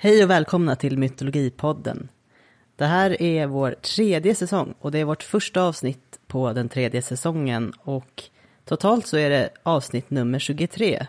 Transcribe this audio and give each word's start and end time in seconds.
Hej 0.00 0.24
och 0.24 0.30
välkomna 0.30 0.76
till 0.76 0.98
Mytologipodden. 0.98 2.08
Det 2.76 2.84
här 2.84 3.22
är 3.22 3.46
vår 3.46 3.72
tredje 3.72 4.34
säsong 4.34 4.74
och 4.80 4.90
det 4.90 4.98
är 4.98 5.04
vårt 5.04 5.22
första 5.22 5.62
avsnitt 5.62 6.20
på 6.26 6.52
den 6.52 6.68
tredje 6.68 7.02
säsongen 7.02 7.72
och 7.80 8.22
totalt 8.64 9.06
så 9.06 9.16
är 9.16 9.30
det 9.30 9.50
avsnitt 9.62 10.10
nummer 10.10 10.38
23. 10.38 11.06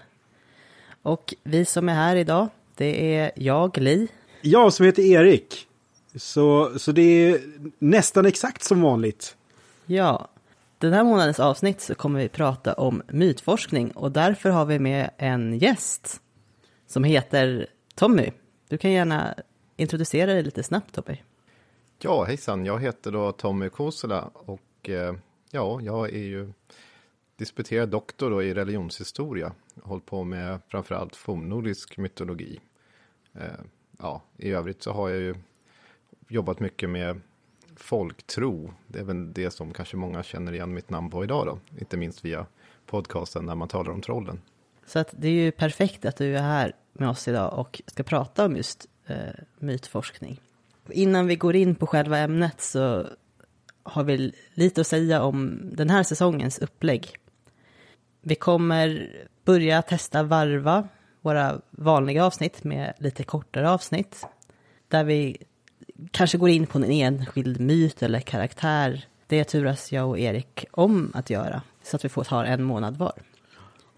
Och 1.02 1.33
vi 1.44 1.65
som 1.65 1.89
är 1.89 1.94
här 1.94 2.15
idag, 2.15 2.47
det 2.75 3.15
är 3.15 3.31
jag, 3.36 3.78
Li. 3.78 4.07
Jag 4.42 4.74
som 4.74 4.85
heter 4.85 5.03
Erik. 5.03 5.67
Så, 6.15 6.79
så 6.79 6.92
det 6.92 7.01
är 7.01 7.42
nästan 7.79 8.26
exakt 8.26 8.63
som 8.63 8.81
vanligt. 8.81 9.35
Ja, 9.85 10.28
den 10.78 10.94
här 10.94 11.03
månadens 11.03 11.40
avsnitt 11.40 11.81
så 11.81 11.96
kommer 11.96 12.19
vi 12.19 12.29
prata 12.29 12.74
om 12.74 13.01
mytforskning 13.08 13.92
och 13.92 14.12
därför 14.12 14.49
har 14.49 14.65
vi 14.65 14.79
med 14.79 15.10
en 15.17 15.58
gäst 15.58 16.21
som 16.88 17.03
heter 17.03 17.67
Tommy. 17.95 18.31
Du 18.70 18.77
kan 18.77 18.91
gärna 18.91 19.36
introducera 19.76 20.34
dig 20.34 20.43
lite 20.43 20.63
snabbt 20.63 20.93
Tommy. 20.93 21.17
Ja, 21.99 22.23
hejsan, 22.23 22.66
jag 22.66 22.80
heter 22.80 23.12
då 23.12 23.31
Tommy 23.31 23.70
Kosela 23.70 24.30
och 24.34 24.89
eh, 24.89 25.16
ja, 25.52 25.80
jag 25.81 26.09
är 26.09 26.23
ju 26.23 26.53
disputerad 27.35 27.90
doktor 27.90 28.29
då 28.29 28.43
i 28.43 28.53
religionshistoria. 28.53 29.53
Hållit 29.81 30.05
på 30.05 30.23
med 30.23 30.59
framförallt 30.67 31.16
fornnordisk 31.16 31.98
mytologi. 31.98 32.59
Eh, 33.34 33.43
ja, 33.99 34.21
i 34.38 34.52
övrigt 34.52 34.84
så 34.84 34.91
har 34.91 35.09
jag 35.09 35.20
ju 35.20 35.35
jobbat 36.27 36.59
mycket 36.59 36.90
med 36.90 37.21
folktro. 37.76 38.73
Det 38.88 38.99
är 38.99 39.04
väl 39.04 39.34
det 39.34 39.51
som 39.51 39.73
kanske 39.73 39.98
många 39.98 40.23
känner 40.23 40.54
igen 40.54 40.73
mitt 40.73 40.90
namn 40.90 41.09
på 41.09 41.23
idag 41.23 41.45
då. 41.45 41.59
Inte 41.79 41.98
minst 41.98 42.26
via 42.26 42.45
podcasten 42.85 43.45
när 43.45 43.55
man 43.55 43.67
talar 43.67 43.91
om 43.91 44.01
trollen. 44.01 44.41
Så 44.85 44.99
att 44.99 45.13
det 45.17 45.27
är 45.27 45.31
ju 45.31 45.51
perfekt 45.51 46.05
att 46.05 46.17
du 46.17 46.38
är 46.38 46.41
här 46.41 46.73
med 46.99 47.09
oss 47.09 47.27
idag 47.27 47.53
och 47.59 47.81
ska 47.88 48.03
prata 48.03 48.45
om 48.45 48.55
just 48.55 48.85
eh, 49.07 49.17
mytforskning. 49.59 50.41
Innan 50.90 51.27
vi 51.27 51.35
går 51.35 51.55
in 51.55 51.76
på 51.76 51.88
själva 51.88 52.17
ämnet 52.17 52.62
så 52.62 53.07
har 53.84 54.04
vi 54.04 54.34
lite 54.54 54.82
att 54.82 54.87
säga 54.87 55.21
om 55.21 55.60
den 55.73 55.90
här 55.90 56.04
säsongens 56.04 56.60
upplägg. 56.60 57.07
Vi 58.21 58.35
kommer 58.35 59.10
börja 59.46 59.82
testa 59.82 60.23
varva 60.23 60.88
våra 61.21 61.62
vanliga 61.71 62.26
avsnitt 62.26 62.63
med 62.63 62.93
lite 62.98 63.23
kortare 63.23 63.70
avsnitt. 63.70 64.26
Där 64.88 65.04
vi 65.04 65.38
kanske 66.12 66.38
går 66.38 66.50
in 66.50 66.68
på 66.68 66.78
en 66.78 66.92
enskild 66.92 67.60
myt 67.60 68.04
eller 68.04 68.20
karaktär. 68.20 69.06
Det 69.28 69.44
turas 69.44 69.92
jag 69.92 70.10
och 70.10 70.20
Erik 70.20 70.66
om 70.72 71.12
att 71.14 71.30
göra. 71.30 71.62
Så 71.84 71.95
att 71.95 72.06
vi 72.06 72.10
får 72.10 72.23
ta 72.23 72.45
en 72.45 72.64
månad 72.64 72.98
var. 72.98 73.14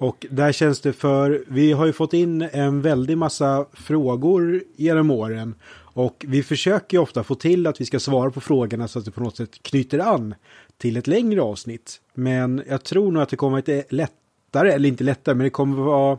Och 0.02 0.26
där 0.30 0.52
känns 0.52 0.82
det 0.82 0.94
för, 0.94 1.44
vi 1.48 1.72
har 1.72 1.86
ju 1.86 1.94
fått 1.94 2.14
in 2.14 2.42
en 2.42 2.82
väldig 2.82 3.18
massa 3.18 3.66
frågor 3.74 4.64
genom 4.76 5.12
åren. 5.12 5.56
Och 5.74 6.26
vi 6.28 6.44
försöker 6.44 6.98
ju 6.98 7.02
ofta 7.02 7.24
få 7.24 7.36
till 7.36 7.68
att 7.68 7.82
vi 7.82 7.86
ska 7.86 8.00
svara 8.00 8.32
på 8.32 8.42
frågorna 8.42 8.88
så 8.88 9.00
att 9.00 9.06
det 9.06 9.12
på 9.12 9.22
något 9.22 9.38
sätt 9.38 9.64
knyter 9.64 10.00
an 10.00 10.36
till 10.78 10.98
ett 10.98 11.08
längre 11.08 11.42
avsnitt. 11.42 12.02
Men 12.14 12.64
jag 12.70 12.84
tror 12.84 13.12
nog 13.12 13.24
att 13.24 13.30
det 13.30 13.36
kommer 13.36 13.60
att 13.60 13.68
vara 13.68 13.84
lättare, 13.90 14.72
eller 14.72 14.90
inte 14.90 15.04
lättare, 15.04 15.36
men 15.36 15.44
det 15.44 15.50
kommer 15.50 15.80
att 15.80 15.86
vara 15.86 16.18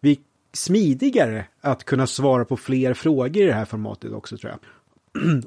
vi, 0.00 0.20
smidigare 0.52 1.44
att 1.60 1.84
kunna 1.84 2.06
svara 2.06 2.44
på 2.44 2.56
fler 2.56 2.94
frågor 2.94 3.42
i 3.42 3.46
det 3.46 3.52
här 3.52 3.64
formatet 3.64 4.12
också 4.12 4.36
tror 4.36 4.52
jag. 4.52 4.60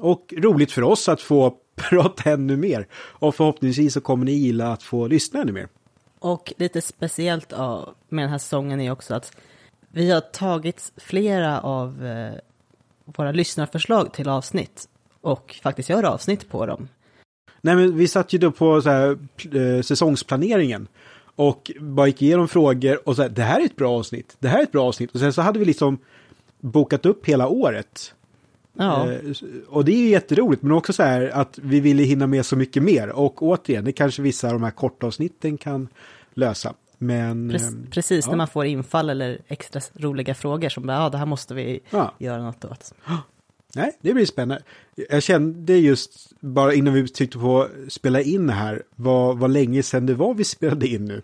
Och 0.00 0.34
roligt 0.36 0.72
för 0.72 0.82
oss 0.82 1.08
att 1.08 1.20
få 1.20 1.56
prata 1.90 2.30
ännu 2.30 2.56
mer. 2.56 2.86
Och 2.94 3.34
förhoppningsvis 3.34 3.94
så 3.94 4.00
kommer 4.00 4.24
ni 4.24 4.32
gilla 4.32 4.72
att 4.72 4.82
få 4.82 5.06
lyssna 5.06 5.40
ännu 5.40 5.52
mer. 5.52 5.68
Och 6.18 6.52
lite 6.56 6.80
speciellt 6.80 7.50
med 8.08 8.24
den 8.24 8.30
här 8.30 8.38
säsongen 8.38 8.80
är 8.80 8.90
också 8.90 9.14
att 9.14 9.36
vi 9.88 10.10
har 10.10 10.20
tagit 10.20 10.92
flera 10.96 11.60
av 11.60 12.06
eh, 12.06 12.32
våra 13.04 13.32
lyssnarförslag 13.32 14.12
till 14.12 14.28
avsnitt 14.28 14.88
och 15.20 15.60
faktiskt 15.62 15.88
gör 15.88 16.02
avsnitt 16.02 16.48
på 16.48 16.66
dem. 16.66 16.88
Nej, 17.60 17.76
men 17.76 17.96
vi 17.96 18.08
satt 18.08 18.32
ju 18.32 18.38
då 18.38 18.50
på 18.50 18.82
så 18.82 18.90
här, 18.90 19.18
eh, 19.54 19.82
säsongsplaneringen 19.82 20.88
och 21.36 21.70
bara 21.80 22.06
gick 22.06 22.22
igenom 22.22 22.48
frågor 22.48 23.08
och 23.08 23.16
så 23.16 23.22
här, 23.22 23.28
det 23.28 23.42
här 23.42 23.60
är 23.60 23.64
ett 23.64 23.76
bra 23.76 23.98
avsnitt, 23.98 24.36
det 24.38 24.48
här 24.48 24.58
är 24.58 24.62
ett 24.62 24.72
bra 24.72 24.84
avsnitt 24.84 25.12
och 25.12 25.20
sen 25.20 25.32
så 25.32 25.42
hade 25.42 25.58
vi 25.58 25.64
liksom 25.64 25.98
bokat 26.60 27.06
upp 27.06 27.26
hela 27.26 27.48
året. 27.48 28.14
Ja. 28.78 29.12
Eh, 29.12 29.20
och 29.68 29.84
det 29.84 29.92
är 29.92 29.98
ju 29.98 30.08
jätteroligt, 30.08 30.62
men 30.62 30.72
också 30.72 30.92
så 30.92 31.02
här 31.02 31.28
att 31.28 31.58
vi 31.62 31.80
ville 31.80 32.02
hinna 32.02 32.26
med 32.26 32.46
så 32.46 32.56
mycket 32.56 32.82
mer. 32.82 33.08
Och 33.08 33.42
återigen, 33.42 33.84
det 33.84 33.92
kanske 33.92 34.22
vissa 34.22 34.46
av 34.46 34.52
de 34.52 34.62
här 34.62 34.70
kortavsnitten 34.70 35.58
kan 35.58 35.88
lösa. 36.34 36.74
Men, 36.98 37.48
precis, 37.50 37.68
ehm, 37.68 37.86
precis 37.90 38.24
ja. 38.26 38.30
när 38.30 38.36
man 38.36 38.48
får 38.48 38.64
infall 38.64 39.10
eller 39.10 39.38
extra 39.48 39.80
roliga 39.94 40.34
frågor 40.34 40.68
som 40.68 40.86
bara, 40.86 40.96
ja, 40.96 41.08
det 41.08 41.18
här 41.18 41.26
måste 41.26 41.54
vi 41.54 41.80
Ja. 41.90 42.14
göra 42.18 42.42
något 42.42 42.64
åt. 42.64 42.92
Nej, 43.74 43.92
det 44.00 44.14
blir 44.14 44.26
spännande. 44.26 44.62
Jag 45.08 45.22
kände 45.22 45.76
just, 45.76 46.32
bara 46.40 46.74
innan 46.74 46.94
vi 46.94 47.08
tyckte 47.08 47.38
på 47.38 47.62
att 47.62 47.92
spela 47.92 48.20
in 48.20 48.50
här, 48.50 48.82
vad, 48.94 49.38
vad 49.38 49.50
länge 49.50 49.82
sedan 49.82 50.06
det 50.06 50.14
var 50.14 50.34
vi 50.34 50.44
spelade 50.56 50.86
in 50.86 51.04
nu. 51.04 51.22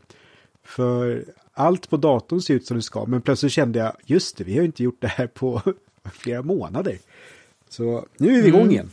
För 0.64 1.24
allt 1.54 1.90
på 1.90 1.96
datorn 1.96 2.40
ser 2.40 2.54
ut 2.54 2.66
som 2.66 2.76
det 2.76 2.82
ska, 2.82 3.04
men 3.06 3.22
plötsligt 3.22 3.52
kände 3.52 3.78
jag, 3.78 3.92
just 4.04 4.36
det, 4.36 4.44
vi 4.44 4.56
har 4.56 4.64
inte 4.64 4.82
gjort 4.82 5.00
det 5.00 5.08
här 5.08 5.26
på 5.26 5.62
flera 6.12 6.42
månader. 6.42 6.98
Så 7.72 8.06
nu 8.16 8.38
är 8.38 8.42
vi 8.42 8.48
igång 8.48 8.60
Mm. 8.60 8.72
igen. 8.72 8.90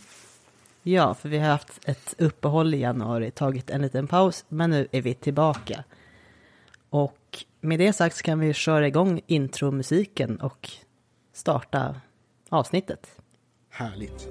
Ja, 0.83 1.13
för 1.13 1.29
vi 1.29 1.37
har 1.37 1.47
haft 1.47 1.79
ett 1.85 2.15
uppehåll 2.17 2.73
i 2.73 2.77
januari, 2.77 3.31
tagit 3.31 3.69
en 3.69 3.81
liten 3.81 4.07
paus, 4.07 4.45
men 4.49 4.69
nu 4.69 4.87
är 4.91 5.01
vi 5.01 5.13
tillbaka. 5.13 5.83
Och 6.89 7.45
med 7.61 7.79
det 7.79 7.93
sagt 7.93 8.15
så 8.15 8.23
kan 8.23 8.39
vi 8.39 8.53
köra 8.53 8.87
igång 8.87 9.21
intromusiken 9.27 10.39
och 10.39 10.69
starta 11.33 11.95
avsnittet. 12.49 13.07
Härligt. 13.69 14.27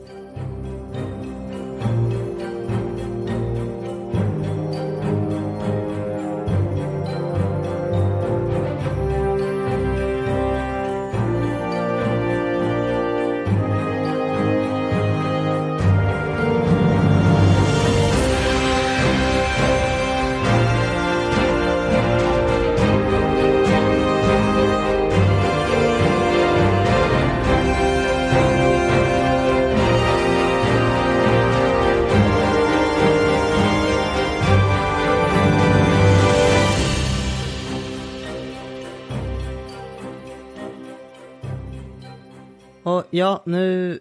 Och 42.89 43.05
ja, 43.11 43.43
nu 43.47 43.99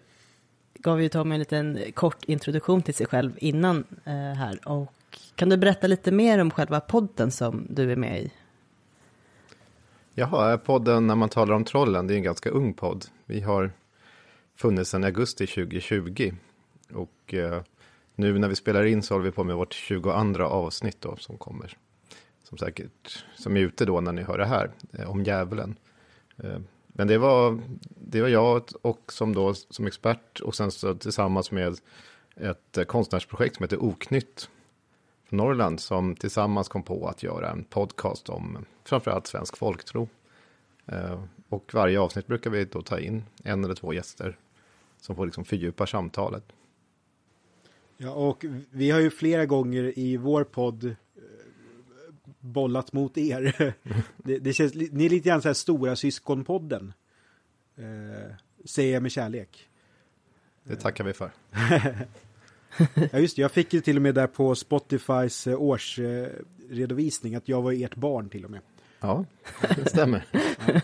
gav 0.74 1.02
ju 1.02 1.08
Tommy 1.08 1.34
en 1.34 1.38
liten 1.38 1.78
kort 1.94 2.24
introduktion 2.24 2.82
till 2.82 2.94
sig 2.94 3.06
själv 3.06 3.32
innan 3.36 3.84
eh, 4.04 4.12
här. 4.12 4.68
Och 4.68 4.92
kan 5.34 5.48
du 5.48 5.56
berätta 5.56 5.86
lite 5.86 6.12
mer 6.12 6.38
om 6.38 6.50
själva 6.50 6.80
podden 6.80 7.30
som 7.30 7.66
du 7.70 7.92
är 7.92 7.96
med 7.96 8.22
i? 8.22 8.32
Jaha, 10.14 10.58
podden 10.58 11.06
när 11.06 11.14
man 11.14 11.28
talar 11.28 11.54
om 11.54 11.64
trollen, 11.64 12.06
det 12.06 12.14
är 12.14 12.16
en 12.16 12.22
ganska 12.22 12.50
ung 12.50 12.74
podd. 12.74 13.04
Vi 13.24 13.40
har 13.40 13.70
funnits 14.56 14.90
sedan 14.90 15.04
augusti 15.04 15.46
2020. 15.46 16.32
Och 16.92 17.34
eh, 17.34 17.62
nu 18.14 18.38
när 18.38 18.48
vi 18.48 18.56
spelar 18.56 18.84
in 18.84 19.02
så 19.02 19.14
håller 19.14 19.24
vi 19.24 19.32
på 19.32 19.44
med 19.44 19.56
vårt 19.56 19.72
22 19.72 20.42
avsnitt 20.42 21.00
då 21.00 21.16
som 21.16 21.38
kommer. 21.38 21.76
Som 22.44 22.58
säkert, 22.58 23.24
som 23.36 23.56
är 23.56 23.60
ute 23.60 23.84
då 23.84 24.00
när 24.00 24.12
ni 24.12 24.22
hör 24.22 24.38
det 24.38 24.46
här, 24.46 24.70
eh, 24.92 25.10
om 25.10 25.24
djävulen. 25.24 25.76
Eh, 26.36 26.58
men 26.98 27.08
det 27.08 27.18
var, 27.18 27.58
det 27.88 28.20
var 28.20 28.28
jag 28.28 28.62
och 28.82 29.12
som 29.12 29.34
då 29.34 29.54
som 29.54 29.86
expert 29.86 30.40
och 30.40 30.54
sen 30.54 30.70
så 30.70 30.94
tillsammans 30.94 31.50
med 31.50 31.78
ett 32.36 32.88
konstnärsprojekt 32.88 33.56
som 33.56 33.64
heter 33.64 33.82
Oknytt 33.82 34.50
från 35.24 35.36
Norrland 35.36 35.80
som 35.80 36.16
tillsammans 36.16 36.68
kom 36.68 36.82
på 36.82 37.08
att 37.08 37.22
göra 37.22 37.50
en 37.50 37.64
podcast 37.64 38.28
om 38.28 38.64
framförallt 38.84 39.26
svensk 39.26 39.56
folktro. 39.56 40.08
Eh, 40.86 41.22
och 41.48 41.74
varje 41.74 42.00
avsnitt 42.00 42.26
brukar 42.26 42.50
vi 42.50 42.64
då 42.64 42.82
ta 42.82 43.00
in 43.00 43.24
en 43.44 43.64
eller 43.64 43.74
två 43.74 43.92
gäster 43.92 44.38
som 45.00 45.16
får 45.16 45.26
liksom 45.26 45.44
fördjupa 45.44 45.86
samtalet. 45.86 46.44
Ja, 47.96 48.10
och 48.10 48.44
vi 48.70 48.90
har 48.90 49.00
ju 49.00 49.10
flera 49.10 49.46
gånger 49.46 49.98
i 49.98 50.16
vår 50.16 50.44
podd 50.44 50.96
bollat 52.48 52.92
mot 52.92 53.18
er. 53.18 53.74
Det, 54.16 54.38
det 54.38 54.52
känns, 54.52 54.74
ni 54.74 55.06
är 55.06 55.10
lite 55.10 55.28
grann 55.28 55.42
så 55.42 55.48
här 55.48 55.54
stora 55.54 55.96
syskonpodden. 55.96 56.92
Eh, 57.76 58.34
säger 58.64 58.92
jag 58.94 59.02
med 59.02 59.12
kärlek. 59.12 59.68
Det 60.64 60.76
tackar 60.76 61.04
vi 61.04 61.12
för. 61.12 61.30
Ja, 63.12 63.18
just 63.18 63.36
det. 63.36 63.42
Jag 63.42 63.52
fick 63.52 63.72
ju 63.72 63.80
till 63.80 63.96
och 63.96 64.02
med 64.02 64.14
där 64.14 64.26
på 64.26 64.54
Spotifys 64.54 65.46
eh, 65.46 65.60
årsredovisning 65.62 67.34
att 67.34 67.48
jag 67.48 67.62
var 67.62 67.72
ert 67.72 67.96
barn 67.96 68.28
till 68.28 68.44
och 68.44 68.50
med. 68.50 68.60
Ja, 69.00 69.24
det 69.76 69.90
stämmer. 69.90 70.26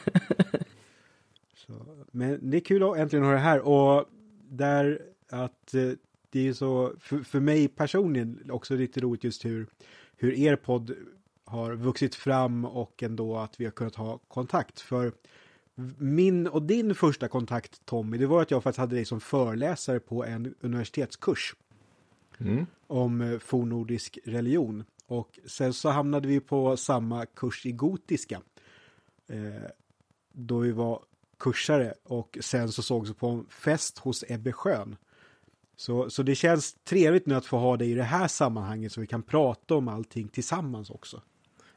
Så, 1.55 1.73
Men 2.11 2.51
det 2.51 2.57
är 2.57 2.61
kul 2.61 2.83
att 2.83 2.97
äntligen 2.97 3.25
ha 3.25 3.33
det 3.33 3.39
här 3.39 3.61
och 3.61 4.09
där 4.49 5.03
att 5.29 5.75
eh, 5.75 5.91
det 6.31 6.49
är 6.49 6.53
så, 6.53 6.93
för, 7.01 7.19
för 7.19 7.41
mig 7.41 7.69
personligen 7.69 8.51
också 8.51 8.75
lite 8.75 9.01
roligt 9.01 9.25
just 9.25 9.45
hur, 9.45 9.67
hur 10.17 10.33
er 10.35 10.57
podd 10.57 10.95
har 11.45 11.75
vuxit 11.75 12.15
fram 12.15 12.65
och 12.65 13.03
ändå 13.03 13.37
att 13.37 13.61
vi 13.61 13.65
har 13.65 13.73
kunnat 13.73 13.95
ha 13.95 14.19
kontakt. 14.19 14.81
För 14.81 15.13
min 15.99 16.47
och 16.47 16.63
din 16.63 16.95
första 16.95 17.29
kontakt 17.29 17.87
Tommy, 17.87 18.19
det 18.19 18.27
var 18.27 18.43
att 18.43 18.51
jag 18.51 18.63
faktiskt 18.63 18.79
hade 18.79 18.97
dig 18.97 19.05
som 19.05 19.21
föreläsare 19.21 20.01
på 20.01 20.25
en 20.25 20.55
universitetskurs 20.61 21.55
Mm. 22.39 22.67
om 22.87 23.21
eh, 23.21 23.39
fornnordisk 23.39 24.19
religion. 24.25 24.85
Och 25.07 25.39
sen 25.47 25.73
så 25.73 25.89
hamnade 25.89 26.29
vi 26.29 26.41
på 26.41 26.77
samma 26.77 27.27
kurs 27.27 27.67
i 27.67 27.73
gotiska. 27.73 28.41
Eh, 29.29 29.71
då 30.33 30.59
vi 30.59 30.73
var 30.73 31.03
kursare 31.39 31.95
och 32.05 32.39
sen 32.41 32.73
så 32.73 32.83
sågs 32.83 33.11
vi 33.11 33.15
på 33.15 33.29
en 33.29 33.47
fest 33.49 33.99
hos 33.99 34.25
Ebbe 34.29 34.53
Schön. 34.53 34.97
Så, 35.77 36.11
så 36.11 36.23
det 36.23 36.35
känns 36.35 36.75
trevligt 36.75 37.27
nu 37.27 37.35
att 37.35 37.47
få 37.47 37.59
ha 37.59 37.77
dig 37.77 37.91
i 37.91 37.95
det 37.95 38.03
här 38.03 38.29
sammanhanget 38.29 38.93
så 38.93 39.01
vi 39.01 39.07
kan 39.07 39.23
prata 39.23 39.75
om 39.75 39.89
allting 39.89 40.29
tillsammans 40.29 40.91
också. 40.91 41.23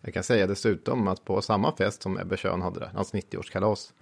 Jag 0.02 0.14
kan 0.14 0.24
säga 0.24 0.48
dessutom 0.48 1.08
att 1.08 1.26
på 1.26 1.42
samma 1.42 1.76
fest 1.76 2.02
som 2.02 2.20
Ebbe 2.20 2.38
Schön 2.38 2.62
hade 2.62 2.90
hans 2.94 3.14
90-årskalas, 3.14 3.94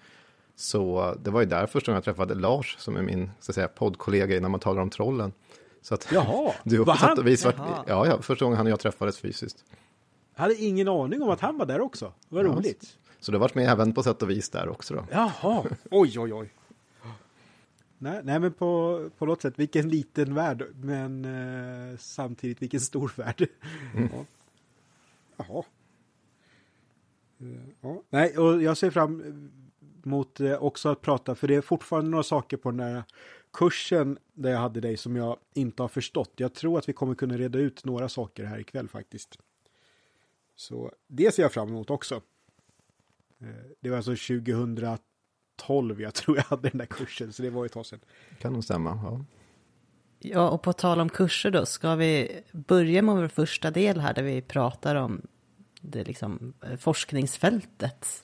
så 0.56 1.13
det 1.24 1.31
var 1.31 1.39
ju 1.42 1.45
där 1.47 1.68
första 1.68 1.92
gången 1.92 1.97
jag 1.97 2.03
träffade 2.03 2.36
Lars, 2.36 2.75
som 2.80 2.95
är 2.95 3.01
min 3.01 3.31
så 3.39 3.51
att 3.51 3.56
säga, 3.56 3.68
poddkollega 3.68 4.42
när 4.42 4.50
man 4.50 4.59
talar 4.59 4.81
om 4.81 4.89
trollen. 4.89 5.33
Så 5.81 5.94
att 5.94 6.07
Jaha, 6.12 6.53
du 6.63 6.77
var 6.77 6.94
han? 6.95 7.24
vis 7.25 7.44
Jaha. 7.45 7.83
ja, 7.88 8.07
ja, 8.07 8.21
första 8.21 8.45
gången 8.45 8.57
han 8.57 8.65
och 8.65 8.71
jag 8.71 8.80
träffades 8.80 9.19
fysiskt. 9.19 9.63
Jag 10.36 10.42
hade 10.42 10.56
ingen 10.56 10.88
aning 10.88 11.21
om 11.21 11.30
att 11.30 11.39
han 11.39 11.57
var 11.57 11.65
där 11.65 11.81
också. 11.81 12.13
Vad 12.30 12.45
Ja. 12.45 12.50
roligt. 12.50 12.97
Så 13.19 13.31
du 13.31 13.38
har 13.38 13.39
varit 13.39 13.56
med 13.56 13.69
även 13.69 13.94
på 13.94 14.03
sätt 14.03 14.21
och 14.21 14.30
vis 14.30 14.50
där 14.50 14.69
också 14.69 14.94
då. 14.94 15.06
Jaha, 15.12 15.63
oj 15.92 16.19
oj 16.19 16.33
oj. 16.33 16.50
Nej, 17.97 18.21
nej 18.24 18.39
men 18.39 18.53
på, 18.53 19.09
på 19.18 19.25
något 19.25 19.42
sätt, 19.42 19.53
vilken 19.59 19.89
liten 19.89 20.33
värld, 20.36 20.63
men 20.81 21.25
eh, 21.25 21.97
samtidigt 21.97 22.62
vilken 22.62 22.80
stor 22.80 23.12
värld. 23.15 23.47
Ja. 23.95 24.25
Jaha. 25.38 25.63
Ja. 27.82 28.02
Nej, 28.10 28.38
och 28.38 28.64
jag 28.64 28.78
ser 28.78 28.90
fram 28.90 29.24
emot 30.06 30.40
eh, 30.40 30.64
också 30.64 30.90
att 30.90 31.02
prata, 31.02 31.36
för 31.36 31.48
det 31.48 31.56
är 31.56 31.62
fortfarande 31.62 32.10
några 32.10 32.24
saker 32.24 32.58
på 32.58 32.72
den 32.72 32.78
där 32.78 33.04
kursen 33.54 34.18
där 34.34 34.52
jag 34.52 34.60
hade 34.60 34.80
dig 34.82 34.98
som 34.98 35.16
jag 35.16 35.38
inte 35.54 35.84
har 35.84 35.88
förstått. 35.88 36.32
Jag 36.36 36.54
tror 36.54 36.78
att 36.80 36.90
vi 36.90 36.94
kommer 36.94 37.16
kunna 37.16 37.38
reda 37.38 37.60
ut 37.60 37.86
några 37.86 38.10
saker 38.10 38.44
här 38.46 38.60
ikväll 38.60 38.88
faktiskt. 38.88 39.38
Så 40.56 40.92
det 41.08 41.34
ser 41.36 41.44
jag 41.44 41.52
fram 41.54 41.68
emot 41.70 41.90
också. 41.90 42.16
Eh, 43.42 43.48
Det 43.80 43.90
var 43.90 43.98
alltså 43.98 44.16
2012 44.16 46.02
jag 46.02 46.14
tror 46.14 46.38
jag 46.38 46.44
hade 46.44 46.70
den 46.70 46.78
där 46.78 46.86
kursen, 46.86 47.34
så 47.34 47.44
det 47.44 47.50
var 47.50 47.66
ett 47.66 47.72
tag 47.72 47.86
sedan. 47.86 48.00
Kan 48.40 48.54
nog 48.54 48.64
stämma. 48.64 49.00
Ja. 49.04 49.26
Ja, 50.20 50.50
och 50.50 50.62
på 50.62 50.74
tal 50.74 51.00
om 51.00 51.10
kurser 51.10 51.52
då, 51.52 51.66
ska 51.66 51.96
vi 51.96 52.42
börja 52.52 53.02
med 53.02 53.16
vår 53.16 53.28
första 53.28 53.72
del 53.72 54.00
här 54.00 54.14
där 54.14 54.24
vi 54.24 54.42
pratar 54.42 54.96
om 54.96 55.22
liksom 55.94 56.54
eh, 56.64 56.76
forskningsfältet. 56.78 58.24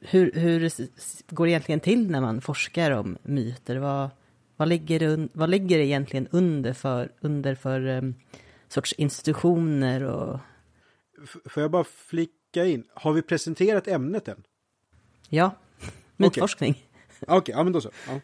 Hur, 0.00 0.32
hur 0.32 0.60
det 0.60 0.90
går 1.30 1.46
det 1.46 1.50
egentligen 1.50 1.80
till 1.80 2.10
när 2.10 2.20
man 2.20 2.40
forskar 2.40 2.90
om 2.90 3.18
myter? 3.22 3.76
Vad, 3.76 4.10
vad, 4.56 4.68
ligger, 4.68 4.98
det 5.00 5.06
un, 5.06 5.28
vad 5.32 5.50
ligger 5.50 5.78
det 5.78 5.84
egentligen 5.84 6.28
under 6.30 6.72
för, 6.72 7.12
under 7.20 7.54
för 7.54 7.86
um, 7.86 8.14
sorts 8.68 8.92
institutioner 8.92 10.02
och 10.02 10.38
F- 11.24 11.36
får 11.44 11.60
jag 11.62 11.70
bara 11.70 11.84
flicka 11.84 12.64
in, 12.64 12.84
har 12.94 13.12
vi 13.12 13.22
presenterat 13.22 13.88
ämnet 13.88 14.28
än? 14.28 14.42
ja, 15.28 15.56
mytforskning? 16.16 16.86
Okej, 17.26 17.54
ja 17.56 17.64
men 17.64 17.72
då 17.72 17.80
så. 17.80 17.90
Ja. 18.08 18.20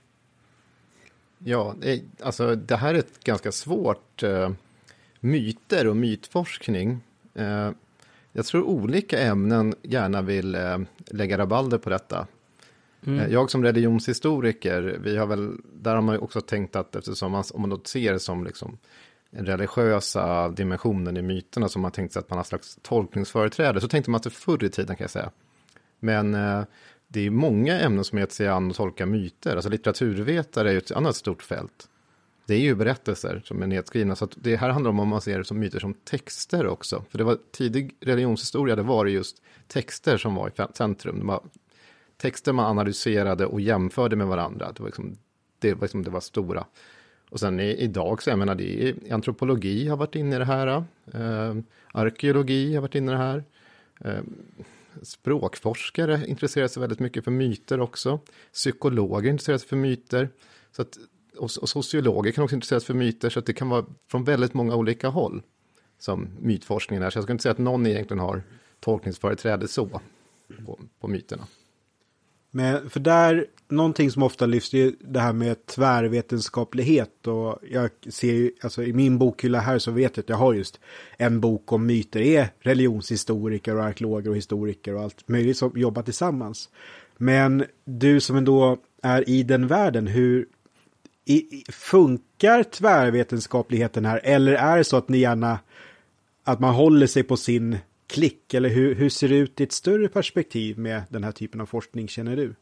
Ja, 1.39 1.75
det, 1.81 2.03
alltså 2.23 2.55
det 2.55 2.77
här 2.77 2.95
är 2.95 2.99
ett 2.99 3.25
ganska 3.25 3.53
svårt 3.53 4.23
eh, 4.23 4.51
myter 5.21 5.87
och 5.87 5.97
mytforskning. 5.97 7.01
Eh, 7.35 7.71
jag 8.33 8.47
tror 8.47 8.63
olika 8.63 9.21
ämnen 9.21 9.75
gärna 9.83 10.23
vill 10.23 10.55
eh, 10.55 10.79
lägga 11.07 11.39
rabalder 11.39 11.79
på 11.79 11.91
detta. 11.91 12.27
Mm. 13.07 13.21
Eh, 13.21 13.33
Jag 13.33 13.51
som 13.51 13.65
religionshistoriker, 13.65 14.99
vi 15.03 15.17
har 15.17 15.27
väl, 15.27 15.53
där 15.75 15.95
har 15.95 16.03
man 16.03 16.15
ju 16.15 16.21
också 16.21 16.41
tänkt 16.41 16.77
att 16.77 16.97
eftersom 16.97 17.33
man, 17.33 17.45
om 17.55 17.61
man 17.61 17.71
då 17.71 17.81
ser 17.85 18.13
det 18.13 18.21
som 18.21 18.45
liksom 18.45 18.79
religiösa 19.31 20.49
dimensionen 20.49 21.17
i 21.17 21.23
myterna 21.23 21.69
som 21.69 21.83
man 21.83 21.93
tänkt 21.93 22.13
sig 22.13 22.21
att 22.21 22.31
man 22.31 22.37
har 22.37 22.45
slags 22.45 22.79
tolkningsföreträde, 22.83 23.81
så 23.81 23.89
tänkte 23.89 24.11
man 24.11 24.17
att 24.17 24.23
det 24.23 24.31
förr 24.31 24.65
i 24.65 24.69
tiden 24.69 24.97
kan 24.97 25.05
jag 25.05 25.11
säga. 25.11 25.31
Men 26.01 26.35
eh, 26.35 26.63
det 27.09 27.27
är 27.27 27.31
många 27.31 27.81
ämnen 27.81 28.05
som 28.05 28.19
gett 28.19 28.33
sig 28.33 28.49
an 28.49 28.71
att 28.71 28.77
tolka 28.77 29.07
myter. 29.07 29.55
Alltså 29.55 29.71
litteraturvetare 29.71 30.69
är 30.69 30.73
ju 30.73 30.79
ett 30.79 30.91
annat 30.91 31.17
stort 31.17 31.43
fält. 31.43 31.89
Det 32.49 32.55
är 32.55 32.61
ju 32.61 32.75
berättelser 32.75 33.43
som 33.45 33.63
är 33.63 33.67
nedskrivna. 33.67 34.17
Så 34.17 34.25
att 34.25 34.37
det 34.37 34.57
här 34.57 34.69
handlar 34.69 34.91
om 34.91 35.01
om 35.01 35.09
man 35.09 35.21
ser 35.21 35.39
det 35.39 35.45
som 35.45 35.59
myter 35.59 35.79
som 35.79 35.95
texter 35.95 36.67
också. 36.67 37.05
För 37.11 37.19
det 37.19 37.25
var 37.25 37.39
tidig 37.53 37.97
religionshistoria, 38.01 38.77
det 38.77 38.83
var 38.83 39.05
det 39.05 39.11
just 39.11 39.43
texter 39.67 40.17
som 40.17 40.35
var 40.35 40.49
i 40.49 40.53
centrum. 40.75 41.19
Det 41.19 41.27
var 41.27 41.43
texter 42.17 42.53
man 42.53 42.67
analyserade 42.67 43.47
och 43.47 43.61
jämförde 43.61 44.17
med 44.17 44.27
varandra. 44.27 44.73
Det 44.73 44.81
var 44.81 44.89
liksom 44.89 45.17
det, 45.59 45.75
var 45.75 45.81
liksom 45.81 46.03
det 46.03 46.11
var 46.11 46.21
stora. 46.21 46.65
Och 47.31 47.41
sen 47.41 47.61
i, 47.61 47.75
idag 47.75 48.23
så 48.23 48.31
jag 48.31 48.39
menar 48.39 48.55
det 48.55 48.95
antropologi 49.11 49.89
har 49.89 49.97
varit 49.97 50.15
inne 50.15 50.37
i 50.37 50.39
det 50.39 50.45
här. 50.45 50.67
Eh, 51.13 51.57
arkeologi 51.93 52.75
har 52.75 52.83
varit 52.83 52.95
inne 52.95 53.13
i 53.13 53.15
det 53.15 53.21
här. 53.21 53.45
Eh, 54.01 54.23
språkforskare 55.03 56.27
intresserar 56.27 56.69
sig 56.69 56.81
väldigt 56.81 57.01
mycket 57.01 57.25
för 57.25 57.31
myter 57.31 57.81
också. 57.81 58.21
Psykologer 58.53 59.31
intresserar 59.31 59.59
sig 59.59 59.69
för 59.69 59.77
myter. 59.77 60.29
Så 60.73 60.83
att, 60.83 60.99
och, 61.39 61.51
och 61.61 61.69
sociologer 61.69 62.33
kan 62.33 62.45
också 62.45 62.57
intresseras 62.57 62.85
för 62.85 62.95
myter. 62.95 63.31
Så 63.31 63.39
att 63.39 63.47
det 63.47 63.53
kan 63.53 63.69
vara 63.69 63.85
från 64.11 64.25
väldigt 64.25 64.55
många 64.55 64.75
olika 64.75 65.09
håll 65.09 65.43
som 65.99 66.29
mytforskningen 66.41 67.03
är. 67.03 67.11
Så 67.11 67.17
jag 67.17 67.25
skulle 67.25 67.35
inte 67.35 67.43
säga 67.43 67.53
att 67.53 67.59
någon 67.59 67.87
egentligen 67.87 68.21
har 68.21 68.43
tolkningsföreträde 68.81 69.69
så 69.69 69.87
på, 70.67 70.79
på 71.01 71.09
myterna. 71.09 71.47
Men 72.51 72.91
för 72.91 73.01
där, 73.01 73.47
någonting 73.69 74.11
som 74.11 74.23
ofta 74.23 74.47
lyfts 74.47 74.75
är 74.75 74.93
det 75.01 75.21
här 75.21 75.33
med 75.33 75.67
tvärvetenskaplighet 75.67 77.27
och 77.27 77.59
jag 77.71 77.91
ser 78.09 78.33
ju, 78.33 78.53
alltså 78.63 78.83
i 78.83 78.93
min 78.93 79.19
bokhylla 79.19 79.61
här 79.61 79.79
så 79.79 79.91
vet 79.91 80.17
jag 80.17 80.23
att 80.23 80.29
jag 80.29 80.37
har 80.37 80.55
just 80.55 80.81
en 81.17 81.41
bok 81.41 81.73
om 81.73 81.87
myter, 81.87 82.21
är 82.21 82.49
religionshistoriker 82.61 83.77
och 83.77 83.85
arkeologer 83.85 84.31
och 84.31 84.37
historiker 84.37 84.95
och 84.95 85.03
allt 85.03 85.29
möjligt 85.29 85.57
som 85.57 85.73
jobbar 85.75 86.03
tillsammans. 86.03 86.69
Men 87.17 87.65
du 87.85 88.21
som 88.21 88.37
ändå 88.37 88.79
är 89.03 89.29
i 89.29 89.43
den 89.43 89.67
världen, 89.67 90.07
hur 90.07 90.47
i, 91.29 91.65
funkar 91.69 92.63
tvärvetenskapligheten 92.63 94.05
här 94.05 94.21
eller 94.25 94.53
är 94.53 94.77
det 94.77 94.85
så 94.85 94.97
att 94.97 95.09
ni 95.09 95.19
gärna 95.19 95.59
att 96.45 96.61
man 96.61 96.75
håller 96.75 97.07
sig 97.07 97.23
på 97.23 97.37
sin 97.37 97.79
klick 98.07 98.55
eller 98.55 98.69
hur, 98.69 98.95
hur 98.95 99.09
ser 99.09 99.29
det 99.29 99.35
ut 99.35 99.61
i 99.61 99.65
ett 99.65 99.73
större 99.73 100.09
perspektiv 100.09 100.79
med 100.79 101.03
den 101.09 101.25
här 101.25 101.33
typen 101.33 101.61
av 101.61 101.67
forskning 101.67 102.09
känner 102.09 102.37
du? 102.37 102.55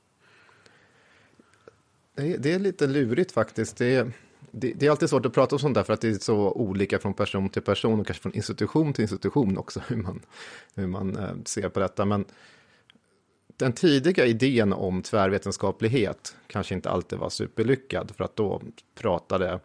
Det 2.14 2.32
är, 2.32 2.38
det 2.38 2.52
är 2.52 2.58
lite 2.58 2.86
lurigt 2.86 3.32
faktiskt. 3.32 3.76
Det 3.76 3.94
är, 3.94 4.12
det, 4.50 4.72
det 4.72 4.86
är 4.86 4.90
alltid 4.90 5.10
svårt 5.10 5.26
att 5.26 5.34
prata 5.34 5.54
om 5.54 5.58
sånt 5.58 5.74
där 5.74 5.82
för 5.82 5.92
att 5.92 6.00
det 6.00 6.08
är 6.08 6.14
så 6.14 6.52
olika 6.52 6.98
från 6.98 7.14
person 7.14 7.48
till 7.48 7.62
person 7.62 8.00
och 8.00 8.06
kanske 8.06 8.22
från 8.22 8.34
institution 8.34 8.92
till 8.92 9.02
institution 9.02 9.58
också 9.58 9.80
hur 9.88 9.96
man, 9.96 10.20
hur 10.74 10.86
man 10.86 11.16
eh, 11.16 11.34
ser 11.44 11.68
på 11.68 11.80
detta. 11.80 12.04
Men 12.04 12.24
den 13.56 13.72
tidiga 13.72 14.26
idén 14.26 14.72
om 14.72 15.02
tvärvetenskaplighet 15.02 16.36
kanske 16.46 16.74
inte 16.74 16.90
alltid 16.90 17.18
var 17.18 17.30
superlyckad 17.30 18.12
för 18.16 18.24
att 18.24 18.36
då 18.36 18.62
pratade 18.94 19.60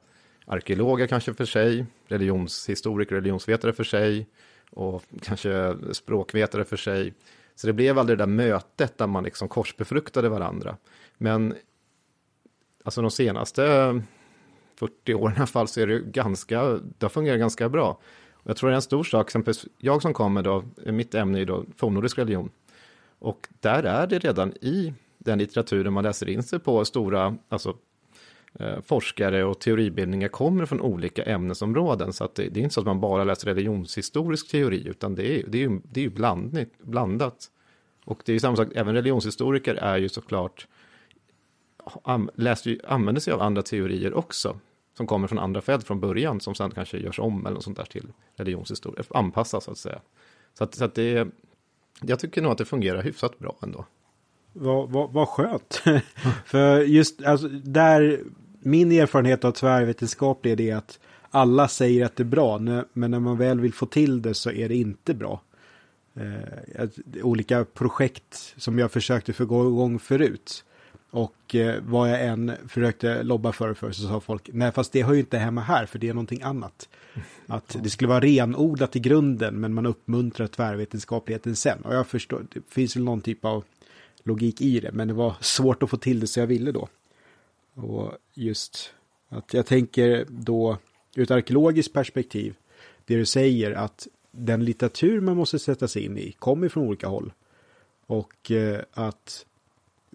arkeologer 0.45 1.07
kanske 1.07 1.33
för 1.33 1.45
sig, 1.45 1.85
religionshistoriker 2.07 3.15
och 3.15 3.21
religionsvetare 3.21 3.73
för 3.73 3.83
sig 3.83 4.27
och 4.69 5.03
kanske 5.21 5.75
språkvetare 5.91 6.65
för 6.65 6.77
sig. 6.77 7.13
Så 7.55 7.67
det 7.67 7.73
blev 7.73 7.99
aldrig 7.99 8.17
det 8.17 8.21
där 8.21 8.31
mötet 8.31 8.97
där 8.97 9.07
man 9.07 9.23
liksom 9.23 9.47
korsbefruktade 9.47 10.29
varandra. 10.29 10.77
Men 11.17 11.55
alltså 12.83 13.01
de 13.01 13.11
senaste 13.11 13.61
40 14.75 15.13
åren 15.13 15.33
i 15.33 15.37
alla 15.37 15.47
fall 15.47 15.67
så 15.67 15.81
är 15.81 15.87
det 15.87 15.99
ganska, 15.99 16.63
det 16.63 17.01
har 17.01 17.09
fungerat 17.09 17.39
ganska 17.39 17.69
bra. 17.69 17.99
Och 18.33 18.49
jag 18.49 18.57
tror 18.57 18.69
det 18.69 18.73
är 18.73 18.75
en 18.75 18.81
stor 18.81 19.03
sak, 19.03 19.27
exempelvis 19.27 19.65
jag 19.77 20.01
som 20.01 20.13
kommer 20.13 20.43
då, 20.43 20.63
mitt 20.85 21.15
ämne 21.15 21.41
är 21.41 21.45
då 21.45 21.65
fornnordisk 21.77 22.17
religion. 22.17 22.49
Och 23.21 23.47
där 23.59 23.83
är 23.83 24.07
det 24.07 24.19
redan 24.19 24.53
i 24.53 24.93
den 25.17 25.39
litteraturen 25.39 25.93
man 25.93 26.03
läser 26.03 26.29
in 26.29 26.43
sig 26.43 26.59
på 26.59 26.85
stora, 26.85 27.37
alltså 27.49 27.77
eh, 28.59 28.81
forskare 28.81 29.43
och 29.43 29.59
teoribildningar 29.59 30.27
kommer 30.27 30.65
från 30.65 30.81
olika 30.81 31.23
ämnesområden. 31.23 32.13
Så 32.13 32.23
att 32.23 32.35
det, 32.35 32.49
det 32.49 32.59
är 32.59 32.61
inte 32.61 32.73
så 32.73 32.81
att 32.81 32.85
man 32.85 32.99
bara 32.99 33.23
läser 33.23 33.47
religionshistorisk 33.47 34.51
teori, 34.51 34.87
utan 34.87 35.15
det 35.15 35.39
är, 35.39 35.47
det 35.47 35.57
är 35.57 35.69
ju, 35.69 35.81
det 35.83 35.99
är 35.99 36.03
ju 36.03 36.59
blandat. 36.83 37.51
Och 38.05 38.21
det 38.25 38.31
är 38.31 38.33
ju 38.33 38.39
samma 38.39 38.55
sak, 38.55 38.67
även 38.75 38.93
religionshistoriker 38.93 39.75
är 39.75 39.97
ju 39.97 40.09
såklart, 40.09 40.67
am, 42.03 42.29
läser 42.35 42.69
ju, 42.69 42.79
använder 42.87 43.21
sig 43.21 43.33
av 43.33 43.41
andra 43.41 43.61
teorier 43.61 44.13
också, 44.13 44.59
som 44.97 45.07
kommer 45.07 45.27
från 45.27 45.39
andra 45.39 45.61
fält 45.61 45.87
från 45.87 45.99
början, 45.99 46.39
som 46.39 46.55
sen 46.55 46.71
kanske 46.71 46.97
görs 46.97 47.19
om 47.19 47.45
eller 47.45 47.53
något 47.53 47.63
sånt 47.63 47.77
där 47.77 47.85
till 47.85 48.07
religionshistoria, 48.35 49.03
anpassas 49.09 49.63
så 49.63 49.71
att 49.71 49.77
säga. 49.77 50.01
Så 50.53 50.63
att, 50.63 50.75
så 50.75 50.85
att 50.85 50.95
det, 50.95 51.27
jag 52.05 52.19
tycker 52.19 52.41
nog 52.41 52.51
att 52.51 52.57
det 52.57 52.65
fungerar 52.65 53.01
hyfsat 53.01 53.39
bra 53.39 53.55
ändå. 53.63 53.85
Vad, 54.53 54.89
vad, 54.89 55.11
vad 55.13 55.27
skönt. 55.27 55.81
För 56.45 56.81
just 56.81 57.23
alltså, 57.23 57.47
där, 57.47 58.19
min 58.59 58.91
erfarenhet 58.91 59.45
av 59.45 59.51
tvärvetenskap 59.51 60.45
är 60.45 60.55
det 60.55 60.71
att 60.71 60.99
alla 61.29 61.67
säger 61.67 62.05
att 62.05 62.15
det 62.15 62.23
är 62.23 62.25
bra, 62.25 62.59
men 62.59 63.11
när 63.11 63.19
man 63.19 63.37
väl 63.37 63.59
vill 63.59 63.73
få 63.73 63.85
till 63.85 64.21
det 64.21 64.33
så 64.33 64.51
är 64.51 64.69
det 64.69 64.75
inte 64.75 65.13
bra. 65.13 65.41
Eh, 66.15 66.87
olika 67.23 67.65
projekt 67.65 68.53
som 68.57 68.79
jag 68.79 68.91
försökte 68.91 69.33
få 69.33 69.43
igång 69.43 69.99
förut. 69.99 70.63
Och 71.11 71.55
eh, 71.55 71.83
vad 71.83 72.09
jag 72.09 72.25
än 72.25 72.51
försökte 72.67 73.23
lobba 73.23 73.51
för, 73.51 73.73
för 73.73 73.91
så 73.91 74.07
sa 74.07 74.19
folk, 74.19 74.49
nej 74.53 74.71
fast 74.71 74.91
det 74.91 75.03
hör 75.03 75.13
ju 75.13 75.19
inte 75.19 75.37
hemma 75.37 75.61
här, 75.61 75.85
för 75.85 75.99
det 75.99 76.09
är 76.09 76.13
någonting 76.13 76.41
annat. 76.41 76.89
Att 77.47 77.77
det 77.83 77.89
skulle 77.89 78.07
vara 78.07 78.19
renodlat 78.19 78.95
i 78.95 78.99
grunden, 78.99 79.59
men 79.59 79.73
man 79.73 79.85
uppmuntrar 79.85 80.47
tvärvetenskapligheten 80.47 81.55
sen. 81.55 81.81
Och 81.81 81.95
jag 81.95 82.07
förstår, 82.07 82.45
det 82.53 82.61
finns 82.69 82.95
väl 82.95 83.03
någon 83.03 83.21
typ 83.21 83.45
av 83.45 83.63
logik 84.23 84.61
i 84.61 84.79
det, 84.79 84.91
men 84.91 85.07
det 85.07 85.13
var 85.13 85.35
svårt 85.41 85.83
att 85.83 85.89
få 85.89 85.97
till 85.97 86.19
det 86.19 86.27
så 86.27 86.39
jag 86.39 86.47
ville 86.47 86.71
då. 86.71 86.87
Och 87.73 88.11
just 88.33 88.93
att 89.29 89.53
jag 89.53 89.65
tänker 89.65 90.25
då 90.29 90.77
ur 91.15 91.23
ett 91.23 91.31
arkeologiskt 91.31 91.93
perspektiv, 91.93 92.55
det 93.05 93.15
du 93.15 93.25
säger 93.25 93.71
att 93.71 94.07
den 94.31 94.65
litteratur 94.65 95.21
man 95.21 95.37
måste 95.37 95.59
sätta 95.59 95.87
sig 95.87 96.05
in 96.05 96.17
i 96.17 96.31
kommer 96.31 96.69
från 96.69 96.87
olika 96.87 97.07
håll. 97.07 97.33
Och 98.05 98.51
eh, 98.51 98.81
att 98.93 99.45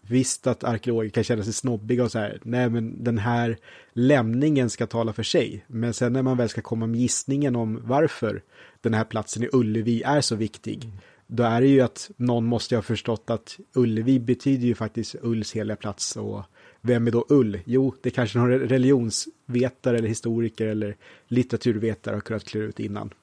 visst 0.09 0.47
att 0.47 0.65
arkeologer 0.65 1.11
kan 1.11 1.25
känna 1.25 1.43
sig 1.43 1.53
snobbiga 1.53 2.05
och 2.05 2.13
så 2.13 2.19
här, 2.19 2.41
nej 2.43 2.71
men 2.71 3.05
den 3.05 3.19
här 3.19 3.57
lämningen 3.93 4.71
ska 4.71 4.87
tala 4.87 5.13
för 5.13 5.23
sig. 5.23 5.65
Men 5.67 5.95
sen 5.95 6.13
när 6.13 6.23
man 6.23 6.37
väl 6.37 6.49
ska 6.49 6.61
komma 6.61 6.87
med 6.87 7.01
gissningen 7.01 7.57
om 7.57 7.81
varför 7.85 8.43
den 8.81 8.95
här 8.95 9.05
platsen 9.05 9.43
i 9.43 9.49
Ullevi 9.53 10.03
är 10.03 10.21
så 10.21 10.37
viktig, 10.37 10.91
då 11.27 11.43
är 11.43 11.61
det 11.61 11.67
ju 11.67 11.81
att 11.81 12.11
någon 12.17 12.45
måste 12.45 12.75
ha 12.75 12.83
förstått 12.83 13.31
att 13.31 13.59
Ullevi 13.75 14.19
betyder 14.21 14.67
ju 14.67 14.75
faktiskt 14.75 15.15
Ulls 15.23 15.53
heliga 15.53 15.77
plats 15.77 16.17
och 16.17 16.43
vem 16.81 17.07
är 17.07 17.11
då 17.11 17.27
Ull? 17.29 17.61
Jo, 17.65 17.95
det 18.01 18.11
kanske 18.11 18.39
någon 18.39 18.51
religionsvetare 18.51 19.99
eller 19.99 20.09
historiker 20.09 20.67
eller 20.67 20.97
litteraturvetare 21.27 22.15
har 22.15 22.21
kunnat 22.21 22.45
klura 22.45 22.67
ut 22.67 22.81
innan. 22.81 23.15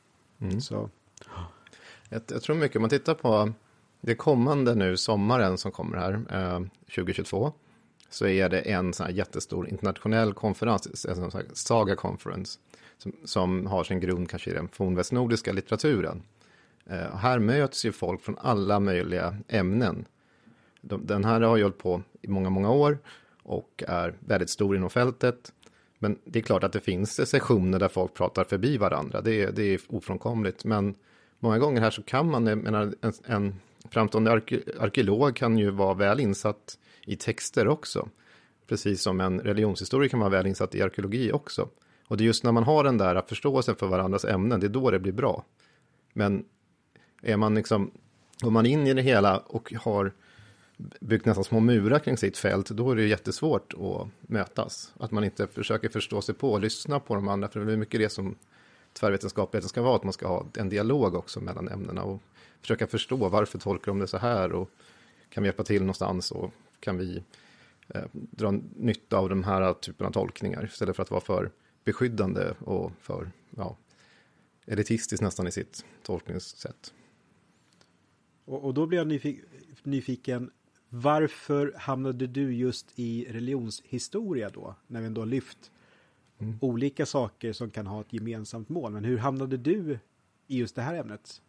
Mm. 0.42 0.62
Så. 0.62 0.90
Jag, 2.10 2.22
jag, 2.28 2.42
tror 2.42 2.56
mycket, 2.56 2.76
om 2.76 2.82
man 2.82 2.90
tittar 2.90 3.14
på 3.14 3.54
det 4.06 4.16
kommande 4.16 4.76
nu, 4.76 4.98
sommaren 4.98 5.58
som 5.58 5.72
kommer 5.72 5.98
här, 5.98 6.14
eh, 6.14 6.60
2022, 6.96 7.54
så 8.10 8.28
är 8.28 8.50
det 8.50 8.60
en 8.60 8.94
sån 8.94 9.06
här 9.06 9.14
jättestor 9.14 9.70
internationell 9.70 10.34
konferens, 10.34 11.06
en 11.06 11.16
sån 11.16 11.32
här 11.34 11.46
Saga 11.54 11.96
Conference, 11.96 12.60
som, 12.98 13.14
som 13.26 13.68
har 13.68 13.84
sin 13.84 14.00
grund 14.00 14.30
kanske 14.30 14.52
i 14.52 14.54
den 14.54 14.68
fornvästnordiska 14.68 15.52
litteraturen. 15.52 16.24
Eh, 16.86 17.16
här 17.16 17.40
möts 17.40 17.86
ju 17.86 17.92
folk 17.92 18.22
från 18.22 18.38
alla 18.38 18.80
möjliga 18.80 19.38
ämnen. 19.48 20.06
De, 20.82 21.06
den 21.06 21.26
här 21.26 21.42
har 21.42 21.58
ju 21.58 21.64
hållit 21.64 21.78
på 21.78 22.02
i 22.22 22.28
många, 22.28 22.50
många 22.50 22.72
år 22.72 22.98
och 23.44 23.84
är 23.88 24.14
väldigt 24.20 24.50
stor 24.50 24.76
inom 24.76 24.90
fältet. 24.90 25.54
Men 26.00 26.20
det 26.26 26.40
är 26.40 26.44
klart 26.44 26.64
att 26.64 26.74
det 26.74 26.80
finns 26.80 27.30
sessioner 27.30 27.80
där 27.80 27.88
folk 27.88 28.14
pratar 28.14 28.44
förbi 28.44 28.78
varandra. 28.78 29.22
Det 29.22 29.44
är, 29.44 29.52
det 29.52 29.64
är 29.64 29.80
ofrånkomligt. 29.88 30.66
Men 30.66 30.96
många 31.40 31.60
gånger 31.60 31.82
här 31.82 31.92
så 31.92 32.04
kan 32.04 32.32
man, 32.32 32.44
menar, 32.44 32.94
en, 33.02 33.14
en 33.26 33.56
framstående 33.94 34.32
arke, 34.32 34.62
arkeolog 34.80 35.36
kan 35.36 35.58
ju 35.58 35.70
vara 35.70 35.94
väl 35.94 36.20
insatt 36.20 36.78
i 37.06 37.16
texter 37.16 37.68
också. 37.68 38.10
Precis 38.68 39.02
som 39.02 39.22
en 39.22 39.40
religionshistoriker 39.40 40.10
kan 40.10 40.20
vara 40.20 40.30
väl 40.30 40.48
insatt 40.48 40.76
i 40.76 40.82
arkeologi 40.82 41.32
också. 41.32 41.70
Och 42.08 42.18
det 42.18 42.24
är 42.24 42.26
just 42.26 42.44
när 42.44 42.52
man 42.52 42.64
har 42.64 42.84
den 42.84 42.98
där 42.98 43.22
förståelsen 43.28 43.76
för 43.76 43.88
varandras 43.88 44.26
ämnen, 44.26 44.60
det 44.60 44.68
är 44.68 44.70
då 44.70 44.92
det 44.92 45.00
blir 45.00 45.14
bra. 45.14 45.46
Men 46.14 46.46
är 47.22 47.38
man 47.38 47.56
liksom, 47.56 47.92
om 48.44 48.54
man 48.54 48.66
är 48.66 48.70
in 48.70 48.88
i 48.88 48.94
det 48.94 49.02
hela 49.02 49.38
och 49.38 49.74
har 49.74 50.12
byggt 51.00 51.26
nästan 51.26 51.44
små 51.44 51.60
murar 51.60 52.00
kring 52.00 52.18
sitt 52.18 52.38
fält, 52.38 52.70
då 52.70 52.92
är 52.92 52.96
det 52.96 53.08
jättesvårt 53.08 53.74
att 53.74 54.30
mötas. 54.30 54.94
Att 55.00 55.12
man 55.12 55.24
inte 55.24 55.48
försöker 55.48 55.90
förstå 55.90 56.22
sig 56.22 56.36
på 56.36 56.52
och 56.52 56.62
lyssna 56.62 57.00
på 57.00 57.16
de 57.16 57.28
andra, 57.28 57.48
för 57.48 57.60
det 57.60 57.74
är 57.74 57.78
mycket 57.78 58.00
det 58.00 58.10
som 58.10 58.36
tvärvetenskapligheten 58.94 59.70
ska 59.70 59.82
vara, 59.82 59.96
att 59.96 60.04
man 60.04 60.14
ska 60.14 60.28
ha 60.28 60.46
en 60.58 60.70
dialog 60.70 61.16
också 61.16 61.40
mellan 61.40 61.68
ämnena 61.68 62.04
och 62.04 62.22
försöka 62.64 62.88
förstå 62.88 63.30
varför 63.30 63.60
tolkar 63.60 63.92
de 63.92 64.00
det 64.00 64.08
så 64.08 64.18
här 64.18 64.52
och 64.52 64.70
kan 65.30 65.44
vi 65.44 65.48
hjälpa 65.48 65.64
till 65.64 65.82
någonstans 65.82 66.32
och 66.32 66.54
kan 66.80 66.98
vi 66.98 67.24
eh, 67.88 68.04
dra 68.14 68.52
nytta 68.76 69.18
av 69.18 69.30
de 69.30 69.44
här 69.44 69.74
typen 69.74 70.08
av 70.08 70.12
tolkningar 70.12 70.66
istället 70.66 70.96
för 70.96 71.04
att 71.04 71.12
vara 71.12 71.22
för 71.22 71.52
beskyddande 71.84 72.54
och 72.60 72.92
för 73.02 73.32
ja, 73.58 73.78
elitistiskt 74.66 75.24
nästan 75.24 75.48
i 75.48 75.52
sitt 75.52 75.86
tolkningssätt. 76.04 76.94
Och, 78.46 78.66
och 78.66 78.74
då 78.74 78.86
blir 78.86 78.98
jag 78.98 79.08
nyfiken, 79.08 79.46
nyfiken 79.84 80.52
varför 80.90 81.74
hamnade 81.78 82.28
du 82.28 82.54
just 82.56 83.00
i 83.00 83.26
religionshistoria 83.30 84.50
då? 84.50 84.76
När 84.88 85.00
vi 85.00 85.08
ändå 85.08 85.26
lyft 85.26 85.72
mm. 86.40 86.58
olika 86.62 87.06
saker 87.06 87.54
som 87.54 87.72
kan 87.72 87.88
ha 87.88 88.02
ett 88.02 88.14
gemensamt 88.14 88.70
mål. 88.70 88.92
Men 88.92 89.04
hur 89.04 89.18
hamnade 89.18 89.58
du 89.58 90.00
i 90.48 90.58
just 90.58 90.76
det 90.76 90.82
här 90.82 90.96
ämnet? 90.96 91.42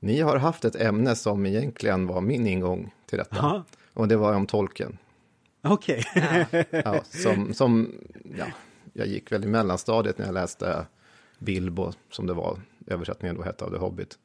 Ni 0.00 0.20
har 0.20 0.36
haft 0.36 0.64
ett 0.64 0.76
ämne 0.76 1.16
som 1.16 1.46
egentligen 1.46 2.06
var 2.06 2.20
min 2.20 2.46
ingång 2.46 2.94
till 3.06 3.18
detta. 3.18 3.38
Aha. 3.38 3.64
Och 3.92 4.08
det 4.08 4.16
var 4.16 4.34
om 4.34 4.46
tolken. 4.46 4.98
Okej. 5.62 6.04
Okay. 6.16 6.64
ja, 6.70 7.02
som, 7.04 7.54
som, 7.54 7.92
ja, 8.38 8.46
jag 8.92 9.06
gick 9.06 9.32
väl 9.32 9.44
i 9.44 9.46
mellanstadiet 9.46 10.18
när 10.18 10.26
jag 10.26 10.34
läste 10.34 10.86
Bilbo, 11.38 11.92
som 12.10 12.26
det 12.26 12.34
var, 12.34 12.60
översättningen 12.86 13.36
då 13.36 13.42
hette 13.42 13.64
av 13.64 13.70
The 13.70 13.76
Hobbit. 13.76 14.18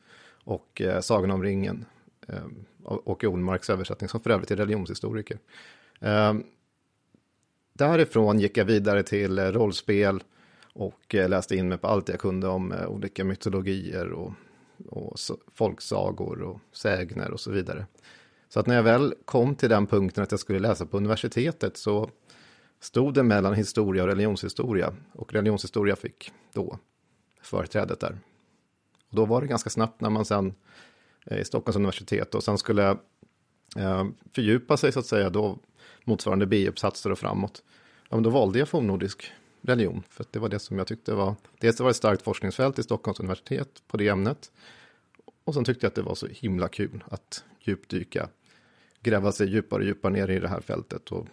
Och 0.44 0.82
eh, 0.82 1.02
Sagan 1.02 1.32
om 1.32 1.44
ringen 1.44 1.86
eh, 2.28 2.46
Åke 2.84 3.28
Olmarks 3.28 3.70
översättning, 3.70 4.10
som 4.10 4.20
för 4.20 4.30
övrigt 4.30 4.52
är 4.52 4.56
religionshistoriker. 4.56 5.38
Eh, 6.00 6.34
därifrån 7.74 8.40
gick 8.40 8.58
jag 8.58 8.66
vidare 8.66 9.04
till 9.04 9.40
eh, 9.40 9.46
rollspel 9.46 10.24
och 10.74 11.16
eh, 11.16 11.30
läste 11.30 11.56
in 11.56 11.70
mig 11.70 11.78
på 11.78 11.88
allt 11.88 12.10
jag 12.10 12.20
kunde 12.20 12.48
om 12.48 12.72
eh, 12.72 12.88
olika 12.88 13.24
mytologier 13.24 14.12
och, 14.12 14.32
och 14.88 15.18
folksagor 15.54 16.42
och 16.42 16.60
sägner 16.72 17.32
och 17.32 17.40
så 17.40 17.52
vidare. 17.52 17.86
Så 18.50 18.60
att 18.60 18.68
när 18.68 18.76
jag 18.76 18.84
väl 18.84 19.14
kom 19.26 19.56
till 19.56 19.70
den 19.70 19.88
punkten 19.88 20.24
att 20.24 20.32
jag 20.32 20.40
skulle 20.40 20.60
läsa 20.60 20.86
på 20.86 20.98
universitetet 20.98 21.78
så 21.78 22.10
stod 22.80 23.14
det 23.14 23.24
mellan 23.24 23.54
historia 23.54 24.04
och 24.04 24.10
religionshistoria. 24.10 24.94
Och 25.14 25.34
religionshistoria 25.34 25.96
fick 25.96 26.32
då 26.54 26.78
företrädet 27.42 28.00
där. 28.00 28.18
Och 29.10 29.16
då 29.16 29.26
var 29.26 29.42
det 29.42 29.48
ganska 29.48 29.70
snabbt 29.70 30.02
när 30.02 30.10
man 30.10 30.26
sen 30.26 30.54
Eh, 31.26 31.40
i 31.40 31.46
Stockholms 31.46 31.76
universitet 31.76 32.36
och 32.36 32.44
sen 32.44 32.58
skulle 32.58 32.90
eh, 33.78 34.06
fördjupa 34.36 34.78
sig 34.78 34.92
så 34.92 35.00
att 35.00 35.06
säga 35.06 35.30
då 35.30 35.58
motsvarande 36.04 36.46
B-uppsatser 36.46 37.12
och 37.12 37.20
framåt. 37.20 37.64
Ja, 38.10 38.16
men 38.16 38.24
då 38.24 38.30
valde 38.30 38.60
jag 38.60 38.70
fornnordisk 38.70 39.32
religion 39.64 40.04
för 40.10 40.26
det 40.32 40.40
var 40.40 40.50
det 40.50 40.60
som 40.60 40.78
jag 40.78 40.88
tyckte 40.88 41.14
var, 41.14 41.36
dels 41.60 41.80
var 41.80 41.88
det 41.88 41.92
ett 41.92 41.96
starkt 41.96 42.22
forskningsfält 42.22 42.80
i 42.80 42.84
Stockholms 42.84 43.20
universitet 43.20 43.84
på 43.88 43.98
det 43.98 44.08
ämnet 44.08 44.52
och 45.44 45.54
sen 45.54 45.64
tyckte 45.64 45.86
jag 45.86 45.90
att 45.90 45.96
det 45.96 46.02
var 46.02 46.16
så 46.16 46.28
himla 46.28 46.68
kul 46.68 47.04
att 47.08 47.44
djupdyka, 47.60 48.30
gräva 49.02 49.32
sig 49.32 49.48
djupare 49.48 49.80
och 49.80 49.86
djupare 49.86 50.14
ner 50.14 50.30
i 50.30 50.40
det 50.40 50.48
här 50.48 50.62
fältet 50.62 51.12
och 51.12 51.28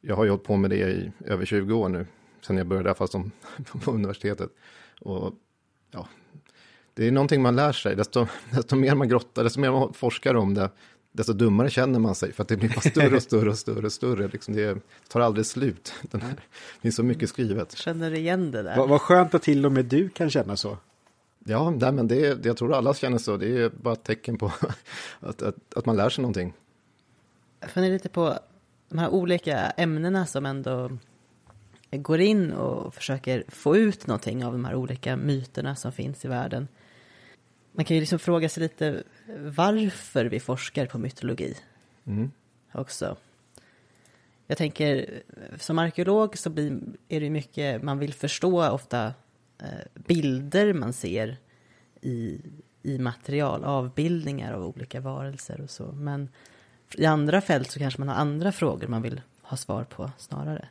jag 0.00 0.16
har 0.16 0.24
ju 0.24 0.30
hållit 0.30 0.44
på 0.44 0.56
med 0.56 0.70
det 0.70 0.90
i 0.90 1.12
över 1.24 1.44
20 1.44 1.74
år 1.74 1.88
nu, 1.88 2.06
sen 2.40 2.56
jag 2.56 2.66
började 2.66 2.94
fast 2.94 3.12
som, 3.12 3.30
på 3.84 3.90
universitetet. 3.90 4.50
Och 5.00 5.34
ja, 5.90 6.08
det 6.94 7.06
är 7.06 7.12
någonting 7.12 7.42
man 7.42 7.56
lär 7.56 7.72
sig. 7.72 7.96
Desto, 7.96 8.26
desto 8.50 8.76
mer 8.76 8.94
man 8.94 9.08
grottar, 9.08 9.44
desto 9.44 9.60
mer 9.60 9.70
man 9.70 9.94
forskar 9.94 10.34
om 10.34 10.54
det, 10.54 10.70
desto 11.12 11.32
dummare 11.32 11.70
känner 11.70 11.98
man 11.98 12.14
sig. 12.14 12.32
För 12.32 12.42
att 12.42 12.48
det 12.48 12.56
blir 12.56 12.68
bara 12.68 12.80
större 12.80 13.16
och 13.16 13.22
större 13.22 13.50
och 13.50 13.58
större 13.58 13.86
och 13.86 13.92
större. 13.92 14.28
Liksom 14.28 14.54
det 14.54 14.78
tar 15.08 15.20
aldrig 15.20 15.46
slut. 15.46 15.92
Den 16.02 16.20
här, 16.20 16.34
det 16.82 16.88
är 16.88 16.92
så 16.92 17.02
mycket 17.02 17.28
skrivet. 17.28 17.76
Känner 17.76 18.14
igen 18.14 18.50
det 18.50 18.62
där. 18.62 18.76
Vad, 18.76 18.88
vad 18.88 19.00
skönt 19.00 19.34
att 19.34 19.42
till 19.42 19.66
och 19.66 19.72
med 19.72 19.84
du 19.84 20.08
kan 20.08 20.30
känna 20.30 20.56
så. 20.56 20.78
Ja, 21.44 21.70
nej, 21.70 21.92
men 21.92 22.08
det, 22.08 22.44
jag 22.44 22.56
tror 22.56 22.74
alla 22.74 22.94
känner 22.94 23.18
så. 23.18 23.36
Det 23.36 23.62
är 23.62 23.68
bara 23.68 23.94
ett 23.94 24.04
tecken 24.04 24.38
på 24.38 24.52
att, 25.20 25.42
att, 25.42 25.74
att 25.76 25.86
man 25.86 25.96
lär 25.96 26.08
sig 26.08 26.22
någonting. 26.22 26.52
Jag 27.60 27.70
funderar 27.70 27.92
lite 27.92 28.08
på 28.08 28.38
de 28.88 28.98
här 28.98 29.08
olika 29.08 29.58
ämnena 29.58 30.26
som 30.26 30.46
ändå 30.46 30.90
går 31.90 32.20
in 32.20 32.52
och 32.52 32.94
försöker 32.94 33.44
få 33.48 33.76
ut 33.76 34.06
någonting 34.06 34.44
av 34.44 34.52
de 34.52 34.64
här 34.64 34.74
olika 34.74 35.16
myterna 35.16 35.76
som 35.76 35.92
finns 35.92 36.24
i 36.24 36.28
världen 36.28 36.68
man 37.78 37.84
kan 37.84 37.94
ju 37.94 38.00
liksom 38.00 38.18
fråga 38.18 38.48
sig 38.48 38.62
lite 38.62 39.02
varför 39.38 40.24
vi 40.24 40.40
forskar 40.40 40.86
på 40.86 40.98
mytologi 40.98 41.56
mm. 42.04 42.30
också. 42.72 43.16
Jag 44.46 44.58
tänker, 44.58 45.22
som 45.58 45.78
arkeolog 45.78 46.38
så 46.38 46.50
blir, 46.50 46.80
är 47.08 47.20
det 47.20 47.30
mycket, 47.30 47.82
man 47.82 47.98
vill 47.98 48.14
förstå 48.14 48.68
ofta 48.68 49.06
eh, 49.58 49.68
bilder 49.94 50.72
man 50.72 50.92
ser 50.92 51.36
i, 52.00 52.40
i 52.82 52.98
material, 52.98 53.64
avbildningar 53.64 54.52
av 54.52 54.64
olika 54.64 55.00
varelser 55.00 55.60
och 55.60 55.70
så. 55.70 55.92
Men 55.92 56.28
i 56.94 57.06
andra 57.06 57.40
fält 57.40 57.70
så 57.70 57.78
kanske 57.78 58.00
man 58.00 58.08
har 58.08 58.16
andra 58.16 58.52
frågor 58.52 58.88
man 58.88 59.02
vill 59.02 59.20
ha 59.42 59.56
svar 59.56 59.84
på 59.84 60.10
snarare. 60.18 60.68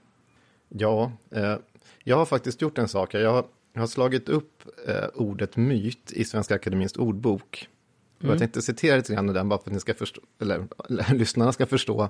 Ja, 0.70 1.12
eh, 1.32 1.58
jag 2.04 2.18
har 2.18 2.26
faktiskt 2.26 2.62
gjort 2.62 2.78
en 2.78 2.88
sak. 2.88 3.14
Jag 3.14 3.32
har 3.32 3.46
jag 3.77 3.81
har 3.81 3.88
slagit 3.88 4.29
upp 4.29 4.63
eh, 4.88 5.05
ordet 5.13 5.57
myt 5.57 6.12
i 6.12 6.25
Svenska 6.25 6.55
Akademins 6.55 6.96
ordbok. 6.96 7.67
Och 8.19 8.25
jag 8.25 8.39
tänkte 8.39 8.62
citera 8.62 8.96
lite 8.96 9.13
grann 9.13 9.27
den, 9.27 9.50
bara 9.50 9.60
för 9.60 9.69
att 9.69 9.74
ni 9.74 9.79
ska 9.79 9.93
förstå, 9.93 10.22
eller, 10.41 10.67
eller 10.89 11.13
lyssnarna 11.13 11.51
ska 11.51 11.65
förstå 11.65 12.10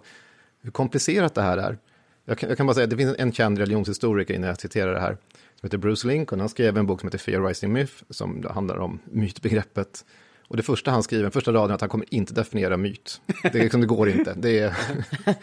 hur 0.61 0.71
komplicerat 0.71 1.35
det 1.35 1.41
här 1.41 1.57
är. 1.57 1.77
Jag 2.25 2.37
kan, 2.37 2.49
jag 2.49 2.57
kan 2.57 2.67
bara 2.67 2.73
säga 2.73 2.83
att 2.83 2.89
det 2.89 2.97
finns 2.97 3.15
en 3.17 3.31
känd 3.31 3.57
religionshistoriker 3.57 4.33
innan 4.33 4.47
jag 4.47 4.61
citerar 4.61 4.93
det 4.93 4.99
här, 4.99 5.17
som 5.31 5.67
heter 5.67 5.77
Bruce 5.77 6.07
Lincoln. 6.07 6.39
Han 6.39 6.49
skrev 6.49 6.77
en 6.77 6.85
bok 6.85 6.99
som 6.99 7.07
heter 7.07 7.17
Fear 7.17 7.47
Rising 7.47 7.73
Myth, 7.73 7.93
som 8.09 8.45
handlar 8.49 8.77
om 8.77 8.99
mytbegreppet. 9.05 10.05
Och 10.47 10.57
det 10.57 10.63
första 10.63 10.91
han 10.91 11.03
skriver, 11.03 11.29
första 11.29 11.53
raden, 11.53 11.71
är 11.71 11.75
att 11.75 11.81
han 11.81 11.89
kommer 11.89 12.13
inte 12.13 12.33
definiera 12.33 12.77
myt. 12.77 13.21
Det, 13.43 13.53
liksom, 13.53 13.81
det 13.81 13.87
går 13.87 14.09
inte. 14.09 14.33
Det, 14.37 14.59
är, 14.59 14.77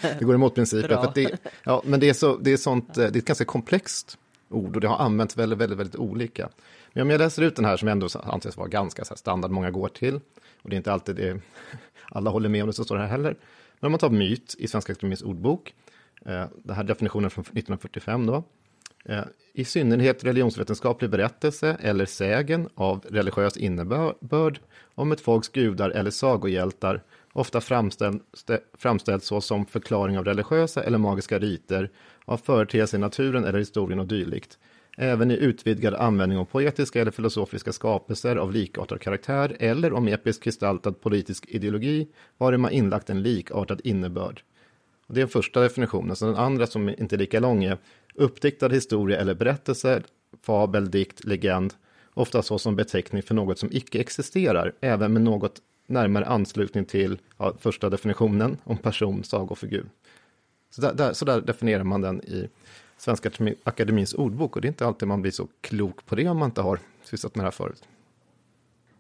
det 0.19 0.25
går 0.25 0.35
emot 0.35 0.55
principen. 0.55 0.89
Bra. 0.89 1.03
För 1.03 1.09
att 1.09 1.15
det, 1.15 1.39
ja, 1.65 1.83
men 1.85 2.01
det 2.01 2.09
är, 2.09 2.13
så, 2.13 2.37
det, 2.37 2.53
är 2.53 2.57
sånt, 2.57 2.95
det 2.95 3.05
är 3.05 3.17
ett 3.17 3.25
ganska 3.25 3.45
komplext 3.45 4.19
ord 4.49 4.75
och 4.75 4.81
det 4.81 4.89
har 4.89 4.99
använts 4.99 5.37
väldigt, 5.37 5.59
väldigt, 5.59 5.79
väldigt 5.79 5.97
olika. 5.97 6.49
Men 6.93 7.03
om 7.03 7.11
jag 7.11 7.19
läser 7.19 7.43
ut 7.43 7.57
den 7.57 7.65
här 7.65 7.77
som 7.77 7.89
ändå 7.89 8.09
anses 8.25 8.57
vara 8.57 8.69
ganska 8.69 9.05
så 9.05 9.15
här 9.15 9.17
standard, 9.17 9.51
många 9.51 9.71
går 9.71 9.89
till, 9.89 10.15
och 10.63 10.71
det 10.71 10.75
är 10.75 10.79
inte 10.79 10.93
alltid 10.93 11.17
det 11.17 11.41
alla 12.11 12.31
håller 12.31 12.49
med 12.49 12.63
om 12.63 12.67
det 12.67 12.73
som 12.73 12.85
står 12.85 12.97
här 12.97 13.07
heller. 13.07 13.37
Men 13.81 13.87
om 13.87 13.93
man 13.93 13.99
tar 13.99 14.11
myt 14.11 14.55
i 14.59 14.69
Svenska 14.69 14.93
Akademiens 14.93 15.23
ordbok, 15.23 15.75
eh, 16.27 16.45
den 16.65 16.77
här 16.77 16.85
definitionen 16.85 17.31
från 17.31 17.43
1945 17.43 18.27
då, 18.27 18.45
eh, 19.05 19.25
i 19.53 19.65
synnerhet 19.65 20.25
religionsvetenskaplig 20.25 21.11
berättelse 21.11 21.77
eller 21.81 22.07
sägen 22.07 22.69
av 22.75 23.05
religiös 23.11 23.57
innebörd 23.57 24.59
om 24.95 25.13
ett 25.13 25.21
folks 25.21 25.49
gudar 25.49 25.91
eller 25.91 26.11
sagohjältar, 26.11 27.03
ofta 27.33 27.61
framställs 27.61 28.21
framställd 28.79 29.23
så 29.23 29.41
som 29.41 29.67
förklaring 29.67 30.19
av 30.19 30.25
religiösa 30.25 30.83
eller 30.83 30.99
magiska 30.99 31.39
riter, 31.39 31.91
av 32.25 32.37
företeelser 32.37 32.99
i 32.99 33.01
naturen 33.01 33.45
eller 33.45 33.59
historien 33.59 34.01
och 34.01 34.07
dylikt. 34.07 34.59
Även 34.97 35.31
i 35.31 35.35
utvidgad 35.35 35.95
användning 35.95 36.39
av 36.39 36.45
poetiska 36.45 37.01
eller 37.01 37.11
filosofiska 37.11 37.73
skapelser 37.73 38.37
av 38.37 38.53
likartad 38.53 39.01
karaktär 39.01 39.57
eller 39.61 39.93
om 39.93 40.09
episkt 40.09 40.45
gestaltad 40.45 40.93
politisk 40.93 41.47
ideologi, 41.49 42.09
vari 42.39 42.59
man 42.59 42.73
inlagt 42.73 43.11
en 43.11 43.23
likartad 43.23 43.81
innebörd. 43.85 44.43
Och 45.07 45.15
det 45.15 45.21
är 45.21 45.23
den 45.23 45.29
första 45.29 45.61
definitionen. 45.61 46.17
Så 46.17 46.27
den 46.27 46.37
andra 46.37 46.67
som 46.67 46.89
inte 46.89 47.17
är 47.17 47.19
lika 47.19 47.41
lång 47.41 47.65
är 47.65 47.79
uppdiktad 48.15 48.69
historia 48.69 49.19
eller 49.19 49.35
berättelse, 49.35 50.03
fabel, 50.43 50.91
dikt, 50.91 51.25
legend, 51.25 51.75
ofta 52.15 52.43
så 52.43 52.59
som 52.59 52.77
beteckning 52.77 53.23
för 53.23 53.35
något 53.35 53.59
som 53.59 53.69
icke 53.73 54.01
existerar, 54.01 54.73
även 54.81 55.13
med 55.13 55.23
något 55.23 55.61
närmare 55.87 56.27
anslutning 56.27 56.85
till 56.85 57.19
ja, 57.39 57.55
första 57.61 57.91
definitionen 57.91 58.57
om 58.65 58.77
person, 58.77 59.25
sagofigur. 59.25 59.87
Så 60.75 60.81
där, 60.81 60.95
där, 60.95 61.13
så 61.13 61.25
där 61.25 61.41
definierar 61.41 61.85
man 61.85 62.01
den 62.01 62.21
i 62.25 62.49
Svenska 62.97 63.31
Akademins 63.65 64.15
ordbok 64.15 64.57
och 64.57 64.63
det 64.63 64.67
är 64.67 64.71
inte 64.71 64.87
alltid 64.87 65.09
man 65.09 65.23
blir 65.23 65.33
så 65.33 65.49
klok 65.61 66.07
på 66.07 66.15
det 66.15 66.29
om 66.29 66.39
man 66.39 66.49
inte 66.49 66.61
har 66.61 66.79
sysslat 67.05 67.35
med 67.35 67.43
det 67.45 67.47
här 67.47 67.51
förut. 67.51 67.89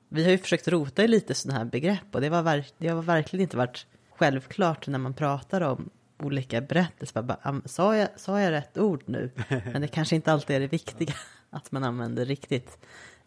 Vi 0.08 0.24
har 0.24 0.30
ju 0.30 0.38
försökt 0.38 0.68
rota 0.68 1.04
i 1.04 1.08
lite 1.08 1.34
sådana 1.34 1.58
här 1.58 1.64
begrepp 1.64 2.04
och 2.12 2.20
det, 2.20 2.28
var 2.28 2.42
verk, 2.42 2.74
det 2.78 2.88
har 2.88 3.02
verkligen 3.02 3.42
inte 3.42 3.56
varit 3.56 3.86
självklart 4.16 4.86
när 4.86 4.98
man 4.98 5.14
pratar 5.14 5.60
om 5.60 5.90
olika 6.18 6.60
berättelser. 6.60 7.22
Bara, 7.22 7.38
"Am, 7.42 7.62
Sa 7.64 7.96
jag, 7.96 8.08
sa 8.16 8.40
jag 8.40 8.50
rätt 8.50 8.78
ord 8.78 9.02
nu? 9.06 9.30
Men 9.72 9.82
det 9.82 9.88
kanske 9.88 10.16
inte 10.16 10.32
alltid 10.32 10.56
är 10.56 10.60
det 10.60 10.66
viktiga, 10.72 11.14
att 11.50 11.72
man 11.72 11.84
använder 11.84 12.24
riktigt 12.24 12.78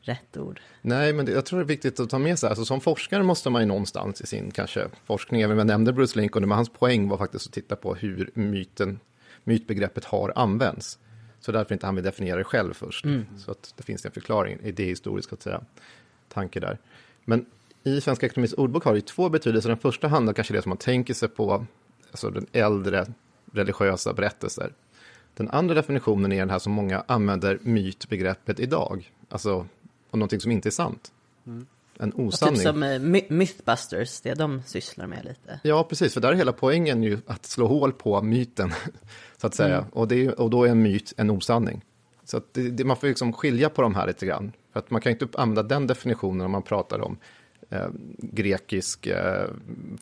rätt 0.07 0.37
ord. 0.37 0.61
Nej, 0.81 1.13
men 1.13 1.25
det, 1.25 1.31
jag 1.31 1.45
tror 1.45 1.59
det 1.59 1.63
är 1.63 1.67
viktigt 1.67 1.99
att 1.99 2.09
ta 2.09 2.19
med 2.19 2.39
sig, 2.39 2.49
alltså 2.49 2.65
som 2.65 2.81
forskare 2.81 3.23
måste 3.23 3.49
man 3.49 3.61
ju 3.61 3.65
någonstans 3.65 4.21
i 4.21 4.27
sin 4.27 4.51
kanske 4.51 4.87
forskning, 5.05 5.41
även 5.41 5.51
om 5.51 5.57
jag 5.57 5.67
nämnde 5.67 5.93
Bruce 5.93 6.19
Lincoln, 6.19 6.47
men 6.47 6.55
hans 6.55 6.69
poäng 6.69 7.09
var 7.09 7.17
faktiskt 7.17 7.47
att 7.47 7.53
titta 7.53 7.75
på 7.75 7.95
hur 7.95 8.29
myten, 8.33 8.99
mytbegreppet 9.43 10.05
har 10.05 10.33
använts. 10.35 10.99
Så 11.39 11.51
därför 11.51 11.73
inte 11.73 11.85
han 11.85 11.95
vill 11.95 12.03
definiera 12.03 12.37
det 12.37 12.43
själv 12.43 12.73
först. 12.73 13.05
Så 13.37 13.51
att 13.51 13.73
det 13.77 13.83
finns 13.83 14.05
en 14.05 14.11
förklaring, 14.11 14.59
idéhistorisk 14.63 15.33
att 15.33 15.41
säga, 15.41 15.61
tanke 16.29 16.59
där. 16.59 16.77
Men 17.25 17.45
i 17.83 18.01
Svenska 18.01 18.25
Akademiens 18.25 18.53
ordbok 18.53 18.83
har 18.83 18.93
det 18.93 19.05
två 19.05 19.29
betydelser. 19.29 19.69
Den 19.69 19.77
första 19.77 20.07
handlar 20.07 20.33
kanske 20.33 20.53
det 20.53 20.61
som 20.61 20.69
man 20.69 20.77
tänker 20.77 21.13
sig 21.13 21.29
på, 21.29 21.65
alltså 22.11 22.29
den 22.29 22.45
äldre 22.51 23.05
religiösa 23.53 24.13
berättelser. 24.13 24.73
Den 25.33 25.49
andra 25.49 25.75
definitionen 25.75 26.31
är 26.31 26.39
den 26.39 26.49
här 26.49 26.59
som 26.59 26.73
många 26.73 27.03
använder 27.07 27.59
mytbegreppet 27.61 28.59
idag. 28.59 29.11
Alltså 29.29 29.67
om 30.09 30.19
någonting 30.19 30.39
som 30.39 30.51
inte 30.51 30.69
är 30.69 30.71
sant. 30.71 31.11
En 31.99 32.11
Och 32.11 32.19
osanning. 32.23 32.55
typ 32.55 32.63
som 32.63 32.79
My- 33.11 33.25
Mythbusters, 33.29 34.21
det 34.21 34.33
de 34.33 34.61
sysslar 34.65 35.07
med 35.07 35.25
lite. 35.25 35.59
Ja, 35.63 35.83
precis, 35.83 36.13
för 36.13 36.21
där 36.21 36.31
är 36.31 36.35
hela 36.35 36.53
poängen 36.53 37.03
ju 37.03 37.19
att 37.27 37.45
slå 37.45 37.67
hål 37.67 37.93
på 37.93 38.21
myten, 38.21 38.71
så 39.37 39.47
att 39.47 39.55
säga. 39.55 39.85
Och, 39.91 40.07
det 40.07 40.25
är, 40.25 40.39
och 40.39 40.49
då 40.49 40.63
är 40.63 40.69
en 40.69 40.81
myt 40.81 41.13
en 41.17 41.29
osanning. 41.29 41.85
Så 42.23 42.41
det, 42.51 42.69
det, 42.69 42.83
man 42.83 42.97
får 42.97 43.07
liksom 43.07 43.33
skilja 43.33 43.69
på 43.69 43.81
de 43.81 43.95
här 43.95 44.07
lite 44.07 44.25
grann. 44.25 44.51
För 44.73 44.79
att 44.79 44.91
man 44.91 45.01
kan 45.01 45.11
inte 45.11 45.27
använda 45.33 45.63
den 45.63 45.87
definitionen 45.87 46.45
om 46.45 46.51
man 46.51 46.61
pratar 46.63 46.99
om 46.99 47.17
eh, 47.69 47.87
grekisk, 48.17 49.07
eh, 49.07 49.45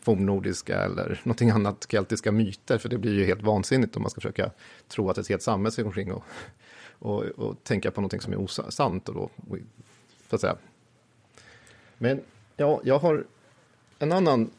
fornnordiska 0.02 0.84
eller 0.84 1.20
någonting 1.24 1.50
annat, 1.50 1.86
keltiska 1.90 2.32
myter. 2.32 2.78
För 2.78 2.88
det 2.88 2.98
blir 2.98 3.14
ju 3.14 3.24
helt 3.24 3.42
vansinnigt 3.42 3.96
om 3.96 4.02
man 4.02 4.10
ska 4.10 4.20
försöka 4.20 4.50
tro 4.88 5.10
att 5.10 5.18
ett 5.18 5.28
helt 5.28 5.42
samhälle 5.42 5.70
ska 5.70 5.84
omkring 5.84 6.12
och, 6.12 6.24
och, 6.98 7.22
och 7.22 7.64
tänka 7.64 7.90
på 7.90 8.00
någonting 8.00 8.20
som 8.20 8.32
är 8.32 8.36
osant. 8.40 9.08
Och 9.08 9.14
då, 9.14 9.30
så 10.28 10.34
att 10.34 10.40
säga. 10.40 10.56
Men 11.98 12.20
ja, 12.56 12.80
jag 12.84 12.98
har 12.98 13.24
en 13.98 14.12
annan 14.12 14.50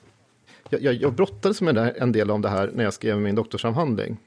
jag, 0.70 0.82
jag, 0.82 0.94
jag 0.94 1.14
brottades 1.14 1.62
med 1.62 1.78
en 1.78 2.12
del 2.12 2.32
om 2.32 2.42
det 2.42 2.50
här 2.50 2.72
när 2.74 2.84
jag 2.84 2.94
skrev 2.94 3.18
min 3.18 3.36
doktorsavhandling. 3.36 4.18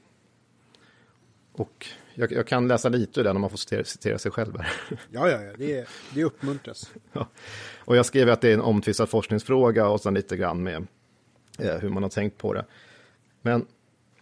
Och 1.51 1.87
jag, 2.13 2.31
jag 2.31 2.47
kan 2.47 2.67
läsa 2.67 2.89
lite 2.89 3.19
ur 3.19 3.23
den 3.23 3.35
om 3.35 3.41
man 3.41 3.49
får 3.49 3.57
citera, 3.57 3.83
citera 3.83 4.17
sig 4.17 4.31
själv 4.31 4.57
här. 4.57 4.73
Ja, 5.11 5.29
ja, 5.29 5.41
ja. 5.41 5.51
Det, 5.57 5.87
det 6.13 6.23
uppmuntras. 6.23 6.91
Ja. 7.13 7.27
Och 7.77 7.95
jag 7.95 8.05
skrev 8.05 8.29
att 8.29 8.41
det 8.41 8.49
är 8.49 8.53
en 8.53 8.61
omtvistad 8.61 9.05
forskningsfråga 9.05 9.87
och 9.87 10.01
sen 10.01 10.13
lite 10.13 10.37
grann 10.37 10.63
med 10.63 10.87
eh, 11.59 11.75
hur 11.75 11.89
man 11.89 12.03
har 12.03 12.09
tänkt 12.09 12.37
på 12.37 12.53
det. 12.53 12.65
Men 13.41 13.65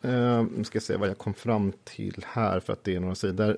eh, 0.01 0.43
nu 0.43 0.63
ska 0.63 0.75
jag 0.75 0.83
se 0.83 0.95
vad 0.95 1.09
jag 1.09 1.17
kom 1.17 1.33
fram 1.33 1.73
till 1.83 2.25
här 2.27 2.59
för 2.59 2.73
att 2.73 2.83
det 2.83 2.95
är 2.95 2.99
några 2.99 3.15
sidor. 3.15 3.57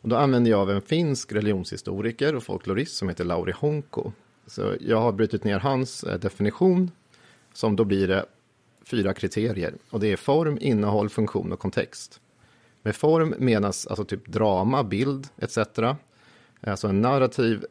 Och 0.00 0.08
då 0.08 0.16
använder 0.16 0.50
jag 0.50 0.60
av 0.60 0.70
en 0.70 0.82
finsk 0.82 1.32
religionshistoriker 1.32 2.34
och 2.34 2.42
folklorist 2.42 2.96
som 2.96 3.08
heter 3.08 3.24
Lauri 3.24 3.52
Honko. 3.52 4.12
Så 4.46 4.74
jag 4.80 5.00
har 5.00 5.12
brutit 5.12 5.44
ner 5.44 5.58
hans 5.58 6.04
eh, 6.04 6.18
definition 6.18 6.90
som 7.52 7.76
då 7.76 7.84
blir 7.84 8.08
det 8.08 8.26
fyra 8.84 9.14
kriterier. 9.14 9.74
Och 9.90 10.00
det 10.00 10.12
är 10.12 10.16
form, 10.16 10.58
innehåll, 10.60 11.08
funktion 11.08 11.52
och 11.52 11.58
kontext. 11.58 12.20
Med 12.82 12.96
form 12.96 13.34
menas 13.38 13.86
alltså 13.86 14.04
typ 14.04 14.26
drama, 14.26 14.84
bild 14.84 15.28
etc. 15.36 15.58
Alltså 16.60 16.88
en 16.88 17.00
narrativ 17.00 17.64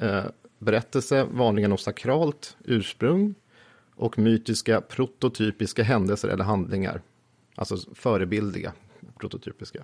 eh, 0.00 0.24
berättelse, 0.58 1.26
vanligen 1.32 1.72
av 1.72 1.76
sakralt 1.76 2.56
ursprung 2.64 3.34
och 3.94 4.18
mytiska 4.18 4.80
prototypiska 4.80 5.82
händelser 5.82 6.28
eller 6.28 6.44
handlingar. 6.44 7.02
Alltså 7.54 7.76
förebildiga, 7.94 8.72
prototypiska. 9.18 9.82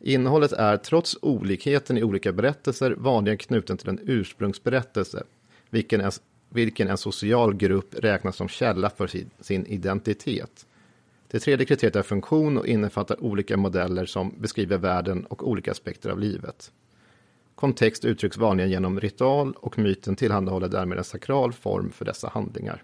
Innehållet 0.00 0.52
är 0.52 0.76
trots 0.76 1.18
olikheten 1.22 1.98
i 1.98 2.02
olika 2.02 2.32
berättelser 2.32 2.94
vanligen 2.98 3.38
knuten 3.38 3.76
till 3.76 3.88
en 3.88 4.00
ursprungsberättelse, 4.02 5.22
vilken 5.70 6.00
en, 6.00 6.12
vilken 6.48 6.88
en 6.88 6.98
social 6.98 7.54
grupp 7.54 7.94
räknas 7.94 8.36
som 8.36 8.48
källa 8.48 8.90
för 8.90 9.06
sin, 9.06 9.30
sin 9.40 9.66
identitet. 9.66 10.66
Det 11.28 11.38
tredje 11.38 11.66
kriteriet 11.66 11.96
är 11.96 12.02
funktion 12.02 12.58
och 12.58 12.66
innefattar 12.66 13.24
olika 13.24 13.56
modeller 13.56 14.06
som 14.06 14.34
beskriver 14.38 14.78
världen 14.78 15.24
och 15.24 15.48
olika 15.48 15.70
aspekter 15.70 16.10
av 16.10 16.18
livet. 16.18 16.72
Kontext 17.54 18.04
uttrycks 18.04 18.36
vanligen 18.36 18.70
genom 18.70 19.00
ritual 19.00 19.52
och 19.56 19.78
myten 19.78 20.16
tillhandahåller 20.16 20.68
därmed 20.68 20.98
en 20.98 21.04
sakral 21.04 21.52
form 21.52 21.90
för 21.90 22.04
dessa 22.04 22.28
handlingar. 22.28 22.82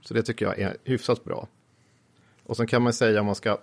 Så 0.00 0.14
det 0.14 0.22
tycker 0.22 0.46
jag 0.46 0.58
är 0.58 0.76
hyfsat 0.84 1.24
bra. 1.24 1.48
Och 2.42 2.56
sen 2.56 2.66
kan 2.66 2.82
man 2.82 2.92
säga 2.92 3.20
om 3.20 3.26
man 3.26 3.34
ska 3.34 3.58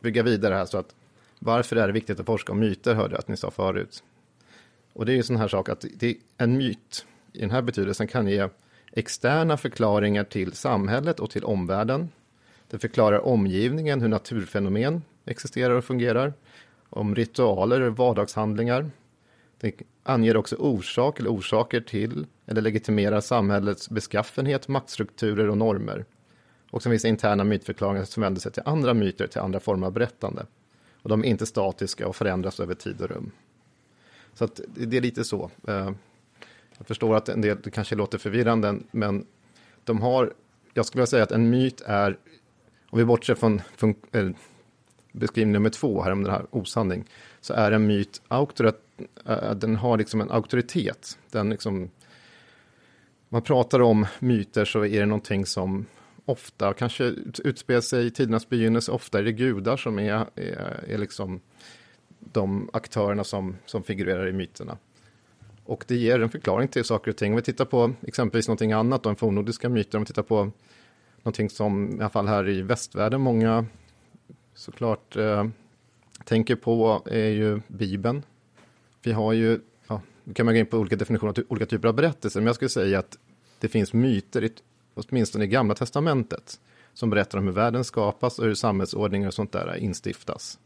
bygga 0.00 0.22
vidare 0.22 0.54
här 0.54 0.64
så 0.64 0.78
att 0.78 0.94
varför 1.44 1.76
är 1.76 1.86
det 1.86 1.92
viktigt 1.92 2.20
att 2.20 2.26
forska 2.26 2.52
om 2.52 2.60
myter 2.60 2.94
hörde 2.94 3.14
jag 3.14 3.18
att 3.18 3.28
ni 3.28 3.36
sa 3.36 3.50
förut. 3.50 4.02
Och 4.92 5.06
det 5.06 5.12
är 5.12 5.16
ju 5.16 5.22
sån 5.22 5.36
här 5.36 5.48
sak 5.48 5.68
att 5.68 5.84
det 5.96 6.06
är 6.06 6.16
en 6.38 6.56
myt 6.56 7.06
i 7.32 7.40
den 7.40 7.50
här 7.50 7.62
betydelsen 7.62 8.06
kan 8.06 8.28
ge 8.28 8.48
externa 8.92 9.56
förklaringar 9.56 10.24
till 10.24 10.52
samhället 10.52 11.20
och 11.20 11.30
till 11.30 11.44
omvärlden. 11.44 12.08
Det 12.70 12.78
förklarar 12.78 13.26
omgivningen, 13.26 14.00
hur 14.00 14.08
naturfenomen 14.08 15.02
existerar 15.24 15.74
och 15.74 15.84
fungerar, 15.84 16.32
om 16.90 17.14
ritualer 17.14 17.80
och 17.80 17.96
vardagshandlingar. 17.96 18.90
Det 19.60 19.82
anger 20.02 20.36
också 20.36 20.56
orsak 20.56 21.20
eller 21.20 21.30
orsaker 21.30 21.80
till 21.80 22.26
eller 22.46 22.60
legitimerar 22.60 23.20
samhällets 23.20 23.90
beskaffenhet, 23.90 24.68
maktstrukturer 24.68 25.48
och 25.48 25.58
normer. 25.58 26.04
Och 26.70 26.82
sen 26.82 26.92
finns 26.92 27.04
interna 27.04 27.44
mytförklaringar 27.44 28.04
som 28.04 28.22
vänder 28.22 28.40
sig 28.40 28.52
till 28.52 28.62
andra 28.66 28.94
myter, 28.94 29.26
till 29.26 29.40
andra 29.40 29.60
former 29.60 29.86
av 29.86 29.92
berättande. 29.92 30.46
Och 31.02 31.08
de 31.08 31.24
är 31.24 31.28
inte 31.28 31.46
statiska 31.46 32.08
och 32.08 32.16
förändras 32.16 32.60
över 32.60 32.74
tid 32.74 33.00
och 33.00 33.08
rum. 33.08 33.30
Så 34.34 34.44
att 34.44 34.60
det 34.74 34.96
är 34.96 35.00
lite 35.00 35.24
så. 35.24 35.50
Eh, 35.68 35.90
jag 36.78 36.86
förstår 36.86 37.16
att 37.16 37.28
en 37.28 37.40
del 37.40 37.58
det 37.62 37.70
kanske 37.70 37.94
låter 37.94 38.18
förvirrande, 38.18 38.78
men 38.90 39.26
de 39.84 40.02
har, 40.02 40.32
jag 40.74 40.86
skulle 40.86 41.00
vilja 41.00 41.06
säga 41.06 41.22
att 41.22 41.32
en 41.32 41.50
myt 41.50 41.80
är, 41.80 42.18
om 42.90 42.98
vi 42.98 43.04
bortser 43.04 43.34
från 43.34 43.62
fun, 43.76 43.94
äh, 44.12 44.28
beskrivning 45.12 45.52
nummer 45.52 45.70
två 45.70 46.02
här 46.02 46.12
om 46.12 46.22
den 46.22 46.32
här 46.32 46.46
osanning, 46.50 47.04
så 47.40 47.54
är 47.54 47.72
en 47.72 47.86
myt 47.86 48.22
auktorat, 48.28 48.80
äh, 49.26 49.54
den 49.54 49.76
har 49.76 49.98
liksom 49.98 50.20
en 50.20 50.30
auktoritet. 50.30 51.18
Den 51.30 51.50
liksom, 51.50 51.90
man 53.28 53.42
pratar 53.42 53.80
om 53.80 54.06
myter 54.18 54.64
så 54.64 54.84
är 54.84 55.00
det 55.00 55.06
någonting 55.06 55.46
som 55.46 55.86
ofta 56.24 56.72
kanske 56.72 57.04
utspelar 57.44 57.80
sig 57.80 58.06
i 58.06 58.10
tidernas 58.10 58.48
begynnelse. 58.48 58.92
Ofta 58.92 59.18
är 59.18 59.22
det 59.22 59.32
gudar 59.32 59.76
som 59.76 59.98
är, 59.98 60.26
är, 60.34 60.84
är 60.88 60.98
liksom 60.98 61.40
de 62.18 62.70
aktörerna 62.72 63.24
som, 63.24 63.56
som 63.66 63.82
figurerar 63.82 64.28
i 64.28 64.32
myterna. 64.32 64.78
Och 65.64 65.84
det 65.88 65.96
ger 65.96 66.20
en 66.20 66.30
förklaring 66.30 66.68
till 66.68 66.84
saker 66.84 67.10
och 67.10 67.16
ting. 67.16 67.32
Om 67.32 67.36
vi 67.36 67.42
tittar 67.42 67.64
på 67.64 67.92
exempelvis 68.02 68.48
någonting 68.48 68.72
annat, 68.72 69.02
de 69.02 69.16
fornnordiska 69.16 69.68
myter, 69.68 69.98
om 69.98 70.02
vi 70.02 70.06
tittar 70.06 70.22
på 70.22 70.50
någonting 71.22 71.50
som 71.50 71.96
i 71.96 72.00
alla 72.00 72.10
fall 72.10 72.26
här 72.26 72.48
i 72.48 72.62
västvärlden 72.62 73.20
många 73.20 73.66
såklart 74.54 75.16
eh, 75.16 75.46
tänker 76.24 76.56
på 76.56 77.02
är 77.06 77.28
ju 77.28 77.60
Bibeln. 77.68 78.22
Vi 79.02 79.12
har 79.12 79.32
ju, 79.32 79.60
ja, 79.88 80.00
nu 80.24 80.34
kan 80.34 80.46
man 80.46 80.54
gå 80.54 80.60
in 80.60 80.66
på 80.66 80.78
olika 80.78 80.96
definitioner 80.96 81.30
av 81.30 81.44
olika 81.48 81.66
typer 81.66 81.88
av 81.88 81.94
berättelser, 81.94 82.40
men 82.40 82.46
jag 82.46 82.54
skulle 82.54 82.68
säga 82.68 82.98
att 82.98 83.18
det 83.58 83.68
finns 83.68 83.92
myter, 83.92 84.44
i, 84.44 84.52
åtminstone 84.94 85.44
i 85.44 85.48
Gamla 85.48 85.74
Testamentet, 85.74 86.60
som 86.94 87.10
berättar 87.10 87.38
om 87.38 87.46
hur 87.46 87.52
världen 87.52 87.84
skapas 87.84 88.38
och 88.38 88.44
hur 88.44 88.54
samhällsordningar 88.54 89.28
och 89.28 89.34
sånt 89.34 89.52
där 89.52 89.76
instiftas. 89.76 90.58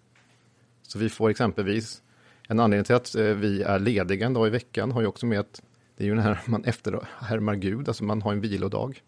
Så 0.83 0.99
vi 0.99 1.09
får 1.09 1.31
exempelvis 1.31 2.03
en 2.49 2.61
anledning 2.61 2.85
till 2.85 2.95
att 2.95 3.15
eh, 3.15 3.25
vi 3.25 3.63
är 3.63 3.79
lediga 3.79 4.27
en 4.27 4.35
dag 4.35 4.47
i 4.47 4.51
veckan 4.51 4.93
har 4.93 5.01
ju 5.01 5.07
också 5.07 5.27
med 5.27 5.41
att 5.41 5.63
det 5.97 6.05
är 6.05 6.09
ju 6.09 6.15
när 6.15 6.23
här 6.23 6.41
man 6.47 6.65
efterhärmar 6.65 7.55
Gud, 7.55 7.89
alltså 7.89 8.05
man 8.05 8.23
har 8.23 8.33
en 8.33 8.41
vilodag. 8.41 9.03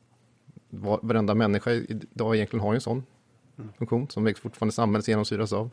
Varenda 0.71 1.35
människa 1.35 1.73
idag 1.73 2.37
egentligen 2.37 2.63
har 2.63 2.73
ju 2.73 2.75
en 2.75 2.81
sån 2.81 3.05
funktion 3.79 4.09
som 4.11 4.35
fortfarande 4.35 4.73
samhället 4.73 5.09
genomsyras 5.09 5.53
av. 5.53 5.71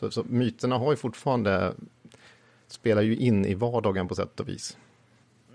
Så, 0.00 0.10
så 0.10 0.24
myterna 0.28 0.78
har 0.78 0.90
ju 0.92 0.96
fortfarande, 0.96 1.74
spelar 2.66 3.02
ju 3.02 3.16
in 3.16 3.44
i 3.44 3.54
vardagen 3.54 4.08
på 4.08 4.14
sätt 4.14 4.40
och 4.40 4.48
vis. 4.48 4.76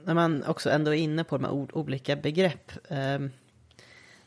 När 0.06 0.14
man 0.14 0.44
också 0.44 0.70
ändå 0.70 0.92
är 0.92 0.98
inne 0.98 1.24
på 1.24 1.38
de 1.38 1.44
här 1.46 1.78
olika 1.78 2.16
begrepp. 2.16 2.72
Eh, 2.88 3.20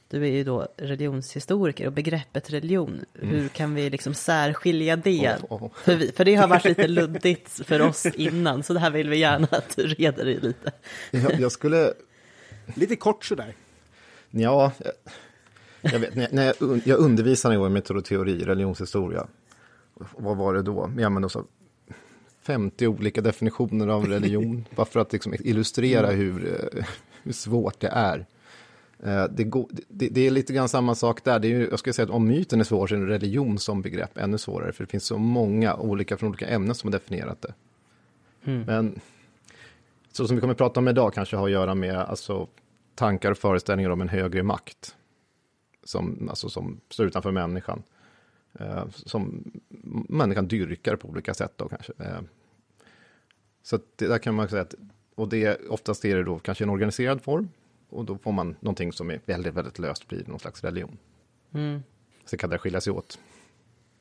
du 0.08 0.22
är 0.22 0.30
ju 0.30 0.44
då 0.44 0.68
religionshistoriker 0.76 1.86
och 1.86 1.92
begreppet 1.92 2.50
religion, 2.50 3.04
mm. 3.14 3.28
hur 3.28 3.48
kan 3.48 3.74
vi 3.74 3.90
liksom 3.90 4.14
särskilja 4.14 4.96
det? 4.96 5.36
Oh, 5.48 5.64
oh. 5.64 5.70
För, 5.74 5.96
vi, 5.96 6.12
för 6.12 6.24
det 6.24 6.34
har 6.34 6.48
varit 6.48 6.64
lite 6.64 6.88
luddigt 6.88 7.66
för 7.66 7.82
oss 7.82 8.06
innan, 8.06 8.62
så 8.62 8.72
det 8.72 8.80
här 8.80 8.90
vill 8.90 9.08
vi 9.08 9.18
gärna 9.18 9.48
att 9.50 9.76
du 9.76 9.86
reder 9.86 10.24
dig 10.24 10.40
lite. 10.40 10.72
Jag, 11.10 11.40
jag 11.40 11.52
skulle... 11.52 11.92
Lite 12.74 12.96
kort 12.96 13.24
sådär. 13.24 13.54
Ja, 14.30 14.72
jag, 15.80 15.98
vet, 15.98 16.32
när 16.32 16.44
jag, 16.44 16.80
jag 16.84 16.98
undervisade 16.98 17.54
en 17.54 17.60
gång 17.60 17.70
i 17.70 17.72
metodteori, 17.72 18.44
religionshistoria. 18.44 19.26
Vad 20.16 20.36
var 20.36 20.54
det 20.54 20.62
då? 20.62 20.92
Ja, 20.98 21.08
men 21.10 21.22
då 21.22 21.28
så 21.28 21.44
50 22.46 22.86
olika 22.86 23.20
definitioner 23.20 23.88
av 23.88 24.06
religion, 24.06 24.64
bara 24.76 24.86
för 24.86 25.00
att 25.00 25.12
liksom 25.12 25.34
illustrera 25.40 26.12
mm. 26.12 26.20
hur, 26.20 26.46
eh, 26.76 26.84
hur 27.22 27.32
svårt 27.32 27.80
det 27.80 27.88
är. 27.88 28.26
Eh, 29.02 29.24
det, 29.30 29.44
går, 29.44 29.68
det, 29.88 30.08
det, 30.08 30.20
är 30.20 30.30
lite 30.30 30.52
grann 30.52 30.68
samma 30.68 30.94
sak 30.94 31.24
där. 31.24 31.38
Det 31.38 31.48
är 31.48 31.50
ju, 31.50 31.68
jag 31.70 31.78
skulle 31.78 31.92
säga 31.92 32.04
att 32.04 32.10
om 32.10 32.26
myten 32.28 32.60
är 32.60 32.64
svår 32.64 32.86
så 32.86 32.94
är 32.94 32.98
religion 32.98 33.58
som 33.58 33.82
begrepp 33.82 34.18
ännu 34.18 34.38
svårare. 34.38 34.72
För 34.72 34.84
det 34.84 34.90
finns 34.90 35.04
så 35.04 35.18
många 35.18 35.74
olika 35.74 36.16
från 36.16 36.28
olika 36.28 36.46
ämnen 36.46 36.74
som 36.74 36.88
har 36.88 36.92
definierat 36.92 37.42
det. 37.42 37.54
Mm. 38.44 38.62
Men 38.66 39.00
så 40.12 40.26
som 40.26 40.36
vi 40.36 40.40
kommer 40.40 40.54
att 40.54 40.58
prata 40.58 40.80
om 40.80 40.88
idag 40.88 41.14
kanske 41.14 41.36
har 41.36 41.46
att 41.46 41.52
göra 41.52 41.74
med 41.74 41.96
alltså, 41.96 42.48
tankar 42.94 43.30
och 43.30 43.38
föreställningar 43.38 43.90
om 43.90 44.00
en 44.00 44.08
högre 44.08 44.42
makt. 44.42 44.94
Som, 45.84 46.28
alltså, 46.28 46.48
som 46.48 46.80
står 46.90 47.06
utanför 47.06 47.30
människan. 47.30 47.82
Eh, 48.60 48.84
som 48.90 49.52
människan 50.08 50.48
dyrkar 50.48 50.96
på 50.96 51.08
olika 51.08 51.34
sätt 51.34 51.52
då 51.56 51.68
kanske. 51.68 51.92
Eh, 51.98 52.20
så 53.66 53.78
det 53.96 54.06
där 54.06 54.18
kan 54.18 54.34
man 54.34 54.48
säga 54.48 54.62
att, 54.62 54.74
och 55.14 55.28
det 55.28 55.60
oftast 55.68 56.04
är 56.04 56.16
det 56.16 56.24
då 56.24 56.38
kanske 56.38 56.64
en 56.64 56.70
organiserad 56.70 57.22
form 57.22 57.48
och 57.88 58.04
då 58.04 58.18
får 58.18 58.32
man 58.32 58.56
någonting 58.60 58.92
som 58.92 59.10
är 59.10 59.20
väldigt, 59.26 59.54
väldigt 59.54 59.78
löst 59.78 60.08
blir 60.08 60.24
någon 60.26 60.38
slags 60.38 60.64
religion. 60.64 60.98
Mm. 61.54 61.82
Så 62.24 62.36
kan 62.36 62.50
det 62.50 62.58
skilja 62.58 62.80
sig 62.80 62.92
åt. 62.92 63.18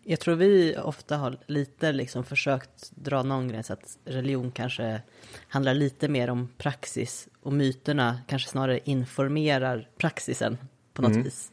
Jag 0.04 0.20
tror 0.20 0.36
vi 0.36 0.78
ofta 0.78 1.18
har 1.18 1.38
lite 1.48 1.92
liksom 1.92 2.24
försökt 2.24 2.92
dra 2.96 3.24
någon 3.24 3.48
gräns 3.48 3.72
att 3.72 3.98
religion 4.06 4.52
kanske 4.52 5.02
handlar 5.48 5.74
lite 5.74 6.08
mer 6.08 6.30
om 6.30 6.50
praxis 6.58 7.28
och 7.42 7.54
myterna 7.54 8.20
kanske 8.28 8.50
snarare 8.50 8.80
informerar 8.84 9.90
praxisen 9.98 10.58
på 10.94 11.02
något 11.02 11.12
mm. 11.12 11.24
vis. 11.24 11.52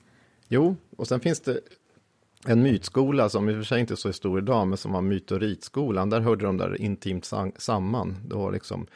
Jo, 0.48 0.76
och 0.96 1.08
sen 1.08 1.20
finns 1.20 1.40
det 1.40 1.60
en 2.46 2.62
mytskola 2.62 3.28
som 3.28 3.48
i 3.48 3.52
och 3.52 3.56
för 3.56 3.64
sig 3.64 3.80
inte 3.80 3.94
är 3.94 3.96
så 3.96 4.12
stor 4.12 4.38
idag, 4.38 4.68
men 4.68 4.78
som 4.78 4.92
var 4.92 5.02
myt 5.02 5.30
och 5.30 5.40
ritskolan. 5.40 6.10
Där 6.10 6.20
hörde 6.20 6.44
de 6.44 6.56
där 6.56 6.80
intimt 6.80 7.30
samman. 7.56 8.16
Då 8.26 8.50
liksom 8.50 8.86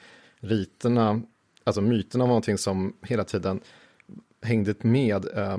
riterna 0.41 1.23
alltså 1.67 1.81
myterna 1.81 2.25
var 2.25 2.29
någonting 2.29 2.59
som 2.59 2.97
hela 3.03 3.25
tiden 3.25 3.61
hängde 4.43 4.75
med 4.81 5.39
eh, 5.39 5.59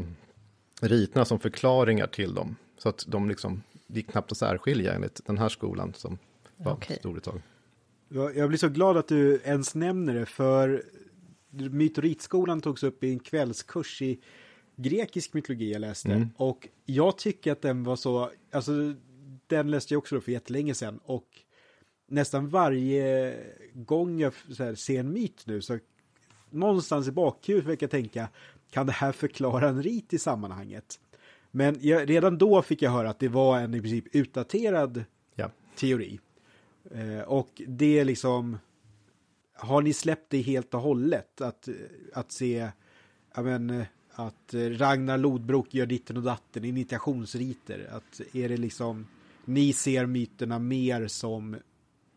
riterna 0.82 1.26
som 1.26 1.40
förklaringar 1.40 2.08
till 2.08 2.34
dem. 2.34 2.56
Så 2.78 2.90
att 2.90 3.06
de 3.08 3.30
liksom 3.30 3.64
gick 3.88 4.12
knappt 4.12 4.32
att 4.32 4.38
särskilja 4.38 4.94
enligt 4.94 5.26
den 5.26 5.38
här 5.38 5.50
skolan 5.50 5.94
som 5.94 6.18
var 6.58 6.74
okay. 6.74 6.98
stor 6.98 7.18
ett 7.18 7.24
tag. 7.24 7.42
Jag 8.10 8.50
blir 8.50 8.58
så 8.58 8.70
glad 8.70 8.98
att 8.98 9.08
du 9.08 9.42
ens 9.44 9.76
nämner 9.76 10.14
det, 10.14 10.26
för 10.26 10.84
myt 11.50 11.98
och 11.98 12.04
ritskolan 12.04 12.62
togs 12.62 12.84
upp 12.84 13.04
i 13.04 13.12
en 13.12 13.20
kvällskurs 13.20 14.02
i 14.02 14.20
grekisk 14.78 15.34
mytologi 15.34 15.72
jag 15.72 15.80
läste. 15.80 16.12
Mm. 16.12 16.30
Och 16.38 16.68
jag 16.86 17.18
tycker 17.18 17.52
att 17.52 17.62
den 17.62 17.84
var 17.84 17.96
så, 17.96 18.32
alltså 18.52 18.72
den 19.48 19.72
läste 19.72 19.94
jag 19.94 20.00
också 20.00 20.22
för 20.22 20.32
jättelänge 20.32 20.74
sedan. 20.74 21.00
Och 21.04 21.28
nästan 22.08 22.48
varje 22.48 23.36
gång 23.74 24.20
jag 24.20 24.34
här, 24.60 24.76
ser 24.76 25.00
en 25.00 25.14
myt 25.14 25.44
nu 25.46 25.62
så 25.62 25.80
någonstans 26.50 27.08
i 27.08 27.12
bakhuvudet 27.12 27.66
försöker 27.66 27.84
jag 27.84 27.92
tänka, 27.92 28.30
kan 28.72 28.86
det 28.86 28.92
här 28.92 29.12
förklara 29.12 29.70
en 29.70 29.84
rit 29.84 30.14
i 30.14 30.20
sammanhanget? 30.20 31.00
Men 31.52 31.78
jag, 31.82 32.10
redan 32.10 32.38
då 32.38 32.62
fick 32.62 32.82
jag 32.82 32.92
höra 32.92 33.10
att 33.10 33.20
det 33.20 33.28
var 33.28 33.60
en 33.60 33.74
i 33.74 33.82
princip 33.82 34.16
utdaterad 34.16 35.04
ja. 35.36 35.52
teori. 35.76 36.20
Eh, 36.92 37.22
och 37.22 37.62
det 37.68 38.00
är 38.00 38.06
liksom, 38.06 38.58
har 39.54 39.82
ni 39.82 39.94
släppt 39.94 40.30
det 40.30 40.42
helt 40.42 40.74
och 40.74 40.82
hållet? 40.82 41.42
Att, 41.42 41.70
att 42.14 42.32
se, 42.32 42.70
ja 43.36 43.42
men, 43.42 43.86
att 44.20 44.54
eh, 44.54 44.60
Ragnar 44.60 45.18
Lodbrok 45.18 45.74
gör 45.74 45.86
ditten 45.86 46.18
och 46.18 46.24
datten, 46.24 46.66
initiationsriter. 46.66 47.90
Att 47.92 48.22
är 48.34 48.50
det 48.50 48.58
liksom, 48.58 49.08
ni 49.46 49.74
ser 49.74 50.06
myterna 50.06 50.60
mer 50.60 51.08
som 51.08 51.54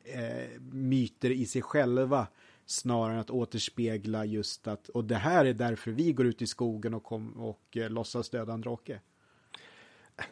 eh, 0.05 0.61
myter 0.73 1.31
i 1.31 1.47
sig 1.47 1.63
själva 1.63 2.27
snarare 2.67 3.15
än 3.15 3.21
att 3.21 3.31
återspegla 3.31 4.25
just 4.25 4.69
att, 4.69 4.89
och 4.89 5.05
det 5.05 5.15
här 5.15 5.45
är 5.45 5.55
därför 5.55 5.91
vi 5.91 6.13
går 6.13 6.27
ut 6.27 6.43
i 6.43 6.47
skogen 6.47 6.95
och, 6.95 7.05
kom, 7.05 7.33
och 7.33 7.77
eh, 7.77 7.91
låtsas 7.91 8.31
döda 8.31 8.53
en 8.53 8.61
drake? 8.61 9.01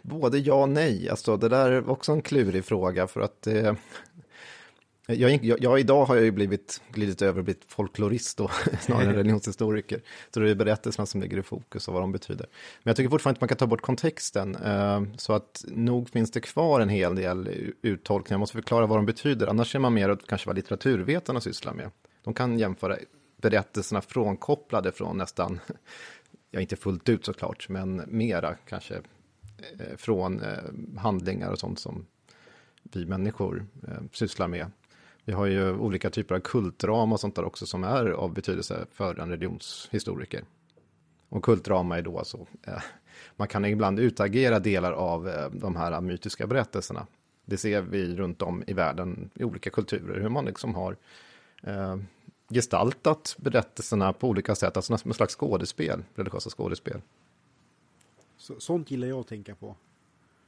Både 0.02 0.38
ja 0.38 0.62
och 0.62 0.68
nej, 0.68 1.09
alltså 1.09 1.37
det 1.37 1.48
där 1.48 1.70
är 1.70 1.88
också 1.88 2.12
en 2.12 2.22
klurig 2.22 2.64
fråga 2.64 3.07
för 3.07 3.20
att 3.20 3.46
eh, 3.46 3.74
jag, 5.14 5.44
jag, 5.44 5.62
jag, 5.62 5.81
idag 5.81 6.05
har 6.05 6.14
jag 6.14 6.25
ju 6.25 6.31
blivit 6.31 6.83
glidit 6.92 7.23
över 7.23 7.38
och 7.38 7.44
blivit 7.44 7.64
folklorist 7.68 8.38
då, 8.38 8.51
snarare 8.81 9.05
än 9.05 9.14
religionshistoriker. 9.14 10.01
Så 10.35 10.40
det 10.40 10.51
är 10.51 10.55
berättelserna 10.55 11.07
som 11.07 11.21
ligger 11.21 11.38
i 11.38 11.42
fokus 11.42 11.88
och 11.88 11.94
vad 11.94 12.03
de 12.03 12.12
betyder. 12.12 12.47
Men 12.83 12.90
jag 12.90 12.97
tycker 12.97 13.11
fortfarande 13.11 13.37
att 13.37 13.40
man 13.40 13.49
kan 13.49 13.59
ta 13.59 13.66
bort 13.66 13.81
kontexten. 13.81 14.57
Eh, 14.57 15.03
så 15.16 15.33
att 15.33 15.64
nog 15.68 16.09
finns 16.09 16.31
det 16.31 16.40
kvar 16.40 16.81
en 16.81 16.88
hel 16.88 17.14
del 17.14 17.49
uttolkningar. 17.83 18.35
Jag 18.35 18.40
måste 18.40 18.57
förklara 18.57 18.87
vad 18.87 18.99
de 18.99 19.07
betyder. 19.07 19.47
Annars 19.47 19.75
är 19.75 19.79
man 19.79 19.94
mer 19.94 20.11
åt 20.11 20.27
kanske 20.27 20.47
vad 20.47 20.57
litteraturvetarna 20.57 21.40
sysslar 21.40 21.75
med. 21.75 21.90
De 22.25 22.35
kan 22.35 22.59
jämföra 22.59 22.97
berättelserna 23.37 24.01
frånkopplade 24.01 24.92
från 24.92 25.18
nästan, 25.18 25.61
ja 26.51 26.61
inte 26.61 26.77
fullt 26.77 27.09
ut 27.09 27.25
såklart, 27.25 27.68
men 27.68 28.03
mera 28.07 28.55
kanske 28.55 28.94
eh, 29.79 29.97
från 29.97 30.40
eh, 30.40 30.59
handlingar 30.97 31.51
och 31.51 31.59
sånt 31.59 31.79
som 31.79 32.07
vi 32.83 33.07
människor 33.07 33.66
eh, 33.88 34.03
sysslar 34.12 34.49
med. 34.49 34.71
Vi 35.29 35.35
har 35.35 35.47
ju 35.47 35.73
olika 35.73 36.11
typer 36.11 36.35
av 36.35 36.41
kultdrama 36.41 37.14
och 37.14 37.21
sånt 37.21 37.37
där 37.37 37.45
också 37.45 37.67
som 37.67 37.85
är 37.85 38.07
av 38.07 38.33
betydelse 38.35 38.87
för 38.93 39.21
en 39.21 39.31
religionshistoriker. 39.31 40.45
Och 41.29 41.45
kultdrama 41.45 41.99
är 41.99 42.03
då 42.03 42.19
alltså, 42.19 42.47
man 43.37 43.49
kan 43.49 43.64
ibland 43.64 44.01
utagera 44.01 44.59
delar 44.59 44.93
av 44.93 45.49
de 45.53 45.77
här 45.77 46.01
mytiska 46.01 46.47
berättelserna. 46.47 47.07
Det 47.45 47.57
ser 47.57 47.81
vi 47.81 48.17
runt 48.17 48.43
om 48.43 48.64
i 48.67 48.73
världen 48.73 49.31
i 49.35 49.45
olika 49.45 49.71
kulturer, 49.71 50.21
hur 50.21 50.29
man 50.29 50.45
liksom 50.45 50.75
har 50.75 50.97
eh, 51.62 51.97
gestaltat 52.51 53.37
berättelserna 53.38 54.12
på 54.12 54.29
olika 54.29 54.55
sätt, 54.55 54.77
alltså 54.77 54.99
som 54.99 55.11
en 55.11 55.14
slags 55.14 55.37
skådespel, 55.37 56.05
religiösa 56.14 56.51
skådespel. 56.51 57.01
Så, 58.37 58.61
sånt 58.61 58.91
gillar 58.91 59.09
jag 59.09 59.21
att 59.21 59.29
tänka 59.29 59.55
på. 59.55 59.77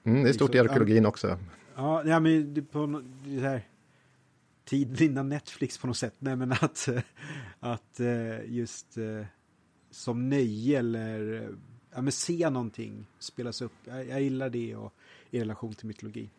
Mm, 0.05 0.23
det 0.23 0.29
är 0.29 0.33
stort 0.33 0.51
i 0.51 0.53
liksom, 0.53 0.71
arkeologin 0.71 1.07
också. 1.07 1.39
Ja, 1.77 2.03
ja 2.05 2.21
men 2.21 2.67
på 2.73 3.03
det 3.25 3.41
här 3.41 3.63
tiden 4.65 5.03
innan 5.03 5.29
Netflix 5.29 5.79
på 5.79 5.87
något 5.87 5.97
sätt. 5.97 6.15
Nej, 6.19 6.37
men 6.37 6.53
att, 6.53 6.89
eh, 6.89 7.03
att 7.61 8.01
eh, 8.01 8.45
just 8.47 8.99
eh, 8.99 9.25
som 9.91 10.29
nöje 10.29 10.79
eller 10.79 11.49
ja, 11.95 12.03
men 12.03 12.13
se 12.13 12.51
någonting 12.51 13.07
spelas 13.19 13.63
upp. 13.63 13.73
Jag, 13.85 14.09
jag 14.09 14.23
gillar 14.23 14.51
det 14.51 14.77
och, 14.77 14.95
i 15.31 15.41
relation 15.41 15.75
till 15.75 15.87
mytologi. 15.87 16.31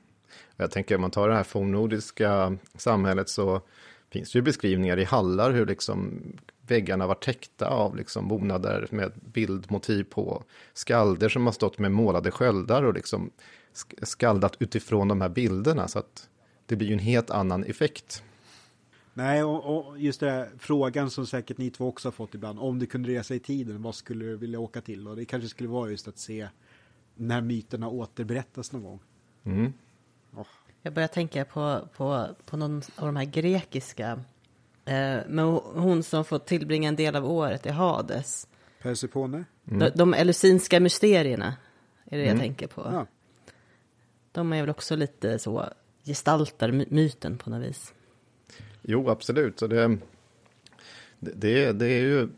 Jag 0.56 0.72
tänker 0.72 0.96
om 0.96 1.02
man 1.02 1.12
tar 1.12 1.30
det 1.30 1.36
här 1.36 1.44
fornnordiska 1.44 2.58
samhället 2.76 3.30
så 3.30 3.62
finns 4.10 4.32
det 4.32 4.38
ju 4.38 4.44
beskrivningar 4.44 5.00
i 5.00 5.04
hallar 5.04 5.52
hur 5.52 5.66
liksom 5.66 6.22
väggarna 6.68 7.08
var 7.08 7.16
täckta 7.16 7.68
av 7.68 7.96
liksom 7.96 8.28
bonader 8.28 8.88
med 8.92 9.12
bildmotiv 9.34 10.04
på. 10.04 10.44
Skalder 10.74 11.30
som 11.30 11.46
har 11.46 11.54
stått 11.54 11.80
med 11.80 11.92
målade 11.92 12.32
sköldar 12.32 12.84
och 12.84 12.94
liksom 12.94 13.32
skaldat 14.02 14.56
utifrån 14.60 15.08
de 15.08 15.22
här 15.22 15.30
bilderna. 15.30 15.88
Så 15.88 16.00
att 16.00 16.30
det 16.72 16.78
blir 16.78 16.88
ju 16.88 16.94
en 16.94 17.00
helt 17.00 17.30
annan 17.30 17.64
effekt. 17.64 18.24
Nej, 19.14 19.44
och, 19.44 19.78
och 19.78 20.00
just 20.00 20.20
det 20.20 20.32
här, 20.32 20.50
frågan 20.60 21.10
som 21.10 21.26
säkert 21.26 21.58
ni 21.58 21.70
två 21.70 21.88
också 21.88 22.08
har 22.08 22.12
fått 22.12 22.36
ibland. 22.36 22.60
Om 22.60 22.80
du 22.80 22.86
kunde 22.86 23.10
resa 23.10 23.36
i 23.36 23.40
tiden, 23.40 23.82
vad 23.82 23.96
skulle 23.96 24.26
du 24.26 24.38
vilja 24.38 24.60
åka 24.60 24.82
till? 24.82 25.08
Och 25.08 25.16
det 25.16 25.26
kanske 25.26 25.50
skulle 25.50 25.70
vara 25.70 25.90
just 25.90 26.08
att 26.08 26.18
se 26.18 26.48
när 27.16 27.42
myterna 27.42 27.90
återberättas 27.90 28.72
någon 28.72 28.84
gång. 28.84 29.00
Mm. 29.44 29.74
Oh. 30.36 30.48
Jag 30.82 30.94
börjar 30.94 31.08
tänka 31.08 31.46
på, 31.46 31.88
på, 31.96 32.28
på 32.46 32.58
någon 32.58 32.82
av 32.96 33.06
de 33.06 33.16
här 33.16 33.26
grekiska. 33.26 34.20
Eh, 34.86 35.20
med 35.28 35.46
hon 35.74 36.04
som 36.04 36.26
får 36.26 36.40
tillbringa 36.40 36.90
en 36.90 36.96
del 36.96 37.16
av 37.16 37.32
året 37.32 37.66
i 37.66 37.70
Hades. 37.70 38.48
Persefone? 38.82 39.46
Mm. 39.68 39.80
De, 39.80 39.90
de 39.96 40.14
elusinska 40.14 40.80
mysterierna 40.80 41.56
är 42.06 42.18
det 42.18 42.24
mm. 42.24 42.36
jag 42.36 42.40
tänker 42.40 42.68
på. 42.68 42.82
Ja. 42.94 43.06
De 44.32 44.54
är 44.54 44.62
väl 44.62 44.70
också 44.70 44.96
lite 44.96 45.40
så, 45.40 45.70
gestaltar 46.06 46.86
myten 46.90 47.38
på 47.38 47.50
något 47.50 47.68
vis. 47.68 47.94
Jo, 48.82 49.10
absolut. 49.10 49.60
Så 49.60 49.68
det, 49.68 49.98
det, 51.20 51.72
det 51.72 51.86
är 51.86 52.02
ju, 52.02 52.30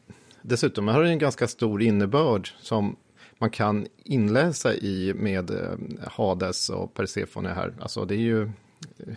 dessutom 0.42 0.88
har 0.88 1.04
det 1.04 1.10
en 1.10 1.20
ganska 1.20 1.48
stor 1.48 1.82
innebörd 1.82 2.50
som 2.60 2.96
man 3.38 3.50
kan 3.50 3.88
inläsa 4.04 4.74
i 4.74 5.14
med 5.16 5.52
eh, 5.52 5.78
Hades 6.08 6.70
och 6.70 6.94
Persefone 6.94 7.50
här. 7.50 7.74
Alltså 7.80 8.06
det 8.06 8.16
är 8.16 8.20
ju 8.20 8.44
eh, 8.44 9.16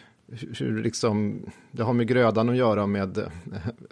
hur 0.59 0.83
liksom, 0.83 1.41
det 1.71 1.83
har 1.83 1.93
med 1.93 2.07
grödan 2.07 2.49
att 2.49 2.57
göra, 2.57 2.87
med 2.87 3.19
eh, 3.19 3.29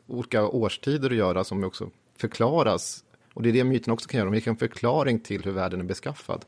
olika 0.06 0.48
årstider 0.48 1.10
att 1.10 1.16
göra 1.16 1.44
som 1.44 1.64
också 1.64 1.90
förklaras. 2.16 3.04
Och 3.34 3.42
det 3.42 3.48
är 3.48 3.52
det 3.52 3.64
myten 3.64 3.92
också 3.92 4.08
kan 4.08 4.18
göra, 4.18 4.30
de 4.30 4.36
ger 4.36 4.48
en 4.48 4.56
förklaring 4.56 5.20
till 5.20 5.44
hur 5.44 5.52
världen 5.52 5.80
är 5.80 5.84
beskaffad. 5.84 6.44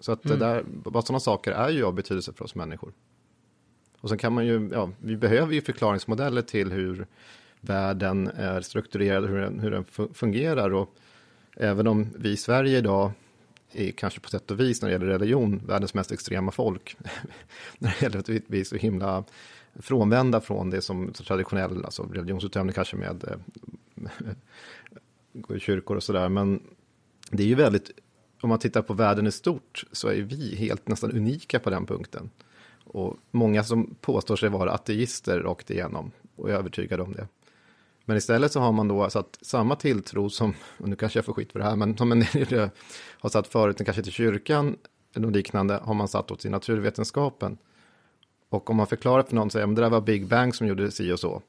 Så 0.00 0.12
att 0.12 0.24
mm. 0.24 0.38
där, 0.38 0.64
bara 0.66 1.02
sådana 1.02 1.20
saker 1.20 1.52
är 1.52 1.68
ju 1.68 1.84
av 1.84 1.94
betydelse 1.94 2.32
för 2.32 2.44
oss 2.44 2.54
människor. 2.54 2.92
Och 4.00 4.08
sen 4.08 4.18
kan 4.18 4.32
man 4.32 4.46
ju, 4.46 4.70
ja, 4.72 4.90
vi 4.98 5.16
behöver 5.16 5.54
ju 5.54 5.62
förklaringsmodeller 5.62 6.42
till 6.42 6.72
hur 6.72 7.06
världen 7.60 8.26
är 8.26 8.60
strukturerad, 8.60 9.28
hur 9.28 9.40
den, 9.40 9.60
hur 9.60 9.70
den 9.70 9.84
fungerar. 10.14 10.74
Och 10.74 10.94
även 11.56 11.86
om 11.86 12.06
vi 12.16 12.30
i 12.30 12.36
Sverige 12.36 12.78
idag 12.78 13.12
är 13.72 13.90
kanske 13.90 14.20
på 14.20 14.28
sätt 14.28 14.50
och 14.50 14.60
vis 14.60 14.82
när 14.82 14.88
det 14.88 14.92
gäller 14.92 15.06
religion 15.06 15.62
världens 15.66 15.94
mest 15.94 16.12
extrema 16.12 16.50
folk. 16.50 16.96
när 17.78 17.90
det 17.90 18.02
gäller 18.02 18.18
att 18.18 18.28
vi 18.28 18.60
är 18.60 18.64
så 18.64 18.76
himla 18.76 19.24
frånvända 19.74 20.40
från 20.40 20.70
det 20.70 20.82
som 20.82 21.12
traditionell 21.12 21.84
alltså 21.84 22.02
religionsutövning 22.02 22.74
kanske 22.74 22.96
med 22.96 23.24
eh, 23.24 24.32
gå 25.32 25.56
i 25.56 25.60
kyrkor 25.60 25.96
och 25.96 26.02
sådär. 26.02 26.28
Men 26.28 26.62
det 27.30 27.42
är 27.42 27.46
ju 27.46 27.54
väldigt, 27.54 27.90
om 28.40 28.48
man 28.48 28.58
tittar 28.58 28.82
på 28.82 28.94
världen 28.94 29.26
i 29.26 29.32
stort 29.32 29.84
så 29.92 30.08
är 30.08 30.22
vi 30.22 30.56
helt 30.56 30.88
nästan 30.88 31.12
unika 31.12 31.58
på 31.58 31.70
den 31.70 31.86
punkten. 31.86 32.30
Och 32.84 33.16
många 33.30 33.64
som 33.64 33.94
påstår 34.00 34.36
sig 34.36 34.48
vara 34.48 34.72
ateister 34.72 35.40
rakt 35.40 35.70
igenom 35.70 36.10
och 36.36 36.50
är 36.50 36.54
övertygade 36.54 37.02
om 37.02 37.12
det. 37.12 37.28
Men 38.04 38.16
istället 38.16 38.52
så 38.52 38.60
har 38.60 38.72
man 38.72 38.88
då 38.88 39.10
satt 39.10 39.38
samma 39.40 39.76
tilltro 39.76 40.30
som, 40.30 40.54
och 40.78 40.88
nu 40.88 40.96
kanske 40.96 41.18
jag 41.18 41.26
får 41.26 41.32
skit 41.32 41.52
för 41.52 41.58
det 41.58 41.64
här, 41.64 41.76
men 41.76 41.96
som 41.96 42.12
en 42.12 42.20
del 42.20 42.70
har 43.18 43.30
satt 43.30 43.46
förut, 43.46 43.80
kanske 43.84 44.02
till 44.02 44.12
kyrkan 44.12 44.76
eller 45.14 45.30
liknande, 45.30 45.80
har 45.82 45.94
man 45.94 46.08
satt 46.08 46.30
åt 46.30 46.40
till 46.40 46.50
naturvetenskapen. 46.50 47.58
Och 48.48 48.70
om 48.70 48.76
man 48.76 48.86
förklarar 48.86 49.22
för 49.22 49.34
någon, 49.34 49.50
säger 49.50 49.66
men 49.66 49.74
det 49.74 49.82
där 49.82 49.90
var 49.90 50.00
Big 50.00 50.26
Bang 50.26 50.54
som 50.54 50.66
gjorde 50.66 50.90
si 50.90 51.12
och 51.12 51.20
så. 51.20 51.42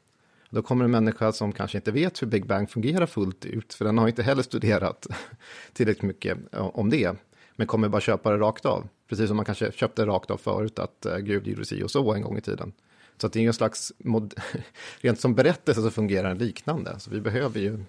Då 0.53 0.61
kommer 0.61 0.85
en 0.85 0.91
människa 0.91 1.31
som 1.31 1.51
kanske 1.51 1.77
inte 1.77 1.91
vet 1.91 2.21
hur 2.21 2.27
Big 2.27 2.45
Bang 2.45 2.69
fungerar 2.69 3.05
fullt 3.05 3.45
ut, 3.45 3.73
för 3.73 3.85
den 3.85 3.97
har 3.97 4.07
inte 4.07 4.23
heller 4.23 4.43
studerat 4.43 5.07
tillräckligt 5.73 6.03
mycket 6.03 6.37
om 6.51 6.89
det, 6.89 7.15
men 7.55 7.67
kommer 7.67 7.89
bara 7.89 8.01
köpa 8.01 8.31
det 8.31 8.37
rakt 8.37 8.65
av. 8.65 8.87
Precis 9.09 9.27
som 9.27 9.35
man 9.35 9.45
kanske 9.45 9.71
köpte 9.71 10.05
rakt 10.05 10.31
av 10.31 10.37
förut 10.37 10.79
att 10.79 11.05
eh, 11.05 11.17
Gud 11.17 11.47
gjorde 11.47 11.65
si 11.65 11.83
och 11.83 11.91
så 11.91 12.13
en 12.13 12.21
gång 12.21 12.37
i 12.37 12.41
tiden. 12.41 12.73
Så 13.17 13.27
att 13.27 13.33
det 13.33 13.39
är 13.43 13.47
en 13.47 13.53
slags, 13.53 13.93
mod 13.97 14.33
rent 15.01 15.19
som 15.19 15.35
berättelse 15.35 15.81
så 15.81 15.91
fungerar 15.91 16.27
den 16.27 16.37
liknande. 16.37 16.99
Så 16.99 17.11
vi 17.11 17.21
behöver 17.21 17.59
ju 17.59 17.83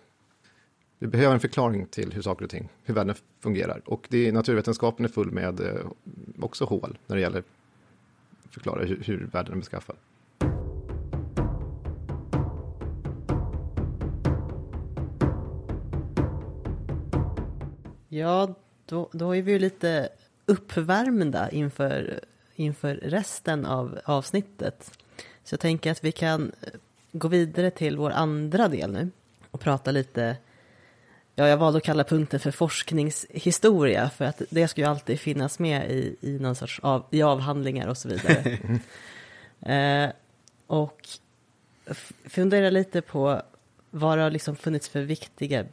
vi 0.98 1.08
behöver 1.08 1.34
en 1.34 1.40
förklaring 1.40 1.86
till 1.86 2.12
hur 2.12 2.22
saker 2.22 2.44
och 2.44 2.50
ting, 2.50 2.68
hur 2.84 2.94
världen 2.94 3.14
fungerar. 3.40 3.82
Och 3.84 4.06
det 4.10 4.28
är, 4.28 4.32
naturvetenskapen 4.32 5.04
är 5.04 5.08
full 5.08 5.30
med 5.30 5.60
eh, 5.60 5.86
också 6.40 6.64
hål 6.64 6.98
när 7.06 7.16
det 7.16 7.22
gäller 7.22 7.38
att 7.38 8.54
förklara 8.54 8.84
hur, 8.84 9.02
hur 9.04 9.28
världen 9.32 9.52
är 9.52 9.56
beskaffad. 9.56 9.96
Ja, 18.14 18.54
då, 18.86 19.08
då 19.12 19.36
är 19.36 19.42
vi 19.42 19.52
ju 19.52 19.58
lite 19.58 20.08
uppvärmda 20.46 21.50
inför, 21.50 22.20
inför 22.54 22.94
resten 22.94 23.66
av 23.66 23.98
avsnittet. 24.04 24.98
Så 25.44 25.52
jag 25.52 25.60
tänker 25.60 25.90
att 25.90 26.04
vi 26.04 26.12
kan 26.12 26.52
eh, 26.60 26.68
gå 27.12 27.28
vidare 27.28 27.70
till 27.70 27.96
vår 27.96 28.10
andra 28.10 28.68
del 28.68 28.92
nu 28.92 29.10
och 29.50 29.60
prata 29.60 29.90
lite 29.90 30.36
Ja, 31.34 31.48
jag 31.48 31.56
valde 31.56 31.76
att 31.76 31.84
kalla 31.84 32.04
punkten 32.04 32.40
för 32.40 32.50
forskningshistoria 32.50 34.10
för 34.10 34.24
att 34.24 34.42
det 34.50 34.68
ska 34.68 34.80
ju 34.80 34.86
alltid 34.86 35.20
finnas 35.20 35.58
med 35.58 35.90
i, 35.90 36.16
i 36.20 36.38
någon 36.38 36.54
sorts 36.54 36.80
av, 36.82 37.04
i 37.10 37.22
avhandlingar 37.22 37.88
och 37.88 37.98
så 37.98 38.08
vidare. 38.08 38.58
eh, 40.06 40.12
och 40.66 41.08
fundera 42.24 42.70
lite 42.70 43.02
på 43.02 43.42
vad 43.90 44.18
det 44.18 44.22
har 44.22 44.30
liksom 44.30 44.56
funnits 44.56 44.88
för 44.88 45.00
viktiga 45.02 45.64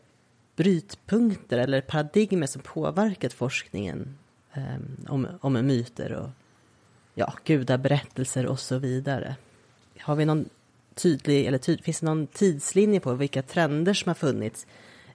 brytpunkter 0.59 1.57
eller 1.57 1.81
paradigmer 1.81 2.47
som 2.47 2.61
påverkat 2.61 3.33
forskningen 3.33 4.17
eh, 4.53 4.75
om, 5.07 5.27
om 5.41 5.53
myter 5.53 6.13
och 6.13 6.29
ja, 7.13 7.33
gudaberättelser 7.45 8.45
och 8.45 8.59
så 8.59 8.77
vidare. 8.77 9.35
Har 9.99 10.15
vi 10.15 10.25
någon 10.25 10.49
tydlig, 10.95 11.45
eller 11.45 11.57
tyd, 11.57 11.83
finns 11.83 11.99
det 11.99 12.05
någon 12.05 12.27
tidslinje 12.27 12.99
på 12.99 13.13
vilka 13.13 13.41
trender 13.41 13.93
som 13.93 14.09
har 14.09 14.15
funnits 14.15 14.67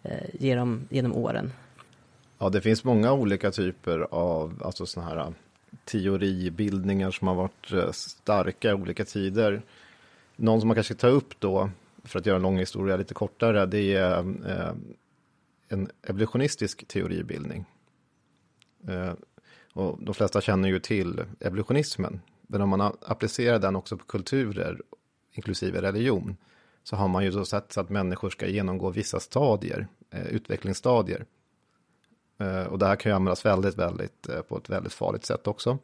eh, 0.03 0.29
genom, 0.33 0.89
genom 0.91 1.13
åren? 1.13 1.53
Ja, 2.39 2.49
det 2.49 2.61
finns 2.61 2.85
många 2.85 3.13
olika 3.13 3.51
typer 3.51 4.07
av 4.11 4.63
alltså 4.65 4.87
såna 4.87 5.07
här 5.07 5.33
teoribildningar 5.85 7.11
som 7.11 7.29
har 7.29 7.35
varit 7.35 7.73
eh, 7.73 7.91
starka 7.93 8.71
i 8.71 8.75
olika 8.75 9.05
tider. 9.05 9.63
Någon 10.37 10.61
som 10.61 10.69
man 10.69 10.75
kanske 10.75 10.95
ska 10.95 11.01
ta 11.01 11.15
upp 11.15 11.35
då, 11.39 11.71
för 12.05 12.19
att 12.19 12.27
göra 12.27 12.37
en 12.37 12.43
lång 12.43 12.59
historia 12.59 12.97
lite 12.97 13.15
kortare, 13.15 13.67
det 13.67 13.95
är 13.95 14.19
eh, 14.49 14.73
en 15.75 15.91
evolutionistisk 16.03 16.89
teoribildning. 16.89 17.65
Eh, 18.89 19.13
och 19.73 19.99
de 20.05 20.15
flesta 20.15 20.41
känner 20.41 20.69
ju 20.69 20.81
till 20.81 21.25
evolutionismen, 21.41 22.21
men 22.43 22.61
om 22.61 22.69
man 22.69 22.97
applicerar 23.01 23.59
den 23.59 23.77
också 23.77 23.97
på 23.97 24.05
kulturer, 24.05 24.81
inklusive 25.33 25.83
religion, 25.83 26.37
så 26.83 26.97
har 26.97 27.09
man 27.09 27.25
ju 27.25 27.31
då 27.31 27.45
sett 27.45 27.79
att 27.79 27.91
människor 27.91 28.31
ska 28.31 28.47
genomgå 28.47 28.91
vissa 28.91 29.21
stadier, 29.21 29.87
eh, 30.11 30.27
utvecklingsstadier. 30.27 31.25
Eh, 32.39 32.63
och 32.63 32.79
det 32.79 32.87
här 32.87 32.97
kan 32.97 33.13
ju 33.13 33.17
användas 33.17 33.45
väldigt, 33.45 33.79
väldigt, 33.79 34.29
på 34.49 34.57
ett 34.57 34.71
väldigt 34.71 34.93
farligt 34.93 35.25
sätt 35.25 35.47
också. 35.47 35.79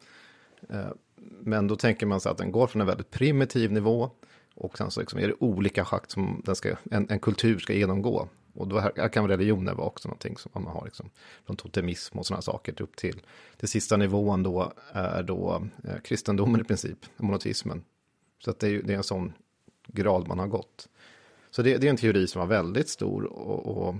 Men 1.39 1.67
då 1.67 1.75
tänker 1.75 2.05
man 2.05 2.21
sig 2.21 2.31
att 2.31 2.37
den 2.37 2.51
går 2.51 2.67
från 2.67 2.81
en 2.81 2.87
väldigt 2.87 3.11
primitiv 3.11 3.71
nivå 3.71 4.11
och 4.55 4.77
sen 4.77 4.91
så 4.91 4.99
liksom 4.99 5.19
är 5.19 5.27
det 5.27 5.33
olika 5.39 5.85
schakt 5.85 6.11
som 6.11 6.41
den 6.45 6.55
ska, 6.55 6.75
en, 6.91 7.09
en 7.09 7.19
kultur 7.19 7.59
ska 7.59 7.73
genomgå. 7.73 8.27
Och 8.53 8.67
då 8.67 8.79
här, 8.79 9.09
kan 9.09 9.27
religioner 9.27 9.73
vara 9.73 9.87
också 9.87 10.07
någonting 10.07 10.37
som 10.37 10.51
man 10.53 10.67
har 10.67 10.85
liksom, 10.85 11.09
från 11.45 11.55
totemism 11.55 12.19
och 12.19 12.25
sådana 12.25 12.41
saker 12.41 12.81
upp 12.81 12.95
till. 12.95 13.21
Den 13.57 13.67
sista 13.67 13.97
nivån 13.97 14.43
då 14.43 14.73
är 14.91 15.23
då 15.23 15.67
eh, 15.83 15.99
kristendomen 16.03 16.61
i 16.61 16.63
princip, 16.63 17.05
monoteismen. 17.17 17.83
Så 18.39 18.51
att 18.51 18.59
det, 18.59 18.67
är, 18.67 18.81
det 18.83 18.93
är 18.93 18.97
en 18.97 19.03
sån 19.03 19.33
grad 19.87 20.27
man 20.27 20.39
har 20.39 20.47
gått. 20.47 20.89
Så 21.51 21.61
det, 21.61 21.77
det 21.77 21.87
är 21.87 21.89
en 21.89 21.97
teori 21.97 22.27
som 22.27 22.39
var 22.39 22.47
väldigt 22.47 22.89
stor 22.89 23.23
och, 23.23 23.87
och 23.87 23.95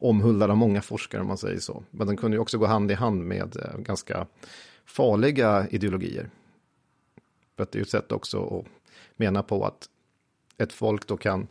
omhuldad 0.00 0.50
av 0.50 0.56
många 0.56 0.82
forskare 0.82 1.20
om 1.20 1.26
man 1.26 1.38
säger 1.38 1.60
så. 1.60 1.84
Men 1.90 2.06
den 2.06 2.16
kunde 2.16 2.36
ju 2.36 2.40
också 2.40 2.58
gå 2.58 2.66
hand 2.66 2.90
i 2.90 2.94
hand 2.94 3.24
med 3.24 3.56
eh, 3.56 3.78
ganska 3.78 4.26
farliga 4.84 5.68
ideologier. 5.70 6.30
För 7.56 7.62
att 7.62 7.72
det 7.72 7.76
är 7.76 7.80
ju 7.80 7.82
ett 7.82 7.90
sätt 7.90 8.12
också 8.12 8.58
att 8.58 8.66
mena 9.16 9.42
på 9.42 9.64
att 9.64 9.88
ett 10.58 10.72
folk 10.72 11.06
då 11.06 11.16
kan 11.16 11.48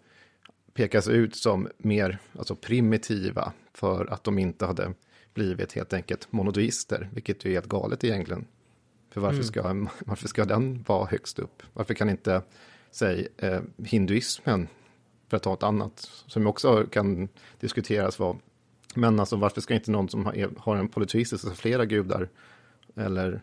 pekas 0.73 1.07
ut 1.07 1.35
som 1.35 1.67
mer 1.77 2.17
alltså 2.37 2.55
primitiva 2.55 3.53
för 3.73 4.05
att 4.05 4.23
de 4.23 4.39
inte 4.39 4.65
hade 4.65 4.93
blivit 5.33 5.73
helt 5.73 5.93
enkelt 5.93 6.31
monoteister, 6.31 7.09
vilket 7.13 7.45
är 7.45 7.49
helt 7.49 7.65
galet 7.65 8.03
egentligen. 8.03 8.45
För 9.11 9.21
varför, 9.21 9.35
mm. 9.35 9.47
ska, 9.47 9.87
varför 10.05 10.27
ska 10.27 10.45
den 10.45 10.83
vara 10.87 11.05
högst 11.05 11.39
upp? 11.39 11.63
Varför 11.73 11.93
kan 11.93 12.09
inte, 12.09 12.41
säg, 12.91 13.27
eh, 13.37 13.61
hinduismen, 13.85 14.67
för 15.27 15.37
att 15.37 15.43
ta 15.43 15.53
ett 15.53 15.63
annat, 15.63 15.99
som 16.27 16.47
också 16.47 16.85
kan 16.91 17.29
diskuteras 17.59 18.19
vara, 18.19 18.37
men 18.95 19.19
alltså 19.19 19.35
varför 19.35 19.61
ska 19.61 19.73
inte 19.73 19.91
någon 19.91 20.09
som 20.09 20.25
har, 20.25 20.49
har 20.57 20.75
en 20.75 20.89
polyteistisk, 20.89 21.45
alltså 21.45 21.61
flera 21.61 21.85
gudar, 21.85 22.29
eller 22.95 23.41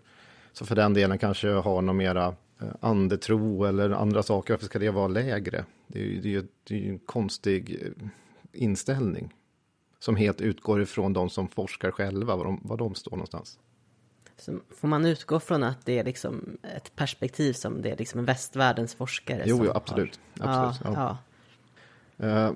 så 0.53 0.67
för 0.67 0.75
den 0.75 0.95
delen 0.95 1.19
kanske 1.19 1.49
har 1.49 1.83
någon 1.83 1.97
mera 1.97 2.35
andetro 2.81 3.65
eller 3.65 3.91
andra 3.91 4.23
saker, 4.23 4.55
varför 4.55 4.67
ska 4.67 4.79
det 4.79 4.91
vara 4.91 5.09
lägre? 5.09 5.65
Det 5.87 5.99
är 5.99 6.05
ju 6.05 6.21
det 6.21 6.35
är, 6.35 6.45
det 6.65 6.87
är 6.87 6.91
en 6.91 6.99
konstig 6.99 7.83
eh, 7.83 8.09
inställning. 8.53 9.35
Som 9.99 10.17
helt 10.17 10.41
utgår 10.41 10.83
ifrån 10.83 11.13
de 11.13 11.31
som 11.31 11.49
forskar 11.49 11.91
själva, 11.91 12.37
var 12.37 12.45
de, 12.45 12.61
var 12.65 12.77
de 12.77 12.95
står 12.95 13.11
någonstans. 13.11 13.59
Så 14.37 14.59
får 14.71 14.89
man 14.89 15.07
utgå 15.07 15.41
från 15.41 15.63
att 15.63 15.87
det 15.87 15.99
är 15.99 16.05
liksom 16.05 16.59
ett 16.77 16.97
perspektiv 16.97 17.53
som 17.53 17.83
det 17.83 17.91
är 17.91 17.97
liksom 17.97 18.25
västvärldens 18.25 18.95
forskare 18.95 19.43
Jo, 19.47 19.57
som 19.57 19.67
jo 19.67 19.73
absolut. 19.75 20.21
Har... 20.41 20.67
absolut 20.67 20.97
ja, 20.97 21.19
ja. 22.17 22.49
Uh, 22.49 22.53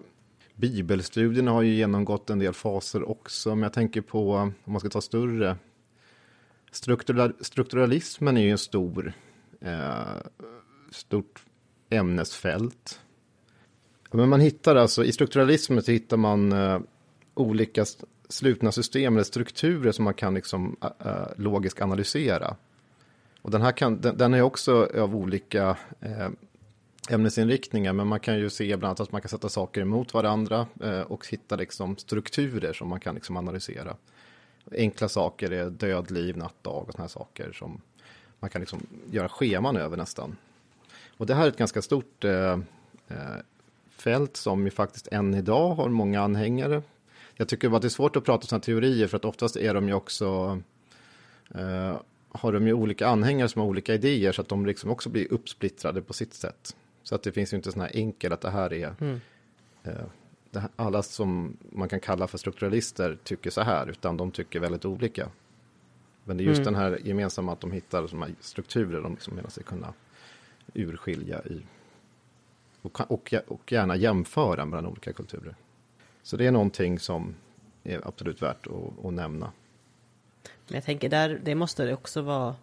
bibelstudierna 0.54 1.50
har 1.50 1.62
ju 1.62 1.74
genomgått 1.74 2.30
en 2.30 2.38
del 2.38 2.52
faser 2.52 3.08
också, 3.08 3.54
men 3.54 3.62
jag 3.62 3.72
tänker 3.72 4.00
på, 4.00 4.32
om 4.34 4.54
man 4.64 4.80
ska 4.80 4.88
ta 4.88 5.00
större, 5.00 5.56
struktural, 6.70 7.32
strukturalismen 7.40 8.36
är 8.36 8.42
ju 8.42 8.50
en 8.50 8.58
stor, 8.58 9.12
Eh, 9.60 10.16
stort 10.90 11.42
ämnesfält. 11.90 13.00
Men 14.10 14.28
man 14.28 14.40
hittar 14.40 14.76
alltså, 14.76 15.04
i 15.04 15.12
strukturalismen 15.12 15.82
så 15.82 15.92
hittar 15.92 16.16
man 16.16 16.52
eh, 16.52 16.80
olika 17.34 17.84
slutna 18.28 18.72
system 18.72 19.14
eller 19.14 19.24
strukturer 19.24 19.92
som 19.92 20.04
man 20.04 20.14
kan 20.14 20.34
liksom 20.34 20.76
uh, 21.04 21.26
logiskt 21.36 21.80
analysera. 21.80 22.56
Och 23.42 23.50
den 23.50 23.62
här 23.62 23.72
kan, 23.72 24.00
den, 24.00 24.16
den 24.16 24.34
är 24.34 24.42
också 24.42 24.88
av 24.98 25.16
olika 25.16 25.76
uh, 26.04 26.28
ämnesinriktningar, 27.10 27.92
men 27.92 28.06
man 28.06 28.20
kan 28.20 28.38
ju 28.38 28.50
se 28.50 28.76
bland 28.76 28.84
annat 28.84 29.00
att 29.00 29.12
man 29.12 29.20
kan 29.20 29.28
sätta 29.28 29.48
saker 29.48 29.80
emot 29.80 30.14
varandra 30.14 30.66
uh, 30.84 31.00
och 31.00 31.28
hitta 31.28 31.56
liksom 31.56 31.96
strukturer 31.96 32.72
som 32.72 32.88
man 32.88 33.00
kan 33.00 33.14
liksom 33.14 33.36
analysera. 33.36 33.96
Enkla 34.72 35.08
saker 35.08 35.50
är 35.50 35.70
död, 35.70 36.10
liv, 36.10 36.36
natt, 36.36 36.62
dag 36.62 36.82
och 36.88 36.92
sådana 36.92 37.04
här 37.04 37.08
saker 37.08 37.52
som 37.52 37.80
man 38.40 38.50
kan 38.50 38.60
liksom 38.60 38.86
göra 39.10 39.28
scheman 39.28 39.76
över 39.76 39.96
nästan. 39.96 40.36
Och 41.16 41.26
det 41.26 41.34
här 41.34 41.44
är 41.44 41.48
ett 41.48 41.56
ganska 41.56 41.82
stort 41.82 42.24
fält 43.90 44.36
som 44.36 44.64
ju 44.64 44.70
faktiskt 44.70 45.08
än 45.12 45.34
idag 45.34 45.74
har 45.74 45.88
många 45.88 46.22
anhängare 46.22 46.82
jag 47.40 47.48
tycker 47.48 47.68
bara 47.68 47.76
att 47.76 47.82
det 47.82 47.88
är 47.88 47.90
svårt 47.90 48.16
att 48.16 48.24
prata 48.24 48.46
sådana 48.46 48.62
teorier 48.62 49.06
för 49.06 49.16
att 49.16 49.24
oftast 49.24 49.56
är 49.56 49.74
de 49.74 49.88
ju 49.88 49.94
också 49.94 50.58
eh, 51.54 51.96
har 52.28 52.52
de 52.52 52.66
ju 52.66 52.72
olika 52.72 53.06
anhängare 53.06 53.48
som 53.48 53.60
har 53.60 53.68
olika 53.68 53.94
idéer 53.94 54.32
så 54.32 54.42
att 54.42 54.48
de 54.48 54.66
liksom 54.66 54.90
också 54.90 55.08
blir 55.08 55.32
uppsplittrade 55.32 56.02
på 56.02 56.12
sitt 56.12 56.34
sätt. 56.34 56.76
Så 57.02 57.14
att 57.14 57.22
det 57.22 57.32
finns 57.32 57.52
ju 57.52 57.56
inte 57.56 57.72
sådana 57.72 57.84
här 57.84 57.96
enkelt 57.96 58.34
att 58.34 58.40
det 58.40 58.50
här 58.50 58.72
är 58.72 58.94
mm. 59.00 59.20
eh, 59.82 59.92
det 60.50 60.60
här, 60.60 60.70
alla 60.76 61.02
som 61.02 61.56
man 61.70 61.88
kan 61.88 62.00
kalla 62.00 62.26
för 62.26 62.38
strukturalister 62.38 63.18
tycker 63.24 63.50
så 63.50 63.60
här 63.60 63.90
utan 63.90 64.16
de 64.16 64.30
tycker 64.30 64.60
väldigt 64.60 64.84
olika. 64.84 65.28
Men 66.30 66.36
det 66.36 66.44
är 66.44 66.46
just 66.46 66.60
mm. 66.60 66.72
den 66.72 66.82
här 66.82 66.98
gemensamma 67.04 67.52
att 67.52 67.60
de 67.60 67.72
hittar 67.72 68.06
sådana 68.06 68.28
strukturer 68.40 69.02
de 69.02 69.12
liksom 69.12 69.34
menar 69.34 69.50
sig 69.50 69.64
kunna 69.64 69.92
urskilja 70.74 71.42
i 71.44 71.62
och, 72.82 73.10
och, 73.10 73.34
och 73.46 73.72
gärna 73.72 73.96
jämföra 73.96 74.64
mellan 74.64 74.86
olika 74.86 75.12
kulturer. 75.12 75.54
Så 76.22 76.36
det 76.36 76.46
är 76.46 76.50
någonting 76.50 76.98
som 76.98 77.34
är 77.84 78.08
absolut 78.08 78.42
värt 78.42 78.66
att, 78.66 79.04
att 79.04 79.12
nämna. 79.12 79.52
Men 80.42 80.74
jag 80.74 80.84
tänker 80.84 81.08
där, 81.08 81.40
det 81.44 81.54
måste 81.54 81.84
det 81.84 81.94
också 81.94 82.22
vara 82.22 82.56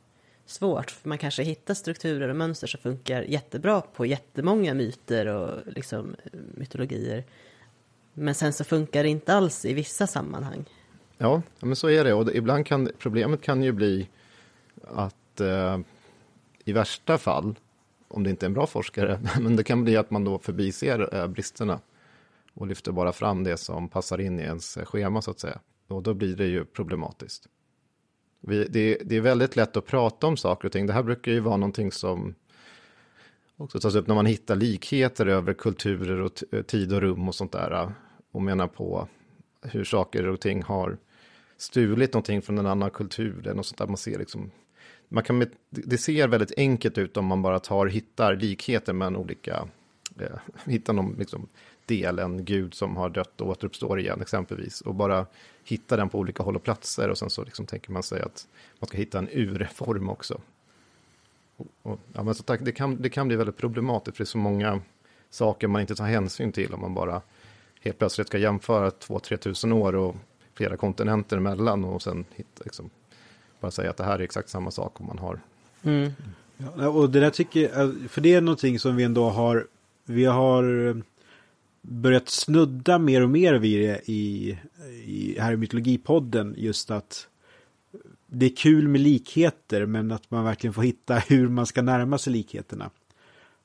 svårt, 0.46 0.92
för 0.92 1.10
man 1.10 1.18
kanske 1.18 1.44
hittar 1.44 1.74
strukturer 1.74 2.30
och 2.30 2.36
mönster 2.36 2.68
som 2.68 2.80
funkar 2.80 3.22
jättebra 3.22 3.82
på 3.82 4.06
jättemånga 4.06 4.74
myter 4.74 5.26
och 5.28 5.60
liksom 5.66 6.16
mytologier. 6.32 7.24
Men 8.14 8.36
sen 8.36 8.54
så 8.54 8.64
funkar 8.64 9.04
det 9.04 9.10
inte 9.10 9.34
alls 9.34 9.66
i 9.66 9.74
vissa 9.74 10.08
sammanhang. 10.08 10.66
Ja, 11.18 11.42
men 11.60 11.76
så 11.76 11.90
är 11.90 12.04
det. 12.04 12.14
Och 12.14 12.36
ibland 12.36 12.66
kan 12.66 12.90
problemet 12.98 13.42
kan 13.42 13.64
ju 13.64 13.72
bli 13.72 14.10
att 14.84 15.42
eh, 15.42 15.80
i 16.66 16.74
värsta 16.74 17.18
fall, 17.18 17.56
om 18.08 18.24
det 18.24 18.30
inte 18.30 18.46
är 18.46 18.48
en 18.48 18.54
bra 18.54 18.68
forskare, 18.68 19.20
men 19.40 19.56
det 19.56 19.64
kan 19.64 19.84
bli 19.84 19.98
att 19.98 20.12
man 20.12 20.24
då 20.24 20.40
förbiser 20.40 21.16
eh, 21.16 21.28
bristerna 21.28 21.80
och 22.54 22.68
lyfter 22.68 22.92
bara 22.92 23.14
fram 23.14 23.44
det 23.44 23.58
som 23.58 23.90
passar 23.90 24.22
in 24.22 24.40
i 24.40 24.44
ens 24.44 24.78
schema 24.78 25.22
så 25.22 25.32
att 25.32 25.40
säga. 25.40 25.60
Och 25.88 26.04
då 26.04 26.14
blir 26.14 26.36
det 26.36 26.46
ju 26.46 26.66
problematiskt. 26.66 27.48
Vi, 28.42 28.68
det, 28.70 28.98
det, 29.06 29.16
är 29.16 29.22
väldigt 29.22 29.56
lätt 29.56 29.78
att 29.78 29.86
prata 29.86 30.28
om 30.28 30.38
saker 30.38 30.66
och 30.66 30.72
ting. 30.72 30.88
Det 30.88 30.94
här 30.94 31.04
brukar 31.04 31.32
ju 31.32 31.40
vara 31.40 31.58
någonting 31.58 31.92
som 31.92 32.36
också 33.58 33.80
tas 33.80 33.96
upp 33.96 34.08
när 34.08 34.16
man 34.16 34.26
hittar 34.26 34.56
likheter 34.56 35.26
över 35.26 35.54
kulturer 35.54 36.22
och 36.22 36.44
tid 36.68 36.94
och 36.94 37.02
rum 37.02 37.28
och 37.28 37.36
sånt 37.36 37.52
där. 37.52 37.92
Och 38.32 38.42
menar 38.42 38.68
på 38.68 39.08
hur 39.62 39.84
saker 39.84 40.28
och 40.28 40.40
ting 40.40 40.64
har 40.64 40.98
stulit 41.58 42.13
någonting 42.13 42.41
från 42.41 42.58
en 42.58 42.65
annan 42.65 42.89
kultur. 42.89 43.54
Och 43.58 43.65
sånt 43.65 43.78
där. 43.78 43.88
Man 43.88 43.98
ser 43.98 44.20
liksom, 44.20 44.52
man 45.10 45.24
kan, 45.24 45.46
det 45.70 45.98
ser 45.98 46.28
väldigt 46.28 46.58
enkelt 46.58 46.98
ut 46.98 47.17
om 47.17 47.26
man 47.26 47.41
bara 47.41 47.60
tar, 47.60 47.86
hittar 47.86 48.36
likheter 48.36 48.93
mellan 48.93 49.15
olika, 49.15 49.67
eh, 50.20 50.38
hittar 50.65 50.93
någon 50.93 51.15
liksom, 51.20 51.48
del, 51.86 52.20
en 52.20 52.46
gud 52.46 52.74
som 52.74 52.96
har 52.96 53.10
dött 53.10 53.41
och 53.41 53.48
återuppstår 53.48 54.00
igen 54.00 54.22
exempelvis. 54.22 54.82
Och 54.82 54.96
bara 54.96 55.26
hitta 55.63 55.98
den 55.98 56.10
på 56.10 56.20
olika 56.20 56.43
håll 56.43 56.56
och 56.56 56.63
platser 56.63 57.10
och 57.10 57.17
sen 57.17 57.30
så 57.30 57.43
liksom 57.43 57.65
tänker 57.65 57.91
man 57.91 58.04
sig 58.04 58.22
att 58.22 58.48
man 58.80 58.88
ska 58.88 58.98
hitta 58.98 59.20
en 59.20 59.30
urform 59.32 60.10
också. 60.10 60.41
Och, 61.58 61.67
och, 61.82 62.00
ja, 62.13 62.24
men 62.24 62.36
så 62.36 62.43
tack, 62.43 62.60
det, 62.63 62.72
kan, 62.72 63.02
det 63.02 63.10
kan 63.10 63.28
bli 63.28 63.38
väldigt 63.38 63.58
problematiskt 63.58 64.17
för 64.17 64.24
det 64.24 64.28
är 64.28 64.30
så 64.30 64.38
många 64.38 64.82
saker 65.30 65.67
man 65.67 65.82
inte 65.82 65.96
tar 65.96 66.06
hänsyn 66.06 66.52
till 66.52 66.74
om 66.74 66.82
man 66.82 66.93
bara 66.93 67.22
helt 67.82 67.98
plötsligt 67.98 68.28
ska 68.28 68.38
jämföra 68.38 68.91
två, 68.91 69.20
tre 69.20 69.38
tusen 69.38 69.74
år 69.74 69.96
och 69.96 70.15
flera 70.58 70.78
kontinenter 70.78 71.38
emellan 71.38 71.84
och 71.84 72.02
sen 72.02 72.26
hitta, 72.36 72.63
liksom, 72.63 72.89
bara 73.60 73.72
säga 73.72 73.89
att 73.89 73.98
det 73.98 74.04
här 74.04 74.20
är 74.20 74.24
exakt 74.24 74.50
samma 74.50 74.72
sak 74.72 75.00
om 75.00 75.08
man 75.08 75.20
har. 75.20 75.39
Mm. 75.84 76.12
Ja, 76.58 76.89
och 76.89 77.10
det 77.10 77.20
där 77.20 77.30
tycker 77.30 77.62
jag, 77.62 77.96
för 78.10 78.22
det 78.22 78.34
är 78.34 78.41
någonting 78.41 78.80
som 78.80 78.96
vi 78.96 79.04
ändå 79.04 79.30
har, 79.30 79.67
vi 80.06 80.26
har 80.26 80.96
börjat 81.82 82.30
snudda 82.30 83.00
mer 83.00 83.24
och 83.24 83.30
mer 83.30 83.54
vid 83.54 83.89
det 83.89 84.12
i, 84.12 84.58
i 85.06 85.39
här 85.39 85.54
i 85.54 85.58
Mytologipodden. 85.58 86.56
Just 86.58 86.91
att 86.91 87.28
det 88.28 88.46
är 88.46 88.56
kul 88.56 88.88
med 88.88 89.02
likheter 89.02 89.86
men 89.86 90.12
att 90.12 90.32
man 90.32 90.43
verkligen 90.43 90.74
får 90.74 90.82
hitta 90.82 91.15
hur 91.28 91.48
man 91.48 91.65
ska 91.65 91.82
närma 91.82 92.17
sig 92.17 92.34
likheterna. 92.34 92.89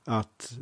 Att, 0.05 0.53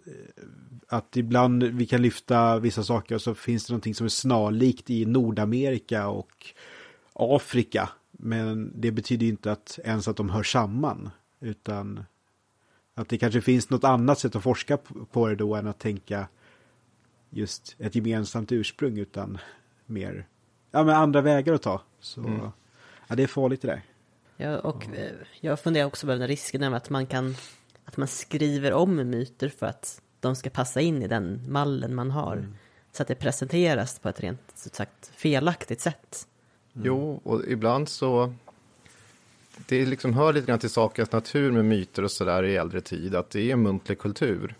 att 0.92 1.16
ibland 1.16 1.62
vi 1.62 1.86
kan 1.86 2.02
lyfta 2.02 2.58
vissa 2.58 2.82
saker 2.82 3.14
och 3.14 3.22
så 3.22 3.34
finns 3.34 3.66
det 3.66 3.72
någonting 3.72 3.94
som 3.94 4.04
är 4.04 4.08
snarlikt 4.08 4.90
i 4.90 5.06
Nordamerika 5.06 6.08
och 6.08 6.46
Afrika. 7.12 7.88
Men 8.10 8.72
det 8.74 8.90
betyder 8.90 9.26
inte 9.26 9.52
att 9.52 9.78
ens 9.84 10.08
att 10.08 10.16
de 10.16 10.30
hör 10.30 10.42
samman. 10.42 11.10
Utan 11.40 12.04
att 12.94 13.08
det 13.08 13.18
kanske 13.18 13.40
finns 13.40 13.70
något 13.70 13.84
annat 13.84 14.18
sätt 14.18 14.36
att 14.36 14.42
forska 14.42 14.78
på 15.12 15.28
det 15.28 15.34
då 15.34 15.54
än 15.54 15.66
att 15.66 15.78
tänka 15.78 16.28
just 17.30 17.76
ett 17.78 17.94
gemensamt 17.94 18.52
ursprung 18.52 18.98
utan 18.98 19.38
mer 19.86 20.26
ja, 20.70 20.82
men 20.84 20.94
andra 20.94 21.20
vägar 21.20 21.54
att 21.54 21.62
ta. 21.62 21.82
Så 22.00 22.20
mm. 22.20 22.40
ja, 23.08 23.14
det 23.14 23.22
är 23.22 23.26
farligt 23.26 23.62
det 23.62 23.68
där. 23.68 23.82
Ja, 24.36 24.58
och 24.58 24.86
mm. 24.86 25.16
jag 25.40 25.60
funderar 25.60 25.86
också 25.86 26.06
på 26.06 26.12
den 26.12 26.28
risken 26.28 26.60
med 26.60 26.74
att 26.74 26.90
man 26.90 27.06
kan 27.06 27.34
att 27.84 27.96
man 27.96 28.08
skriver 28.08 28.72
om 28.72 28.96
myter 28.96 29.48
för 29.48 29.66
att 29.66 30.02
de 30.20 30.36
ska 30.36 30.50
passa 30.50 30.80
in 30.80 31.02
i 31.02 31.08
den 31.08 31.40
mallen 31.48 31.94
man 31.94 32.10
har. 32.10 32.36
Mm. 32.36 32.54
Så 32.92 33.02
att 33.02 33.08
det 33.08 33.14
presenteras 33.14 33.98
på 33.98 34.08
ett 34.08 34.20
rent 34.20 34.40
så 34.54 34.68
sagt 34.72 35.10
felaktigt 35.14 35.80
sätt. 35.80 36.26
Mm. 36.74 36.86
Jo, 36.86 37.20
och 37.24 37.44
ibland 37.48 37.88
så 37.88 38.34
det 39.68 39.86
liksom 39.86 40.14
hör 40.14 40.32
lite 40.32 40.46
grann 40.46 40.58
till 40.58 40.70
sakens 40.70 41.12
natur 41.12 41.52
med 41.52 41.64
myter 41.64 42.04
och 42.04 42.10
sådär 42.10 42.42
i 42.42 42.56
äldre 42.56 42.80
tid, 42.80 43.14
att 43.14 43.30
det 43.30 43.40
är 43.40 43.52
en 43.52 43.62
muntlig 43.62 43.98
kultur. 43.98 44.54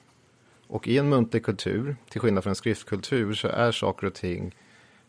Och 0.66 0.88
i 0.88 0.98
en 0.98 1.08
muntlig 1.08 1.44
kultur, 1.44 1.96
till 2.08 2.20
skillnad 2.20 2.42
från 2.42 2.50
en 2.50 2.54
skriftkultur, 2.54 3.34
så 3.34 3.48
är 3.48 3.72
saker 3.72 4.06
och 4.06 4.14
ting, 4.14 4.54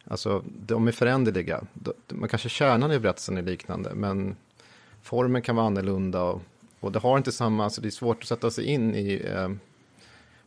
alltså 0.05 0.43
de 0.45 0.87
är 0.87 0.91
föränderliga. 0.91 1.63
Man 2.07 2.29
kanske 2.29 2.49
kärnan 2.49 2.91
i 2.91 2.99
berättelsen 2.99 3.37
är 3.37 3.41
liknande, 3.41 3.93
men 3.95 4.35
formen 5.01 5.41
kan 5.41 5.55
vara 5.55 5.65
annorlunda 5.65 6.21
och, 6.21 6.41
och 6.79 6.91
det 6.91 6.99
har 6.99 7.17
inte 7.17 7.31
samma, 7.31 7.63
alltså 7.63 7.81
det 7.81 7.87
är 7.87 7.91
svårt 7.91 8.21
att 8.21 8.27
sätta 8.27 8.51
sig 8.51 8.65
in 8.65 8.95
i, 8.95 9.21
eh, 9.25 9.49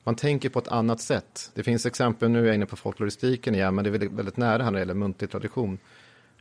man 0.04 0.16
tänker 0.16 0.48
på 0.48 0.58
ett 0.58 0.68
annat 0.68 1.00
sätt. 1.00 1.50
Det 1.54 1.62
finns 1.62 1.86
exempel, 1.86 2.30
nu 2.30 2.40
är 2.40 2.46
jag 2.46 2.54
inne 2.54 2.66
på 2.66 2.76
folkloristiken 2.76 3.54
igen, 3.54 3.74
men 3.74 3.84
det 3.84 3.90
är 3.90 3.92
väldigt, 3.92 4.12
väldigt 4.12 4.36
nära 4.36 4.62
här 4.62 4.70
när 4.70 4.72
det 4.72 4.78
gäller 4.78 4.94
muntlig 4.94 5.30
tradition. 5.30 5.78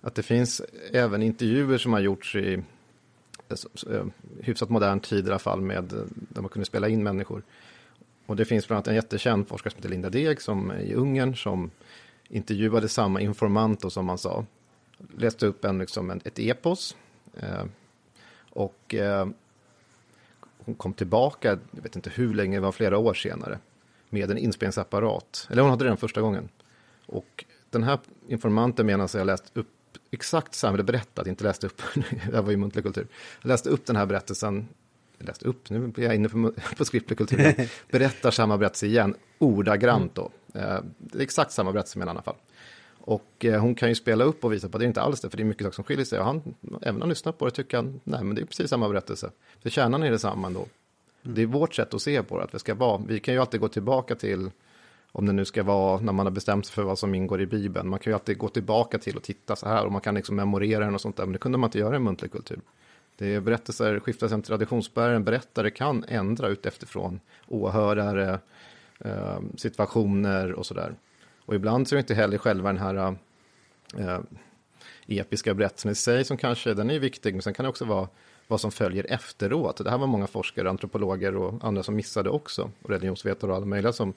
Att 0.01 0.15
det 0.15 0.23
finns 0.23 0.61
även 0.91 1.23
intervjuer 1.23 1.77
som 1.77 1.93
har 1.93 1.99
gjorts 1.99 2.35
i 2.35 2.63
alltså, 3.49 3.69
eh, 3.93 4.05
hyfsat 4.41 4.69
modern 4.69 4.99
tid 4.99 5.27
i 5.27 5.29
alla 5.29 5.39
fall, 5.39 5.61
med, 5.61 5.93
eh, 5.93 5.99
där 6.13 6.41
man 6.41 6.49
kunde 6.49 6.65
spela 6.65 6.89
in 6.89 7.03
människor 7.03 7.43
och 8.25 8.35
det 8.35 8.45
finns 8.45 8.67
bland 8.67 8.77
annat 8.77 8.87
en 8.87 8.95
jättekänd 8.95 9.47
forskare 9.47 9.71
som 9.71 9.77
heter 9.77 9.89
Linda 9.89 10.09
Deg 10.09 10.41
som 10.41 10.71
är 10.71 10.79
i 10.79 10.93
Ungern 10.93 11.35
som 11.35 11.71
intervjuade 12.29 12.87
samma 12.87 13.21
informant 13.21 13.91
som 13.91 14.05
man 14.05 14.17
sa. 14.17 14.45
Läste 15.17 15.47
upp 15.47 15.65
en, 15.65 15.79
liksom 15.79 16.09
en, 16.09 16.21
ett 16.23 16.39
epos. 16.39 16.95
Eh, 17.33 17.65
och 18.49 18.95
eh, 18.95 19.27
hon 20.65 20.75
kom 20.75 20.93
tillbaka, 20.93 21.57
jag 21.71 21.81
vet 21.81 21.95
inte 21.95 22.09
hur 22.09 22.33
länge, 22.33 22.57
det 22.57 22.61
var 22.61 22.71
flera 22.71 22.97
år 22.97 23.13
senare. 23.13 23.59
Med 24.09 24.31
en 24.31 24.37
inspelningsapparat. 24.37 25.47
Eller 25.51 25.61
hon 25.61 25.71
hade 25.71 25.85
den 25.85 25.97
första 25.97 26.21
gången. 26.21 26.49
Och 27.05 27.45
den 27.69 27.83
här 27.83 27.99
informanten 28.27 28.85
menar 28.85 29.07
sig 29.07 29.19
ha 29.19 29.25
läst 29.25 29.51
upp 29.53 29.67
exakt 30.11 30.55
samma, 30.55 30.73
eller 30.73 30.83
berättat, 30.83 31.27
inte 31.27 31.43
läst 31.43 31.63
upp, 31.63 31.81
det 32.11 32.33
här 32.33 32.41
var 32.41 32.51
ju 32.51 32.57
muntlig 32.57 32.83
kultur. 32.83 33.07
Jag 33.41 33.47
läste 33.49 33.69
upp 33.69 33.85
den 33.85 33.95
här 33.95 34.05
berättelsen 34.05 34.67
läst 35.23 35.43
upp, 35.43 35.69
nu 35.69 35.87
blir 35.87 36.05
jag 36.05 36.15
inne 36.15 36.29
på, 36.29 36.53
på 36.77 36.85
skriftlig 36.85 37.17
kultur, 37.17 37.69
berättar 37.91 38.31
samma 38.31 38.57
berättelse 38.57 38.85
igen, 38.85 39.15
ordagrant 39.39 40.15
då. 40.15 40.31
Eh, 40.53 40.61
är 40.63 40.83
exakt 41.19 41.51
samma 41.51 41.71
berättelse 41.71 41.99
men 41.99 42.07
i 42.07 42.11
alla 42.11 42.21
fall. 42.21 42.35
Och 43.05 43.45
eh, 43.45 43.61
hon 43.61 43.75
kan 43.75 43.89
ju 43.89 43.95
spela 43.95 44.23
upp 44.23 44.45
och 44.45 44.53
visa 44.53 44.69
på 44.69 44.77
att 44.77 44.79
det 44.79 44.85
är 44.85 44.87
inte 44.87 45.01
alls 45.01 45.21
det, 45.21 45.29
för 45.29 45.37
det 45.37 45.43
är 45.43 45.45
mycket 45.45 45.63
saker 45.63 45.75
som 45.75 45.83
skiljer 45.83 46.05
sig. 46.05 46.19
Och 46.19 46.25
han, 46.25 46.55
även 46.81 46.95
om 46.95 47.01
han 47.01 47.09
lyssnar 47.09 47.31
på 47.31 47.45
det, 47.45 47.51
tycker 47.51 47.77
han, 47.77 48.01
nej 48.03 48.23
men 48.23 48.35
det 48.35 48.41
är 48.41 48.45
precis 48.45 48.69
samma 48.69 48.89
berättelse. 48.89 49.31
För 49.61 49.69
kärnan 49.69 50.03
är 50.03 50.11
detsamma 50.11 50.47
ändå. 50.47 50.59
Mm. 50.59 51.35
Det 51.35 51.41
är 51.41 51.45
vårt 51.45 51.73
sätt 51.73 51.93
att 51.93 52.01
se 52.01 52.23
på 52.23 52.37
det, 52.37 52.43
att 52.43 52.51
det 52.51 52.59
ska 52.59 52.75
vara, 52.75 53.01
vi 53.07 53.19
kan 53.19 53.33
ju 53.33 53.39
alltid 53.39 53.59
gå 53.59 53.67
tillbaka 53.67 54.15
till, 54.15 54.51
om 55.11 55.25
det 55.25 55.33
nu 55.33 55.45
ska 55.45 55.63
vara 55.63 55.99
när 55.99 56.13
man 56.13 56.25
har 56.25 56.31
bestämt 56.31 56.65
sig 56.65 56.73
för 56.73 56.83
vad 56.83 56.99
som 56.99 57.15
ingår 57.15 57.41
i 57.41 57.45
Bibeln, 57.45 57.89
man 57.89 57.99
kan 57.99 58.11
ju 58.11 58.15
alltid 58.15 58.37
gå 58.37 58.49
tillbaka 58.49 58.97
till 58.97 59.17
och 59.17 59.23
titta 59.23 59.55
så 59.55 59.67
här, 59.67 59.85
och 59.85 59.91
man 59.91 60.01
kan 60.01 60.15
liksom 60.15 60.35
memorera 60.35 60.85
den 60.85 60.93
och 60.93 61.01
sånt 61.01 61.17
där, 61.17 61.25
men 61.25 61.33
det 61.33 61.39
kunde 61.39 61.57
man 61.57 61.67
inte 61.67 61.79
göra 61.79 61.95
i 61.95 61.99
muntlig 61.99 62.31
kultur. 62.31 62.59
Det 63.17 63.35
är 63.35 63.39
berättelser, 63.39 63.99
skiftar 63.99 64.27
sen 64.27 64.41
traditionsbäraren, 64.41 65.23
berättare 65.23 65.69
kan 65.69 66.03
ändra 66.07 66.47
ut 66.47 66.65
efterfrån 66.65 67.19
åhörare, 67.47 68.39
eh, 68.99 69.39
situationer 69.55 70.53
och 70.53 70.65
sådär. 70.65 70.95
Och 71.45 71.55
ibland 71.55 71.87
så 71.87 71.95
är 71.95 71.97
det 71.97 72.01
inte 72.01 72.13
heller 72.13 72.37
själva 72.37 72.69
den 72.69 72.81
här 72.81 73.15
äh, 73.97 74.19
episka 75.07 75.53
berättelsen 75.53 75.91
i 75.91 75.95
sig 75.95 76.25
som 76.25 76.37
kanske, 76.37 76.73
den 76.73 76.89
är 76.89 76.99
viktig, 76.99 77.33
men 77.33 77.41
sen 77.41 77.53
kan 77.53 77.63
det 77.63 77.69
också 77.69 77.85
vara 77.85 78.07
vad 78.47 78.61
som 78.61 78.71
följer 78.71 79.05
efteråt. 79.09 79.77
Det 79.77 79.89
här 79.89 79.97
var 79.97 80.07
många 80.07 80.27
forskare, 80.27 80.69
antropologer 80.69 81.35
och 81.35 81.63
andra 81.63 81.83
som 81.83 81.95
missade 81.95 82.29
också, 82.29 82.71
och 82.81 82.89
religionsvetare 82.89 83.51
och 83.51 83.57
alla 83.57 83.65
möjliga 83.65 83.93
som 83.93 84.13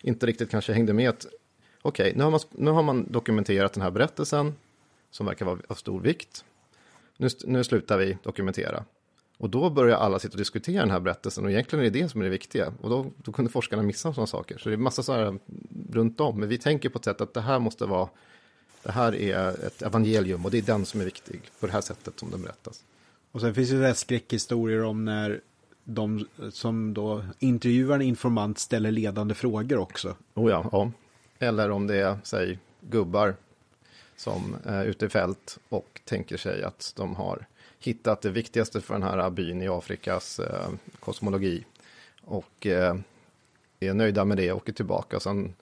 inte 0.00 0.26
riktigt 0.26 0.50
kanske 0.50 0.72
hängde 0.72 0.92
med 0.92 1.08
att 1.08 1.26
okej, 1.82 2.12
okay, 2.14 2.30
nu, 2.30 2.38
nu 2.50 2.70
har 2.70 2.82
man 2.82 3.12
dokumenterat 3.12 3.72
den 3.72 3.82
här 3.82 3.90
berättelsen 3.90 4.54
som 5.10 5.26
verkar 5.26 5.46
vara 5.46 5.58
av 5.68 5.74
stor 5.74 6.00
vikt. 6.00 6.44
Nu, 7.16 7.28
nu 7.44 7.64
slutar 7.64 7.98
vi 7.98 8.18
dokumentera. 8.22 8.84
Och 9.38 9.50
då 9.50 9.70
börjar 9.70 9.96
alla 9.96 10.18
sitta 10.18 10.32
och 10.32 10.38
diskutera 10.38 10.80
den 10.80 10.90
här 10.90 11.00
berättelsen 11.00 11.44
och 11.44 11.50
egentligen 11.50 11.84
är 11.84 11.90
det 11.90 12.02
det 12.02 12.08
som 12.08 12.20
är 12.20 12.24
det 12.24 12.30
viktiga. 12.30 12.72
Och 12.80 12.90
då, 12.90 13.06
då 13.16 13.32
kunde 13.32 13.50
forskarna 13.50 13.82
missa 13.82 14.12
sådana 14.12 14.26
saker. 14.26 14.58
Så 14.58 14.68
det 14.68 14.74
är 14.74 14.76
massa 14.76 15.02
så 15.02 15.12
här 15.12 15.38
runt 15.92 16.20
om. 16.20 16.40
Men 16.40 16.48
vi 16.48 16.58
tänker 16.58 16.88
på 16.88 16.98
ett 16.98 17.04
sätt 17.04 17.20
att 17.20 17.34
det 17.34 17.40
här 17.40 17.58
måste 17.58 17.86
vara, 17.86 18.08
det 18.82 18.92
här 18.92 19.14
är 19.14 19.66
ett 19.66 19.82
evangelium 19.82 20.44
och 20.44 20.50
det 20.50 20.58
är 20.58 20.62
den 20.62 20.86
som 20.86 21.00
är 21.00 21.04
viktig 21.04 21.40
på 21.60 21.66
det 21.66 21.72
här 21.72 21.80
sättet 21.80 22.20
som 22.20 22.30
den 22.30 22.42
berättas. 22.42 22.84
Och 23.32 23.40
sen 23.40 23.54
finns 23.54 23.70
det 23.70 23.80
där 23.80 23.94
skräckhistorier 23.94 24.84
om 24.84 25.04
när 25.04 25.40
de 25.84 26.26
som 26.50 26.94
då 26.94 27.24
intervjuar 27.38 27.94
en 27.94 28.02
informant 28.02 28.58
ställer 28.58 28.90
ledande 28.90 29.34
frågor 29.34 29.78
också. 29.78 30.16
Oh 30.34 30.50
ja, 30.50 30.68
ja. 30.72 30.90
Eller 31.38 31.70
om 31.70 31.86
det 31.86 31.96
är, 31.96 32.18
säg, 32.22 32.58
gubbar 32.80 33.34
som 34.16 34.56
är 34.64 34.84
ute 34.84 35.06
i 35.06 35.08
fält 35.08 35.58
och 35.68 36.00
tänker 36.04 36.36
sig 36.36 36.62
att 36.62 36.92
de 36.96 37.14
har 37.14 37.46
hittat 37.80 38.22
det 38.22 38.30
viktigaste 38.30 38.80
för 38.80 38.94
den 38.94 39.02
här 39.02 39.30
byn 39.30 39.62
i 39.62 39.68
Afrikas 39.68 40.38
eh, 40.38 40.68
kosmologi. 41.00 41.64
Och 42.24 42.66
eh, 42.66 42.96
är 43.80 43.94
nöjda 43.94 44.24
med 44.24 44.36
det 44.36 44.52
och 44.52 44.56
åker 44.56 44.72
tillbaka. 44.72 45.20
Sen 45.20 45.54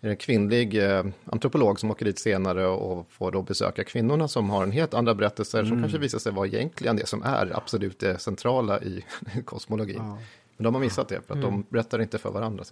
är 0.00 0.08
det 0.08 0.10
en 0.10 0.16
kvinnlig 0.16 0.84
eh, 0.84 1.04
antropolog 1.24 1.80
som 1.80 1.90
åker 1.90 2.04
dit 2.04 2.18
senare 2.18 2.66
och 2.66 3.06
får 3.10 3.32
då 3.32 3.42
besöka 3.42 3.84
kvinnorna 3.84 4.28
som 4.28 4.50
har 4.50 4.62
en 4.62 4.72
helt 4.72 4.94
andra 4.94 5.14
berättelser 5.14 5.58
mm. 5.58 5.70
som 5.70 5.82
kanske 5.82 5.98
visar 5.98 6.18
sig 6.18 6.32
vara 6.32 6.46
egentligen 6.46 6.96
det 6.96 7.06
som 7.06 7.22
är 7.22 7.56
absolut 7.56 7.98
det 7.98 8.18
centrala 8.18 8.82
i 8.82 9.04
kosmologi. 9.44 9.94
Ja. 9.96 10.18
Men 10.56 10.64
de 10.64 10.74
har 10.74 10.80
missat 10.80 11.08
det 11.08 11.20
för 11.26 11.34
att 11.34 11.44
mm. 11.44 11.50
de 11.50 11.64
berättar 11.68 12.02
inte 12.02 12.18
för 12.18 12.30
varandra. 12.30 12.64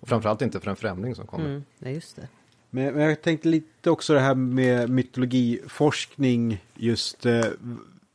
Och 0.00 0.08
framförallt 0.08 0.42
inte 0.42 0.60
för 0.60 0.70
en 0.70 0.76
främling 0.76 1.14
som 1.14 1.26
kommer. 1.26 1.44
Mm. 1.44 1.64
Ja, 1.78 1.90
just 1.90 2.16
det. 2.16 2.28
Men, 2.70 2.94
men 2.94 3.02
jag 3.02 3.22
tänkte 3.22 3.48
lite 3.48 3.90
också 3.90 4.14
det 4.14 4.20
här 4.20 4.34
med 4.34 4.90
mytologiforskning, 4.90 6.64
just 6.74 7.26
eh, 7.26 7.44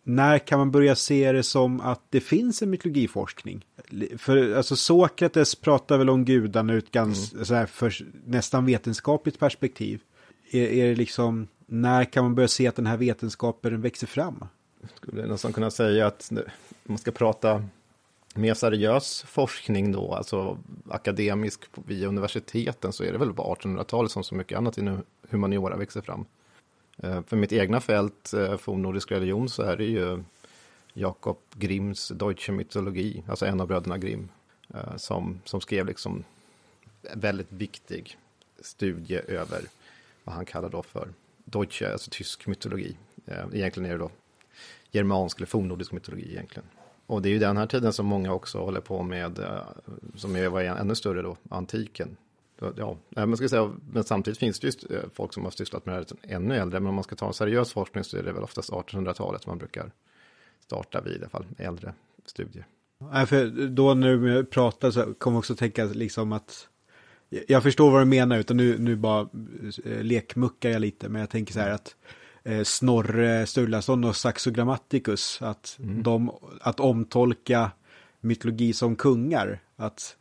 när 0.10 0.40
kan 0.40 0.60
man 0.60 0.72
börja 0.72 0.96
se 0.96 1.32
det 1.32 1.44
som 1.44 1.82
att 1.82 2.02
det 2.10 2.22
finns 2.22 2.62
en 2.62 2.70
mytologiforskning? 2.70 3.66
För 4.18 4.56
alltså 4.56 4.76
Sokrates 4.76 5.56
pratar 5.56 5.98
väl 5.98 6.10
om 6.10 6.26
gudarna 6.26 6.78
ett 6.78 6.92
ganska, 6.92 7.36
mm. 7.36 7.46
så 7.46 7.54
här, 7.54 7.66
för 7.66 7.94
nästan 8.26 8.66
vetenskapligt 8.66 9.40
perspektiv. 9.40 10.02
Är, 10.52 10.68
är 10.68 10.88
det 10.90 10.96
liksom, 10.96 11.48
när 11.66 12.06
kan 12.06 12.24
man 12.24 12.36
börja 12.36 12.48
se 12.48 12.68
att 12.68 12.76
den 12.76 12.86
här 12.86 12.98
vetenskapen 12.98 13.82
växer 13.82 14.08
fram? 14.08 14.46
Skulle 14.96 15.28
nästan 15.28 15.54
kunna 15.54 15.72
säga 15.72 16.08
att 16.08 16.32
man 16.84 16.98
ska 16.98 17.12
prata 17.12 17.64
mer 18.36 18.54
seriös 18.54 19.24
forskning 19.28 19.92
då, 19.92 20.14
alltså 20.14 20.58
akademisk 20.90 21.62
via 21.86 22.08
universiteten, 22.08 22.94
så 22.94 23.04
är 23.04 23.12
det 23.12 23.18
väl 23.18 23.34
på 23.34 23.56
1800-talet 23.56 24.12
som 24.12 24.24
så 24.24 24.36
mycket 24.36 24.58
annat 24.58 24.78
i 24.78 24.98
humaniora 25.30 25.78
växer 25.78 26.02
fram. 26.02 26.26
Eh, 27.04 27.22
för 27.28 27.38
mitt 27.38 27.52
egna 27.52 27.82
fält, 27.82 28.34
eh, 28.34 28.58
fornnordisk 28.58 29.12
religion, 29.12 29.50
så 29.50 29.64
är 29.64 29.78
det 29.78 29.86
ju 29.86 30.24
Jakob 30.94 31.38
Grimms 31.54 32.08
Deutsche 32.08 32.52
Mythologi, 32.52 33.24
alltså 33.28 33.46
en 33.46 33.62
av 33.62 33.68
bröderna 33.68 33.98
Grimm, 33.98 34.30
eh, 34.74 34.96
som, 34.98 35.42
som 35.46 35.62
skrev 35.62 35.86
liksom 35.86 36.24
väldigt 37.14 37.52
viktig 37.52 38.18
studie 38.60 39.22
över 39.28 39.62
vad 40.24 40.36
han 40.36 40.46
kallar 40.46 40.70
då 40.70 40.84
för 40.84 41.10
Deutsche, 41.46 41.92
alltså 41.92 42.10
tysk 42.12 42.48
mytologi. 42.48 42.98
Egentligen 43.54 43.90
är 43.90 43.94
det 43.94 43.98
då 43.98 44.12
germansk 44.92 45.38
eller 45.38 45.48
fornnordisk 45.48 45.92
mytologi 45.92 46.32
egentligen. 46.32 46.70
Och 47.06 47.22
det 47.22 47.30
är 47.30 47.32
ju 47.32 47.40
den 47.40 47.58
här 47.58 47.68
tiden 47.68 47.94
som 47.94 48.06
många 48.06 48.34
också 48.34 48.60
håller 48.60 48.82
på 48.82 49.04
med, 49.04 49.40
som 50.16 50.52
var 50.52 50.62
ännu 50.62 50.96
större 50.96 51.22
då, 51.22 51.38
antiken. 51.50 52.18
Ja, 52.76 52.98
man 53.16 53.38
ska 53.38 53.50
säga, 53.50 53.72
men 53.92 54.04
samtidigt 54.04 54.40
finns 54.40 54.60
det 54.60 54.68
ju 54.68 54.98
eh, 54.98 55.04
folk 55.14 55.34
som 55.34 55.44
har 55.44 55.52
sysslat 55.52 55.86
med 55.86 55.96
det 55.96 55.98
här 56.28 56.36
ännu 56.36 56.56
äldre. 56.56 56.80
Men 56.80 56.90
om 56.90 56.96
man 56.96 57.04
ska 57.04 57.16
ta 57.16 57.28
en 57.28 57.34
seriös 57.34 57.74
forskning 57.74 58.04
så 58.04 58.18
är 58.18 58.24
det 58.24 58.32
väl 58.32 58.44
oftast 58.44 58.70
1800-talet 58.70 59.48
man 59.48 59.58
brukar 59.58 59.92
starta 60.60 61.02
vid, 61.02 61.14
i 61.14 61.20
alla 61.20 61.30
fall 61.30 61.46
äldre 61.58 61.94
studier. 62.26 62.66
Ja, 63.14 63.26
för 63.26 63.68
då 63.68 63.94
när 63.94 64.16
du 64.16 64.46
pratar 64.46 64.92
så 64.92 65.14
kommer 65.14 65.36
jag 65.36 65.40
också 65.40 65.56
tänka 65.56 65.86
liksom 65.86 66.32
att 66.32 66.68
jag 67.48 67.64
förstår 67.64 67.92
vad 67.92 68.02
du 68.02 68.06
menar, 68.06 68.40
utan 68.40 68.58
nu, 68.58 68.78
nu 68.78 68.96
bara 68.96 69.30
eh, 69.86 70.04
lekmuckar 70.04 70.70
jag 70.70 70.82
lite, 70.82 71.10
men 71.10 71.20
jag 71.20 71.30
tänker 71.30 71.54
så 71.54 71.60
här 71.60 71.72
att 71.72 71.96
eh, 72.44 72.64
Snorre 72.64 73.46
Sturlason 73.46 74.04
och 74.04 74.16
Saxo 74.16 74.52
Grammaticus, 74.52 75.42
att, 75.42 75.78
mm. 75.80 76.04
de, 76.04 76.32
att 76.62 76.80
omtolka 76.80 77.72
mytologi 78.22 78.74
som 78.74 78.96
kungar, 78.96 79.60
att 79.76 80.18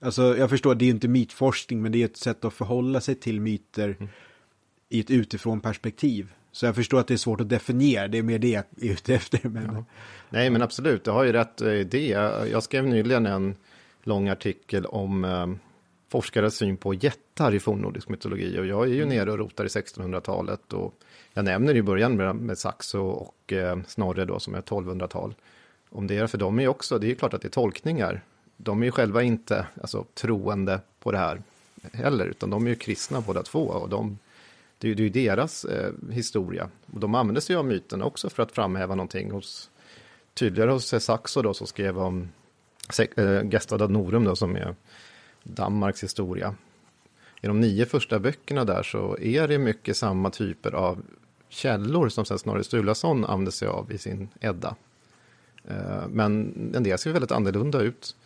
alltså 0.00 0.36
jag 0.36 0.50
förstår, 0.50 0.74
det 0.74 0.84
är 0.84 0.90
inte 0.90 1.08
mytforskning, 1.08 1.82
men 1.82 1.92
det 1.92 2.02
är 2.02 2.04
ett 2.04 2.16
sätt 2.16 2.44
att 2.44 2.54
förhålla 2.54 3.00
sig 3.00 3.14
till 3.14 3.40
myter 3.40 3.96
mm. 3.98 4.08
i 4.88 5.00
ett 5.00 5.10
utifrån 5.10 5.60
perspektiv. 5.60 6.32
Så 6.52 6.66
jag 6.66 6.74
förstår 6.74 7.00
att 7.00 7.08
det 7.08 7.14
är 7.14 7.18
svårt 7.18 7.40
att 7.40 7.48
definiera, 7.48 8.08
det 8.08 8.18
är 8.18 8.22
mer 8.22 8.38
det 8.38 8.50
jag 8.50 8.64
är 8.80 8.92
ute 8.92 9.14
efter. 9.14 9.48
Men... 9.48 9.74
Ja. 9.74 9.84
Nej, 10.30 10.50
men 10.50 10.62
absolut, 10.62 11.04
du 11.04 11.10
har 11.10 11.24
ju 11.24 11.32
rätt 11.32 11.62
idé. 11.62 12.08
Jag 12.52 12.62
skrev 12.62 12.86
nyligen 12.86 13.26
en 13.26 13.54
lång 14.02 14.28
artikel 14.28 14.86
om 14.86 15.24
eh, 15.24 15.46
forskares 16.08 16.56
syn 16.56 16.76
på 16.76 16.94
jättar 16.94 17.54
i 17.54 17.60
fornnordisk 17.60 18.08
mytologi. 18.08 18.58
Och 18.58 18.66
jag 18.66 18.82
är 18.84 18.92
ju 18.92 19.02
mm. 19.02 19.16
nere 19.16 19.32
och 19.32 19.38
rotar 19.38 19.64
i 19.64 19.68
1600-talet. 19.68 20.72
Och 20.72 20.94
jag 21.32 21.44
nämner 21.44 21.74
i 21.74 21.82
början 21.82 22.16
med, 22.16 22.36
med 22.36 22.58
Saxo 22.58 23.00
och 23.00 23.52
eh, 23.52 23.78
Snorre 23.86 24.24
då, 24.24 24.38
som 24.38 24.54
är 24.54 24.60
1200-tal. 24.60 25.34
Om 25.90 26.06
det 26.06 26.16
är 26.16 26.26
för 26.26 26.38
dem 26.38 26.60
är 26.60 26.68
också, 26.68 26.98
det 26.98 27.10
är 27.10 27.14
klart 27.14 27.34
att 27.34 27.42
det 27.42 27.48
är 27.48 27.50
tolkningar 27.50 28.22
de 28.56 28.82
är 28.82 28.84
ju 28.86 28.90
själva 28.90 29.22
inte 29.22 29.66
alltså, 29.80 30.04
troende 30.14 30.80
på 31.00 31.12
det 31.12 31.18
här 31.18 31.42
heller, 31.92 32.26
utan 32.26 32.50
de 32.50 32.66
är 32.66 32.70
ju 32.70 32.76
kristna 32.76 33.20
båda 33.20 33.42
två. 33.42 33.60
Och 33.60 33.88
de, 33.88 34.18
det, 34.78 34.90
är, 34.90 34.94
det 34.94 35.02
är 35.02 35.04
ju 35.04 35.10
deras 35.10 35.64
eh, 35.64 35.92
historia. 36.10 36.68
Och 36.92 37.00
de 37.00 37.14
använder 37.14 37.40
sig 37.40 37.56
av 37.56 37.64
myterna 37.64 38.04
också 38.04 38.30
för 38.30 38.42
att 38.42 38.52
framhäva 38.52 38.94
någonting. 38.94 39.30
Hos, 39.30 39.70
tydligare 40.34 40.70
hos 40.70 41.04
Saxo 41.04 41.42
då, 41.42 41.54
som 41.54 41.66
skrev 41.66 41.98
om 41.98 42.28
eh, 43.16 43.42
Gesta 43.50 43.78
Danorum, 43.78 44.04
Norum 44.04 44.24
då, 44.24 44.36
som 44.36 44.56
är 44.56 44.74
Danmarks 45.42 46.02
historia. 46.02 46.54
I 47.40 47.46
de 47.46 47.60
nio 47.60 47.86
första 47.86 48.18
böckerna 48.18 48.64
där 48.64 48.82
så 48.82 49.18
är 49.20 49.48
det 49.48 49.58
mycket 49.58 49.96
samma 49.96 50.30
typer 50.30 50.72
av 50.72 51.02
källor 51.48 52.08
som 52.08 52.24
sen 52.24 52.38
Snorre 52.38 52.64
Sturlason 52.64 53.24
använder 53.24 53.52
sig 53.52 53.68
av 53.68 53.92
i 53.92 53.98
sin 53.98 54.28
Edda. 54.40 54.76
Eh, 55.64 56.08
men 56.08 56.54
en 56.74 56.82
del 56.82 56.98
ser 56.98 57.12
väldigt 57.12 57.32
annorlunda 57.32 57.80
ut. 57.80 58.16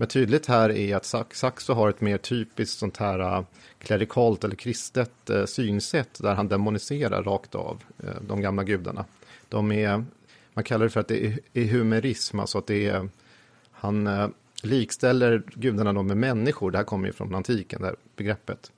Men 0.00 0.08
tydligt 0.08 0.46
här 0.46 0.70
är 0.70 0.96
att 0.96 1.34
Saxo 1.34 1.72
har 1.72 1.88
ett 1.88 2.00
mer 2.00 2.18
typiskt 2.18 2.78
sånt 2.78 2.96
här 2.96 3.18
äh, 3.18 3.44
klerikalt 3.78 4.44
eller 4.44 4.56
kristet 4.56 5.30
äh, 5.30 5.44
synsätt 5.44 6.18
där 6.22 6.34
han 6.34 6.48
demoniserar 6.48 7.22
rakt 7.22 7.54
av 7.54 7.82
äh, 8.04 8.10
de 8.28 8.40
gamla 8.40 8.64
gudarna. 8.64 9.04
De 9.48 9.72
är, 9.72 10.04
man 10.52 10.64
kallar 10.64 10.84
det 10.84 10.90
för 10.90 11.00
att 11.00 11.08
det 11.08 11.38
är 11.52 11.64
humorism, 11.64 12.40
alltså 12.40 12.58
att 12.58 12.66
det 12.66 12.86
är, 12.86 13.08
han 13.70 14.08
likställer 14.62 15.42
gudarna 15.54 15.92
då 15.92 16.02
med 16.02 16.16
människor, 16.16 16.70
det 16.70 16.78
här 16.78 16.84
kommer 16.84 17.06
ju 17.06 17.12
från 17.12 17.34
antiken, 17.34 17.80
det 17.80 17.86
här 17.86 17.96
begreppet. 18.16 18.72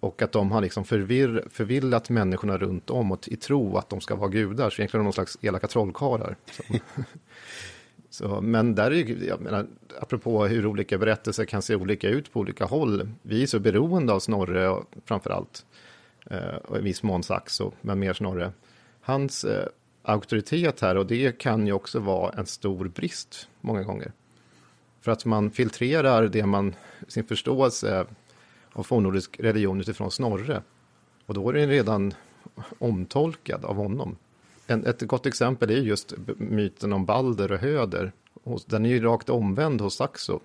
Och 0.00 0.22
att 0.22 0.32
de 0.32 0.52
har 0.52 0.60
liksom 0.60 0.84
förvirr, 0.84 1.44
förvillat 1.50 2.10
människorna 2.10 2.58
runt 2.58 2.90
om 2.90 3.12
och 3.12 3.28
i 3.28 3.36
tro 3.36 3.76
att 3.76 3.88
de 3.88 4.00
ska 4.00 4.14
vara 4.14 4.30
gudar, 4.30 4.70
så 4.70 4.80
egentligen 4.80 5.00
är 5.00 5.02
de 5.02 5.04
någon 5.04 5.12
slags 5.12 5.38
elaka 5.42 5.66
trollkarlar. 5.66 6.36
Så, 8.12 8.40
men 8.40 8.74
där 8.74 8.90
är 8.90 9.24
jag 9.28 9.40
menar, 9.40 9.66
apropå 10.00 10.46
hur 10.46 10.66
olika 10.66 10.98
berättelser 10.98 11.44
kan 11.44 11.62
se 11.62 11.74
olika 11.74 12.08
ut 12.08 12.32
på 12.32 12.40
olika 12.40 12.64
håll. 12.64 13.08
Vi 13.22 13.42
är 13.42 13.46
så 13.46 13.58
beroende 13.58 14.12
av 14.12 14.20
Snorre 14.20 14.82
framför 15.04 15.30
allt. 15.30 15.66
Eh, 16.26 16.54
och 16.64 16.78
i 16.78 16.80
viss 16.80 17.02
mån 17.02 17.22
Saxo, 17.22 17.72
men 17.80 17.98
mer 17.98 18.12
Snorre. 18.12 18.52
Hans 19.00 19.44
eh, 19.44 19.66
auktoritet 20.02 20.80
här 20.80 20.96
och 20.96 21.06
det 21.06 21.38
kan 21.38 21.66
ju 21.66 21.72
också 21.72 21.98
vara 21.98 22.32
en 22.32 22.46
stor 22.46 22.88
brist 22.88 23.48
många 23.60 23.82
gånger. 23.82 24.12
För 25.00 25.12
att 25.12 25.24
man 25.24 25.50
filtrerar 25.50 26.28
det 26.28 26.46
man, 26.46 26.74
sin 27.08 27.24
förståelse 27.24 28.06
av 28.72 28.82
fornnordisk 28.82 29.40
religion 29.40 29.80
utifrån 29.80 30.10
Snorre. 30.10 30.62
Och 31.26 31.34
då 31.34 31.48
är 31.48 31.52
den 31.52 31.68
redan 31.68 32.14
omtolkad 32.78 33.64
av 33.64 33.76
honom. 33.76 34.16
En, 34.66 34.86
ett 34.86 35.02
gott 35.02 35.26
exempel 35.26 35.70
är 35.70 35.76
just 35.76 36.14
myten 36.36 36.92
om 36.92 37.04
Balder 37.04 37.52
och 37.52 37.58
Höder. 37.58 38.12
Den 38.66 38.86
är 38.86 38.90
ju 38.90 39.00
rakt 39.00 39.28
omvänd 39.28 39.80
hos 39.80 39.94
Saxo. 39.94 40.40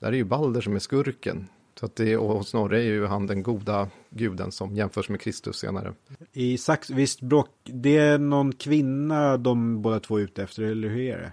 Där 0.00 0.08
är 0.08 0.16
ju 0.16 0.24
Balder 0.24 0.60
som 0.60 0.74
är 0.74 0.78
skurken. 0.78 1.48
Så 1.80 1.86
att 1.86 1.96
det, 1.96 2.16
och 2.16 2.46
Snorre 2.46 2.78
är 2.78 2.84
ju 2.84 3.06
han 3.06 3.26
den 3.26 3.42
goda 3.42 3.88
guden 4.10 4.52
som 4.52 4.76
jämförs 4.76 5.08
med 5.08 5.20
Kristus 5.20 5.56
senare. 5.56 5.94
I 6.32 6.58
Sax, 6.58 6.90
visst 6.90 7.20
bråk, 7.20 7.48
det 7.64 7.98
är 7.98 8.18
någon 8.18 8.52
kvinna 8.52 9.36
de 9.36 9.82
båda 9.82 10.00
två 10.00 10.18
är 10.18 10.22
ute 10.22 10.42
efter, 10.42 10.62
eller 10.62 10.88
hur 10.88 11.00
är 11.00 11.18
det? 11.18 11.32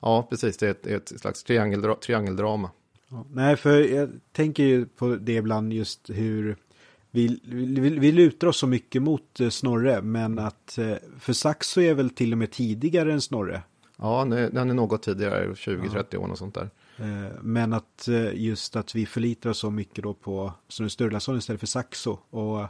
Ja, 0.00 0.26
precis, 0.30 0.56
det 0.56 0.66
är 0.66 0.70
ett, 0.70 0.86
ett 1.12 1.20
slags 1.20 1.44
triangeldra, 1.44 1.94
triangeldrama. 1.94 2.70
Ja, 3.08 3.26
nej, 3.30 3.56
för 3.56 3.80
jag 3.80 4.10
tänker 4.32 4.62
ju 4.62 4.86
på 4.86 5.16
det 5.16 5.32
ibland 5.32 5.72
just 5.72 6.10
hur 6.10 6.56
vi, 7.14 7.40
vi, 7.44 7.90
vi 7.98 8.12
lutar 8.12 8.46
oss 8.46 8.58
så 8.58 8.66
mycket 8.66 9.02
mot 9.02 9.40
eh, 9.40 9.48
Snorre, 9.48 10.02
men 10.02 10.38
att 10.38 10.78
eh, 10.78 10.94
för 11.18 11.32
Saxo 11.32 11.80
är 11.80 11.94
väl 11.94 12.10
till 12.10 12.32
och 12.32 12.38
med 12.38 12.50
tidigare 12.50 13.12
än 13.12 13.20
Snorre. 13.20 13.62
Ja, 13.96 14.24
den 14.24 14.70
är 14.70 14.74
något 14.74 15.02
tidigare, 15.02 15.52
20-30 15.52 16.04
ja. 16.10 16.18
år 16.18 16.30
och 16.30 16.38
sånt 16.38 16.54
där. 16.54 16.70
Eh, 16.96 17.32
men 17.42 17.72
att 17.72 18.08
just 18.32 18.76
att 18.76 18.94
vi 18.94 19.06
förlitar 19.06 19.50
oss 19.50 19.58
så 19.58 19.70
mycket 19.70 20.04
då 20.04 20.14
på 20.14 20.52
Snorre 20.68 20.90
Sturlason 20.90 21.38
istället 21.38 21.60
för 21.60 21.66
Saxo. 21.66 22.18
Och 22.30 22.66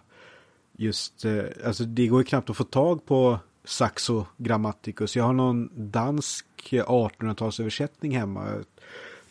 just, 0.72 1.24
alltså 1.64 1.84
det 1.84 2.06
går 2.06 2.20
ju 2.20 2.24
knappt 2.24 2.50
att 2.50 2.56
få 2.56 2.64
tag 2.64 3.06
på 3.06 3.38
Saxo 3.64 4.26
Grammaticus. 4.36 5.16
Jag 5.16 5.24
har 5.24 5.32
någon 5.32 5.70
dansk 5.74 6.46
1800-talsöversättning 6.70 8.18
hemma. 8.18 8.46
Jag 8.46 8.64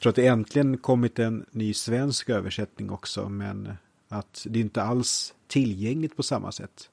tror 0.02 0.10
att 0.10 0.16
det 0.16 0.28
äntligen 0.28 0.78
kommit 0.78 1.20
en 1.20 1.46
ny 1.52 1.74
svensk 1.74 2.30
översättning 2.30 2.90
också, 2.90 3.30
men 3.30 3.74
att 4.12 4.46
det 4.50 4.60
inte 4.60 4.84
alls 4.84 5.34
tillgängligt 5.48 6.18
på 6.18 6.24
samma 6.24 6.52
sätt. 6.52 6.90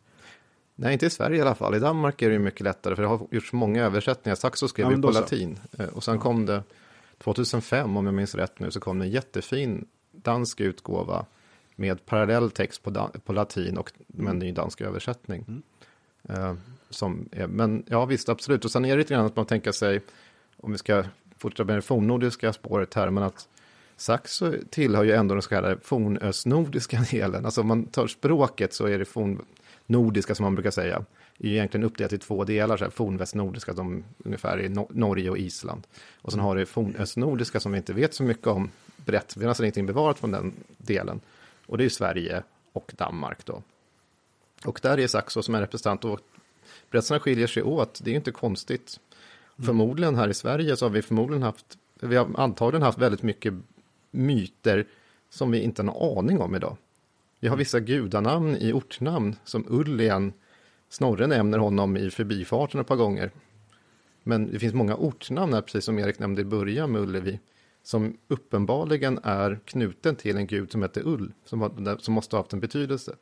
Nej, 0.74 0.92
inte 0.92 1.06
i 1.06 1.10
Sverige 1.10 1.38
i 1.38 1.40
alla 1.40 1.54
fall. 1.54 1.74
I 1.74 1.78
Danmark 1.78 2.22
är 2.22 2.30
det 2.30 2.38
mycket 2.38 2.60
lättare, 2.60 2.96
för 2.96 3.02
det 3.02 3.08
har 3.08 3.26
gjorts 3.30 3.52
många 3.52 3.84
översättningar. 3.84 4.36
Saxo 4.36 4.68
skrev 4.68 4.86
ja, 4.86 4.96
ju 4.96 5.02
på 5.02 5.10
latin. 5.10 5.58
Eh, 5.78 5.86
och 5.86 6.04
sen 6.04 6.14
ja. 6.14 6.20
kom 6.20 6.46
det 6.46 6.62
2005, 7.18 7.96
om 7.96 8.06
jag 8.06 8.14
minns 8.14 8.34
rätt 8.34 8.58
nu, 8.58 8.70
så 8.70 8.80
kom 8.80 8.98
det 8.98 9.04
en 9.04 9.10
jättefin 9.10 9.86
dansk 10.12 10.60
utgåva 10.60 11.26
med 11.76 12.06
parallell 12.06 12.50
text 12.50 12.82
på, 12.82 13.10
på 13.24 13.32
latin 13.32 13.78
och 13.78 13.92
med 14.06 14.30
en 14.30 14.38
ny 14.38 14.52
dansk 14.52 14.80
översättning. 14.80 15.44
Mm. 15.48 15.62
Uh, 16.30 16.54
som 16.90 17.28
är, 17.32 17.46
men 17.46 17.84
ja, 17.86 18.04
visst, 18.04 18.28
absolut. 18.28 18.64
Och 18.64 18.70
sen 18.70 18.84
är 18.84 18.90
det 18.90 18.96
lite 18.96 19.14
grann 19.14 19.26
att 19.26 19.36
man 19.36 19.46
tänker 19.46 19.72
sig, 19.72 20.00
om 20.56 20.72
vi 20.72 20.78
ska 20.78 21.04
fortsätta 21.36 21.64
med 21.64 21.76
det 21.76 21.82
fornnordiska 21.82 22.52
spåret 22.52 22.94
här, 22.94 23.10
men 23.10 23.22
att 23.22 23.48
Saxo 23.98 24.52
tillhör 24.70 25.04
ju 25.04 25.12
ändå 25.12 25.34
den 25.34 25.42
så 25.42 25.48
kallade 25.48 25.76
fornöstnordiska 25.82 27.04
delen. 27.10 27.44
Alltså 27.44 27.60
om 27.60 27.66
man 27.66 27.86
tar 27.86 28.06
språket 28.06 28.72
så 28.72 28.86
är 28.86 28.98
det 28.98 29.04
fornnordiska 29.04 30.34
som 30.34 30.44
man 30.44 30.54
brukar 30.54 30.70
säga. 30.70 31.04
Det 31.38 31.48
är 31.48 31.52
egentligen 31.52 31.84
uppdelat 31.84 32.12
i 32.12 32.18
två 32.18 32.44
delar, 32.44 32.76
så 32.76 32.84
här, 32.84 32.90
fornvästnordiska 32.90 33.74
som 33.74 34.04
ungefär 34.24 34.60
i 34.60 34.68
Norge 34.90 35.30
och 35.30 35.38
Island. 35.38 35.86
Och 36.16 36.32
sen 36.32 36.40
har 36.40 36.56
du 36.56 36.66
fornöstnordiska 36.66 37.60
som 37.60 37.72
vi 37.72 37.78
inte 37.78 37.92
vet 37.92 38.14
så 38.14 38.22
mycket 38.22 38.46
om 38.46 38.70
brett. 38.96 39.36
Vi 39.36 39.44
har 39.44 39.48
nästan 39.48 39.64
ingenting 39.64 39.86
bevarat 39.86 40.18
från 40.18 40.30
den 40.30 40.52
delen. 40.76 41.20
Och 41.66 41.78
det 41.78 41.84
är 41.84 41.88
Sverige 41.88 42.42
och 42.72 42.92
Danmark 42.96 43.44
då. 43.44 43.62
Och 44.64 44.80
där 44.82 44.98
är 44.98 45.06
Saxo 45.06 45.42
som 45.42 45.54
är 45.54 45.60
representant 45.60 46.04
och 46.04 46.20
berättelserna 46.90 47.20
skiljer 47.20 47.46
sig 47.46 47.62
åt. 47.62 48.00
Det 48.04 48.10
är 48.10 48.12
ju 48.12 48.18
inte 48.18 48.32
konstigt. 48.32 49.00
Mm. 49.56 49.66
Förmodligen 49.66 50.16
här 50.16 50.28
i 50.28 50.34
Sverige 50.34 50.76
så 50.76 50.84
har 50.84 50.90
vi 50.90 51.02
förmodligen 51.02 51.42
haft, 51.42 51.78
vi 52.00 52.16
har 52.16 52.28
antagligen 52.36 52.82
haft 52.82 52.98
väldigt 52.98 53.22
mycket 53.22 53.54
myter 54.10 54.86
som 55.30 55.50
vi 55.50 55.60
inte 55.60 55.82
har 55.82 55.86
någon 55.86 56.18
aning 56.18 56.40
om 56.40 56.54
idag. 56.54 56.76
Vi 57.40 57.48
har 57.48 57.56
vissa 57.56 57.80
gudanamn 57.80 58.56
i 58.56 58.72
ortnamn 58.72 59.36
som 59.44 59.64
Ullien, 59.68 60.32
Snorre 60.88 61.26
nämner 61.26 61.58
honom 61.58 61.96
i 61.96 62.10
förbifarten 62.10 62.80
ett 62.80 62.86
par 62.86 62.96
gånger. 62.96 63.30
Men 64.22 64.52
det 64.52 64.58
finns 64.58 64.74
många 64.74 64.96
ortnamn 64.96 65.52
här, 65.52 65.62
precis 65.62 65.84
som 65.84 65.98
Erik 65.98 66.18
nämnde 66.18 66.42
i 66.42 66.44
början 66.44 66.92
med 66.92 67.00
Ullevi, 67.00 67.40
som 67.82 68.16
uppenbarligen 68.28 69.20
är 69.22 69.60
knuten 69.64 70.16
till 70.16 70.36
en 70.36 70.46
gud 70.46 70.72
som 70.72 70.82
heter 70.82 71.02
Ull, 71.06 71.32
som, 71.44 71.60
har, 71.60 71.96
som 71.98 72.14
måste 72.14 72.36
ha 72.36 72.42
haft 72.42 72.52
en 72.52 72.60
betydelse. 72.60 73.14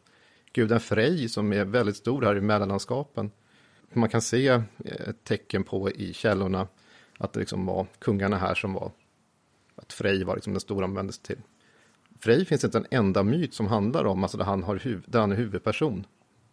Guden 0.52 0.80
Frej 0.80 1.28
som 1.28 1.52
är 1.52 1.64
väldigt 1.64 1.96
stor 1.96 2.22
här 2.22 2.36
i 2.36 2.40
mellanlandskapen. 2.40 3.30
Man 3.92 4.08
kan 4.08 4.22
se 4.22 4.62
ett 4.84 5.24
tecken 5.24 5.64
på 5.64 5.90
i 5.90 6.12
källorna 6.12 6.68
att 7.18 7.32
det 7.32 7.40
liksom 7.40 7.66
var 7.66 7.86
kungarna 7.98 8.36
här 8.36 8.54
som 8.54 8.72
var 8.72 8.92
att 9.76 9.92
Frej 9.92 10.24
var 10.24 10.34
liksom 10.34 10.52
den 10.52 10.60
stora 10.60 10.84
användes 10.84 11.18
till. 11.18 11.38
Frej 12.18 12.44
finns 12.44 12.64
inte 12.64 12.78
en 12.78 12.86
enda 12.90 13.22
myt 13.22 13.54
som 13.54 13.66
handlar 13.66 14.04
om, 14.04 14.22
alltså 14.22 14.38
där 14.38 14.44
han, 14.44 14.62
har 14.62 14.76
huv, 14.76 15.04
där 15.06 15.20
han 15.20 15.32
är 15.32 15.36
huvudperson 15.36 16.06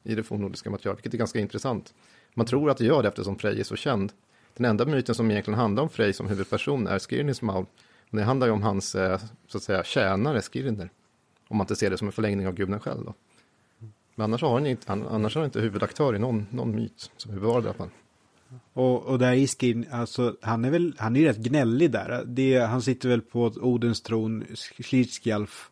i 0.04 0.16
det 0.16 0.24
fornnordiska 0.24 0.70
materialet, 0.70 1.00
vilket 1.00 1.14
är 1.14 1.18
ganska 1.18 1.40
intressant. 1.40 1.94
Man 2.34 2.46
tror 2.46 2.70
att 2.70 2.78
det 2.78 2.86
gör 2.86 3.02
det 3.02 3.08
eftersom 3.08 3.38
Frej 3.40 3.60
är 3.60 3.64
så 3.64 3.76
känd. 3.76 4.12
Den 4.54 4.66
enda 4.66 4.86
myten 4.86 5.16
som 5.16 5.32
egentligen 5.32 5.60
handlar 5.60 5.84
om 5.84 5.90
Frej 5.90 6.14
som 6.14 6.28
huvudperson 6.28 6.88
är 6.88 7.00
Skirnismaul. 7.00 7.66
Men 8.10 8.18
det 8.18 8.26
handlar 8.26 8.48
ju 8.48 8.54
om 8.54 8.64
hans, 8.64 8.96
eh, 8.96 9.22
så 9.48 9.58
att 9.58 9.64
säga, 9.64 9.84
tjänare 9.84 10.42
Skirner. 10.42 10.90
Om 11.48 11.58
man 11.58 11.64
inte 11.66 11.76
ser 11.76 11.90
det 11.90 11.98
som 11.98 12.08
en 12.08 12.12
förlängning 12.12 12.48
av 12.48 12.54
guden 12.54 12.80
själv 12.80 13.06
då. 13.06 13.14
Men 14.16 14.24
annars 14.24 14.42
har 14.42 14.54
han 14.54 14.68
inte, 14.68 14.92
annars 14.92 15.36
har 15.36 15.42
han 15.42 15.48
inte 15.48 15.60
huvudaktör 15.60 16.16
i 16.16 16.20
någon, 16.20 16.48
någon 16.52 16.76
myt 16.76 17.12
som 17.18 17.32
är 17.32 17.36
bevarad 17.36 17.64
i 17.64 17.68
alla 17.68 17.74
fall. 17.74 17.90
Och, 18.74 19.04
och 19.04 19.20
där 19.20 19.34
Iskin, 19.34 19.86
alltså 19.92 20.36
han 20.42 20.66
är 20.66 20.72
väl, 20.72 20.96
han 20.98 21.16
är 21.16 21.22
rätt 21.22 21.38
gnällig 21.38 21.92
där. 21.92 22.24
Det, 22.26 22.60
han 22.60 22.82
sitter 22.82 23.10
väl 23.10 23.22
på 23.22 23.54
Odens 23.62 24.02
tron, 24.02 24.44
Slitskjalf, 24.84 25.70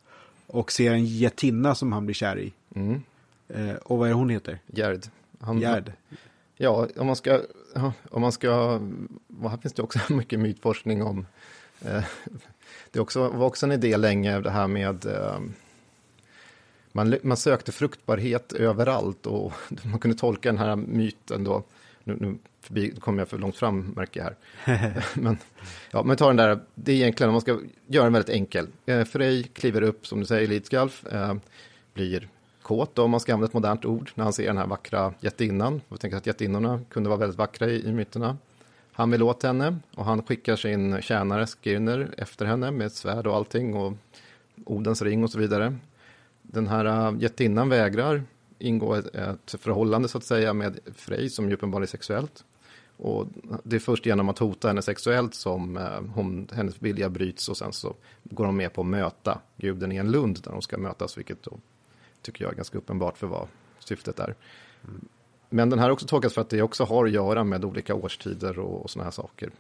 och 0.47 0.71
ser 0.71 0.91
en 0.91 1.05
jättinna 1.05 1.75
som 1.75 1.91
han 1.91 2.05
blir 2.05 2.13
kär 2.13 2.39
i. 2.39 2.53
Mm. 2.75 3.01
Eh, 3.47 3.75
och 3.75 3.97
vad 3.97 4.09
är 4.09 4.13
hon 4.13 4.29
heter? 4.29 4.59
Gerd. 4.67 5.05
Han, 5.39 5.59
Gerd. 5.59 5.93
Ja, 6.57 6.87
om 6.97 7.07
man 7.07 7.15
ska, 7.15 7.41
om 8.09 8.21
man 8.21 8.31
ska, 8.31 8.79
här 9.41 9.57
finns 9.57 9.73
det 9.73 9.81
också 9.81 9.99
mycket 10.13 10.39
mytforskning 10.39 11.03
om. 11.03 11.25
Eh, 11.81 12.03
det 12.91 12.99
också, 12.99 13.29
var 13.29 13.47
också 13.47 13.65
en 13.65 13.71
idé 13.71 13.97
länge, 13.97 14.39
det 14.39 14.49
här 14.49 14.67
med 14.67 15.05
eh, 15.05 15.39
man, 16.91 17.15
man 17.23 17.37
sökte 17.37 17.71
fruktbarhet 17.71 18.53
överallt 18.53 19.25
och 19.25 19.53
man 19.83 19.99
kunde 19.99 20.17
tolka 20.17 20.49
den 20.49 20.57
här 20.57 20.75
myten 20.75 21.43
då 21.43 21.63
nu, 22.03 22.17
nu 22.19 22.37
förbi, 22.61 22.91
kommer 22.91 23.19
jag 23.19 23.27
för 23.27 23.37
långt 23.37 23.55
fram 23.55 23.93
märker 23.95 24.19
jag 24.19 24.33
här. 24.63 25.05
men, 25.21 25.37
ja, 25.91 26.03
men 26.03 26.17
ta 26.17 26.27
den 26.27 26.35
där, 26.35 26.59
det 26.75 26.91
är 26.91 26.95
egentligen 26.95 27.29
om 27.29 27.33
man 27.33 27.41
ska 27.41 27.59
göra 27.87 28.03
den 28.03 28.13
väldigt 28.13 28.35
enkel. 28.35 28.67
Eh, 28.85 29.03
Frej 29.03 29.43
kliver 29.43 29.81
upp, 29.81 30.07
som 30.07 30.19
du 30.19 30.25
säger, 30.25 30.47
Lidskalf, 30.47 31.05
eh, 31.05 31.33
blir 31.93 32.27
kåt 32.61 32.95
då, 32.95 33.03
om 33.03 33.11
man 33.11 33.19
ska 33.19 33.33
använda 33.33 33.47
ett 33.47 33.53
modernt 33.53 33.85
ord, 33.85 34.11
när 34.15 34.23
han 34.23 34.33
ser 34.33 34.47
den 34.47 34.57
här 34.57 34.67
vackra 34.67 35.13
jättinnan. 35.19 35.81
Jag 35.89 35.99
tänker 35.99 36.17
att 36.17 36.27
jättinnorna 36.27 36.81
kunde 36.89 37.09
vara 37.09 37.19
väldigt 37.19 37.37
vackra 37.37 37.67
i, 37.67 37.87
i 37.87 37.93
myterna. 37.93 38.37
Han 38.93 39.11
vill 39.11 39.23
åt 39.23 39.43
henne 39.43 39.77
och 39.95 40.05
han 40.05 40.23
skickar 40.23 40.55
sin 40.55 41.01
tjänare 41.01 41.47
Skirner 41.47 42.13
efter 42.17 42.45
henne 42.45 42.71
med 42.71 42.87
ett 42.87 42.93
svärd 42.93 43.27
och 43.27 43.35
allting 43.35 43.75
och 43.75 43.93
Odens 44.65 45.01
ring 45.01 45.23
och 45.23 45.31
så 45.31 45.39
vidare. 45.39 45.75
Den 46.41 46.67
här 46.67 46.85
eh, 46.85 47.21
jättinnan 47.21 47.69
vägrar 47.69 48.23
ingå 48.59 48.95
ett, 48.95 49.15
ett 49.15 49.55
förhållande 49.59 50.07
så 50.07 50.17
att 50.17 50.23
säga 50.23 50.53
med 50.53 50.79
Frej 50.95 51.29
som 51.29 51.47
ju 51.49 51.53
uppenbarligen 51.53 51.83
är 51.83 51.87
sexuellt. 51.87 52.43
Och 53.01 53.27
det 53.63 53.75
är 53.75 53.79
först 53.79 54.05
genom 54.05 54.29
att 54.29 54.39
hota 54.39 54.67
henne 54.67 54.81
sexuellt 54.81 55.33
som 55.33 55.77
eh, 55.77 56.01
hon, 56.13 56.47
hennes 56.53 56.81
vilja 56.81 57.09
bryts 57.09 57.49
och 57.49 57.57
sen 57.57 57.73
så 57.73 57.95
går 58.23 58.45
de 58.45 58.57
med 58.57 58.73
på 58.73 58.81
att 58.81 58.87
möta 58.87 59.41
guden 59.57 59.91
i 59.91 59.95
en 59.95 60.11
lund 60.11 60.39
där 60.43 60.51
de 60.51 60.61
ska 60.61 60.77
mötas, 60.77 61.17
vilket 61.17 61.43
då 61.43 61.57
tycker 62.21 62.43
jag 62.43 62.51
är 62.51 62.55
ganska 62.55 62.77
uppenbart 62.77 63.17
för 63.17 63.27
vad 63.27 63.47
syftet 63.79 64.19
är. 64.19 64.35
Mm. 64.83 65.05
Men 65.49 65.69
den 65.69 65.79
här 65.79 65.87
är 65.87 65.91
också 65.91 66.07
tolkas 66.07 66.33
för 66.33 66.41
att 66.41 66.49
det 66.49 66.61
också 66.61 66.83
har 66.83 67.05
att 67.05 67.11
göra 67.11 67.43
med 67.43 67.65
olika 67.65 67.95
årstider 67.95 68.59
och, 68.59 68.81
och 68.81 68.89
sådana 68.89 69.03
här 69.03 69.11
saker. 69.11 69.51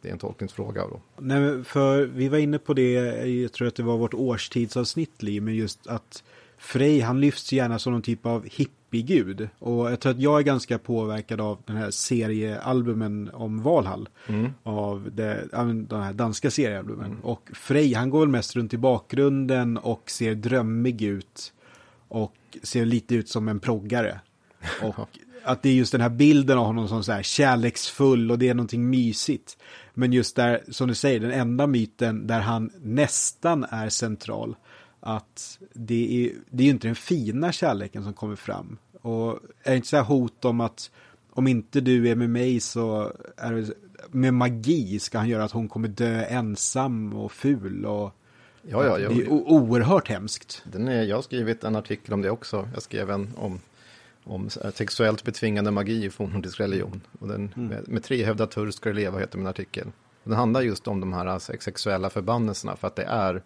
Det 0.00 0.08
är 0.08 0.12
en 0.12 0.18
tolkningsfråga. 0.18 0.82
Då. 0.86 1.00
Nej, 1.18 1.64
för 1.64 2.02
vi 2.04 2.28
var 2.28 2.38
inne 2.38 2.58
på 2.58 2.74
det, 2.74 2.92
jag 3.26 3.52
tror 3.52 3.68
att 3.68 3.74
det 3.74 3.82
var 3.82 3.98
vårt 3.98 4.14
årstidsavsnitt, 4.14 5.22
men 5.22 5.54
just 5.54 5.86
att 5.86 6.24
Frej, 6.58 7.00
han 7.00 7.20
lyfts 7.20 7.52
gärna 7.52 7.78
som 7.78 7.92
någon 7.92 8.02
typ 8.02 8.26
av 8.26 8.46
hippiegud. 8.92 9.48
Och 9.58 9.90
jag 9.90 10.00
tror 10.00 10.12
att 10.12 10.20
jag 10.20 10.38
är 10.38 10.42
ganska 10.42 10.78
påverkad 10.78 11.40
av 11.40 11.62
den 11.66 11.76
här 11.76 11.90
seriealbumen 11.90 13.30
om 13.32 13.62
Valhall. 13.62 14.08
Mm. 14.26 14.52
Av 14.62 15.10
det, 15.12 15.48
de 15.88 16.02
här 16.02 16.12
danska 16.12 16.50
seriealbumen. 16.50 17.06
Mm. 17.06 17.20
Och 17.20 17.50
Frej, 17.54 17.94
han 17.94 18.10
går 18.10 18.20
väl 18.20 18.28
mest 18.28 18.56
runt 18.56 18.74
i 18.74 18.78
bakgrunden 18.78 19.76
och 19.78 20.10
ser 20.10 20.34
drömmig 20.34 21.02
ut. 21.02 21.52
Och 22.08 22.34
ser 22.62 22.84
lite 22.84 23.14
ut 23.14 23.28
som 23.28 23.48
en 23.48 23.60
proggare. 23.60 24.20
Och 24.82 25.08
att 25.44 25.62
det 25.62 25.68
är 25.68 25.74
just 25.74 25.92
den 25.92 26.00
här 26.00 26.08
bilden 26.08 26.58
av 26.58 26.66
honom 26.66 26.88
som 26.88 27.04
så 27.04 27.12
här 27.12 27.22
kärleksfull 27.22 28.30
och 28.30 28.38
det 28.38 28.48
är 28.48 28.54
någonting 28.54 28.90
mysigt. 28.90 29.56
Men 29.94 30.12
just 30.12 30.36
där, 30.36 30.62
som 30.68 30.88
du 30.88 30.94
säger, 30.94 31.20
den 31.20 31.30
enda 31.30 31.66
myten 31.66 32.26
där 32.26 32.40
han 32.40 32.70
nästan 32.82 33.64
är 33.64 33.88
central 33.88 34.56
att 35.04 35.58
det 35.72 36.24
är, 36.26 36.32
det 36.50 36.62
är 36.62 36.64
ju 36.64 36.70
inte 36.70 36.88
den 36.88 36.94
fina 36.94 37.52
kärleken 37.52 38.04
som 38.04 38.12
kommer 38.12 38.36
fram. 38.36 38.78
Och 39.00 39.38
är 39.62 39.70
det 39.70 39.76
inte 39.76 39.88
så 39.88 39.96
här 39.96 40.04
hot 40.04 40.44
om 40.44 40.60
att 40.60 40.90
om 41.32 41.46
inte 41.46 41.80
du 41.80 42.08
är 42.08 42.16
med 42.16 42.30
mig 42.30 42.60
så 42.60 43.12
är 43.36 43.52
det 43.52 43.70
med 44.10 44.34
magi 44.34 44.98
ska 44.98 45.18
han 45.18 45.28
göra 45.28 45.44
att 45.44 45.52
hon 45.52 45.68
kommer 45.68 45.88
dö 45.88 46.24
ensam 46.24 47.12
och 47.12 47.32
ful 47.32 47.86
och 47.86 48.14
Ja, 48.68 48.84
ja, 48.84 48.98
ja. 48.98 49.08
det 49.08 49.22
är 49.22 49.28
oerhört 49.28 50.08
hemskt. 50.08 50.62
Den 50.72 50.88
är, 50.88 51.02
jag 51.02 51.16
har 51.16 51.22
skrivit 51.22 51.64
en 51.64 51.76
artikel 51.76 52.14
om 52.14 52.22
det 52.22 52.30
också. 52.30 52.68
Jag 52.74 52.82
skrev 52.82 53.10
en 53.10 53.32
om, 53.36 53.60
om 54.24 54.50
sexuellt 54.74 55.24
betvingande 55.24 55.70
magi 55.70 56.04
i 56.04 56.10
fornnordisk 56.10 56.60
religion. 56.60 57.00
Och 57.20 57.28
den, 57.28 57.52
med, 57.56 57.88
med 57.88 58.02
trehövdad 58.04 58.50
turr 58.50 58.70
ska 58.70 58.88
det 58.88 58.94
leva, 58.94 59.18
heter 59.18 59.38
min 59.38 59.46
artikel. 59.46 59.86
Den 60.24 60.32
handlar 60.32 60.60
just 60.60 60.88
om 60.88 61.00
de 61.00 61.12
här 61.12 61.38
sex- 61.38 61.64
sexuella 61.64 62.10
förbannelserna, 62.10 62.76
för 62.76 62.86
att 62.86 62.96
det 62.96 63.04
är 63.04 63.42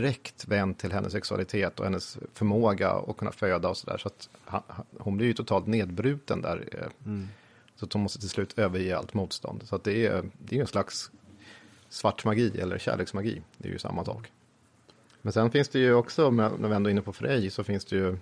direkt 0.00 0.48
vänt 0.48 0.78
till 0.78 0.92
hennes 0.92 1.12
sexualitet 1.12 1.78
och 1.80 1.84
hennes 1.84 2.18
förmåga 2.34 2.90
att 2.90 3.16
kunna 3.16 3.32
föda 3.32 3.68
och 3.68 3.76
sådär. 3.76 3.98
Så 3.98 4.08
att 4.08 4.28
hon 4.98 5.16
blir 5.16 5.26
ju 5.26 5.32
totalt 5.32 5.66
nedbruten 5.66 6.42
där. 6.42 6.68
eh, 6.72 6.88
Så 7.76 7.84
att 7.84 7.92
hon 7.92 8.02
måste 8.02 8.18
till 8.20 8.28
slut 8.28 8.58
överge 8.58 8.96
allt 8.98 9.14
motstånd. 9.14 9.62
Så 9.64 9.76
att 9.76 9.84
det 9.84 10.06
är, 10.06 10.22
det 10.38 10.56
är 10.56 10.60
en 10.60 10.66
slags 10.66 11.10
svart 11.88 12.24
magi 12.24 12.60
eller 12.60 12.78
kärleksmagi. 12.78 13.42
Det 13.58 13.68
är 13.68 13.72
ju 13.72 13.78
samma 13.78 14.04
sak. 14.04 14.32
Men 15.22 15.32
sen 15.32 15.50
finns 15.50 15.68
det 15.68 15.78
ju 15.78 15.94
också, 15.94 16.30
när 16.30 16.68
vi 16.68 16.74
ändå 16.74 16.88
är 16.88 16.92
inne 16.92 17.02
på 17.02 17.12
Frej, 17.12 17.50
så 17.50 17.64
finns 17.64 17.84
det 17.84 17.96
ju 17.96 18.16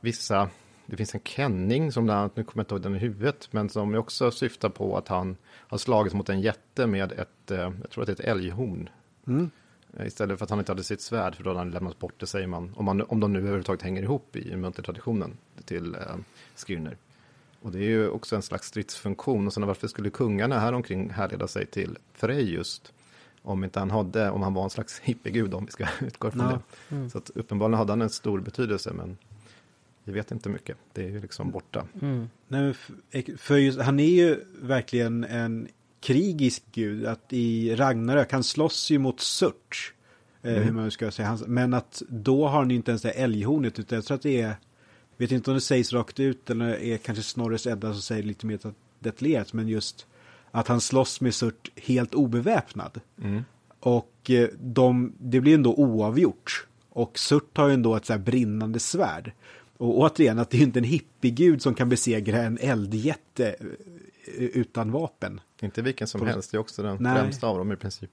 vissa, 0.00 0.48
det 0.86 0.96
finns 0.96 1.14
en 1.14 1.20
kenning 1.24 1.92
som 1.92 2.04
bland 2.04 2.20
annat, 2.20 2.36
nu 2.36 2.44
kommer 2.44 2.60
jag 2.60 2.64
inte 2.64 2.74
ihåg 2.74 2.82
den 2.82 2.96
i 2.96 2.98
huvudet, 2.98 3.48
men 3.50 3.68
som 3.68 3.94
också 3.94 4.30
syftar 4.30 4.68
på 4.68 4.96
att 4.96 5.08
han 5.08 5.36
har 5.44 5.78
slagits 5.78 6.14
mot 6.14 6.28
en 6.28 6.40
jätte 6.40 6.86
med 6.86 7.12
ett, 7.12 7.50
eh, 7.50 7.58
jag 7.82 7.90
tror 7.90 8.02
att 8.02 8.06
det 8.06 8.12
är 8.12 8.14
ett 8.24 8.30
älghorn. 8.36 8.88
Mm. 9.26 9.50
Istället 10.00 10.38
för 10.38 10.44
att 10.44 10.50
han 10.50 10.58
inte 10.58 10.72
hade 10.72 10.84
sitt 10.84 11.00
svärd, 11.00 11.34
för 11.34 11.44
då 11.44 11.50
hade 11.50 11.60
han 11.60 11.70
lämnat 11.70 11.98
bort 11.98 12.14
det, 12.20 12.26
säger 12.26 12.46
man. 12.46 12.72
Om, 12.76 12.84
man, 12.84 13.02
om 13.02 13.20
de 13.20 13.32
nu 13.32 13.38
överhuvudtaget 13.38 13.82
hänger 13.82 14.02
ihop 14.02 14.36
i 14.36 14.56
muntertraditionen 14.56 15.36
till 15.64 15.94
eh, 15.94 16.00
Skirner. 16.56 16.96
Och 17.60 17.72
det 17.72 17.78
är 17.78 17.88
ju 17.88 18.08
också 18.08 18.36
en 18.36 18.42
slags 18.42 18.66
stridsfunktion. 18.68 19.46
Och 19.46 19.52
sen 19.52 19.66
varför 19.66 19.88
skulle 19.88 20.10
kungarna 20.10 20.58
här 20.58 20.72
omkring 20.72 21.10
härleda 21.10 21.48
sig 21.48 21.66
till 21.66 21.98
Frej 22.14 22.52
just? 22.54 22.92
Om 23.42 23.64
inte 23.64 23.78
han 23.78 23.90
hade, 23.90 24.30
om 24.30 24.42
han 24.42 24.54
var 24.54 24.64
en 24.64 24.70
slags 24.70 25.00
hippiegud 25.00 25.54
om 25.54 25.64
vi 25.64 25.70
ska 25.70 25.86
utgå 26.00 26.30
från 26.30 26.40
Ja. 26.50 26.60
det. 26.88 27.10
Så 27.10 27.18
att 27.18 27.30
uppenbarligen 27.34 27.78
hade 27.78 27.92
han 27.92 28.02
en 28.02 28.10
stor 28.10 28.40
betydelse, 28.40 28.92
men 28.92 29.16
vi 30.04 30.12
vet 30.12 30.30
inte 30.30 30.48
mycket. 30.48 30.76
Det 30.92 31.04
är 31.04 31.08
ju 31.10 31.20
liksom 31.20 31.50
borta. 31.50 31.86
Mm. 32.02 32.28
Nej, 32.48 32.74
för 33.38 33.56
just, 33.56 33.80
han 33.80 34.00
är 34.00 34.10
ju 34.10 34.44
verkligen 34.62 35.24
en 35.24 35.68
krigisk 36.02 36.62
gud. 36.72 37.06
Att 37.06 37.32
i 37.32 37.76
Ragnarök, 37.76 38.32
han 38.32 38.44
slåss 38.44 38.90
ju 38.90 38.98
mot 38.98 39.20
Surt. 39.20 39.94
Eh, 40.42 40.52
Mm. 40.52 40.64
hur 40.64 40.72
man 40.72 40.90
ska 40.90 41.10
säga. 41.10 41.38
Men 41.46 41.74
att 41.74 42.02
då 42.08 42.48
har 42.48 42.58
han 42.58 42.70
ju 42.70 42.76
inte 42.76 42.90
ens 42.90 43.02
det 43.02 43.10
älghornet. 43.10 43.78
Utan 43.78 43.96
jag 43.96 44.04
tror 44.04 44.14
att 44.14 44.22
det 44.22 44.40
är, 44.40 44.54
vet 45.16 45.32
inte 45.32 45.50
om 45.50 45.54
det 45.54 45.60
sägs 45.60 45.92
rakt 45.92 46.20
ut 46.20 46.50
eller 46.50 46.82
är 46.82 46.96
kanske 46.96 47.22
Snorres 47.24 47.66
Edda 47.66 47.92
som 47.92 48.02
säger 48.02 48.22
lite 48.22 48.46
mer 48.46 48.58
detaljerat. 48.98 49.52
Men 49.52 49.68
just 49.68 50.06
att 50.50 50.68
han 50.68 50.80
slåss 50.80 51.20
med 51.20 51.34
Surt 51.34 51.70
helt 51.76 52.14
obeväpnad. 52.14 53.00
Mm. 53.22 53.44
Och 53.80 54.30
eh, 54.30 54.48
de, 54.60 55.12
det 55.18 55.40
blir 55.40 55.54
ändå 55.54 55.74
oavgjort. 55.74 56.66
Och 56.88 57.18
Surt 57.18 57.56
har 57.56 57.68
ju 57.68 57.74
ändå 57.74 57.96
ett 57.96 58.06
så 58.06 58.12
här 58.12 58.20
brinnande 58.20 58.78
svärd. 58.80 59.32
Och 59.76 59.98
återigen, 59.98 60.38
att 60.38 60.50
det 60.50 60.56
är 60.58 60.62
inte 60.62 60.78
en 60.78 60.84
hippiegud 60.84 61.62
som 61.62 61.74
kan 61.74 61.88
besegra 61.88 62.42
en 62.42 62.58
eldjätte 62.58 63.56
utan 64.36 64.90
vapen. 64.92 65.40
Inte 65.60 65.82
vilken 65.82 66.06
som 66.06 66.20
På- 66.20 66.26
helst, 66.26 66.50
det 66.50 66.56
är 66.56 66.58
också 66.58 66.82
den 66.82 66.96
Nej. 67.00 67.16
främsta 67.20 67.46
av 67.46 67.58
dem 67.58 67.72
i 67.72 67.76
princip. 67.76 68.10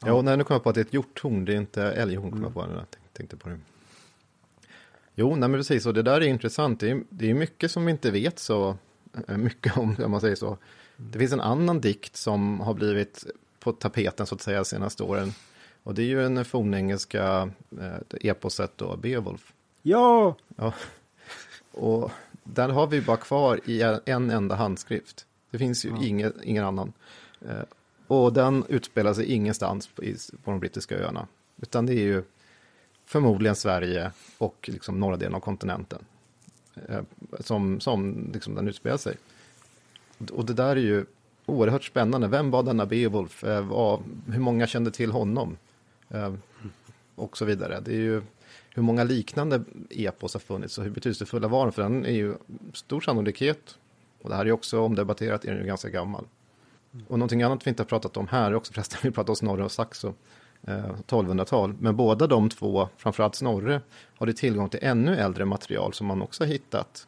Ja, 0.00 0.12
och 0.12 0.24
nej, 0.24 0.36
nu 0.36 0.44
kom 0.44 0.54
jag 0.54 0.62
på 0.62 0.68
att 0.68 0.74
det 0.74 0.80
är 0.80 0.84
ett 0.84 0.92
hjorthorn, 0.94 1.44
det 1.44 1.52
är 1.52 1.56
inte 1.56 1.82
älghorn, 1.82 2.30
kom 2.30 2.42
jag 2.42 2.54
på 2.54 2.60
jag 2.60 2.68
tänk- 2.90 3.12
tänkte 3.12 3.36
på 3.36 3.48
det. 3.48 3.58
Jo, 5.14 5.30
nej 5.36 5.48
men 5.48 5.60
precis, 5.60 5.86
och 5.86 5.94
det 5.94 6.02
där 6.02 6.20
är 6.20 6.26
intressant. 6.26 6.80
Det 6.80 6.90
är, 6.90 7.02
det 7.10 7.30
är 7.30 7.34
mycket 7.34 7.70
som 7.70 7.84
vi 7.84 7.90
inte 7.92 8.10
vet 8.10 8.38
så 8.38 8.76
eh, 9.28 9.36
mycket 9.36 9.76
om, 9.78 9.96
om 10.04 10.10
man 10.10 10.20
säger 10.20 10.36
så. 10.36 10.58
Det 10.96 11.18
finns 11.18 11.32
en 11.32 11.40
annan 11.40 11.80
dikt 11.80 12.16
som 12.16 12.60
har 12.60 12.74
blivit 12.74 13.26
på 13.60 13.72
tapeten 13.72 14.26
så 14.26 14.34
att 14.34 14.40
säga 14.40 14.64
senaste 14.64 15.02
åren. 15.02 15.32
Och 15.82 15.94
det 15.94 16.02
är 16.02 16.06
ju 16.06 16.24
en 16.26 16.44
fornengelska 16.44 17.50
eh, 17.80 17.96
eposet 18.30 18.72
då, 18.76 18.96
Beowulf. 18.96 19.52
Ja, 19.82 20.36
Ja. 20.56 20.72
Och 21.72 22.10
där 22.54 22.68
har 22.68 22.86
vi 22.86 23.00
bara 23.00 23.16
kvar 23.16 23.60
i 23.64 23.82
en 24.06 24.30
enda 24.30 24.54
handskrift. 24.54 25.26
Det 25.50 25.58
finns 25.58 25.84
ju 25.84 25.88
ingen, 26.06 26.32
ingen 26.44 26.64
annan. 26.64 26.92
Eh, 27.40 27.62
och 28.06 28.32
den 28.32 28.64
utspelar 28.68 29.14
sig 29.14 29.32
ingenstans 29.32 29.86
på, 29.86 30.02
på 30.44 30.50
de 30.50 30.60
brittiska 30.60 30.98
öarna. 30.98 31.26
Utan 31.62 31.86
det 31.86 31.92
är 31.92 32.04
ju 32.04 32.22
förmodligen 33.06 33.56
Sverige 33.56 34.10
och 34.38 34.70
liksom 34.72 35.00
norra 35.00 35.16
delen 35.16 35.34
av 35.34 35.40
kontinenten. 35.40 36.04
Eh, 36.88 37.00
som 37.40 37.80
som 37.80 38.30
liksom 38.34 38.54
den 38.54 38.68
utspelar 38.68 38.96
sig. 38.96 39.16
Och 40.32 40.44
det 40.44 40.54
där 40.54 40.76
är 40.76 40.80
ju 40.80 41.04
oerhört 41.46 41.84
spännande. 41.84 42.28
Vem 42.28 42.50
var 42.50 42.62
denna 42.62 42.86
Beowulf? 42.86 43.44
Eh, 43.44 44.00
hur 44.26 44.40
många 44.40 44.66
kände 44.66 44.90
till 44.90 45.10
honom? 45.10 45.56
Och 47.14 47.36
så 47.36 47.44
vidare. 47.44 47.80
Det 47.80 47.90
är 47.90 48.00
ju 48.00 48.22
hur 48.76 48.82
många 48.82 49.04
liknande 49.04 49.64
epos 49.90 50.32
har 50.32 50.40
funnits 50.40 50.78
och 50.78 50.84
hur 50.84 50.90
betydelsefulla 50.90 51.48
var 51.48 51.66
de? 51.66 51.72
För 51.72 51.82
den 51.82 52.06
är 52.06 52.10
ju 52.10 52.34
stor 52.72 53.00
sannolikhet, 53.00 53.78
och 54.22 54.30
det 54.30 54.36
här 54.36 54.46
är 54.46 54.52
också 54.52 54.80
omdebatterat, 54.80 55.44
är 55.44 55.50
den 55.50 55.60
ju 55.60 55.66
ganska 55.66 55.88
gammal. 55.88 56.24
Och 57.08 57.18
någonting 57.18 57.42
annat 57.42 57.66
vi 57.66 57.68
inte 57.68 57.82
har 57.82 57.86
pratat 57.86 58.16
om 58.16 58.28
här 58.28 58.50
är 58.50 58.54
också 58.54 58.72
förresten, 58.72 58.98
vi 59.02 59.10
pratar 59.10 59.30
om 59.30 59.36
Snorre 59.36 59.64
och 59.64 59.72
Saxo, 59.72 60.14
eh, 60.62 60.94
1200-tal. 61.06 61.74
Men 61.80 61.96
båda 61.96 62.26
de 62.26 62.48
två, 62.48 62.88
framförallt 62.96 63.34
Snorre, 63.34 63.80
har 64.16 64.26
det 64.26 64.32
tillgång 64.32 64.68
till 64.68 64.80
ännu 64.82 65.16
äldre 65.16 65.44
material 65.44 65.92
som 65.92 66.06
man 66.06 66.22
också 66.22 66.44
har 66.44 66.48
hittat. 66.48 67.06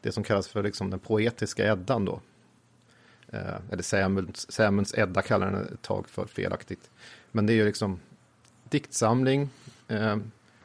Det 0.00 0.12
som 0.12 0.24
kallas 0.24 0.48
för 0.48 0.62
liksom 0.62 0.90
den 0.90 0.98
poetiska 0.98 1.72
Eddan 1.72 2.04
då. 2.04 2.20
Eh, 3.28 3.56
eller 3.70 3.82
Sämunds, 3.82 4.50
Sämunds 4.50 4.94
Edda 4.94 5.22
kallar 5.22 5.50
den 5.50 5.74
ett 5.74 5.82
tag 5.82 6.08
för 6.08 6.26
felaktigt. 6.26 6.90
Men 7.32 7.46
det 7.46 7.52
är 7.52 7.54
ju 7.54 7.64
liksom 7.64 8.00
diktsamling, 8.68 9.48
eh, 9.88 10.16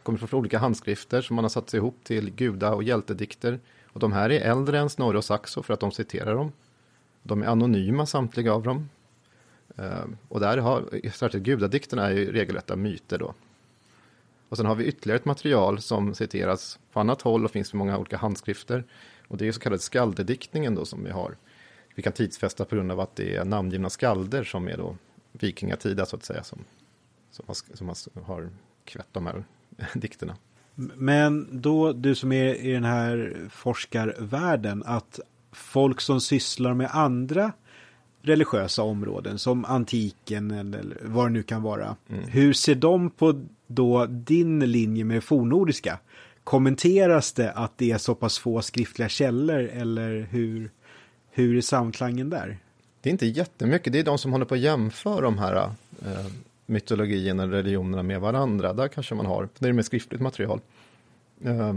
kommer 0.06 0.20
från 0.20 0.40
olika 0.40 0.60
handskrifter 0.60 1.22
som 1.22 1.36
man 1.36 1.46
har 1.46 1.50
satt 1.50 1.70
sig 1.70 1.78
ihop 1.78 1.98
till 2.04 2.32
guda 2.32 2.74
och 2.74 2.84
hjältedikter. 2.84 3.60
Och 3.86 4.00
de 4.00 4.14
här 4.14 4.32
är 4.32 4.40
äldre 4.40 4.80
än 4.80 4.90
Snorre 4.90 5.18
och 5.18 5.26
Saxo 5.26 5.64
för 5.64 5.74
att 5.74 5.80
de 5.80 5.92
citerar 5.92 6.36
dem. 6.36 6.52
De 7.24 7.42
är 7.42 7.48
anonyma 7.48 8.06
samtliga 8.06 8.54
av 8.54 8.64
dem. 8.64 8.90
Ehm, 9.78 10.18
och 10.28 10.40
där 10.40 10.58
har, 10.58 11.10
särskilt 11.10 11.44
gudadikterna 11.44 12.08
är 12.08 12.12
ju 12.12 12.32
regelrätta 12.32 12.76
myter 12.76 13.18
då. 13.18 13.34
Och 14.50 14.58
sen 14.58 14.66
har 14.66 14.76
vi 14.76 14.86
ytterligare 14.86 15.20
ett 15.20 15.26
material 15.26 15.82
som 15.82 16.14
citeras 16.14 16.80
på 16.92 17.00
annat 17.00 17.22
håll 17.22 17.46
och 17.46 17.52
finns 17.52 17.74
i 17.74 17.78
många 17.78 17.98
olika 17.98 18.18
handskrifter. 18.18 18.84
Och 19.28 19.38
det 19.38 19.44
är 19.44 19.48
ju 19.48 19.54
så 19.54 19.60
kallad 19.60 19.82
skaldediktningen 19.82 20.76
då 20.76 20.86
som 20.86 21.04
vi 21.04 21.12
har. 21.12 21.38
Vi 21.96 22.04
kan 22.04 22.14
tidsfästa 22.14 22.66
på 22.66 22.76
grund 22.76 22.92
av 22.92 23.00
att 23.00 23.16
det 23.16 23.36
är 23.36 23.46
namngivna 23.46 23.90
skalder 23.90 24.44
som 24.44 24.68
är 24.68 24.78
då 24.78 24.98
vikingatida 25.32 26.06
så 26.06 26.16
att 26.16 26.24
säga. 26.24 26.44
Som, 26.44 26.60
som, 27.32 27.46
har, 27.48 27.56
som 27.96 28.24
har 28.24 28.50
kvätt 28.86 29.08
de 29.12 29.26
här 29.26 29.44
dikterna. 29.94 30.36
men 30.76 31.48
då 31.62 31.94
du 31.94 32.16
som 32.16 32.32
är 32.32 32.56
i 32.56 32.72
den 32.72 32.84
här 32.84 33.38
forskarvärlden, 33.50 34.84
att 34.86 35.20
folk 35.52 36.02
som 36.02 36.22
sysslar 36.22 36.74
med 36.74 36.90
andra 36.92 37.52
religiösa 38.22 38.84
områden 38.84 39.40
som 39.40 39.66
antiken 39.66 40.52
eller 40.52 40.98
vad 41.02 41.26
det 41.26 41.30
nu 41.30 41.44
kan 41.44 41.62
vara. 41.62 41.96
Hur 42.08 42.54
ser 42.54 42.76
de 42.76 43.10
på 43.10 43.46
då 43.68 44.06
din 44.06 44.60
linje 44.72 45.04
med 45.04 45.24
fornnordiska? 45.24 46.00
Kommenteras 46.44 47.34
det 47.34 47.52
att 47.52 47.78
det 47.78 47.92
är 47.92 47.98
så 47.98 48.16
pass 48.16 48.40
få 48.40 48.62
skriftliga 48.62 49.10
källor 49.10 49.60
eller 49.60 50.28
hur, 50.32 50.72
hur 51.32 51.58
är 51.58 51.62
samklangen 51.62 52.30
där? 52.30 52.58
Det 53.02 53.10
är 53.10 53.12
inte 53.12 53.26
jättemycket, 53.26 53.94
det 53.94 54.00
är 54.00 54.04
de 54.04 54.18
som 54.18 54.32
håller 54.32 54.46
på 54.46 54.54
att 54.54 54.60
jämföra 54.60 55.22
de 55.22 55.38
här 55.38 55.56
eh, 56.06 56.26
mytologierna 56.66 57.44
och 57.44 57.50
religionerna 57.50 58.04
med 58.04 58.22
varandra. 58.22 58.74
Där 58.74 58.88
kanske 58.88 59.16
man 59.16 59.26
har, 59.26 59.50
det 59.60 59.70
är 59.70 59.74
med 59.74 59.86
skriftligt 59.86 60.22
material. 60.22 60.60
Eh, 61.44 61.76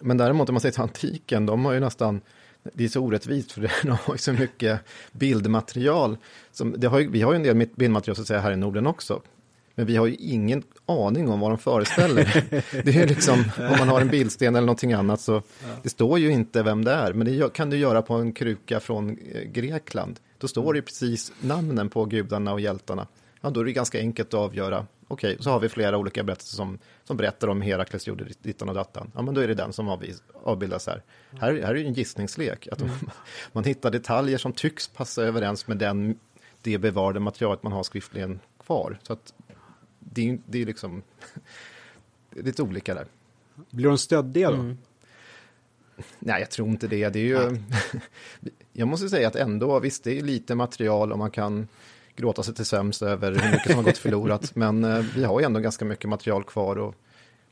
men 0.00 0.16
däremot 0.16 0.48
om 0.48 0.54
man 0.54 0.60
säger 0.60 0.72
till 0.72 0.82
antiken, 0.82 1.46
de 1.46 1.64
har 1.64 1.72
ju 1.72 1.80
nästan, 1.80 2.20
det 2.62 2.84
är 2.84 2.88
så 2.88 3.00
orättvist 3.00 3.52
för 3.52 3.60
de 3.82 3.90
har 3.90 4.14
ju 4.14 4.18
så 4.18 4.32
mycket 4.32 4.80
bildmaterial. 5.12 6.16
Som, 6.52 6.82
har 6.82 6.98
ju, 6.98 7.10
vi 7.10 7.22
har 7.22 7.32
ju 7.32 7.36
en 7.36 7.42
del 7.42 7.68
bildmaterial 7.74 8.16
så 8.16 8.22
att 8.22 8.28
säga 8.28 8.40
här 8.40 8.52
i 8.52 8.56
Norden 8.56 8.86
också. 8.86 9.22
Men 9.74 9.86
vi 9.86 9.96
har 9.96 10.06
ju 10.06 10.14
ingen 10.14 10.62
aning 10.86 11.28
om 11.28 11.40
vad 11.40 11.50
de 11.50 11.58
föreställer. 11.58 12.44
det 12.84 12.96
är 12.96 13.06
liksom, 13.06 13.44
om 13.56 13.78
man 13.78 13.88
har 13.88 14.00
en 14.00 14.08
bildsten 14.08 14.56
eller 14.56 14.66
någonting 14.66 14.92
annat 14.92 15.20
så, 15.20 15.42
det 15.82 15.88
står 15.88 16.18
ju 16.18 16.32
inte 16.32 16.62
vem 16.62 16.84
det 16.84 16.92
är. 16.92 17.12
Men 17.12 17.26
det 17.26 17.52
kan 17.52 17.70
du 17.70 17.76
göra 17.76 18.02
på 18.02 18.14
en 18.14 18.32
kruka 18.32 18.80
från 18.80 19.10
eh, 19.10 19.42
Grekland. 19.42 20.20
Då 20.38 20.48
står 20.48 20.72
det 20.72 20.78
ju 20.78 20.82
precis 20.82 21.32
namnen 21.40 21.88
på 21.88 22.04
gudarna 22.04 22.52
och 22.52 22.60
hjältarna. 22.60 23.06
Ja, 23.40 23.50
då 23.50 23.60
är 23.60 23.64
det 23.64 23.72
ganska 23.72 23.98
enkelt 23.98 24.28
att 24.28 24.40
avgöra. 24.40 24.86
Okej, 25.08 25.36
så 25.40 25.50
har 25.50 25.60
vi 25.60 25.68
flera 25.68 25.98
olika 25.98 26.22
berättelser 26.24 26.56
som, 26.56 26.78
som 27.04 27.16
berättar 27.16 27.48
om 27.48 27.60
Herakles 27.62 28.06
gjorde 28.06 28.24
dittan 28.42 28.68
och 28.68 28.74
dattan. 28.74 29.12
Ja, 29.14 29.22
men 29.22 29.34
då 29.34 29.40
är 29.40 29.48
det 29.48 29.54
den 29.54 29.72
som 29.72 29.88
avvis, 29.88 30.22
avbildas 30.42 30.86
här. 30.86 31.02
Här, 31.30 31.52
här 31.52 31.70
är 31.70 31.74
ju 31.74 31.86
en 31.86 31.92
gissningslek. 31.94 32.68
Att 32.72 32.82
man 33.52 33.64
hittar 33.64 33.90
detaljer 33.90 34.38
som 34.38 34.52
tycks 34.52 34.88
passa 34.88 35.22
överens 35.22 35.66
med 35.66 35.76
den, 35.76 36.18
det 36.62 36.78
bevarade 36.78 37.20
materialet 37.20 37.62
man 37.62 37.72
har 37.72 37.82
skriftligen 37.82 38.40
kvar. 38.64 38.98
Så 39.02 39.12
att 39.12 39.34
det, 39.98 40.30
är- 40.30 40.38
det 40.46 40.62
är 40.62 40.66
liksom 40.66 41.02
det 42.30 42.40
är 42.40 42.44
lite 42.44 42.62
olika 42.62 42.94
där. 42.94 43.06
Blir 43.70 43.86
de 43.88 43.98
stöddiga 43.98 44.50
då? 44.50 44.56
Mm. 44.56 44.78
Nej, 46.18 46.40
jag 46.40 46.50
tror 46.50 46.68
inte 46.68 46.86
det. 46.86 47.08
Det 47.08 47.18
är 47.18 47.24
ju... 47.24 47.56
jag 48.72 48.88
måste 48.88 49.08
säga 49.08 49.28
att 49.28 49.36
ändå, 49.36 49.80
visst, 49.80 50.04
det 50.04 50.18
är 50.18 50.22
lite 50.22 50.54
material 50.54 51.12
och 51.12 51.18
man 51.18 51.30
kan 51.30 51.68
gråta 52.16 52.42
sig 52.42 52.54
till 52.54 52.66
sömns 52.66 53.02
över 53.02 53.32
hur 53.32 53.50
mycket 53.50 53.66
som 53.66 53.76
har 53.76 53.82
gått 53.82 53.98
förlorat. 53.98 54.54
Men 54.54 54.84
eh, 54.84 55.04
vi 55.14 55.24
har 55.24 55.40
ju 55.40 55.46
ändå 55.46 55.60
ganska 55.60 55.84
mycket 55.84 56.10
material 56.10 56.44
kvar 56.44 56.78
och 56.78 56.94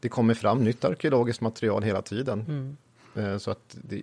det 0.01 0.09
kommer 0.09 0.35
fram 0.35 0.65
nytt 0.65 0.85
arkeologiskt 0.85 1.41
material 1.41 1.83
hela 1.83 2.03
tiden. 2.03 2.45
Mm. 2.49 2.77
Eh, 3.15 3.39
så 3.39 3.51
att 3.51 3.77
det, 3.83 4.03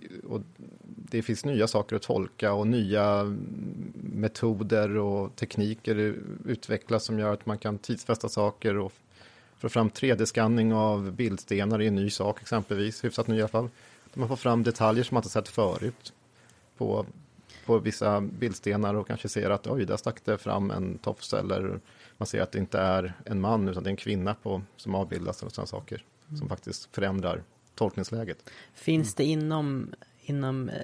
det 0.86 1.22
finns 1.22 1.44
nya 1.44 1.66
saker 1.66 1.96
att 1.96 2.02
tolka 2.02 2.52
och 2.52 2.66
nya 2.66 3.36
metoder 3.94 4.96
och 4.96 5.36
tekniker 5.36 6.14
utvecklas 6.46 7.04
som 7.04 7.18
gör 7.18 7.32
att 7.32 7.46
man 7.46 7.58
kan 7.58 7.78
tidsfästa 7.78 8.28
saker 8.28 8.76
och 8.76 8.92
få 9.58 9.68
fram 9.68 9.90
3D-skanning 9.90 10.74
av 10.74 11.12
bildstenar 11.12 11.82
är 11.82 11.86
en 11.86 11.94
ny 11.94 12.10
sak 12.10 12.40
exempelvis, 12.40 13.04
hyfsat 13.04 13.26
ny 13.26 13.36
i 13.36 13.40
alla 13.40 13.48
fall. 13.48 13.68
Man 14.14 14.28
får 14.28 14.36
fram 14.36 14.62
detaljer 14.62 15.04
som 15.04 15.14
man 15.14 15.20
inte 15.20 15.30
sett 15.30 15.48
förut 15.48 16.12
på, 16.76 17.06
på 17.66 17.78
vissa 17.78 18.20
bildstenar 18.20 18.94
och 18.94 19.06
kanske 19.06 19.28
ser 19.28 19.50
att 19.50 19.66
oj, 19.66 19.84
där 19.84 19.96
stack 19.96 20.24
det 20.24 20.38
fram 20.38 20.70
en 20.70 20.98
tofs 20.98 21.34
eller 21.34 21.80
man 22.18 22.26
ser 22.26 22.42
att 22.42 22.52
det 22.52 22.58
inte 22.58 22.78
är 22.78 23.14
en 23.24 23.40
man 23.40 23.68
utan 23.68 23.82
det 23.82 23.88
är 23.88 23.90
en 23.90 23.96
kvinna 23.96 24.34
på, 24.34 24.62
som 24.76 24.94
avbildas 24.94 25.42
och 25.42 25.52
sådana 25.52 25.66
saker 25.66 26.04
mm. 26.28 26.38
som 26.38 26.48
faktiskt 26.48 26.88
förändrar 26.94 27.42
tolkningsläget. 27.74 28.50
Finns 28.74 29.14
det 29.14 29.24
inom, 29.24 29.94
inom 30.20 30.68
eh, 30.68 30.76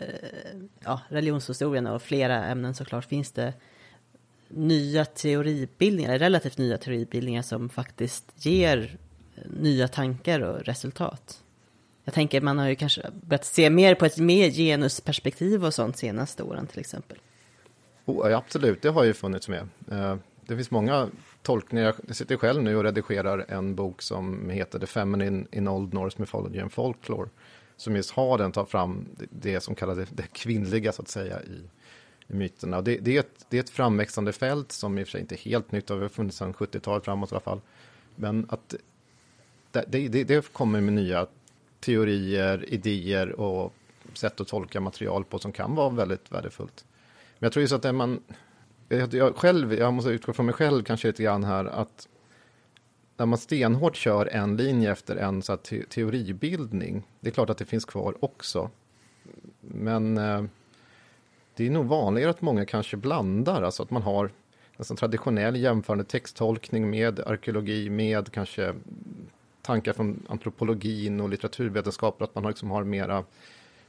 ja, 0.81 1.01
religionshistorien 1.09 1.87
och 1.87 2.03
flera 2.03 2.45
ämnen 2.45 2.75
såklart, 2.75 3.05
finns 3.05 3.33
det 3.33 3.55
nya 4.49 5.05
teoribildningar, 5.05 6.19
relativt 6.19 6.59
nya 6.59 6.79
teoribildningar 6.79 7.43
som 7.43 7.69
faktiskt 7.69 8.47
ger 8.47 8.99
nya 9.61 9.89
tankar 9.89 10.41
och 10.41 10.61
resultat? 10.61 11.43
Jag 12.05 12.15
tänker 12.15 12.41
man 12.41 12.59
har 12.59 12.69
ju 12.69 12.75
kanske 12.75 13.11
börjat 13.23 13.45
se 13.45 13.71
mer 13.71 13.95
på 13.95 14.05
ett 14.07 14.19
mer 14.19 14.51
genusperspektiv 14.51 15.65
och 15.65 15.75
sånt 15.75 15.97
senaste 15.97 16.43
åren 16.43 16.67
till 16.67 16.81
exempel. 16.81 17.19
Oh, 18.05 18.37
absolut, 18.37 18.83
det 18.83 18.89
har 18.89 19.05
ju 19.05 19.13
funnits 19.13 19.49
med. 19.49 19.69
Eh, 19.91 20.17
det 20.47 20.57
finns 20.57 20.71
många 20.71 21.09
tolkningar. 21.43 21.95
Jag 22.07 22.17
sitter 22.17 22.37
själv 22.37 22.63
nu 22.63 22.77
och 22.77 22.85
redigerar 22.85 23.45
en 23.49 23.75
bok 23.75 24.03
som 24.03 24.51
heter 24.51 24.79
The 24.79 24.87
Feminine 24.87 25.47
in 25.53 25.69
Old 25.69 25.95
Norse 25.95 26.17
Mythology 26.21 26.61
and 26.61 26.73
Folklore. 26.73 27.29
Som 27.77 27.97
just 27.97 28.11
har 28.11 28.39
den, 28.39 28.53
tar 28.53 28.65
fram 28.65 29.07
det 29.31 29.61
som 29.61 29.75
kallas 29.75 30.09
det 30.11 30.33
kvinnliga 30.33 30.93
så 30.93 31.03
att 31.03 31.09
säga 31.09 31.43
i, 31.43 31.61
i 32.33 32.35
myterna. 32.35 32.83
Det, 32.83 32.99
det, 32.99 33.17
är 33.17 33.21
ett, 33.21 33.47
det 33.49 33.57
är 33.57 33.61
ett 33.61 33.71
framväxande 33.71 34.33
fält 34.33 34.73
som 34.73 34.99
i 34.99 35.03
och 35.03 35.07
för 35.07 35.13
sig 35.13 35.21
inte 35.21 35.35
är 35.35 35.39
helt 35.39 35.73
nytt, 35.73 35.87
det 35.87 35.95
har 35.95 36.09
funnits 36.09 36.37
sedan 36.37 36.55
70-talet 36.55 37.05
framåt 37.05 37.33
i 37.33 37.35
alla 37.35 37.41
fall. 37.41 37.61
Men 38.17 38.47
att 38.49 38.75
det, 39.71 40.09
det, 40.09 40.25
det 40.25 40.53
kommer 40.53 40.81
med 40.81 40.93
nya 40.93 41.27
teorier, 41.83 42.65
idéer 42.69 43.41
och 43.41 43.75
sätt 44.15 44.41
att 44.41 44.49
tolka 44.49 44.81
material 44.81 45.25
på 45.25 45.39
som 45.39 45.53
kan 45.53 45.75
vara 45.75 45.91
väldigt 45.91 46.33
värdefullt. 46.33 46.85
Men 47.39 47.47
jag 47.47 47.53
tror 47.53 47.61
just 47.61 47.75
att 47.75 47.83
det 47.83 47.93
man, 47.93 48.23
jag, 48.89 49.37
själv, 49.37 49.75
jag 49.75 49.93
måste 49.93 50.11
utgå 50.11 50.33
från 50.33 50.47
mig 50.47 50.55
själv 50.55 50.85
kanske 50.85 51.09
lite 51.09 51.23
grann 51.23 51.45
här, 51.45 51.65
att 51.65 52.09
när 53.17 53.27
man 53.27 53.39
stenhårt 53.39 53.97
kör 53.97 54.27
en 54.27 54.57
linje 54.57 54.93
efter 54.93 55.17
en 55.17 55.43
så 55.43 55.57
te 55.57 55.83
teoribildning, 55.83 57.03
det 57.21 57.29
är 57.29 57.33
klart 57.33 57.51
att 57.51 57.59
det 57.59 57.65
finns 57.65 57.85
kvar 57.85 58.15
också. 58.21 58.71
Men 59.61 60.19
eh, 60.19 60.45
det 61.57 61.67
är 61.67 61.71
nog 61.71 61.87
vanligare 61.87 62.31
att 62.31 62.43
många 62.43 62.67
kanske 62.67 62.97
blandar, 62.97 63.63
alltså 63.63 63.83
att 63.83 63.91
man 63.91 64.03
har 64.03 64.31
en 64.91 64.97
traditionell 64.97 65.57
jämförande 65.57 66.05
texttolkning 66.05 66.91
med 66.91 67.21
arkeologi, 67.21 67.91
med 67.91 68.33
kanske 68.33 68.75
tankar 69.63 69.93
från 69.93 70.27
antropologin 70.29 71.21
och 71.21 71.29
litteraturvetenskap, 71.29 72.23
att 72.23 72.35
man 72.35 72.47
liksom 72.47 72.71
har 72.71 72.85
mera 72.85 73.25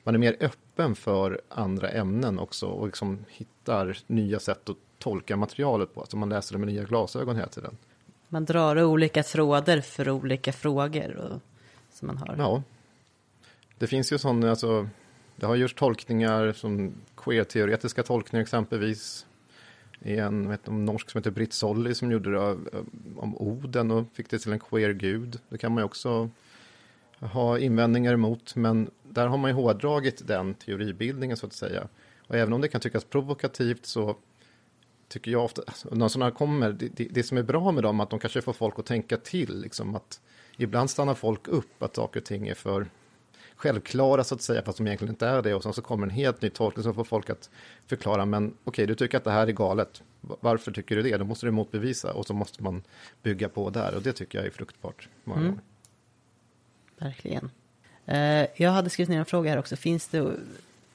man 0.04 0.16
är 0.16 0.20
mer 0.20 0.38
öppen 0.40 0.96
för 0.96 1.42
andra 1.50 1.90
ämnen 1.90 2.40
också 2.40 2.66
och 2.66 2.86
liksom 2.86 3.26
hittar 3.30 3.98
nya 4.08 4.40
sätt 4.40 4.70
att 4.70 4.78
tolka 5.00 5.36
materialet 5.36 5.94
på. 5.94 6.00
Alltså 6.02 6.18
man 6.18 6.30
läser 6.30 6.54
det 6.54 6.60
med 6.60 6.68
nya 6.68 6.84
glasögon 6.84 7.36
hela 7.36 7.48
tiden. 7.48 7.78
Man 8.30 8.46
drar 8.46 8.84
olika 8.84 9.24
trådar 9.24 9.82
för 9.82 10.10
olika 10.10 10.54
frågor 10.54 11.16
och, 11.16 11.42
som 11.94 12.08
man 12.08 12.18
har. 12.18 12.36
Ja. 12.38 12.64
Det 13.78 13.88
finns 13.88 14.14
ju 14.14 14.18
sådana, 14.18 14.50
alltså, 14.50 14.90
det 15.36 15.46
har 15.46 15.56
gjorts 15.56 15.74
tolkningar 15.74 16.52
som 16.52 16.94
queer-teoretiska 17.16 18.04
tolkningar 18.04 18.44
exempelvis 18.44 19.26
i 20.04 20.18
en 20.18 20.50
vet, 20.50 20.68
en 20.68 20.86
norsk 20.86 21.10
som 21.10 21.20
heter 21.20 21.32
Britt 21.32 21.54
Solly 21.54 21.94
som 21.94 22.12
gjorde 22.12 22.32
det 22.32 22.50
eh, 22.78 22.84
om 23.18 23.38
Oden 23.38 23.92
och 23.92 24.06
fick 24.14 24.30
det 24.30 24.40
till 24.40 24.52
en 24.52 24.60
queer-gud. 24.60 25.40
Det 25.50 25.58
kan 25.58 25.72
man 25.72 25.82
ju 25.82 25.86
också 25.86 26.30
ha 27.20 27.60
invändningar 27.60 28.14
emot, 28.14 28.56
men 28.56 28.90
där 29.04 29.28
har 29.28 29.38
man 29.38 29.50
ju 29.50 29.56
hårdragit 29.56 30.28
den 30.28 30.54
teoribildningen 30.54 31.38
så 31.38 31.46
att 31.46 31.54
säga. 31.54 31.88
Och 32.28 32.36
även 32.36 32.54
om 32.54 32.62
det 32.62 32.68
kan 32.68 32.82
tyckas 32.82 33.04
provokativt 33.04 33.86
så 33.86 34.16
tycker 35.08 35.32
jag 35.32 35.44
ofta, 35.44 35.62
alltså, 35.68 35.96
när 35.96 36.08
sådana 36.08 36.32
kommer, 36.32 36.72
det, 36.72 36.88
det, 36.88 37.08
det, 37.12 37.24
som 37.24 37.38
är 37.38 37.44
bra 37.44 37.72
med 37.72 37.84
dem 37.84 38.00
är 38.00 38.04
att 38.04 38.10
de 38.10 38.20
kanske 38.20 38.42
får 38.42 38.54
folk 38.54 38.80
att 38.80 38.86
tänka 38.86 39.18
till, 39.18 39.62
liksom 39.62 39.96
att 39.96 40.22
ibland 40.58 40.90
stannar 40.90 41.14
folk 41.14 41.48
upp, 41.48 41.84
att 41.84 41.96
saker 41.96 42.20
och 42.20 42.26
ting 42.26 42.48
är 42.48 42.54
för 42.54 42.88
självklara 43.56 44.24
så 44.24 44.36
att 44.36 44.42
säga, 44.42 44.62
fast 44.62 44.78
de 44.78 44.88
egentligen 44.88 45.14
inte 45.14 45.28
är 45.28 45.42
det. 45.42 45.54
Och 45.54 45.64
sen 45.64 45.74
så 45.74 45.82
kommer 45.82 46.08
en 46.08 46.10
helt 46.10 46.42
ny 46.42 46.50
tolkning 46.50 46.84
som 46.84 46.94
får 46.94 47.04
folk 47.04 47.30
att 47.30 47.50
förklara, 47.88 48.26
men 48.26 48.48
okej, 48.48 48.58
okay, 48.66 48.86
du 48.86 48.96
tycker 48.96 49.18
att 49.18 49.24
det 49.24 49.32
här 49.32 49.48
är 49.48 49.52
galet. 49.52 50.04
Varför 50.22 50.72
tycker 50.72 50.96
du 50.96 51.02
det? 51.02 51.18
Då 51.18 51.26
måste 51.26 51.46
du 51.46 51.52
motbevisa 51.52 52.14
och 52.14 52.26
så 52.26 52.34
måste 52.34 52.64
man 52.64 52.84
bygga 53.24 53.50
på 53.50 53.70
där 53.70 53.96
och 53.96 54.02
det 54.02 54.14
tycker 54.14 54.38
jag 54.38 54.48
är 54.48 54.52
fruktbart. 54.52 55.10
Många 55.24 55.42
mm. 55.42 55.60
Verkligen. 56.98 57.50
Eh, 58.06 58.48
jag 58.56 58.72
hade 58.72 58.90
skrivit 58.90 59.10
ner 59.10 59.20
en 59.20 59.26
fråga 59.26 59.50
här 59.50 59.58
också. 59.58 59.76
Finns 59.76 60.08
det 60.08 60.32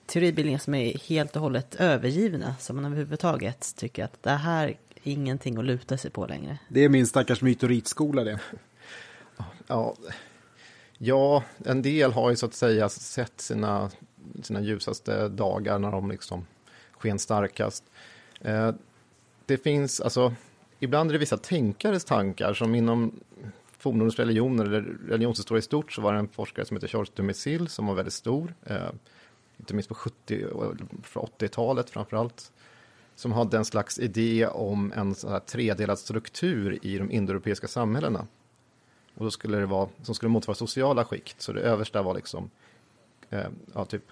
teoribildningar 0.06 0.58
som 0.58 0.74
är 0.74 0.98
helt 0.98 1.36
och 1.36 1.42
hållet 1.42 1.74
övergivna, 1.74 2.54
som 2.60 2.76
man 2.76 2.84
överhuvudtaget 2.84 3.76
tycker 3.76 4.04
att 4.04 4.22
det 4.22 4.30
här 4.30 4.68
är 4.68 4.76
ingenting 5.02 5.56
att 5.56 5.64
luta 5.64 5.98
sig 5.98 6.10
på 6.10 6.26
längre? 6.26 6.58
Det 6.68 6.84
är 6.84 6.88
min 6.88 7.06
stackars 7.06 7.42
mytoritskola 7.42 8.24
det. 8.24 8.40
Ja, 9.66 9.96
Ja, 10.98 11.44
en 11.64 11.82
del 11.82 12.12
har 12.12 12.30
ju 12.30 12.36
så 12.36 12.46
att 12.46 12.54
säga 12.54 12.88
sett 12.88 13.40
sina, 13.40 13.90
sina 14.42 14.60
ljusaste 14.60 15.28
dagar 15.28 15.78
när 15.78 15.90
de 15.90 16.10
liksom 16.10 16.46
sken 16.92 17.18
starkast. 17.18 17.84
Eh, 18.40 18.72
det 19.46 19.56
finns, 19.56 20.00
alltså, 20.00 20.34
ibland 20.78 21.10
är 21.10 21.12
det 21.12 21.18
vissa 21.18 21.36
tänkares 21.36 22.04
tankar 22.04 22.54
som 22.54 22.74
inom 22.74 23.12
fornnordisk 23.78 24.18
religion 24.18 24.60
eller 24.60 24.80
religionshistoria 25.08 25.58
i 25.58 25.62
stort 25.62 25.92
så 25.92 26.00
var 26.00 26.12
det 26.12 26.18
en 26.18 26.28
forskare 26.28 26.64
som 26.64 26.76
heter 26.76 26.88
Charles 26.88 27.10
de 27.14 27.22
Messil 27.22 27.68
som 27.68 27.86
var 27.86 27.94
väldigt 27.94 28.14
stor, 28.14 28.54
eh, 28.64 28.90
inte 29.56 29.74
minst 29.74 29.88
på 29.88 29.94
70 29.94 30.46
80-talet 31.14 31.90
framför 31.90 32.16
allt, 32.16 32.52
som 33.14 33.32
hade 33.32 33.56
en 33.56 33.64
slags 33.64 33.98
idé 33.98 34.46
om 34.46 34.92
en 34.92 35.14
sån 35.14 35.32
här 35.32 35.40
tredelad 35.40 35.98
struktur 35.98 36.78
i 36.82 36.98
de 36.98 37.10
indoeuropeiska 37.10 37.68
samhällena. 37.68 38.26
Och 39.18 39.24
då 39.24 39.30
skulle 39.30 39.58
det 39.58 39.66
vara, 39.66 39.88
som 40.02 40.14
skulle 40.14 40.30
motsvara 40.30 40.54
sociala 40.54 41.04
skikt. 41.04 41.42
Så 41.42 41.52
det 41.52 41.60
översta 41.60 42.02
var 42.02 42.14
liksom, 42.14 42.50
eh, 43.30 43.46
ja, 43.74 43.84
typ 43.84 44.02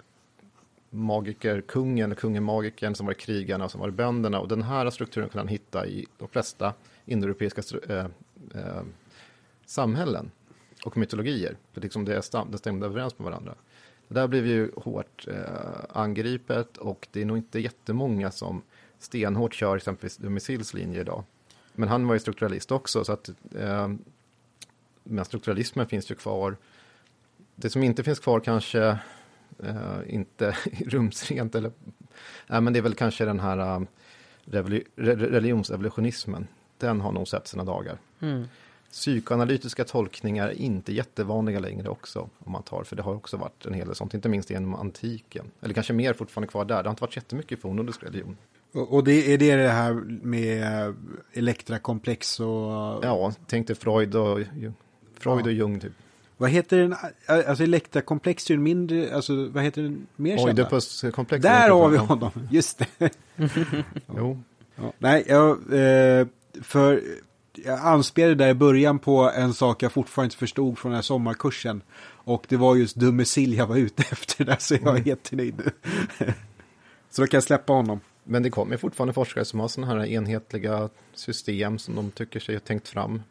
magiker, 0.89 1.61
kungen, 1.61 2.15
kungen 2.15 2.43
magikern 2.43 2.95
som 2.95 3.05
var 3.05 3.13
krigarna 3.13 3.65
och 3.65 3.71
som 3.71 3.81
var 3.81 3.89
bönderna. 3.89 4.39
Och 4.39 4.47
den 4.47 4.61
här 4.61 4.89
strukturen 4.89 5.29
kunde 5.29 5.41
han 5.41 5.47
hitta 5.47 5.87
i 5.87 6.05
de 6.17 6.27
flesta 6.27 6.73
indoeuropeiska 7.05 7.61
eh, 7.89 8.05
eh, 8.55 8.81
samhällen 9.65 10.31
och 10.85 10.97
mytologier. 10.97 11.57
För 11.73 11.81
liksom 11.81 12.05
det, 12.05 12.21
stam, 12.21 12.51
det 12.51 12.57
stämde 12.57 12.85
överens 12.85 13.19
med 13.19 13.25
varandra. 13.25 13.55
Det 14.07 14.13
där 14.13 14.27
blev 14.27 14.47
ju 14.47 14.71
hårt 14.75 15.27
eh, 15.27 15.79
angripet 15.89 16.77
och 16.77 17.07
det 17.11 17.21
är 17.21 17.25
nog 17.25 17.37
inte 17.37 17.59
jättemånga 17.59 18.31
som 18.31 18.61
stenhårt 18.99 19.53
kör 19.53 19.77
exempelvis 19.77 20.17
Dumisils 20.17 20.73
linje 20.73 21.01
idag. 21.01 21.23
Men 21.73 21.89
han 21.89 22.07
var 22.07 22.15
ju 22.15 22.19
strukturalist 22.19 22.71
också, 22.71 23.03
så 23.03 23.11
att 23.11 23.29
eh, 23.55 23.87
men 25.09 25.25
strukturalismen 25.25 25.87
finns 25.87 26.11
ju 26.11 26.15
kvar. 26.15 26.57
Det 27.55 27.69
som 27.69 27.83
inte 27.83 28.03
finns 28.03 28.19
kvar 28.19 28.39
kanske 28.39 28.99
eh, 29.63 29.97
inte 30.07 30.57
rumsrent 30.85 31.55
eller, 31.55 31.71
nej 32.47 32.61
men 32.61 32.73
det 32.73 32.79
är 32.79 32.83
väl 32.83 32.95
kanske 32.95 33.25
den 33.25 33.39
här 33.39 33.79
uh, 33.79 33.87
religionsevolutionismen. 34.95 36.47
Den 36.77 37.01
har 37.01 37.11
nog 37.11 37.27
sett 37.27 37.47
sina 37.47 37.63
dagar. 37.63 37.97
Mm. 38.19 38.47
Psykoanalytiska 38.91 39.83
tolkningar 39.83 40.47
är 40.47 40.53
inte 40.53 40.93
jättevanliga 40.93 41.59
längre 41.59 41.89
också, 41.89 42.29
om 42.39 42.51
man 42.51 42.63
tar, 42.63 42.83
för 42.83 42.95
det 42.95 43.01
har 43.01 43.15
också 43.15 43.37
varit 43.37 43.65
en 43.65 43.73
hel 43.73 43.87
del 43.87 43.95
sånt, 43.95 44.13
inte 44.13 44.29
minst 44.29 44.49
genom 44.49 44.75
antiken. 44.75 45.51
Eller 45.61 45.73
kanske 45.73 45.93
mer 45.93 46.13
fortfarande 46.13 46.47
kvar 46.47 46.65
där, 46.65 46.83
det 46.83 46.89
har 46.89 46.93
inte 46.93 47.01
varit 47.01 47.15
jättemycket 47.15 47.57
i 47.57 47.61
fornnordisk 47.61 48.03
religion. 48.03 48.37
Och 48.71 49.03
det 49.03 49.33
är 49.33 49.37
det 49.37 49.55
det 49.55 49.69
här 49.69 49.93
med 50.23 50.95
elektrakomplex 51.33 52.39
och... 52.39 53.03
Ja, 53.03 53.33
tänk 53.47 53.67
dig 53.67 53.75
Freud 53.75 54.15
och 54.15 54.39
Freud 55.19 55.45
och 55.45 55.51
Jung 55.51 55.79
typ. 55.79 55.91
Vad 56.37 56.49
heter 56.49 56.77
den? 56.77 56.95
Alltså 57.27 57.63
Elektrakomplex 57.63 58.49
är 58.49 58.53
en 58.53 58.63
mindre, 58.63 59.15
alltså 59.15 59.47
vad 59.47 59.63
heter 59.63 59.81
den 59.81 60.07
mer 60.15 60.37
kända? 60.37 60.63
Oidipus-komplex. 60.63 61.43
Där 61.43 61.69
har 61.69 61.89
vi 61.89 61.97
honom, 61.97 62.31
just 62.51 62.77
det. 62.97 63.09
jo. 64.17 64.43
Ja, 64.75 64.93
nej, 64.97 65.23
jag, 65.27 65.49
eh, 65.73 66.27
för 66.61 67.01
jag 67.53 67.79
anspelade 67.79 68.35
där 68.35 68.49
i 68.49 68.53
början 68.53 68.99
på 68.99 69.31
en 69.35 69.53
sak 69.53 69.83
jag 69.83 69.91
fortfarande 69.91 70.25
inte 70.25 70.37
förstod 70.37 70.77
från 70.77 70.91
den 70.91 70.97
här 70.97 71.03
sommarkursen. 71.03 71.81
Och 72.03 72.45
det 72.49 72.57
var 72.57 72.75
just 72.75 72.95
Dumme 72.95 73.25
Sill 73.25 73.53
jag 73.53 73.67
var 73.67 73.77
ute 73.77 74.03
efter 74.11 74.45
där, 74.45 74.57
så 74.59 74.75
jag 74.75 74.97
är 74.97 75.07
jättenöjd 75.07 75.55
nu. 75.57 75.71
så 77.09 77.21
då 77.21 77.27
kan 77.27 77.37
jag 77.37 77.43
släppa 77.43 77.73
honom. 77.73 77.99
Men 78.23 78.43
det 78.43 78.49
kommer 78.49 78.77
fortfarande 78.77 79.13
forskare 79.13 79.45
som 79.45 79.59
har 79.59 79.67
sådana 79.67 79.93
här 79.93 80.05
enhetliga 80.07 80.89
system 81.13 81.79
som 81.79 81.95
de 81.95 82.11
tycker 82.11 82.39
sig 82.39 82.55
ha 82.55 82.59
tänkt 82.59 82.87
fram. 82.87 83.21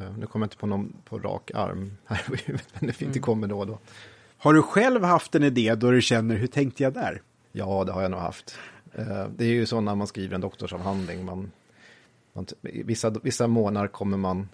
Uh, 0.00 0.18
nu 0.18 0.26
kommer 0.26 0.44
jag 0.44 0.46
inte 0.46 0.56
på 0.56 0.66
någon 0.66 0.96
på 1.04 1.18
rak 1.18 1.50
arm 1.54 1.96
här 2.06 2.24
men 2.28 2.60
det, 2.80 3.00
mm. 3.00 3.12
det 3.12 3.18
kommer 3.18 3.46
då 3.46 3.58
och 3.58 3.66
då. 3.66 3.78
Har 4.38 4.54
du 4.54 4.62
själv 4.62 5.04
haft 5.04 5.34
en 5.34 5.42
idé 5.42 5.74
då 5.74 5.90
du 5.90 6.02
känner, 6.02 6.36
hur 6.36 6.46
tänkte 6.46 6.82
jag 6.82 6.92
där? 6.92 7.22
Ja, 7.52 7.84
det 7.84 7.92
har 7.92 8.02
jag 8.02 8.10
nog 8.10 8.20
haft. 8.20 8.58
Uh, 8.98 9.26
det 9.36 9.44
är 9.44 9.48
ju 9.48 9.66
så 9.66 9.80
när 9.80 9.94
man 9.94 10.06
skriver 10.06 10.34
en 10.34 10.40
doktorsavhandling, 10.40 11.24
man, 11.24 11.50
man, 12.32 12.46
vissa, 12.60 13.10
vissa 13.10 13.46
månader 13.46 13.88
kommer 13.88 14.16
man 14.16 14.48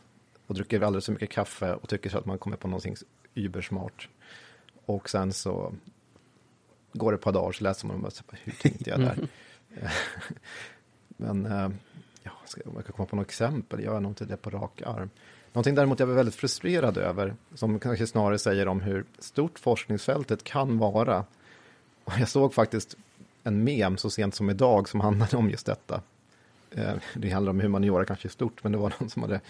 och 0.46 0.54
dricker 0.54 0.80
alldeles 0.80 1.06
för 1.06 1.12
mycket 1.12 1.30
kaffe 1.30 1.74
och 1.74 1.88
tycker 1.88 2.10
så 2.10 2.18
att 2.18 2.26
man 2.26 2.38
kommer 2.38 2.56
på 2.56 2.68
någonting 2.68 2.96
übersmart. 3.34 4.08
Och 4.86 5.10
sen 5.10 5.32
så 5.32 5.74
går 6.92 7.12
det 7.12 7.16
ett 7.16 7.24
par 7.24 7.32
dagar 7.32 7.52
så 7.52 7.64
läser 7.64 7.86
man 7.86 7.96
och 7.96 8.02
bara, 8.02 8.38
hur 8.44 8.52
tänkte 8.52 8.90
jag 8.90 9.00
där? 9.00 9.28
Men 11.16 11.46
eh, 11.46 11.68
ja, 12.26 12.32
ska, 12.44 12.60
om 12.64 12.72
jag 12.74 12.84
kan 12.84 12.92
komma 12.92 13.06
på 13.06 13.16
något 13.16 13.26
exempel, 13.26 13.84
jag 13.84 13.92
har 13.92 14.00
nog 14.00 14.10
inte 14.10 14.24
det 14.24 14.36
på 14.36 14.50
rak 14.50 14.82
arm. 14.86 15.10
Någonting 15.52 15.74
däremot 15.74 16.00
jag 16.00 16.06
var 16.06 16.14
väldigt 16.14 16.34
frustrerad 16.34 16.98
över, 16.98 17.34
som 17.54 17.78
kanske 17.78 18.06
snarare 18.06 18.38
säger 18.38 18.68
om 18.68 18.80
hur 18.80 19.04
stort 19.18 19.58
forskningsfältet 19.58 20.44
kan 20.44 20.78
vara. 20.78 21.24
Och 22.04 22.12
jag 22.18 22.28
såg 22.28 22.54
faktiskt 22.54 22.96
en 23.42 23.64
mem 23.64 23.96
så 23.96 24.10
sent 24.10 24.34
som 24.34 24.50
idag 24.50 24.88
som 24.88 25.00
handlade 25.00 25.36
om 25.36 25.50
just 25.50 25.66
detta. 25.66 26.02
Eh, 26.70 26.94
det 27.14 27.30
handlar 27.30 27.50
om 27.50 27.60
humaniora 27.60 28.04
kanske 28.04 28.28
stort, 28.28 28.62
men 28.62 28.72
det 28.72 28.78
var 28.78 28.94
någon 29.00 29.10
som 29.10 29.22
hade 29.22 29.40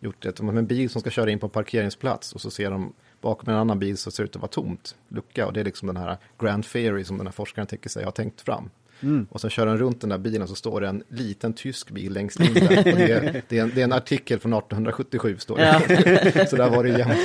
gjort 0.00 0.22
det. 0.22 0.36
Som 0.36 0.58
en 0.58 0.66
bil 0.66 0.90
som 0.90 1.00
ska 1.00 1.10
köra 1.10 1.30
in 1.30 1.38
på 1.38 1.46
en 1.46 1.50
parkeringsplats 1.50 2.32
och 2.32 2.40
så 2.40 2.50
ser 2.50 2.70
de 2.70 2.92
bakom 3.20 3.48
en 3.48 3.58
annan 3.58 3.78
bil 3.78 3.96
så 3.96 4.10
ser 4.10 4.22
det 4.22 4.28
ut 4.28 4.36
att 4.36 4.42
vara 4.42 4.50
tomt, 4.50 4.96
lucka. 5.08 5.46
Och 5.46 5.52
det 5.52 5.60
är 5.60 5.64
liksom 5.64 5.86
den 5.86 5.96
här 5.96 6.16
Grand 6.38 6.64
Theory 6.64 7.04
som 7.04 7.18
den 7.18 7.26
här 7.26 7.32
forskaren 7.32 7.66
tycker 7.66 7.90
sig 7.90 8.04
ha 8.04 8.10
tänkt 8.10 8.40
fram. 8.40 8.70
Mm. 9.04 9.26
Och 9.30 9.40
så 9.40 9.48
kör 9.48 9.66
han 9.66 9.78
runt 9.78 10.00
den 10.00 10.10
där 10.10 10.18
bilen 10.18 10.48
så 10.48 10.54
står 10.54 10.80
det 10.80 10.88
en 10.88 11.02
liten 11.08 11.52
tysk 11.52 11.90
bil 11.90 12.12
längst 12.12 12.40
in 12.40 12.54
där. 12.54 12.78
Och 12.78 12.84
det, 12.84 13.12
är, 13.12 13.42
det, 13.48 13.58
är 13.58 13.62
en, 13.62 13.72
det 13.74 13.80
är 13.80 13.84
en 13.84 13.92
artikel 13.92 14.40
från 14.40 14.52
1877 14.52 15.38
står 15.38 15.56
det. 15.56 15.64
Ja. 16.36 16.46
så 16.50 16.56
där 16.56 16.70
var 16.70 16.84
det 16.84 16.98
jämt. 16.98 17.18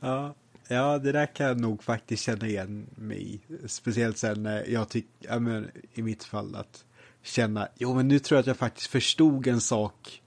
Ja. 0.00 0.34
ja, 0.68 0.98
det 0.98 1.12
där 1.12 1.26
kan 1.26 1.46
jag 1.46 1.60
nog 1.60 1.82
faktiskt 1.82 2.22
känna 2.22 2.46
igen 2.46 2.86
mig 2.94 3.34
i. 3.34 3.40
Speciellt 3.66 4.18
sen 4.18 4.42
när 4.42 4.64
jag 4.68 4.88
tycker, 4.88 5.10
ja, 5.18 5.38
men, 5.38 5.70
i 5.94 6.02
mitt 6.02 6.24
fall 6.24 6.54
att 6.54 6.84
känna, 7.22 7.68
jo 7.76 7.94
men 7.94 8.08
nu 8.08 8.18
tror 8.18 8.36
jag 8.36 8.40
att 8.40 8.46
jag 8.46 8.56
faktiskt 8.56 8.86
förstod 8.86 9.46
en 9.46 9.60
sak 9.60 10.22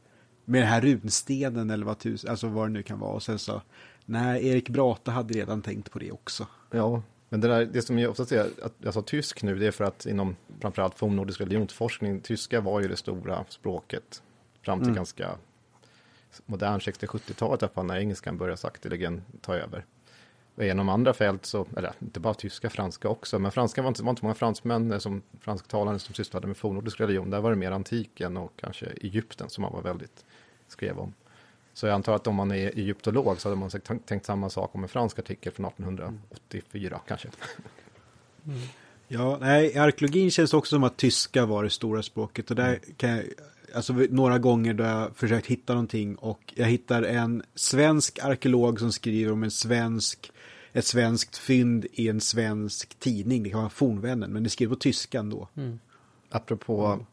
med 0.45 0.61
den 0.61 0.69
här 0.69 0.81
runstenen 0.81 1.69
eller 1.69 1.85
vad, 1.85 1.99
tus, 1.99 2.25
alltså 2.25 2.47
vad 2.47 2.67
det 2.67 2.73
nu 2.73 2.83
kan 2.83 2.99
vara. 2.99 3.13
Och 3.13 3.23
sen 3.23 3.39
så, 3.39 3.61
nej, 4.05 4.47
Erik 4.47 4.69
Brata 4.69 5.11
hade 5.11 5.33
redan 5.33 5.61
tänkt 5.61 5.91
på 5.91 5.99
det 5.99 6.11
också. 6.11 6.47
Ja, 6.71 7.03
men 7.31 7.41
det, 7.41 7.47
där, 7.47 7.65
det 7.65 7.81
som 7.81 7.99
jag 7.99 8.11
ofta 8.11 8.25
säger, 8.25 8.49
att 8.61 8.73
jag 8.77 8.93
sa 8.93 9.01
tysk 9.01 9.43
nu, 9.43 9.55
det 9.55 9.67
är 9.67 9.71
för 9.71 9.83
att 9.83 10.05
inom 10.05 10.35
framförallt 10.61 10.99
fornnordisk 10.99 11.41
religionsforskning, 11.41 12.21
tyska 12.21 12.61
var 12.61 12.81
ju 12.81 12.87
det 12.87 12.95
stora 12.95 13.45
språket 13.49 14.23
fram 14.61 14.79
till 14.79 14.87
mm. 14.87 14.95
ganska 14.95 15.29
modern 16.45 16.79
60-70-talet, 16.79 17.61
i 17.61 17.65
alla 17.65 17.73
fall 17.73 17.85
när 17.85 17.97
engelskan 17.97 18.37
började 18.37 18.57
sakteligen 18.57 19.21
ta 19.41 19.55
över. 19.55 19.85
Och 20.55 20.63
inom 20.63 20.89
andra 20.89 21.13
fält 21.13 21.45
så, 21.45 21.65
eller 21.77 21.93
inte 21.99 22.19
bara 22.19 22.33
tyska, 22.33 22.69
franska 22.69 23.09
också, 23.09 23.39
men 23.39 23.51
franska 23.51 23.81
var 23.81 23.87
inte, 23.87 24.03
var 24.03 24.09
inte 24.09 24.25
många 24.25 24.35
fransmän 24.35 25.01
som 25.01 25.21
fransktalande 25.39 25.99
som 25.99 26.15
sysslade 26.15 26.47
med 26.47 26.57
fornnordisk 26.57 26.99
religion. 26.99 27.29
Där 27.29 27.41
var 27.41 27.49
det 27.49 27.55
mer 27.55 27.71
antiken 27.71 28.37
och 28.37 28.51
kanske 28.55 28.85
Egypten 28.85 29.49
som 29.49 29.61
man 29.61 29.73
var 29.73 29.81
väldigt 29.81 30.25
skrev 30.67 30.99
om. 30.99 31.13
Så 31.73 31.87
jag 31.87 31.93
antar 31.93 32.15
att 32.15 32.27
om 32.27 32.35
man 32.35 32.51
är 32.51 32.55
egyptolog 32.55 33.41
så 33.41 33.49
hade 33.49 33.59
man 33.59 33.69
tänkt 34.05 34.25
samma 34.25 34.49
sak 34.49 34.75
om 34.75 34.83
en 34.83 34.89
fransk 34.89 35.19
artikel 35.19 35.53
från 35.53 35.65
1884 35.65 36.87
mm. 36.87 36.99
kanske. 37.07 37.27
Mm. 38.45 38.59
Ja, 39.07 39.37
nej, 39.41 39.71
i 39.71 39.77
arkeologin 39.77 40.31
känns 40.31 40.53
också 40.53 40.75
som 40.75 40.83
att 40.83 40.97
tyska 40.97 41.45
var 41.45 41.63
det 41.63 41.69
stora 41.69 42.03
språket 42.03 42.49
och 42.49 42.55
där 42.55 42.67
mm. 42.67 42.79
kan 42.97 43.09
jag, 43.09 43.23
alltså 43.75 43.93
några 43.93 44.39
gånger 44.39 44.73
då 44.73 44.83
jag 44.83 45.15
försökt 45.15 45.47
hitta 45.47 45.73
någonting 45.73 46.15
och 46.15 46.53
jag 46.55 46.65
hittar 46.65 47.03
en 47.03 47.43
svensk 47.55 48.19
arkeolog 48.19 48.79
som 48.79 48.91
skriver 48.91 49.31
om 49.31 49.43
en 49.43 49.51
svensk, 49.51 50.31
ett 50.73 50.85
svenskt 50.85 51.37
fynd 51.37 51.85
i 51.91 52.09
en 52.09 52.21
svensk 52.21 52.99
tidning, 52.99 53.43
det 53.43 53.49
kan 53.49 53.59
vara 53.59 53.69
Fornvännen, 53.69 54.33
men 54.33 54.43
det 54.43 54.49
skriver 54.49 54.75
på 54.75 54.79
tyska 54.79 55.19
ändå. 55.19 55.47
Mm. 55.55 55.79
Apropå 56.29 56.85
mm. 56.85 57.05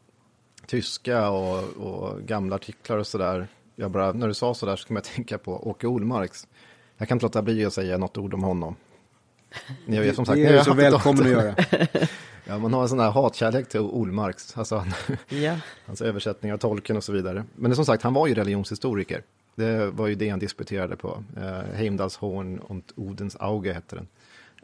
tyska 0.67 1.29
och, 1.29 1.63
och 1.63 2.21
gamla 2.21 2.55
artiklar 2.55 2.97
och 2.97 3.07
sådär, 3.07 3.47
jag 3.79 3.91
bara, 3.91 4.11
när 4.11 4.27
du 4.27 4.33
sa 4.33 4.53
så 4.53 4.65
där 4.65 4.75
så 4.75 4.87
kom 4.87 4.95
jag 4.95 5.03
tänka 5.15 5.37
på 5.37 5.69
Åke 5.69 5.87
Olmarks. 5.87 6.47
Jag 6.97 7.07
kan 7.07 7.15
inte 7.15 7.25
låta 7.25 7.41
bli 7.41 7.65
att 7.65 7.73
säga 7.73 7.97
något 7.97 8.17
ord 8.17 8.33
om 8.33 8.43
honom. 8.43 8.75
Jag 9.85 10.01
vet, 10.01 10.15
som 10.15 10.25
sagt, 10.25 10.35
det 10.35 10.45
är 10.45 10.63
så 10.63 10.73
välkommen 10.73 11.23
att 11.23 11.31
göra. 11.31 11.55
ja, 12.45 12.57
man 12.57 12.73
har 12.73 12.81
en 12.81 12.89
sån 12.89 12.99
här 12.99 13.11
hatkärlek 13.11 13.69
till 13.69 13.79
Olmarks, 13.79 14.57
alltså 14.57 14.75
han, 14.75 14.93
ja. 15.29 15.57
hans 15.85 16.01
översättningar, 16.01 16.57
tolken 16.57 16.97
och 16.97 17.03
så 17.03 17.11
vidare. 17.11 17.43
Men 17.55 17.75
som 17.75 17.85
sagt, 17.85 18.03
han 18.03 18.13
var 18.13 18.27
ju 18.27 18.33
religionshistoriker. 18.33 19.23
Det 19.55 19.85
var 19.91 20.07
ju 20.07 20.15
det 20.15 20.29
han 20.29 20.39
disputerade 20.39 20.95
på. 20.95 21.23
Eh, 21.37 21.75
Heimdalshorn 21.75 22.59
och 22.59 22.77
Odens 22.95 23.35
Auge 23.39 23.73
hette 23.73 23.95
den. 23.95 24.07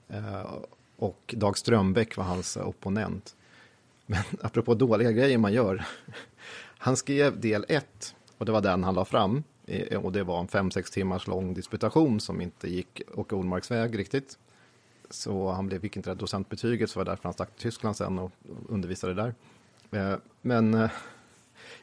Eh, 0.09 0.51
och 0.97 1.35
Dag 1.37 1.57
Strömbäck 1.57 2.17
var 2.17 2.23
hans 2.23 2.57
opponent. 2.57 3.35
Men 4.05 4.23
apropå 4.41 4.73
dåliga 4.73 5.11
grejer 5.11 5.37
man 5.37 5.53
gör. 5.53 5.85
Han 6.77 6.97
skrev 6.97 7.39
del 7.39 7.65
1 7.67 8.15
och 8.37 8.45
det 8.45 8.51
var 8.51 8.61
den 8.61 8.83
han 8.83 8.95
la 8.95 9.05
fram. 9.05 9.43
Och 10.01 10.11
det 10.11 10.23
var 10.23 10.39
en 10.39 10.47
fem 10.47 10.71
sex 10.71 10.91
timmars 10.91 11.27
lång 11.27 11.53
disputation 11.53 12.19
som 12.19 12.41
inte 12.41 12.69
gick 12.69 13.01
Åke 13.13 13.35
Olmarks 13.35 13.71
väg 13.71 13.99
riktigt. 13.99 14.37
Så 15.09 15.51
han 15.51 15.67
blev, 15.67 15.79
fick 15.79 15.97
inte 15.97 16.09
det 16.09 16.15
docentbetyget, 16.15 16.89
så 16.89 16.99
var 16.99 17.05
det 17.05 17.11
därför 17.11 17.23
han 17.23 17.33
stack 17.33 17.49
till 17.51 17.61
Tyskland 17.61 17.97
sen 17.97 18.19
och 18.19 18.31
undervisade 18.69 19.13
där. 19.13 19.33
Eh, 19.91 20.17
men 20.41 20.73
eh, 20.73 20.91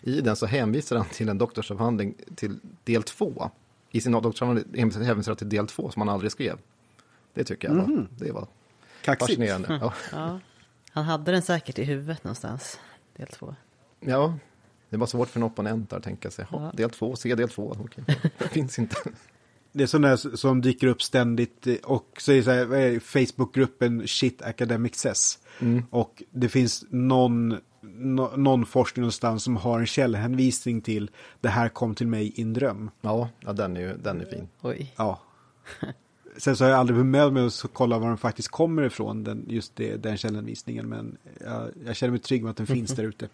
i 0.00 0.20
den 0.20 0.36
så 0.36 0.46
hänvisar 0.46 0.96
han 0.96 1.07
till 1.07 1.28
en 1.28 1.38
doktorsavhandling 1.38 2.14
till 2.34 2.59
del 2.84 3.03
två. 3.03 3.50
I 3.90 4.00
sin 4.00 4.12
doktorsavhandling 4.12 4.90
hänvisar 4.92 5.30
han 5.30 5.36
till 5.36 5.48
del 5.48 5.66
två 5.66 5.90
som 5.90 6.03
han 6.03 6.09
aldrig 6.09 6.32
skrev. 6.32 6.59
Det 7.34 7.44
tycker 7.44 7.68
jag 7.68 7.74
var, 7.74 7.84
mm. 7.84 8.09
det 8.18 8.32
var 8.32 8.46
fascinerande. 9.03 9.78
Ja. 9.80 9.92
ja. 10.12 10.40
Han 10.90 11.05
hade 11.05 11.32
den 11.32 11.42
säkert 11.42 11.78
i 11.78 11.84
huvudet 11.84 12.24
någonstans, 12.24 12.80
del 13.16 13.26
två. 13.26 13.55
Ja, 14.00 14.34
det 14.93 14.99
var 14.99 15.07
svårt 15.07 15.28
för 15.28 15.40
en 15.40 15.45
opponent 15.45 15.93
att 15.93 16.03
tänka 16.03 16.30
sig, 16.30 16.47
ja. 16.53 16.72
del 16.74 16.90
två, 16.90 17.16
se 17.16 17.34
del 17.34 17.49
två, 17.49 17.76
okej, 17.80 18.05
det 18.38 18.49
finns 18.49 18.78
inte. 18.78 18.97
Det 19.72 19.82
är 19.82 19.86
sådana 19.86 20.09
där 20.09 20.36
som 20.36 20.61
dyker 20.61 20.86
upp 20.86 21.03
ständigt 21.03 21.66
och 21.84 22.09
så 22.18 22.32
är 22.32 22.43
så 22.43 22.51
här, 22.51 23.01
Facebookgruppen 23.01 24.09
Shit 24.09 24.43
Academic 24.43 24.95
Says. 24.95 25.38
Mm. 25.61 25.82
Och 25.90 26.22
det 26.30 26.49
finns 26.49 26.84
någon, 26.90 27.49
no, 27.80 28.36
någon 28.36 28.66
forskning 28.66 29.03
någonstans 29.03 29.45
som 29.45 29.57
har 29.57 29.80
en 29.80 29.86
källhänvisning 29.86 30.80
till 30.80 31.11
det 31.40 31.49
här 31.49 31.68
kom 31.68 31.95
till 31.95 32.07
mig 32.07 32.26
i 32.26 32.43
en 32.43 32.53
dröm. 32.53 32.90
Ja, 33.01 33.28
ja 33.40 33.53
den 33.53 33.76
är 33.76 33.80
ju 33.80 33.97
den 33.97 34.20
är 34.20 34.24
fin. 34.24 34.49
Oj. 34.61 34.95
Ja. 34.97 35.20
Sen 36.36 36.57
så 36.57 36.64
har 36.64 36.70
jag 36.70 36.78
aldrig 36.78 36.99
bemödat 36.99 37.32
mig 37.32 37.47
att 37.47 37.64
kolla 37.72 37.99
var 37.99 38.09
den 38.09 38.16
faktiskt 38.16 38.49
kommer 38.49 38.82
ifrån, 38.82 39.24
den, 39.24 39.45
just 39.49 39.76
det, 39.76 39.97
den 39.97 40.16
källhänvisningen. 40.16 40.88
Men 40.88 41.16
jag, 41.40 41.70
jag 41.86 41.97
känner 41.97 42.11
mig 42.11 42.20
trygg 42.20 42.43
med 42.43 42.51
att 42.51 42.57
den 42.57 42.66
finns 42.66 42.90
där 42.97 43.05
ute. 43.05 43.28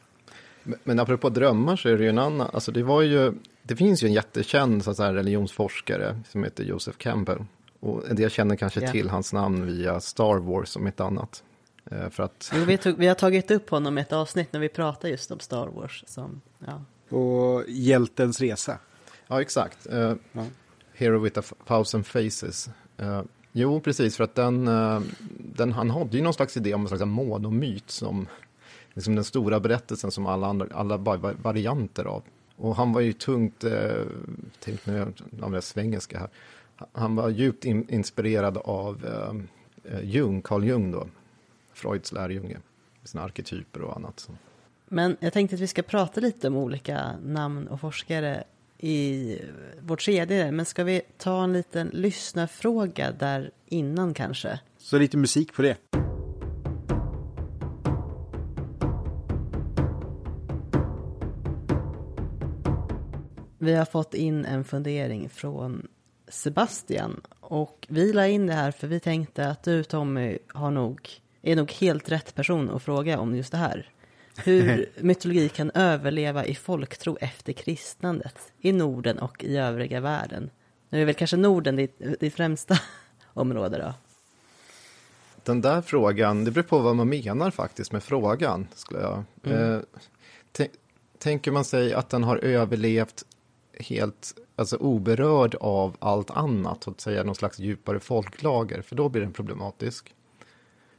Men 0.84 0.98
apropå 0.98 1.28
drömmar 1.28 1.76
så 1.76 1.88
är 1.88 1.98
det 1.98 2.02
ju 2.04 2.10
en 2.10 2.18
annan, 2.18 2.50
alltså 2.52 2.72
det 2.72 2.82
var 2.82 3.02
ju, 3.02 3.32
det 3.62 3.76
finns 3.76 4.02
ju 4.02 4.06
en 4.06 4.12
jättekänd 4.12 4.84
så 4.84 5.02
här, 5.02 5.14
religionsforskare 5.14 6.20
som 6.28 6.44
heter 6.44 6.64
Joseph 6.64 6.98
Campbell. 6.98 7.44
Och 7.80 8.10
en 8.10 8.16
del 8.16 8.30
känner 8.30 8.56
kanske 8.56 8.80
yeah. 8.80 8.92
till 8.92 9.08
hans 9.08 9.32
namn 9.32 9.66
via 9.66 10.00
Star 10.00 10.36
Wars 10.38 10.68
som 10.68 10.86
ett 10.86 11.00
annat. 11.00 11.42
Eh, 11.90 12.10
för 12.10 12.22
att... 12.22 12.50
Jo, 12.54 12.64
vi, 12.64 12.78
tog, 12.78 12.96
vi, 12.98 13.06
har 13.06 13.14
tagit 13.14 13.50
upp 13.50 13.70
honom 13.70 13.98
i 13.98 14.00
ett 14.00 14.12
avsnitt 14.12 14.52
när 14.52 14.60
vi 14.60 14.68
pratar 14.68 15.08
just 15.08 15.30
om 15.30 15.40
Star 15.40 15.66
Wars. 15.66 16.04
Som, 16.06 16.40
ja. 16.58 16.84
Och 17.16 17.64
hjältens 17.68 18.40
resa. 18.40 18.78
Ja, 19.26 19.40
exakt. 19.40 19.86
Uh, 19.92 20.14
ja. 20.32 20.44
Hero 20.94 21.18
with 21.18 21.38
a 21.38 21.42
thousand 21.66 22.06
faces. 22.06 22.70
Uh, 23.02 23.22
jo, 23.52 23.80
precis, 23.80 24.16
för 24.16 24.24
att 24.24 24.34
den, 24.34 24.68
uh, 24.68 25.02
den, 25.28 25.72
han 25.72 25.90
hade 25.90 26.16
ju 26.16 26.22
någon 26.22 26.34
slags 26.34 26.56
idé 26.56 26.74
om 26.74 26.82
en 26.82 26.88
slags 26.88 27.04
monomyt 27.04 27.90
som 27.90 28.26
liksom 28.98 29.14
den 29.14 29.24
stora 29.24 29.60
berättelsen 29.60 30.10
som 30.10 30.26
alla, 30.26 30.46
andra, 30.46 30.66
alla 30.72 30.96
varianter 31.42 32.04
av. 32.04 32.22
Och 32.56 32.76
han 32.76 32.92
var 32.92 33.00
ju 33.00 33.12
tungt, 33.12 33.64
eh, 33.64 34.02
tänk 34.60 34.86
nu 34.86 35.00
använder 35.02 35.56
jag 35.56 35.64
svengelska 35.64 36.18
här, 36.18 36.28
han 36.92 37.16
var 37.16 37.28
djupt 37.28 37.64
in, 37.64 37.88
inspirerad 37.88 38.56
av 38.56 39.04
eh, 39.04 39.92
eh, 39.92 40.04
Jung, 40.04 40.42
Carl 40.42 40.64
Jung 40.64 40.90
då, 40.90 41.06
Freuds 41.72 42.12
lärjunge, 42.12 42.58
med 43.00 43.08
sina 43.08 43.22
arketyper 43.22 43.82
och 43.82 43.96
annat. 43.96 44.28
Men 44.88 45.16
jag 45.20 45.32
tänkte 45.32 45.54
att 45.54 45.60
vi 45.60 45.66
ska 45.66 45.82
prata 45.82 46.20
lite 46.20 46.48
om 46.48 46.56
olika 46.56 47.16
namn 47.22 47.68
och 47.68 47.80
forskare 47.80 48.44
i 48.78 49.38
vårt 49.80 50.00
tredje, 50.00 50.52
men 50.52 50.66
ska 50.66 50.84
vi 50.84 51.02
ta 51.18 51.44
en 51.44 51.52
liten 51.52 51.88
lyssnarfråga 51.92 53.12
där 53.12 53.50
innan 53.66 54.14
kanske? 54.14 54.60
Så 54.78 54.98
lite 54.98 55.16
musik 55.16 55.54
på 55.54 55.62
det. 55.62 56.07
Vi 63.58 63.74
har 63.74 63.84
fått 63.84 64.14
in 64.14 64.44
en 64.44 64.64
fundering 64.64 65.28
från 65.28 65.88
Sebastian 66.28 67.20
och 67.40 67.86
vi 67.88 68.12
la 68.12 68.26
in 68.26 68.46
det 68.46 68.52
här 68.52 68.70
för 68.70 68.86
vi 68.86 69.00
tänkte 69.00 69.48
att 69.48 69.62
du 69.62 69.84
Tommy 69.84 70.38
har 70.48 70.70
nog, 70.70 71.10
är 71.42 71.56
nog 71.56 71.72
helt 71.72 72.08
rätt 72.08 72.34
person 72.34 72.70
att 72.70 72.82
fråga 72.82 73.18
om 73.18 73.36
just 73.36 73.52
det 73.52 73.58
här. 73.58 73.90
Hur 74.36 74.90
mytologi 75.00 75.48
kan 75.48 75.70
överleva 75.70 76.44
i 76.44 76.54
folktro 76.54 77.18
efter 77.20 77.52
kristnandet 77.52 78.52
i 78.60 78.72
Norden 78.72 79.18
och 79.18 79.44
i 79.44 79.56
övriga 79.56 80.00
världen. 80.00 80.50
Nu 80.88 81.00
är 81.00 81.04
väl 81.04 81.14
kanske 81.14 81.36
Norden 81.36 81.76
ditt, 81.76 82.20
ditt 82.20 82.34
främsta 82.34 82.78
område 83.34 83.78
då? 83.78 83.94
Den 85.44 85.60
där 85.60 85.82
frågan, 85.82 86.44
det 86.44 86.50
beror 86.50 86.64
på 86.64 86.78
vad 86.78 86.96
man 86.96 87.08
menar 87.08 87.50
faktiskt 87.50 87.92
med 87.92 88.02
frågan. 88.02 88.68
Skulle 88.74 89.00
jag. 89.00 89.24
Mm. 89.44 89.74
Eh, 90.58 90.66
tänker 91.18 91.50
man 91.50 91.64
sig 91.64 91.94
att 91.94 92.10
den 92.10 92.24
har 92.24 92.36
överlevt 92.36 93.24
helt 93.80 94.34
alltså, 94.56 94.76
oberörd 94.76 95.54
av 95.54 95.96
allt 95.98 96.30
annat, 96.30 96.84
så 96.84 96.90
att 96.90 97.00
säga 97.00 97.24
någon 97.24 97.34
slags 97.34 97.58
djupare 97.58 98.00
folklager, 98.00 98.82
för 98.82 98.96
då 98.96 99.08
blir 99.08 99.22
den 99.22 99.32
problematisk. 99.32 100.14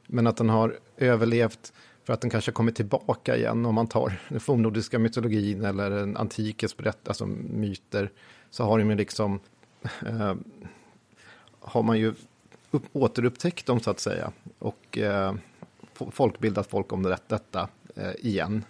Men 0.07 0.27
att 0.27 0.37
den 0.37 0.49
har 0.49 0.79
överlevt 0.97 1.73
för 2.03 2.13
att 2.13 2.21
den 2.21 2.29
kanske 2.29 2.51
kommer 2.51 2.71
tillbaka 2.71 3.37
igen 3.37 3.65
om 3.65 3.75
man 3.75 3.87
tar 3.87 4.21
den 4.29 4.39
fornnordiska 4.39 4.99
mytologin 4.99 5.65
eller 5.65 5.91
en 5.91 6.17
antikens 6.17 6.77
berätt, 6.77 7.07
alltså 7.07 7.25
myter, 7.25 8.11
så 8.49 8.63
har 8.63 8.79
de 8.79 8.89
ju 8.89 8.95
liksom 8.95 9.39
eh, 10.05 10.35
har 11.59 11.83
man 11.83 11.99
ju 11.99 12.13
upp, 12.71 12.83
återupptäckt 12.93 13.65
dem 13.65 13.79
så 13.79 13.91
att 13.91 13.99
säga 13.99 14.31
och 14.59 14.97
eh, 14.97 15.33
folkbildat 15.93 16.67
folk 16.67 16.93
om 16.93 17.03
det, 17.03 17.17
detta 17.27 17.69
eh, 17.95 18.11
igen. 18.19 18.63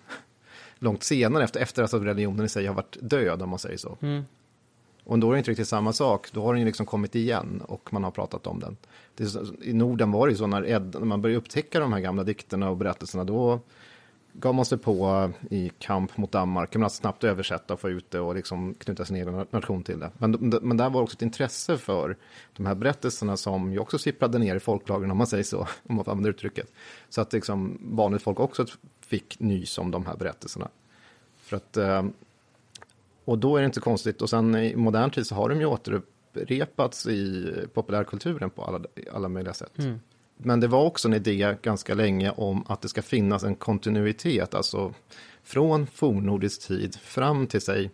Långt 0.80 1.04
senare, 1.04 1.44
efter, 1.44 1.62
efter 1.62 1.84
att 1.84 1.94
religionen 1.94 2.46
i 2.46 2.50
sig 2.50 2.66
har 2.66 2.74
varit 2.74 2.98
död 3.02 3.42
om 3.42 3.50
man 3.50 3.60
säger 3.60 3.78
så. 3.78 3.98
Mm. 4.02 4.24
Och 5.04 5.20
då 5.20 5.28
är 5.30 5.32
det 5.32 5.38
inte 5.38 5.52
riktigt 5.52 5.68
samma 5.68 5.94
sak. 5.94 6.32
Då 6.32 6.44
har 6.44 6.54
den 6.54 6.60
ju 6.60 6.66
liksom 6.66 6.86
kommit 6.86 7.16
igen 7.16 7.62
och 7.68 7.94
man 7.94 8.04
har 8.04 8.12
pratat 8.12 8.48
om 8.48 8.60
den. 8.60 8.78
Är, 9.18 9.64
I 9.64 9.74
Norden 9.74 10.12
var 10.12 10.28
det 10.28 10.32
ju 10.32 10.38
så 10.38 10.48
när, 10.48 10.66
Ed, 10.66 10.96
när 11.00 11.06
man 11.06 11.22
började 11.22 11.38
upptäcka 11.38 11.80
de 11.80 11.94
här 11.94 12.00
gamla 12.00 12.24
dikterna 12.24 12.70
och 12.70 12.78
berättelserna. 12.78 13.24
Då 13.24 13.60
gav 14.34 14.56
man 14.56 14.66
sig 14.66 14.78
på 14.78 15.32
i 15.50 15.72
kamp 15.80 16.18
mot 16.18 16.32
Danmark. 16.32 16.76
Man 16.76 16.84
att 16.84 16.94
snabbt 16.94 17.24
översätta 17.24 17.74
och 17.74 17.80
få 17.80 17.90
ut 17.90 18.12
det 18.12 18.20
och 18.20 18.36
liksom 18.36 18.74
knyta 18.74 19.06
sin 19.06 19.16
egen 19.16 19.46
nation 19.52 19.84
till 19.84 20.00
det. 20.00 20.12
Men, 20.18 20.32
men 20.62 20.78
där 20.78 20.90
var 20.90 21.02
också 21.02 21.16
ett 21.16 21.22
intresse 21.22 21.78
för 21.78 22.18
de 22.58 22.66
här 22.66 22.76
berättelserna 22.76 23.38
som 23.38 23.74
ju 23.74 23.80
också 23.80 23.98
sipprade 23.98 24.40
ner 24.40 24.56
i 24.56 24.60
folklagren 24.60 25.12
om 25.12 25.18
man 25.18 25.28
säger 25.28 25.44
så, 25.44 25.60
om 25.90 25.96
man 25.96 26.06
får 26.06 26.12
använda 26.12 26.30
uttrycket. 26.30 26.72
Så 27.10 27.22
att 27.22 27.34
liksom 27.34 27.80
vanligt 27.82 28.22
folk 28.22 28.40
också 28.40 28.66
fick 29.10 29.39
nys 29.39 29.78
om 29.78 29.91
de 29.91 30.05
här 30.05 30.16
berättelserna. 30.18 30.70
För 31.38 31.57
att 31.57 31.78
eh, 31.78 32.03
och 33.26 33.38
då 33.38 33.57
är 33.57 33.62
det 33.62 33.66
inte 33.66 33.80
konstigt. 33.80 34.22
Och 34.22 34.30
sen 34.30 34.55
i 34.55 34.76
modern 34.76 35.12
tid 35.12 35.28
så 35.28 35.36
har 35.36 35.49
de 35.49 35.60
ju 35.60 35.66
återupprepats 35.66 37.07
i 37.07 37.51
populärkulturen 37.74 38.49
på 38.49 38.64
alla, 38.64 38.80
alla 39.14 39.30
möjliga 39.30 39.53
sätt. 39.53 39.80
Mm. 39.80 39.99
Men 40.38 40.60
det 40.60 40.68
var 40.68 40.84
också 40.84 41.07
en 41.07 41.14
idé 41.14 41.57
ganska 41.62 41.93
länge 41.93 42.32
om 42.32 42.64
att 42.68 42.82
det 42.82 42.89
ska 42.89 43.01
finnas 43.01 43.43
en 43.43 43.55
kontinuitet, 43.55 44.53
alltså 44.53 44.93
från 45.43 45.88
fornnordisk 45.88 46.68
tid 46.68 46.95
fram 46.95 47.47
till 47.47 47.62
sig 47.62 47.91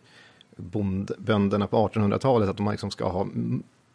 bond, 0.56 1.12
bönderna 1.18 1.68
på 1.68 1.88
1800-talet, 1.88 2.50
att 2.50 2.58
de 2.58 2.72
liksom 2.72 2.92
ska 2.92 3.10
ha 3.10 3.28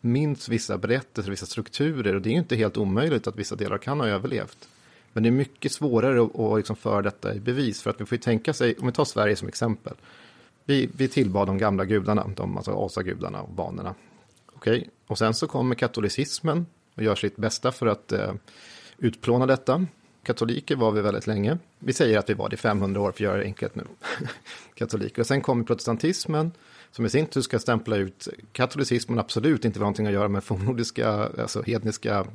minst 0.00 0.48
vissa 0.48 0.78
berättelser, 0.78 1.30
vissa 1.30 1.46
strukturer. 1.46 2.14
Och 2.14 2.22
det 2.22 2.28
är 2.28 2.32
ju 2.32 2.38
inte 2.38 2.56
helt 2.56 2.76
omöjligt 2.76 3.26
att 3.26 3.36
vissa 3.36 3.56
delar 3.56 3.78
kan 3.78 4.00
ha 4.00 4.06
överlevt. 4.06 4.68
Men 5.12 5.22
det 5.22 5.28
är 5.28 5.30
mycket 5.30 5.72
svårare 5.72 6.22
att, 6.22 6.38
att 6.38 6.56
liksom 6.56 6.76
föra 6.76 7.02
detta 7.02 7.34
i 7.34 7.40
bevis, 7.40 7.82
för 7.82 7.90
att 7.90 8.00
vi 8.00 8.06
får 8.06 8.16
ju 8.16 8.22
tänka 8.22 8.52
sig, 8.52 8.74
om 8.80 8.86
vi 8.86 8.92
tar 8.92 9.04
Sverige 9.04 9.36
som 9.36 9.48
exempel, 9.48 9.94
vi, 10.64 10.90
vi 10.96 11.08
tillbad 11.08 11.46
de 11.48 11.58
gamla 11.58 11.84
gudarna, 11.84 12.26
de, 12.36 12.56
alltså 12.56 12.84
asagudarna 12.84 13.42
och 13.42 13.52
banorna. 13.52 13.94
Okej, 14.52 14.78
okay. 14.78 14.90
och 15.06 15.18
sen 15.18 15.34
så 15.34 15.46
kommer 15.46 15.74
katolicismen 15.74 16.66
och 16.94 17.02
gör 17.02 17.14
sitt 17.14 17.36
bästa 17.36 17.72
för 17.72 17.86
att 17.86 18.12
eh, 18.12 18.32
utplåna 18.98 19.46
detta. 19.46 19.86
Katoliker 20.22 20.76
var 20.76 20.90
vi 20.90 21.00
väldigt 21.00 21.26
länge. 21.26 21.58
Vi 21.78 21.92
säger 21.92 22.18
att 22.18 22.30
vi 22.30 22.34
var 22.34 22.48
det 22.48 22.54
i 22.54 22.56
500 22.56 23.00
år 23.00 23.04
för 23.04 23.10
att 23.10 23.20
göra 23.20 23.36
det 23.36 23.44
enkelt 23.44 23.74
nu. 23.74 23.84
Katoliker. 24.74 25.22
Och 25.22 25.26
sen 25.26 25.40
kommer 25.40 25.64
protestantismen 25.64 26.52
som 26.90 27.06
i 27.06 27.08
sin 27.08 27.26
tur 27.26 27.40
ska 27.40 27.58
stämpla 27.58 27.96
ut 27.96 28.28
katolicismen 28.52 29.18
absolut 29.18 29.64
inte 29.64 29.78
var 29.78 29.84
någonting 29.84 30.06
att 30.06 30.12
göra 30.12 30.28
med 30.28 30.44
fornnordiska, 30.44 31.08
alltså 31.38 31.62
hedniska 31.62 32.26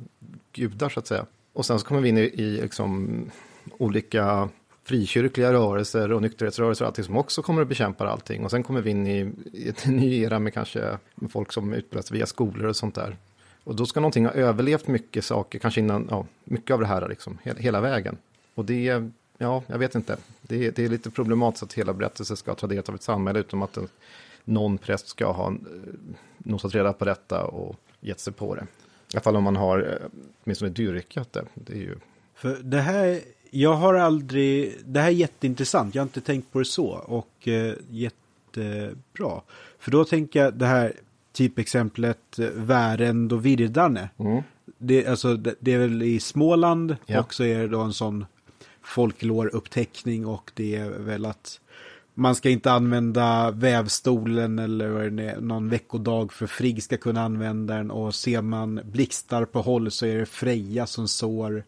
gudar 0.52 0.88
så 0.88 1.00
att 1.00 1.06
säga. 1.06 1.26
Och 1.56 1.66
sen 1.66 1.78
så 1.78 1.86
kommer 1.86 2.00
vi 2.00 2.08
in 2.08 2.18
i, 2.18 2.20
i 2.20 2.60
liksom, 2.60 3.30
olika 3.78 4.48
frikyrkliga 4.84 5.52
rörelser 5.52 6.12
och 6.12 6.22
nykterhetsrörelser 6.22 6.84
och 6.84 6.86
allting 6.86 7.04
som 7.04 7.16
också 7.16 7.42
kommer 7.42 7.62
att 7.62 7.68
bekämpa 7.68 8.08
allting. 8.08 8.44
Och 8.44 8.50
sen 8.50 8.62
kommer 8.62 8.80
vi 8.80 8.90
in 8.90 9.06
i, 9.06 9.32
i 9.52 9.72
en 9.82 9.96
ny 9.96 10.22
era 10.22 10.38
med 10.38 10.54
kanske 10.54 10.98
med 11.14 11.30
folk 11.30 11.52
som 11.52 11.72
utbildas 11.72 12.10
via 12.10 12.26
skolor 12.26 12.66
och 12.66 12.76
sånt 12.76 12.94
där. 12.94 13.16
Och 13.64 13.76
då 13.76 13.86
ska 13.86 14.00
någonting 14.00 14.24
ha 14.24 14.32
överlevt 14.32 14.88
mycket 14.88 15.24
saker, 15.24 15.58
kanske 15.58 15.80
innan, 15.80 16.06
ja, 16.10 16.26
mycket 16.44 16.74
av 16.74 16.80
det 16.80 16.86
här 16.86 17.08
liksom, 17.08 17.38
hela, 17.42 17.58
hela 17.58 17.80
vägen. 17.80 18.16
Och 18.54 18.64
det, 18.64 19.10
ja, 19.38 19.62
jag 19.66 19.78
vet 19.78 19.94
inte. 19.94 20.16
Det, 20.42 20.70
det 20.70 20.84
är 20.84 20.88
lite 20.88 21.10
problematiskt 21.10 21.62
att 21.62 21.72
hela 21.72 21.92
berättelsen 21.92 22.36
ska 22.36 22.54
ha 22.60 22.68
del 22.68 22.82
av 22.88 22.94
ett 22.94 23.02
samhälle 23.02 23.38
utom 23.38 23.62
att 23.62 23.76
en, 23.76 23.88
någon 24.44 24.78
präst 24.78 25.08
ska 25.08 25.32
ha 25.32 25.46
eh, 25.46 25.54
nosat 26.38 26.74
reda 26.74 26.92
på 26.92 27.04
detta 27.04 27.44
och 27.44 27.76
gett 28.00 28.20
sig 28.20 28.32
på 28.32 28.54
det. 28.54 28.66
Alla 29.16 29.22
fall 29.22 29.36
om 29.36 29.44
man 29.44 29.56
har 29.56 29.78
eh, 29.78 30.08
åtminstone 30.44 30.70
dyrkat 30.70 31.32
det. 31.32 31.44
Det 31.54 31.72
är 31.72 31.76
ju... 31.76 31.96
För 32.34 32.58
det 32.62 32.80
här 32.80 33.20
jag 33.50 33.74
har 33.74 33.94
aldrig, 33.94 34.74
det 34.84 35.00
här 35.00 35.08
är 35.08 35.12
jätteintressant, 35.12 35.94
jag 35.94 36.02
har 36.02 36.06
inte 36.06 36.20
tänkt 36.20 36.52
på 36.52 36.58
det 36.58 36.64
så 36.64 36.86
och 36.88 37.48
eh, 37.48 37.74
jättebra. 37.90 39.40
För 39.78 39.90
då 39.90 40.04
tänker 40.04 40.44
jag 40.44 40.54
det 40.54 40.66
här 40.66 40.92
typexemplet 41.32 42.38
eh, 42.38 42.48
Värend 42.48 43.32
och 43.32 43.46
Virdane. 43.46 44.08
Mm. 44.18 44.42
Det, 44.78 45.06
alltså, 45.06 45.36
det, 45.36 45.54
det, 45.60 45.72
är 45.72 45.78
väl 45.78 46.02
i 46.02 46.20
Småland 46.20 46.96
ja. 47.06 47.20
och 47.20 47.34
så 47.34 47.44
är 47.44 47.58
det 47.58 47.68
då 47.68 47.80
en 47.80 47.92
sån 47.92 48.26
folklåruppteckning 48.82 50.26
och 50.26 50.50
det 50.54 50.76
är 50.76 50.90
väl 50.90 51.26
att 51.26 51.60
man 52.18 52.34
ska 52.34 52.50
inte 52.50 52.72
använda 52.72 53.50
vävstolen 53.50 54.58
eller 54.58 55.40
någon 55.40 55.68
veckodag 55.68 56.32
för 56.32 56.46
Frigg 56.46 56.82
ska 56.82 56.96
kunna 56.96 57.22
använda 57.22 57.74
den 57.76 57.90
och 57.90 58.14
ser 58.14 58.42
man 58.42 58.80
blixtar 58.84 59.44
på 59.44 59.60
håll 59.60 59.90
så 59.90 60.06
är 60.06 60.18
det 60.18 60.26
Freja 60.26 60.86
som 60.86 61.08
sår 61.08 61.64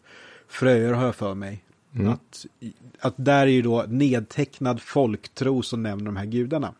fröer 0.47 0.93
har 0.93 1.05
jag 1.05 1.15
för 1.15 1.35
mig. 1.35 1.63
Mm. 1.95 2.09
Att, 2.09 2.45
att 2.99 3.13
där 3.17 3.41
är 3.41 3.51
ju 3.51 3.61
då 3.61 3.85
nedtecknad 3.87 4.81
folktro 4.81 5.61
som 5.61 5.83
nämner 5.83 6.05
de 6.05 6.15
här 6.15 6.25
gudarna. 6.25 6.73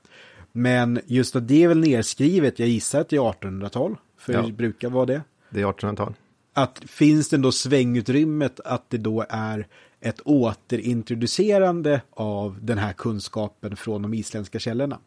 Men 0.52 1.00
just 1.06 1.36
att 1.36 1.48
det 1.48 1.64
är 1.64 1.68
väl 1.68 1.80
nedskrivet, 1.80 2.60
jag 2.60 2.70
gissar 2.70 3.02
att 3.02 3.10
det 3.10 3.16
är 3.16 3.20
1800-tal. 3.20 3.96
För 4.18 4.34
ja. 4.34 4.42
det 4.42 4.52
brukar 4.52 4.90
vara 4.90 5.06
det. 5.06 5.22
Det 5.50 5.62
är 5.62 5.66
1800-tal. 5.66 6.14
Att 6.54 6.82
finns 6.88 7.30
det 7.30 7.38
då 7.38 7.52
svängutrymmet 7.52 8.60
att 8.60 8.90
det 8.90 8.98
då 8.98 9.26
är 9.30 9.68
ett 10.02 10.22
återintroducerande 10.26 12.02
av 12.10 12.58
den 12.62 12.78
här 12.78 12.94
kunskapen 12.94 13.76
från 13.76 14.02
de 14.02 14.14
isländska 14.14 14.60
källorna? 14.60 15.00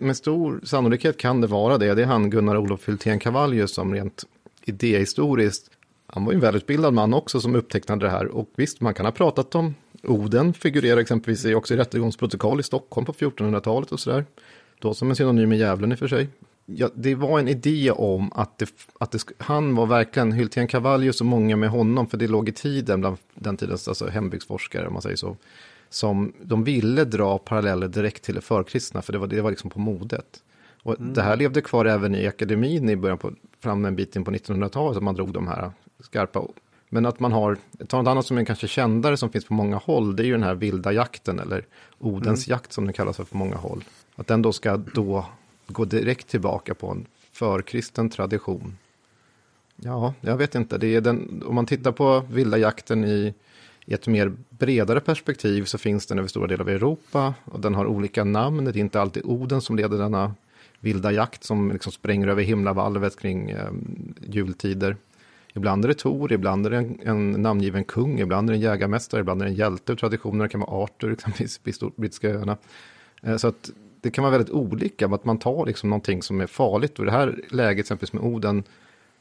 Med 0.00 0.16
stor 0.16 0.60
sannolikhet 0.64 1.16
kan 1.16 1.40
det 1.40 1.46
vara 1.46 1.78
det. 1.78 1.94
Det 1.94 2.02
är 2.02 2.06
han 2.06 2.30
Gunnar 2.30 2.56
Olof 2.56 2.88
Hultén 2.88 3.18
Cavallius 3.18 3.74
som 3.74 3.94
rent 3.94 4.24
idéhistoriskt 4.64 5.70
han 6.12 6.24
var 6.24 6.32
ju 6.32 6.36
en 6.36 6.40
välutbildad 6.40 6.94
man 6.94 7.14
också 7.14 7.40
som 7.40 7.54
upptecknade 7.54 8.06
det 8.06 8.10
här. 8.10 8.26
Och 8.26 8.48
visst, 8.56 8.80
man 8.80 8.94
kan 8.94 9.06
ha 9.06 9.12
pratat 9.12 9.54
om 9.54 9.74
Oden, 10.02 10.52
figurerar 10.52 11.00
exempelvis 11.00 11.44
också 11.44 11.74
i 11.74 11.76
rättegångsprotokoll 11.76 12.60
i 12.60 12.62
Stockholm 12.62 13.06
på 13.06 13.12
1400-talet 13.12 13.92
och 13.92 14.00
sådär. 14.00 14.24
Då 14.78 14.94
som 14.94 15.10
en 15.10 15.16
synonym 15.16 15.48
med 15.48 15.58
djävulen 15.58 15.92
i 15.92 15.94
och 15.94 15.98
för 15.98 16.08
sig. 16.08 16.28
Ja, 16.76 16.88
det 16.94 17.14
var 17.14 17.38
en 17.38 17.48
idé 17.48 17.90
om 17.90 18.32
att, 18.32 18.58
det, 18.58 18.70
att 19.00 19.10
det, 19.10 19.24
han 19.38 19.74
var 19.74 19.86
verkligen 19.86 20.32
Hyltén 20.32 20.68
Cavallius 20.68 21.20
och 21.20 21.26
många 21.26 21.56
med 21.56 21.70
honom, 21.70 22.06
för 22.06 22.18
det 22.18 22.28
låg 22.28 22.48
i 22.48 22.52
tiden 22.52 23.00
bland 23.00 23.16
den 23.34 23.56
tidens 23.56 23.88
alltså 23.88 24.08
hembygdsforskare, 24.08 24.86
om 24.86 24.92
man 24.92 25.02
säger 25.02 25.16
så, 25.16 25.36
som 25.88 26.32
de 26.42 26.64
ville 26.64 27.04
dra 27.04 27.38
paralleller 27.38 27.88
direkt 27.88 28.24
till 28.24 28.34
det 28.34 28.40
förkristna, 28.40 29.02
för 29.02 29.12
det 29.12 29.18
var, 29.18 29.26
det 29.26 29.40
var 29.40 29.50
liksom 29.50 29.70
på 29.70 29.80
modet. 29.80 30.42
Och 30.82 31.00
mm. 31.00 31.14
det 31.14 31.22
här 31.22 31.36
levde 31.36 31.60
kvar 31.60 31.84
även 31.84 32.14
i 32.14 32.26
akademin 32.26 32.88
i 32.88 32.96
början 32.96 33.18
på, 33.18 33.32
fram 33.60 33.84
en 33.84 33.96
bit 33.96 34.16
in 34.16 34.24
på 34.24 34.30
1900-talet, 34.30 34.96
att 34.96 35.02
man 35.02 35.14
drog 35.14 35.32
de 35.32 35.48
här 35.48 35.72
skarpa. 36.00 36.44
Men 36.88 37.06
att 37.06 37.20
man 37.20 37.32
har, 37.32 37.56
ta 37.86 38.02
något 38.02 38.10
annat 38.10 38.26
som 38.26 38.38
är 38.38 38.44
kanske 38.44 38.68
kändare 38.68 39.16
som 39.16 39.30
finns 39.30 39.44
på 39.44 39.54
många 39.54 39.76
håll, 39.76 40.16
det 40.16 40.22
är 40.22 40.24
ju 40.24 40.32
den 40.32 40.42
här 40.42 40.54
vilda 40.54 40.92
jakten 40.92 41.38
eller 41.38 41.66
Odens 41.98 42.46
mm. 42.46 42.54
jakt 42.54 42.72
som 42.72 42.84
den 42.84 42.92
kallas 42.92 43.16
för 43.16 43.24
på 43.24 43.36
många 43.36 43.56
håll. 43.56 43.84
Att 44.16 44.26
den 44.26 44.42
då 44.42 44.52
ska 44.52 44.76
då 44.76 45.26
gå 45.72 45.84
direkt 45.84 46.28
tillbaka 46.28 46.74
på 46.74 46.88
en 46.88 47.06
förkristen 47.32 48.10
tradition. 48.10 48.76
Ja, 49.76 50.14
jag 50.20 50.36
vet 50.36 50.54
inte. 50.54 50.78
Det 50.78 50.94
är 50.94 51.00
den, 51.00 51.42
om 51.46 51.54
man 51.54 51.66
tittar 51.66 51.92
på 51.92 52.24
vilda 52.30 52.58
jakten 52.58 53.04
i, 53.04 53.34
i 53.86 53.94
ett 53.94 54.06
mer 54.06 54.32
bredare 54.50 55.00
perspektiv 55.00 55.64
så 55.64 55.78
finns 55.78 56.06
den 56.06 56.18
över 56.18 56.28
stora 56.28 56.46
delar 56.46 56.64
av 56.64 56.68
Europa 56.68 57.34
och 57.44 57.60
den 57.60 57.74
har 57.74 57.86
olika 57.86 58.24
namn. 58.24 58.64
Det 58.64 58.70
är 58.70 58.76
inte 58.76 59.00
alltid 59.00 59.24
Oden 59.24 59.60
som 59.60 59.76
leder 59.76 59.98
denna 59.98 60.34
vilda 60.80 61.12
jakt 61.12 61.44
som 61.44 61.72
liksom 61.72 61.92
spränger 61.92 62.28
över 62.28 62.42
himlavalvet 62.42 63.20
kring 63.20 63.50
eh, 63.50 63.70
jultider. 64.20 64.96
Ibland 65.54 65.84
är 65.84 65.88
det 65.88 65.94
Tor, 65.94 66.32
ibland 66.32 66.66
är 66.66 66.70
det 66.70 66.76
en, 66.76 67.00
en 67.04 67.30
namngiven 67.42 67.84
kung, 67.84 68.20
ibland 68.20 68.50
är 68.50 68.52
det 68.52 68.56
en 68.56 68.62
jägarmästare, 68.62 69.20
ibland 69.20 69.42
är 69.42 69.46
det 69.46 69.52
en 69.52 69.56
hjälte. 69.56 69.96
Traditionerna 69.96 70.48
kan 70.48 70.60
vara 70.60 70.84
Arthur, 70.84 71.12
exempelvis 71.32 71.78
på 71.78 71.92
brittiska 71.96 72.28
öarna. 72.28 72.56
Eh, 73.22 73.36
så 73.36 73.48
att 73.48 73.70
det 74.00 74.10
kan 74.10 74.22
vara 74.22 74.32
väldigt 74.32 74.50
olika, 74.50 75.06
att 75.06 75.24
man 75.24 75.38
tar 75.38 75.66
liksom 75.66 75.90
någonting 75.90 76.22
som 76.22 76.40
är 76.40 76.46
farligt. 76.46 76.98
Och 76.98 77.04
i 77.04 77.06
det 77.06 77.12
här 77.12 77.40
läget, 77.50 77.80
exempelvis 77.80 78.12
med 78.12 78.22
Oden, 78.22 78.64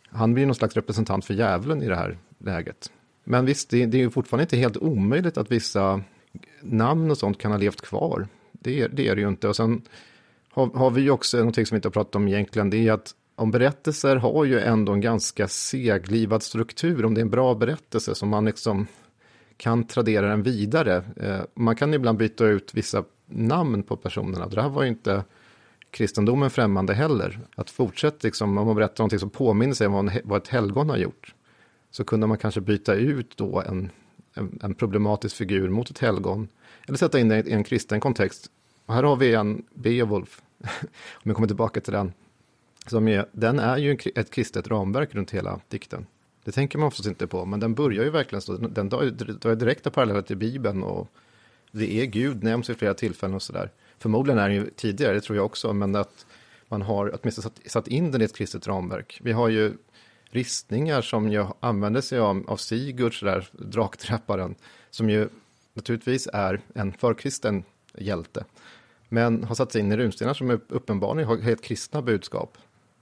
han 0.09 0.33
blir 0.33 0.45
någon 0.45 0.55
slags 0.55 0.75
representant 0.75 1.25
för 1.25 1.33
djävulen 1.33 1.83
i 1.83 1.87
det 1.87 1.95
här 1.95 2.17
läget. 2.37 2.91
Men 3.23 3.45
visst, 3.45 3.69
det, 3.69 3.85
det 3.85 3.97
är 3.97 4.01
ju 4.01 4.09
fortfarande 4.09 4.43
inte 4.43 4.57
helt 4.57 4.77
omöjligt 4.77 5.37
att 5.37 5.51
vissa 5.51 6.01
namn 6.61 7.11
och 7.11 7.17
sånt 7.17 7.37
kan 7.37 7.51
ha 7.51 7.57
levt 7.57 7.81
kvar. 7.81 8.27
Det, 8.51 8.87
det 8.87 9.07
är 9.07 9.15
det 9.15 9.21
ju 9.21 9.27
inte. 9.27 9.47
Och 9.47 9.55
sen 9.55 9.81
har, 10.49 10.67
har 10.67 10.89
vi 10.89 11.01
ju 11.01 11.11
också 11.11 11.37
någonting 11.37 11.65
som 11.65 11.75
vi 11.75 11.77
inte 11.77 11.87
har 11.87 11.91
pratat 11.93 12.15
om 12.15 12.27
egentligen, 12.27 12.69
det 12.69 12.87
är 12.87 12.91
att 12.91 13.15
om 13.35 13.51
berättelser 13.51 14.15
har 14.15 14.45
ju 14.45 14.59
ändå 14.59 14.91
en 14.91 15.01
ganska 15.01 15.47
seglivad 15.47 16.43
struktur, 16.43 17.05
om 17.05 17.13
det 17.13 17.21
är 17.21 17.23
en 17.23 17.29
bra 17.29 17.55
berättelse 17.55 18.15
som 18.15 18.29
man 18.29 18.45
liksom 18.45 18.87
kan 19.57 19.83
tradera 19.83 20.29
den 20.29 20.43
vidare. 20.43 21.03
Eh, 21.15 21.39
man 21.53 21.75
kan 21.75 21.93
ibland 21.93 22.17
byta 22.17 22.45
ut 22.45 22.73
vissa 22.73 23.03
namn 23.29 23.83
på 23.83 23.97
personerna. 23.97 24.47
Det 24.47 24.61
här 24.61 24.69
var 24.69 24.83
ju 24.83 24.89
inte 24.89 25.23
kristendomen 25.91 26.49
främmande 26.49 26.93
heller. 26.93 27.39
Att 27.55 27.69
fortsätta, 27.69 28.17
liksom, 28.21 28.57
om 28.57 28.67
man 28.67 28.75
berättar 28.75 29.01
någonting 29.01 29.19
som 29.19 29.29
påminner 29.29 29.73
sig 29.73 29.87
om 29.87 30.11
vad 30.23 30.41
ett 30.41 30.47
helgon 30.47 30.89
har 30.89 30.97
gjort, 30.97 31.33
så 31.91 32.03
kunde 32.03 32.27
man 32.27 32.37
kanske 32.37 32.61
byta 32.61 32.93
ut 32.93 33.37
då 33.37 33.61
en, 33.61 33.89
en, 34.33 34.59
en 34.63 34.73
problematisk 34.73 35.35
figur 35.35 35.69
mot 35.69 35.89
ett 35.89 35.99
helgon, 35.99 36.47
eller 36.87 36.97
sätta 36.97 37.19
in 37.19 37.29
det 37.29 37.47
i 37.47 37.51
en 37.51 37.63
kristen 37.63 37.99
kontext. 37.99 38.51
Och 38.85 38.93
här 38.93 39.03
har 39.03 39.15
vi 39.15 39.33
en 39.33 39.65
Beowulf, 39.73 40.41
om 41.11 41.21
jag 41.23 41.35
kommer 41.35 41.47
tillbaka 41.47 41.81
till 41.81 41.93
den, 41.93 42.13
som 42.87 43.07
är, 43.07 43.25
den 43.31 43.59
är 43.59 43.77
ju 43.77 43.97
ett 44.15 44.31
kristet 44.31 44.67
ramverk 44.67 45.15
runt 45.15 45.31
hela 45.31 45.59
dikten. 45.67 46.05
Det 46.43 46.51
tänker 46.51 46.77
man 46.77 46.87
oftast 46.87 47.07
inte 47.09 47.27
på, 47.27 47.45
men 47.45 47.59
den 47.59 47.73
börjar 47.73 48.03
ju 48.03 48.09
verkligen 48.09 48.41
så, 48.41 48.57
den 48.57 48.89
drar 48.89 49.55
direkta 49.55 49.89
paralleller 49.91 50.21
till 50.21 50.37
Bibeln 50.37 50.83
och 50.83 51.07
det 51.71 52.01
är 52.01 52.05
Gud, 52.05 52.43
nämns 52.43 52.69
vid 52.69 52.77
flera 52.77 52.93
tillfällen 52.93 53.35
och 53.35 53.41
sådär. 53.41 53.71
Förmodligen 53.97 54.39
är 54.39 54.49
det 54.49 54.55
ju 54.55 54.69
tidigare, 54.69 55.13
det 55.13 55.21
tror 55.21 55.35
jag 55.35 55.45
också, 55.45 55.73
men 55.73 55.95
att 55.95 56.25
man 56.67 56.81
har 56.81 57.19
åtminstone 57.19 57.43
satt, 57.43 57.71
satt 57.71 57.87
in 57.87 58.11
den 58.11 58.21
i 58.21 58.25
ett 58.25 58.35
kristet 58.35 58.67
ramverk. 58.67 59.19
Vi 59.23 59.31
har 59.31 59.49
ju 59.49 59.73
ristningar 60.29 61.01
som 61.01 61.31
ju 61.31 61.45
använder 61.59 62.01
sig 62.01 62.19
av, 62.19 62.43
av 62.47 62.57
Sigurd, 62.57 63.19
sådär, 63.19 63.47
drakträpparen, 63.51 64.55
som 64.89 65.09
ju 65.09 65.29
naturligtvis 65.73 66.27
är 66.33 66.61
en 66.73 66.93
förkristen 66.93 67.63
hjälte, 67.97 68.45
men 69.09 69.43
har 69.43 69.55
satt 69.55 69.71
sig 69.71 69.81
in 69.81 69.91
i 69.91 69.97
runstenar 69.97 70.33
som 70.33 70.51
uppenbarligen 70.67 71.27
har 71.27 71.37
helt 71.37 71.61
kristna 71.61 72.01
budskap. 72.01 72.57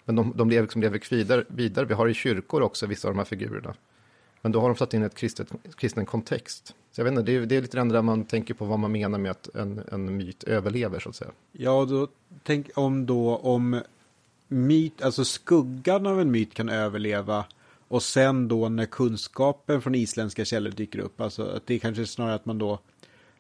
Men 0.05 0.15
de, 0.15 0.33
de 0.35 0.49
lever, 0.49 0.61
liksom 0.61 0.81
lever 0.81 1.01
vidare, 1.09 1.43
vidare. 1.47 1.85
Vi 1.85 1.93
har 1.93 2.07
i 2.07 2.13
kyrkor 2.13 2.61
också 2.61 2.85
vissa 2.85 3.07
av 3.07 3.13
de 3.13 3.17
här 3.17 3.25
figurerna. 3.25 3.75
Men 4.41 4.51
då 4.51 4.61
har 4.61 4.69
de 4.69 4.77
satt 4.77 4.93
in 4.93 5.03
ett 5.03 5.15
kristet, 5.15 5.51
kristen 5.75 6.05
kontext. 6.05 6.75
Så 6.91 7.01
jag 7.01 7.05
vet 7.05 7.11
inte, 7.11 7.23
det 7.23 7.35
är, 7.35 7.45
det 7.45 7.55
är 7.55 7.61
lite 7.61 7.83
det 7.83 7.93
där 7.93 8.01
man 8.01 8.25
tänker 8.25 8.53
på 8.53 8.65
vad 8.65 8.79
man 8.79 8.91
menar 8.91 9.19
med 9.19 9.31
att 9.31 9.55
en, 9.55 9.81
en 9.91 10.17
myt 10.17 10.43
överlever 10.43 10.99
så 10.99 11.09
att 11.09 11.15
säga. 11.15 11.31
Ja, 11.51 11.85
då 11.85 12.07
tänk 12.43 12.69
om 12.75 13.05
då 13.05 13.35
om 13.35 13.81
myt, 14.47 15.01
alltså 15.01 15.25
skuggan 15.25 16.05
av 16.05 16.21
en 16.21 16.31
myt 16.31 16.53
kan 16.53 16.69
överleva 16.69 17.45
och 17.87 18.03
sen 18.03 18.47
då 18.47 18.69
när 18.69 18.85
kunskapen 18.85 19.81
från 19.81 19.95
isländska 19.95 20.45
källor 20.45 20.71
dyker 20.71 20.99
upp, 20.99 21.21
alltså 21.21 21.45
att 21.45 21.67
det 21.67 21.73
är 21.73 21.79
kanske 21.79 22.05
snarare 22.05 22.35
att 22.35 22.45
man 22.45 22.57
då 22.57 22.79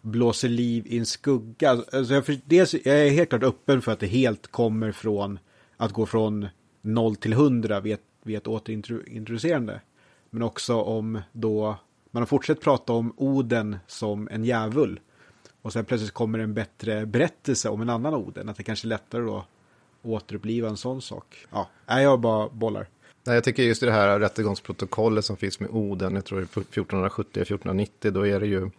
blåser 0.01 0.49
liv 0.49 0.87
i 0.87 0.97
en 0.97 1.05
skugga. 1.05 1.69
Alltså 1.69 2.13
jag, 2.13 2.25
för, 2.25 2.39
dels, 2.45 2.73
jag 2.73 2.99
är 3.07 3.09
helt 3.09 3.29
klart 3.29 3.43
öppen 3.43 3.81
för 3.81 3.91
att 3.91 3.99
det 3.99 4.07
helt 4.07 4.47
kommer 4.47 4.91
från 4.91 5.39
att 5.77 5.91
gå 5.91 6.05
från 6.05 6.47
0 6.81 7.15
till 7.15 7.33
100 7.33 7.79
vid 7.79 7.93
ett, 7.93 8.01
vid 8.23 8.37
ett 8.37 8.47
återintroducerande. 8.47 9.81
Men 10.37 10.47
också 10.47 10.81
om 10.81 11.21
då 11.31 11.75
man 12.11 12.21
har 12.21 12.25
fortsatt 12.25 12.61
prata 12.61 12.93
om 12.93 13.13
Oden 13.17 13.77
som 13.87 14.27
en 14.31 14.45
djävul. 14.45 14.99
Och 15.61 15.73
sen 15.73 15.85
plötsligt 15.85 16.11
kommer 16.11 16.39
en 16.39 16.53
bättre 16.53 17.05
berättelse 17.05 17.69
om 17.69 17.81
en 17.81 17.89
annan 17.89 18.13
Oden. 18.13 18.49
Att 18.49 18.57
det 18.57 18.63
kanske 18.63 18.87
är 18.87 18.89
lättare 18.89 19.21
då 19.21 19.45
återuppliva 20.01 20.69
en 20.69 20.77
sån 20.77 21.01
sak. 21.01 21.45
Ja, 21.51 21.69
nej, 21.85 22.03
jag 22.03 22.19
bara 22.19 22.49
bollar. 22.49 22.87
Nej, 23.23 23.35
jag 23.35 23.43
tycker 23.43 23.63
just 23.63 23.83
i 23.83 23.85
det 23.85 23.91
här 23.91 24.19
rättegångsprotokollet 24.19 25.25
som 25.25 25.37
finns 25.37 25.59
med 25.59 25.69
Oden, 25.69 26.15
jag 26.15 26.25
tror 26.25 26.39
det 26.39 26.57
är 26.57 26.83
1470-1490, 26.83 28.11
då 28.11 28.27
är 28.27 28.39
det 28.39 28.47
ju, 28.47 28.69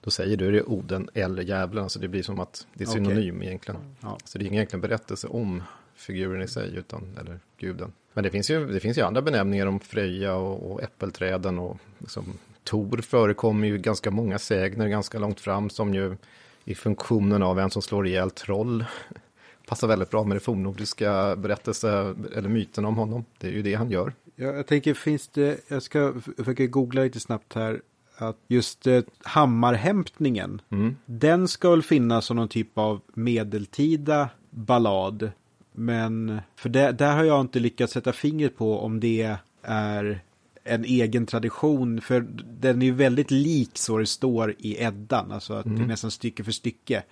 då 0.00 0.10
säger 0.10 0.36
du 0.36 0.52
det 0.52 0.58
är 0.58 0.68
Oden 0.68 1.08
eller 1.14 1.42
djävulen, 1.42 1.82
alltså 1.82 1.98
det 1.98 2.08
blir 2.08 2.22
som 2.22 2.40
att 2.40 2.66
det 2.74 2.84
är 2.84 2.88
synonym 2.88 3.36
okay. 3.36 3.48
egentligen. 3.48 3.80
Ja. 4.00 4.18
Så 4.24 4.38
det 4.38 4.44
är 4.44 4.46
ingen 4.46 4.54
egentligen 4.54 4.80
berättelse 4.80 5.26
om 5.26 5.62
figuren 5.94 6.42
i 6.42 6.48
sig, 6.48 6.76
utan, 6.76 7.16
eller 7.20 7.40
guden. 7.56 7.92
Men 8.18 8.22
det 8.22 8.30
finns 8.30 8.50
ju, 8.50 8.66
det 8.66 8.80
finns 8.80 8.98
ju 8.98 9.02
andra 9.02 9.22
benämningar 9.22 9.66
om 9.66 9.80
Freja 9.80 10.34
och, 10.34 10.72
och 10.72 10.82
äppelträden 10.82 11.58
och 11.58 11.78
liksom, 11.98 12.24
Tor 12.64 12.96
förekommer 12.96 13.68
ju 13.68 13.78
ganska 13.78 14.10
många 14.10 14.38
sägner 14.38 14.88
ganska 14.88 15.18
långt 15.18 15.40
fram 15.40 15.70
som 15.70 15.94
ju 15.94 16.16
i 16.64 16.74
funktionen 16.74 17.42
av 17.42 17.58
en 17.58 17.70
som 17.70 17.82
slår 17.82 18.06
ihjäl 18.06 18.30
troll 18.30 18.84
passar 19.66 19.88
väldigt 19.88 20.10
bra 20.10 20.24
med 20.24 20.36
det 20.36 20.40
fornnordiska 20.40 21.36
berättelse 21.36 22.14
eller 22.36 22.48
myten 22.48 22.84
om 22.84 22.96
honom. 22.96 23.24
Det 23.38 23.46
är 23.46 23.52
ju 23.52 23.62
det 23.62 23.74
han 23.74 23.90
gör. 23.90 24.12
Ja, 24.36 24.46
jag 24.46 24.66
tänker, 24.66 24.94
finns 24.94 25.28
det, 25.28 25.60
jag 25.68 25.82
ska 25.82 26.14
försöka 26.36 26.66
googla 26.66 27.02
lite 27.02 27.20
snabbt 27.20 27.54
här, 27.54 27.80
att 28.16 28.36
just 28.48 28.86
eh, 28.86 29.02
hammarhämtningen, 29.22 30.60
mm. 30.70 30.96
den 31.06 31.48
ska 31.48 31.70
väl 31.70 31.82
finnas 31.82 32.24
som 32.24 32.36
någon 32.36 32.48
typ 32.48 32.78
av 32.78 33.00
medeltida 33.14 34.30
ballad 34.50 35.30
men 35.78 36.40
för 36.56 36.68
det, 36.68 36.92
där 36.92 37.16
har 37.16 37.24
jag 37.24 37.40
inte 37.40 37.60
lyckats 37.60 37.92
sätta 37.92 38.12
fingret 38.12 38.56
på 38.56 38.78
om 38.80 39.00
det 39.00 39.38
är 39.62 40.20
en 40.64 40.84
egen 40.84 41.26
tradition. 41.26 42.00
För 42.00 42.26
den 42.60 42.82
är 42.82 42.86
ju 42.86 42.92
väldigt 42.92 43.30
lik 43.30 43.70
så 43.74 43.98
det 43.98 44.06
står 44.06 44.54
i 44.58 44.82
Eddan. 44.82 45.32
Alltså 45.32 45.54
att 45.54 45.66
mm. 45.66 45.78
det 45.78 45.84
är 45.84 45.88
nästan 45.88 46.10
stycke 46.10 46.44
för 46.44 46.52
stycke. 46.52 47.02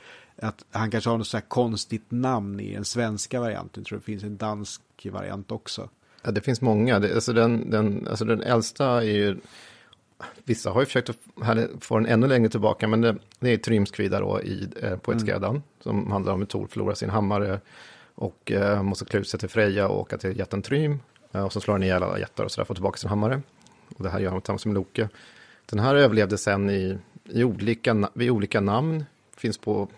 Att 0.43 0.65
han 0.71 0.91
kanske 0.91 1.11
har 1.11 1.19
något 1.19 1.27
så 1.27 1.37
här 1.37 1.45
konstigt 1.49 2.11
namn 2.11 2.61
i 2.61 2.75
den 2.75 2.85
svenska 2.85 3.41
varianten. 3.41 3.81
Jag 3.81 3.87
tror 3.87 3.99
det 3.99 4.05
finns 4.05 4.23
en 4.23 4.37
dansk 4.37 4.83
variant 5.13 5.53
också. 5.53 5.89
Ja, 6.23 6.31
det 6.31 6.41
finns 6.41 6.61
många. 6.61 6.99
Det, 6.99 7.15
alltså, 7.15 7.33
den, 7.33 7.71
den, 7.71 8.09
alltså 8.09 8.25
den 8.25 8.43
äldsta 8.43 8.87
är 8.87 9.17
ju... 9.17 9.37
Vissa 10.45 10.71
har 10.71 10.81
ju 10.81 10.87
försökt 10.87 11.11
att 11.11 11.19
få 11.81 11.99
den 11.99 12.07
ännu 12.07 12.27
längre 12.27 12.49
tillbaka, 12.49 12.89
men 12.89 13.01
det, 13.01 13.17
det 13.41 13.51
är 13.51 13.57
Trymskvida 13.57 14.21
då 14.21 14.43
i 14.43 14.69
eh, 14.83 14.97
Poetiska 14.97 15.37
mm. 15.37 15.45
Eddan, 15.45 15.63
som 15.81 16.11
handlar 16.11 16.33
om 16.33 16.41
hur 16.41 16.47
Tor 16.47 16.67
förlorar 16.67 16.95
sin 16.95 17.11
hammare 17.11 17.61
och 18.17 18.53
eh, 18.53 18.83
måste 18.83 19.05
klä 19.05 19.21
ut 19.21 19.29
sig 19.29 19.41
till 19.41 19.49
Freja 19.49 19.89
och 19.89 20.01
åka 20.01 20.19
till 20.19 20.39
jätten 20.39 20.63
Trym. 20.63 21.01
Eh, 21.33 21.45
och 21.45 21.53
så 21.53 21.61
slår 21.61 21.75
han 21.75 21.83
ihjäl 21.83 22.03
alla 22.03 22.19
jättar 22.19 22.45
och 22.45 22.51
sådär, 22.51 22.65
får 22.65 22.75
tillbaka 22.75 22.99
sin 22.99 23.11
hammare. 23.11 23.43
Och 23.97 24.03
det 24.03 24.11
här 24.11 24.21
gör 24.21 24.31
han 24.31 24.41
tillsammans 24.41 24.67
med 24.67 24.75
Loke. 24.75 25.09
Den 25.67 25.79
här 25.79 25.95
överlevde 25.95 26.39
sen 26.39 26.71
i, 26.71 26.99
i 27.25 27.45
olika, 27.45 28.11
vid 28.15 28.31
olika 28.31 28.61
namn. 28.61 29.05
Finns 29.37 29.59
på 29.59 29.89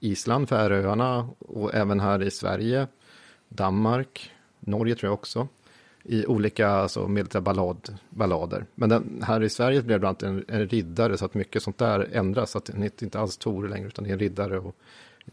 Island, 0.00 0.48
Färöarna 0.48 1.28
och 1.38 1.74
även 1.74 2.00
här 2.00 2.22
i 2.22 2.30
Sverige. 2.30 2.86
Danmark, 3.48 4.30
Norge 4.60 4.94
tror 4.94 5.08
jag 5.08 5.14
också. 5.14 5.48
I 6.02 6.26
olika 6.26 6.68
alltså, 6.68 7.08
medeltida 7.08 7.40
ballad, 7.40 7.98
ballader. 8.10 8.66
Men 8.74 8.88
den, 8.88 9.22
här 9.26 9.42
i 9.42 9.48
Sverige 9.48 9.82
blev 9.82 9.96
det 9.96 10.00
bland 10.00 10.22
annat 10.22 10.48
en, 10.48 10.56
en 10.56 10.68
riddare 10.68 11.18
så 11.18 11.24
att 11.24 11.34
mycket 11.34 11.62
sånt 11.62 11.78
där 11.78 12.08
ändras. 12.12 12.50
Så 12.50 12.58
att 12.58 12.64
det 12.64 13.02
inte 13.02 13.20
alls 13.20 13.36
Tor 13.36 13.68
längre 13.68 13.86
utan 13.86 14.04
det 14.04 14.10
är 14.10 14.12
en 14.12 14.18
riddare. 14.18 14.58
Och 14.58 14.76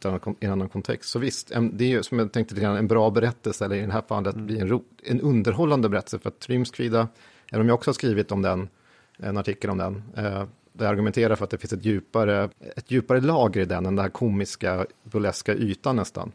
i 0.05 0.45
en 0.45 0.51
annan 0.51 0.69
kontext. 0.69 1.09
Så 1.09 1.19
visst, 1.19 1.51
det 1.71 1.85
är 1.85 1.89
ju 1.89 2.03
som 2.03 2.19
jag 2.19 2.31
tänkte 2.31 2.55
lite 2.55 2.67
en 2.67 2.87
bra 2.87 3.09
berättelse, 3.09 3.65
eller 3.65 3.75
i 3.75 3.85
det 3.85 3.91
här 3.91 4.03
fallet 4.07 4.35
mm. 4.35 4.47
blir 4.47 4.61
en, 4.61 4.67
ro, 4.67 4.83
en 5.03 5.21
underhållande 5.21 5.89
berättelse. 5.89 6.19
För 6.19 6.29
att 6.29 6.39
Trymskvida, 6.39 7.07
även 7.51 7.61
om 7.61 7.67
jag 7.67 7.75
också 7.75 7.89
har 7.89 7.93
skrivit 7.93 8.31
om 8.31 8.41
den, 8.41 8.69
en 9.17 9.37
artikel 9.37 9.69
om 9.69 9.77
den, 9.77 10.03
eh, 10.15 10.43
där 10.73 10.85
jag 10.85 10.91
argumenterar 10.91 11.35
för 11.35 11.43
att 11.43 11.49
det 11.49 11.57
finns 11.57 11.73
ett 11.73 11.85
djupare, 11.85 12.49
ett 12.75 12.91
djupare 12.91 13.21
lager 13.21 13.61
i 13.61 13.65
den, 13.65 13.85
än 13.85 13.95
den 13.95 14.03
här 14.03 14.09
komiska, 14.09 14.85
burleska 15.03 15.53
ytan 15.55 15.95
nästan. 15.95 16.31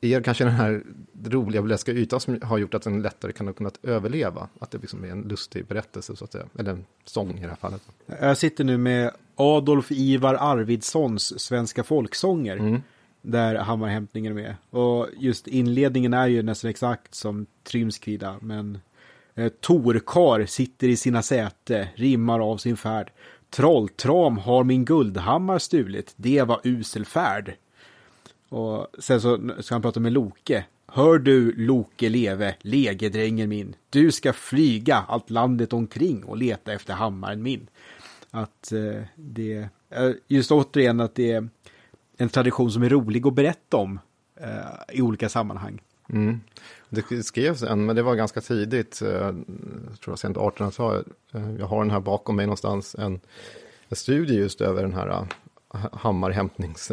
Det 0.00 0.14
är 0.14 0.22
kanske 0.22 0.44
den 0.44 0.52
här 0.52 0.82
roliga, 1.24 1.62
burleska 1.62 1.92
ytan 1.92 2.20
som 2.20 2.38
har 2.42 2.58
gjort 2.58 2.74
att 2.74 2.82
den 2.82 3.02
lättare 3.02 3.32
kan 3.32 3.46
ha 3.46 3.54
kunnat 3.54 3.78
överleva. 3.82 4.48
Att 4.60 4.70
det 4.70 4.78
liksom 4.78 5.04
är 5.04 5.08
en 5.08 5.22
lustig 5.22 5.66
berättelse, 5.66 6.16
så 6.16 6.24
att 6.24 6.32
säga. 6.32 6.44
Eller 6.58 6.70
en 6.70 6.84
sång 7.04 7.38
i 7.38 7.42
det 7.42 7.48
här 7.48 7.56
fallet. 7.56 7.82
Jag 8.20 8.38
sitter 8.38 8.64
nu 8.64 8.78
med 8.78 9.10
Adolf 9.36 9.90
Ivar 9.90 10.34
Arvidssons 10.34 11.40
Svenska 11.40 11.84
folksånger. 11.84 12.56
Mm 12.56 12.82
där 13.24 13.54
hammarhämtningen 13.54 14.38
är 14.38 14.42
med. 14.42 14.54
Och 14.70 15.08
just 15.16 15.46
inledningen 15.46 16.14
är 16.14 16.26
ju 16.26 16.42
nästan 16.42 16.70
exakt 16.70 17.14
som 17.14 17.46
Trymskvida, 17.62 18.36
men 18.40 18.78
eh, 19.34 19.48
Torkar 19.60 20.46
sitter 20.46 20.88
i 20.88 20.96
sina 20.96 21.22
säte, 21.22 21.88
rimmar 21.94 22.40
av 22.40 22.56
sin 22.56 22.76
färd. 22.76 23.12
Trolltram 23.50 24.38
har 24.38 24.64
min 24.64 24.84
guldhammar 24.84 25.58
stulit, 25.58 26.14
det 26.16 26.42
var 26.42 26.60
usel 26.64 27.04
färd. 27.04 27.54
Och 28.48 28.86
sen 28.98 29.20
så 29.20 29.50
ska 29.60 29.74
han 29.74 29.82
prata 29.82 30.00
med 30.00 30.12
Loke. 30.12 30.64
Hör 30.86 31.18
du 31.18 31.52
Loke 31.52 32.08
leve, 32.08 32.54
legedrängen 32.60 33.48
min, 33.48 33.76
du 33.90 34.12
ska 34.12 34.32
flyga 34.32 35.04
allt 35.08 35.30
landet 35.30 35.72
omkring 35.72 36.24
och 36.24 36.36
leta 36.36 36.72
efter 36.72 36.94
hammaren 36.94 37.42
min. 37.42 37.66
Att 38.30 38.72
eh, 38.72 39.02
det, 39.16 39.68
eh, 39.90 40.10
just 40.28 40.50
återigen 40.50 41.00
att 41.00 41.14
det 41.14 41.32
är 41.32 41.48
en 42.16 42.28
tradition 42.28 42.70
som 42.70 42.82
är 42.82 42.88
rolig 42.88 43.26
att 43.26 43.34
berätta 43.34 43.76
om 43.76 43.98
eh, 44.40 44.96
i 44.96 45.02
olika 45.02 45.28
sammanhang. 45.28 45.80
Mm. 46.08 46.40
Det 46.88 47.22
skrevs 47.22 47.62
en, 47.62 47.86
men 47.86 47.96
det 47.96 48.02
var 48.02 48.14
ganska 48.14 48.40
tidigt, 48.40 49.02
eh, 49.02 49.08
jag 49.10 49.44
tror 50.04 50.16
sent 50.16 50.36
1800-talet. 50.36 51.06
Eh, 51.34 51.54
jag 51.58 51.66
har 51.66 51.78
den 51.78 51.90
här 51.90 52.00
bakom 52.00 52.36
mig 52.36 52.46
någonstans, 52.46 52.96
en, 52.98 53.20
en 53.88 53.96
studie 53.96 54.34
just 54.34 54.60
över 54.60 54.82
den 54.82 54.94
här 54.94 55.08
uh, 55.08 55.24
hammarhämtnings... 55.92 56.90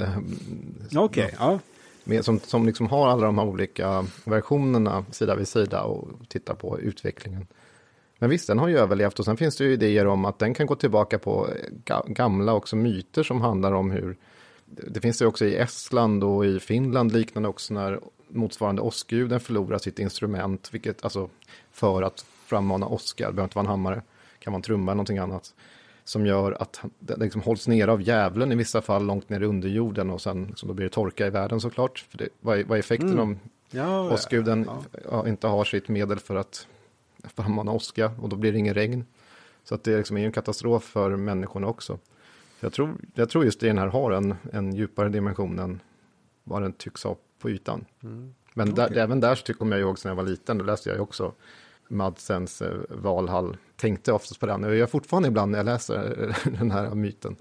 Okej, 0.95 1.25
okay, 1.25 1.29
ja. 1.39 1.59
med, 2.03 2.25
som, 2.25 2.39
som 2.39 2.65
liksom 2.65 2.87
har 2.87 3.07
alla 3.07 3.25
de 3.25 3.37
här 3.37 3.45
olika 3.45 4.05
versionerna 4.23 5.05
sida 5.11 5.35
vid 5.35 5.47
sida 5.47 5.83
och 5.83 6.09
tittar 6.29 6.53
på 6.53 6.79
utvecklingen. 6.79 7.47
Men 8.19 8.29
visst, 8.29 8.47
den 8.47 8.59
har 8.59 8.67
ju 8.67 8.77
överlevt 8.77 9.19
och 9.19 9.25
sen 9.25 9.37
finns 9.37 9.57
det 9.57 9.63
ju 9.63 9.73
idéer 9.73 10.07
om 10.07 10.25
att 10.25 10.39
den 10.39 10.53
kan 10.53 10.67
gå 10.67 10.75
tillbaka 10.75 11.19
på 11.19 11.47
ga 11.85 12.03
gamla 12.07 12.53
också 12.53 12.75
myter 12.75 13.23
som 13.23 13.41
handlar 13.41 13.71
om 13.71 13.91
hur 13.91 14.17
det 14.87 15.01
finns 15.01 15.17
det 15.17 15.25
också 15.25 15.45
i 15.45 15.55
Estland 15.55 16.23
och 16.23 16.45
i 16.45 16.59
Finland 16.59 17.11
liknande 17.11 17.49
också 17.49 17.73
när 17.73 17.99
motsvarande 18.27 18.81
åskguden 18.81 19.39
förlorar 19.39 19.77
sitt 19.77 19.99
instrument, 19.99 20.69
vilket 20.71 21.03
alltså 21.03 21.29
för 21.71 22.01
att 22.01 22.25
frammana 22.45 22.87
åska, 22.87 23.27
det 23.27 23.33
behöver 23.33 23.47
inte 23.47 23.55
vara 23.55 23.65
en 23.65 23.69
hammare, 23.69 24.01
kan 24.39 24.53
vara 24.53 24.57
en 24.57 24.63
trumma 24.63 24.91
eller 24.91 24.95
någonting 24.95 25.17
annat, 25.17 25.53
som 26.03 26.25
gör 26.25 26.51
att 26.51 26.81
det 26.99 27.17
liksom 27.17 27.41
hålls 27.41 27.67
nere 27.67 27.91
av 27.91 28.01
djävulen 28.01 28.51
i 28.51 28.55
vissa 28.55 28.81
fall 28.81 29.05
långt 29.05 29.29
ner 29.29 29.41
i 29.41 29.45
underjorden 29.45 30.09
och 30.09 30.21
sen 30.21 30.45
liksom, 30.45 30.67
då 30.67 30.73
blir 30.73 30.85
det 30.85 30.93
torka 30.93 31.27
i 31.27 31.29
världen 31.29 31.61
såklart. 31.61 32.05
För 32.09 32.17
det, 32.17 32.29
vad, 32.39 32.59
är, 32.59 32.63
vad 32.63 32.77
är 32.77 32.79
effekten 32.79 33.09
mm. 33.09 33.19
om 33.19 33.39
ja, 33.69 34.13
åskguden 34.13 34.69
ja. 35.11 35.27
inte 35.27 35.47
har 35.47 35.63
sitt 35.63 35.87
medel 35.87 36.19
för 36.19 36.35
att 36.35 36.67
frammana 37.35 37.71
åska 37.71 38.11
och 38.21 38.29
då 38.29 38.35
blir 38.35 38.51
det 38.51 38.57
ingen 38.57 38.73
regn. 38.73 39.05
Så 39.63 39.75
att 39.75 39.83
det 39.83 39.97
liksom 39.97 40.17
är 40.17 40.25
en 40.25 40.31
katastrof 40.31 40.83
för 40.83 41.15
människorna 41.15 41.67
också. 41.67 41.99
Jag 42.63 42.73
tror, 42.73 42.97
jag 43.13 43.29
tror 43.29 43.45
just 43.45 43.59
den 43.59 43.77
här 43.77 43.87
har 43.87 44.11
en, 44.11 44.35
en 44.51 44.75
djupare 44.75 45.09
dimension 45.09 45.59
än 45.59 45.79
vad 46.43 46.61
den 46.61 46.73
tycks 46.73 47.03
ha 47.03 47.17
på 47.39 47.49
ytan. 47.49 47.85
Mm. 48.03 48.33
Men 48.53 48.71
okay. 48.73 48.87
där, 48.89 49.01
även 49.01 49.19
där 49.19 49.53
kommer 49.53 49.75
jag 49.75 49.81
ihåg 49.81 49.97
när 50.03 50.11
jag 50.11 50.15
var 50.15 50.23
liten, 50.23 50.57
då 50.57 50.65
läste 50.65 50.89
jag 50.89 51.01
också 51.01 51.33
Madsens 51.87 52.61
eh, 52.61 52.77
Valhall. 52.89 53.57
Tänkte 53.75 54.11
oftast 54.11 54.39
på 54.39 54.45
den, 54.45 54.63
och 54.63 54.69
jag 54.69 54.77
gör 54.77 54.87
fortfarande 54.87 55.27
ibland 55.27 55.51
när 55.51 55.59
jag 55.59 55.65
läser 55.65 56.27
eh, 56.27 56.51
den 56.59 56.71
här 56.71 56.95
myten. 56.95 57.35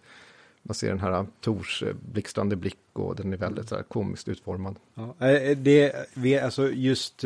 Man 0.62 0.74
ser 0.74 0.88
den 0.88 1.00
här 1.00 1.26
Tors 1.40 1.82
eh, 1.82 1.94
blixtrande 2.12 2.56
blick 2.56 2.78
och 2.92 3.16
den 3.16 3.32
är 3.32 3.36
väldigt 3.36 3.68
så 3.68 3.74
här, 3.74 3.82
komiskt 3.82 4.28
utformad. 4.28 4.76
Ja, 4.94 5.14
det, 5.56 6.40
alltså 6.42 6.70
just 6.70 7.24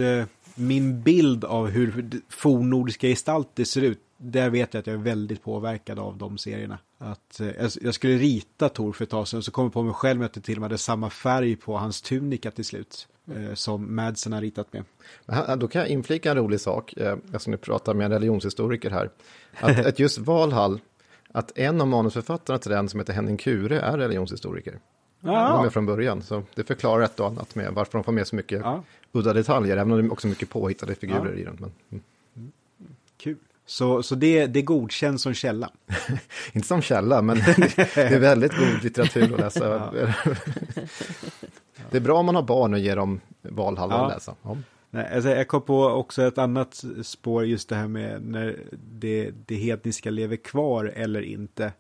min 0.55 1.03
bild 1.03 1.45
av 1.45 1.67
hur 1.67 2.11
fornnordiska 2.29 3.07
gestalter 3.07 3.65
ser 3.65 3.83
ut, 3.83 4.01
där 4.25 4.51
vet 4.51 4.75
jag 4.75 4.81
att 4.81 4.87
jag 4.87 4.95
är 4.95 5.01
väldigt 5.01 5.43
påverkad 5.43 5.99
av 5.99 6.19
de 6.19 6.39
serierna. 6.39 6.79
Att, 6.99 7.41
eh, 7.41 7.69
jag 7.81 7.95
skulle 7.95 8.19
rita 8.19 8.69
Tor 8.69 8.93
för 8.93 9.05
ett 9.05 9.11
tag 9.11 9.29
sedan, 9.29 9.43
så 9.43 9.51
kom 9.51 9.65
jag 9.65 9.73
på 9.73 9.83
mig 9.83 9.95
själv 9.95 10.23
att 10.23 10.33
det 10.33 10.41
till 10.41 10.55
och 10.57 10.61
med 10.61 10.71
hade 10.71 10.79
samma 10.79 11.11
färg 11.11 11.57
på 11.57 11.77
hans 11.77 12.03
tunika 12.03 12.51
till 12.51 12.65
slut. 12.65 13.09
Eh, 13.27 13.55
som 13.55 13.95
Madsen 13.95 14.33
har 14.33 14.41
ritat 14.41 14.73
med. 14.73 14.85
Då 15.59 15.69
kan 15.69 15.81
jag 15.81 15.89
inflika 15.89 16.31
en 16.31 16.37
rolig 16.37 16.61
sak, 16.61 16.93
eh, 16.93 17.17
eftersom 17.25 17.51
ni 17.51 17.57
pratar 17.57 17.95
med 17.95 18.05
en 18.05 18.13
religionshistoriker 18.13 18.91
här. 18.91 19.11
Att, 19.61 19.87
att 19.87 19.99
just 19.99 20.19
Valhall, 20.19 20.81
att 21.33 21.59
en 21.59 21.81
av 21.81 21.89
manusförfattarna 21.89 22.59
till 22.59 22.71
den 22.71 22.89
som 22.89 23.01
heter 23.01 23.13
Henning 23.13 23.37
Kure 23.37 23.81
är 23.81 23.99
religionshistoriker. 23.99 24.79
Ja. 25.21 25.57
De 25.57 25.67
är 25.67 25.71
från 25.71 25.87
början, 25.87 26.23
så 26.23 26.43
det 26.55 26.65
förklarar 26.65 27.05
ett 27.05 27.21
och 27.21 27.27
annat 27.27 27.55
med 27.55 27.73
varför 27.73 27.93
de 27.93 28.05
får 28.05 28.13
med 28.13 28.27
så 28.27 28.37
mycket 28.37 28.61
ja. 28.61 28.83
udda 29.13 29.33
detaljer, 29.33 29.77
även 29.77 29.93
om 29.93 29.99
det 29.99 30.05
är 30.05 30.13
också 30.13 30.27
mycket 30.27 30.51
påhittade 30.51 30.95
figurer 30.95 31.33
ja. 31.33 31.39
i 31.39 31.45
den. 31.45 31.57
Men, 31.61 31.73
mm. 31.91 32.53
Kul. 33.17 33.37
Så, 33.67 34.03
så 34.03 34.15
det, 34.15 34.47
det 34.47 34.63
godkänns 34.63 35.23
som 35.23 35.35
källa? 35.35 35.71
Inte 36.53 36.69
som 36.69 36.83
källa, 36.83 37.23
men 37.23 37.37
det 37.57 37.97
är 37.97 38.21
väldigt 38.21 38.57
god 38.57 38.83
litteratur 38.83 39.35
att 39.35 39.41
läsa. 39.41 39.93
det 41.91 41.97
är 41.97 42.01
bra 42.01 42.19
om 42.19 42.27
man 42.27 42.35
har 42.35 42.43
barn 42.43 42.75
och 42.75 42.79
ger 42.79 42.97
dem 42.97 43.21
Valhall 43.43 43.93
att 43.93 44.15
läsa. 44.15 44.35
Ja. 44.43 44.57
Nej, 44.91 45.15
alltså 45.15 45.31
jag 45.31 45.49
kom 45.49 45.63
på 45.63 45.85
också 45.85 46.23
ett 46.23 46.39
annat 46.39 46.85
spår, 47.03 47.45
just 47.45 47.69
det 47.69 47.77
här 47.77 47.89
med 47.89 48.23
när 48.23 48.59
det, 48.73 49.31
det 49.47 49.55
hedniska 49.55 50.11
lever 50.11 50.37
kvar 50.37 50.93
eller 50.97 51.23
inte. 51.23 51.73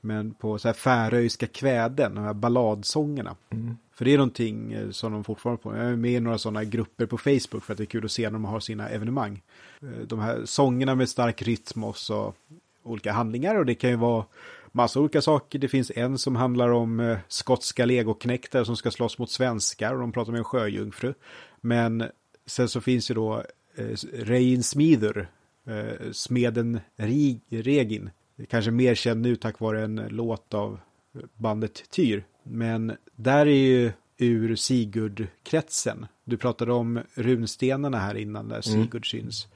Men 0.00 0.34
på 0.34 0.58
så 0.58 0.68
här 0.68 0.72
färöiska 0.72 1.46
kväden, 1.46 2.14
de 2.14 2.24
här 2.24 2.34
balladsångerna. 2.34 3.36
Mm. 3.50 3.76
För 3.92 4.04
det 4.04 4.12
är 4.12 4.18
någonting 4.18 4.72
eh, 4.72 4.90
som 4.90 5.12
de 5.12 5.24
fortfarande 5.24 5.62
på. 5.62 5.76
Jag 5.76 5.86
är 5.86 5.96
med 5.96 6.10
i 6.10 6.20
några 6.20 6.38
sådana 6.38 6.64
grupper 6.64 7.06
på 7.06 7.18
Facebook 7.18 7.64
för 7.64 7.72
att 7.72 7.78
det 7.78 7.84
är 7.84 7.86
kul 7.86 8.04
att 8.04 8.10
se 8.10 8.22
när 8.22 8.30
de 8.30 8.44
har 8.44 8.60
sina 8.60 8.88
evenemang. 8.88 9.42
Eh, 9.82 10.06
de 10.06 10.18
här 10.18 10.44
sångerna 10.44 10.94
med 10.94 11.08
stark 11.08 11.42
rytm 11.42 11.84
och 11.84 11.96
så 11.96 12.34
olika 12.82 13.12
handlingar 13.12 13.54
och 13.54 13.66
det 13.66 13.74
kan 13.74 13.90
ju 13.90 13.96
vara 13.96 14.24
massa 14.72 15.00
olika 15.00 15.22
saker. 15.22 15.58
Det 15.58 15.68
finns 15.68 15.92
en 15.94 16.18
som 16.18 16.36
handlar 16.36 16.68
om 16.68 17.00
eh, 17.00 17.18
skotska 17.28 17.84
legoknektar 17.84 18.64
som 18.64 18.76
ska 18.76 18.90
slåss 18.90 19.18
mot 19.18 19.30
svenskar 19.30 19.94
och 19.94 20.00
de 20.00 20.12
pratar 20.12 20.32
med 20.32 20.38
en 20.38 20.44
sjöjungfru. 20.44 21.14
Men 21.60 22.04
sen 22.46 22.68
så 22.68 22.80
finns 22.80 23.10
ju 23.10 23.14
då 23.14 23.44
eh, 23.74 23.96
Rein 24.12 24.62
Smider, 24.62 25.28
eh, 25.66 26.10
smeden 26.12 26.80
Regin, 27.50 28.10
kanske 28.48 28.70
mer 28.70 28.94
känd 28.94 29.20
nu 29.20 29.36
tack 29.36 29.60
vare 29.60 29.84
en 29.84 29.96
låt 30.08 30.54
av 30.54 30.80
bandet 31.34 31.90
Tyr. 31.90 32.24
Men 32.42 32.96
där 33.16 33.46
är 33.46 33.66
ju 33.66 33.92
ur 34.18 34.56
Sigurd-kretsen. 34.56 36.06
Du 36.24 36.36
pratade 36.36 36.72
om 36.72 37.00
runstenarna 37.14 37.98
här 37.98 38.14
innan 38.14 38.48
där 38.48 38.54
mm. 38.54 38.62
Sigurd 38.62 38.94
mm. 38.94 39.02
syns. 39.24 39.48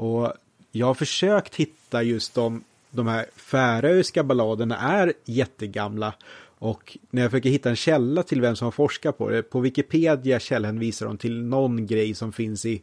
Och 0.00 0.32
jag 0.72 0.86
har 0.86 0.94
försökt 0.94 1.54
hitta 1.54 2.02
just 2.02 2.34
de, 2.34 2.64
de 2.90 3.06
här 3.06 3.26
färöiska 3.36 4.24
balladerna 4.24 4.76
är 4.76 5.12
jättegamla. 5.24 6.14
Och 6.58 6.98
när 7.10 7.22
jag 7.22 7.30
försöker 7.30 7.50
hitta 7.50 7.70
en 7.70 7.76
källa 7.76 8.22
till 8.22 8.40
vem 8.40 8.56
som 8.56 8.64
har 8.64 8.72
forskat 8.72 9.18
på 9.18 9.30
det, 9.30 9.42
på 9.42 9.60
Wikipedia 9.60 10.40
källhänvisar 10.40 11.06
de 11.06 11.18
till 11.18 11.42
någon 11.42 11.86
grej 11.86 12.14
som 12.14 12.32
finns 12.32 12.66
i 12.66 12.82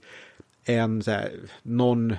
en 0.64 1.04
så 1.04 1.12
här, 1.12 1.32
någon 1.64 2.16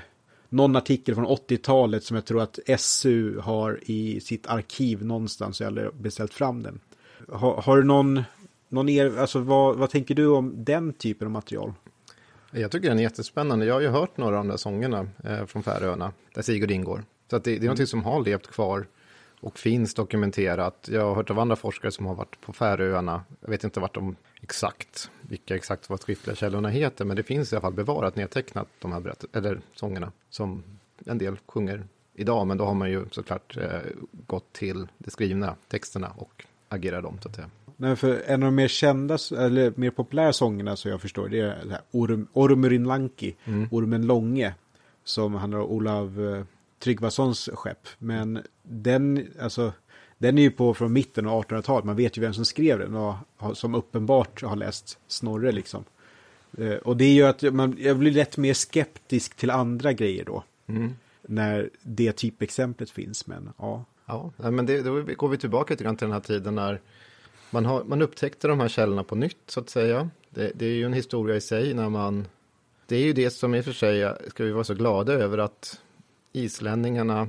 någon 0.48 0.76
artikel 0.76 1.14
från 1.14 1.26
80-talet 1.26 2.04
som 2.04 2.14
jag 2.14 2.24
tror 2.24 2.42
att 2.42 2.58
SU 2.78 3.38
har 3.38 3.80
i 3.82 4.20
sitt 4.20 4.46
arkiv 4.46 5.04
någonstans. 5.04 5.60
Jag 5.60 5.70
har 5.70 5.92
beställt 5.92 6.34
fram 6.34 6.62
den. 6.62 6.80
Har, 7.28 7.62
har 7.62 7.76
du 7.76 7.84
någon, 7.84 8.22
någon 8.68 8.88
er, 8.88 9.18
alltså 9.18 9.38
vad, 9.38 9.76
vad 9.76 9.90
tänker 9.90 10.14
du 10.14 10.26
om 10.26 10.54
den 10.56 10.92
typen 10.92 11.26
av 11.26 11.32
material? 11.32 11.72
Jag 12.50 12.70
tycker 12.70 12.88
den 12.88 12.98
är 12.98 13.02
jättespännande. 13.02 13.66
Jag 13.66 13.74
har 13.74 13.80
ju 13.80 13.88
hört 13.88 14.16
några 14.16 14.38
av 14.38 14.44
de 14.44 14.48
där 14.48 14.56
sångerna 14.56 15.08
eh, 15.24 15.46
från 15.46 15.62
Färöarna, 15.62 16.12
där 16.34 16.42
Sigurd 16.42 16.70
ingår. 16.70 17.04
Så 17.30 17.38
det, 17.38 17.44
det 17.44 17.50
är 17.50 17.56
mm. 17.56 17.64
någonting 17.64 17.86
som 17.86 18.04
har 18.04 18.24
levt 18.24 18.46
kvar 18.46 18.86
och 19.40 19.58
finns 19.58 19.94
dokumenterat. 19.94 20.88
Jag 20.92 21.04
har 21.04 21.14
hört 21.14 21.30
av 21.30 21.38
andra 21.38 21.56
forskare 21.56 21.92
som 21.92 22.06
har 22.06 22.14
varit 22.14 22.40
på 22.40 22.52
Färöarna. 22.52 23.24
Jag 23.40 23.50
vet 23.50 23.64
inte 23.64 23.80
vart 23.80 23.94
de 23.94 24.16
exakt, 24.40 25.10
vilka 25.20 25.56
exakt 25.56 25.90
vad 25.90 26.00
skriftliga 26.00 26.36
källorna 26.36 26.68
heter, 26.68 27.04
men 27.04 27.16
det 27.16 27.22
finns 27.22 27.52
i 27.52 27.56
alla 27.56 27.60
fall 27.60 27.72
bevarat 27.72 28.16
nedtecknat 28.16 28.68
de 28.78 28.92
här 28.92 29.00
berätt 29.00 29.24
eller 29.32 29.60
sångerna 29.74 30.12
som 30.30 30.62
en 31.06 31.18
del 31.18 31.36
sjunger 31.46 31.84
idag, 32.14 32.46
men 32.46 32.58
då 32.58 32.64
har 32.64 32.74
man 32.74 32.90
ju 32.90 33.04
såklart 33.10 33.56
eh, 33.56 33.80
gått 34.12 34.52
till 34.52 34.88
de 34.98 35.10
skrivna 35.10 35.56
texterna 35.68 36.12
och 36.16 36.44
agerar 36.68 37.02
dem 37.02 37.18
så 37.22 37.28
att 37.28 37.34
säga. 37.34 37.50
Nej, 37.80 37.96
för 37.96 38.22
en 38.26 38.42
av 38.42 38.46
de 38.46 38.54
mer 38.54 38.68
kända, 38.68 39.18
eller 39.38 39.72
mer 39.76 39.90
populära 39.90 40.32
sångerna 40.32 40.76
så 40.76 40.88
jag 40.88 41.00
förstår, 41.00 41.28
det 41.28 41.40
är 41.40 41.64
det 41.64 41.70
här 41.70 41.80
Orm, 41.90 42.26
Ormurinlanki, 42.32 43.36
mm. 43.44 43.68
Ormen 43.70 44.06
Långe, 44.06 44.54
som 45.04 45.34
handlar 45.34 45.58
om 45.58 45.70
Olav 45.70 46.34
eh, 46.34 46.44
Tryggvasons 46.78 47.48
skepp. 47.52 47.88
Men 47.98 48.42
den, 48.62 49.26
alltså, 49.40 49.72
den 50.18 50.38
är 50.38 50.42
ju 50.42 50.50
på 50.50 50.74
från 50.74 50.92
mitten 50.92 51.26
av 51.26 51.44
1800-talet. 51.44 51.84
Man 51.84 51.96
vet 51.96 52.18
ju 52.18 52.20
vem 52.20 52.34
som 52.34 52.44
skrev 52.44 52.78
den 52.78 52.94
och 52.94 53.16
som 53.54 53.74
uppenbart 53.74 54.42
har 54.42 54.56
läst 54.56 54.98
Snorre 55.08 55.52
liksom. 55.52 55.84
Eh, 56.58 56.74
och 56.74 56.96
det 56.96 57.14
gör 57.14 57.30
att 57.30 57.42
man, 57.54 57.76
jag 57.78 57.98
blir 57.98 58.12
lätt 58.12 58.36
mer 58.36 58.54
skeptisk 58.54 59.36
till 59.36 59.50
andra 59.50 59.92
grejer 59.92 60.24
då. 60.24 60.44
Mm. 60.66 60.96
När 61.22 61.70
det 61.82 62.12
typexemplet 62.12 62.90
finns, 62.90 63.26
men 63.26 63.50
ja. 63.58 63.84
Ja, 64.06 64.32
men 64.36 64.66
det, 64.66 64.82
då 64.82 65.02
går 65.02 65.28
vi 65.28 65.38
tillbaka 65.38 65.76
till 65.76 65.86
den 65.86 66.12
här 66.12 66.20
tiden 66.20 66.54
när 66.54 66.80
man, 67.50 67.66
har, 67.66 67.84
man 67.84 68.02
upptäckte 68.02 68.48
de 68.48 68.60
här 68.60 68.68
källorna 68.68 69.04
på 69.04 69.14
nytt 69.14 69.42
så 69.46 69.60
att 69.60 69.70
säga. 69.70 70.10
Det, 70.30 70.52
det 70.54 70.66
är 70.66 70.74
ju 70.74 70.84
en 70.84 70.92
historia 70.92 71.36
i 71.36 71.40
sig 71.40 71.74
när 71.74 71.88
man 71.88 72.26
det 72.86 72.96
är 72.96 73.04
ju 73.04 73.12
det 73.12 73.30
som 73.30 73.54
i 73.54 73.60
och 73.60 73.64
för 73.64 73.72
sig 73.72 74.14
ska 74.28 74.44
vi 74.44 74.50
vara 74.50 74.64
så 74.64 74.74
glada 74.74 75.12
över 75.12 75.38
att 75.38 75.80
islänningarna 76.32 77.28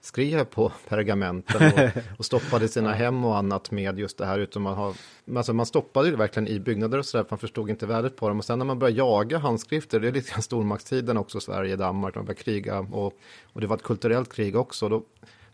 skrev 0.00 0.44
på 0.44 0.72
pergamenten 0.88 1.72
och, 1.72 2.02
och 2.18 2.24
stoppade 2.24 2.68
sina 2.68 2.92
hem 2.94 3.24
och 3.24 3.36
annat 3.36 3.70
med 3.70 3.98
just 3.98 4.18
det 4.18 4.26
här. 4.26 4.38
Utan 4.38 4.62
man, 4.62 4.74
har, 4.74 4.94
alltså 5.36 5.52
man 5.52 5.66
stoppade 5.66 6.10
det 6.10 6.16
verkligen 6.16 6.48
i 6.48 6.60
byggnader 6.60 6.98
och 6.98 7.06
sådär, 7.06 7.26
man 7.28 7.38
förstod 7.38 7.70
inte 7.70 7.86
värdet 7.86 8.16
på 8.16 8.28
dem. 8.28 8.38
Och 8.38 8.44
sen 8.44 8.58
när 8.58 8.66
man 8.66 8.78
började 8.78 8.98
jaga 8.98 9.38
handskrifter, 9.38 10.00
det 10.00 10.08
är 10.08 10.12
lite 10.12 10.30
grann 10.30 10.42
stormaktstiden 10.42 11.16
också, 11.16 11.40
Sverige, 11.40 11.76
Danmark, 11.76 12.14
man 12.14 12.24
började 12.24 12.42
kriga 12.42 12.78
och, 12.78 13.12
och 13.52 13.60
det 13.60 13.66
var 13.66 13.76
ett 13.76 13.82
kulturellt 13.82 14.32
krig 14.32 14.56
också. 14.56 14.88
Då, 14.88 15.02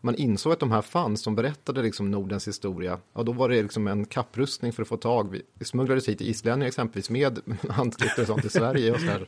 man 0.06 0.14
insåg 0.14 0.52
att 0.52 0.60
de 0.60 0.72
här 0.72 0.82
fanns, 0.82 1.22
som 1.22 1.34
berättade 1.34 1.82
liksom 1.82 2.10
Nordens 2.10 2.48
historia. 2.48 2.98
Och 3.12 3.24
då 3.24 3.32
var 3.32 3.48
det 3.48 3.62
liksom 3.62 3.86
en 3.86 4.06
kapprustning 4.06 4.72
för 4.72 4.82
att 4.82 4.88
få 4.88 4.96
tag. 4.96 5.40
Vi 5.54 5.64
smugglades 5.64 6.08
hit 6.08 6.20
islänningar 6.20 6.68
exempelvis 6.68 7.10
med 7.10 7.40
handskrifter 7.70 8.22
och 8.22 8.28
sånt 8.28 8.44
i 8.44 8.48
Sverige. 8.48 8.92
Och 8.92 9.00
så 9.00 9.06
här. 9.06 9.26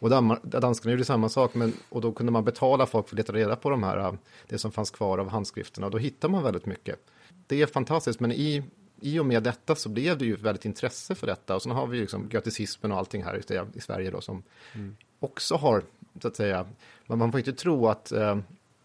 Och 0.00 0.10
danskarna 0.42 0.92
gjorde 0.92 1.04
samma 1.04 1.28
sak, 1.28 1.54
men, 1.54 1.72
och 1.88 2.00
då 2.00 2.12
kunde 2.12 2.32
man 2.32 2.44
betala 2.44 2.86
folk 2.86 3.08
för 3.08 3.14
att 3.14 3.18
leta 3.18 3.32
reda 3.32 3.56
på 3.56 3.70
de 3.70 3.82
här, 3.82 4.18
det 4.48 4.58
som 4.58 4.72
fanns 4.72 4.90
kvar 4.90 5.18
av 5.18 5.28
handskrifterna. 5.28 5.86
Och 5.86 5.90
då 5.90 5.98
hittar 5.98 6.28
man 6.28 6.42
väldigt 6.42 6.66
mycket. 6.66 6.98
Det 7.46 7.62
är 7.62 7.66
fantastiskt, 7.66 8.20
men 8.20 8.32
i, 8.32 8.62
i 9.00 9.18
och 9.18 9.26
med 9.26 9.42
detta 9.42 9.74
så 9.74 9.88
blev 9.88 10.18
det 10.18 10.24
ju 10.24 10.36
väldigt 10.36 10.64
intresse 10.64 11.14
för 11.14 11.26
detta. 11.26 11.54
Och 11.54 11.62
så 11.62 11.70
har 11.70 11.86
vi 11.86 12.00
liksom 12.00 12.28
göticismen 12.32 12.92
och 12.92 12.98
allting 12.98 13.24
här 13.24 13.40
i, 13.74 13.80
Sverige 13.80 14.10
då 14.10 14.20
som 14.20 14.42
mm. 14.72 14.96
också 15.20 15.54
har, 15.54 15.82
så 16.22 16.28
att 16.28 16.36
säga, 16.36 16.66
men 17.06 17.18
man 17.18 17.32
får 17.32 17.40
inte 17.40 17.52
tro 17.52 17.88
att, 17.88 18.12
eh, 18.12 18.38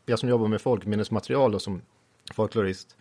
jag 0.05 0.19
som 0.19 0.29
jobbar 0.29 0.47
med 0.47 0.61
folkminnesmaterial 0.61 1.55
och 1.55 1.61
som 1.61 1.81
folklorist, 2.33 2.95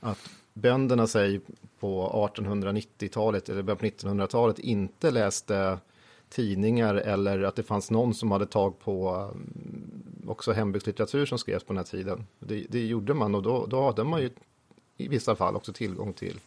att 0.00 0.30
bönderna 0.54 1.06
sig 1.06 1.40
på 1.80 2.10
1890-talet 2.34 3.48
eller 3.48 3.62
början 3.62 3.78
på 3.78 3.86
1900-talet 3.86 4.58
inte 4.58 5.10
läste 5.10 5.78
tidningar 6.28 6.94
eller 6.94 7.42
att 7.42 7.56
det 7.56 7.62
fanns 7.62 7.90
någon 7.90 8.14
som 8.14 8.30
hade 8.30 8.46
tag 8.46 8.78
på 8.78 9.08
mm, 9.08 10.28
också 10.28 10.52
hembygdslitteratur 10.52 11.26
som 11.26 11.38
skrevs 11.38 11.64
på 11.64 11.72
den 11.72 11.78
här 11.78 11.84
tiden. 11.84 12.26
Det, 12.38 12.66
det 12.68 12.86
gjorde 12.86 13.14
man 13.14 13.34
och 13.34 13.42
då, 13.42 13.66
då 13.66 13.82
hade 13.84 14.04
man 14.04 14.22
ju 14.22 14.30
i 14.96 15.08
vissa 15.08 15.36
fall 15.36 15.56
också 15.56 15.72
tillgång 15.72 16.12
till 16.12 16.40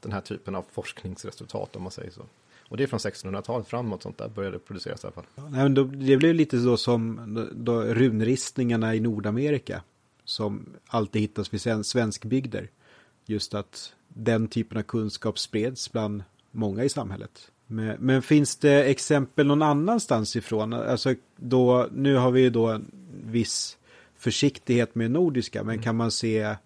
den 0.00 0.12
här 0.12 0.20
typen 0.20 0.54
av 0.54 0.64
forskningsresultat 0.72 1.76
om 1.76 1.82
man 1.82 1.92
säger 1.92 2.10
så. 2.10 2.22
Och 2.68 2.76
det 2.76 2.82
är 2.82 2.86
från 2.86 2.98
1600-talet 2.98 3.68
framåt 3.68 4.02
sånt 4.02 4.18
där 4.18 4.28
började 4.28 4.58
produceras 4.58 5.04
i 5.04 5.06
alla 5.06 5.14
fall. 5.14 5.24
Nej, 5.34 5.62
men 5.62 5.74
då, 5.74 5.84
det 5.84 6.16
blev 6.16 6.34
lite 6.34 6.60
så 6.60 6.76
som 6.76 7.20
då, 7.52 7.82
runristningarna 7.82 8.94
i 8.94 9.00
Nordamerika. 9.00 9.82
Som 10.24 10.66
alltid 10.86 11.22
hittas 11.22 11.54
vid 11.54 11.86
svenskbygder. 11.86 12.70
Just 13.26 13.54
att 13.54 13.92
den 14.08 14.48
typen 14.48 14.78
av 14.78 14.82
kunskap 14.82 15.38
spreds 15.38 15.92
bland 15.92 16.22
många 16.50 16.84
i 16.84 16.88
samhället. 16.88 17.50
Men, 17.66 17.96
men, 17.98 18.22
finns 18.22 18.56
det 18.56 18.84
exempel 18.84 19.46
någon 19.46 19.62
annanstans 19.62 20.36
ifrån? 20.36 20.72
Alltså 20.72 21.14
då, 21.36 21.88
nu 21.92 22.16
har 22.16 22.30
vi 22.30 22.50
då 22.50 22.66
en 22.66 22.90
viss 23.24 23.78
försiktighet 24.16 24.94
med 24.94 25.10
nordiska, 25.10 25.64
men 25.64 25.74
mm. 25.74 25.82
kan 25.82 25.96
man 25.96 26.10
se 26.10 26.56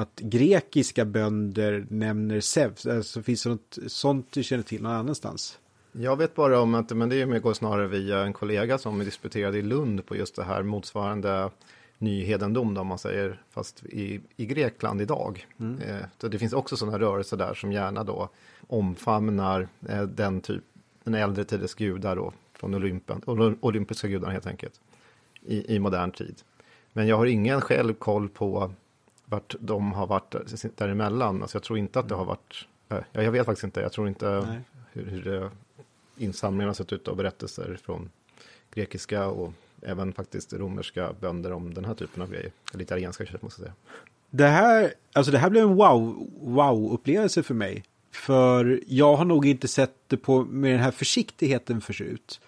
att 0.00 0.16
grekiska 0.16 1.04
bönder 1.04 1.86
nämner 1.88 2.40
Zeus? 2.40 2.86
Alltså 2.86 3.22
finns 3.22 3.42
det 3.42 3.48
något 3.48 3.78
sånt 3.86 4.26
du 4.30 4.42
känner 4.42 4.62
till 4.62 4.82
någon 4.82 4.92
annanstans? 4.92 5.58
Jag 5.92 6.16
vet 6.16 6.34
bara 6.34 6.60
om 6.60 6.74
att, 6.74 6.90
men 6.90 7.08
det 7.08 7.24
går 7.24 7.54
snarare 7.54 7.86
via 7.86 8.18
en 8.18 8.32
kollega 8.32 8.78
som 8.78 8.98
disputerade 8.98 9.58
i 9.58 9.62
Lund 9.62 10.06
på 10.06 10.16
just 10.16 10.36
det 10.36 10.44
här 10.44 10.62
motsvarande 10.62 11.50
nyhedendom 11.98 12.76
om 12.76 12.86
man 12.86 12.98
säger, 12.98 13.42
fast 13.50 13.84
i, 13.84 14.20
i 14.36 14.46
Grekland 14.46 15.00
idag. 15.00 15.46
Mm. 15.60 15.80
Eh, 15.80 16.04
så 16.18 16.28
det 16.28 16.38
finns 16.38 16.52
också 16.52 16.76
sådana 16.76 16.98
rörelser 16.98 17.36
där 17.36 17.54
som 17.54 17.72
gärna 17.72 18.04
då 18.04 18.28
omfamnar 18.66 19.68
eh, 19.88 20.02
den 20.02 20.40
typ, 20.40 20.62
den 21.04 21.14
äldre 21.14 21.44
tidens 21.44 21.74
gudar 21.74 22.16
då, 22.16 22.32
från 22.54 22.74
Olympen, 22.74 23.22
olympiska 23.60 24.08
gudarna 24.08 24.32
helt 24.32 24.46
enkelt, 24.46 24.80
i, 25.42 25.74
i 25.74 25.78
modern 25.78 26.10
tid. 26.10 26.42
Men 26.92 27.06
jag 27.06 27.16
har 27.16 27.26
ingen 27.26 27.60
själv 27.60 27.94
koll 27.94 28.28
på 28.28 28.72
vart 29.30 29.54
de 29.60 29.92
har 29.92 30.06
varit 30.06 30.34
däremellan. 30.76 31.42
Alltså 31.42 31.56
jag 31.56 31.62
tror 31.62 31.78
inte 31.78 31.98
att 31.98 32.08
det 32.08 32.14
har 32.14 32.24
varit, 32.24 32.66
äh, 32.88 32.98
jag 33.12 33.32
vet 33.32 33.46
faktiskt 33.46 33.64
inte, 33.64 33.80
jag 33.80 33.92
tror 33.92 34.08
inte 34.08 34.58
hur, 34.92 35.04
hur 35.04 35.22
det, 35.22 35.50
insamlingen 36.16 36.68
har 36.68 36.74
sett 36.74 36.92
ut 36.92 37.08
av 37.08 37.16
berättelser 37.16 37.78
från 37.82 38.10
grekiska 38.74 39.26
och 39.26 39.52
även 39.82 40.12
faktiskt 40.12 40.52
romerska 40.52 41.12
bönder 41.20 41.52
om 41.52 41.74
den 41.74 41.84
här 41.84 41.94
typen 41.94 42.22
av 42.22 42.30
grejer. 42.30 42.52
Eller 42.74 42.82
italienska 42.82 43.26
köp 43.26 43.42
måste 43.42 43.62
jag 43.62 43.66
säga. 43.66 43.74
Det 44.30 44.46
här, 44.46 44.94
alltså 45.12 45.32
det 45.32 45.38
här 45.38 45.50
blev 45.50 45.64
en 45.64 45.74
wow, 45.74 46.28
wow-upplevelse 46.40 47.42
för 47.42 47.54
mig. 47.54 47.84
För 48.10 48.80
jag 48.86 49.16
har 49.16 49.24
nog 49.24 49.46
inte 49.46 49.68
sett 49.68 49.94
det 50.06 50.16
på 50.16 50.44
med 50.44 50.72
den 50.72 50.80
här 50.80 50.90
försiktigheten 50.90 51.80
förut. 51.80 52.40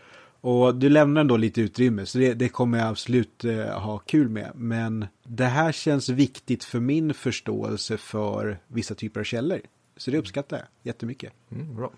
Och 0.45 0.75
du 0.75 0.89
lämnar 0.89 1.21
ändå 1.21 1.37
lite 1.37 1.61
utrymme, 1.61 2.07
så 2.07 2.19
det, 2.19 2.35
det 2.35 2.49
kommer 2.49 2.79
jag 2.79 2.89
absolut 2.89 3.45
eh, 3.45 3.81
ha 3.81 3.99
kul 3.99 4.29
med. 4.29 4.51
Men 4.55 5.07
det 5.25 5.45
här 5.45 5.73
känns 5.73 6.09
viktigt 6.09 6.65
för 6.65 6.81
min 6.81 7.15
förståelse 7.15 7.97
för 7.97 8.59
vissa 8.67 8.95
typer 8.95 9.21
av 9.21 9.25
källor. 9.25 9.61
Så 9.97 10.11
det 10.11 10.19
uppskattar 10.19 10.57
jag 10.57 10.67
jättemycket. 10.83 11.33
Mm, 11.51 11.77
bra. 11.77 11.91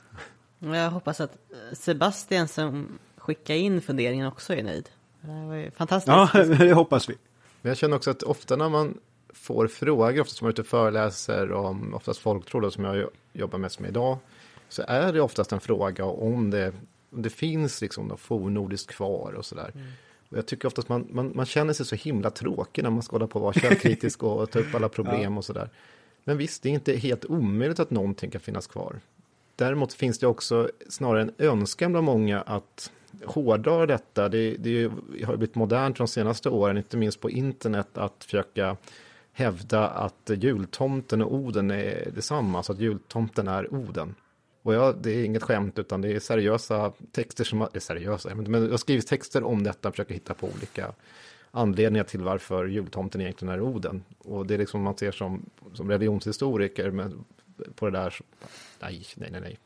Jag 0.59 0.91
hoppas 0.91 1.21
att 1.21 1.39
Sebastian 1.73 2.49
som 2.49 2.99
skickar 3.17 3.55
in 3.55 3.81
funderingen 3.81 4.27
också 4.27 4.55
är 4.55 4.63
nöjd. 4.63 4.89
Det 5.21 5.47
var 5.47 5.55
ju 5.55 5.71
fantastiskt. 5.71 6.09
Ja, 6.35 6.45
det 6.45 6.73
hoppas 6.73 7.09
vi. 7.09 7.15
Men 7.63 7.71
jag 7.71 7.77
känner 7.77 7.97
också 7.97 8.11
att 8.11 8.23
ofta 8.23 8.57
när 8.57 8.69
man 8.69 8.99
får 9.35 9.67
frågor, 9.67 10.21
ofta 10.21 10.35
som 10.35 10.45
man 10.45 10.49
är 10.49 10.53
ute 10.53 10.63
och 10.63 10.67
föreläser 10.67 11.53
om 11.53 11.95
oftast 11.95 12.21
folktro 12.21 12.71
som 12.71 12.85
jag 12.85 13.09
jobbar 13.33 13.59
mest 13.59 13.81
med 13.81 13.89
idag, 13.89 14.19
så 14.69 14.83
är 14.89 15.13
det 15.13 15.21
oftast 15.21 15.53
en 15.53 15.61
fråga 15.61 16.05
om 16.05 16.51
det, 16.51 16.73
det 17.17 17.31
finns 17.31 17.81
liksom 17.81 18.09
något 18.09 18.21
fornnordiskt 18.21 18.91
kvar 18.91 19.33
och 19.33 19.45
sådär. 19.45 19.71
Mm. 19.75 19.87
Och 20.29 20.39
jag 20.39 20.47
tycker 20.47 20.69
oftast 20.69 20.89
man, 20.89 21.09
man, 21.11 21.33
man 21.35 21.47
känner 21.47 21.73
sig 21.73 21.87
så 21.87 21.97
himla 21.97 22.31
tråkig 22.31 22.83
när 22.83 22.91
man 22.91 23.03
ska 23.03 23.15
hålla 23.15 23.27
på 23.27 23.39
och 23.39 23.43
vara 23.43 23.53
källkritisk 23.53 24.23
och 24.23 24.51
ta 24.51 24.59
upp 24.59 24.75
alla 24.75 24.89
problem 24.89 25.33
ja. 25.33 25.39
och 25.39 25.45
sådär. 25.45 25.71
Men 26.25 26.37
visst, 26.37 26.63
det 26.63 26.69
är 26.69 26.73
inte 26.73 26.93
helt 26.93 27.25
omöjligt 27.25 27.81
att 27.81 27.91
någonting 27.91 28.31
kan 28.31 28.41
finnas 28.41 28.67
kvar. 28.67 29.01
Däremot 29.57 29.93
finns 29.93 30.19
det 30.19 30.27
också 30.27 30.71
snarare 30.89 31.23
en 31.23 31.33
önskan 31.39 31.93
bland 31.93 32.07
många 32.07 32.41
att 32.41 32.91
hårdra 33.25 33.87
detta. 33.87 34.29
Det, 34.29 34.57
det 34.57 34.91
har 35.25 35.37
blivit 35.37 35.55
modernt 35.55 35.97
de 35.97 36.09
senaste 36.09 36.49
åren, 36.49 36.77
inte 36.77 36.97
minst 36.97 37.21
på 37.21 37.31
internet, 37.31 37.99
att 37.99 38.25
försöka 38.25 38.77
hävda 39.33 39.89
att 39.89 40.31
jultomten 40.35 41.23
och 41.23 41.35
Oden 41.35 41.71
är 41.71 42.11
detsamma, 42.15 42.63
så 42.63 42.73
att 42.73 42.79
jultomten 42.79 43.49
är 43.49 43.75
Oden. 43.75 44.15
Och 44.65 44.75
ja, 44.75 44.93
det 44.93 45.11
är 45.11 45.25
inget 45.25 45.43
skämt, 45.43 45.79
utan 45.79 46.01
det 46.01 46.13
är 46.13 46.21
seriösa 46.21 46.93
texter 47.13 47.45
som 47.45 47.63
är 47.63 47.81
seriösa, 47.81 48.35
men 48.35 48.53
det 48.53 48.71
har 48.71 48.77
skrivits 48.77 49.07
texter 49.07 49.45
om 49.45 49.63
detta, 49.63 49.91
försöker 49.91 50.15
hitta 50.15 50.35
på 50.35 50.47
olika 50.47 50.93
anledningar 51.51 52.05
till 52.05 52.21
varför 52.21 52.67
jultomten 52.67 53.21
egentligen 53.21 53.55
är 53.55 53.61
Oden. 53.61 54.05
Och 54.19 54.47
det 54.47 54.55
är 54.55 54.59
liksom 54.59 54.83
man 54.83 54.97
ser 54.97 55.13
som, 55.13 55.51
som 55.73 55.91
religionshistoriker, 55.91 56.91
men 56.91 57.25
på 57.75 57.87
det 57.91 57.99
där, 57.99 58.15
nej, 58.81 59.07
nej, 59.17 59.31
nej, 59.31 59.41
nej. 59.41 59.59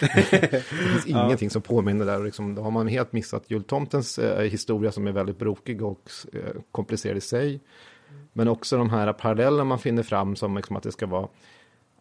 det 0.30 0.62
finns 0.62 1.06
ja. 1.06 1.24
ingenting 1.24 1.50
som 1.50 1.62
påminner 1.62 2.06
där. 2.06 2.24
Liksom, 2.24 2.54
då 2.54 2.62
har 2.62 2.70
man 2.70 2.88
helt 2.88 3.12
missat 3.12 3.44
jultomtens 3.46 4.18
eh, 4.18 4.42
historia 4.42 4.92
som 4.92 5.06
är 5.06 5.12
väldigt 5.12 5.38
brokig 5.38 5.82
och 5.82 6.10
eh, 6.32 6.60
komplicerad 6.70 7.16
i 7.16 7.20
sig. 7.20 7.60
Men 8.32 8.48
också 8.48 8.76
de 8.76 8.90
här 8.90 9.12
parallellerna 9.12 9.64
man 9.64 9.78
finner 9.78 10.02
fram 10.02 10.36
som 10.36 10.56
liksom 10.56 10.76
att 10.76 10.82
det 10.82 10.92
ska 10.92 11.06
vara 11.06 11.28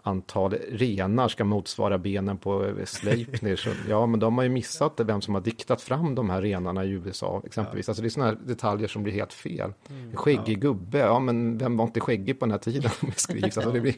antal 0.10 0.54
renar 0.72 1.28
ska 1.28 1.44
motsvara 1.44 1.98
benen 1.98 2.38
på 2.38 2.74
Sleipnir. 2.86 3.56
Så, 3.56 3.70
ja, 3.90 4.06
men 4.06 4.20
de 4.20 4.38
har 4.38 4.44
ju 4.44 4.50
missat 4.50 4.98
det, 4.98 5.04
vem 5.04 5.22
som 5.22 5.34
har 5.34 5.42
diktat 5.42 5.82
fram 5.82 6.16
de 6.16 6.30
här 6.30 6.42
renarna 6.42 6.86
i 6.86 6.90
USA 6.90 7.42
exempelvis. 7.46 7.88
Ja. 7.88 7.92
Alltså 7.92 8.02
det 8.02 8.08
är 8.08 8.10
sådana 8.10 8.32
här 8.32 8.38
detaljer 8.46 8.88
som 8.88 9.04
blir 9.04 9.14
helt 9.14 9.34
fel. 9.34 9.74
Mm, 9.90 10.16
skäggig 10.16 10.58
ja. 10.58 10.60
gubbe, 10.60 10.98
ja 10.98 11.20
men 11.20 11.58
vem 11.58 11.78
var 11.78 11.86
inte 11.86 12.00
skäggig 12.00 12.40
på 12.40 12.46
den 12.46 12.52
här 12.52 12.60
tiden? 12.60 12.92
Skrivs. 13.16 13.58
Alltså, 13.58 13.72
det 13.72 13.82
blir, 13.82 13.96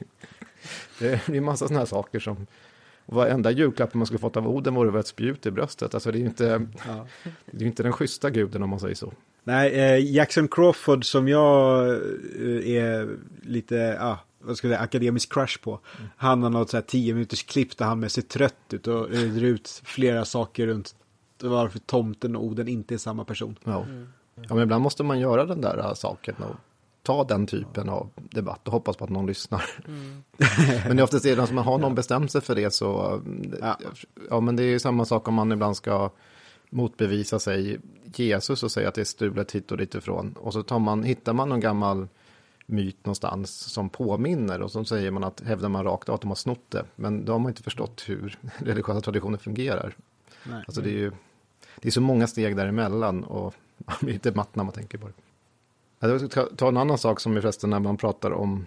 det 1.00 1.28
blir 1.28 1.42
massa 1.42 1.68
sådana 1.68 1.80
här 1.80 1.86
saker 1.86 2.20
som 2.20 2.48
varenda 3.06 3.52
julklapp 3.52 3.94
man 3.94 4.06
skulle 4.06 4.20
fått 4.20 4.38
av 4.38 4.48
Oden 4.48 4.76
vore 4.76 5.00
ett 5.00 5.08
spjut 5.08 5.46
i 5.46 5.52
bröstet. 5.52 5.94
Alltså 5.94 6.12
det 6.12 6.18
är 6.18 6.20
ju 6.20 6.26
inte, 6.26 6.68
ja. 6.88 7.08
det 7.52 7.66
är 7.66 7.68
inte 7.68 7.84
den 7.84 7.94
schyssta 7.94 8.30
guden 8.30 8.64
om 8.64 8.70
man 8.70 8.80
säger 8.80 8.96
så. 8.96 9.14
Nej, 9.44 9.72
eh, 9.72 10.14
Jackson 10.16 10.48
Crawford 10.48 11.06
som 11.06 11.28
jag 11.28 11.90
eh, 11.90 12.76
är 12.76 13.18
lite, 13.42 13.98
ah, 14.02 14.18
vad 14.44 14.58
ska 14.58 14.68
jag 14.68 14.76
säga, 14.76 14.84
akademisk 14.84 15.34
crush 15.34 15.62
på. 15.64 15.80
Mm. 15.98 16.10
Han 16.18 16.44
har 16.44 16.50
något 16.50 16.70
så 16.70 16.78
här 16.78 16.82
tio 16.82 17.14
minuters 17.14 17.44
klipp 17.44 17.78
där 17.78 17.86
han 17.86 18.00
med 18.00 18.12
sig 18.12 18.24
trött 18.24 18.56
ut 18.70 18.88
och 18.88 19.10
reder 19.10 19.44
ut 19.44 19.82
flera 19.86 20.26
saker 20.26 20.68
runt 20.68 20.96
varför 21.44 21.80
tomten 21.80 22.36
och 22.36 22.44
Oden 22.44 22.68
inte 22.68 22.94
är 22.94 22.98
samma 22.98 23.26
person. 23.26 23.56
Ja. 23.64 23.86
Ja, 24.36 24.56
men 24.56 24.64
ibland 24.64 24.84
måste 24.84 25.04
man 25.04 25.20
göra 25.20 25.46
den 25.46 25.62
där 25.62 25.80
uh, 25.80 25.94
saken 25.94 26.36
och 26.36 26.56
ta 27.04 27.24
den 27.24 27.48
typen 27.48 27.90
av 27.90 28.10
debatt 28.16 28.68
och 28.68 28.74
hoppas 28.74 28.98
på 28.98 29.04
att 29.04 29.10
någon 29.10 29.26
lyssnar. 29.26 29.64
Mm. 29.88 30.24
men 30.88 30.98
det 30.98 31.02
är 31.02 31.04
oftast 31.04 31.24
det, 31.24 31.40
att 31.40 31.54
man 31.54 31.64
har 31.64 31.78
någon 31.78 31.96
bestämt 31.96 32.32
sig 32.32 32.42
för 32.42 32.56
det 32.56 32.74
så, 32.74 33.22
ja. 33.62 33.78
ja 34.30 34.40
men 34.40 34.56
det 34.56 34.64
är 34.64 34.80
samma 34.80 35.06
sak 35.06 35.28
om 35.28 35.34
man 35.34 35.52
ibland 35.52 35.78
ska 35.78 36.12
motbevisa 36.70 37.40
sig 37.40 37.80
Jesus 38.16 38.64
och 38.64 38.72
säga 38.72 38.88
att 38.88 38.96
det 38.96 39.02
är 39.02 39.06
stulet 39.06 39.52
hit 39.52 39.72
och 39.72 39.78
dit 39.78 39.96
ifrån. 39.96 40.36
Och 40.40 40.54
så 40.54 40.64
tar 40.64 40.80
man, 40.80 41.04
hittar 41.04 41.34
man 41.34 41.50
någon 41.50 41.60
gammal 41.60 42.08
myt 42.72 43.06
någonstans 43.06 43.52
som 43.52 43.90
påminner 43.90 44.62
och 44.62 44.72
så 44.72 44.86
säger 44.86 45.12
man 45.12 45.24
att 45.24 45.42
hävdar 45.42 45.70
man 45.70 45.84
rakt 45.84 46.10
av 46.10 46.16
att 46.16 46.22
de 46.22 46.28
har 46.28 46.36
snott 46.36 46.66
det. 46.70 46.86
Men 46.96 47.26
då 47.26 47.32
har 47.32 47.40
man 47.40 47.50
inte 47.50 47.64
förstått 47.64 48.04
hur 48.08 48.38
religiösa 48.58 49.02
traditioner 49.02 49.38
fungerar. 49.38 49.96
Nej. 50.44 50.64
Alltså 50.68 50.82
det 50.82 50.90
är 50.90 51.00
ju 51.00 51.12
det 51.80 51.90
är 51.90 51.92
så 51.92 52.02
många 52.02 52.28
steg 52.28 52.56
däremellan 52.56 53.24
och 53.24 53.54
man 53.78 53.96
blir 54.02 54.14
lite 54.14 54.32
matt 54.32 54.56
när 54.56 54.64
man 54.64 54.74
tänker 54.74 54.98
på 54.98 55.08
det. 55.08 55.14
Jag 56.08 56.32
ska 56.32 56.46
ta 56.46 56.68
en 56.68 56.78
annan 56.78 56.98
sak 56.98 57.20
som 57.20 57.38
är 57.38 57.42
förresten 57.42 57.70
när 57.70 57.80
man 57.80 57.98
pratar 57.98 58.32
om 58.32 58.66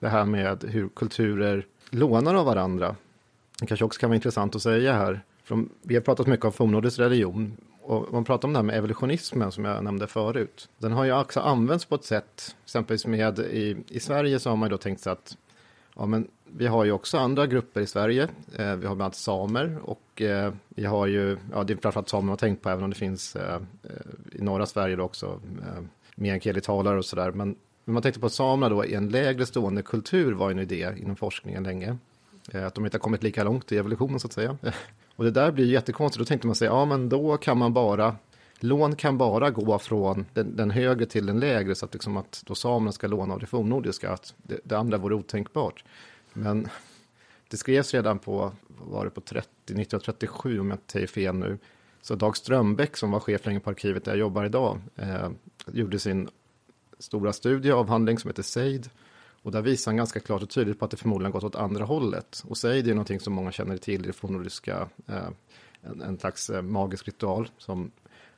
det 0.00 0.08
här 0.08 0.24
med 0.24 0.64
hur 0.64 0.88
kulturer 0.88 1.66
lånar 1.90 2.34
av 2.34 2.46
varandra. 2.46 2.96
Det 3.60 3.66
kanske 3.66 3.84
också 3.84 4.00
kan 4.00 4.10
vara 4.10 4.16
intressant 4.16 4.56
att 4.56 4.62
säga 4.62 4.92
här. 4.92 5.22
För 5.44 5.64
vi 5.82 5.94
har 5.94 6.02
pratat 6.02 6.26
mycket 6.26 6.44
om 6.46 6.52
fornnordisk 6.52 6.98
religion 6.98 7.56
och 7.86 8.12
man 8.12 8.24
pratar 8.24 8.48
om 8.48 8.52
det 8.52 8.58
här 8.58 8.64
med 8.64 8.78
evolutionismen 8.78 9.52
som 9.52 9.64
jag 9.64 9.84
nämnde 9.84 10.06
förut. 10.06 10.68
Den 10.78 10.92
har 10.92 11.04
ju 11.04 11.20
också 11.20 11.40
använts 11.40 11.84
på 11.84 11.94
ett 11.94 12.04
sätt, 12.04 12.56
exempelvis 12.64 13.06
med 13.06 13.38
i, 13.38 13.76
i 13.88 14.00
Sverige 14.00 14.38
så 14.38 14.50
har 14.50 14.56
man 14.56 14.68
ju 14.68 14.70
då 14.70 14.78
tänkt 14.78 15.00
sig 15.00 15.12
att 15.12 15.36
ja, 15.96 16.06
men 16.06 16.28
vi 16.44 16.66
har 16.66 16.84
ju 16.84 16.92
också 16.92 17.18
andra 17.18 17.46
grupper 17.46 17.80
i 17.80 17.86
Sverige. 17.86 18.22
Eh, 18.56 18.76
vi 18.76 18.86
har 18.86 18.94
bland 18.94 19.02
annat 19.02 19.14
samer 19.14 19.78
och 19.82 20.22
eh, 20.22 20.52
vi 20.68 20.84
har 20.84 21.06
ju, 21.06 21.38
ja 21.52 21.64
det 21.64 21.72
är 21.72 21.76
framförallt 21.76 22.08
samer 22.08 22.22
man 22.22 22.28
har 22.28 22.36
tänkt 22.36 22.62
på 22.62 22.70
även 22.70 22.84
om 22.84 22.90
det 22.90 22.96
finns 22.96 23.36
eh, 23.36 23.54
eh 23.54 23.60
i 24.32 24.42
norra 24.42 24.66
Sverige 24.66 24.96
då 24.96 25.04
också 25.04 25.40
eh, 25.62 25.82
meänkielitalare 26.14 26.98
och 26.98 27.04
sådär. 27.04 27.30
Men, 27.30 27.56
men 27.84 27.92
man 27.92 28.02
tänkte 28.02 28.20
på 28.20 28.26
att 28.26 28.32
samerna 28.32 28.74
då 28.74 28.84
i 28.84 28.94
en 28.94 29.08
lägre 29.08 29.46
stående 29.46 29.82
kultur 29.82 30.32
var 30.32 30.50
en 30.50 30.58
idé 30.58 30.92
inom 30.96 31.16
forskningen 31.16 31.64
länge. 31.64 31.96
Eh, 32.52 32.66
att 32.66 32.74
de 32.74 32.84
inte 32.84 32.96
har 32.96 33.00
kommit 33.00 33.22
lika 33.22 33.44
långt 33.44 33.72
i 33.72 33.76
evolutionen 33.76 34.20
så 34.20 34.26
att 34.26 34.32
säga. 34.32 34.58
Och 35.16 35.24
det 35.24 35.30
där 35.30 35.52
blir 35.52 35.66
jättekonstigt. 35.66 36.18
Då 36.18 36.24
tänkte 36.24 36.46
man 36.46 36.56
sig, 36.56 36.66
ja 36.66 36.84
men 36.84 37.08
då 37.08 37.36
kan 37.36 37.58
man 37.58 37.72
bara, 37.72 38.16
lån 38.60 38.96
kan 38.96 39.18
bara 39.18 39.50
gå 39.50 39.78
från 39.78 40.26
den, 40.32 40.56
den 40.56 40.70
högre 40.70 41.06
till 41.06 41.26
den 41.26 41.40
lägre. 41.40 41.74
Så 41.74 41.84
att, 41.84 41.92
liksom 41.92 42.16
att 42.16 42.42
då 42.46 42.54
samerna 42.54 42.92
ska 42.92 43.06
låna 43.06 43.34
av 43.34 43.40
det 43.40 43.46
fornnordiska. 43.46 44.12
Att 44.12 44.34
det, 44.36 44.60
det 44.64 44.78
andra 44.78 44.98
vore 44.98 45.14
otänkbart. 45.14 45.84
Men 46.32 46.68
det 47.48 47.56
skrevs 47.56 47.94
redan 47.94 48.18
på, 48.18 48.52
var 48.68 49.04
det 49.04 49.10
på 49.10 49.20
30, 49.20 49.48
1937 49.64 50.60
om 50.60 50.70
jag 50.70 50.74
inte 50.74 50.92
säger 50.92 51.06
fel 51.06 51.34
nu. 51.34 51.58
Så 52.02 52.14
Dag 52.14 52.36
Strömbäck 52.36 52.96
som 52.96 53.10
var 53.10 53.20
chef 53.20 53.46
länge 53.46 53.60
på 53.60 53.70
arkivet 53.70 54.04
där 54.04 54.12
jag 54.12 54.18
jobbar 54.18 54.44
idag 54.44 54.80
eh, 54.96 55.30
gjorde 55.66 55.98
sin 55.98 56.28
stora 56.98 57.32
studieavhandling 57.32 58.18
som 58.18 58.28
heter 58.28 58.42
Seid. 58.42 58.90
Och 59.44 59.52
där 59.52 59.62
visar 59.62 59.90
han 59.90 59.96
ganska 59.96 60.20
klart 60.20 60.42
och 60.42 60.50
tydligt 60.50 60.78
på 60.78 60.84
att 60.84 60.90
det 60.90 60.96
förmodligen 60.96 61.32
gått 61.32 61.44
åt 61.44 61.56
andra 61.56 61.84
hållet. 61.84 62.42
Och 62.48 62.56
Seid 62.56 62.88
är 62.88 62.94
någonting 62.94 63.20
som 63.20 63.32
många 63.32 63.52
känner 63.52 63.76
till 63.76 64.12
från 64.12 64.44
ryska, 64.44 64.88
eh, 65.06 65.28
en, 65.80 66.02
en 66.02 66.18
slags 66.18 66.50
eh, 66.50 66.62
magisk 66.62 67.06
ritual 67.06 67.48
som 67.58 67.90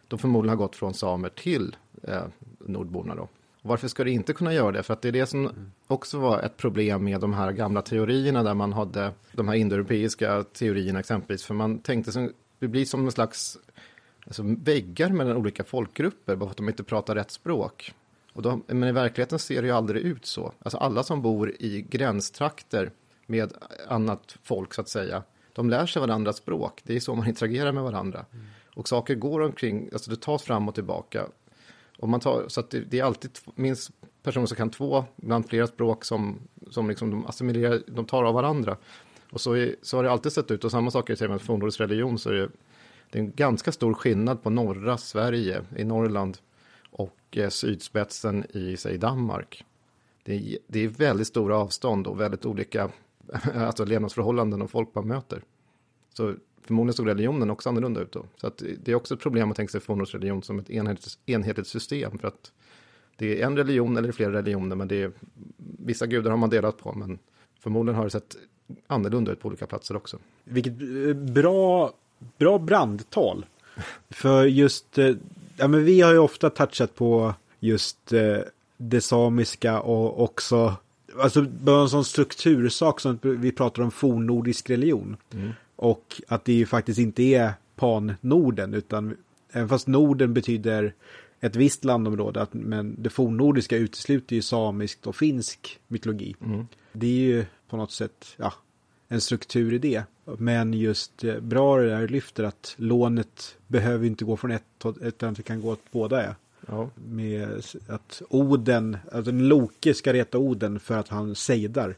de 0.09 0.19
förmodligen 0.19 0.59
har 0.59 0.67
gått 0.67 0.77
från 0.77 0.95
samer 0.95 1.29
till 1.29 1.77
eh, 2.03 2.23
nordborna 2.59 3.15
då. 3.15 3.23
Och 3.63 3.69
varför 3.69 3.89
ska 3.89 4.05
det 4.05 4.11
inte 4.11 4.33
kunna 4.33 4.55
göra 4.55 4.73
det? 4.73 4.83
För 4.83 4.95
att 4.95 5.03
det 5.03 5.09
är 5.09 5.13
det 5.13 5.27
som 5.27 5.73
också 5.87 6.19
var 6.19 6.41
ett 6.41 6.57
problem 6.57 7.05
med 7.05 7.21
de 7.21 7.35
här 7.35 7.53
gamla 7.53 7.83
teorierna 7.83 8.43
där 8.43 8.55
man 8.55 8.73
hade 8.73 9.13
de 9.33 9.49
här 9.49 9.55
indoeuropeiska 9.55 10.43
teorierna 10.43 11.01
exempelvis. 11.01 11.45
För 11.45 11.55
man 11.55 11.79
tänkte 11.79 12.13
som, 12.13 12.33
det 12.59 12.69
blir 12.69 12.85
som 12.85 13.05
en 13.05 13.13
slags 13.13 13.59
alltså, 14.27 14.43
väggar 14.45 15.11
mellan 15.11 15.37
olika 15.37 15.65
folkgrupper 15.65 16.37
bara 16.37 16.47
för 16.47 16.51
att 16.51 16.57
de 16.57 16.69
inte 16.69 16.85
pratar 16.85 17.15
rätt 17.15 17.31
språk. 17.31 17.95
Och 18.37 18.43
då, 18.43 18.61
men 18.67 18.89
i 18.89 18.93
verkligheten 18.93 19.39
ser 19.39 19.63
det 19.63 19.69
ju 19.69 19.75
aldrig 19.75 20.03
ut 20.03 20.27
så. 20.27 20.53
Alltså 20.63 20.79
alla 20.79 21.03
som 21.03 21.23
bor 21.23 21.51
i 21.59 21.87
gränstrakter 21.91 22.91
med 23.27 23.53
annat 23.89 24.39
folk 24.43 24.75
så 24.75 24.81
att 24.81 24.89
säga, 24.89 25.23
de 25.53 25.71
lär 25.71 25.87
sig 25.87 26.01
varandras 26.01 26.37
språk. 26.37 26.81
Det 26.85 26.97
är 26.97 27.01
så 27.01 27.15
man 27.15 27.29
interagerar 27.29 27.73
med 27.73 27.83
varandra. 27.83 28.27
Mm. 28.33 28.47
Och 28.75 28.89
saker 28.89 29.15
går 29.15 29.41
omkring, 29.41 29.89
alltså 29.93 30.11
det 30.11 30.21
tas 30.21 30.43
fram 30.43 30.69
och 30.69 30.75
tillbaka. 30.75 31.27
Och 31.99 32.09
man 32.09 32.21
tar, 32.21 32.45
så 32.49 32.61
att 32.61 32.71
det, 32.71 32.81
det 32.81 32.99
är 32.99 33.05
alltid 33.05 33.31
minst 33.55 33.91
personer 34.23 34.47
som 34.47 34.57
kan 34.57 34.71
två, 34.71 35.05
ibland 35.17 35.49
flera 35.49 35.67
språk 35.67 36.05
som, 36.05 36.39
som 36.71 36.89
liksom 36.89 37.11
de 37.11 37.27
assimilerar, 37.27 37.83
de 37.87 38.05
tar 38.05 38.25
av 38.25 38.35
varandra. 38.35 38.77
Och 39.31 39.41
så, 39.41 39.53
är, 39.53 39.77
så 39.83 39.97
har 39.97 40.05
det 40.05 40.11
alltid 40.11 40.33
sett 40.33 40.51
ut, 40.51 40.65
och 40.65 40.71
samma 40.71 40.91
sak 40.91 41.11
är 41.11 41.17
det 41.17 41.29
med 41.29 41.43
fornnordisk 41.43 41.81
religion, 41.81 42.19
så 42.19 42.31
är 42.31 42.35
det, 42.35 42.49
det 43.11 43.19
är 43.19 43.23
en 43.23 43.33
ganska 43.37 43.73
stor 43.73 43.95
skillnad 43.95 44.43
på 44.43 44.51
norra 44.51 44.99
Sverige, 44.99 45.63
i 45.77 45.85
Norrland, 45.85 46.39
och 47.45 47.53
sydspetsen 47.53 48.45
i, 48.51 48.77
säg 48.77 48.99
Danmark. 48.99 49.65
Det 50.23 50.35
är, 50.35 50.59
det 50.67 50.85
är 50.85 50.89
väldigt 50.89 51.27
stora 51.27 51.57
avstånd 51.57 52.07
och 52.07 52.21
väldigt 52.21 52.47
olika 52.47 52.91
alltså 53.55 53.85
levnadsförhållanden 53.85 54.63
och 54.63 54.71
folk 54.71 54.95
man 54.95 55.09
möter. 55.09 55.43
Så 56.15 56.35
förmodligen 56.63 56.95
såg 56.95 57.09
religionen 57.09 57.51
också 57.51 57.69
annorlunda 57.69 58.01
ut 58.01 58.13
då. 58.13 58.25
Så 58.37 58.47
att 58.47 58.63
det 58.85 58.93
är 58.93 58.95
också 58.95 59.15
ett 59.15 59.21
problem 59.21 59.51
att 59.51 59.57
tänka 59.57 59.71
sig 59.71 59.81
fornnordsreligion 59.81 60.43
som 60.43 60.59
ett 60.59 60.71
enhetligt, 60.71 61.19
enhetligt 61.27 61.67
system. 61.67 62.19
För 62.19 62.29
att 62.29 62.53
det 63.17 63.43
är 63.43 63.47
en 63.47 63.57
religion 63.57 63.97
eller 63.97 64.13
flera 64.13 64.33
religioner, 64.33 64.77
men 64.77 64.89
det 64.89 65.03
är, 65.03 65.13
vissa 65.57 66.07
gudar 66.07 66.31
har 66.31 66.39
man 66.39 66.51
delat 66.51 66.79
på, 66.79 66.93
men 66.93 67.19
förmodligen 67.61 67.97
har 67.97 68.05
det 68.05 68.11
sett 68.11 68.37
annorlunda 68.87 69.33
ut 69.33 69.41
på 69.41 69.49
olika 69.49 69.67
platser 69.67 69.97
också. 69.97 70.19
Vilket 70.45 70.73
eh, 70.73 71.15
bra, 71.15 71.93
bra 72.39 72.59
brandtal. 72.59 73.47
För 74.11 74.45
just, 74.45 74.99
eh, 74.99 75.15
ja 75.57 75.69
men 75.69 75.85
vi 75.85 76.01
har 76.01 76.13
ju 76.13 76.19
ofta 76.19 76.51
touchat 76.51 76.95
på 76.95 77.35
just 77.61 78.13
eh, 78.13 78.39
det 78.77 79.01
samiska 79.01 79.81
och 79.81 80.23
också, 80.23 80.75
alltså 81.19 81.43
bara 81.43 81.83
en 81.83 81.89
sån 81.89 82.05
struktursak 82.05 83.01
som 83.01 83.19
vi 83.23 83.53
pratar 83.53 83.83
om 83.83 83.91
fornnordisk 83.91 84.71
religion. 84.71 85.17
Mm. 85.35 85.51
Och 85.77 86.23
att 86.29 86.45
det 86.45 86.53
ju 86.53 86.67
faktiskt 86.67 86.99
inte 86.99 87.23
är 87.23 87.53
pan-Norden, 87.77 88.75
utan 88.75 89.17
även 89.53 89.69
fast 89.69 89.87
Norden 89.87 90.35
betyder 90.35 90.95
ett 91.41 91.57
visst 91.57 91.85
landområde, 91.85 92.47
men 92.51 92.97
det 92.99 93.11
fornnordiska 93.11 93.77
utesluter 93.77 94.37
ju 94.37 94.43
samiskt 94.43 95.07
och 95.07 95.17
finsk 95.17 95.81
mytologi. 95.89 96.37
Mm. 96.45 96.67
Det 96.93 97.07
är 97.07 97.11
ju 97.11 97.45
på 97.69 97.77
något 97.77 97.93
sätt, 97.93 98.35
ja, 98.37 98.53
en 99.09 99.21
struktur 99.21 99.73
i 99.75 99.79
det. 99.79 100.03
Men 100.39 100.75
just 100.75 101.25
eh, 101.25 101.41
bra 101.41 101.77
det 101.77 101.89
där 101.89 102.09
lyfter 102.09 102.45
att 102.45 102.75
lånet 102.79 103.57
behöver 103.67 104.07
inte 104.07 104.25
gå 104.25 104.37
från 104.37 104.51
ett 104.51 104.63
utan 105.01 105.35
det 105.35 105.43
kan 105.43 105.61
gå 105.61 105.73
åt 105.73 105.91
båda. 105.91 106.25
Ja. 106.25 106.35
ja. 106.69 106.91
Med 106.95 107.63
att 107.89 108.23
Oden, 108.29 108.97
att 109.13 109.27
en 109.27 109.49
Loke 109.49 109.95
ska 109.95 110.13
reta 110.13 110.39
Oden 110.39 110.81
för 110.81 110.97
att 110.97 111.09
han 111.09 111.35
sejdar. 111.35 111.97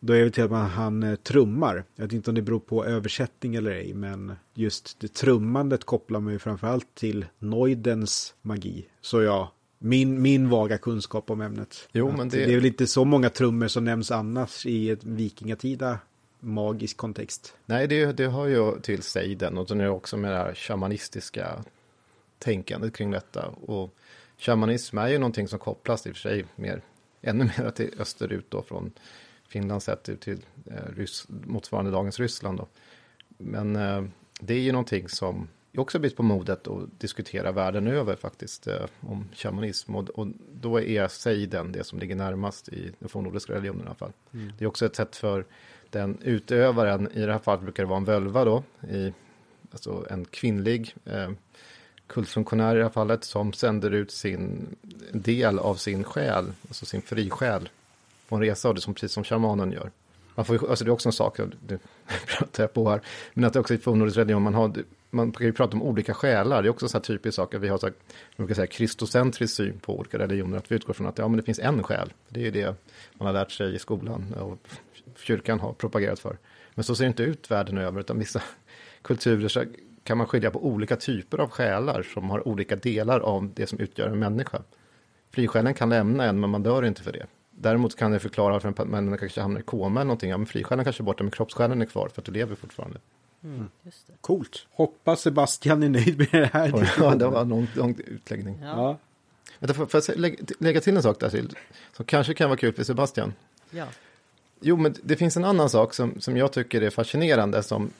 Då 0.00 0.12
är 0.12 0.24
det 0.24 0.30
till 0.30 0.44
att 0.44 0.70
han 0.70 1.02
eh, 1.02 1.16
trummar. 1.16 1.84
Jag 1.96 2.04
vet 2.04 2.12
inte 2.12 2.30
om 2.30 2.34
det 2.34 2.42
beror 2.42 2.58
på 2.58 2.84
översättning 2.84 3.54
eller 3.54 3.70
ej, 3.70 3.94
men 3.94 4.32
just 4.54 5.00
det 5.00 5.14
trummandet 5.14 5.84
kopplar 5.84 6.20
man 6.20 6.32
ju 6.32 6.38
framförallt 6.38 6.94
till 6.94 7.26
Neudens 7.38 8.34
magi. 8.42 8.86
Så 9.00 9.22
ja, 9.22 9.52
min, 9.78 10.22
min 10.22 10.48
vaga 10.48 10.78
kunskap 10.78 11.30
om 11.30 11.40
ämnet. 11.40 11.88
Jo, 11.92 12.12
men 12.16 12.28
det... 12.28 12.36
det 12.36 12.52
är 12.52 12.56
väl 12.56 12.66
inte 12.66 12.86
så 12.86 13.04
många 13.04 13.30
trummor 13.30 13.68
som 13.68 13.84
nämns 13.84 14.10
annars 14.10 14.66
i 14.66 14.90
ett 14.90 15.04
vikingatida 15.04 15.98
magisk 16.40 16.96
kontext. 16.96 17.54
Nej, 17.66 17.86
det, 17.86 18.12
det 18.12 18.26
har 18.26 18.46
ju 18.46 18.80
till 18.80 19.02
sig 19.02 19.34
den 19.34 19.58
och 19.58 19.68
sen 19.68 19.80
är 19.80 19.88
också 19.88 20.16
med 20.16 20.32
det 20.32 20.36
här 20.36 20.54
shamanistiska 20.54 21.64
tänkandet 22.38 22.96
kring 22.96 23.10
detta. 23.10 23.48
Och 23.48 23.94
shamanism 24.38 24.98
är 24.98 25.08
ju 25.08 25.18
någonting 25.18 25.48
som 25.48 25.58
kopplas 25.58 26.06
i 26.06 26.10
och 26.10 26.14
för 26.14 26.20
sig 26.20 26.44
mer, 26.56 26.82
ännu 27.22 27.44
mer 27.44 27.70
till 27.70 27.94
österut 27.98 28.46
då 28.48 28.62
från 28.62 28.92
Finland 29.48 29.82
sett 29.82 30.08
ut 30.08 30.20
till 30.20 30.38
eh, 30.66 30.96
Rys 30.96 31.26
motsvarande 31.28 31.90
dagens 31.90 32.20
Ryssland. 32.20 32.58
Då. 32.58 32.66
Men 33.28 33.76
eh, 33.76 34.04
det 34.40 34.54
är 34.54 34.60
ju 34.60 34.72
någonting 34.72 35.08
som 35.08 35.48
också 35.76 35.98
blivit 35.98 36.16
på 36.16 36.22
modet 36.22 36.68
att 36.68 37.00
diskutera 37.00 37.52
världen 37.52 37.86
över 37.86 38.16
faktiskt 38.16 38.66
eh, 38.66 38.86
om 39.00 39.28
shamanism. 39.34 39.96
Och, 39.96 40.08
och 40.08 40.26
då 40.52 40.80
är 40.80 41.08
seiden 41.08 41.72
det 41.72 41.84
som 41.84 41.98
ligger 41.98 42.16
närmast 42.16 42.68
i 42.68 42.92
den 42.98 43.08
fornnordiska 43.08 43.52
religionen 43.52 43.82
i 43.82 43.86
alla 43.86 43.94
fall. 43.94 44.12
Mm. 44.32 44.52
Det 44.58 44.64
är 44.64 44.68
också 44.68 44.86
ett 44.86 44.96
sätt 44.96 45.16
för 45.16 45.46
den 45.96 46.18
utövaren, 46.22 47.08
i 47.14 47.26
det 47.26 47.32
här 47.32 47.38
fallet 47.38 47.62
brukar 47.62 47.82
det 47.82 47.88
vara 47.88 47.98
en 47.98 48.04
völva 48.04 48.44
då, 48.44 48.62
i, 48.90 49.12
alltså 49.72 50.06
en 50.10 50.24
kvinnlig 50.24 50.94
eh, 51.04 51.30
kultfunktionär 52.06 52.74
i 52.74 52.78
det 52.78 52.84
här 52.84 52.90
fallet, 52.90 53.24
som 53.24 53.52
sänder 53.52 53.90
ut 53.90 54.10
sin 54.10 54.76
del 55.12 55.58
av 55.58 55.74
sin 55.74 56.04
själ, 56.04 56.52
alltså 56.68 56.86
sin 56.86 57.02
frisjäl, 57.02 57.68
på 58.28 58.36
en 58.36 58.42
resa, 58.42 58.68
och 58.68 58.74
det 58.74 58.80
som, 58.80 58.94
precis 58.94 59.12
som 59.12 59.24
shamanen 59.24 59.72
gör. 59.72 59.90
Man 60.34 60.44
får, 60.44 60.70
alltså 60.70 60.84
det 60.84 60.88
är 60.88 60.92
också 60.92 61.08
en 61.08 61.12
sak, 61.12 61.40
det 61.66 61.78
pratar 62.26 62.62
jag 62.62 62.72
på 62.72 62.90
här, 62.90 63.00
men 63.34 63.44
att 63.44 63.52
det 63.52 63.60
också 63.60 63.74
i 63.74 63.78
fornnordisk 63.78 64.16
religion, 64.16 64.42
man, 64.42 64.54
har, 64.54 64.72
man 65.16 65.32
kan 65.32 65.46
ju 65.46 65.52
prata 65.52 65.76
om 65.76 65.82
olika 65.82 66.14
själar, 66.14 66.62
det 66.62 66.68
är 66.68 66.70
också 66.70 66.96
en 66.96 67.02
typisk 67.02 67.36
sak, 67.36 67.54
att 67.54 67.60
vi 67.60 67.68
har 67.68 67.78
så 67.78 67.86
här, 67.86 67.94
man 68.36 68.46
kan 68.46 68.56
säga, 68.56 68.66
kristocentrisk 68.66 69.54
syn 69.54 69.78
på 69.78 69.98
olika 69.98 70.18
religioner, 70.18 70.58
att 70.58 70.72
vi 70.72 70.76
utgår 70.76 70.94
från 70.94 71.06
att 71.06 71.18
ja, 71.18 71.28
men 71.28 71.36
det 71.36 71.42
finns 71.42 71.58
en 71.58 71.82
själ, 71.82 72.12
det 72.28 72.40
är 72.40 72.44
ju 72.44 72.50
det 72.50 72.74
man 73.12 73.26
har 73.26 73.32
lärt 73.32 73.50
sig 73.50 73.74
i 73.74 73.78
skolan, 73.78 74.34
och 74.40 74.58
kyrkan 75.18 75.60
har 75.60 75.72
propagerat 75.72 76.18
för. 76.18 76.36
Men 76.74 76.84
så 76.84 76.94
ser 76.94 77.04
det 77.04 77.08
inte 77.08 77.22
ut 77.22 77.50
världen 77.50 77.78
över, 77.78 78.00
utan 78.00 78.18
vissa 78.18 78.42
kulturer 79.02 79.48
så 79.48 79.64
kan 80.04 80.18
man 80.18 80.26
skilja 80.26 80.50
på 80.50 80.66
olika 80.66 80.96
typer 80.96 81.38
av 81.38 81.50
själar 81.50 82.02
som 82.02 82.30
har 82.30 82.48
olika 82.48 82.76
delar 82.76 83.20
av 83.20 83.50
det 83.54 83.66
som 83.66 83.78
utgör 83.78 84.08
en 84.08 84.18
människa. 84.18 84.62
Frisjälen 85.30 85.74
kan 85.74 85.88
lämna 85.88 86.24
en, 86.24 86.40
men 86.40 86.50
man 86.50 86.62
dör 86.62 86.84
inte 86.84 87.02
för 87.02 87.12
det. 87.12 87.26
Däremot 87.50 87.96
kan 87.96 88.12
det 88.12 88.18
förklara 88.18 88.60
för 88.60 88.82
en 88.82 88.88
människa 88.88 89.18
kanske 89.18 89.40
hamnar 89.40 89.60
i 89.60 89.62
koma 89.62 90.00
eller 90.00 90.06
någonting. 90.06 90.30
Ja, 90.30 90.36
men 90.36 90.46
frisjälen 90.46 90.84
kanske 90.84 91.02
är 91.02 91.04
borta, 91.04 91.24
men 91.24 91.30
kroppssjälen 91.30 91.82
är 91.82 91.86
kvar 91.86 92.08
för 92.08 92.20
att 92.20 92.26
du 92.26 92.32
lever 92.32 92.54
fortfarande. 92.54 92.98
Mm. 93.44 93.68
Coolt. 94.20 94.66
Hoppas 94.70 95.20
Sebastian 95.20 95.82
är 95.82 95.88
nöjd 95.88 96.18
med 96.18 96.28
det 96.30 96.50
här. 96.52 96.92
ja, 96.98 97.14
det 97.14 97.28
var 97.28 97.40
en 97.40 97.48
lång, 97.48 97.68
lång 97.74 98.00
utläggning. 98.06 98.58
Ja. 98.62 98.98
Ja. 99.58 99.74
Får 99.74 100.02
jag 100.06 100.36
lägga 100.58 100.80
till 100.80 100.96
en 100.96 101.02
sak 101.02 101.20
där 101.20 101.30
till, 101.30 101.56
som 101.96 102.04
kanske 102.04 102.34
kan 102.34 102.48
vara 102.48 102.58
kul 102.58 102.72
för 102.72 102.84
Sebastian? 102.84 103.32
Ja. 103.70 103.86
Jo, 104.60 104.76
men 104.76 104.94
det 105.02 105.16
finns 105.16 105.36
en 105.36 105.44
annan 105.44 105.70
sak 105.70 105.94
som, 105.94 106.20
som 106.20 106.36
jag 106.36 106.52
tycker 106.52 106.82
är 106.82 106.90
fascinerande 106.90 107.62
som 107.62 107.90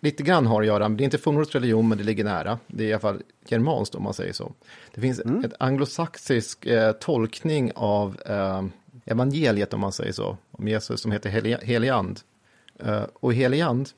lite 0.00 0.22
grann 0.22 0.46
har 0.46 0.60
att 0.60 0.66
göra, 0.66 0.88
det 0.88 1.02
är 1.02 1.04
inte 1.04 1.18
fornnordisk 1.18 1.54
religion, 1.54 1.88
men 1.88 1.98
det 1.98 2.04
ligger 2.04 2.24
nära. 2.24 2.58
Det 2.66 2.84
är 2.84 2.88
i 2.88 2.92
alla 2.92 3.00
fall 3.00 3.22
germanskt 3.48 3.94
om 3.94 4.02
man 4.02 4.14
säger 4.14 4.32
så. 4.32 4.52
Det 4.94 5.00
finns 5.00 5.20
mm. 5.20 5.44
ett 5.44 5.52
anglosaxisk 5.58 6.66
eh, 6.66 6.92
tolkning 6.92 7.72
av 7.74 8.20
eh, 8.26 8.64
evangeliet 9.04 9.74
om 9.74 9.80
man 9.80 9.92
säger 9.92 10.12
så, 10.12 10.36
om 10.50 10.68
Jesus 10.68 11.00
som 11.00 11.12
heter 11.12 11.30
heliand. 11.64 12.20
Eh, 12.78 13.02
och 13.14 13.34
heliand, 13.34 13.90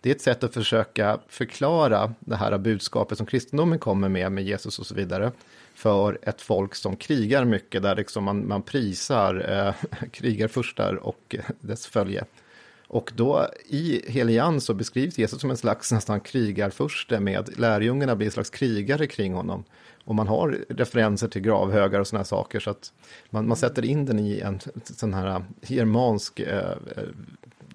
det 0.00 0.10
är 0.10 0.14
ett 0.14 0.20
sätt 0.20 0.44
att 0.44 0.54
försöka 0.54 1.18
förklara 1.28 2.14
det 2.20 2.36
här 2.36 2.58
budskapet 2.58 3.18
som 3.18 3.26
kristendomen 3.26 3.78
kommer 3.78 4.08
med, 4.08 4.32
med 4.32 4.44
Jesus 4.44 4.78
och 4.78 4.86
så 4.86 4.94
vidare, 4.94 5.32
för 5.74 6.18
ett 6.22 6.42
folk 6.42 6.74
som 6.74 6.96
krigar 6.96 7.44
mycket, 7.44 7.82
där 7.82 7.96
liksom 7.96 8.24
man, 8.24 8.48
man 8.48 8.62
prisar 8.62 9.50
eh, 9.50 10.06
krigarfurstar 10.10 10.94
och 10.94 11.36
dess 11.60 11.86
följe. 11.86 12.24
Och 12.92 13.12
då 13.16 13.46
i 13.66 14.10
Helian 14.10 14.60
så 14.60 14.74
beskrivs 14.74 15.18
Jesus 15.18 15.40
som 15.40 15.50
en 15.50 15.56
slags 15.56 15.92
nästan 15.92 16.20
krigarfurste 16.20 17.20
med 17.20 17.58
lärjungarna 17.58 18.16
blir 18.16 18.26
en 18.26 18.32
slags 18.32 18.50
krigare 18.50 19.06
kring 19.06 19.34
honom. 19.34 19.64
Och 20.04 20.14
man 20.14 20.28
har 20.28 20.58
referenser 20.68 21.28
till 21.28 21.42
gravhögar 21.42 22.00
och 22.00 22.06
sådana 22.06 22.24
saker 22.24 22.60
så 22.60 22.70
att 22.70 22.92
man, 23.30 23.48
man 23.48 23.56
sätter 23.56 23.84
in 23.84 24.06
den 24.06 24.18
i 24.18 24.40
en 24.40 24.60
sån 24.84 25.14
här 25.14 25.44
germansk 25.62 26.40
eh, 26.40 26.70
eh 26.96 27.04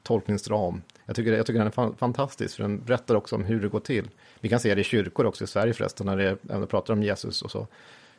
tolkningsram. 0.03 0.81
Jag 1.05 1.15
tycker, 1.15 1.33
jag 1.33 1.45
tycker 1.45 1.59
den 1.59 1.67
är 1.67 1.95
fantastisk 1.97 2.55
för 2.55 2.63
den 2.63 2.83
berättar 2.83 3.15
också 3.15 3.35
om 3.35 3.43
hur 3.43 3.61
det 3.61 3.67
går 3.67 3.79
till. 3.79 4.09
Vi 4.39 4.49
kan 4.49 4.59
se 4.59 4.75
det 4.75 4.81
i 4.81 4.83
kyrkor 4.83 5.25
också 5.25 5.43
i 5.43 5.47
Sverige 5.47 5.73
förresten 5.73 6.05
när 6.05 6.17
det, 6.17 6.37
när 6.41 6.65
pratar 6.65 6.93
om 6.93 7.03
Jesus 7.03 7.41
och 7.41 7.51
så. 7.51 7.67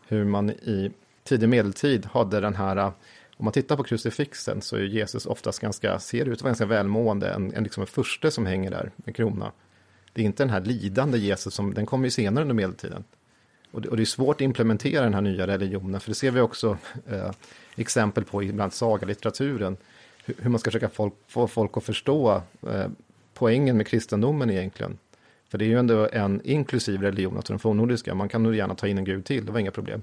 Hur 0.08 0.24
man 0.24 0.50
i 0.50 0.92
tidig 1.24 1.48
medeltid 1.48 2.06
hade 2.06 2.40
den 2.40 2.54
här 2.54 2.76
Om 3.36 3.44
man 3.44 3.52
tittar 3.52 3.76
på 3.76 3.84
krucifixen 3.84 4.62
så 4.62 4.76
är 4.76 4.80
Jesus 4.80 5.26
oftast 5.26 5.60
ganska, 5.60 5.98
ser 5.98 6.28
ut 6.28 6.32
att 6.32 6.42
vara 6.42 6.50
ganska 6.50 6.66
välmående, 6.66 7.28
en, 7.28 7.54
en, 7.54 7.62
liksom 7.62 7.80
en 7.80 7.86
furste 7.86 8.30
som 8.30 8.46
hänger 8.46 8.70
där 8.70 8.90
med 8.96 9.16
krona. 9.16 9.52
Det 10.12 10.22
är 10.22 10.24
inte 10.24 10.42
den 10.42 10.50
här 10.50 10.60
lidande 10.60 11.18
Jesus 11.18 11.54
som, 11.54 11.74
den 11.74 11.86
kommer 11.86 12.04
ju 12.04 12.10
senare 12.10 12.42
under 12.42 12.54
medeltiden. 12.54 13.04
Och 13.70 13.82
det, 13.82 13.88
och 13.88 13.96
det 13.96 14.02
är 14.02 14.04
svårt 14.04 14.36
att 14.36 14.40
implementera 14.40 15.02
den 15.02 15.14
här 15.14 15.20
nya 15.20 15.46
religionen, 15.46 16.00
för 16.00 16.10
det 16.10 16.14
ser 16.14 16.30
vi 16.30 16.40
också 16.40 16.78
eh, 17.06 17.30
exempel 17.76 18.24
på 18.24 18.42
i 18.42 18.52
bland 18.52 18.72
sagalitteraturen, 18.72 19.76
hur 20.26 20.50
man 20.50 20.58
ska 20.58 20.70
försöka 20.70 20.88
folk, 20.88 21.14
få 21.28 21.46
folk 21.46 21.76
att 21.76 21.84
förstå 21.84 22.42
eh, 22.62 22.86
poängen 23.34 23.76
med 23.76 23.86
kristendomen 23.86 24.50
egentligen. 24.50 24.98
För 25.48 25.58
det 25.58 25.64
är 25.64 25.68
ju 25.68 25.78
ändå 25.78 26.08
en 26.12 26.40
inklusiv 26.44 27.02
religion, 27.02 27.36
alltså 27.36 27.52
den 27.52 27.58
fornnordiska, 27.58 28.14
man 28.14 28.28
kan 28.28 28.42
nog 28.42 28.54
gärna 28.54 28.74
ta 28.74 28.86
in 28.86 28.98
en 28.98 29.04
gud 29.04 29.24
till, 29.24 29.46
det 29.46 29.52
var 29.52 29.60
inga 29.60 29.70
problem. 29.70 30.02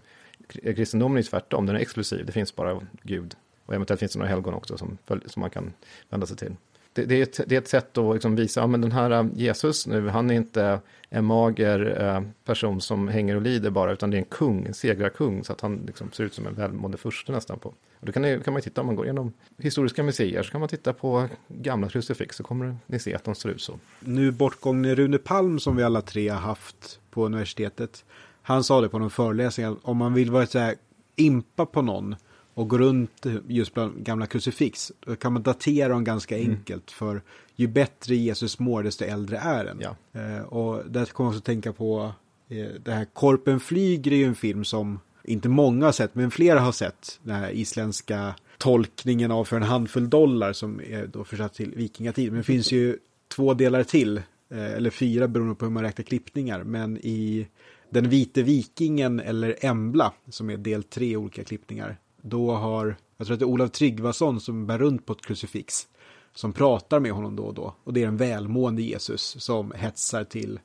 Eh, 0.64 0.76
kristendomen 0.76 1.18
är 1.18 1.24
tvärtom, 1.24 1.66
den 1.66 1.76
är 1.76 1.80
exklusiv, 1.80 2.26
det 2.26 2.32
finns 2.32 2.56
bara 2.56 2.82
Gud. 3.02 3.36
Och 3.66 3.74
eventuellt 3.74 4.00
finns 4.00 4.14
det 4.14 4.20
några 4.20 4.30
helgon 4.30 4.54
också 4.54 4.78
som, 4.78 4.98
som 5.26 5.40
man 5.40 5.50
kan 5.50 5.74
vända 6.10 6.28
sig 6.28 6.38
till 6.38 6.56
det, 6.94 7.06
det, 7.06 7.16
är 7.16 7.24
ett, 7.24 7.40
det 7.48 7.56
är 7.56 7.60
ett 7.60 7.68
sätt 7.68 7.98
att 7.98 8.14
liksom 8.14 8.36
visa, 8.36 8.62
ja 8.62 8.68
men 8.68 8.82
den 8.82 8.92
här 8.92 9.12
äh, 9.12 9.26
Jesus 9.36 9.88
nu, 9.88 10.08
han 10.08 10.32
är 10.32 10.36
inte 10.36 10.80
en 11.10 11.26
mager 11.26 12.02
eh, 12.02 12.22
person 12.46 12.82
som 12.82 13.08
hänger 13.08 13.36
och 13.36 13.42
lider 13.42 13.70
bara, 13.70 13.92
utan 13.92 14.12
det 14.12 14.18
är 14.18 14.20
en 14.20 14.26
kung, 14.26 14.66
en 14.66 14.74
segrarkung, 14.74 15.44
så 15.44 15.54
att 15.54 15.62
han 15.62 15.84
liksom 15.88 16.12
ser 16.12 16.24
ut 16.24 16.34
som 16.34 16.48
en 16.48 16.54
välmående 16.54 16.98
furste 16.98 17.32
nästan 17.32 17.60
på. 17.60 17.70
Och 18.00 18.06
då 18.06 18.12
kan, 18.12 18.22
ni, 18.22 18.40
kan 18.44 18.54
man 18.54 18.62
titta, 18.62 18.82
om 18.82 18.88
man 18.88 18.96
går 18.96 19.06
igenom 19.06 19.34
historiska 19.58 20.04
museer, 20.04 20.44
så 20.44 20.52
kan 20.52 20.60
man 20.60 20.70
titta 20.70 20.94
på 20.94 21.28
gamla 21.48 21.90
krucifix, 21.90 22.36
så 22.36 22.44
kommer 22.44 22.78
ni 22.86 23.00
se 23.00 23.16
att 23.16 23.24
de 23.24 23.36
ser 23.36 23.50
ut 23.50 23.62
så. 23.62 23.80
Nu 24.00 24.32
bortgångne 24.32 24.96
Rune 24.96 25.18
Palm, 25.18 25.60
som 25.60 25.76
vi 25.76 25.84
alla 25.84 26.02
tre 26.02 26.30
har 26.30 26.40
haft 26.40 27.00
på 27.12 27.26
universitetet, 27.26 28.06
han 28.42 28.64
sa 28.64 28.82
det 28.82 28.90
på 28.90 29.00
någon 29.00 29.10
föreläsning, 29.10 29.78
om 29.82 29.98
man 29.98 30.14
vill 30.14 30.32
vara 30.32 30.46
så 30.46 30.60
här 30.60 30.76
impa 31.16 31.66
på 31.66 31.82
någon, 31.82 32.16
och 32.54 32.70
går 32.70 32.78
runt 32.78 33.26
just 33.48 33.74
bland 33.74 34.04
gamla 34.04 34.26
krucifix, 34.26 34.92
då 35.00 35.16
kan 35.16 35.34
man 35.34 35.44
datera 35.44 35.90
dem 35.90 36.04
ganska 36.04 36.38
mm. 36.38 36.52
enkelt. 36.52 36.92
För 36.92 37.22
ju 37.56 37.68
bättre 37.68 38.16
Jesus 38.16 38.60
mår, 38.60 38.84
desto 38.84 39.06
äldre 39.06 39.38
är 39.38 39.66
den. 39.66 39.82
Ja. 39.82 39.96
Eh, 40.22 40.42
och 40.42 40.92
där 40.92 41.06
kommer 41.06 41.30
man 41.30 41.36
också 41.36 41.46
tänka 41.46 41.74
på, 41.74 42.14
eh, 42.50 42.68
det 42.86 42.92
här 42.92 43.06
Korpen 43.06 43.60
flyger 43.60 44.12
är 44.12 44.16
ju 44.16 44.26
en 44.26 44.36
film 44.36 44.66
som 44.66 45.00
inte 45.24 45.50
många 45.50 45.86
har 45.86 45.92
sett, 45.92 46.16
men 46.16 46.32
flera 46.32 46.60
har 46.60 46.72
sett. 46.72 47.20
Den 47.24 47.36
här 47.36 47.52
isländska 47.52 48.36
tolkningen 48.58 49.32
av 49.32 49.46
för 49.46 49.58
en 49.58 49.64
handfull 49.64 50.10
dollar 50.10 50.54
som 50.54 50.82
är 50.82 51.08
då 51.08 51.24
försatt 51.24 51.54
till 51.54 51.72
vikingatid. 51.76 52.32
Men 52.32 52.38
det 52.38 52.44
finns 52.44 52.72
ju 52.72 52.98
två 53.36 53.54
delar 53.54 53.84
till, 53.84 54.18
eh, 54.50 54.74
eller 54.74 54.90
fyra 54.90 55.28
beroende 55.28 55.56
på 55.56 55.66
hur 55.66 55.72
man 55.72 55.84
räknar 55.84 56.06
klippningar. 56.06 56.64
Men 56.64 56.98
i 56.98 57.48
Den 57.90 58.10
vite 58.10 58.44
vikingen 58.44 59.20
eller 59.20 59.56
Embla, 59.66 60.14
som 60.30 60.50
är 60.50 60.58
del 60.58 60.84
tre 60.84 61.18
olika 61.18 61.44
klippningar, 61.44 61.98
då 62.26 62.52
har, 62.52 62.96
jag 63.18 63.28
tror 63.28 63.34
att 63.34 63.40
det 63.40 63.44
är 63.44 63.48
Olav 63.50 63.68
Tryggvason 63.68 64.40
som 64.40 64.68
bär 64.68 64.78
runt 64.78 65.06
på 65.06 65.14
ett 65.14 65.22
krucifix. 65.22 65.88
Som 66.36 66.54
pratar 66.54 67.00
med 67.00 67.12
honom 67.12 67.36
då 67.36 67.44
och 67.44 67.54
då. 67.54 67.76
Och 67.84 67.94
det 67.94 68.04
är 68.04 68.08
en 68.08 68.18
välmående 68.18 68.82
Jesus 68.82 69.36
som 69.40 69.72
hetsar 69.76 70.24
till 70.24 70.60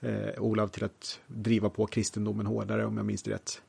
eh, 0.00 0.42
Olav 0.42 0.68
till 0.68 0.84
att 0.84 1.20
driva 1.26 1.68
på 1.70 1.86
kristendomen 1.86 2.46
hårdare 2.46 2.86
om 2.86 2.96
jag 2.96 3.06
minns 3.06 3.22
det 3.22 3.30
rätt. 3.30 3.62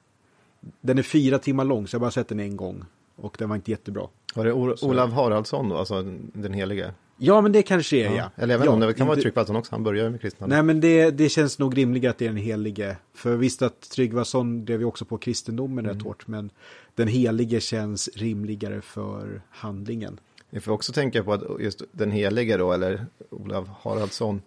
Den 0.81 0.97
är 0.97 1.03
fyra 1.03 1.39
timmar 1.39 1.63
lång 1.63 1.87
så 1.87 1.95
jag 1.95 1.99
har 1.99 2.05
bara 2.05 2.11
sett 2.11 2.27
den 2.27 2.39
en 2.39 2.57
gång. 2.57 2.85
Och 3.15 3.35
den 3.39 3.49
var 3.49 3.55
inte 3.55 3.71
jättebra. 3.71 4.07
Var 4.35 4.45
det 4.45 4.53
Olav 4.53 5.11
Haraldsson 5.11 5.69
då, 5.69 5.77
alltså 5.77 6.01
den 6.33 6.53
helige? 6.53 6.93
Ja, 7.17 7.41
men 7.41 7.51
det 7.51 7.63
kanske 7.63 7.97
är 7.97 8.05
ja. 8.05 8.15
ja. 8.15 8.31
Eller 8.35 8.53
jag 8.53 8.59
vet 8.59 8.65
ja, 8.65 8.71
om 8.71 8.79
det 8.79 8.93
kan 8.93 9.07
vara 9.07 9.17
Tryggvason 9.19 9.55
också, 9.55 9.75
han 9.75 9.83
börjar 9.83 10.09
med 10.09 10.21
kristendomen. 10.21 10.55
Nej, 10.55 10.63
men 10.63 10.81
det, 10.81 11.11
det 11.11 11.29
känns 11.29 11.59
nog 11.59 11.77
rimligare 11.77 12.11
att 12.11 12.17
det 12.17 12.25
är 12.25 12.29
den 12.29 12.37
helige. 12.37 12.97
För 13.13 13.35
visst 13.35 13.61
att 13.61 13.81
Tryggvason 13.81 14.65
drev 14.65 14.79
ju 14.79 14.85
också 14.85 15.05
på 15.05 15.17
kristendomen 15.17 15.85
mm. 15.85 15.95
rätt 15.95 16.03
hårt, 16.03 16.27
men 16.27 16.49
den 16.95 17.07
helige 17.07 17.61
känns 17.61 18.09
rimligare 18.15 18.81
för 18.81 19.41
handlingen. 19.49 20.19
Vi 20.49 20.59
får 20.59 20.71
också 20.71 20.93
tänka 20.93 21.23
på 21.23 21.33
att 21.33 21.43
just 21.59 21.81
den 21.91 22.11
helige 22.11 22.57
då, 22.57 22.73
eller 22.73 23.05
Olav 23.29 23.69
Haraldsson, 23.81 24.41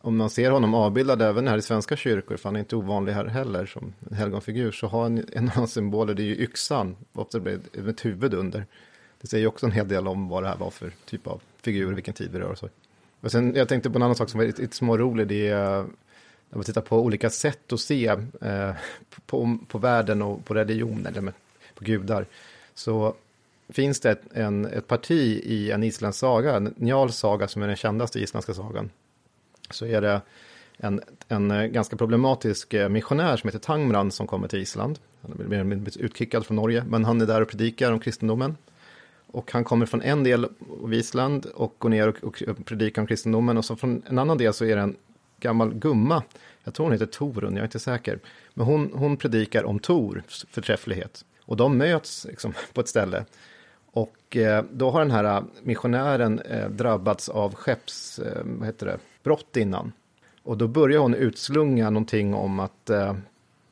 om 0.00 0.16
man 0.16 0.30
ser 0.30 0.50
honom 0.50 0.74
avbildad 0.74 1.22
även 1.22 1.48
här 1.48 1.58
i 1.58 1.62
svenska 1.62 1.96
kyrkor, 1.96 2.36
för 2.36 2.48
han 2.48 2.56
är 2.56 2.60
inte 2.60 2.76
ovanlig 2.76 3.12
här 3.12 3.24
heller 3.24 3.66
som 3.66 3.92
en 4.10 4.16
helgonfigur, 4.16 4.72
så 4.72 4.86
har 4.86 5.02
han 5.02 5.24
en 5.32 5.48
av 5.48 5.54
hans 5.54 5.72
symboler, 5.72 6.14
det 6.14 6.22
är 6.22 6.24
ju 6.24 6.36
yxan, 6.36 6.96
ofta 7.12 7.38
med 7.38 7.60
ett 7.88 8.04
huvud 8.04 8.34
under. 8.34 8.66
Det 9.20 9.26
säger 9.28 9.46
också 9.46 9.66
en 9.66 9.72
hel 9.72 9.88
del 9.88 10.08
om 10.08 10.28
vad 10.28 10.42
det 10.42 10.48
här 10.48 10.56
var 10.56 10.70
för 10.70 10.92
typ 11.04 11.26
av 11.26 11.40
figur, 11.62 11.92
vilken 11.92 12.14
tid 12.14 12.30
vi 12.32 12.38
rör 12.38 12.52
oss 12.52 12.62
i. 12.62 12.66
Och 13.20 13.32
sen, 13.32 13.54
jag 13.54 13.68
tänkte 13.68 13.90
på 13.90 13.98
en 13.98 14.02
annan 14.02 14.16
sak 14.16 14.30
som 14.30 14.38
var 14.38 14.46
lite 14.46 14.76
smårolig, 14.76 15.26
det 15.26 15.48
är 15.48 15.78
eh, 15.78 15.84
när 16.50 16.56
man 16.56 16.64
tittar 16.64 16.80
på 16.80 17.00
olika 17.00 17.30
sätt 17.30 17.72
att 17.72 17.80
se 17.80 18.06
eh, 18.40 18.72
på, 19.26 19.58
på 19.68 19.78
världen 19.78 20.22
och 20.22 20.44
på 20.44 20.54
religion, 20.54 21.06
eller 21.06 21.20
med, 21.20 21.34
på 21.74 21.84
gudar, 21.84 22.26
så 22.74 23.14
finns 23.68 24.00
det 24.00 24.10
ett, 24.10 24.22
en, 24.32 24.64
ett 24.64 24.86
parti 24.86 25.40
i 25.44 25.70
en 25.70 25.82
isländsk 25.82 26.20
saga, 26.20 26.58
Njals 26.58 27.16
saga 27.16 27.48
som 27.48 27.62
är 27.62 27.66
den 27.66 27.76
kändaste 27.76 28.20
isländska 28.20 28.54
sagan, 28.54 28.90
så 29.70 29.86
är 29.86 30.00
det 30.00 30.20
en, 30.76 31.00
en 31.28 31.50
eh, 31.50 31.64
ganska 31.64 31.96
problematisk 31.96 32.74
eh, 32.74 32.88
missionär 32.88 33.36
som 33.36 33.48
heter 33.48 33.58
Tangmran 33.58 34.10
som 34.10 34.26
kommer 34.26 34.48
till 34.48 34.58
Island. 34.58 34.98
Han 35.22 35.48
blir 35.48 35.64
blivit 35.64 35.96
utkickad 35.96 36.46
från 36.46 36.56
Norge, 36.56 36.84
men 36.88 37.04
han 37.04 37.20
är 37.20 37.26
där 37.26 37.40
och 37.40 37.48
predikar 37.48 37.92
om 37.92 38.00
kristendomen. 38.00 38.56
Och 39.32 39.52
han 39.52 39.64
kommer 39.64 39.86
från 39.86 40.02
en 40.02 40.24
del 40.24 40.44
av 40.82 40.94
Island 40.94 41.46
och 41.46 41.74
går 41.78 41.88
ner 41.88 42.08
och, 42.08 42.24
och 42.24 42.64
predikar 42.64 43.02
om 43.02 43.06
kristendomen. 43.06 43.58
Och 43.58 43.64
så 43.64 43.76
från 43.76 44.02
en 44.06 44.18
annan 44.18 44.38
del 44.38 44.54
så 44.54 44.64
är 44.64 44.76
det 44.76 44.82
en 44.82 44.96
gammal 45.40 45.74
gumma. 45.74 46.22
Jag 46.64 46.74
tror 46.74 46.86
hon 46.86 46.92
heter 46.92 47.06
Torun, 47.06 47.52
jag 47.52 47.60
är 47.60 47.64
inte 47.64 47.78
säker. 47.78 48.18
Men 48.54 48.66
hon, 48.66 48.92
hon 48.94 49.16
predikar 49.16 49.64
om 49.64 49.78
Tors 49.78 50.44
förträfflighet. 50.50 51.24
Och 51.44 51.56
de 51.56 51.78
möts 51.78 52.24
liksom 52.24 52.52
på 52.72 52.80
ett 52.80 52.88
ställe. 52.88 53.24
Och 53.92 54.36
eh, 54.36 54.64
då 54.72 54.90
har 54.90 55.00
den 55.00 55.10
här 55.10 55.24
eh, 55.24 55.42
missionären 55.62 56.38
eh, 56.38 56.68
drabbats 56.68 57.28
av 57.28 57.54
skepps, 57.54 58.18
eh, 58.18 58.42
vad 58.44 58.66
heter 58.66 58.86
det, 58.86 58.98
brott 59.22 59.56
innan. 59.56 59.92
Och 60.42 60.58
då 60.58 60.68
börjar 60.68 60.98
hon 60.98 61.14
utslunga 61.14 61.90
någonting 61.90 62.34
om 62.34 62.60
att, 62.60 62.90
eh, 62.90 63.14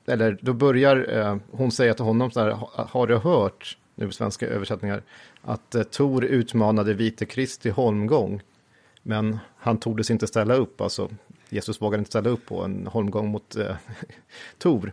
eller 0.06 0.38
då 0.40 0.52
börjar 0.52 1.18
eh, 1.18 1.36
hon 1.50 1.72
säga 1.72 1.94
till 1.94 2.04
honom 2.04 2.30
så 2.30 2.40
här, 2.40 2.58
har 2.74 3.06
du 3.06 3.16
hört, 3.16 3.78
nu 3.94 4.06
på 4.06 4.12
svenska 4.12 4.46
översättningar, 4.46 5.02
att 5.42 5.74
eh, 5.74 5.82
Tor 5.82 6.24
utmanade 6.24 6.94
vite 6.94 7.26
Kristi 7.26 7.70
holmgång. 7.70 8.42
Men 9.02 9.38
han 9.56 9.78
tordes 9.78 10.10
inte 10.10 10.26
ställa 10.26 10.54
upp, 10.54 10.80
alltså 10.80 11.10
Jesus 11.48 11.82
vågade 11.82 12.00
inte 12.00 12.10
ställa 12.10 12.30
upp 12.30 12.46
på 12.46 12.64
en 12.64 12.86
holmgång 12.86 13.28
mot 13.28 13.56
eh, 13.56 13.76
Tor. 14.58 14.92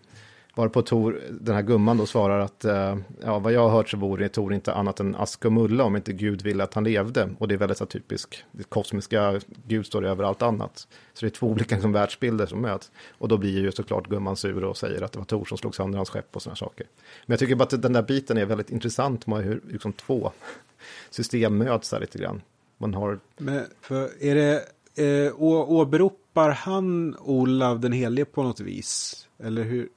Varpå 0.57 0.81
Tor, 0.81 1.21
den 1.29 1.55
här 1.55 1.61
gumman 1.61 1.97
då 1.97 2.05
svarar 2.05 2.39
att 2.39 2.65
eh, 2.65 2.97
ja, 3.23 3.39
vad 3.39 3.53
jag 3.53 3.61
har 3.61 3.69
hört 3.69 3.89
så 3.89 3.97
vore 3.97 4.29
Tor 4.29 4.53
inte 4.53 4.73
annat 4.73 4.99
än 4.99 5.15
ask 5.15 5.45
och 5.45 5.51
mulla 5.51 5.83
om 5.83 5.95
inte 5.95 6.13
Gud 6.13 6.41
ville 6.41 6.63
att 6.63 6.73
han 6.73 6.83
levde. 6.83 7.29
Och 7.39 7.47
det 7.47 7.55
är 7.55 7.57
väldigt 7.57 7.77
så 7.77 7.85
typiskt, 7.85 8.43
det 8.51 8.63
kosmiska 8.63 9.41
Gud 9.67 9.85
står 9.85 10.05
över 10.05 10.23
allt 10.23 10.41
annat. 10.41 10.87
Så 11.13 11.25
det 11.25 11.27
är 11.27 11.29
två 11.29 11.47
olika 11.51 11.75
liksom, 11.75 11.91
världsbilder 11.91 12.45
som 12.45 12.61
möts. 12.61 12.91
Och 13.17 13.27
då 13.27 13.37
blir 13.37 13.59
ju 13.59 13.71
såklart 13.71 14.07
gumman 14.07 14.35
sur 14.35 14.63
och 14.63 14.77
säger 14.77 15.01
att 15.01 15.11
det 15.11 15.19
var 15.19 15.25
Tor 15.25 15.45
som 15.45 15.57
slog 15.57 15.75
sönder 15.75 15.97
hans 15.97 16.09
skepp 16.09 16.35
och 16.35 16.41
sådana 16.41 16.55
saker. 16.55 16.87
Men 17.25 17.33
jag 17.33 17.39
tycker 17.39 17.55
bara 17.55 17.63
att 17.63 17.81
den 17.81 17.93
där 17.93 18.03
biten 18.03 18.37
är 18.37 18.45
väldigt 18.45 18.69
intressant 18.69 19.27
med 19.27 19.43
hur 19.43 19.61
liksom, 19.69 19.93
två 19.93 20.31
system 21.09 21.57
möts 21.57 21.89
där 21.89 21.99
lite 21.99 22.17
grann. 22.17 22.41
Man 22.77 22.93
har... 22.93 23.19
Men 23.37 23.65
för 23.81 24.23
är 24.23 24.35
det, 24.35 24.63
eh, 25.03 25.33
åberopar 25.41 26.49
han 26.49 27.15
Olav 27.19 27.79
den 27.79 27.91
helige 27.91 28.25
på 28.25 28.43
något 28.43 28.59
vis? 28.59 29.23
Eller 29.39 29.63
hur, 29.63 29.89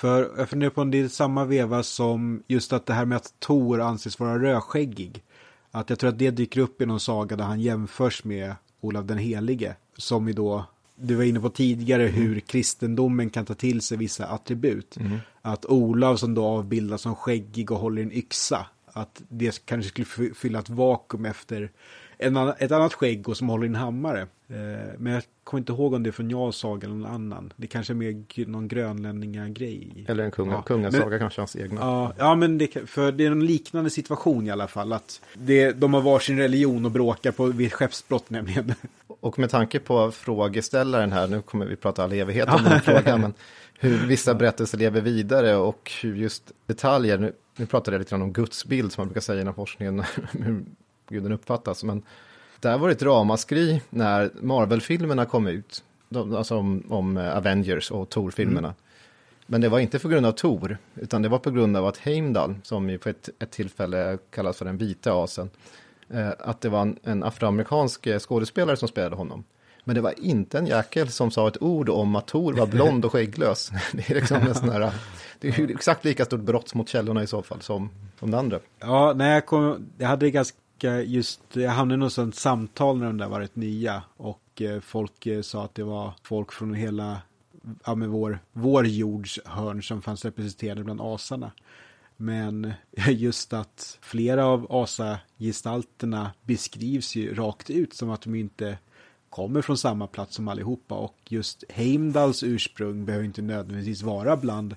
för 0.00 0.30
jag 0.38 0.48
funderar 0.48 0.70
på 0.70 0.80
om 0.80 0.90
det 0.90 1.00
är 1.00 1.08
samma 1.08 1.44
veva 1.44 1.82
som 1.82 2.42
just 2.46 2.72
att 2.72 2.86
det 2.86 2.94
här 2.94 3.04
med 3.04 3.16
att 3.16 3.34
Tor 3.38 3.80
anses 3.80 4.20
vara 4.20 4.38
rödskäggig. 4.42 5.22
Att 5.70 5.90
jag 5.90 5.98
tror 5.98 6.10
att 6.10 6.18
det 6.18 6.30
dyker 6.30 6.60
upp 6.60 6.82
i 6.82 6.86
någon 6.86 7.00
saga 7.00 7.36
där 7.36 7.44
han 7.44 7.60
jämförs 7.60 8.24
med 8.24 8.54
Olav 8.80 9.06
den 9.06 9.18
helige. 9.18 9.76
Som 9.96 10.26
vi 10.26 10.32
då, 10.32 10.64
du 10.96 11.14
var 11.14 11.24
inne 11.24 11.40
på 11.40 11.50
tidigare 11.50 12.08
mm. 12.08 12.14
hur 12.14 12.40
kristendomen 12.40 13.30
kan 13.30 13.44
ta 13.44 13.54
till 13.54 13.80
sig 13.80 13.98
vissa 13.98 14.26
attribut. 14.26 14.96
Mm. 14.96 15.18
Att 15.42 15.66
Olav 15.66 16.16
som 16.16 16.34
då 16.34 16.44
avbildas 16.44 17.02
som 17.02 17.14
skäggig 17.14 17.70
och 17.70 17.78
håller 17.78 18.02
en 18.02 18.12
yxa. 18.12 18.66
Att 18.86 19.22
det 19.28 19.66
kanske 19.66 19.88
skulle 19.88 20.34
fylla 20.34 20.58
ett 20.58 20.70
vakuum 20.70 21.24
efter 21.24 21.70
en, 22.22 22.36
ett 22.36 22.72
annat 22.72 22.94
skägg 22.94 23.28
och 23.28 23.36
som 23.36 23.48
håller 23.48 23.66
en 23.66 23.74
hammare. 23.74 24.20
Eh, 24.20 24.56
men 24.98 25.12
jag 25.12 25.22
kommer 25.44 25.60
inte 25.60 25.72
ihåg 25.72 25.94
om 25.94 26.02
det 26.02 26.10
är 26.10 26.12
från 26.12 26.30
Jarls 26.30 26.56
saga 26.56 26.86
eller 26.86 26.96
någon 26.96 27.12
annan. 27.12 27.52
Det 27.56 27.66
kanske 27.66 27.92
är 27.92 27.94
mer 27.94 28.46
någon 28.46 28.68
grönlänninga-grej. 28.68 30.04
Eller 30.08 30.24
en 30.24 30.30
kunga, 30.30 30.52
ja. 30.52 30.62
kungasaga 30.62 31.18
kanske, 31.18 31.40
hans 31.40 31.56
egna. 31.56 31.80
Ja, 31.80 32.12
ja 32.18 32.34
men 32.34 32.58
det, 32.58 32.88
för 32.90 33.12
det 33.12 33.26
är 33.26 33.30
en 33.30 33.46
liknande 33.46 33.90
situation 33.90 34.46
i 34.46 34.50
alla 34.50 34.68
fall. 34.68 34.92
Att 34.92 35.20
det, 35.34 35.72
de 35.72 35.94
har 35.94 36.00
varsin 36.00 36.38
religion 36.38 36.84
och 36.84 36.90
bråkar 36.90 37.32
på 37.32 37.46
vid 37.46 37.72
skeppsbrott 37.72 38.30
nämligen. 38.30 38.74
Och 39.20 39.38
med 39.38 39.50
tanke 39.50 39.78
på 39.78 40.10
frågeställaren 40.10 41.12
här, 41.12 41.28
nu 41.28 41.42
kommer 41.42 41.66
vi 41.66 41.76
prata 41.76 42.04
all 42.04 42.12
evighet 42.12 42.48
om 42.48 42.62
den 42.62 42.72
här 42.72 42.78
frågan, 42.78 43.20
men 43.20 43.34
hur 43.78 44.06
vissa 44.06 44.34
berättelser 44.34 44.78
lever 44.78 45.00
vidare 45.00 45.56
och 45.56 45.92
hur 46.02 46.16
just 46.16 46.52
detaljer, 46.66 47.18
nu, 47.18 47.32
nu 47.56 47.66
pratar 47.66 47.92
jag 47.92 47.98
lite 47.98 48.10
grann 48.10 48.22
om 48.22 48.32
gudsbild 48.32 48.92
som 48.92 49.00
man 49.00 49.08
brukar 49.08 49.20
säga 49.20 49.40
inom 49.40 49.54
forskningen, 49.54 50.02
guden 51.10 51.32
uppfattas, 51.32 51.84
men 51.84 52.02
där 52.60 52.78
var 52.78 52.88
det 52.88 52.94
ett 52.94 53.02
ramaskri 53.02 53.80
när 53.90 54.30
Marvel-filmerna 54.40 55.24
kom 55.24 55.46
ut. 55.46 55.84
De, 56.08 56.36
alltså 56.36 56.56
om, 56.56 56.82
om, 56.88 57.16
eh, 57.16 57.36
Avengers 57.36 57.90
och 57.90 58.08
Thor-filmerna. 58.08 58.74
Men 59.46 59.60
det 59.60 59.68
var 59.68 59.78
inte 59.78 59.98
på 59.98 60.08
grund 60.08 60.26
av 60.26 60.32
Tor, 60.32 60.78
utan 60.94 61.22
det 61.22 61.28
var 61.28 61.38
på 61.38 61.50
grund 61.50 61.76
av 61.76 61.86
att 61.86 61.98
Heimdall, 61.98 62.54
som 62.62 62.90
ju 62.90 62.98
på 62.98 63.08
ett, 63.08 63.28
ett 63.38 63.50
tillfälle 63.50 64.18
kallas 64.30 64.56
för 64.56 64.64
den 64.64 64.76
vita 64.76 65.12
asen, 65.12 65.50
eh, 66.08 66.30
att 66.38 66.60
det 66.60 66.68
var 66.68 66.80
en, 66.80 66.98
en 67.02 67.22
afroamerikansk 67.22 68.06
eh, 68.06 68.18
skådespelare 68.18 68.76
som 68.76 68.88
spelade 68.88 69.16
honom. 69.16 69.44
Men 69.84 69.94
det 69.94 70.00
var 70.00 70.14
inte 70.18 70.58
en 70.58 70.66
jäkel 70.66 71.08
som 71.08 71.30
sa 71.30 71.48
ett 71.48 71.62
ord 71.62 71.88
om 71.88 72.16
att 72.16 72.26
Tor 72.26 72.52
var 72.52 72.66
blond 72.66 73.04
och 73.04 73.12
skägglös. 73.12 73.70
Det 73.92 74.10
är 74.10 74.14
liksom 74.14 74.36
en 74.36 74.54
sån 74.54 74.68
här, 74.68 74.92
det 75.40 75.48
är 75.48 75.58
ju 75.58 75.70
exakt 75.70 76.04
lika 76.04 76.24
stort 76.24 76.40
brott 76.40 76.74
mot 76.74 76.88
källorna 76.88 77.22
i 77.22 77.26
så 77.26 77.42
fall 77.42 77.60
som, 77.60 77.90
som 78.18 78.30
det 78.30 78.38
andra. 78.38 78.58
Ja, 78.80 79.12
när 79.16 79.34
jag 79.34 79.46
kom, 79.46 79.86
jag 79.98 80.08
hade 80.08 80.30
ganska 80.30 80.58
just, 80.84 81.40
jag 81.52 81.70
hamnade 81.70 81.94
i 81.94 81.98
något 81.98 82.12
sånt 82.12 82.34
samtal 82.34 82.98
när 82.98 83.06
de 83.06 83.18
där 83.18 83.28
var 83.28 83.40
rätt 83.40 83.56
nya 83.56 84.02
och 84.16 84.62
eh, 84.62 84.80
folk 84.80 85.26
eh, 85.26 85.42
sa 85.42 85.64
att 85.64 85.74
det 85.74 85.84
var 85.84 86.12
folk 86.22 86.52
från 86.52 86.74
hela, 86.74 87.18
ja 87.84 87.94
med 87.94 88.08
vår, 88.08 88.38
vår 88.52 88.86
jords 88.86 89.40
hörn 89.44 89.82
som 89.82 90.02
fanns 90.02 90.24
representerade 90.24 90.84
bland 90.84 91.00
asarna. 91.00 91.52
Men 92.16 92.72
just 93.08 93.52
att 93.52 93.98
flera 94.00 94.46
av 94.46 94.66
asagestalterna 94.72 96.30
beskrivs 96.42 97.16
ju 97.16 97.34
rakt 97.34 97.70
ut 97.70 97.94
som 97.94 98.10
att 98.10 98.22
de 98.22 98.34
inte 98.34 98.78
kommer 99.30 99.62
från 99.62 99.78
samma 99.78 100.06
plats 100.06 100.34
som 100.34 100.48
allihopa 100.48 100.94
och 100.94 101.16
just 101.28 101.64
Heimdalls 101.68 102.42
ursprung 102.42 103.04
behöver 103.04 103.24
inte 103.24 103.42
nödvändigtvis 103.42 104.02
vara 104.02 104.36
bland 104.36 104.74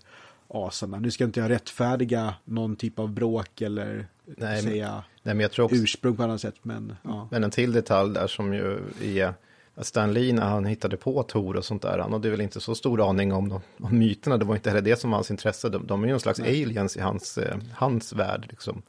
asarna. 0.48 1.00
Nu 1.00 1.12
ska 1.12 1.24
inte 1.24 1.40
jag 1.40 1.50
rättfärdiga 1.50 2.36
någon 2.46 2.76
typ 2.76 3.00
av 3.00 3.10
bråk 3.12 3.62
eller 3.62 4.08
Nej, 4.26 4.62
säga 4.62 5.04
Nej, 5.24 5.36
men 5.36 5.40
jag 5.40 5.52
tror 5.52 5.66
också, 5.66 5.78
ursprung 5.78 6.16
på 6.16 6.24
annat 6.24 6.42
sätt. 6.42 6.56
Men, 6.62 6.96
ja. 7.04 7.28
men 7.32 7.44
en 7.44 7.52
till 7.52 7.72
detalj 7.72 8.14
där 8.14 8.28
som 8.28 8.54
ju 8.54 8.80
är 9.02 9.34
att 9.76 9.86
Stan 9.86 10.14
Lee 10.14 10.34
när 10.34 10.46
han 10.50 10.66
hittade 10.66 10.98
på 10.98 11.24
Tor 11.24 11.56
och 11.56 11.66
sånt 11.66 11.82
där, 11.82 12.00
han 12.00 12.14
hade 12.14 12.30
väl 12.30 12.42
inte 12.42 12.60
så 12.60 12.76
stor 12.76 13.10
aning 13.10 13.34
om, 13.34 13.50
de, 13.50 13.62
om 13.80 14.00
myterna, 14.00 14.38
det 14.38 14.46
var 14.46 14.56
inte 14.56 14.70
heller 14.70 14.82
det 14.82 15.00
som 15.00 15.10
var 15.10 15.18
hans 15.18 15.32
intresse, 15.32 15.70
de, 15.70 15.88
de 15.88 16.04
är 16.04 16.08
ju 16.08 16.14
en 16.14 16.20
slags 16.20 16.40
Nej. 16.40 16.64
aliens 16.64 16.98
i 16.98 17.00
hans, 17.00 17.38
eh, 17.38 17.58
hans 17.74 18.14
värld. 18.14 18.46
Liksom. 18.50 18.82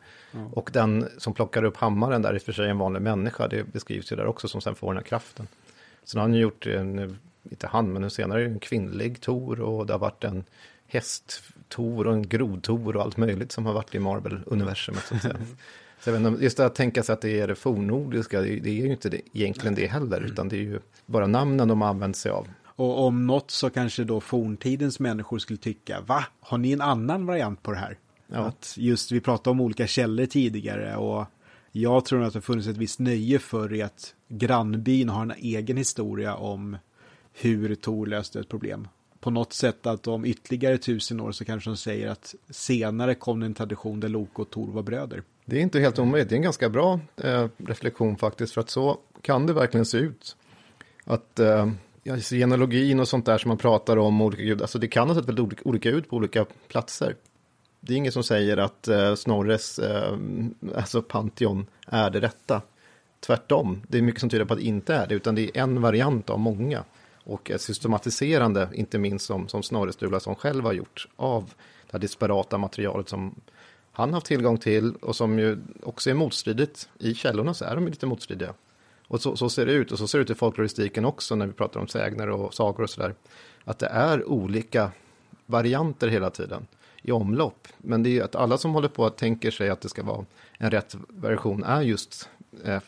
Och 0.53 0.71
den 0.73 1.09
som 1.19 1.35
plockar 1.35 1.65
upp 1.65 1.77
hammaren 1.77 2.23
där, 2.23 2.35
i 2.35 2.39
och 2.39 2.43
för 2.43 2.53
sig 2.53 2.71
en 2.71 2.79
vanlig 2.79 3.03
människa, 3.03 3.49
det 3.49 3.73
beskrivs 3.73 4.13
ju 4.13 4.17
där 4.17 4.27
också, 4.27 4.49
som 4.49 4.61
sen 4.61 4.75
får 4.75 4.87
den 4.87 4.97
här 4.97 5.05
kraften. 5.05 5.47
Sen 6.05 6.21
har 6.21 6.29
han 6.29 6.35
ju 6.35 6.41
gjort 6.41 6.67
en, 6.67 7.19
inte 7.51 7.67
han, 7.67 7.93
men 7.93 8.11
senare 8.11 8.45
en 8.45 8.59
kvinnlig 8.59 9.21
Tor 9.21 9.61
och 9.61 9.87
det 9.87 9.93
har 9.93 9.99
varit 9.99 10.25
en 10.25 10.45
häst-Tor 10.87 12.07
och 12.07 12.13
en 12.13 12.29
grod-Tor 12.29 12.97
och 12.97 13.03
allt 13.03 13.17
möjligt 13.17 13.53
som 13.53 13.67
har 13.67 13.73
varit 13.73 13.95
i 13.95 13.99
Marvel-universumet. 13.99 15.13
Så 16.05 16.11
jag 16.11 16.27
inte, 16.27 16.45
just 16.45 16.61
att 16.61 16.75
tänka 16.75 17.03
sig 17.03 17.13
att 17.13 17.21
det 17.21 17.41
är 17.41 17.49
det 17.49 17.55
fornnordiska, 17.55 18.41
det 18.41 18.57
det 18.57 18.71
är 18.71 18.75
ju 18.75 18.93
inte 18.93 19.09
det, 19.09 19.21
egentligen 19.33 19.75
det 19.75 19.87
heller, 19.87 20.21
utan 20.21 20.49
det 20.49 20.57
är 20.57 20.61
ju 20.61 20.81
bara 21.07 21.27
namnen 21.27 21.69
de 21.69 21.81
har 21.81 21.89
använt 21.89 22.17
sig 22.17 22.33
av. 22.33 22.49
Och 22.65 23.07
om 23.07 23.27
något 23.27 23.51
så 23.51 23.71
kanske 23.71 24.05
då 24.05 24.21
forntidens 24.21 25.01
människor 25.01 25.39
skulle 25.39 25.57
tycka, 25.57 26.01
va? 26.01 26.25
Har 26.41 26.59
ni 26.59 26.73
en 26.73 26.81
annan 26.81 27.27
variant 27.27 27.63
på 27.63 27.71
det 27.71 27.77
här? 27.77 27.99
Ja. 28.27 28.39
Att 28.39 28.75
just, 28.77 29.13
vi 29.13 29.21
pratade 29.21 29.51
om 29.51 29.61
olika 29.61 29.87
källor 29.87 30.27
tidigare 30.27 30.97
och 30.97 31.27
jag 31.73 32.05
tror 32.05 32.23
att 32.23 32.33
det 32.33 32.37
har 32.37 32.43
funnits 32.43 32.69
ett 32.69 32.77
visst 32.77 32.99
nöje 32.99 33.39
för 33.39 33.75
i 33.75 33.83
att 33.83 34.15
grannbyn 34.29 35.09
har 35.09 35.23
en 35.23 35.33
egen 35.39 35.77
historia 35.77 36.35
om 36.35 36.77
hur 37.33 37.75
Tor 37.75 38.07
löste 38.07 38.41
ett 38.41 38.49
problem. 38.49 38.89
På 39.21 39.31
något 39.31 39.53
sätt 39.53 39.87
att 39.87 40.07
om 40.07 40.25
ytterligare 40.25 40.79
tusen 40.79 41.21
år 41.21 41.33
så 41.33 41.45
kanske 41.45 41.71
de 41.71 41.77
säger 41.77 42.09
att 42.09 42.35
senare 42.51 43.15
kom 43.15 43.41
det 43.41 43.47
en 43.47 43.55
tradition 43.55 44.01
där 44.01 44.09
Loke 44.09 44.43
och 44.43 44.51
Tor 44.51 44.73
var 44.73 44.83
bröder. 44.83 45.23
Det 45.45 45.57
är 45.57 45.61
inte 45.61 45.81
helt 45.81 45.99
omöjligt, 45.99 46.29
det 46.29 46.35
är 46.35 46.37
en 46.37 46.43
ganska 46.43 46.69
bra 46.69 47.01
eh, 47.17 47.47
reflektion 47.57 48.17
faktiskt, 48.17 48.55
för 48.55 48.61
att 48.61 48.71
så 48.71 48.99
kan 49.23 49.47
det 49.47 49.53
verkligen 49.53 49.87
se 49.87 49.99
ut. 49.99 50.37
Att 51.05 51.39
eh, 51.39 51.69
alltså 52.11 52.35
genealogin 52.35 53.01
och 53.01 53.09
sånt 53.09 53.27
där 53.27 53.39
som 53.39 53.49
man 53.49 53.59
pratar 53.59 53.97
om, 53.97 54.21
olika 54.21 54.43
gud, 54.43 54.63
alltså 54.63 54.79
det 54.79 54.89
kan 54.89 55.09
ha 55.09 55.15
sett 55.15 55.29
väldigt 55.29 55.45
olika, 55.45 55.63
olika 55.65 55.91
ut 55.91 56.11
på 56.11 56.17
olika 56.17 56.47
platser. 56.69 57.17
Det 57.81 57.93
är 57.93 57.97
ingen 57.97 58.13
som 58.13 58.23
säger 58.23 58.57
att 58.57 58.89
eh, 58.89 59.15
Snorres 59.15 59.79
eh, 59.79 60.17
alltså 60.77 61.03
Pantheon 61.03 61.67
är 61.87 62.11
det 62.11 62.21
rätta. 62.21 62.63
Tvärtom, 63.21 63.83
det 63.89 63.99
är 63.99 64.03
mycket 64.03 64.21
som 64.21 64.31
tyder 64.31 64.45
på 64.45 64.53
att 64.53 64.61
det 64.61 64.67
inte 64.67 64.95
är 64.95 65.07
det, 65.07 65.15
utan 65.15 65.35
det 65.35 65.43
är 65.43 65.63
en 65.63 65.81
variant 65.81 66.31
av 66.31 66.39
många. 66.39 66.85
Och 67.25 67.51
ett 67.51 67.61
systematiserande, 67.61 68.69
inte 68.75 68.99
minst 68.99 69.27
som, 69.27 69.49
som 69.49 69.63
Snorre 69.63 69.93
Sturlason 69.93 70.35
själv 70.35 70.65
har 70.65 70.73
gjort, 70.73 71.09
av 71.17 71.45
det 71.87 71.93
här 71.93 71.99
disparata 71.99 72.59
materialet 72.59 73.09
som 73.09 73.35
han 73.97 74.09
har 74.09 74.15
haft 74.15 74.27
tillgång 74.27 74.59
till 74.59 74.95
och 74.95 75.17
som 75.17 75.39
ju 75.39 75.59
också 75.83 76.11
är 76.11 76.15
motstridigt. 76.15 76.89
I 76.99 77.15
källorna 77.15 77.55
så 77.55 77.65
är 77.65 77.75
de 77.75 77.89
lite 77.89 78.07
motstridiga. 78.07 78.55
Och 79.09 79.21
så, 79.21 79.37
så 79.37 79.49
ser 79.49 79.67
det 79.67 79.73
ut, 79.73 79.93
och 79.93 79.99
så 79.99 80.09
ser 80.09 80.19
det 80.19 80.23
ut 80.23 80.31
i 80.31 80.35
folkloristiken 80.35 81.05
också 81.05 81.35
när 81.35 81.47
vi 81.47 81.53
pratar 81.53 81.81
om 81.81 81.89
sägner 81.89 82.31
och 82.31 82.55
sagor 82.55 82.83
och 82.83 82.91
sådär. 82.91 83.15
Att 83.65 83.79
det 83.79 83.87
är 83.87 84.29
olika 84.29 84.91
varianter 85.47 86.09
hela 86.09 86.31
tiden 86.31 86.67
i 87.03 87.13
omlopp. 87.13 87.69
Men 87.79 88.03
det 88.03 88.09
är 88.09 88.13
ju 88.13 88.23
att 88.23 88.35
alla 88.35 88.59
som 88.59 88.75
håller 88.75 88.89
på 88.89 89.07
att 89.07 89.17
tänker 89.17 89.51
sig 89.51 89.71
att 89.71 89.81
det 89.81 89.89
ska 89.89 90.03
vara 90.03 90.25
en 90.59 90.71
rätt 90.71 90.97
version 91.09 91.65
är 91.65 91.83
just, 91.83 92.29
eh, 92.65 92.81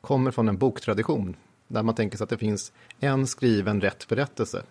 kommer 0.00 0.30
från 0.30 0.48
en 0.48 0.58
boktradition. 0.58 1.36
Där 1.68 1.82
man 1.82 1.94
tänker 1.94 2.16
sig 2.16 2.24
att 2.24 2.30
det 2.30 2.38
finns 2.38 2.72
en 3.00 3.26
skriven 3.26 3.80
rätt 3.80 4.08
berättelse. 4.08 4.62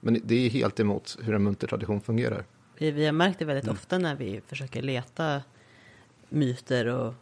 Men 0.00 0.20
det 0.24 0.46
är 0.46 0.50
helt 0.50 0.80
emot 0.80 1.18
hur 1.22 1.34
en 1.34 1.42
muntertradition 1.42 2.00
fungerar. 2.00 2.44
Vi, 2.82 2.90
vi 2.90 3.04
har 3.04 3.12
märkt 3.12 3.38
det 3.38 3.44
väldigt 3.44 3.68
ofta 3.68 3.98
när 3.98 4.14
vi 4.14 4.40
försöker 4.46 4.82
leta 4.82 5.42
myter 6.28 6.86
och 6.86 7.14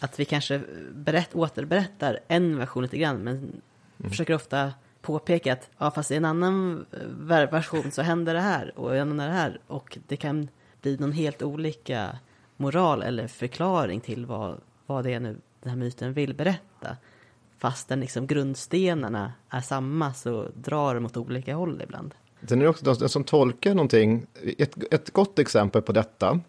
att 0.00 0.20
vi 0.20 0.24
kanske 0.24 0.60
berätt, 0.92 1.34
återberättar 1.34 2.20
en 2.28 2.58
version 2.58 2.82
lite 2.82 2.98
grann 2.98 3.16
men 3.16 3.62
försöker 4.08 4.34
ofta 4.34 4.72
påpeka 5.00 5.52
att 5.52 5.70
ja, 5.78 5.90
fast 5.90 6.10
i 6.10 6.14
en 6.14 6.24
annan 6.24 6.86
ver- 7.20 7.50
version 7.50 7.90
så 7.90 8.02
händer 8.02 8.34
det 8.34 8.40
här 8.40 8.78
och 8.78 8.94
i 8.94 8.98
en 8.98 9.10
annan 9.10 9.26
det 9.26 9.32
här 9.32 9.60
och 9.66 9.98
det 10.08 10.16
kan 10.16 10.48
bli 10.82 10.96
någon 10.96 11.12
helt 11.12 11.42
olika 11.42 12.18
moral 12.56 13.02
eller 13.02 13.28
förklaring 13.28 14.00
till 14.00 14.26
vad, 14.26 14.60
vad 14.86 15.04
det 15.04 15.14
är 15.14 15.20
nu 15.20 15.36
den 15.62 15.70
här 15.70 15.76
myten 15.76 16.12
vill 16.12 16.34
berätta. 16.34 16.96
Fast 17.58 17.88
den 17.88 18.00
liksom 18.00 18.26
grundstenarna 18.26 19.32
är 19.50 19.60
samma 19.60 20.14
så 20.14 20.48
drar 20.54 20.94
de 20.94 21.06
åt 21.06 21.16
olika 21.16 21.54
håll 21.54 21.82
ibland. 21.82 22.14
Sen 22.48 22.58
är 22.58 22.62
det 22.64 22.70
också 22.70 22.84
de 22.94 23.08
som 23.08 23.24
tolkar 23.24 23.74
någonting. 23.74 24.26
Ett, 24.58 24.92
ett 24.94 25.10
gott 25.10 25.38
exempel 25.38 25.82
på 25.82 25.92
detta. 25.92 26.40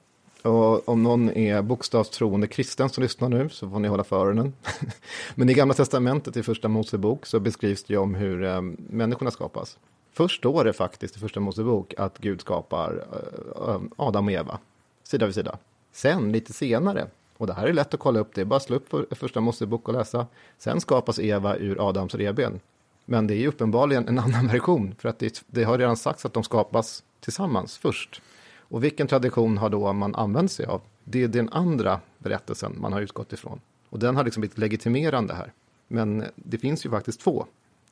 Och 0.42 0.90
om 0.90 1.04
någon 1.04 1.30
är 1.32 1.62
bokstavstroende 1.62 2.48
kristen 2.48 2.90
som 2.90 3.04
lyssnar 3.04 3.30
nu 3.30 3.50
så 3.50 3.70
får 3.70 3.80
ni 3.80 3.88
hålla 3.88 4.04
för 4.04 4.16
öronen. 4.26 4.54
Men 5.36 5.50
i 5.50 5.54
Gamla 5.54 5.74
Testamentet 5.74 6.38
i 6.38 6.44
Första 6.44 6.68
Mosebok 6.68 7.26
så 7.26 7.40
beskrivs 7.40 7.84
det 7.84 7.94
ju 7.94 8.00
om 8.00 8.16
hur 8.16 8.44
eh, 8.44 8.62
människorna 8.90 9.32
skapas. 9.32 9.78
Först 10.12 10.38
står 10.38 10.64
det 10.64 10.74
faktiskt 10.74 11.16
i 11.16 11.20
Första 11.20 11.40
Mosebok 11.40 11.94
att 11.98 12.18
Gud 12.18 12.42
skapar 12.42 13.06
eh, 13.12 13.70
eh, 13.70 13.82
Adam 13.96 14.26
och 14.26 14.32
Eva 14.32 14.60
sida 15.04 15.26
vid 15.26 15.36
sida. 15.36 15.58
Sen 15.92 16.32
lite 16.32 16.54
senare, 16.54 17.08
och 17.38 17.48
det 17.48 17.54
här 17.54 17.68
är 17.68 17.74
lätt 17.74 17.94
att 17.94 18.00
kolla 18.00 18.20
upp, 18.20 18.36
det 18.36 18.42
är 18.42 18.46
bara 18.46 18.56
att 18.58 18.64
slå 18.64 18.76
upp 18.76 18.90
för- 18.90 19.08
Första 19.16 19.42
Mosebok 19.42 19.88
och 19.88 19.94
läsa. 19.94 20.28
Sen 20.58 20.82
skapas 20.82 21.20
Eva 21.20 21.56
ur 21.58 21.90
Adams 21.90 22.16
revben. 22.16 22.60
Men 23.06 23.28
det 23.28 23.34
är 23.34 23.38
ju 23.38 23.48
uppenbarligen 23.48 24.08
en 24.08 24.20
annan 24.20 24.48
version, 24.48 24.96
för 25.00 25.10
att 25.10 25.20
det, 25.20 25.44
det 25.48 25.64
har 25.64 25.78
redan 25.78 25.98
sagts 25.98 26.26
att 26.26 26.34
de 26.34 26.44
skapas 26.44 27.04
tillsammans 27.20 27.78
först. 27.78 28.22
Och 28.60 28.84
vilken 28.84 29.08
tradition 29.08 29.58
har 29.58 29.70
då 29.70 29.94
man 29.94 30.16
använt 30.16 30.52
sig 30.52 30.66
av? 30.66 30.82
Det 31.04 31.24
är 31.24 31.28
den 31.28 31.50
andra 31.50 32.00
berättelsen 32.18 32.76
man 32.80 32.94
har 32.94 33.02
utgått 33.02 33.34
ifrån. 33.34 33.60
Och 33.90 34.00
den 34.00 34.16
har 34.16 34.24
liksom 34.24 34.42
blivit 34.42 34.58
legitimerande 34.58 35.34
här. 35.34 35.54
Men 35.88 36.24
det 36.36 36.58
finns 36.58 36.86
ju 36.86 36.90
faktiskt 36.90 37.22
två. 37.22 37.46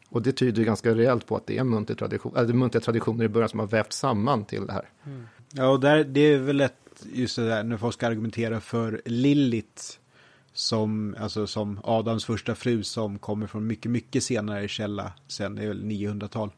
Och 0.09 0.21
det 0.21 0.31
tyder 0.31 0.59
ju 0.59 0.65
ganska 0.65 0.95
rejält 0.95 1.27
på 1.27 1.35
att 1.35 1.47
det 1.47 1.57
är 1.57 1.63
muntliga 1.63 1.97
tradition, 1.97 2.35
äh, 2.35 2.47
muntliga 2.47 2.81
traditioner 2.81 3.25
i 3.25 3.27
början 3.27 3.49
som 3.49 3.59
har 3.59 3.67
vävts 3.67 3.97
samman 3.97 4.45
till 4.45 4.65
det 4.65 4.73
här. 4.73 4.89
Mm. 5.05 5.27
Ja, 5.51 5.69
och 5.69 5.79
där, 5.79 6.03
det 6.03 6.19
är 6.19 6.37
väl 6.37 6.57
lätt 6.57 6.73
just 7.13 7.35
det 7.35 7.47
där 7.47 7.63
när 7.63 7.77
folk 7.77 7.93
ska 7.93 8.07
argumentera 8.07 8.59
för 8.61 9.01
lillit 9.05 9.99
som, 10.53 11.15
alltså 11.19 11.47
som 11.47 11.79
Adams 11.83 12.25
första 12.25 12.55
fru 12.55 12.83
som 12.83 13.19
kommer 13.19 13.47
från 13.47 13.67
mycket, 13.67 13.91
mycket 13.91 14.23
senare 14.23 14.67
källa, 14.67 15.13
sen 15.27 15.57
är 15.57 15.67
väl 15.67 15.83
900-tal. 15.83 16.49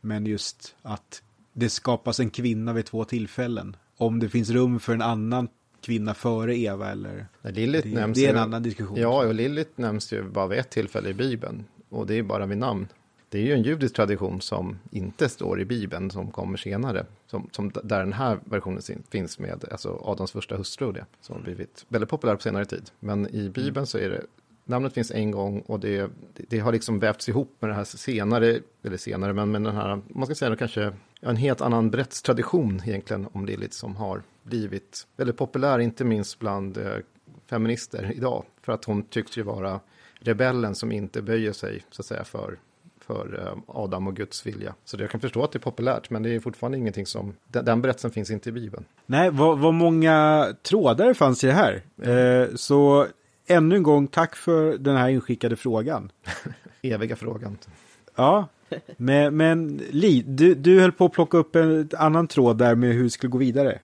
Men 0.00 0.26
just 0.26 0.74
att 0.82 1.22
det 1.52 1.68
skapas 1.70 2.20
en 2.20 2.30
kvinna 2.30 2.72
vid 2.72 2.86
två 2.86 3.04
tillfällen. 3.04 3.76
Om 3.96 4.18
det 4.20 4.28
finns 4.28 4.50
rum 4.50 4.80
för 4.80 4.94
en 4.94 5.02
annan 5.02 5.48
kvinna 5.80 6.14
före 6.14 6.56
Eva 6.58 6.90
eller... 6.90 7.26
Lilith 7.42 7.88
Det, 7.88 7.94
nämns 7.94 8.18
det 8.18 8.24
är 8.24 8.28
en 8.30 8.34
ju- 8.36 8.40
annan 8.42 8.62
diskussion. 8.62 8.96
Ja, 9.00 9.26
och 9.26 9.34
Lilith 9.34 9.70
nämns 9.76 10.12
ju 10.12 10.22
bara 10.22 10.46
vid 10.46 10.58
ett 10.58 10.70
tillfälle 10.70 11.08
i 11.08 11.14
Bibeln. 11.14 11.64
Och 11.88 12.06
det 12.06 12.14
är 12.14 12.22
bara 12.22 12.46
vid 12.46 12.58
namn. 12.58 12.88
Det 13.30 13.38
är 13.38 13.42
ju 13.42 13.52
en 13.52 13.62
judisk 13.62 13.94
tradition 13.94 14.40
som 14.40 14.78
inte 14.90 15.28
står 15.28 15.60
i 15.60 15.64
Bibeln, 15.64 16.10
som 16.10 16.30
kommer 16.30 16.58
senare. 16.58 17.06
Som, 17.26 17.48
som 17.52 17.72
där 17.84 17.98
den 17.98 18.12
här 18.12 18.40
versionen 18.44 18.82
finns 19.10 19.38
med, 19.38 19.64
alltså 19.70 20.02
Adams 20.04 20.32
första 20.32 20.56
hustru 20.56 20.86
och 20.86 20.94
det. 20.94 21.04
Som 21.20 21.36
har 21.36 21.42
blivit 21.42 21.86
väldigt 21.88 22.10
populär 22.10 22.34
på 22.34 22.42
senare 22.42 22.64
tid. 22.64 22.90
Men 23.00 23.34
i 23.34 23.48
Bibeln 23.48 23.86
så 23.86 23.98
är 23.98 24.10
det, 24.10 24.22
namnet 24.64 24.94
finns 24.94 25.10
en 25.10 25.30
gång 25.30 25.60
och 25.60 25.80
det, 25.80 26.10
det, 26.36 26.58
har 26.58 26.72
liksom 26.72 26.98
vävts 26.98 27.28
ihop 27.28 27.56
med 27.60 27.70
det 27.70 27.74
här 27.74 27.84
senare, 27.84 28.60
eller 28.82 28.96
senare, 28.96 29.32
men 29.32 29.50
med 29.50 29.62
den 29.62 29.76
här, 29.76 30.00
man 30.08 30.26
ska 30.26 30.34
säga 30.34 30.56
kanske, 30.56 30.92
en 31.20 31.36
helt 31.36 31.60
annan 31.60 31.90
berättelsetradition 31.90 32.82
egentligen 32.84 33.28
om 33.32 33.46
Lilith 33.46 33.74
som 33.74 33.96
har 33.96 34.22
blivit 34.42 35.06
väldigt 35.16 35.36
populär, 35.36 35.78
inte 35.78 36.04
minst 36.04 36.38
bland 36.38 36.76
eh, 36.78 36.96
feminister 37.46 38.12
idag. 38.14 38.44
För 38.62 38.72
att 38.72 38.84
hon 38.84 39.02
tycks 39.02 39.38
ju 39.38 39.42
vara 39.42 39.80
rebellen 40.20 40.74
som 40.74 40.92
inte 40.92 41.22
böjer 41.22 41.52
sig 41.52 41.84
så 41.90 42.02
att 42.02 42.06
säga 42.06 42.24
för, 42.24 42.58
för 43.10 43.46
eh, 43.46 43.58
Adam 43.66 44.06
och 44.06 44.16
Guds 44.16 44.46
vilja. 44.46 44.74
Så 44.84 44.96
jag 45.00 45.10
kan 45.10 45.20
förstå 45.20 45.44
att 45.44 45.52
det 45.52 45.56
är 45.56 45.60
populärt, 45.60 46.10
men 46.10 46.22
det 46.22 46.34
är 46.34 46.40
fortfarande 46.40 46.78
ingenting 46.78 47.06
som, 47.06 47.34
den, 47.48 47.64
den 47.64 47.82
berättelsen 47.82 48.10
finns 48.10 48.30
inte 48.30 48.48
i 48.48 48.52
Bibeln. 48.52 48.84
Nej, 49.06 49.30
vad, 49.30 49.58
vad 49.58 49.74
många 49.74 50.46
trådar 50.62 51.14
fanns 51.14 51.44
i 51.44 51.46
det 51.46 51.52
här. 51.52 51.82
Eh, 52.02 52.54
så 52.54 53.06
ännu 53.46 53.76
en 53.76 53.82
gång, 53.82 54.06
tack 54.06 54.36
för 54.36 54.78
den 54.78 54.96
här 54.96 55.08
inskickade 55.08 55.56
frågan. 55.56 56.10
Eviga 56.82 57.16
frågan. 57.16 57.58
Ja, 58.16 58.48
men, 58.96 59.36
men 59.36 59.76
Li, 59.90 60.22
du, 60.26 60.54
du 60.54 60.80
höll 60.80 60.92
på 60.92 61.04
att 61.04 61.12
plocka 61.12 61.38
upp 61.38 61.56
en 61.56 61.88
annan 61.98 62.26
tråd 62.26 62.58
där 62.58 62.74
med 62.74 62.94
hur 62.94 63.02
vi 63.02 63.10
skulle 63.10 63.30
gå 63.30 63.38
vidare. 63.38 63.78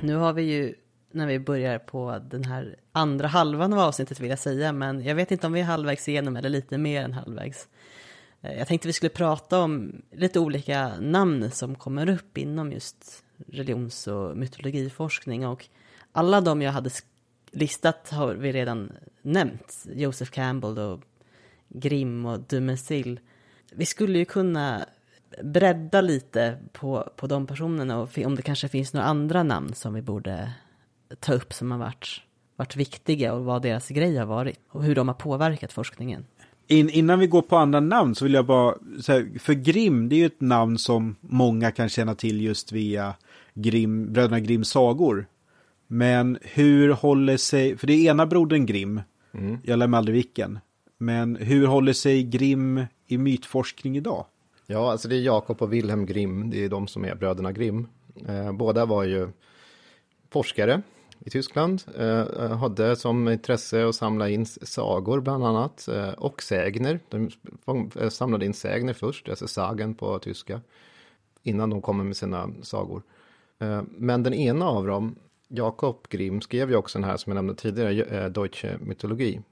Nu 0.00 0.16
har 0.16 0.32
vi 0.32 0.42
ju, 0.42 0.74
när 1.16 1.26
vi 1.26 1.38
börjar 1.38 1.78
på 1.78 2.20
den 2.30 2.44
här 2.44 2.76
andra 2.92 3.28
halvan 3.28 3.72
av 3.72 3.78
avsnittet 3.78 4.20
vill 4.20 4.30
jag 4.30 4.38
säga, 4.38 4.72
men 4.72 5.04
jag 5.04 5.14
vet 5.14 5.30
inte 5.30 5.46
om 5.46 5.52
vi 5.52 5.60
är 5.60 5.64
halvvägs 5.64 6.08
igenom 6.08 6.36
eller 6.36 6.48
lite 6.48 6.78
mer 6.78 7.02
än 7.02 7.12
halvvägs. 7.12 7.68
Eh, 8.42 8.58
jag 8.58 8.68
tänkte 8.68 8.88
vi 8.88 8.92
skulle 8.92 9.10
prata 9.10 9.58
om 9.60 10.02
lite 10.12 10.40
olika 10.40 10.92
namn 11.00 11.50
som 11.50 11.74
kommer 11.74 12.08
upp 12.08 12.38
inom 12.38 12.72
just 12.72 13.24
religions 13.46 14.06
och 14.06 14.36
mytologiforskning 14.36 15.46
och 15.46 15.66
alla 16.12 16.40
de 16.40 16.62
jag 16.62 16.72
hade 16.72 16.90
listat 17.50 18.10
har 18.10 18.34
vi 18.34 18.52
redan 18.52 18.92
nämnt. 19.22 19.86
Joseph 19.94 20.30
Campbell 20.30 20.78
och 20.78 21.02
Grimm 21.68 22.26
och 22.26 22.40
Dumensil. 22.40 23.20
Vi 23.72 23.86
skulle 23.86 24.18
ju 24.18 24.24
kunna 24.24 24.86
bredda 25.42 26.00
lite 26.00 26.58
på, 26.72 27.12
på 27.16 27.26
de 27.26 27.46
personerna 27.46 27.98
och 27.98 28.18
om 28.18 28.34
det 28.34 28.42
kanske 28.42 28.68
finns 28.68 28.92
några 28.92 29.06
andra 29.06 29.42
namn 29.42 29.74
som 29.74 29.94
vi 29.94 30.02
borde 30.02 30.52
ta 31.20 31.32
upp 31.32 31.52
som 31.52 31.70
har 31.70 31.78
varit, 31.78 32.20
varit 32.56 32.76
viktiga 32.76 33.34
och 33.34 33.44
vad 33.44 33.62
deras 33.62 33.88
grej 33.88 34.16
har 34.16 34.26
varit 34.26 34.58
och 34.68 34.84
hur 34.84 34.94
de 34.94 35.08
har 35.08 35.14
påverkat 35.14 35.72
forskningen. 35.72 36.26
In, 36.68 36.90
innan 36.90 37.18
vi 37.18 37.26
går 37.26 37.42
på 37.42 37.56
andra 37.56 37.80
namn 37.80 38.14
så 38.14 38.24
vill 38.24 38.34
jag 38.34 38.46
bara, 38.46 38.74
så 39.00 39.12
här, 39.12 39.38
för 39.38 39.54
Grimm, 39.54 40.08
det 40.08 40.14
är 40.14 40.18
ju 40.18 40.26
ett 40.26 40.40
namn 40.40 40.78
som 40.78 41.16
många 41.20 41.70
kan 41.70 41.88
känna 41.88 42.14
till 42.14 42.40
just 42.40 42.72
via 42.72 43.14
Grimm, 43.54 44.12
bröderna 44.12 44.40
Grimms 44.40 44.68
sagor. 44.68 45.26
Men 45.86 46.38
hur 46.42 46.92
håller 46.92 47.36
sig, 47.36 47.76
för 47.76 47.86
det 47.86 47.92
är 47.92 48.10
ena 48.10 48.26
brodern 48.26 48.66
Grimm, 48.66 49.00
jag 49.62 49.78
lär 49.78 49.86
mig 49.86 49.98
aldrig 49.98 50.14
vilken, 50.14 50.58
men 50.98 51.36
hur 51.36 51.66
håller 51.66 51.92
sig 51.92 52.22
Grimm 52.22 52.84
i 53.06 53.18
mytforskning 53.18 53.96
idag? 53.96 54.26
Ja, 54.66 54.90
alltså 54.90 55.08
det 55.08 55.16
är 55.16 55.20
Jakob 55.20 55.62
och 55.62 55.72
Wilhelm 55.72 56.06
Grimm, 56.06 56.50
det 56.50 56.64
är 56.64 56.68
de 56.68 56.86
som 56.86 57.04
är 57.04 57.14
bröderna 57.14 57.52
Grimm. 57.52 57.88
Eh, 58.28 58.52
båda 58.52 58.86
var 58.86 59.04
ju 59.04 59.28
forskare 60.30 60.82
i 61.20 61.30
Tyskland, 61.30 61.82
eh, 61.98 62.20
eh, 62.20 62.56
hade 62.56 62.96
som 62.96 63.28
intresse 63.28 63.88
att 63.88 63.94
samla 63.94 64.28
in 64.28 64.46
sagor 64.46 65.20
bland 65.20 65.44
annat, 65.44 65.88
eh, 65.88 66.10
och 66.10 66.42
sägner. 66.42 67.00
De 67.08 67.90
eh, 68.00 68.08
samlade 68.08 68.46
in 68.46 68.54
sägner 68.54 68.92
först, 68.92 69.28
alltså 69.28 69.48
sagen 69.48 69.94
på 69.94 70.18
tyska, 70.18 70.60
innan 71.42 71.70
de 71.70 71.82
kommer 71.82 72.04
med 72.04 72.16
sina 72.16 72.50
sagor. 72.62 73.02
Eh, 73.58 73.82
men 73.88 74.22
den 74.22 74.34
ena 74.34 74.68
av 74.68 74.86
dem, 74.86 75.16
Jakob 75.48 76.06
Grimm, 76.08 76.40
skrev 76.40 76.70
ju 76.70 76.76
också 76.76 76.98
den 76.98 77.10
här 77.10 77.16
som 77.16 77.30
jag 77.30 77.34
nämnde 77.34 77.54
tidigare, 77.54 78.02
eh, 78.02 78.30
Deutsche 78.30 78.78
Mythologie. 78.80 79.42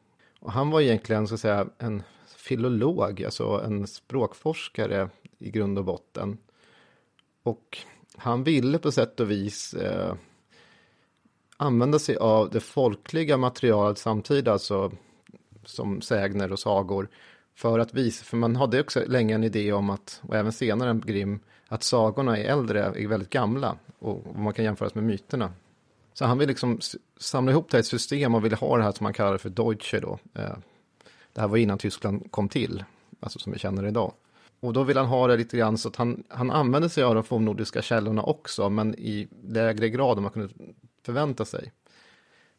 Och 0.40 0.52
han 0.52 0.70
var 0.70 0.80
egentligen, 0.80 1.28
så 1.28 1.34
att 1.34 1.40
säga, 1.40 1.66
en 1.78 2.02
filolog, 2.36 3.24
alltså 3.24 3.62
en 3.64 3.86
språkforskare 3.86 5.08
i 5.38 5.50
grund 5.50 5.78
och 5.78 5.84
botten. 5.84 6.38
Och 7.42 7.78
han 8.16 8.44
ville 8.44 8.78
på 8.78 8.92
sätt 8.92 9.20
och 9.20 9.30
vis 9.30 9.74
eh, 9.74 10.14
använda 11.56 11.98
sig 11.98 12.16
av 12.16 12.51
det 12.51 12.60
folkliga 12.60 13.36
materialet 13.36 13.98
samtidigt, 13.98 14.48
alltså 14.48 14.93
som 15.64 16.01
sägner 16.01 16.52
och 16.52 16.59
sagor, 16.59 17.09
för 17.55 17.78
att 17.78 17.94
visa, 17.94 18.24
för 18.24 18.36
man 18.36 18.56
hade 18.56 18.81
också 18.81 19.02
länge 19.06 19.35
en 19.35 19.44
idé 19.44 19.72
om 19.72 19.90
att, 19.90 20.20
och 20.22 20.36
även 20.36 20.52
senare 20.52 20.90
en 20.90 21.01
Grimm, 21.01 21.40
att 21.68 21.82
sagorna 21.82 22.39
är 22.39 22.44
äldre, 22.44 22.82
är 22.85 23.09
väldigt 23.09 23.31
gamla 23.31 23.76
och 23.98 24.36
man 24.36 24.52
kan 24.52 24.64
jämföras 24.64 24.94
med 24.94 25.05
myterna. 25.05 25.52
Så 26.14 26.24
han 26.24 26.39
vill 26.39 26.48
liksom 26.48 26.81
samla 27.16 27.52
ihop 27.52 27.70
det 27.70 27.76
här 27.76 27.78
i 27.78 27.81
ett 27.81 27.86
system 27.86 28.35
och 28.35 28.44
vill 28.44 28.55
ha 28.55 28.76
det 28.76 28.82
här 28.82 28.93
som 28.93 29.05
man 29.05 29.12
kallar 29.12 29.39
för 29.39 29.51
Deutsche 29.51 30.01
då. 30.01 30.18
Eh, 30.35 30.56
det 31.32 31.40
här 31.40 31.48
var 31.48 31.56
innan 31.56 31.78
Tyskland 31.78 32.31
kom 32.31 32.48
till, 32.48 32.85
alltså 33.20 33.39
som 33.39 33.52
vi 33.52 33.59
känner 33.59 33.82
det 33.82 33.89
idag. 33.89 34.12
Och 34.60 34.72
då 34.72 34.82
vill 34.82 34.97
han 34.97 35.06
ha 35.06 35.26
det 35.26 35.36
lite 35.36 35.56
grann 35.56 35.78
så 35.78 35.89
att 35.89 35.97
han, 35.97 36.24
han 36.28 36.51
använder 36.51 36.89
sig 36.89 37.05
av 37.05 37.14
de 37.14 37.24
fornnordiska 37.24 37.82
källorna 37.82 38.22
också, 38.22 38.70
men 38.70 38.94
i 38.94 39.28
lägre 39.43 39.89
grad 39.89 40.16
om 40.16 40.22
man 40.22 40.32
kunde 40.32 40.55
förvänta 41.05 41.44
sig. 41.44 41.72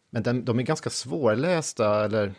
Men 0.09 0.23
den, 0.23 0.45
de 0.45 0.59
är 0.59 0.63
ganska 0.63 0.89
svårlästa, 0.89 2.05
eller 2.05 2.33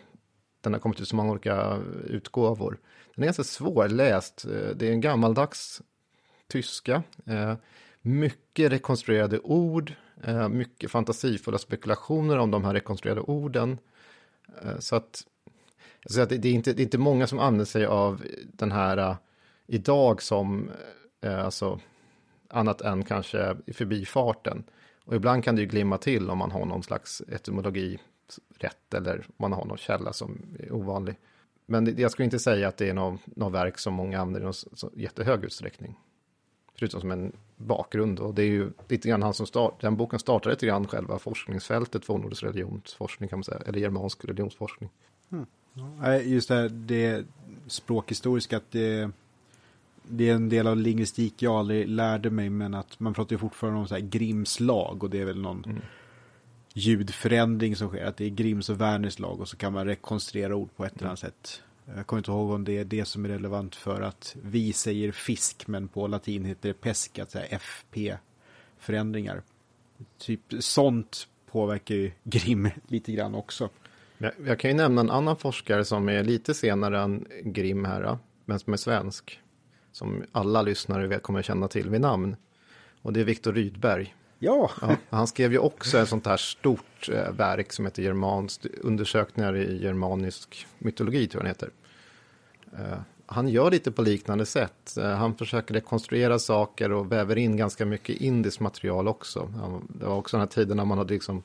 den 0.61 0.73
har 0.73 0.81
kommit 0.81 1.01
ut 1.01 1.09
så 1.09 1.16
många 1.16 1.31
olika 1.33 1.83
utgåvor. 2.05 2.78
Den 3.15 3.23
är 3.23 3.27
ganska 3.27 3.45
svårläst. 3.45 4.45
Eh, 4.45 4.77
det 4.77 4.89
är 4.89 4.93
en 4.93 5.01
gammaldags 5.01 5.83
tyska. 6.49 7.03
Eh, 7.27 7.55
mycket 8.01 8.73
rekonstruerade 8.73 9.39
ord, 9.39 9.93
eh, 10.24 10.49
mycket 10.49 10.91
fantasifulla 10.91 11.59
spekulationer 11.59 12.39
om 12.39 12.51
de 12.51 12.65
här 12.65 12.73
rekonstruerade 12.73 13.20
orden. 13.20 13.78
Så 14.78 14.97
att, 14.97 15.27
så 16.07 16.20
att 16.20 16.28
det, 16.28 16.45
är 16.45 16.53
inte, 16.53 16.73
det 16.73 16.83
är 16.83 16.85
inte 16.85 16.99
många 16.99 17.27
som 17.27 17.39
använder 17.39 17.65
sig 17.65 17.87
av 17.87 18.23
den 18.45 18.73
här 18.73 19.16
idag 19.66 20.23
som, 20.23 20.70
alltså, 21.23 21.81
annat 22.49 22.81
än 22.81 23.05
kanske 23.05 23.57
i 23.66 23.73
förbifarten. 23.73 24.65
Och 25.07 25.15
ibland 25.15 25.45
kan 25.45 25.57
det 25.57 25.62
ju 25.62 25.69
glimma 25.69 25.99
till 25.99 26.31
om 26.31 26.39
man 26.39 26.51
har 26.51 26.66
någon 26.66 26.83
slags 26.83 27.23
etymologi 27.28 27.99
rätt 28.59 28.95
eller 28.95 29.16
om 29.19 29.35
man 29.37 29.53
har 29.53 29.65
någon 29.65 29.78
källa 29.78 30.12
som 30.12 30.39
är 30.59 30.73
ovanlig. 30.73 31.16
Men 31.66 31.85
det, 31.85 31.99
jag 31.99 32.11
skulle 32.11 32.24
inte 32.24 32.39
säga 32.39 32.69
att 32.69 32.77
det 32.77 32.89
är 32.89 32.95
något, 32.95 33.20
något 33.24 33.53
verk 33.53 33.78
som 33.78 33.95
många 33.95 34.20
använder 34.20 34.41
i 34.41 34.45
någon 34.45 34.55
så, 34.55 34.69
så 34.73 34.91
jättehög 34.95 35.45
utsträckning. 35.45 35.95
Förutom 36.74 37.01
som 37.01 37.11
en 37.11 37.33
bakgrund. 37.57 38.20
Och 38.20 38.35
det 38.35 38.43
är 38.43 38.47
ju 38.47 38.70
lite 38.89 39.09
grann 39.09 39.23
han 39.23 39.35
som 39.35 39.47
start, 39.47 39.81
den 39.81 39.97
boken 39.97 40.19
startar 40.19 40.51
lite 40.51 40.66
grann 40.66 40.87
själva 40.87 41.19
forskningsfältet 41.19 42.05
för 42.05 42.19
nordisk 42.19 42.43
religionsforskning 42.43 43.28
kan 43.28 43.39
man 43.39 43.45
säga. 43.45 43.61
Eller 43.66 43.78
germansk 43.78 44.24
religionsforskning. 44.24 44.91
Mm. 45.31 45.47
Just 46.31 46.49
det, 46.49 46.55
här, 46.55 46.69
det 46.69 47.24
språkhistoriska, 47.66 48.57
att 48.57 48.70
det, 48.70 49.11
det 50.09 50.28
är 50.28 50.35
en 50.35 50.49
del 50.49 50.66
av 50.66 50.77
lingvistik 50.77 51.43
jag 51.43 51.55
aldrig 51.55 51.89
lärde 51.89 52.31
mig, 52.31 52.51
men 52.51 52.74
att 52.74 53.01
man 53.01 53.15
pratar 53.15 53.35
ju 53.35 53.39
fortfarande 53.39 53.81
om 53.81 53.89
så 53.89 53.95
här 53.95 54.03
Grimms 54.03 54.61
lag 54.61 55.03
och 55.03 55.11
det 55.11 55.20
är 55.20 55.24
väl 55.24 55.41
någon 55.41 55.81
ljudförändring 56.74 57.77
som 57.77 57.89
sker, 57.89 58.05
att 58.05 58.16
det 58.16 58.24
är 58.24 58.31
Grimms 58.31 58.69
och 58.69 58.81
Werners 58.81 59.19
lag 59.19 59.41
och 59.41 59.49
så 59.49 59.57
kan 59.57 59.73
man 59.73 59.87
rekonstruera 59.87 60.57
ord 60.57 60.69
på 60.77 60.85
ett 60.85 60.97
eller 60.97 61.07
annat 61.07 61.19
sätt. 61.19 61.62
Jag 61.95 62.07
kommer 62.07 62.19
inte 62.19 62.31
ihåg 62.31 62.51
om 62.51 62.65
det 62.65 62.78
är 62.78 62.85
det 62.85 63.05
som 63.05 63.24
är 63.24 63.28
relevant 63.28 63.74
för 63.74 64.01
att 64.01 64.37
vi 64.43 64.73
säger 64.73 65.12
fisk, 65.12 65.66
men 65.66 65.89
på 65.89 66.07
latin 66.07 66.45
heter 66.45 66.69
det 66.69 66.74
pesca, 66.74 67.23
att 67.23 67.31
säga 67.31 67.47
FP-förändringar. 67.47 69.43
Typ 70.19 70.41
sånt 70.59 71.28
påverkar 71.51 71.95
ju 71.95 72.12
Grimm 72.24 72.69
lite 72.87 73.12
grann 73.12 73.35
också. 73.35 73.69
Jag, 74.19 74.33
jag 74.47 74.59
kan 74.59 74.70
ju 74.70 74.77
nämna 74.77 75.01
en 75.01 75.11
annan 75.11 75.37
forskare 75.37 75.85
som 75.85 76.09
är 76.09 76.24
lite 76.24 76.55
senare 76.55 77.01
än 77.01 77.27
Grimm 77.45 77.85
här, 77.85 78.19
men 78.45 78.59
som 78.59 78.73
är 78.73 78.77
svensk. 78.77 79.41
Som 79.97 80.24
alla 80.32 80.62
lyssnare 80.62 81.18
kommer 81.18 81.43
känna 81.43 81.68
till 81.68 81.90
vid 81.90 82.01
namn. 82.01 82.36
Och 83.02 83.12
det 83.12 83.20
är 83.20 83.24
Viktor 83.24 83.52
Rydberg. 83.52 84.14
Ja, 84.39 84.70
Ja, 84.81 84.97
han 85.10 85.27
skrev 85.27 85.52
ju 85.52 85.59
också 85.59 85.98
ett 85.98 86.09
sånt 86.09 86.27
här 86.27 86.36
stort 86.36 87.09
eh, 87.12 87.32
verk 87.32 87.73
som 87.73 87.85
heter 87.85 88.02
Germans, 88.02 88.60
undersökningar 88.81 89.56
i 89.56 89.82
germanisk 89.82 90.66
mytologi, 90.78 91.27
tror 91.27 91.44
jag 91.44 91.56
den 91.56 91.68
heter. 91.68 91.70
Eh, 92.73 92.98
han 93.27 93.48
gör 93.48 93.70
lite 93.70 93.93
på 93.93 94.02
liknande 94.02 94.47
sätt. 94.47 94.97
Eh, 94.97 95.10
han 95.10 95.35
försöker 95.35 95.74
rekonstruera 95.74 96.39
saker 96.39 96.93
och 96.93 97.12
väver 97.12 97.39
in 97.39 97.56
ganska 97.56 97.86
mycket 97.86 98.16
indiskt 98.16 98.60
material 98.60 99.09
också. 99.09 99.52
Han, 99.60 99.89
det 100.01 100.06
var 100.06 100.16
också 100.16 100.36
den 100.36 100.43
här 100.43 100.52
tiden 100.55 100.77
när 100.77 100.85
man 100.85 100.98
hade 100.98 101.14
liksom, 101.14 101.43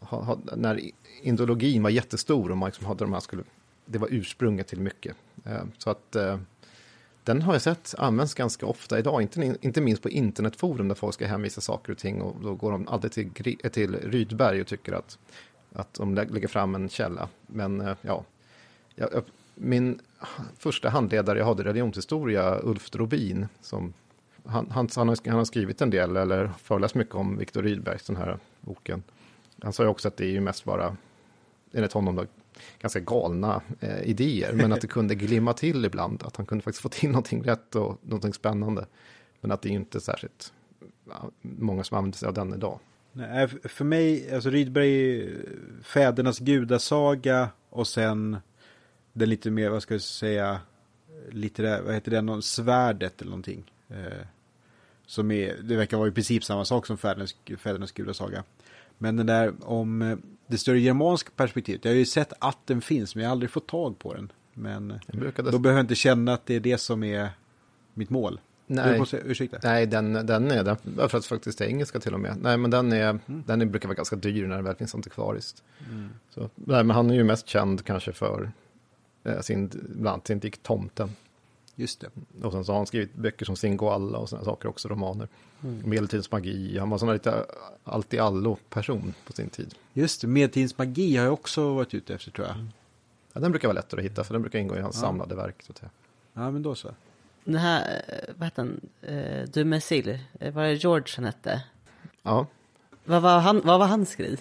ha, 0.00 0.22
ha, 0.22 0.38
när 0.56 0.80
indologin 1.22 1.82
var 1.82 1.90
jättestor 1.90 2.50
och 2.50 2.56
man 2.56 2.66
liksom 2.66 2.86
hade 2.86 3.04
de 3.04 3.12
här, 3.12 3.20
skulle, 3.20 3.42
det 3.86 3.98
var 3.98 4.08
ursprunget 4.10 4.66
till 4.66 4.80
mycket. 4.80 5.16
Så 5.78 5.90
att 5.90 6.16
den 7.30 7.42
har 7.42 7.52
jag 7.52 7.62
sett 7.62 7.94
används 7.98 8.34
ganska 8.34 8.66
ofta 8.66 8.98
idag, 8.98 9.22
inte, 9.22 9.56
inte 9.60 9.80
minst 9.80 10.02
på 10.02 10.08
internetforum 10.10 10.88
där 10.88 10.94
folk 10.94 11.14
ska 11.14 11.26
hänvisa 11.26 11.60
saker 11.60 11.92
och 11.92 11.98
ting 11.98 12.22
och 12.22 12.36
då 12.42 12.54
går 12.54 12.72
de 12.72 12.88
alltid 12.88 13.12
till, 13.12 13.56
till 13.72 13.94
Rydberg 13.96 14.60
och 14.60 14.66
tycker 14.66 14.92
att, 14.92 15.18
att 15.72 15.94
de 15.94 16.14
lägger 16.14 16.48
fram 16.48 16.74
en 16.74 16.88
källa. 16.88 17.28
Men 17.46 17.80
eh, 17.80 17.96
ja, 18.02 18.24
jag, 18.94 19.08
jag- 19.12 19.22
min 19.54 20.00
första 20.58 20.88
handledare 20.88 21.38
jag 21.38 21.46
hade 21.46 21.62
i 21.62 21.66
religionshistoria, 21.66 22.60
Ulf 22.62 22.90
Drobin, 22.90 23.48
som 23.60 23.92
han, 24.44 24.70
han, 24.70 24.88
han, 24.96 25.08
har, 25.08 25.16
han 25.28 25.38
har 25.38 25.44
skrivit 25.44 25.80
en 25.82 25.90
del 25.90 26.16
eller 26.16 26.50
föreläst 26.62 26.94
mycket 26.94 27.14
om 27.14 27.36
Viktor 27.38 27.62
Rydbergs 27.62 28.06
den 28.06 28.16
här 28.16 28.38
boken. 28.60 29.02
Han 29.62 29.72
sa 29.72 29.82
ju 29.82 29.88
också 29.88 30.08
att 30.08 30.16
det 30.16 30.24
är 30.24 30.30
ju 30.30 30.40
mest 30.40 30.64
bara, 30.64 30.96
enligt 31.72 31.92
honom 31.92 32.16
då, 32.16 32.24
ganska 32.78 33.00
galna 33.00 33.62
eh, 33.80 34.02
idéer, 34.02 34.52
men 34.52 34.72
att 34.72 34.80
det 34.80 34.86
kunde 34.86 35.14
glimma 35.14 35.52
till 35.52 35.84
ibland, 35.84 36.22
att 36.22 36.36
han 36.36 36.46
kunde 36.46 36.62
faktiskt 36.64 36.82
få 36.82 36.88
till 36.88 37.10
någonting 37.10 37.42
rätt 37.42 37.76
och 37.76 37.98
någonting 38.02 38.32
spännande. 38.32 38.86
Men 39.40 39.50
att 39.50 39.62
det 39.62 39.68
är 39.68 39.70
ju 39.70 39.76
inte 39.76 40.00
särskilt 40.00 40.52
många 41.40 41.84
som 41.84 41.98
använder 41.98 42.18
sig 42.18 42.28
av 42.28 42.34
den 42.34 42.54
idag. 42.54 42.78
Nej, 43.12 43.42
eh, 43.42 43.48
för 43.64 43.84
mig, 43.84 44.34
alltså 44.34 44.50
Rydberg 44.50 45.20
är 45.20 45.44
fädernas 45.82 46.38
gudasaga 46.38 47.48
och 47.70 47.88
sen 47.88 48.36
den 49.12 49.28
lite 49.28 49.50
mer, 49.50 49.70
vad 49.70 49.82
ska 49.82 49.94
jag 49.94 50.00
säga, 50.00 50.60
lite 51.30 51.62
där, 51.62 51.82
vad 51.82 51.94
heter 51.94 52.10
det, 52.10 52.20
någon 52.20 52.42
svärdet 52.42 53.20
eller 53.20 53.30
någonting. 53.30 53.72
Eh, 53.88 54.26
som 55.06 55.30
är, 55.30 55.56
det 55.62 55.76
verkar 55.76 55.96
vara 55.96 56.08
i 56.08 56.12
princip 56.12 56.44
samma 56.44 56.64
sak 56.64 56.86
som 56.86 56.98
fädernas, 56.98 57.36
fädernas 57.58 57.92
gudasaga. 57.92 58.44
Men 58.98 59.16
den 59.16 59.26
där 59.26 59.52
om 59.60 60.02
eh, 60.02 60.18
det 60.50 60.58
större 60.58 60.80
germanska 60.80 61.30
perspektivet, 61.36 61.84
jag 61.84 61.92
har 61.92 61.96
ju 61.96 62.06
sett 62.06 62.32
att 62.38 62.58
den 62.66 62.80
finns 62.80 63.14
men 63.14 63.22
jag 63.22 63.28
har 63.28 63.32
aldrig 63.32 63.50
fått 63.50 63.66
tag 63.66 63.98
på 63.98 64.14
den. 64.14 64.32
Men 64.54 65.00
då 65.36 65.58
behöver 65.58 65.78
jag 65.78 65.84
inte 65.84 65.94
känna 65.94 66.32
att 66.32 66.46
det 66.46 66.54
är 66.54 66.60
det 66.60 66.78
som 66.78 67.04
är 67.04 67.28
mitt 67.94 68.10
mål. 68.10 68.40
Nej, 68.66 68.98
måste, 68.98 69.16
ursäkta. 69.16 69.58
nej 69.62 69.86
den, 69.86 70.12
den 70.12 70.50
är, 70.50 70.64
den, 70.64 70.76
för 71.08 71.18
att 71.18 71.26
faktiskt 71.26 71.60
är 71.60 71.64
engelska 71.64 72.00
till 72.00 72.14
och 72.14 72.20
med. 72.20 72.36
Nej, 72.42 72.56
men 72.56 72.70
den, 72.70 72.92
är, 72.92 73.10
mm. 73.10 73.42
den 73.46 73.62
är, 73.62 73.66
brukar 73.66 73.88
vara 73.88 73.96
ganska 73.96 74.16
dyr 74.16 74.46
när 74.46 74.56
den 74.56 74.64
väl 74.64 74.74
finns 74.74 74.94
antikvariskt. 74.94 75.62
Mm. 75.90 76.08
Så, 76.30 76.50
nej, 76.54 76.84
men 76.84 76.90
han 76.90 77.10
är 77.10 77.14
ju 77.14 77.24
mest 77.24 77.48
känd 77.48 77.84
kanske 77.84 78.12
för 78.12 78.52
eh, 79.24 79.40
sin, 79.40 79.68
bland 79.88 80.08
annat 80.08 80.26
sin 80.26 80.38
dikt 80.38 80.62
Tomten. 80.62 81.10
Just 81.80 82.00
det. 82.00 82.10
Och 82.42 82.52
sen 82.52 82.64
så 82.64 82.72
har 82.72 82.76
han 82.76 82.86
skrivit 82.86 83.14
böcker 83.14 83.46
som 83.46 83.56
Singoalla 83.56 84.18
och 84.18 84.28
sådana 84.28 84.44
saker 84.44 84.68
också, 84.68 84.88
romaner. 84.88 85.28
Mm. 85.62 85.82
Medeltidens 85.90 86.30
magi, 86.30 86.78
han 86.78 86.90
var 86.90 86.98
sån 86.98 87.12
lite 87.12 87.46
allt 87.84 88.14
i 88.14 88.18
allo 88.18 88.56
person 88.68 89.14
på 89.26 89.32
sin 89.32 89.48
tid. 89.48 89.74
Just 89.92 90.20
det, 90.20 90.26
Medeltidens 90.26 90.78
magi 90.78 91.16
har 91.16 91.24
jag 91.24 91.32
också 91.32 91.74
varit 91.74 91.94
ute 91.94 92.14
efter 92.14 92.30
tror 92.30 92.46
jag. 92.46 92.56
Mm. 92.56 92.70
Ja, 93.32 93.40
den 93.40 93.50
brukar 93.50 93.68
vara 93.68 93.74
lättare 93.74 94.00
att 94.00 94.04
hitta, 94.04 94.24
för 94.24 94.34
den 94.34 94.42
brukar 94.42 94.58
ingå 94.58 94.76
i 94.76 94.80
hans 94.80 94.96
ja. 94.96 95.00
samlade 95.00 95.34
verk. 95.34 95.62
Så 95.62 95.72
att 95.72 95.78
säga. 95.78 95.90
Ja, 96.32 96.50
men 96.50 96.62
då 96.62 96.74
så. 96.74 96.88
Den 97.44 97.56
här, 97.56 98.02
eh, 98.08 98.34
vad 98.36 98.44
hette 98.44 98.60
han, 98.60 98.80
uh, 99.08 99.44
Dumesil, 99.44 100.18
eh, 100.40 100.54
var 100.54 100.62
det 100.62 100.74
George 100.74 101.12
han 101.16 101.24
hette? 101.24 101.62
Ja. 102.22 102.46
Vad 103.04 103.22
var, 103.22 103.38
han, 103.38 103.60
vad 103.64 103.78
var 103.78 103.86
hans 103.86 104.14
grej? 104.14 104.36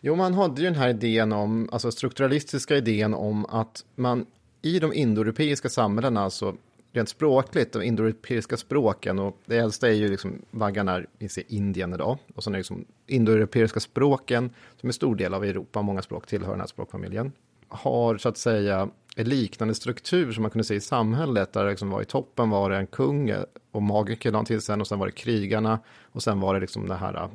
Jo, 0.00 0.16
man 0.16 0.34
hade 0.34 0.60
ju 0.60 0.66
den 0.66 0.78
här 0.78 0.88
idén 0.88 1.32
om, 1.32 1.68
alltså 1.72 1.92
strukturalistiska 1.92 2.76
idén 2.76 3.14
om 3.14 3.46
att 3.46 3.84
man 3.94 4.26
i 4.62 4.78
de 4.78 4.92
indoeuropeiska 4.92 5.68
samhällena, 5.68 6.20
alltså 6.20 6.56
rent 6.92 7.08
språkligt, 7.08 7.72
de 7.72 7.82
indoeuropeiska 7.82 8.56
språken, 8.56 9.18
och 9.18 9.40
det 9.46 9.58
äldsta 9.58 9.88
är 9.88 9.92
ju 9.92 10.08
liksom 10.08 10.42
vaggarna 10.50 11.00
i 11.18 11.28
Indien 11.48 11.94
idag, 11.94 12.18
och 12.34 12.44
sen 12.44 12.52
är 12.52 12.56
det 12.56 12.60
liksom 12.60 12.84
indoeuropeiska 13.06 13.80
språken, 13.80 14.50
som 14.76 14.88
är 14.88 14.92
stor 14.92 15.16
del 15.16 15.34
av 15.34 15.44
Europa, 15.44 15.82
många 15.82 16.02
språk 16.02 16.26
tillhör 16.26 16.50
den 16.50 16.60
här 16.60 16.66
språkfamiljen, 16.66 17.32
har 17.68 18.18
så 18.18 18.28
att 18.28 18.38
säga 18.38 18.88
en 19.16 19.28
liknande 19.28 19.74
struktur 19.74 20.32
som 20.32 20.42
man 20.42 20.50
kunde 20.50 20.64
se 20.64 20.74
i 20.74 20.80
samhället, 20.80 21.52
där 21.52 21.64
det 21.64 21.70
liksom 21.70 21.90
var 21.90 22.02
i 22.02 22.04
toppen 22.04 22.50
var 22.50 22.70
det 22.70 22.76
en 22.76 22.86
kung 22.86 23.34
och 23.70 23.82
magiker 23.82 24.44
till 24.44 24.60
sen, 24.60 24.80
och 24.80 24.86
sen 24.86 24.98
var 24.98 25.06
det 25.06 25.12
krigarna, 25.12 25.78
och 26.12 26.22
sen 26.22 26.40
var 26.40 26.54
det 26.54 26.60
liksom 26.60 26.88
det 26.88 26.94
här, 26.94 27.28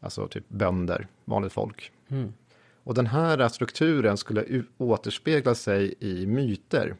alltså 0.00 0.28
typ 0.28 0.48
bönder, 0.48 1.06
vanligt 1.24 1.52
folk. 1.52 1.92
Mm. 2.08 2.32
Och 2.84 2.94
den 2.94 3.06
här 3.06 3.48
strukturen 3.48 4.16
skulle 4.16 4.62
återspegla 4.78 5.54
sig 5.54 5.94
i 6.00 6.26
myter 6.26 6.96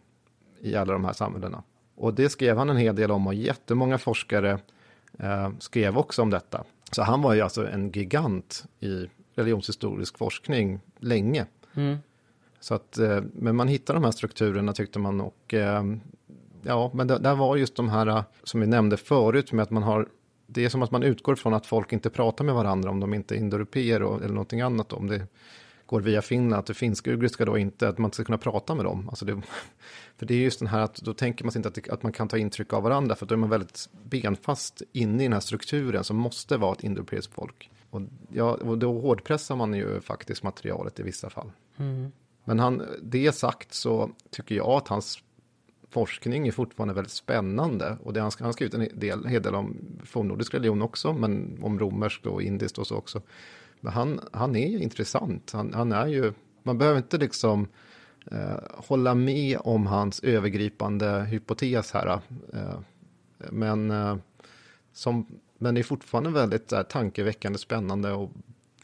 i 0.60 0.76
alla 0.76 0.92
de 0.92 1.04
här 1.04 1.12
samhällena. 1.12 1.62
Och 1.98 2.14
det 2.14 2.28
skrev 2.28 2.58
han 2.58 2.70
en 2.70 2.76
hel 2.76 2.96
del 2.96 3.10
om 3.10 3.26
och 3.26 3.34
jättemånga 3.34 3.98
forskare 3.98 4.58
eh, 5.18 5.50
skrev 5.58 5.98
också 5.98 6.22
om 6.22 6.30
detta. 6.30 6.64
Så 6.90 7.02
han 7.02 7.22
var 7.22 7.34
ju 7.34 7.40
alltså 7.40 7.68
en 7.68 7.90
gigant 7.90 8.64
i 8.80 9.06
religionshistorisk 9.34 10.18
forskning 10.18 10.80
länge. 10.98 11.46
Mm. 11.74 11.96
Så 12.60 12.74
att, 12.74 12.98
eh, 12.98 13.22
men 13.32 13.56
man 13.56 13.68
hittar 13.68 13.94
de 13.94 14.04
här 14.04 14.10
strukturerna 14.10 14.72
tyckte 14.72 14.98
man 14.98 15.20
och 15.20 15.54
eh, 15.54 15.82
ja, 16.62 16.90
men 16.94 17.06
det, 17.06 17.18
där 17.18 17.34
var 17.34 17.56
just 17.56 17.76
de 17.76 17.88
här 17.88 18.06
eh, 18.06 18.22
som 18.42 18.60
vi 18.60 18.66
nämnde 18.66 18.96
förut 18.96 19.52
med 19.52 19.62
att 19.62 19.70
man 19.70 19.82
har 19.82 20.08
det 20.46 20.64
är 20.64 20.68
som 20.68 20.82
att 20.82 20.90
man 20.90 21.02
utgår 21.02 21.34
från 21.34 21.54
att 21.54 21.66
folk 21.66 21.92
inte 21.92 22.10
pratar 22.10 22.44
med 22.44 22.54
varandra 22.54 22.90
om 22.90 23.00
de 23.00 23.14
inte 23.14 23.34
är 23.34 23.36
indoeuropeer 23.36 24.00
eller 24.00 24.34
någonting 24.34 24.60
annat. 24.60 24.92
Om 24.92 25.06
det 25.06 25.26
går 25.88 26.00
via 26.00 26.22
Finland, 26.22 26.60
att 26.60 26.66
det 26.66 26.74
finsk-ugriska 26.74 27.44
då 27.44 27.58
inte, 27.58 27.88
att 27.88 27.98
man 27.98 28.12
ska 28.12 28.24
kunna 28.24 28.38
prata 28.38 28.74
med 28.74 28.84
dem. 28.84 29.08
Alltså 29.08 29.24
det, 29.24 29.42
för 30.16 30.26
det 30.26 30.34
är 30.34 30.38
just 30.38 30.58
den 30.58 30.68
här 30.68 30.80
att 30.80 30.96
då 30.96 31.14
tänker 31.14 31.44
man 31.44 31.52
sig 31.52 31.58
inte 31.58 31.68
att, 31.68 31.74
det, 31.74 31.88
att 31.88 32.02
man 32.02 32.12
kan 32.12 32.28
ta 32.28 32.38
intryck 32.38 32.72
av 32.72 32.82
varandra, 32.82 33.14
för 33.14 33.26
då 33.26 33.34
är 33.34 33.36
man 33.36 33.50
väldigt 33.50 33.88
benfast 34.04 34.82
inne 34.92 35.22
i 35.22 35.26
den 35.26 35.32
här 35.32 35.40
strukturen 35.40 36.04
som 36.04 36.16
måste 36.16 36.56
vara 36.56 36.72
ett 36.72 36.84
indoeuropeiskt 36.84 37.34
folk. 37.34 37.70
Och, 37.90 38.02
ja, 38.32 38.54
och 38.54 38.78
då 38.78 39.00
hårdpressar 39.00 39.56
man 39.56 39.74
ju 39.74 40.00
faktiskt 40.00 40.42
materialet 40.42 41.00
i 41.00 41.02
vissa 41.02 41.30
fall. 41.30 41.50
Mm. 41.76 42.12
Men 42.44 42.58
han, 42.58 42.82
det 43.02 43.32
sagt 43.32 43.74
så 43.74 44.10
tycker 44.30 44.54
jag 44.54 44.68
att 44.68 44.88
hans 44.88 45.22
forskning 45.88 46.48
är 46.48 46.52
fortfarande 46.52 46.94
väldigt 46.94 47.12
spännande. 47.12 47.96
Och 48.02 48.12
det 48.12 48.20
han, 48.20 48.30
han 48.40 48.52
skrivit 48.52 48.74
en 48.74 48.88
del, 48.94 49.26
hel 49.26 49.42
del 49.42 49.54
om 49.54 49.76
fornnordisk 50.04 50.54
religion 50.54 50.82
också, 50.82 51.12
men 51.12 51.58
om 51.62 51.78
romerskt 51.78 52.26
och 52.26 52.42
indiskt 52.42 52.78
och 52.78 52.86
så 52.86 52.96
också. 52.96 53.22
Men 53.80 53.92
han, 53.92 54.20
han 54.32 54.56
är 54.56 54.68
ju 54.68 54.78
intressant. 54.78 55.50
Han, 55.52 55.74
han 55.74 55.92
är 55.92 56.06
ju, 56.06 56.32
man 56.62 56.78
behöver 56.78 56.98
inte 56.98 57.18
liksom 57.18 57.68
eh, 58.30 58.58
hålla 58.74 59.14
med 59.14 59.58
om 59.60 59.86
hans 59.86 60.20
övergripande 60.20 61.24
hypotes 61.24 61.92
här. 61.92 62.20
Eh, 62.52 62.80
men, 63.50 63.90
eh, 63.90 64.16
som, 64.92 65.26
men 65.58 65.74
det 65.74 65.80
är 65.80 65.82
fortfarande 65.82 66.30
väldigt 66.30 66.72
eh, 66.72 66.82
tankeväckande, 66.82 67.58
spännande 67.58 68.12
och 68.12 68.30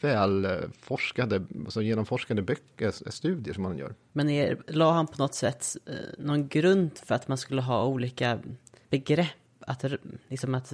välforskade, 0.01 1.45
alltså 1.59 1.81
genomforskade 1.81 2.41
böcker, 2.41 2.87
eh, 2.87 3.09
studier 3.09 3.53
som 3.53 3.65
han 3.65 3.77
gör. 3.77 3.95
Men 4.13 4.29
är, 4.29 4.57
la 4.67 4.91
han 4.91 5.07
på 5.07 5.17
något 5.17 5.33
sätt 5.33 5.77
eh, 5.85 5.93
någon 6.17 6.47
grund 6.47 6.91
för 7.05 7.15
att 7.15 7.27
man 7.27 7.37
skulle 7.37 7.61
ha 7.61 7.85
olika 7.85 8.39
begrepp 8.89 9.27
att, 9.59 9.85
liksom 10.27 10.55
att 10.55 10.73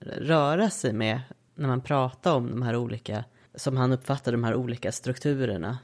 röra 0.00 0.70
sig 0.70 0.92
med 0.92 1.20
när 1.54 1.68
man 1.68 1.80
pratar 1.80 2.34
om 2.34 2.50
de 2.50 2.62
här 2.62 2.76
olika 2.76 3.24
som 3.54 3.76
han 3.76 3.92
uppfattar 3.92 4.32
de 4.32 4.44
här 4.44 4.54
olika 4.54 4.92
strukturerna 4.92 5.78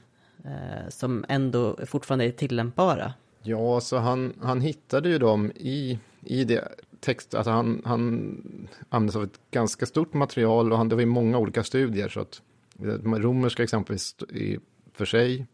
eh, 0.45 0.89
som 0.89 1.24
ändå 1.28 1.77
fortfarande 1.86 2.24
är 2.24 2.31
tillämpbara. 2.31 3.12
Ja, 3.43 3.81
så 3.81 3.97
han, 3.97 4.32
han 4.43 4.61
hittade 4.61 5.09
ju 5.09 5.19
dem 5.19 5.53
i, 5.57 5.99
i 6.20 6.45
det 6.45 6.69
text, 7.01 7.35
alltså 7.35 7.51
han, 7.51 7.82
han 7.85 7.99
använde 8.89 9.12
sig 9.12 9.19
av 9.19 9.24
ett 9.24 9.40
ganska 9.51 9.86
stort 9.86 10.15
material 10.15 10.73
och 10.73 10.78
han, 10.78 10.89
det 10.89 10.95
var 10.95 11.03
i 11.03 11.07
många 11.07 11.39
olika 11.39 11.65
studier. 11.65 12.09
Så 12.09 12.20
att 12.20 12.43
eh, 12.78 13.12
romerska 13.15 13.62
exempelvis 13.62 14.16
i, 14.23 14.59
för 14.93 15.05
sig, 15.05 15.47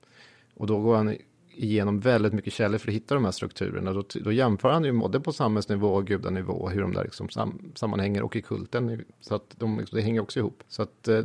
och 0.55 0.66
då 0.66 0.81
går 0.81 0.97
han 0.97 1.16
igenom 1.57 2.01
väldigt 2.01 2.32
mycket 2.32 2.53
källor 2.53 2.78
för 2.78 2.89
att 2.89 2.95
hitta 2.95 3.15
de 3.15 3.24
här 3.24 3.32
strukturerna. 3.32 3.93
Då, 3.93 4.05
då 4.24 4.32
jämför 4.32 4.70
han 4.70 4.85
ju 4.85 4.93
både 4.93 5.20
på 5.20 5.32
samhällsnivå 5.32 5.89
och 5.89 6.07
gudanivå, 6.07 6.69
hur 6.69 6.81
de 6.81 6.93
där 6.93 7.05
liksom 7.05 7.28
sam, 7.28 7.73
sammanhänger 7.74 8.23
och 8.23 8.36
i 8.36 8.43
kulten. 8.43 9.05
Så 9.20 9.35
att 9.35 9.55
de, 9.59 9.78
liksom, 9.78 9.97
det 9.97 10.03
hänger 10.03 10.20
också 10.20 10.39
ihop. 10.39 10.62
Så 10.69 10.82
att 10.82 11.09
eh, 11.09 11.20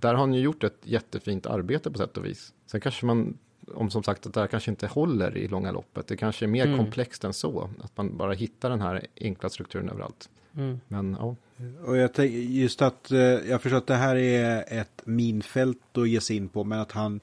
där 0.00 0.14
har 0.14 0.20
han 0.20 0.34
ju 0.34 0.40
gjort 0.40 0.64
ett 0.64 0.78
jättefint 0.84 1.46
arbete 1.46 1.90
på 1.90 1.98
sätt 1.98 2.16
och 2.16 2.24
vis. 2.24 2.52
Sen 2.66 2.80
kanske 2.80 3.06
man, 3.06 3.38
om 3.74 3.90
som 3.90 4.02
sagt 4.02 4.26
att 4.26 4.34
det 4.34 4.40
här 4.40 4.46
kanske 4.46 4.70
inte 4.70 4.86
håller 4.86 5.36
i 5.36 5.48
långa 5.48 5.72
loppet. 5.72 6.06
Det 6.06 6.16
kanske 6.16 6.44
är 6.44 6.46
mer 6.46 6.66
mm. 6.66 6.78
komplext 6.78 7.24
än 7.24 7.32
så. 7.32 7.70
Att 7.82 7.96
man 7.96 8.16
bara 8.16 8.32
hittar 8.32 8.70
den 8.70 8.80
här 8.80 9.06
enkla 9.20 9.48
strukturen 9.48 9.88
överallt. 9.88 10.28
Mm. 10.56 10.80
Men 10.88 11.16
ja. 11.20 11.36
Och 11.84 11.96
jag 11.96 12.14
tänker 12.14 12.38
just 12.38 12.82
att 12.82 13.10
eh, 13.10 13.18
jag 13.20 13.62
förstår 13.62 13.78
att 13.78 13.86
det 13.86 13.94
här 13.94 14.16
är 14.16 14.64
ett 14.80 15.02
minfält 15.04 15.98
att 15.98 16.08
ge 16.08 16.20
sig 16.20 16.36
in 16.36 16.48
på. 16.48 16.64
Men 16.64 16.80
att 16.80 16.92
han 16.92 17.20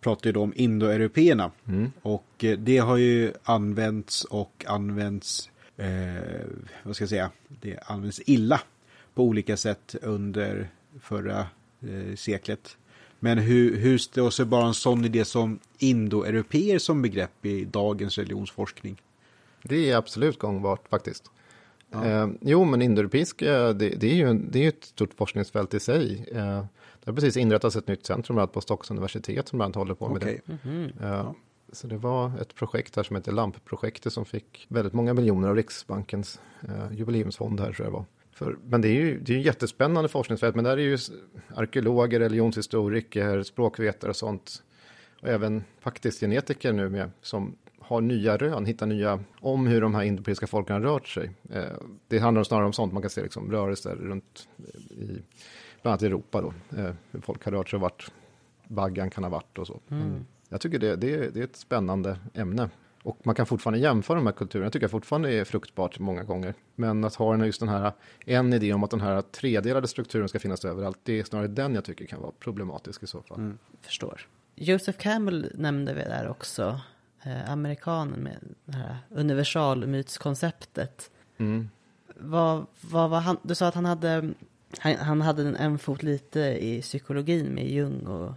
pratar 0.00 0.28
ju 0.28 0.32
då 0.32 0.42
om 0.42 0.52
indoeuropeerna. 0.56 1.50
Mm. 1.68 1.92
Och 2.02 2.44
eh, 2.44 2.58
det 2.58 2.78
har 2.78 2.96
ju 2.96 3.32
använts 3.42 4.24
och 4.24 4.64
används, 4.68 5.50
eh, 5.76 5.86
vad 6.82 6.96
ska 6.96 7.02
jag 7.02 7.08
säga, 7.10 7.30
det 7.48 7.78
används 7.86 8.20
illa 8.26 8.60
på 9.14 9.24
olika 9.24 9.56
sätt 9.56 9.94
under 10.02 10.68
förra 11.00 11.46
eh, 11.82 12.16
seklet. 12.16 12.76
Men 13.20 13.38
hur, 13.38 13.76
hur 13.76 13.98
står 13.98 14.30
sig 14.30 14.46
bara 14.46 14.66
en 14.66 14.74
sån 14.74 15.04
idé 15.04 15.24
som 15.24 15.58
indoeuropeer 15.78 16.78
som 16.78 17.02
begrepp 17.02 17.46
i 17.46 17.64
dagens 17.64 18.18
religionsforskning? 18.18 19.02
Det 19.62 19.90
är 19.90 19.96
absolut 19.96 20.38
gångbart 20.38 20.88
faktiskt. 20.88 21.30
Ja. 21.90 22.04
Eh, 22.04 22.28
jo, 22.40 22.64
men 22.64 22.82
indoeuropeisk, 22.82 23.38
det, 23.38 23.72
det, 23.72 24.06
är 24.06 24.14
ju 24.14 24.34
det 24.34 24.64
är 24.64 24.68
ett 24.68 24.84
stort 24.84 25.14
forskningsfält 25.14 25.74
i 25.74 25.80
sig. 25.80 26.24
Eh, 26.32 26.64
det 27.04 27.10
har 27.10 27.12
precis 27.12 27.36
inrättats 27.36 27.76
ett 27.76 27.88
nytt 27.88 28.06
centrum 28.06 28.48
på 28.48 28.60
Stockholms 28.60 28.90
universitet 28.90 29.48
som 29.48 29.58
bland 29.58 29.76
håller 29.76 29.94
på 29.94 30.08
med 30.08 30.16
okay. 30.16 30.38
det. 30.46 30.68
Mm 30.68 30.90
-hmm. 30.90 31.20
eh, 31.20 31.32
så 31.72 31.86
det 31.86 31.96
var 31.96 32.32
ett 32.40 32.54
projekt 32.54 32.96
här 32.96 33.02
som 33.02 33.16
heter 33.16 33.32
LAMP-projektet 33.32 34.12
som 34.12 34.24
fick 34.24 34.66
väldigt 34.68 34.92
många 34.94 35.14
miljoner 35.14 35.48
av 35.48 35.56
Riksbankens 35.56 36.40
eh, 36.62 36.92
jubileumsfond 36.92 37.60
här 37.60 37.72
tror 37.72 37.86
jag 37.86 37.92
var. 37.92 38.04
För, 38.38 38.58
men 38.64 38.80
det 38.80 38.88
är 38.88 38.92
ju 38.92 39.20
det 39.20 39.34
är 39.34 39.38
jättespännande 39.38 40.08
forskningsfält, 40.08 40.54
men 40.54 40.64
där 40.64 40.76
är 40.76 40.82
ju 40.82 40.98
arkeologer, 41.54 42.20
religionshistoriker, 42.20 43.42
språkvetare 43.42 44.10
och 44.10 44.16
sånt. 44.16 44.62
Och 45.22 45.28
även 45.28 45.64
faktiskt 45.80 46.20
genetiker 46.20 46.72
nu 46.72 46.88
med, 46.88 47.10
som 47.22 47.56
har 47.78 48.00
nya 48.00 48.36
rön, 48.36 48.66
hittar 48.66 48.86
nya 48.86 49.20
om 49.40 49.66
hur 49.66 49.80
de 49.80 49.94
här 49.94 50.02
indoeuropeiska 50.02 50.46
folken 50.46 50.74
har 50.74 50.80
rört 50.80 51.08
sig. 51.08 51.30
Eh, 51.50 51.62
det 52.08 52.18
handlar 52.18 52.44
snarare 52.44 52.66
om 52.66 52.72
sånt, 52.72 52.92
man 52.92 53.02
kan 53.02 53.10
se 53.10 53.22
liksom 53.22 53.50
rörelser 53.50 53.96
runt 53.96 54.48
i 54.90 55.06
bland 55.82 55.92
annat 55.92 56.02
Europa 56.02 56.40
då, 56.42 56.78
eh, 56.78 56.94
hur 57.10 57.20
folk 57.20 57.44
har 57.44 57.52
rört 57.52 57.68
sig 57.68 57.76
och 57.76 57.80
vart 57.80 58.10
baggan 58.68 59.10
kan 59.10 59.24
ha 59.24 59.30
varit 59.30 59.58
och 59.58 59.66
så. 59.66 59.80
Mm. 59.90 60.26
Jag 60.48 60.60
tycker 60.60 60.78
det, 60.78 60.96
det, 60.96 61.34
det 61.34 61.40
är 61.40 61.44
ett 61.44 61.56
spännande 61.56 62.18
ämne. 62.34 62.70
Och 63.02 63.18
man 63.22 63.34
kan 63.34 63.46
fortfarande 63.46 63.78
jämföra 63.78 64.16
de 64.16 64.26
här 64.26 64.32
kulturerna, 64.32 64.66
jag 64.66 64.72
tycker 64.72 64.84
jag 64.84 64.90
fortfarande 64.90 65.32
är 65.32 65.44
fruktbart 65.44 65.98
många 65.98 66.22
gånger. 66.22 66.54
Men 66.74 67.04
att 67.04 67.14
ha 67.14 67.44
just 67.44 67.60
den 67.60 67.68
här, 67.68 67.92
en 68.26 68.52
idé 68.52 68.72
om 68.72 68.84
att 68.84 68.90
den 68.90 69.00
här 69.00 69.22
tredelade 69.22 69.88
strukturen 69.88 70.28
ska 70.28 70.38
finnas 70.38 70.64
överallt, 70.64 70.98
det 71.02 71.20
är 71.20 71.24
snarare 71.24 71.48
den 71.48 71.74
jag 71.74 71.84
tycker 71.84 72.06
kan 72.06 72.20
vara 72.20 72.32
problematisk 72.38 73.02
i 73.02 73.06
så 73.06 73.22
fall. 73.22 73.38
Mm. 73.38 73.58
Förstår. 73.80 74.26
Joseph 74.54 74.98
Campbell 74.98 75.52
nämnde 75.54 75.94
vi 75.94 76.00
där 76.00 76.28
också, 76.28 76.80
eh, 77.22 77.50
amerikanen 77.50 78.20
med 78.20 78.38
det 78.64 78.76
här 78.76 78.96
universalmytskonceptet. 79.10 81.10
Mm. 81.38 81.68
Vad, 82.16 82.66
vad 82.80 83.10
var 83.10 83.20
han, 83.20 83.36
du 83.42 83.54
sa 83.54 83.66
att 83.66 83.74
han 83.74 83.84
hade, 83.84 84.30
han, 84.78 84.96
han 84.96 85.20
hade 85.20 85.42
en, 85.42 85.56
en 85.56 85.78
fot 85.78 86.02
lite 86.02 86.40
i 86.40 86.82
psykologin 86.82 87.46
med 87.46 87.70
Jung 87.70 88.06
och 88.06 88.32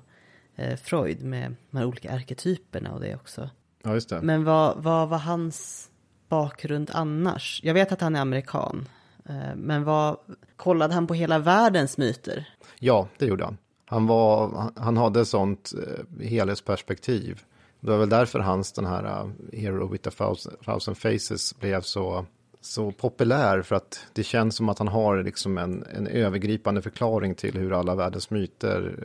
eh, 0.56 0.78
Freud 0.78 1.24
med 1.24 1.56
de 1.72 1.78
här 1.78 1.86
olika 1.86 2.12
arketyperna 2.12 2.92
och 2.92 3.02
det 3.02 3.16
också. 3.16 3.50
Ja, 3.84 3.94
just 3.94 4.10
det. 4.10 4.22
Men 4.22 4.44
vad, 4.44 4.84
vad 4.84 5.10
var 5.10 5.18
hans 5.18 5.90
bakgrund 6.30 6.91
annars? 6.94 7.62
Jag 7.64 7.74
vet 7.74 7.91
att 7.91 8.02
han 8.02 8.16
är 8.16 8.22
amerikan. 8.22 8.88
Eh, 9.26 9.56
men 9.56 9.84
vad, 9.84 10.18
kollade 10.56 10.94
han 10.94 11.08
på 11.08 11.14
hela 11.14 11.40
världens 11.40 11.98
myter? 11.98 12.49
Ja, 12.80 13.08
det 13.18 13.26
gjorde 13.26 13.44
han. 13.44 13.58
Han, 13.86 14.08
var, 14.08 14.64
han 14.76 14.98
hade 14.98 15.26
sånt 15.26 15.72
eh, 15.74 16.26
helhetsperspektiv. 16.28 17.41
Det 17.80 17.91
var 17.91 17.98
väl 17.98 18.10
därför 18.10 18.40
hans 18.40 18.72
den 18.72 18.86
här 18.86 19.03
uh, 19.03 19.30
Hero 19.53 19.88
with 19.88 20.08
a 20.08 20.12
thousand, 20.18 20.60
thousand 20.66 20.98
faces 20.98 21.60
blev 21.60 21.82
så, 21.82 22.26
så 22.62 22.91
populär. 22.91 23.62
För 23.62 23.76
att 23.76 24.06
det 24.14 24.24
känns 24.24 24.56
som 24.56 24.70
att 24.70 24.80
han 24.80 24.88
har 24.88 25.24
liksom 25.24 25.58
en, 25.58 25.86
en 25.95 26.08
övergripande 26.08 26.82
förklaring 26.82 27.36
till 27.36 27.58
hur 27.58 27.80
alla 27.80 27.95
världens 27.95 28.30
myter 28.30 28.95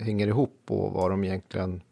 hänger 0.00 0.26
ihop 0.26 0.60
och 0.68 0.92
vad 0.92 1.10
de 1.10 1.24
egentligen 1.24 1.82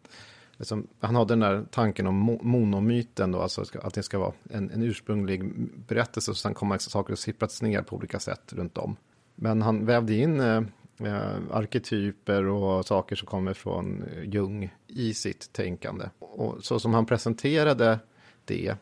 liksom, 0.60 0.86
han 1.00 1.14
hade 1.14 1.32
den 1.32 1.40
där 1.40 1.64
tanken 1.70 2.06
om 2.06 2.14
mo 2.14 2.38
monomyten, 2.42 3.32
då, 3.32 3.40
alltså 3.40 3.64
att 3.82 3.94
det 3.94 4.02
ska 4.02 4.18
vara 4.18 4.32
en, 4.50 4.70
en 4.70 4.82
ursprunglig 4.82 5.68
berättelse 5.88 6.30
och 6.30 6.36
sen 6.36 6.54
kommer 6.54 6.78
saker 6.78 7.12
att 7.12 7.18
sippras 7.18 7.62
ner 7.62 7.82
på 7.82 7.96
olika 7.96 8.18
sätt 8.18 8.52
runt 8.52 8.78
om. 8.78 8.96
Men 9.34 9.62
han 9.62 9.86
vävde 9.86 10.14
in 10.14 10.40
eh, 10.40 10.62
eh, 10.98 11.38
arketyper 11.50 12.44
och 12.44 12.86
saker 12.86 13.16
som 13.16 13.26
kommer 13.26 13.54
från 13.54 14.04
Jung 14.24 14.74
i 14.86 15.14
sitt 15.14 15.52
tänkande. 15.52 16.04
Och 16.18 16.64
så 16.64 16.80
som 16.80 16.94
han 16.94 17.06
presenterade 17.06 17.98
det 18.44 18.76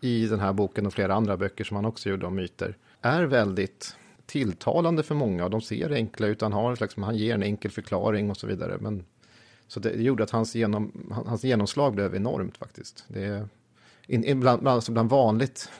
i 0.00 0.26
den 0.26 0.40
här 0.40 0.52
boken 0.52 0.86
och 0.86 0.92
flera 0.92 1.14
andra 1.14 1.36
böcker 1.36 1.64
som 1.64 1.74
han 1.74 1.84
också 1.84 2.08
gjorde 2.08 2.26
om 2.26 2.34
myter 2.34 2.76
är 3.00 3.22
väldigt 3.22 3.96
tilltalande 4.26 5.02
för 5.02 5.14
många 5.14 5.44
och 5.44 5.50
de 5.50 5.60
ser 5.60 5.90
enkla 5.90 6.26
ut. 6.26 6.40
Han, 6.40 6.52
har, 6.52 6.76
liksom, 6.80 7.02
han 7.02 7.16
ger 7.16 7.34
en 7.34 7.42
enkel 7.42 7.70
förklaring 7.70 8.30
och 8.30 8.36
så 8.36 8.46
vidare. 8.46 8.78
Men 8.80 9.04
så 9.68 9.80
det 9.80 10.02
gjorde 10.02 10.22
att 10.22 10.30
hans, 10.30 10.54
genom, 10.54 11.12
hans 11.26 11.44
genomslag 11.44 11.94
blev 11.94 12.14
enormt 12.14 12.56
faktiskt. 12.56 13.04
Det 13.08 13.46
är 14.08 14.34
bland, 14.34 14.68
alltså 14.68 14.92
bland 14.92 15.10
vanligt, 15.10 15.70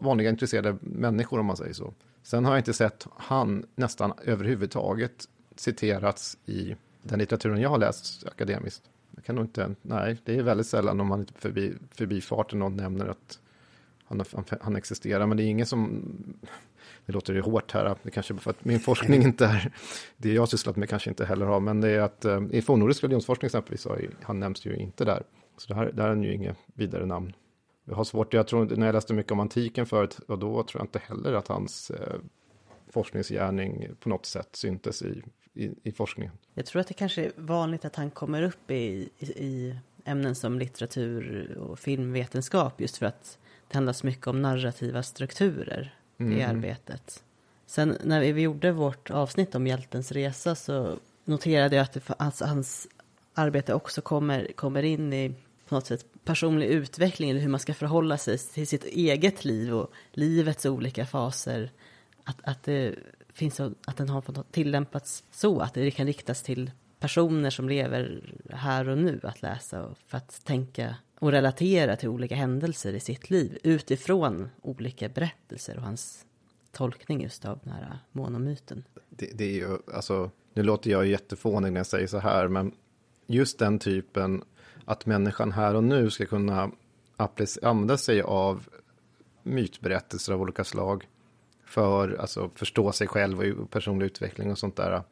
vanliga 0.00 0.30
intresserade 0.30 0.76
människor 0.80 1.40
om 1.40 1.46
man 1.46 1.56
säger 1.56 1.72
så. 1.72 1.94
Sen 2.22 2.44
har 2.44 2.52
jag 2.52 2.60
inte 2.60 2.72
sett 2.72 3.06
han 3.16 3.66
nästan 3.74 4.12
överhuvudtaget 4.24 5.28
citerats 5.56 6.38
i 6.46 6.76
den 7.02 7.18
litteraturen 7.18 7.60
jag 7.60 7.70
har 7.70 7.78
läst 7.78 8.26
akademiskt. 8.26 8.82
Jag 9.14 9.24
kan 9.24 9.34
nog 9.34 9.44
inte, 9.44 9.74
nej, 9.82 10.18
det 10.24 10.38
är 10.38 10.42
väldigt 10.42 10.66
sällan 10.66 11.00
om 11.00 11.06
man 11.06 11.26
förbi, 11.34 11.74
förbifarten 11.90 12.58
någon 12.58 12.76
nämner 12.76 13.06
att 13.06 13.40
han, 14.04 14.24
han, 14.32 14.44
han 14.60 14.76
existerar, 14.76 15.26
men 15.26 15.36
det 15.36 15.42
är 15.42 15.46
ingen 15.46 15.66
som 15.66 16.02
det 17.06 17.12
låter 17.12 17.34
ju 17.34 17.40
hårt 17.40 17.72
här, 17.72 17.96
det 18.02 18.10
kanske 18.10 18.34
för 18.34 18.50
att 18.50 18.64
min 18.64 18.80
forskning 18.80 19.22
inte 19.22 19.46
är 19.46 19.72
det 20.16 20.32
jag 20.32 20.48
sysslat 20.48 20.76
med 20.76 20.88
kanske 20.88 21.10
inte 21.10 21.24
heller 21.24 21.46
har, 21.46 21.60
men 21.60 21.80
det 21.80 21.90
är 21.90 22.00
att 22.00 22.24
eh, 22.24 22.40
i 22.50 22.62
fornnordisk 22.62 23.04
religionsforskning 23.04 23.46
exempelvis, 23.46 23.86
han 24.22 24.40
nämns 24.40 24.66
ju 24.66 24.76
inte 24.76 25.04
där. 25.04 25.22
Så 25.56 25.68
det 25.68 25.74
här, 25.74 25.92
där 25.92 26.04
är 26.04 26.08
han 26.08 26.22
ju 26.22 26.34
inget 26.34 26.56
vidare 26.74 27.06
namn. 27.06 27.32
Jag 27.84 27.94
har 27.94 28.04
svårt, 28.04 28.34
jag 28.34 28.46
tror 28.46 28.76
när 28.76 28.86
jag 28.86 28.92
läste 28.92 29.14
mycket 29.14 29.32
om 29.32 29.40
antiken 29.40 29.86
förut, 29.86 30.18
och 30.28 30.38
då 30.38 30.62
tror 30.62 30.80
jag 30.80 30.84
inte 30.84 30.98
heller 30.98 31.32
att 31.32 31.48
hans 31.48 31.90
eh, 31.90 32.16
forskningsgärning 32.90 33.88
på 34.00 34.08
något 34.08 34.26
sätt 34.26 34.48
syntes 34.52 35.02
i, 35.02 35.22
i, 35.54 35.74
i, 35.82 35.92
forskningen. 35.92 36.32
Jag 36.54 36.66
tror 36.66 36.80
att 36.80 36.88
det 36.88 36.94
kanske 36.94 37.24
är 37.24 37.32
vanligt 37.36 37.84
att 37.84 37.96
han 37.96 38.10
kommer 38.10 38.42
upp 38.42 38.70
i, 38.70 39.08
i, 39.18 39.26
i 39.26 39.76
ämnen 40.04 40.34
som 40.34 40.58
litteratur 40.58 41.56
och 41.58 41.78
filmvetenskap 41.78 42.80
just 42.80 42.96
för 42.96 43.06
att 43.06 43.38
det 43.68 43.74
handlar 43.74 43.92
så 43.92 44.06
mycket 44.06 44.26
om 44.26 44.42
narrativa 44.42 45.02
strukturer 45.02 45.95
mm. 46.18 46.34
det 46.34 46.44
arbetet. 46.44 47.22
Sen 47.66 47.96
när 48.04 48.32
vi 48.32 48.42
gjorde 48.42 48.72
vårt 48.72 49.10
avsnitt 49.10 49.54
om 49.54 49.66
hjältens 49.66 50.12
resa 50.12 50.54
så 50.54 50.98
noterade 51.24 51.76
jag 51.76 51.82
att 51.82 51.92
det, 51.92 52.14
alltså, 52.18 52.44
hans 52.44 52.88
arbete 53.34 53.74
också 53.74 54.00
kommer, 54.00 54.52
kommer 54.54 54.82
in 54.82 55.12
i 55.12 55.34
på 55.68 55.74
något 55.74 55.86
sätt 55.86 56.06
personlig 56.24 56.66
utveckling 56.66 57.30
eller 57.30 57.40
hur 57.40 57.48
man 57.48 57.60
ska 57.60 57.74
förhålla 57.74 58.18
sig 58.18 58.38
till 58.38 58.66
sitt 58.66 58.84
eget 58.84 59.44
liv 59.44 59.74
och 59.74 59.92
livets 60.12 60.66
olika 60.66 61.06
faser. 61.06 61.70
Att, 62.24 62.36
att, 62.42 62.62
det 62.62 62.94
finns, 63.28 63.60
att 63.60 63.96
den 63.96 64.08
har 64.08 64.20
fått 64.20 64.52
tillämpats 64.52 65.24
så 65.30 65.60
att 65.60 65.74
det 65.74 65.90
kan 65.90 66.06
riktas 66.06 66.42
till 66.42 66.70
personer 67.00 67.50
som 67.50 67.68
lever 67.68 68.34
här 68.50 68.88
och 68.88 68.98
nu 68.98 69.20
att 69.22 69.42
läsa 69.42 69.94
för 70.06 70.16
att 70.18 70.44
tänka 70.44 70.94
och 71.18 71.32
relatera 71.32 71.96
till 71.96 72.08
olika 72.08 72.34
händelser 72.34 72.92
i 72.92 73.00
sitt 73.00 73.30
liv 73.30 73.58
utifrån 73.62 74.48
olika 74.62 75.08
berättelser 75.08 75.76
och 75.76 75.82
hans 75.82 76.26
tolkning 76.72 77.22
just 77.22 77.44
av 77.44 77.58
den 77.62 77.72
här 77.72 77.98
monomyten. 78.12 78.84
Det, 79.08 79.30
det 79.34 79.44
är 79.44 79.54
ju, 79.54 79.78
alltså, 79.94 80.30
nu 80.54 80.62
låter 80.62 80.90
jag 80.90 81.06
jättefånig 81.06 81.72
när 81.72 81.80
jag 81.80 81.86
säger 81.86 82.06
så 82.06 82.18
här, 82.18 82.48
men 82.48 82.72
just 83.26 83.58
den 83.58 83.78
typen 83.78 84.42
att 84.84 85.06
människan 85.06 85.52
här 85.52 85.74
och 85.74 85.84
nu 85.84 86.10
ska 86.10 86.26
kunna 86.26 86.70
använda 87.62 87.96
sig 87.96 88.22
av 88.22 88.68
mytberättelser 89.42 90.32
av 90.32 90.40
olika 90.40 90.64
slag 90.64 91.08
för 91.64 92.16
alltså 92.20 92.50
förstå 92.54 92.92
sig 92.92 93.06
själv 93.06 93.40
och 93.40 93.70
personlig 93.70 94.06
utveckling 94.06 94.50
och 94.50 94.58
sånt 94.58 94.76
där. 94.76 95.02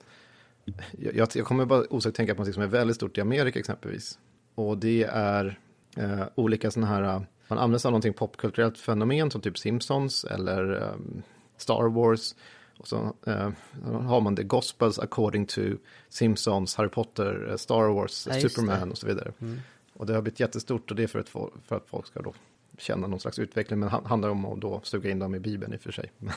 Jag, 0.98 1.28
jag 1.34 1.46
kommer 1.46 1.64
bara 1.66 1.84
osökt 1.90 2.16
tänka 2.16 2.34
på 2.34 2.44
något 2.44 2.54
som 2.54 2.62
är 2.62 2.66
väldigt 2.66 2.96
stort 2.96 3.18
i 3.18 3.20
Amerika 3.20 3.58
exempelvis. 3.58 4.18
Och 4.54 4.78
det 4.78 5.04
är 5.04 5.58
eh, 5.96 6.24
olika 6.34 6.70
sådana 6.70 6.86
här, 6.86 7.26
man 7.48 7.58
använder 7.58 7.78
sig 7.78 7.88
av 7.88 7.92
någonting 7.92 8.12
popkulturellt 8.12 8.78
fenomen 8.78 9.30
som 9.30 9.40
typ 9.40 9.58
Simpsons 9.58 10.24
eller 10.24 10.82
eh, 10.82 11.22
Star 11.56 11.88
Wars. 11.88 12.34
Och 12.78 12.88
så 12.88 13.14
eh, 13.26 13.50
har 13.84 14.20
man 14.20 14.36
The 14.36 14.42
Gospels 14.42 14.98
according 14.98 15.46
to 15.46 15.60
Simpsons, 16.08 16.74
Harry 16.76 16.88
Potter, 16.88 17.48
eh, 17.50 17.56
Star 17.56 17.88
Wars, 17.88 18.28
ja, 18.30 18.40
Superman 18.40 18.90
och 18.90 18.98
så 18.98 19.06
vidare. 19.06 19.32
Mm. 19.40 19.60
Och 19.92 20.06
det 20.06 20.14
har 20.14 20.22
blivit 20.22 20.40
jättestort 20.40 20.90
och 20.90 20.96
det 20.96 21.02
är 21.02 21.06
för 21.06 21.18
att, 21.18 21.28
för 21.28 21.76
att 21.76 21.86
folk 21.86 22.06
ska 22.06 22.22
då 22.22 22.34
känna 22.78 23.06
någon 23.06 23.20
slags 23.20 23.38
utveckling. 23.38 23.78
Men 23.78 23.88
det 23.88 24.08
handlar 24.08 24.28
om 24.28 24.44
att 24.44 24.60
då 24.60 24.80
suga 24.82 25.10
in 25.10 25.18
dem 25.18 25.34
i 25.34 25.40
Bibeln 25.40 25.74
i 25.74 25.76
och 25.76 25.80
för 25.80 25.92
sig. 25.92 26.12
Men 26.18 26.34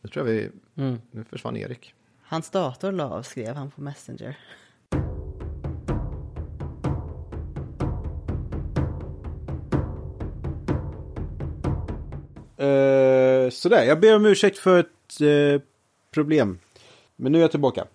nu 0.00 0.08
tror 0.08 0.28
jag 0.28 0.34
vi, 0.34 0.50
mm. 0.76 1.00
nu 1.10 1.24
försvann 1.24 1.56
Erik. 1.56 1.94
Hans 2.22 2.50
dator 2.50 2.92
la 2.92 3.04
av, 3.04 3.22
skrev 3.22 3.54
han 3.54 3.70
på 3.70 3.80
Messenger. 3.80 4.38
Uh, 12.62 13.50
sådär, 13.50 13.84
jag 13.84 14.00
ber 14.00 14.16
om 14.16 14.26
ursäkt 14.26 14.58
för 14.58 14.80
ett 14.80 15.20
uh, 15.20 15.60
problem. 16.10 16.58
Men 17.16 17.32
nu 17.32 17.38
är 17.38 17.42
jag 17.42 17.50
tillbaka. 17.50 17.86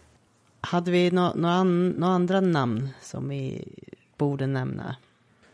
Hade 0.62 0.92
vi 0.92 1.12
några 1.12 1.34
no, 1.34 1.48
an, 1.48 1.90
no 1.90 2.06
andra 2.06 2.42
namn 2.42 2.90
som 3.02 3.30
vi 3.30 3.68
borde 4.18 4.48
nämna? 4.48 4.96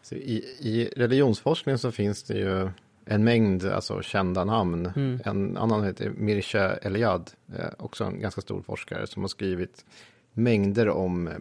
Så 0.01 0.15
i, 0.15 0.37
I 0.59 0.89
religionsforskning 0.95 1.77
så 1.77 1.91
finns 1.91 2.23
det 2.23 2.37
ju 2.37 2.69
en 3.05 3.23
mängd 3.23 3.65
alltså, 3.65 4.01
kända 4.01 4.43
namn. 4.43 4.91
Mm. 4.95 5.19
En 5.25 5.57
annan 5.57 5.83
heter 5.83 6.09
Mircea 6.09 6.75
Eliade, 6.75 7.31
eh, 7.55 7.69
också 7.77 8.03
en 8.03 8.19
ganska 8.19 8.41
stor 8.41 8.61
forskare 8.61 9.07
som 9.07 9.23
har 9.23 9.27
skrivit 9.27 9.85
mängder 10.33 10.89
om 10.89 11.27
eh, 11.27 11.33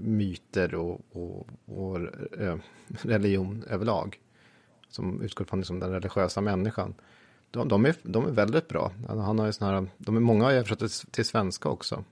myter 0.00 0.74
och, 0.74 1.00
och, 1.12 1.46
och 1.66 1.98
eh, 2.40 2.56
religion 3.02 3.64
överlag. 3.70 4.18
Som 4.94 5.22
utgår 5.22 5.44
från 5.44 5.60
liksom, 5.60 5.80
den 5.80 5.90
religiösa 5.90 6.40
människan. 6.40 6.94
De, 7.50 7.68
de, 7.68 7.86
är, 7.86 7.96
de 8.02 8.26
är 8.26 8.30
väldigt 8.30 8.68
bra. 8.68 8.92
Han 9.08 9.38
har 9.38 9.46
ju 9.46 9.52
såna 9.52 9.70
här, 9.70 9.86
de 9.98 10.16
är, 10.16 10.20
många 10.20 10.44
har 10.44 10.52
översatt 10.52 10.78
till, 10.78 10.90
till 10.90 11.24
svenska 11.24 11.68
också. 11.68 12.04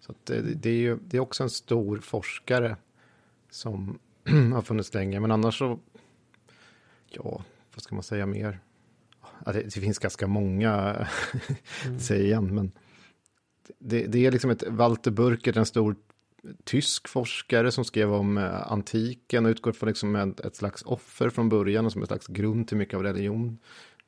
Så 0.00 0.14
det, 0.24 0.40
det, 0.40 0.70
är 0.70 0.74
ju, 0.74 0.98
det 1.04 1.16
är 1.16 1.20
också 1.20 1.42
en 1.42 1.50
stor 1.50 1.98
forskare 1.98 2.76
som 3.50 3.98
har 4.52 4.62
funnits 4.62 4.94
länge. 4.94 5.20
Men 5.20 5.30
annars 5.30 5.58
så, 5.58 5.78
ja, 7.08 7.44
vad 7.74 7.82
ska 7.82 7.94
man 7.94 8.04
säga 8.04 8.26
mer? 8.26 8.60
Ja, 9.44 9.52
det, 9.52 9.62
det, 9.62 9.80
finns 9.80 9.98
ganska 9.98 10.26
många, 10.26 10.72
mm. 11.86 12.00
säger 12.00 12.24
igen, 12.24 12.54
men 12.54 12.72
det, 13.78 14.06
det, 14.06 14.26
är 14.26 14.30
liksom 14.30 14.50
ett, 14.50 14.62
Walter 14.68 15.10
Burkert, 15.10 15.56
en 15.56 15.66
stor 15.66 15.96
tysk 16.64 17.08
forskare 17.08 17.70
som 17.70 17.84
skrev 17.84 18.12
om 18.12 18.38
eh, 18.38 18.72
antiken 18.72 19.46
och 19.46 19.50
utgår 19.50 19.72
från 19.72 19.88
liksom 19.88 20.16
ett, 20.16 20.40
ett 20.40 20.56
slags 20.56 20.82
offer 20.82 21.30
från 21.30 21.48
början 21.48 21.86
och 21.86 21.92
som 21.92 22.02
ett 22.02 22.08
slags 22.08 22.26
grund 22.26 22.68
till 22.68 22.76
mycket 22.76 22.94
av 22.94 23.02
religion. 23.02 23.58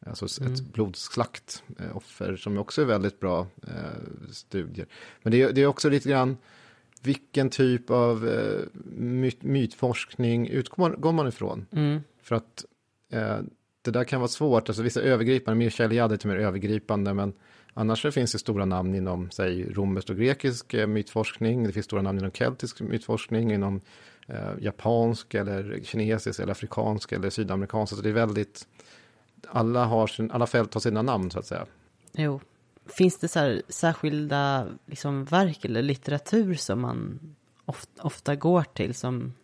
Alltså 0.06 0.42
mm. 0.42 0.52
ett 0.52 0.72
blodslaktoffer 0.72 2.36
som 2.36 2.58
också 2.58 2.82
är 2.82 2.86
väldigt 2.86 3.20
bra 3.20 3.46
eh, 3.66 4.30
studier. 4.30 4.86
Men 5.22 5.30
det, 5.30 5.52
det, 5.52 5.62
är 5.62 5.66
också 5.66 5.88
lite 5.88 6.08
grann, 6.08 6.36
vilken 7.02 7.50
typ 7.50 7.90
av 7.90 8.28
eh, 8.28 8.60
myt, 8.96 9.42
mytforskning 9.42 10.48
utgår 10.48 11.12
man 11.12 11.28
ifrån? 11.28 11.66
Mm. 11.72 12.00
För 12.22 12.34
att 12.36 12.64
eh, 13.12 13.38
det 13.82 13.90
där 13.90 14.04
kan 14.04 14.20
vara 14.20 14.28
svårt, 14.28 14.68
alltså 14.68 14.82
vissa 14.82 15.00
övergripande, 15.00 15.58
Mircea 15.58 15.86
Eliade 15.86 16.14
är 16.14 16.28
mer 16.28 16.36
övergripande, 16.36 17.14
men 17.14 17.32
annars 17.74 18.02
så 18.02 18.12
finns 18.12 18.32
det 18.32 18.38
stora 18.38 18.64
namn 18.64 18.94
inom, 18.94 19.30
säg, 19.30 19.72
romersk 19.72 20.10
och 20.10 20.16
grekisk 20.16 20.74
eh, 20.74 20.86
mytforskning, 20.86 21.64
det 21.64 21.72
finns 21.72 21.86
stora 21.86 22.02
namn 22.02 22.18
inom 22.18 22.30
keltisk 22.30 22.80
mytforskning, 22.80 23.52
inom 23.52 23.80
eh, 24.26 24.50
japansk 24.60 25.34
eller 25.34 25.80
kinesisk 25.84 26.40
eller 26.40 26.52
afrikansk 26.52 27.12
eller 27.12 27.30
sydamerikansk, 27.30 27.96
så 27.96 28.02
det 28.02 28.08
är 28.08 28.12
väldigt, 28.12 28.68
alla, 29.48 29.84
har 29.84 30.06
sin, 30.06 30.30
alla 30.30 30.46
fält 30.46 30.74
har 30.74 30.80
sina 30.80 31.02
namn 31.02 31.30
så 31.30 31.38
att 31.38 31.46
säga. 31.46 31.66
Jo. 32.12 32.40
Finns 32.86 33.18
det 33.18 33.28
så 33.28 33.38
här 33.38 33.62
särskilda 33.68 34.66
liksom, 34.86 35.24
verk 35.24 35.64
eller 35.64 35.82
litteratur 35.82 36.54
som 36.54 36.80
man 36.80 37.20
ofta, 37.64 38.02
ofta 38.02 38.36
går 38.36 38.62
till 38.62 38.94
som 38.94 39.34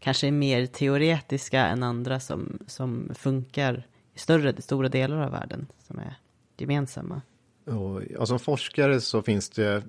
kanske 0.00 0.26
är 0.26 0.32
mer 0.32 0.66
teoretiska 0.66 1.66
än 1.66 1.82
andra 1.82 2.20
som, 2.20 2.58
som 2.66 3.10
funkar 3.14 3.86
i 4.14 4.18
större, 4.18 4.62
stora 4.62 4.88
delar 4.88 5.16
av 5.16 5.30
världen 5.30 5.66
som 5.86 5.98
är 5.98 6.16
gemensamma? 6.56 7.22
Och, 7.64 8.02
ja, 8.10 8.26
som 8.26 8.38
forskare 8.38 9.00
så 9.00 9.22
finns 9.22 9.50
det, 9.50 9.82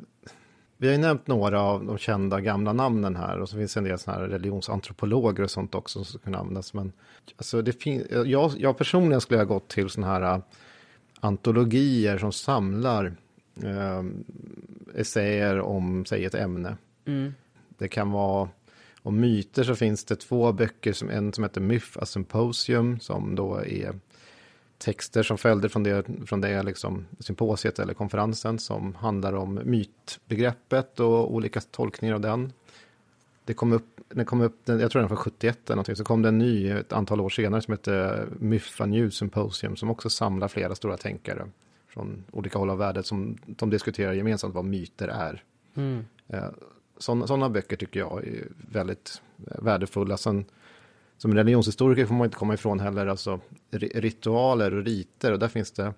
vi 0.78 0.88
har 0.88 0.96
ju 0.96 1.02
nämnt 1.02 1.28
några 1.28 1.62
av 1.62 1.86
de 1.86 1.98
kända 1.98 2.42
gamla 2.42 2.74
namnen 2.74 3.16
här 3.16 3.40
och 3.40 3.50
så 3.50 3.58
finns 3.58 3.74
det 3.74 3.80
en 3.80 3.84
del 3.84 4.00
sådana 4.00 4.22
här 4.22 4.28
religionsantropologer 4.28 5.44
och 5.44 5.52
sånt 5.52 5.76
också 5.76 6.04
som 6.04 6.20
kunna 6.20 6.38
användas. 6.38 6.74
Men 6.74 6.92
alltså 7.38 7.62
det 7.62 7.84
fin- 7.84 8.08
jag, 8.26 8.52
jag 8.58 8.78
personligen 8.78 9.22
skulle 9.22 9.40
ha 9.40 9.46
gått 9.46 9.68
till 9.68 9.90
sådana 9.90 10.14
här 10.14 10.42
antologier 11.20 12.18
som 12.18 12.32
samlar 12.32 13.16
eh, 13.64 14.04
essäer 14.96 15.60
om, 15.60 16.06
säg 16.06 16.26
ett 16.26 16.36
ämne. 16.36 16.78
Mm. 17.06 17.34
Det 17.78 17.88
kan 17.88 18.12
vara, 18.12 18.50
om 19.02 19.20
myter 19.20 19.64
så 19.64 19.76
finns 19.76 20.06
det 20.06 20.16
två 20.16 20.52
böcker, 20.52 20.94
som 20.94 21.10
en 21.10 21.34
som 21.34 21.44
heter 21.44 21.62
Myth, 21.62 21.98
a 22.00 22.06
Symposium, 22.06 23.00
som 23.00 23.36
då 23.36 23.56
är 23.56 24.00
texter 24.84 25.24
som 25.24 25.38
följde 25.38 25.70
från 25.70 25.84
det, 25.84 26.06
från 26.26 26.42
det 26.42 26.64
liksom, 26.64 27.06
symposiet 27.20 27.80
eller 27.80 27.94
konferensen 27.94 28.60
som 28.60 28.96
handlar 28.96 29.34
om 29.34 29.60
mytbegreppet 29.64 31.00
och 31.00 31.34
olika 31.34 31.62
tolkningar 31.62 32.16
av 32.16 32.22
den. 32.22 32.54
Det 33.46 33.54
kom 33.54 33.74
upp, 33.74 34.02
det 34.10 34.26
kom 34.26 34.42
upp 34.42 34.56
jag 34.66 34.92
tror 34.92 35.02
den 35.02 35.10
var 35.10 35.16
71 35.18 35.60
eller 35.66 35.76
någonting, 35.76 35.96
så 35.96 36.04
kom 36.04 36.22
det 36.22 36.28
en 36.28 36.38
ny 36.38 36.70
ett 36.70 36.94
antal 36.94 37.22
år 37.22 37.30
senare 37.30 37.62
som 37.62 37.72
heter 37.72 38.28
Myth, 38.40 38.82
a 38.82 38.86
New 38.86 39.10
Symposium 39.10 39.76
som 39.76 39.90
också 39.90 40.10
samlar 40.10 40.48
flera 40.48 40.76
stora 40.76 40.98
tänkare 40.98 41.48
från 41.88 42.24
olika 42.32 42.60
håll 42.60 42.70
av 42.70 42.78
världen 42.78 43.04
som 43.04 43.38
de 43.46 43.70
diskuterar 43.70 44.14
gemensamt 44.14 44.56
vad 44.56 44.66
myter 44.66 45.08
är. 45.08 45.44
Mm. 45.76 46.06
Sådana 46.98 47.50
böcker 47.50 47.76
tycker 47.76 48.00
jag 48.00 48.28
är 48.28 48.48
väldigt 48.72 49.22
värdefulla. 49.38 50.18
Sen, 50.18 50.46
som 51.18 51.34
religionshistoriker 51.34 52.06
får 52.06 52.16
man 52.16 52.26
inte 52.26 52.38
komma 52.38 52.54
ifrån 52.54 52.80
heller, 52.80 53.08
alltså 53.08 53.40
ritualer 53.72 54.74
och 54.74 54.84
riter. 54.84 55.32
Och 55.32 55.40
där 55.40 55.48
finns 55.48 55.72
det, 55.72 55.94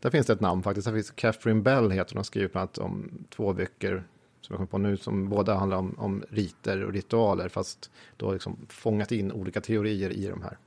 där 0.00 0.10
finns 0.10 0.26
det 0.26 0.32
ett 0.32 0.40
namn 0.40 0.62
faktiskt. 0.62 0.86
Där 0.86 0.94
finns 0.94 1.10
Catherine 1.10 1.62
Bell 1.62 1.90
heter 1.90 2.14
hon, 2.14 2.18
har 2.18 2.24
skrivit 2.24 2.52
bland 2.52 2.62
annat 2.62 2.78
om 2.78 3.10
två 3.30 3.52
böcker 3.52 4.04
som 4.40 4.54
jag 4.54 4.56
kommer 4.56 4.66
på 4.66 4.78
nu, 4.78 4.96
som 4.96 5.28
båda 5.28 5.54
handlar 5.54 5.76
om, 5.76 5.94
om 5.98 6.24
riter 6.30 6.84
och 6.84 6.92
ritualer, 6.92 7.48
fast 7.48 7.90
då 8.16 8.32
liksom 8.32 8.56
fångat 8.68 9.12
in 9.12 9.32
olika 9.32 9.60
teorier 9.60 10.10
i 10.10 10.26
de 10.26 10.42
här. 10.42 10.58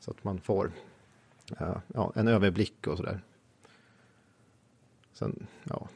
Så 0.00 0.10
att 0.10 0.24
man 0.24 0.40
får 0.40 0.72
eh, 1.60 1.76
ja, 1.94 2.12
en 2.14 2.28
överblick 2.28 2.86
och 2.86 2.96
sådär. 2.96 3.20
Sen, 5.12 5.46
ja. 5.64 5.88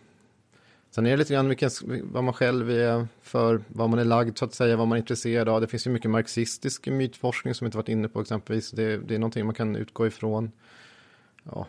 Sen 0.95 1.07
är 1.07 1.11
det 1.11 1.17
lite 1.17 1.35
grann 1.35 1.49
vilken, 1.49 1.71
vad 2.03 2.25
man 2.25 2.35
själv 2.35 2.71
är 2.71 3.07
för, 3.23 3.63
vad 3.69 3.91
man 3.91 3.99
är 3.99 4.05
lagd 4.05 4.39
så 4.39 4.45
att 4.45 4.55
säga, 4.55 4.77
vad 4.77 4.89
man 4.89 4.97
är 4.97 5.01
intresserad 5.01 5.49
av. 5.49 5.61
Det 5.61 5.67
finns 5.67 5.87
ju 5.87 5.91
mycket 5.91 6.11
marxistisk 6.11 6.87
mytforskning 6.87 7.55
som 7.55 7.65
inte 7.65 7.77
varit 7.77 7.89
inne 7.89 8.09
på 8.09 8.21
exempelvis. 8.21 8.71
Det, 8.71 8.97
det 8.97 9.15
är 9.15 9.19
någonting 9.19 9.47
man 9.47 9.55
kan 9.55 9.77
utgå 9.77 10.07
ifrån. 10.07 10.53
Ja, 11.45 11.67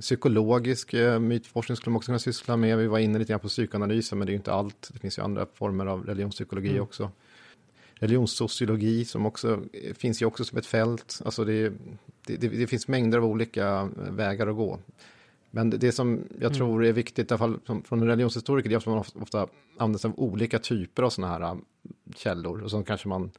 psykologisk 0.00 0.94
eh, 0.94 1.18
mytforskning 1.18 1.76
skulle 1.76 1.92
man 1.92 1.96
också 1.96 2.06
kunna 2.06 2.18
syssla 2.18 2.56
med. 2.56 2.78
Vi 2.78 2.86
var 2.86 2.98
inne 2.98 3.18
lite 3.18 3.32
grann 3.32 3.40
på 3.40 3.48
psykoanalysen, 3.48 4.18
men 4.18 4.26
det 4.26 4.30
är 4.30 4.32
ju 4.32 4.38
inte 4.38 4.52
allt. 4.52 4.90
Det 4.92 4.98
finns 4.98 5.18
ju 5.18 5.22
andra 5.22 5.46
former 5.54 5.86
av 5.86 6.06
religionspsykologi 6.06 6.70
mm. 6.70 6.82
också. 6.82 7.10
Religionssociologi 7.94 9.04
som 9.04 9.26
också 9.26 9.62
finns 9.94 10.22
ju 10.22 10.26
också 10.26 10.44
som 10.44 10.58
ett 10.58 10.66
fält. 10.66 11.20
Alltså 11.24 11.44
det, 11.44 11.72
det, 12.26 12.36
det, 12.36 12.48
det 12.48 12.66
finns 12.66 12.88
mängder 12.88 13.18
av 13.18 13.24
olika 13.24 13.88
vägar 13.96 14.46
att 14.46 14.56
gå. 14.56 14.78
Men 15.56 15.70
det, 15.70 15.92
som 15.92 16.24
jag 16.30 16.42
mm. 16.42 16.52
tror 16.52 16.84
är 16.84 16.92
viktigt, 16.92 17.30
i 17.30 17.34
alla 17.34 17.38
fall 17.38 17.60
från 17.64 18.00
en 18.02 18.06
religionshistoriker, 18.06 18.68
det 18.68 18.74
är 18.74 18.76
att 18.76 18.86
man 18.86 19.04
ofta, 19.22 19.48
använder 19.78 19.98
sig 19.98 20.08
av 20.08 20.20
olika 20.20 20.58
typer 20.58 21.02
av 21.02 21.10
sådana 21.10 21.32
här 21.32 21.50
um, 21.52 21.64
källor. 22.16 22.62
Och 22.62 22.70
så 22.70 22.82
kanske 22.82 23.08
man 23.08 23.30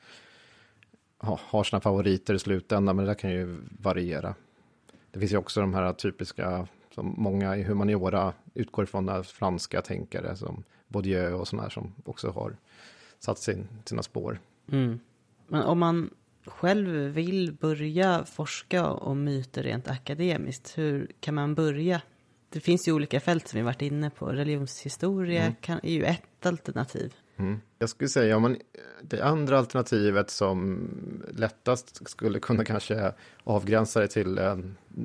ha, 1.19 1.39
har 1.43 1.63
sina 1.63 1.79
favoriter 1.79 2.33
i 2.33 2.39
slutändan, 2.39 2.95
men 2.95 3.05
det 3.05 3.11
där 3.11 3.19
kan 3.19 3.31
ju 3.31 3.57
variera. 3.81 4.35
Det 5.11 5.19
finns 5.19 5.31
ju 5.33 5.37
också 5.37 5.61
de 5.61 5.73
här 5.73 5.93
typiska, 5.93 6.67
som 6.95 7.15
många 7.17 7.57
i 7.57 7.63
humaniora 7.63 8.33
utgår 8.53 8.83
ifrån, 8.83 9.23
franska 9.23 9.81
tänkare 9.81 10.35
som 10.35 10.63
Bourdieu 10.87 11.33
och 11.33 11.47
sådana 11.47 11.63
här 11.63 11.69
som 11.69 11.93
också 12.05 12.29
har 12.29 12.57
satt 13.19 13.39
sin, 13.39 13.67
sina 13.85 14.03
spår. 14.03 14.39
Mm. 14.71 14.99
Men 15.47 15.63
om 15.63 15.79
man 15.79 16.09
själv 16.47 17.13
vill 17.13 17.53
börja 17.53 18.25
forska 18.25 18.87
om 18.87 19.23
myter 19.23 19.63
rent 19.63 19.87
akademiskt, 19.87 20.77
hur 20.77 21.11
kan 21.19 21.35
man 21.35 21.55
börja? 21.55 22.01
Det 22.49 22.59
finns 22.59 22.87
ju 22.87 22.91
olika 22.91 23.19
fält 23.19 23.47
som 23.47 23.57
vi 23.57 23.63
varit 23.63 23.81
inne 23.81 24.09
på. 24.09 24.25
Religionshistoria 24.25 25.41
mm. 25.41 25.55
kan, 25.61 25.79
är 25.83 25.91
ju 25.91 26.03
ett 26.03 26.45
alternativ. 26.45 27.13
Mm. 27.37 27.59
Jag 27.79 27.89
skulle 27.89 28.09
säga, 28.09 28.35
om 28.35 28.41
man, 28.41 28.57
det 29.01 29.21
andra 29.21 29.57
alternativet 29.57 30.29
som 30.29 30.87
lättast 31.31 32.09
skulle 32.09 32.39
kunna 32.39 32.65
kanske 32.65 33.13
avgränsa 33.43 33.99
det 33.99 34.07
till 34.07 34.37
eh, 34.37 34.57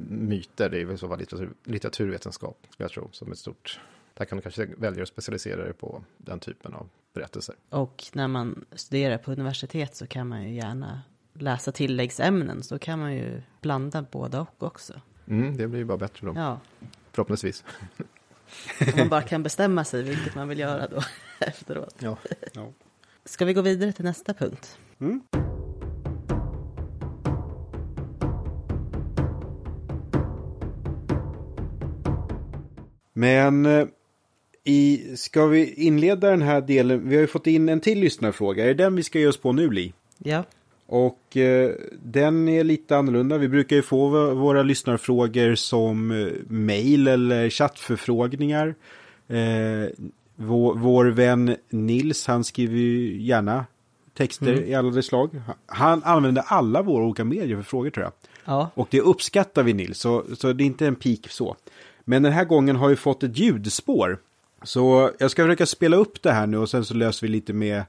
myter, 0.09 0.69
det 0.69 0.81
är 0.81 0.85
väl 0.85 0.99
så 0.99 1.09
fall 1.09 1.19
litteratur, 1.19 1.51
litteraturvetenskap, 1.65 2.67
skulle 2.71 2.85
jag 2.85 2.93
tro, 2.93 3.09
som 3.13 3.33
ett 3.33 3.39
stort 3.39 3.81
där 4.15 4.25
kan 4.25 4.39
du 4.39 4.43
kanske 4.43 4.67
välja 4.67 5.03
att 5.03 5.09
specialisera 5.09 5.65
dig 5.65 5.73
på 5.73 6.05
den 6.19 6.41
typen 6.41 6.75
av 6.75 6.89
berättelser. 7.13 7.55
Och 7.69 8.05
när 8.13 8.29
man 8.29 8.65
studerar 8.73 9.19
på 9.19 9.33
universitet 9.33 9.97
så 9.97 10.07
kan 10.07 10.29
man 10.29 10.43
ju 10.43 10.55
gärna 10.55 11.03
läsa 11.33 11.73
tilläggsämnen 11.73 12.63
så 12.63 12.79
kan 12.79 12.99
man 12.99 13.15
ju 13.15 13.43
blanda 13.61 14.05
båda 14.11 14.41
och 14.41 14.63
också. 14.63 15.01
Mm, 15.29 15.57
det 15.57 15.69
blir 15.69 15.79
ju 15.79 15.85
bara 15.85 15.99
bättre 15.99 16.27
då. 16.27 16.33
Ja. 16.37 16.61
Förhoppningsvis. 17.13 17.65
Om 18.81 18.99
man 18.99 19.09
bara 19.09 19.23
kan 19.33 19.43
bestämma 19.43 19.85
sig 19.85 20.03
vilket 20.03 20.35
man 20.35 20.49
vill 20.49 20.59
göra 20.59 20.89
då 20.89 21.03
efteråt. 21.47 21.95
Ja. 21.99 22.17
ja. 22.53 22.73
Ska 23.25 23.45
vi 23.45 23.53
gå 23.53 23.63
vidare 23.63 23.93
till 23.93 24.05
nästa 24.05 24.35
punkt? 24.35 24.79
Mm. 25.01 25.21
Men 33.13 33.67
eh, 33.67 33.87
i, 34.65 35.17
ska 35.17 35.47
vi 35.47 35.75
inleda 35.75 36.31
den 36.31 36.43
här 36.43 36.61
delen? 36.61 37.09
Vi 37.09 37.15
har 37.15 37.21
ju 37.21 37.27
fått 37.27 37.47
in 37.47 37.69
en 37.69 37.81
till 37.81 38.01
lyssnarfråga. 38.01 38.65
Är 38.65 38.69
det 38.69 38.75
den 38.75 38.97
vi 38.97 39.03
ska 39.03 39.19
ge 39.19 39.27
oss 39.27 39.37
på 39.37 39.53
nu, 39.53 39.71
Li? 39.71 39.93
Ja. 40.19 40.45
Och 40.93 41.37
eh, 41.37 41.71
den 42.03 42.49
är 42.49 42.65
lite 42.65 42.97
annorlunda. 42.97 43.39
Vi 43.39 43.49
brukar 43.49 43.77
ju 43.77 43.83
få 43.83 44.09
våra 44.35 44.63
lyssnarfrågor 44.63 45.55
som 45.55 46.11
eh, 46.11 46.27
mail 46.49 47.09
eller 47.09 47.51
chattförfrågningar. 47.51 48.75
Eh, 49.29 49.89
vår, 50.37 50.75
vår 50.75 51.05
vän 51.05 51.57
Nils, 51.71 52.27
han 52.27 52.45
skriver 52.45 52.77
ju 52.79 53.23
gärna 53.23 53.67
texter 54.15 54.53
mm. 54.53 54.65
i 54.65 54.75
alla 54.75 54.91
dess 54.91 55.07
slag. 55.07 55.43
Han 55.67 56.03
använder 56.05 56.43
alla 56.47 56.83
våra 56.83 57.05
olika 57.05 57.25
medier 57.25 57.57
för 57.57 57.63
frågor 57.63 57.91
tror 57.91 58.05
jag. 58.05 58.13
Ja. 58.45 58.71
Och 58.75 58.89
det 58.91 59.01
uppskattar 59.01 59.63
vi 59.63 59.73
Nils, 59.73 59.99
så, 59.99 60.25
så 60.37 60.53
det 60.53 60.65
är 60.65 60.67
inte 60.67 60.87
en 60.87 60.97
pik 60.97 61.31
så. 61.31 61.57
Men 62.05 62.23
den 62.23 62.33
här 62.33 62.45
gången 62.45 62.77
har 62.77 62.89
vi 62.89 62.97
fått 62.97 63.23
ett 63.23 63.39
ljudspår. 63.39 64.19
Så 64.63 65.11
jag 65.19 65.31
ska 65.31 65.45
försöka 65.45 65.67
spela 65.67 65.97
upp 65.97 66.23
det 66.23 66.33
här 66.33 66.47
nu 66.47 66.59
och 66.59 66.71
sen 66.71 66.85
så 66.85 66.95
löser 66.95 67.27
vi 67.27 67.33
lite 67.33 67.53
med 67.53 67.85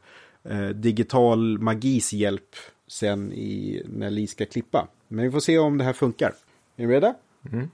eh, 0.50 0.68
digital 0.68 1.60
magis 1.60 2.14
hjälp 2.14 2.56
sen 2.94 3.34
i, 3.34 3.82
när 3.86 4.10
Li 4.10 4.28
ska 4.28 4.46
klippa. 4.46 4.88
Men 5.08 5.26
vi 5.26 5.32
får 5.32 5.40
se 5.40 5.58
om 5.58 5.78
det 5.78 5.84
här 5.84 5.94
funkar. 5.94 6.28
Är 6.28 6.82
ni 6.82 6.88
beredda? 6.88 7.14
Mm. 7.52 7.70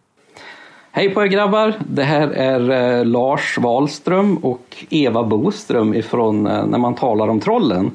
Hej 0.92 1.10
på 1.10 1.24
er 1.24 1.28
grabbar! 1.28 1.74
Det 1.90 2.04
här 2.04 2.28
är 2.28 3.00
eh, 3.00 3.06
Lars 3.06 3.58
Wahlström 3.58 4.38
och 4.38 4.86
Eva 4.90 5.24
Boström 5.24 5.94
ifrån 5.94 6.48
eh, 6.48 6.66
När 6.66 6.78
man 6.78 6.96
talar 6.96 7.28
om 7.28 7.40
trollen. 7.40 7.92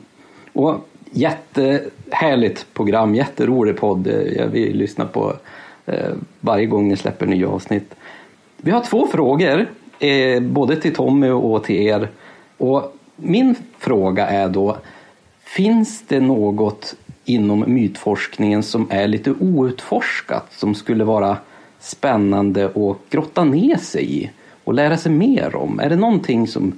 Och 0.52 0.88
jättehärligt 1.10 2.66
program, 2.74 3.14
jätterolig 3.14 3.76
podd. 3.76 4.06
Eh, 4.06 4.14
jag 4.14 4.46
vill 4.46 4.76
lyssna 4.76 5.06
på 5.06 5.32
varje 6.40 6.66
gång 6.66 6.88
ni 6.88 6.96
släpper 6.96 7.26
nya 7.26 7.48
avsnitt. 7.48 7.94
Vi 8.56 8.70
har 8.70 8.80
två 8.80 9.06
frågor, 9.06 9.68
både 10.40 10.76
till 10.76 10.94
Tommy 10.94 11.30
och 11.30 11.64
till 11.64 11.76
er. 11.76 12.08
Och 12.56 12.96
min 13.16 13.54
fråga 13.78 14.26
är 14.26 14.48
då, 14.48 14.76
finns 15.44 16.02
det 16.06 16.20
något 16.20 16.94
inom 17.24 17.64
mytforskningen 17.66 18.62
som 18.62 18.86
är 18.90 19.08
lite 19.08 19.30
outforskat 19.30 20.52
som 20.52 20.74
skulle 20.74 21.04
vara 21.04 21.36
spännande 21.80 22.64
att 22.66 23.10
grotta 23.10 23.44
ner 23.44 23.76
sig 23.76 24.22
i 24.22 24.30
och 24.64 24.74
lära 24.74 24.96
sig 24.96 25.12
mer 25.12 25.56
om? 25.56 25.80
Är 25.80 25.88
det 25.88 25.96
någonting 25.96 26.46
som 26.48 26.72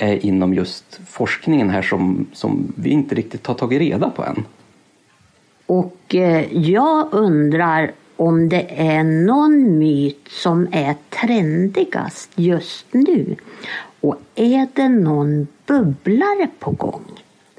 är 0.00 0.26
inom 0.26 0.54
just 0.54 1.00
forskningen 1.06 1.70
här 1.70 1.82
som, 1.82 2.26
som 2.32 2.72
vi 2.76 2.90
inte 2.90 3.14
riktigt 3.14 3.46
har 3.46 3.54
tagit 3.54 3.80
reda 3.80 4.10
på 4.10 4.24
än. 4.24 4.44
Och 5.66 6.14
eh, 6.14 6.58
jag 6.58 7.08
undrar 7.12 7.92
om 8.16 8.48
det 8.48 8.66
är 8.76 9.04
någon 9.04 9.78
myt 9.78 10.28
som 10.30 10.68
är 10.72 10.94
trendigast 11.10 12.30
just 12.34 12.86
nu. 12.90 13.36
Och 14.00 14.16
är 14.34 14.68
det 14.74 14.88
någon 14.88 15.46
bubblare 15.66 16.48
på 16.58 16.70
gång? 16.70 17.04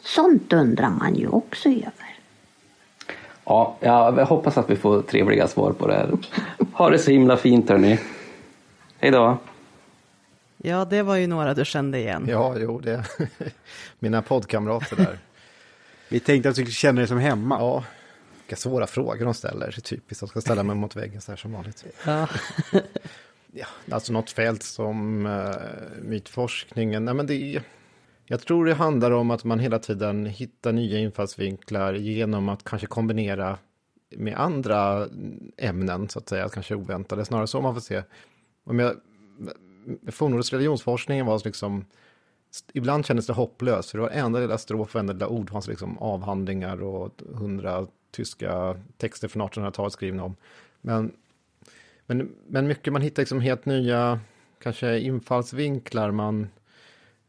Sånt 0.03 0.53
undrar 0.53 0.89
man 0.89 1.15
ju 1.15 1.27
också 1.27 1.69
över. 1.69 2.00
Ja, 3.51 4.13
jag 4.17 4.25
hoppas 4.25 4.57
att 4.57 4.69
vi 4.69 4.75
får 4.75 5.01
trevliga 5.01 5.47
svar 5.47 5.71
på 5.71 5.87
det 5.87 5.93
här. 5.93 6.11
Ha 6.73 6.89
det 6.89 6.99
så 6.99 7.11
himla 7.11 7.37
fint 7.37 7.69
hörni. 7.69 7.99
Hej 8.99 9.11
då. 9.11 9.37
Ja, 10.57 10.85
det 10.85 11.01
var 11.03 11.15
ju 11.15 11.27
några 11.27 11.53
du 11.53 11.65
kände 11.65 11.99
igen. 11.99 12.25
Ja, 12.29 12.55
jo, 12.57 12.79
det 12.79 13.05
mina 13.99 14.21
poddkamrater 14.21 14.95
där. 14.95 15.19
Vi 16.09 16.19
tänkte 16.19 16.49
att 16.49 16.55
du 16.55 16.61
skulle 16.61 16.71
känna 16.71 17.01
dig 17.01 17.07
som 17.07 17.17
hemma. 17.17 17.57
Ja, 17.59 17.83
vilka 18.43 18.55
svåra 18.55 18.87
frågor 18.87 19.25
de 19.25 19.33
ställer. 19.33 19.65
Det 19.65 19.77
är 19.77 19.81
typiskt, 19.81 20.19
de 20.19 20.27
ska 20.27 20.41
ställa 20.41 20.63
mig 20.63 20.75
mot 20.75 20.95
väggen 20.95 21.21
så 21.21 21.31
här 21.31 21.37
som 21.37 21.53
vanligt. 21.53 21.85
Ja. 22.05 22.27
Ja, 23.53 23.65
alltså 23.91 24.13
något 24.13 24.31
fält 24.31 24.63
som 24.63 25.25
uh, 25.25 25.55
mytforskningen, 26.01 27.05
nej 27.05 27.13
men 27.13 27.27
det 27.27 27.33
är, 27.33 27.61
jag 28.31 28.41
tror 28.41 28.65
det 28.65 28.73
handlar 28.73 29.11
om 29.11 29.31
att 29.31 29.43
man 29.43 29.59
hela 29.59 29.79
tiden 29.79 30.25
hittar 30.25 30.71
nya 30.71 30.99
infallsvinklar 30.99 31.93
genom 31.93 32.49
att 32.49 32.63
kanske 32.63 32.87
kombinera 32.87 33.57
med 34.09 34.35
andra 34.37 35.07
ämnen, 35.57 36.09
så 36.09 36.19
att 36.19 36.29
säga, 36.29 36.49
kanske 36.49 36.75
oväntade, 36.75 37.25
snarare 37.25 37.47
så 37.47 37.61
man 37.61 37.73
får 37.73 37.81
se. 37.81 38.03
Om 38.63 38.79
jag, 38.79 38.95
fornnordisk 40.07 40.53
religionsforskningen 40.53 41.25
var 41.25 41.41
liksom, 41.45 41.85
ibland 42.73 43.05
kändes 43.05 43.27
det 43.27 43.33
hopplöst, 43.33 43.91
för 43.91 43.97
det 43.97 44.01
var 44.01 44.09
enda 44.09 44.39
lilla 44.39 44.57
strof 44.57 44.95
enda 44.95 45.13
lilla 45.13 45.27
ord 45.27 45.49
fanns 45.49 45.67
liksom 45.67 45.97
avhandlingar 45.97 46.83
och 46.83 47.21
hundra 47.33 47.87
tyska 48.11 48.77
texter 48.97 49.27
från 49.27 49.41
1800-talet 49.41 49.93
skrivna 49.93 50.23
om. 50.23 50.35
Men, 50.81 51.11
men, 52.05 52.35
men 52.47 52.67
mycket, 52.67 52.93
man 52.93 53.01
hittar 53.01 53.21
liksom 53.21 53.41
helt 53.41 53.65
nya, 53.65 54.19
kanske 54.59 54.99
infallsvinklar, 54.99 56.11
man 56.11 56.47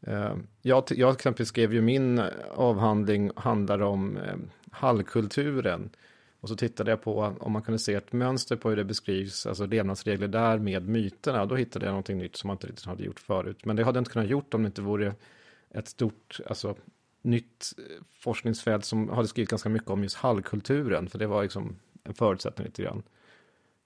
Eh, 0.07 0.35
jag, 0.61 0.83
jag, 0.87 0.87
till 0.87 1.09
exempel 1.11 1.45
skrev 1.45 1.73
ju 1.73 1.81
min 1.81 2.21
avhandling 2.55 3.31
handlar 3.35 3.81
om 3.81 4.17
eh, 4.17 4.35
hallkulturen. 4.71 5.89
Och 6.39 6.49
så 6.49 6.55
tittade 6.55 6.91
jag 6.91 7.01
på 7.01 7.35
om 7.39 7.51
man 7.51 7.61
kunde 7.61 7.79
se 7.79 7.93
ett 7.93 8.13
mönster 8.13 8.55
på 8.55 8.69
hur 8.69 8.77
det 8.77 8.83
beskrivs, 8.83 9.45
alltså 9.45 9.65
levnadsregler 9.65 10.27
där 10.27 10.57
med 10.57 10.87
myterna. 10.87 11.45
Då 11.45 11.55
hittade 11.55 11.85
jag 11.85 11.91
någonting 11.91 12.17
nytt 12.17 12.35
som 12.35 12.47
man 12.47 12.55
inte 12.55 12.67
riktigt 12.67 12.85
hade 12.85 13.03
gjort 13.03 13.19
förut. 13.19 13.65
Men 13.65 13.75
det 13.75 13.83
hade 13.83 13.97
jag 13.97 14.01
inte 14.01 14.11
kunnat 14.11 14.29
gjort 14.29 14.53
om 14.53 14.63
det 14.63 14.67
inte 14.67 14.81
vore 14.81 15.15
ett 15.69 15.87
stort, 15.87 16.39
alltså 16.47 16.75
nytt 17.21 17.73
eh, 17.77 18.03
forskningsfält 18.11 18.85
som 18.85 19.09
hade 19.09 19.27
skrivit 19.27 19.49
ganska 19.49 19.69
mycket 19.69 19.89
om 19.89 20.03
just 20.03 20.15
hallkulturen. 20.15 21.09
För 21.09 21.19
det 21.19 21.27
var 21.27 21.43
liksom 21.43 21.75
en 22.03 22.13
förutsättning 22.13 22.65
lite 22.65 22.83
grann. 22.83 23.03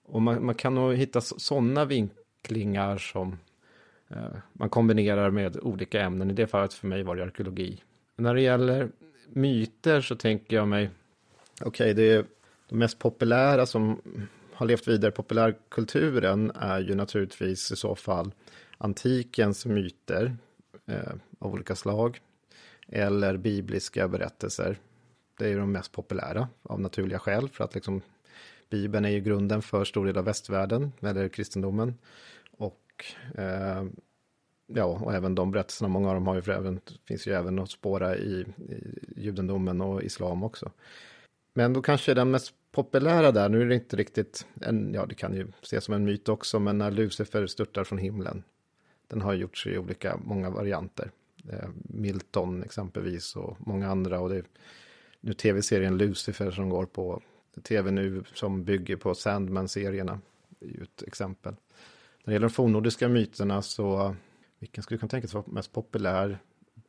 Och 0.06 0.22
man, 0.22 0.46
man 0.46 0.56
kan 0.56 0.76
nog 0.76 0.94
hitta 0.94 1.22
sådana 1.22 1.86
vinklingar 1.86 2.98
som 2.98 3.38
Eh, 4.10 4.38
man 4.54 4.70
kombinerar 4.70 5.32
med 5.32 5.58
olika 5.62 6.02
ämnen. 6.02 6.32
I 6.32 6.34
det 6.34 6.48
fallet 6.48 6.74
för 6.74 6.88
mig 6.88 7.04
var 7.04 7.16
det 7.16 7.24
arkeologi. 7.24 7.84
När 8.16 8.34
det 8.34 8.42
gäller 8.42 8.90
myter 9.34 10.02
så 10.02 10.16
tänker 10.16 10.56
jag 10.56 10.68
mig, 10.68 10.90
okej, 11.62 11.68
okay, 11.68 11.94
det 11.94 12.12
är 12.12 12.26
de 12.70 12.76
mest 12.76 13.00
populära 13.00 13.66
som 13.66 14.02
har 14.54 14.66
levt 14.66 14.88
vidare 14.88 15.12
i 15.12 15.16
populärkulturen 15.16 16.52
är 16.56 16.80
ju 16.80 16.96
naturligtvis 16.96 17.72
i 17.72 17.76
så 17.76 17.96
fall 17.96 18.32
antikens 18.78 19.66
myter 19.66 20.38
eh, 20.86 21.14
av 21.40 21.54
olika 21.54 21.76
slag. 21.76 22.20
Eller 22.90 23.38
bibliska 23.38 24.08
berättelser. 24.08 24.78
Det 25.38 25.46
är 25.46 25.50
ju 25.50 25.60
de 25.60 25.72
mest 25.72 25.92
populära 25.92 26.48
av 26.64 26.80
naturliga 26.80 27.20
skäl 27.20 27.50
för 27.50 27.64
att 27.64 27.76
liksom 27.76 28.02
Bibeln 28.70 29.06
är 29.06 29.10
ju 29.10 29.20
grunden 29.20 29.62
för 29.62 29.86
stor 29.86 30.06
del 30.06 30.18
av 30.18 30.26
västvärlden, 30.26 30.92
eller 31.02 31.28
kristendomen. 31.28 31.94
Och 32.98 33.40
eh, 33.40 33.86
ja, 34.68 34.84
och 34.86 35.14
även 35.14 35.36
de 35.36 35.52
berättelserna, 35.52 35.88
många 35.88 36.08
av 36.10 36.14
dem 36.14 36.28
har 36.28 36.36
ju 36.36 36.42
för 36.42 36.52
även, 36.52 36.80
finns 37.08 37.28
ju 37.28 37.34
även 37.34 37.60
att 37.60 37.70
spåra 37.70 38.18
i, 38.18 38.46
i 38.58 39.22
judendomen 39.22 39.82
och 39.82 40.04
islam 40.04 40.44
också. 40.44 40.72
Men 41.54 41.74
då 41.74 41.82
kanske 41.82 42.14
den 42.14 42.32
mest 42.32 42.54
populära 42.72 43.32
där, 43.32 43.50
nu 43.50 43.62
är 43.62 43.66
det 43.66 43.76
inte 43.76 43.96
riktigt, 43.96 44.46
en, 44.62 44.94
ja 44.94 45.06
det 45.06 45.16
kan 45.16 45.36
ju 45.36 45.48
ses 45.62 45.84
som 45.84 45.94
en 45.94 46.06
myt 46.06 46.30
också, 46.30 46.60
men 46.60 46.78
när 46.78 46.92
Lucifer 46.92 47.48
störtar 47.48 47.84
från 47.84 47.98
himlen. 47.98 48.44
Den 49.08 49.22
har 49.22 49.34
gjorts 49.34 49.68
i 49.68 49.78
olika, 49.78 50.18
många 50.24 50.50
varianter. 50.50 51.12
Eh, 51.50 51.70
Milton 51.84 52.64
exempelvis 52.64 53.36
och 53.36 53.58
många 53.60 53.90
andra. 53.90 54.20
Och 54.20 54.30
det 54.30 54.36
är 54.36 54.44
nu 55.22 55.34
tv-serien 55.34 55.98
Lucifer 55.98 56.52
som 56.52 56.70
går 56.70 56.86
på 56.86 57.22
tv 57.64 57.92
nu 57.92 58.24
som 58.34 58.64
bygger 58.64 58.96
på 58.96 59.16
Sandman-serierna. 59.16 60.20
är 60.60 60.66
ju 60.66 60.84
ett 60.84 61.04
exempel. 61.08 61.56
När 62.28 62.32
det 62.32 62.36
gäller 62.36 62.48
de 62.48 62.54
fornnordiska 62.54 63.08
myterna 63.08 63.62
så, 63.62 64.16
vilken 64.60 64.84
skulle 64.84 64.96
du 64.96 65.00
kunna 65.00 65.10
tänka 65.10 65.28
sig 65.28 65.36
vara 65.36 65.46
mest 65.48 65.74
populär 65.74 66.40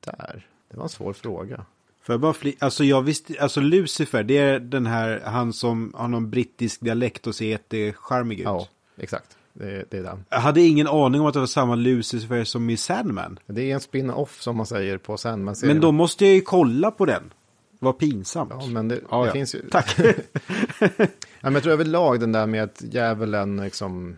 där? 0.00 0.46
Det 0.70 0.76
var 0.76 0.82
en 0.82 0.88
svår 0.88 1.12
fråga. 1.12 1.64
För 2.02 2.12
jag 2.12 2.20
bara 2.20 2.32
fli- 2.32 2.56
alltså 2.58 2.84
jag 2.84 3.02
visste, 3.02 3.34
alltså 3.40 3.60
Lucifer, 3.60 4.22
det 4.22 4.38
är 4.38 4.60
den 4.60 4.86
här, 4.86 5.22
han 5.24 5.52
som 5.52 5.92
har 5.96 6.08
någon 6.08 6.30
brittisk 6.30 6.80
dialekt 6.80 7.26
och 7.26 7.34
ser 7.34 7.46
jättecharmig 7.46 8.38
ut. 8.38 8.44
Ja, 8.44 8.68
exakt. 8.96 9.36
Det, 9.52 9.90
det, 9.90 9.98
är 9.98 10.02
den. 10.02 10.24
Jag 10.28 10.40
hade 10.40 10.60
ingen 10.60 10.86
aning 10.86 11.20
om 11.20 11.26
att 11.26 11.34
det 11.34 11.40
var 11.40 11.46
samma 11.46 11.74
Lucifer 11.74 12.44
som 12.44 12.70
i 12.70 12.76
Sandman. 12.76 13.38
Det 13.46 13.70
är 13.70 13.74
en 13.74 13.80
spin-off 13.80 14.42
som 14.42 14.56
man 14.56 14.66
säger 14.66 14.98
på 14.98 15.16
Sandman. 15.16 15.54
Men 15.62 15.80
då 15.80 15.92
måste 15.92 16.26
jag 16.26 16.34
ju 16.34 16.40
kolla 16.40 16.90
på 16.90 17.06
den. 17.06 17.32
Vad 17.78 17.98
pinsamt. 17.98 18.52
Ja, 18.60 18.66
men 18.66 18.88
det, 18.88 19.00
ja, 19.10 19.20
det 19.20 19.26
ja. 19.26 19.32
finns 19.32 19.54
ju... 19.54 19.68
Tack. 19.70 19.98
ja, 19.98 21.06
men 21.40 21.54
jag 21.54 21.62
tror 21.62 21.72
överlag 21.72 22.20
den 22.20 22.32
där 22.32 22.46
med 22.46 22.62
att 22.62 22.82
djävulen 22.90 23.56
liksom 23.56 24.16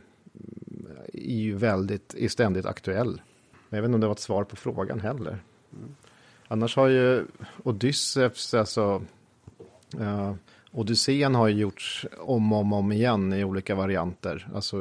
är 1.20 1.40
ju 1.40 1.54
väldigt, 1.54 2.14
är 2.14 2.28
ständigt 2.28 2.66
aktuell. 2.66 3.20
Men 3.68 3.76
jag 3.76 3.82
vet 3.82 3.88
inte 3.88 3.94
om 3.94 4.00
det 4.00 4.06
var 4.06 4.14
ett 4.14 4.20
svar 4.20 4.44
på 4.44 4.56
frågan 4.56 5.00
heller. 5.00 5.38
Mm. 5.72 5.94
Annars 6.48 6.76
har 6.76 6.88
ju 6.88 7.24
Odysseus, 7.62 8.54
alltså 8.54 9.02
uh, 10.00 10.34
Odysseen 10.72 11.34
har 11.34 11.48
ju 11.48 11.60
gjorts 11.60 12.06
om 12.18 12.52
och 12.52 12.58
om, 12.58 12.72
om 12.72 12.92
igen 12.92 13.32
i 13.32 13.44
olika 13.44 13.74
varianter. 13.74 14.48
Alltså 14.54 14.76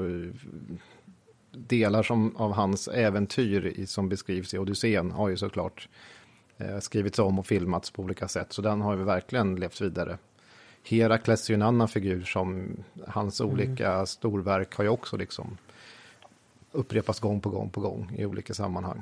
delar 1.52 2.04
som, 2.04 2.36
av 2.36 2.54
hans 2.54 2.88
äventyr 2.88 3.66
i, 3.66 3.88
som 3.88 4.10
beskrivs 4.10 4.54
i 4.54 4.58
Odysseen 4.58 5.12
har 5.12 5.30
ju 5.30 5.38
såklart 5.38 5.90
eh, 6.58 6.80
skrivits 6.80 7.20
om 7.20 7.40
och 7.40 7.48
filmats 7.48 7.92
på 7.92 8.04
olika 8.04 8.28
sätt. 8.28 8.54
Så 8.54 8.62
den 8.62 8.82
har 8.82 8.98
ju 8.98 9.04
verkligen 9.04 9.56
levt 9.56 9.82
vidare. 9.82 10.18
Herakles 10.84 11.50
är 11.50 11.54
ju 11.54 11.56
en 11.56 11.62
annan 11.62 11.88
figur 11.88 12.24
som 12.24 12.78
hans 13.08 13.42
mm. 13.42 13.54
olika 13.54 14.06
storverk 14.06 14.76
har 14.76 14.84
ju 14.84 14.90
också 14.90 15.18
liksom 15.18 15.58
upprepas 16.72 17.20
gång 17.20 17.42
på 17.42 17.50
gång 17.50 17.70
på 17.70 17.82
gång 17.82 18.12
i 18.18 18.26
olika 18.26 18.54
sammanhang. 18.54 19.02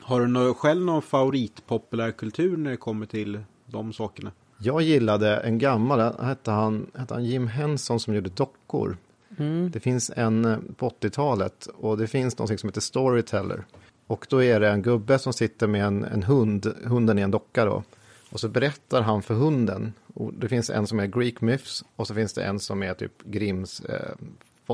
Har 0.00 0.26
du 0.26 0.54
själv 0.54 0.84
någon 0.84 1.02
favoritpopulärkultur 1.02 2.56
när 2.56 2.70
det 2.70 2.76
kommer 2.76 3.06
till 3.06 3.40
de 3.66 3.92
sakerna? 3.92 4.32
Jag 4.58 4.82
gillade 4.82 5.36
en 5.36 5.58
gammal, 5.58 6.14
hette 6.24 6.50
han, 6.50 6.90
hette 6.94 7.14
han 7.14 7.24
Jim 7.24 7.46
Henson 7.46 8.00
som 8.00 8.14
gjorde 8.14 8.30
dockor. 8.30 8.96
Mm. 9.38 9.70
Det 9.70 9.80
finns 9.80 10.10
en 10.16 10.44
eh, 10.44 10.58
på 10.76 10.88
80-talet 10.88 11.66
och 11.66 11.98
det 11.98 12.06
finns 12.06 12.38
något 12.38 12.60
som 12.60 12.68
heter 12.68 12.80
Storyteller. 12.80 13.64
Och 14.06 14.26
då 14.30 14.42
är 14.42 14.60
det 14.60 14.70
en 14.70 14.82
gubbe 14.82 15.18
som 15.18 15.32
sitter 15.32 15.66
med 15.66 15.84
en, 15.84 16.04
en 16.04 16.22
hund, 16.22 16.74
hunden 16.84 17.18
är 17.18 17.22
en 17.22 17.30
docka 17.30 17.64
då. 17.64 17.82
Och 18.30 18.40
så 18.40 18.48
berättar 18.48 19.02
han 19.02 19.22
för 19.22 19.34
hunden. 19.34 19.92
Och 20.14 20.34
det 20.34 20.48
finns 20.48 20.70
en 20.70 20.86
som 20.86 21.00
är 21.00 21.06
Greek 21.06 21.40
Myths 21.40 21.84
och 21.96 22.06
så 22.06 22.14
finns 22.14 22.32
det 22.32 22.44
en 22.44 22.60
som 22.60 22.82
är 22.82 22.94
typ 22.94 23.22
Grimms 23.24 23.80
eh, 23.80 24.14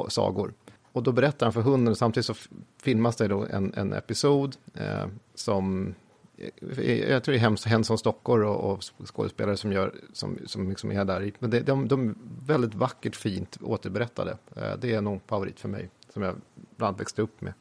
sagor. 0.09 0.53
Och 0.95 1.03
då 1.03 1.13
berättar 1.13 1.47
han 1.47 1.53
för 1.53 1.61
hunden 1.61 1.93
och 1.93 1.99
samtidigt 1.99 2.27
så 2.27 2.35
filmas 2.83 3.17
det 3.17 3.29
då 3.29 3.47
en, 3.51 3.75
en 3.75 3.93
episod 3.93 4.57
eh, 4.75 5.07
som 5.35 5.95
eh, 6.37 7.11
jag 7.11 7.25
tror 7.25 7.33
det 7.33 7.39
är 7.39 7.69
Hensons 7.69 8.03
dockor 8.03 8.45
och, 8.45 8.73
och 8.73 8.85
skådespelare 9.15 9.57
som, 9.57 9.73
gör, 9.73 9.95
som, 10.13 10.39
som 10.47 10.69
liksom 10.69 10.93
är 10.93 11.05
där. 11.05 11.33
Men 11.39 11.51
det, 11.51 11.61
de, 11.61 11.89
de 11.89 12.09
är 12.09 12.15
väldigt 12.47 12.75
vackert 12.75 13.17
fint 13.17 13.59
återberättade. 13.63 14.39
Eh, 14.57 14.77
det 14.81 14.95
är 14.95 15.01
nog 15.01 15.21
favorit 15.27 15.61
för 15.61 15.69
mig, 15.69 15.91
som 16.09 16.23
jag 16.23 16.35
bland 16.77 16.89
annat 16.89 17.01
växte 17.01 17.23
upp 17.23 17.41
med. 17.41 17.53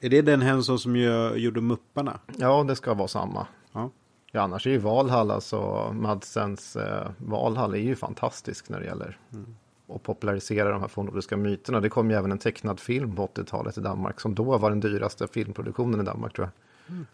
Är 0.00 0.08
det 0.08 0.22
den 0.22 0.42
Henson 0.42 0.78
som 0.78 0.96
gör, 0.96 1.36
gjorde 1.36 1.60
Mupparna? 1.60 2.20
Ja, 2.36 2.64
det 2.64 2.76
ska 2.76 2.94
vara 2.94 3.08
samma. 3.08 3.46
Ja. 3.72 3.90
Ja, 4.32 4.40
annars 4.40 4.66
är 4.66 4.70
ju 4.70 4.78
Valhall, 4.78 5.30
alltså 5.30 5.90
Madsens 5.92 6.76
eh, 6.76 7.10
Valhall 7.18 7.74
är 7.74 7.78
ju 7.78 7.96
fantastisk 7.96 8.68
när 8.68 8.80
det 8.80 8.86
gäller 8.86 9.18
mm. 9.32 9.56
Att 9.88 10.02
popularisera 10.02 10.70
de 10.70 10.80
här 10.80 10.88
fornnordiska 10.88 11.36
myterna. 11.36 11.80
Det 11.80 11.88
kom 11.88 12.10
ju 12.10 12.16
även 12.16 12.32
en 12.32 12.38
tecknad 12.38 12.80
film 12.80 13.16
på 13.16 13.26
80-talet 13.26 13.78
i 13.78 13.80
Danmark 13.80 14.20
som 14.20 14.34
då 14.34 14.58
var 14.58 14.70
den 14.70 14.80
dyraste 14.80 15.28
filmproduktionen 15.28 16.00
i 16.00 16.04
Danmark 16.04 16.32
tror 16.34 16.46
jag. 16.46 16.52
Mm. 16.88 17.06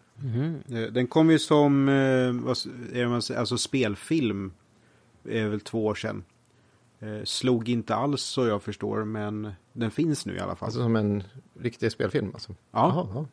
Mm. 0.67 0.93
Den 0.93 1.07
kom 1.07 1.31
ju 1.31 1.39
som 1.39 1.89
eh, 1.89 3.37
alltså 3.37 3.57
spelfilm, 3.57 4.51
är 5.23 5.47
väl 5.47 5.61
två 5.61 5.85
år 5.85 5.95
sedan. 5.95 6.23
Eh, 6.99 7.23
slog 7.23 7.69
inte 7.69 7.95
alls 7.95 8.21
så 8.21 8.47
jag 8.47 8.63
förstår, 8.63 9.03
men 9.03 9.51
den 9.73 9.91
finns 9.91 10.25
nu 10.25 10.35
i 10.35 10.39
alla 10.39 10.55
fall. 10.55 10.65
Alltså 10.65 10.81
som 10.81 10.95
en 10.95 11.23
riktig 11.59 11.91
spelfilm? 11.91 12.31
Alltså. 12.33 12.51
Ja. 12.51 12.55
Jaha, 12.71 13.07
ja. 13.13 13.25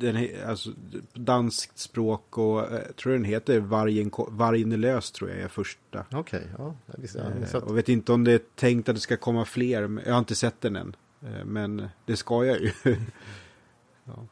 Den, 0.00 0.28
alltså, 0.46 0.70
danskt 1.14 1.78
språk 1.78 2.38
och 2.38 2.72
eh, 2.72 2.80
tror 2.80 3.12
den 3.12 3.24
heter 3.24 3.60
Vargen, 3.60 4.10
Vargen 4.28 4.72
är 4.72 4.76
lös 4.76 5.10
tror 5.10 5.30
jag 5.30 5.38
är 5.38 5.48
första. 5.48 6.04
Okej, 6.12 6.48
ja. 6.58 6.74
Jag 6.86 7.00
visste, 7.00 7.18
jag 7.18 7.60
Eh, 7.62 7.68
att, 7.68 7.70
vet 7.70 7.88
inte 7.88 8.12
om 8.12 8.24
det 8.24 8.32
är 8.32 8.40
tänkt 8.54 8.88
att 8.88 8.94
det 8.94 9.00
ska 9.00 9.16
komma 9.16 9.44
fler. 9.44 10.00
Jag 10.06 10.12
har 10.12 10.18
inte 10.18 10.34
sett 10.34 10.60
den 10.60 10.76
än. 10.76 10.96
Eh, 11.22 11.44
Men 11.44 11.88
det 12.06 12.16
ska 12.16 12.44
jag 12.44 12.60
ju. 12.60 12.72
ja, 14.04 14.26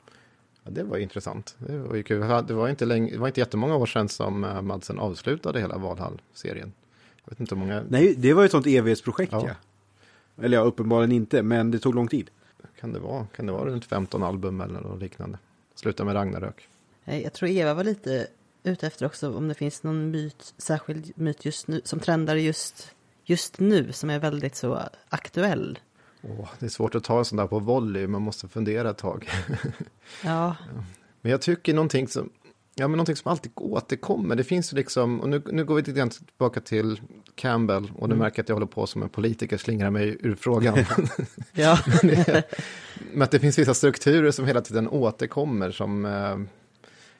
det 0.64 0.82
var 0.82 0.96
intressant. 0.98 1.56
Det 1.58 1.78
var 1.78 1.94
ju 1.94 2.02
kul. 2.02 2.20
Det 2.20 2.54
var 2.54 2.68
inte, 2.68 2.84
länge, 2.84 3.12
det 3.12 3.18
var 3.18 3.26
inte 3.26 3.40
jättemånga 3.40 3.76
år 3.76 3.86
sedan 3.86 4.08
som 4.08 4.40
Madsen 4.62 4.98
avslutade 4.98 5.60
hela 5.60 5.78
Valhall-serien. 5.78 6.72
Jag 7.24 7.30
vet 7.30 7.40
inte 7.40 7.54
hur 7.54 7.60
många, 7.60 7.84
Nej, 7.88 8.14
det 8.18 8.32
var 8.32 8.42
ju 8.42 8.46
ett 8.46 8.52
sånt 8.52 8.66
evighetsprojekt 8.66 9.32
Ja. 9.32 9.44
ja. 9.46 9.54
Eller 10.44 10.56
ja, 10.56 10.62
uppenbarligen 10.62 11.12
inte, 11.12 11.42
men 11.42 11.70
det 11.70 11.78
tog 11.78 11.94
lång 11.94 12.08
tid. 12.08 12.30
kan 12.80 12.92
det 12.92 12.98
vara? 12.98 13.26
Kan 13.36 13.46
det 13.46 13.52
vara 13.52 13.64
runt 13.70 13.84
15 13.84 14.22
album 14.22 14.60
eller 14.60 14.80
något 14.80 15.00
liknande? 15.00 15.38
Sluta 15.78 16.04
med 16.04 16.14
Ragnarök. 16.14 16.68
Jag 17.04 17.32
tror 17.32 17.50
Eva 17.50 17.74
var 17.74 17.84
lite 17.84 18.26
ute 18.62 18.86
efter 18.86 19.06
också 19.06 19.36
om 19.36 19.48
det 19.48 19.54
finns 19.54 19.82
någon 19.82 20.10
myt, 20.10 20.54
särskild 20.58 21.12
myt 21.14 21.44
just 21.44 21.68
nu, 21.68 21.80
som 21.84 22.00
trendar 22.00 22.36
just, 22.36 22.94
just 23.24 23.58
nu, 23.60 23.92
som 23.92 24.10
är 24.10 24.18
väldigt 24.18 24.56
så 24.56 24.82
aktuell. 25.08 25.78
Åh, 26.22 26.48
det 26.58 26.66
är 26.66 26.70
svårt 26.70 26.94
att 26.94 27.04
ta 27.04 27.18
en 27.18 27.24
sån 27.24 27.38
där 27.38 27.46
på 27.46 27.58
volley, 27.58 28.06
man 28.06 28.22
måste 28.22 28.48
fundera 28.48 28.90
ett 28.90 28.98
tag. 28.98 29.28
Ja, 30.24 30.56
Men 31.20 31.32
jag 31.32 31.42
tycker 31.42 31.74
någonting 31.74 32.08
som, 32.08 32.30
ja, 32.78 32.88
men 32.88 32.96
någonting 32.96 33.16
som 33.16 33.30
alltid 33.30 33.52
återkommer. 33.54 34.36
Det 34.36 34.44
finns 34.44 34.72
liksom, 34.72 35.20
och 35.20 35.28
nu, 35.28 35.42
nu 35.52 35.64
går 35.64 35.74
vi 35.74 35.80
lite 35.80 35.92
grann 35.92 36.10
tillbaka 36.10 36.60
till 36.60 37.00
Campbell 37.34 37.92
och 37.96 38.08
nu 38.08 38.14
Mm. 38.14 38.18
märker 38.18 38.42
att 38.42 38.48
jag 38.48 38.56
håller 38.56 38.66
på 38.66 38.86
som 38.86 39.02
en 39.02 39.08
politiker, 39.08 39.56
slingrar 39.56 39.90
mig 39.90 40.16
ur 40.20 40.34
frågan. 40.34 40.78
ja. 41.52 41.78
men 43.12 43.22
att 43.22 43.30
det 43.30 43.38
finns 43.40 43.58
vissa 43.58 43.74
strukturer 43.74 44.30
som 44.30 44.46
hela 44.46 44.60
tiden 44.60 44.88
återkommer 44.88 45.70
som, 45.70 46.04
eh, 46.04 46.36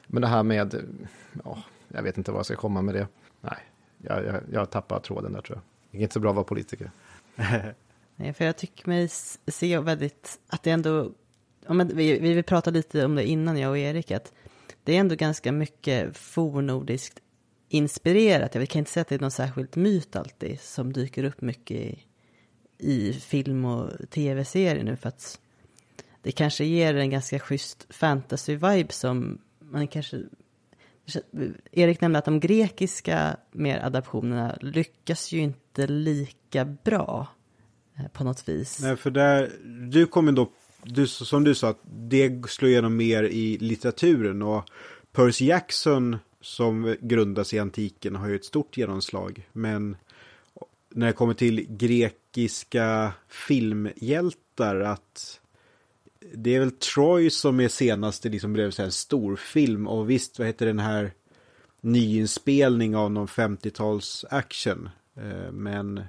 men 0.07 0.21
det 0.21 0.27
här 0.27 0.43
med, 0.43 0.75
ja, 1.43 1.63
jag 1.87 2.03
vet 2.03 2.17
inte 2.17 2.31
vad 2.31 2.39
jag 2.39 2.45
ska 2.45 2.55
komma 2.55 2.81
med 2.81 2.95
det. 2.95 3.07
Nej, 3.41 3.57
jag, 3.97 4.25
jag, 4.25 4.41
jag 4.51 4.69
tappar 4.69 4.99
tråden 4.99 5.33
där 5.33 5.41
tror 5.41 5.57
jag. 5.57 5.63
Det 5.91 5.97
är 5.97 6.01
inte 6.01 6.13
så 6.13 6.19
bra 6.19 6.29
att 6.29 6.35
vara 6.35 6.45
politiker. 6.45 6.91
Nej, 8.15 8.33
för 8.33 8.45
jag 8.45 8.57
tycker 8.57 8.89
mig 8.89 9.07
se 9.47 9.79
väldigt, 9.79 10.39
att 10.47 10.63
det 10.63 10.71
ändå, 10.71 11.11
ja, 11.67 11.73
men 11.73 11.91
vi, 11.95 12.19
vi 12.19 12.43
pratade 12.43 12.77
lite 12.77 13.05
om 13.05 13.15
det 13.15 13.23
innan 13.23 13.57
jag 13.57 13.69
och 13.69 13.77
Erik, 13.77 14.11
att 14.11 14.33
det 14.89 14.95
är 14.95 14.99
ändå 14.99 15.15
ganska 15.15 15.51
mycket 15.51 16.17
fornordiskt 16.17 17.19
inspirerat. 17.67 18.55
Jag 18.55 18.69
kan 18.69 18.79
inte 18.79 18.91
säga 18.91 19.01
att 19.01 19.07
det 19.07 19.15
är 19.15 19.19
någon 19.19 19.31
särskild 19.31 19.77
myt 19.77 20.15
alltid 20.15 20.59
som 20.61 20.93
dyker 20.93 21.23
upp 21.23 21.41
mycket 21.41 21.77
i, 21.77 22.03
i 22.77 23.13
film 23.13 23.65
och 23.65 24.09
tv-serier 24.09 24.83
nu, 24.83 24.95
för 24.95 25.09
att 25.09 25.39
det 26.21 26.31
kanske 26.31 26.65
ger 26.65 26.95
en 26.95 27.09
ganska 27.09 27.39
schysst 27.39 27.87
fantasy-vibe 27.89 28.91
som 28.91 29.41
man 29.59 29.87
kanske 29.87 30.23
Erik 31.71 32.01
nämnde 32.01 32.19
att 32.19 32.25
de 32.25 32.39
grekiska 32.39 33.37
mer 33.51 33.79
adaptionerna 33.79 34.57
lyckas 34.61 35.31
ju 35.31 35.39
inte 35.39 35.87
lika 35.87 36.65
bra 36.65 37.27
eh, 37.97 38.07
på 38.07 38.23
något 38.23 38.49
vis. 38.49 38.79
Nej, 38.81 38.95
för 38.95 39.11
där, 39.11 39.51
du 39.91 40.05
kommer 40.05 40.31
då, 40.31 40.51
du, 40.83 41.07
som 41.07 41.43
du 41.43 41.55
sa, 41.55 41.69
att 41.69 41.81
det 41.83 42.49
slår 42.49 42.71
igenom 42.71 42.97
mer 42.97 43.23
i 43.23 43.57
litteraturen 43.57 44.41
och 44.41 44.69
Percy 45.11 45.45
Jackson 45.45 46.17
som 46.41 46.95
grundas 47.01 47.53
i 47.53 47.59
antiken 47.59 48.15
har 48.15 48.27
ju 48.27 48.35
ett 48.35 48.45
stort 48.45 48.77
genomslag. 48.77 49.47
Men 49.51 49.97
när 50.89 51.07
det 51.07 51.13
kommer 51.13 51.33
till 51.33 51.65
grekiska 51.69 53.13
filmhjältar 53.27 54.79
att 54.79 55.39
det 56.33 56.55
är 56.55 56.59
väl 56.59 56.71
Troy 56.71 57.29
som 57.29 57.59
är 57.59 57.67
senaste 57.67 58.29
liksom 58.29 58.53
blev 58.53 58.71
så 58.71 58.81
här 58.81 58.87
en 58.87 58.91
storfilm 58.91 59.87
och 59.87 60.09
visst 60.09 60.39
vad 60.39 60.47
heter 60.47 60.65
den 60.65 60.79
här 60.79 61.13
nyinspelning 61.81 62.95
av 62.95 63.11
någon 63.11 63.27
50-tals 63.27 64.25
action. 64.29 64.89
Eh, 65.15 65.51
men 65.51 66.03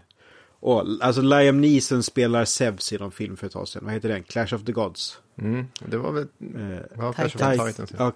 och, 0.60 0.84
alltså 1.00 1.22
Liam 1.22 1.60
Neeson 1.60 2.02
spelar 2.02 2.44
Zeus 2.44 2.92
i 2.92 2.98
någon 2.98 3.10
film 3.12 3.36
för 3.36 3.46
ett 3.46 3.52
tag 3.52 3.68
sedan. 3.68 3.84
Vad 3.84 3.92
heter 3.94 4.08
den? 4.08 4.22
Clash 4.22 4.54
of 4.54 4.64
the 4.64 4.72
Gods. 4.72 5.20
Mm, 5.38 5.66
det 5.86 5.96
var 5.96 6.12
väl, 6.12 6.26
Eh, 6.56 6.80
ja, 6.96 7.12
kanske 7.12 7.38
Titans. 7.38 7.58
var 7.58 7.68
Titans. 7.68 7.94
ja. 7.98 8.12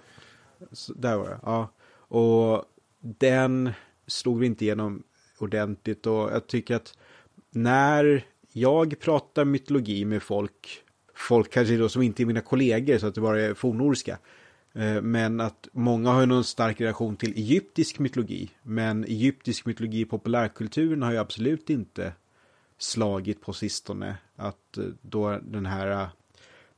Där 0.95 1.17
var 1.17 1.29
det. 1.29 1.39
Ja. 1.43 1.71
Och 2.07 2.65
den 3.01 3.71
slog 4.07 4.39
vi 4.39 4.45
inte 4.45 4.65
igenom 4.65 5.03
ordentligt 5.39 6.05
och 6.05 6.31
jag 6.31 6.47
tycker 6.47 6.75
att 6.75 6.97
när 7.51 8.25
jag 8.51 8.99
pratar 8.99 9.45
mytologi 9.45 10.05
med 10.05 10.23
folk, 10.23 10.81
folk 11.15 11.51
kanske 11.51 11.77
då 11.77 11.89
som 11.89 12.01
inte 12.01 12.23
är 12.23 12.25
mina 12.25 12.41
kollegor 12.41 12.97
så 12.97 13.07
att 13.07 13.15
det 13.15 13.21
bara 13.21 13.41
är 13.41 13.53
fornnordiska, 13.53 14.17
eh, 14.73 15.01
men 15.01 15.39
att 15.39 15.67
många 15.71 16.11
har 16.11 16.25
någon 16.25 16.43
stark 16.43 16.81
relation 16.81 17.15
till 17.15 17.31
egyptisk 17.31 17.99
mytologi, 17.99 18.49
men 18.63 19.03
egyptisk 19.03 19.65
mytologi 19.65 19.99
i 19.99 20.05
populärkulturen 20.05 21.01
har 21.01 21.11
ju 21.11 21.17
absolut 21.17 21.69
inte 21.69 22.13
slagit 22.77 23.41
på 23.41 23.53
sistone. 23.53 24.17
Att 24.35 24.77
eh, 24.77 24.83
då 25.01 25.39
den 25.43 25.65
här 25.65 25.91
eh, 25.91 26.07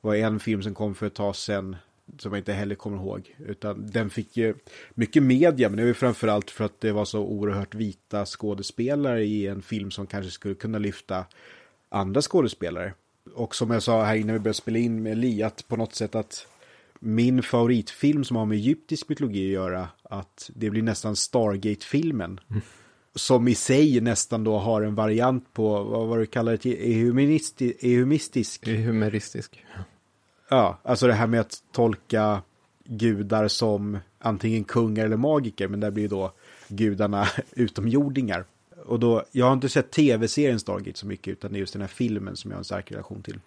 var 0.02 0.16
en 0.16 0.40
film 0.40 0.64
som 0.64 0.74
kom 0.74 0.96
för 0.96 1.08
ett 1.08 1.16
tag 1.16 1.36
sedan 1.36 1.76
som 2.18 2.32
jag 2.32 2.40
inte 2.40 2.54
heller 2.54 2.76
kommer 2.76 2.98
ihåg. 2.98 3.36
Utan 3.38 3.88
den 3.88 4.10
fick 4.10 4.38
ju 4.38 4.56
mycket 4.94 5.24
media, 5.24 5.70
men 5.70 5.78
det 5.78 5.84
var 5.84 5.88
ju 5.88 5.94
framförallt 5.94 6.52
för 6.52 6.66
att 6.66 6.82
det 6.82 6.92
var 6.92 7.06
så 7.06 7.20
oerhört 7.20 7.76
vita 7.76 8.26
skådespelare 8.26 9.24
i 9.24 9.48
en 9.48 9.62
film 9.62 9.92
som 9.92 10.08
kanske 10.08 10.32
skulle 10.32 10.56
kunna 10.56 10.78
lyfta 10.78 11.26
andra 11.90 12.22
skådespelare. 12.22 12.94
Och 13.34 13.56
som 13.56 13.72
jag 13.72 13.84
sa 13.84 14.04
här 14.04 14.16
innan 14.16 14.34
vi 14.34 14.40
började 14.40 14.58
spela 14.58 14.78
in 14.78 15.04
med 15.04 15.18
Li, 15.18 15.44
att 15.44 15.68
på 15.68 15.76
något 15.76 15.96
sätt 15.96 16.16
att 16.16 16.48
min 17.00 17.44
favoritfilm 17.44 18.24
som 18.24 18.38
har 18.38 18.46
med 18.46 18.56
egyptisk 18.56 19.10
mytologi 19.10 19.48
att 19.48 19.54
göra, 19.54 19.90
att 20.04 20.50
det 20.56 20.70
blir 20.70 20.82
nästan 20.82 21.16
Stargate-filmen. 21.16 22.40
Mm. 22.50 22.62
Som 23.18 23.48
i 23.48 23.56
sig 23.56 24.02
nästan 24.02 24.44
då 24.44 24.58
har 24.58 24.82
en 24.82 24.96
variant 24.96 25.54
på, 25.54 25.84
vad 25.84 26.08
var 26.08 26.20
det 26.20 26.26
kallade 26.26 26.58
till, 26.58 26.78
ehuministi- 26.78 27.74
ehumistisk 27.80 28.66
Det 28.66 28.72
är 28.72 28.82
humoristisk. 28.82 29.66
Ja, 30.50 30.80
alltså 30.84 31.08
det 31.08 31.14
här 31.14 31.28
med 31.28 31.40
att 31.40 31.64
tolka 31.72 32.42
gudar 32.86 33.48
som 33.48 33.98
antingen 34.20 34.64
kungar 34.64 35.06
eller 35.06 35.18
magiker, 35.18 35.68
men 35.68 35.80
där 35.80 35.92
blir 35.92 36.10
då 36.10 36.32
gudarna 36.68 37.28
utomjordingar. 37.52 38.46
Och 38.86 39.00
då, 39.00 39.24
jag 39.32 39.46
har 39.46 39.54
inte 39.54 39.70
sett 39.70 39.92
tv-serien 39.92 40.60
Stargate 40.60 41.00
så 41.00 41.08
mycket, 41.08 41.32
utan 41.32 41.52
det 41.52 41.58
är 41.58 41.60
just 41.60 41.74
den 41.74 41.82
här 41.82 41.90
filmen 41.90 42.36
som 42.36 42.52
jag 42.52 42.56
har 42.56 42.60
en 42.62 42.66
stark 42.66 42.92
relation 42.92 43.22
till. 43.22 43.40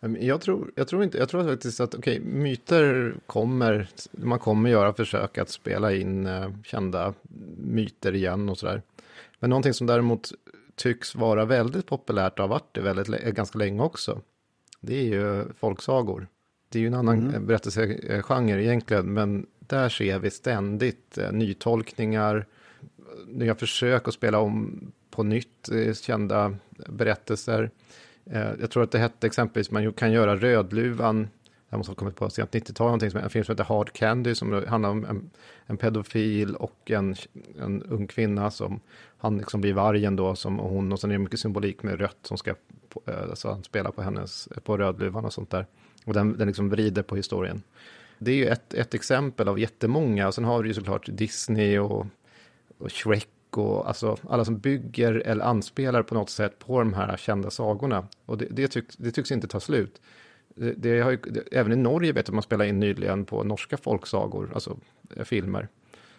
Men 0.00 0.26
Jag 0.26 0.40
tror, 0.40 0.70
jag 0.74 0.88
tror 0.88 1.04
inte, 1.04 1.18
jag 1.18 1.28
tror 1.28 1.44
faktiskt 1.44 1.80
att 1.80 1.94
okej, 1.94 2.20
myter 2.20 3.14
kommer, 3.26 3.88
man 4.10 4.38
kommer 4.38 4.70
göra 4.70 4.92
försök 4.92 5.38
att 5.38 5.50
spela 5.50 5.92
in 5.94 6.26
eh, 6.26 6.50
kända 6.64 7.14
myter 7.58 8.14
igen 8.14 8.48
och 8.48 8.58
sådär. 8.58 8.82
Men 9.38 9.50
någonting 9.50 9.74
som 9.74 9.86
däremot 9.86 10.32
tycks 10.76 11.14
vara 11.14 11.44
väldigt 11.44 11.86
populärt 11.86 12.38
och 12.38 12.42
har 12.42 12.48
varit 12.48 12.74
det 12.74 12.80
väldigt, 12.80 13.34
ganska 13.34 13.58
länge 13.58 13.82
också. 13.82 14.20
Det 14.80 14.94
är 14.94 15.04
ju 15.04 15.44
folksagor. 15.58 16.26
Det 16.68 16.78
är 16.78 16.80
ju 16.80 16.86
en 16.86 16.94
annan 16.94 17.18
Mm. 17.18 17.28
mm. 17.28 17.46
berättelsegenre 17.46 18.64
egentligen, 18.64 19.12
men 19.12 19.46
där 19.58 19.88
ser 19.88 20.18
vi 20.18 20.30
ständigt 20.30 21.18
eh, 21.18 21.32
nytolkningar, 21.32 22.46
nya 23.26 23.54
försök 23.54 24.08
att 24.08 24.14
spela 24.14 24.38
om 24.38 24.80
på 25.10 25.22
nytt 25.22 25.68
eh, 25.72 25.94
kända 25.94 26.54
berättelser. 26.88 27.70
Eh, 28.30 28.50
jag 28.60 28.70
tror 28.70 28.82
att 28.82 28.90
det 28.90 28.98
hette 28.98 29.26
exempelvis, 29.26 29.70
man 29.70 29.92
kan 29.92 30.12
göra 30.12 30.36
Rödluvan, 30.36 31.28
jag 31.70 31.78
måste 31.78 31.90
ha 31.90 31.94
kommit 31.94 32.16
på 32.16 32.30
sent 32.30 32.54
90-tal, 32.54 32.86
någonting 32.86 33.10
som 33.10 33.20
en 33.20 33.30
film 33.30 33.44
som 33.44 33.52
heter 33.52 33.64
Hard 33.64 33.92
Candy, 33.92 34.34
som 34.34 34.64
handlar 34.68 34.90
om 34.90 35.04
en, 35.04 35.30
en 35.66 35.76
pedofil 35.76 36.56
och 36.56 36.90
en, 36.90 37.16
en 37.60 37.82
ung 37.82 38.06
kvinna 38.06 38.50
som 38.50 38.80
han 39.18 39.38
liksom 39.38 39.60
blir 39.60 39.72
vargen 39.72 40.16
då, 40.16 40.34
som 40.34 40.60
och 40.60 40.70
hon, 40.70 40.92
och 40.92 41.00
sen 41.00 41.10
är 41.10 41.14
det 41.14 41.18
mycket 41.18 41.40
symbolik 41.40 41.82
med 41.82 42.00
rött 42.00 42.18
som 42.22 42.38
ska, 42.38 42.50
eh, 42.50 43.22
alltså 43.30 43.48
eh, 43.48 43.54
han 43.54 43.64
spelar 43.64 43.90
på 43.90 44.02
hennes, 44.02 44.48
på 44.64 44.76
Rödluvan 44.76 45.24
och 45.24 45.32
sånt 45.32 45.50
där. 45.50 45.66
Och 46.04 46.14
den, 46.14 46.38
den 46.38 46.46
liksom 46.46 46.68
vrider 46.68 47.02
på 47.02 47.16
historien. 47.16 47.62
Det 48.18 48.30
är 48.30 48.36
ju 48.36 48.46
ett, 48.46 48.74
ett 48.74 48.94
exempel 48.94 49.48
av 49.48 49.58
jättemånga, 49.58 50.26
och 50.26 50.34
sen 50.34 50.44
har 50.44 50.62
du 50.62 50.68
ju 50.68 50.74
såklart 50.74 51.08
Disney 51.12 51.78
och, 51.78 52.06
och 52.78 52.92
Shrek 52.92 53.28
och 53.50 53.88
alltså 53.88 54.16
alla 54.28 54.44
som 54.44 54.58
bygger 54.58 55.14
eller 55.14 55.44
anspelar 55.44 56.02
på 56.02 56.14
något 56.14 56.30
sätt 56.30 56.58
på 56.58 56.78
de 56.78 56.94
här 56.94 57.16
kända 57.16 57.50
sagorna. 57.50 58.06
Och 58.24 58.38
det, 58.38 58.46
det, 58.50 58.68
tycks, 58.68 58.96
det 58.96 59.10
tycks 59.10 59.32
inte 59.32 59.48
ta 59.48 59.60
slut. 59.60 60.00
Det, 60.58 60.72
det 60.72 61.00
har 61.00 61.10
ju, 61.10 61.16
det, 61.16 61.40
även 61.52 61.72
i 61.72 61.76
Norge 61.76 62.12
vet 62.12 62.16
jag 62.28 62.32
att 62.32 62.34
man 62.34 62.42
spelar 62.42 62.64
in 62.64 62.80
nyligen 62.80 63.24
på 63.24 63.44
norska 63.44 63.76
folksagor, 63.76 64.50
alltså 64.54 64.76
eh, 65.16 65.24
filmer. 65.24 65.68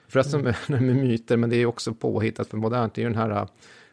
Förresten 0.07 0.41
med, 0.41 0.55
med 0.67 0.81
myter, 0.83 1.37
men 1.37 1.49
det 1.49 1.55
är 1.55 1.65
också 1.65 1.93
påhittat 1.93 2.47
för 2.47 2.57
modernt. 2.57 2.93
Det 2.93 3.01
är 3.01 3.03
ju 3.03 3.09
den 3.09 3.17
här, 3.21 3.29
eh, 3.29 3.47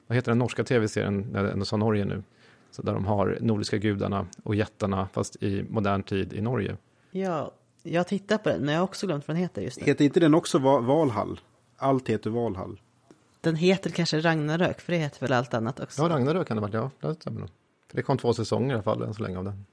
vad 0.06 0.16
heter 0.16 0.30
den 0.30 0.38
norska 0.38 0.64
tv-serien, 0.64 1.36
ändå 1.36 1.64
sa 1.64 1.76
Norge 1.76 2.04
nu, 2.04 2.22
så 2.70 2.82
där 2.82 2.92
de 2.94 3.04
har 3.06 3.38
nordiska 3.40 3.76
gudarna 3.78 4.26
och 4.42 4.54
jättarna, 4.54 5.08
fast 5.12 5.42
i 5.42 5.64
modern 5.70 6.02
tid 6.02 6.32
i 6.32 6.40
Norge. 6.40 6.76
Ja, 7.10 7.52
jag 7.82 8.06
tittar 8.06 8.38
på 8.38 8.48
den, 8.48 8.60
men 8.64 8.74
jag 8.74 8.80
har 8.80 8.84
också 8.84 9.06
glömt 9.06 9.28
vad 9.28 9.36
den 9.36 9.42
heter 9.42 9.62
just 9.62 9.80
nu. 9.80 9.86
Heter 9.86 10.04
inte 10.04 10.20
den 10.20 10.34
också 10.34 10.58
Va- 10.58 10.80
Valhall? 10.80 11.40
Allt 11.76 12.08
heter 12.08 12.30
Valhall. 12.30 12.80
Den 13.40 13.56
heter 13.56 13.90
kanske 13.90 14.20
Ragnarök, 14.20 14.80
för 14.80 14.92
det 14.92 14.98
heter 14.98 15.20
väl 15.20 15.32
allt 15.32 15.54
annat 15.54 15.80
också. 15.80 16.02
Ja, 16.02 16.08
Ragnarök 16.08 16.48
kan 16.48 16.56
det 16.56 16.60
vara, 16.60 16.90
ja, 17.00 17.08
det 17.08 17.14
stämmer 17.14 17.40
nog. 17.40 17.48
För 17.90 17.96
det 17.96 18.02
kom 18.02 18.18
två 18.18 18.34
säsonger 18.34 18.70
i 18.70 18.72
alla 18.72 18.82
fall 18.82 19.02
än 19.02 19.14
så 19.14 19.22
länge 19.22 19.38
av 19.38 19.44
den. 19.44 19.64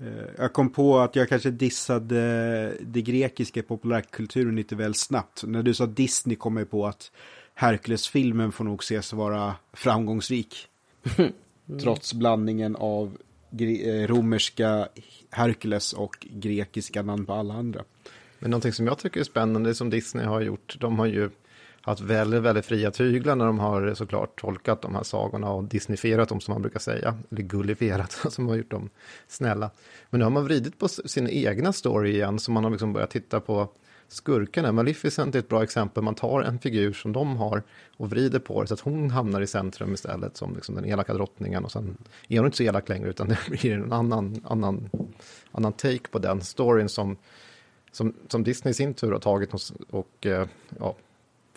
Eh, 0.00 0.06
Jag 0.38 0.52
kom 0.52 0.70
på 0.70 0.98
att 0.98 1.16
jag 1.16 1.28
kanske 1.28 1.50
dissade 1.50 2.72
det 2.80 3.02
grekiska 3.02 3.62
populärkulturen 3.62 4.56
lite 4.56 4.76
väl 4.76 4.94
snabbt. 4.94 5.42
När 5.46 5.62
du 5.62 5.74
sa 5.74 5.86
Disney 5.86 6.36
kom 6.36 6.56
jag 6.56 6.70
på 6.70 6.86
att 6.86 7.10
Hercules-filmen 7.54 8.52
får 8.52 8.64
nog 8.64 8.82
ses 8.82 9.12
vara 9.12 9.54
framgångsrik. 9.72 10.68
Trots 11.82 12.14
blandningen 12.14 12.76
av 12.76 13.18
eh, 13.60 14.06
romerska 14.06 14.88
Hercules 15.30 15.92
och 15.92 16.26
grekiska 16.30 17.02
namn 17.02 17.26
på 17.26 17.32
alla 17.32 17.54
andra. 17.54 17.84
Men 18.38 18.50
någonting 18.50 18.72
som 18.72 18.86
jag 18.86 18.98
tycker 18.98 19.20
är 19.20 19.24
spännande 19.24 19.74
som 19.74 19.90
Disney 19.90 20.26
har 20.26 20.40
gjort, 20.40 20.76
de 20.80 20.98
har 20.98 21.06
ju 21.06 21.30
haft 21.86 22.00
väldigt, 22.00 22.42
väldigt 22.42 22.66
fria 22.66 22.90
tyglar 22.90 23.36
när 23.36 23.46
de 23.46 23.58
har 23.58 23.94
såklart 23.94 24.40
tolkat 24.40 24.82
de 24.82 24.94
här 24.94 25.02
sagorna 25.02 25.50
och 25.50 25.64
disneyfierat 25.64 26.28
dem 26.28 26.40
som 26.40 26.52
man 26.52 26.62
brukar 26.62 26.80
säga, 26.80 27.18
eller 27.30 27.42
gullifierat, 27.42 28.12
som 28.30 28.48
har 28.48 28.56
gjort 28.56 28.70
dem 28.70 28.90
snälla. 29.28 29.70
Men 30.10 30.18
nu 30.18 30.24
har 30.24 30.30
man 30.30 30.44
vridit 30.44 30.78
på 30.78 30.88
sin 30.88 31.28
egna 31.28 31.72
story 31.72 32.10
igen, 32.10 32.38
så 32.38 32.50
man 32.50 32.64
har 32.64 32.70
liksom 32.70 32.92
börjat 32.92 33.10
titta 33.10 33.40
på 33.40 33.68
skurkarna. 34.08 34.72
Maleficent 34.72 35.34
är 35.34 35.38
ett 35.38 35.48
bra 35.48 35.62
exempel, 35.62 36.02
man 36.02 36.14
tar 36.14 36.42
en 36.42 36.58
figur 36.58 36.92
som 36.92 37.12
de 37.12 37.36
har 37.36 37.62
och 37.96 38.10
vrider 38.10 38.38
på 38.38 38.62
det 38.62 38.68
så 38.68 38.74
att 38.74 38.80
hon 38.80 39.10
hamnar 39.10 39.40
i 39.40 39.46
centrum 39.46 39.94
istället 39.94 40.36
som 40.36 40.54
liksom 40.54 40.74
den 40.74 40.84
elaka 40.84 41.14
drottningen 41.14 41.64
och 41.64 41.72
sen 41.72 41.96
är 42.28 42.38
hon 42.38 42.46
inte 42.46 42.56
så 42.56 42.62
elak 42.62 42.88
längre 42.88 43.08
utan 43.08 43.28
det 43.48 43.50
blir 43.50 43.72
en 43.72 43.92
annan, 43.92 44.40
annan, 44.44 44.90
annan 45.52 45.72
take 45.72 46.08
på 46.10 46.18
den 46.18 46.40
storyn 46.40 46.88
som 46.88 47.16
som, 47.92 48.14
som 48.28 48.44
Disney 48.44 48.70
i 48.70 48.74
sin 48.74 48.94
tur 48.94 49.12
har 49.12 49.18
tagit 49.18 49.54
och, 49.54 49.60
och 49.90 50.26
eh, 50.26 50.46
ja, 50.78 50.96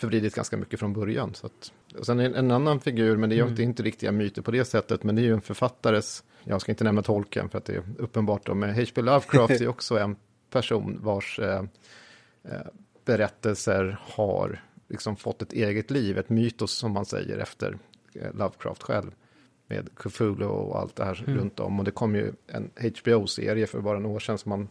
förvridit 0.00 0.34
ganska 0.34 0.56
mycket 0.56 0.80
från 0.80 0.92
början. 0.92 1.34
Så 1.34 1.46
att, 1.46 1.72
och 1.98 2.06
sen 2.06 2.20
en, 2.20 2.34
en 2.34 2.50
annan 2.50 2.80
figur, 2.80 3.16
men 3.16 3.30
det 3.30 3.34
är 3.34 3.36
ju 3.36 3.48
inte, 3.48 3.62
inte 3.62 3.82
riktiga 3.82 4.12
myter 4.12 4.42
på 4.42 4.50
det 4.50 4.64
sättet, 4.64 5.04
men 5.04 5.16
det 5.16 5.22
är 5.22 5.24
ju 5.24 5.32
en 5.32 5.40
författares, 5.40 6.24
jag 6.44 6.60
ska 6.60 6.72
inte 6.72 6.84
nämna 6.84 7.02
tolken 7.02 7.48
för 7.48 7.58
att 7.58 7.64
det 7.64 7.74
är 7.74 7.82
uppenbart, 7.98 8.46
då, 8.46 8.54
men 8.54 8.74
H.P. 8.74 9.02
Lovecraft 9.02 9.60
är 9.60 9.68
också 9.68 9.98
en 9.98 10.16
person 10.50 10.98
vars 11.02 11.38
eh, 11.38 11.64
eh, 12.44 12.66
berättelser 13.04 13.98
har 14.02 14.64
liksom 14.88 15.16
fått 15.16 15.42
ett 15.42 15.52
eget 15.52 15.90
liv, 15.90 16.18
ett 16.18 16.28
mytos 16.28 16.72
som 16.72 16.92
man 16.92 17.04
säger 17.04 17.38
efter 17.38 17.78
eh, 18.14 18.34
Lovecraft 18.34 18.82
själv. 18.82 19.10
Med 19.66 19.88
Cthulhu 19.96 20.44
och 20.44 20.78
allt 20.78 20.96
det 20.96 21.04
här 21.04 21.14
runt 21.26 21.60
om. 21.60 21.78
Och 21.78 21.84
det 21.84 21.90
kom 21.90 22.14
ju 22.14 22.32
en 22.46 22.70
HBO-serie 22.76 23.66
för 23.66 23.80
bara 23.80 23.98
några 23.98 24.16
år 24.16 24.20
sedan 24.20 24.38
som 24.38 24.50
man 24.50 24.68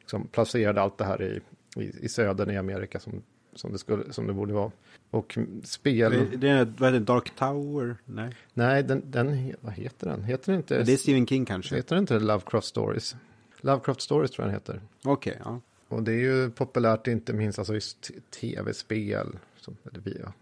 liksom 0.00 0.26
placerade 0.26 0.80
allt 0.80 0.98
det 0.98 1.04
här 1.04 1.22
i, 1.22 1.40
i, 1.76 2.04
i 2.04 2.08
södern 2.08 2.50
i 2.50 2.56
Amerika 2.56 3.00
som, 3.00 3.22
som, 3.54 3.72
det 3.72 3.78
skulle, 3.78 4.12
som 4.12 4.26
det 4.26 4.32
borde 4.32 4.52
vara. 4.54 4.70
Och 5.10 5.38
spel, 5.64 6.28
Det, 6.36 6.48
är, 6.48 6.64
vad 6.64 6.88
heter 6.88 6.90
det, 6.92 6.98
Dark 7.00 7.36
Tower? 7.36 7.96
Nej. 8.04 8.34
nej, 8.54 8.82
den, 8.82 9.02
den, 9.10 9.54
vad 9.60 9.72
heter 9.72 10.06
den? 10.08 10.24
Heter 10.24 10.52
den 10.52 10.60
inte, 10.60 10.82
Det 10.82 10.92
är 10.92 10.96
Stephen 10.96 11.26
King 11.26 11.44
kanske. 11.44 11.76
heter 11.76 11.94
den 11.94 12.02
inte 12.02 12.18
Lovecraft 12.18 12.66
Stories? 12.66 13.16
Lovecraft 13.60 14.00
Stories 14.00 14.30
tror 14.30 14.44
jag 14.48 14.48
den 14.48 14.60
heter. 14.60 14.80
Okej, 15.04 15.38
ja. 15.44 15.60
Och 15.88 16.02
det 16.02 16.12
är 16.12 16.16
ju 16.18 16.50
populärt 16.50 17.06
inte 17.06 17.32
minst 17.32 17.58
alltså 17.58 17.72
t- 17.72 18.14
tv-spel. 18.40 19.38
Som, 19.56 19.76
eller 19.92 20.00
via, 20.00 20.32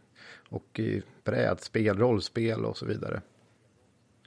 och 0.49 0.81
i 0.81 1.03
brädspel, 1.25 1.99
rollspel 1.99 2.65
och 2.65 2.77
så 2.77 2.87
vidare. 2.87 3.21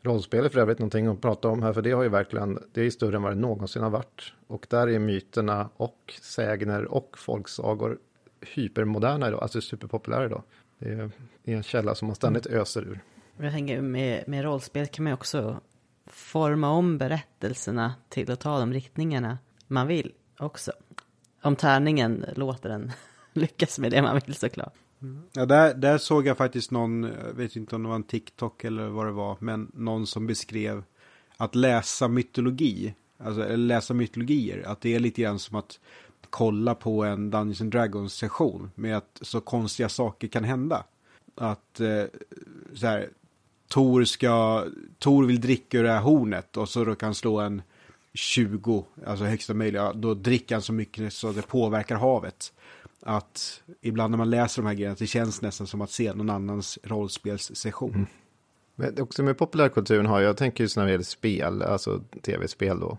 Rollspel 0.01 0.45
är 0.45 0.49
för 0.49 0.59
övrigt 0.59 0.79
någonting 0.79 1.07
att 1.07 1.21
prata 1.21 1.47
om 1.47 1.63
här, 1.63 1.73
för 1.73 1.81
det 1.81 1.91
har 1.91 2.03
ju 2.03 2.09
verkligen, 2.09 2.59
det 2.73 2.81
är 2.81 2.89
större 2.89 3.15
än 3.15 3.21
vad 3.21 3.31
det 3.31 3.39
någonsin 3.39 3.83
har 3.83 3.89
varit. 3.89 4.33
Och 4.47 4.67
där 4.69 4.87
är 4.89 4.99
myterna 4.99 5.69
och 5.77 6.13
sägner 6.21 6.85
och 6.85 7.17
folksagor 7.17 7.97
hypermoderna 8.41 9.27
idag, 9.27 9.43
alltså 9.43 9.61
superpopulära 9.61 10.25
idag. 10.25 10.43
Det 10.79 10.89
är 10.89 11.11
en 11.43 11.63
källa 11.63 11.95
som 11.95 12.07
man 12.07 12.15
ständigt 12.15 12.45
öser 12.45 12.81
ur. 12.81 12.99
Jag 13.37 13.51
tänker 13.51 13.81
med, 13.81 14.23
med 14.27 14.43
rollspel 14.43 14.87
kan 14.87 15.03
man 15.03 15.13
också 15.13 15.59
forma 16.05 16.69
om 16.69 16.97
berättelserna 16.97 17.93
till 18.09 18.31
att 18.31 18.39
ta 18.39 18.59
de 18.59 18.73
riktningarna 18.73 19.37
man 19.67 19.87
vill 19.87 20.11
också. 20.39 20.71
Om 21.41 21.55
tärningen 21.55 22.25
låter 22.35 22.69
en 22.69 22.91
lyckas 23.33 23.79
med 23.79 23.91
det 23.91 24.01
man 24.01 24.19
vill 24.25 24.35
såklart. 24.35 24.73
Ja, 25.33 25.45
där, 25.45 25.73
där 25.73 25.97
såg 25.97 26.27
jag 26.27 26.37
faktiskt 26.37 26.71
någon, 26.71 27.03
jag 27.03 27.33
vet 27.33 27.55
inte 27.55 27.75
om 27.75 27.83
det 27.83 27.89
var 27.89 27.95
en 27.95 28.03
TikTok 28.03 28.63
eller 28.63 28.87
vad 28.87 29.05
det 29.05 29.11
var, 29.11 29.37
men 29.39 29.71
någon 29.73 30.07
som 30.07 30.27
beskrev 30.27 30.83
att 31.37 31.55
läsa 31.55 32.07
mytologi, 32.07 32.93
alltså 33.17 33.55
läsa 33.55 33.93
mytologier, 33.93 34.67
att 34.67 34.81
det 34.81 34.95
är 34.95 34.99
lite 34.99 35.21
grann 35.21 35.39
som 35.39 35.55
att 35.55 35.79
kolla 36.31 36.75
på 36.75 37.03
en 37.03 37.29
Dungeons 37.29 37.61
and 37.61 37.71
Dragons 37.71 38.13
session 38.13 38.71
med 38.75 38.97
att 38.97 39.19
så 39.21 39.41
konstiga 39.41 39.89
saker 39.89 40.27
kan 40.27 40.43
hända. 40.43 40.83
Att 41.35 41.79
eh, 41.79 42.03
så 42.73 42.87
här, 42.87 43.09
Tor 43.67 44.03
ska, 44.03 44.65
Tor 44.99 45.25
vill 45.25 45.41
dricka 45.41 45.77
ur 45.77 45.83
det 45.83 45.91
här 45.91 46.01
hornet 46.01 46.57
och 46.57 46.69
så 46.69 46.83
då 46.85 46.95
kan 46.95 47.07
han 47.07 47.15
slå 47.15 47.39
en 47.39 47.61
20, 48.13 48.85
alltså 49.05 49.25
högsta 49.25 49.53
möjliga, 49.53 49.93
då 49.93 50.13
dricker 50.13 50.55
han 50.55 50.61
så 50.61 50.73
mycket 50.73 51.13
så 51.13 51.31
det 51.31 51.47
påverkar 51.47 51.95
havet. 51.95 52.53
Att 52.99 53.61
ibland 53.81 54.11
när 54.11 54.17
man 54.17 54.29
läser 54.29 54.61
de 54.61 54.67
här 54.67 54.73
grejerna, 54.73 54.95
det 54.99 55.07
känns 55.07 55.41
nästan 55.41 55.67
som 55.67 55.81
att 55.81 55.91
se 55.91 56.13
någon 56.13 56.29
annans 56.29 56.79
rollspelssession. 56.83 57.93
Mm. 57.93 58.05
Men 58.75 59.01
också 59.01 59.23
med 59.23 59.37
populärkulturen 59.37 60.05
har 60.05 60.19
jag, 60.19 60.29
jag 60.29 60.37
tänker 60.37 60.63
just 60.63 60.77
när 60.77 60.85
det 60.85 60.91
gäller 60.91 61.03
spel, 61.03 61.61
alltså 61.61 62.01
tv-spel 62.21 62.79
då. 62.79 62.97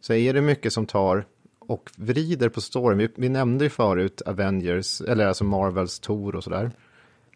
Så 0.00 0.12
är 0.12 0.34
det 0.34 0.42
mycket 0.42 0.72
som 0.72 0.86
tar 0.86 1.26
och 1.66 1.90
vrider 1.96 2.48
på 2.48 2.60
storyn. 2.60 2.98
Vi, 2.98 3.08
vi 3.14 3.28
nämnde 3.28 3.64
ju 3.64 3.70
förut 3.70 4.22
Avengers, 4.22 5.00
eller 5.00 5.26
alltså 5.26 5.44
Marvels 5.44 6.00
Tor 6.00 6.36
och 6.36 6.44
sådär. 6.44 6.70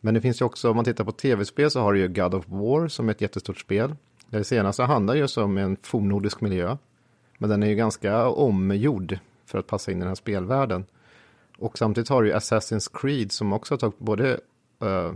Men 0.01 0.15
det 0.15 0.21
finns 0.21 0.41
ju 0.41 0.45
också, 0.45 0.71
om 0.71 0.77
man 0.77 0.85
tittar 0.85 1.05
på 1.05 1.13
tv-spel 1.13 1.71
så 1.71 1.81
har 1.81 1.93
du 1.93 1.99
ju 1.99 2.09
God 2.09 2.35
of 2.35 2.45
War 2.49 2.89
som 2.89 3.09
är 3.09 3.13
ett 3.13 3.21
jättestort 3.21 3.59
spel. 3.59 3.97
Det 4.31 4.45
senaste 4.45 4.83
handlar 4.83 5.15
ju 5.15 5.27
om 5.37 5.59
en 5.59 5.77
fornnordisk 5.83 6.41
miljö. 6.41 6.77
Men 7.39 7.51
den 7.51 7.63
är 7.63 7.67
ju 7.67 7.75
ganska 7.75 8.29
omgjord 8.29 9.19
för 9.47 9.59
att 9.59 9.67
passa 9.67 9.91
in 9.91 9.99
i 9.99 10.01
den 10.01 10.09
här 10.09 10.15
spelvärlden. 10.15 10.85
Och 11.59 11.79
samtidigt 11.79 12.09
har 12.09 12.23
du 12.23 12.29
ju 12.29 12.35
Assassin's 12.35 12.91
Creed 12.93 13.33
som 13.33 13.53
också 13.53 13.75
har 13.75 13.79
tagit 13.79 13.99
både 13.99 14.41
eh, 14.83 15.13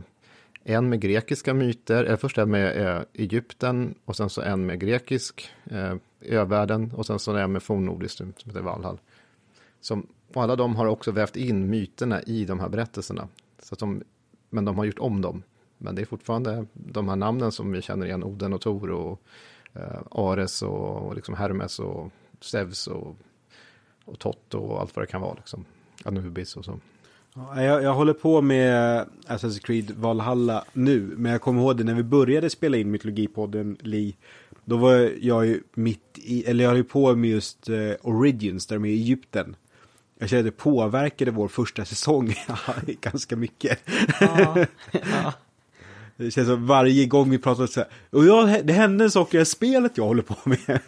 en 0.64 0.88
med 0.88 1.00
grekiska 1.00 1.54
myter, 1.54 2.04
eller 2.04 2.16
först 2.16 2.38
en 2.38 2.50
med 2.50 2.86
eh, 2.86 3.02
Egypten 3.12 3.94
och 4.04 4.16
sen 4.16 4.30
så 4.30 4.42
en 4.42 4.66
med 4.66 4.80
grekisk 4.80 5.50
eh, 5.70 5.94
övärlden 6.20 6.92
och 6.96 7.06
sen 7.06 7.18
så 7.18 7.36
en 7.36 7.52
med 7.52 7.62
fornnordiskt 7.62 8.18
som 8.18 8.32
heter 8.44 8.60
Valhall. 8.60 8.98
Som, 9.80 10.06
och 10.34 10.42
alla 10.42 10.56
de 10.56 10.76
har 10.76 10.86
också 10.86 11.10
vävt 11.10 11.36
in 11.36 11.70
myterna 11.70 12.22
i 12.22 12.44
de 12.44 12.60
här 12.60 12.68
berättelserna. 12.68 13.28
Så 13.62 13.74
att 13.74 13.78
de, 13.78 14.02
men 14.50 14.64
de 14.64 14.78
har 14.78 14.84
gjort 14.84 14.98
om 14.98 15.20
dem. 15.20 15.42
Men 15.78 15.94
det 15.94 16.02
är 16.02 16.06
fortfarande 16.06 16.66
de 16.72 17.08
här 17.08 17.16
namnen 17.16 17.52
som 17.52 17.72
vi 17.72 17.82
känner 17.82 18.06
igen, 18.06 18.24
Oden 18.24 18.52
och 18.52 18.60
Tor 18.60 18.90
och 18.90 19.20
eh, 19.74 20.00
Ares 20.10 20.62
och, 20.62 21.06
och 21.06 21.14
liksom 21.14 21.34
Hermes 21.34 21.78
och 21.78 22.12
Zeus 22.40 22.86
och, 22.86 23.16
och 24.04 24.18
Tot 24.18 24.54
och 24.54 24.80
allt 24.80 24.96
vad 24.96 25.02
det 25.02 25.10
kan 25.10 25.20
vara. 25.20 25.34
Liksom. 25.34 25.64
Anubis 26.04 26.56
och 26.56 26.64
så. 26.64 26.80
Ja, 27.40 27.62
jag, 27.62 27.82
jag 27.82 27.94
håller 27.94 28.12
på 28.12 28.40
med 28.40 29.06
Assassin's 29.26 29.60
Creed 29.60 29.90
Valhalla 29.90 30.64
nu, 30.72 31.00
men 31.16 31.32
jag 31.32 31.40
kommer 31.40 31.62
ihåg 31.62 31.76
det 31.76 31.84
när 31.84 31.94
vi 31.94 32.02
började 32.02 32.50
spela 32.50 32.76
in 32.76 32.90
Mytologipodden, 32.90 33.76
Li. 33.80 34.16
Då 34.64 34.76
var 34.76 35.12
jag 35.20 35.46
ju 35.46 35.62
mitt 35.74 36.18
i, 36.18 36.44
eller 36.44 36.64
jag 36.64 36.70
höll 36.70 36.84
på 36.84 37.14
med 37.14 37.30
just 37.30 37.68
eh, 37.68 37.92
Origins, 38.02 38.66
där 38.66 38.76
de 38.76 38.84
är 38.84 38.88
i 38.88 38.92
Egypten. 38.92 39.56
Jag 40.18 40.28
kände 40.28 40.48
att 40.48 40.56
det 40.56 40.62
påverkade 40.62 41.30
vår 41.30 41.48
första 41.48 41.84
säsong 41.84 42.34
ganska 43.00 43.36
mycket. 43.36 43.78
Ja, 44.20 44.56
ja. 44.92 45.32
Det 46.16 46.30
känns 46.30 46.48
som 46.48 46.66
varje 46.66 47.06
gång 47.06 47.30
vi 47.30 47.38
pratar 47.38 47.66
så 47.66 47.80
här, 47.80 47.88
och 48.10 48.24
ja, 48.24 48.60
det 48.64 48.72
hände 48.72 49.10
saker 49.10 49.34
i 49.34 49.36
det 49.36 49.40
här 49.40 49.44
spelet 49.44 49.92
jag 49.96 50.04
håller 50.04 50.22
på 50.22 50.36
med. 50.44 50.80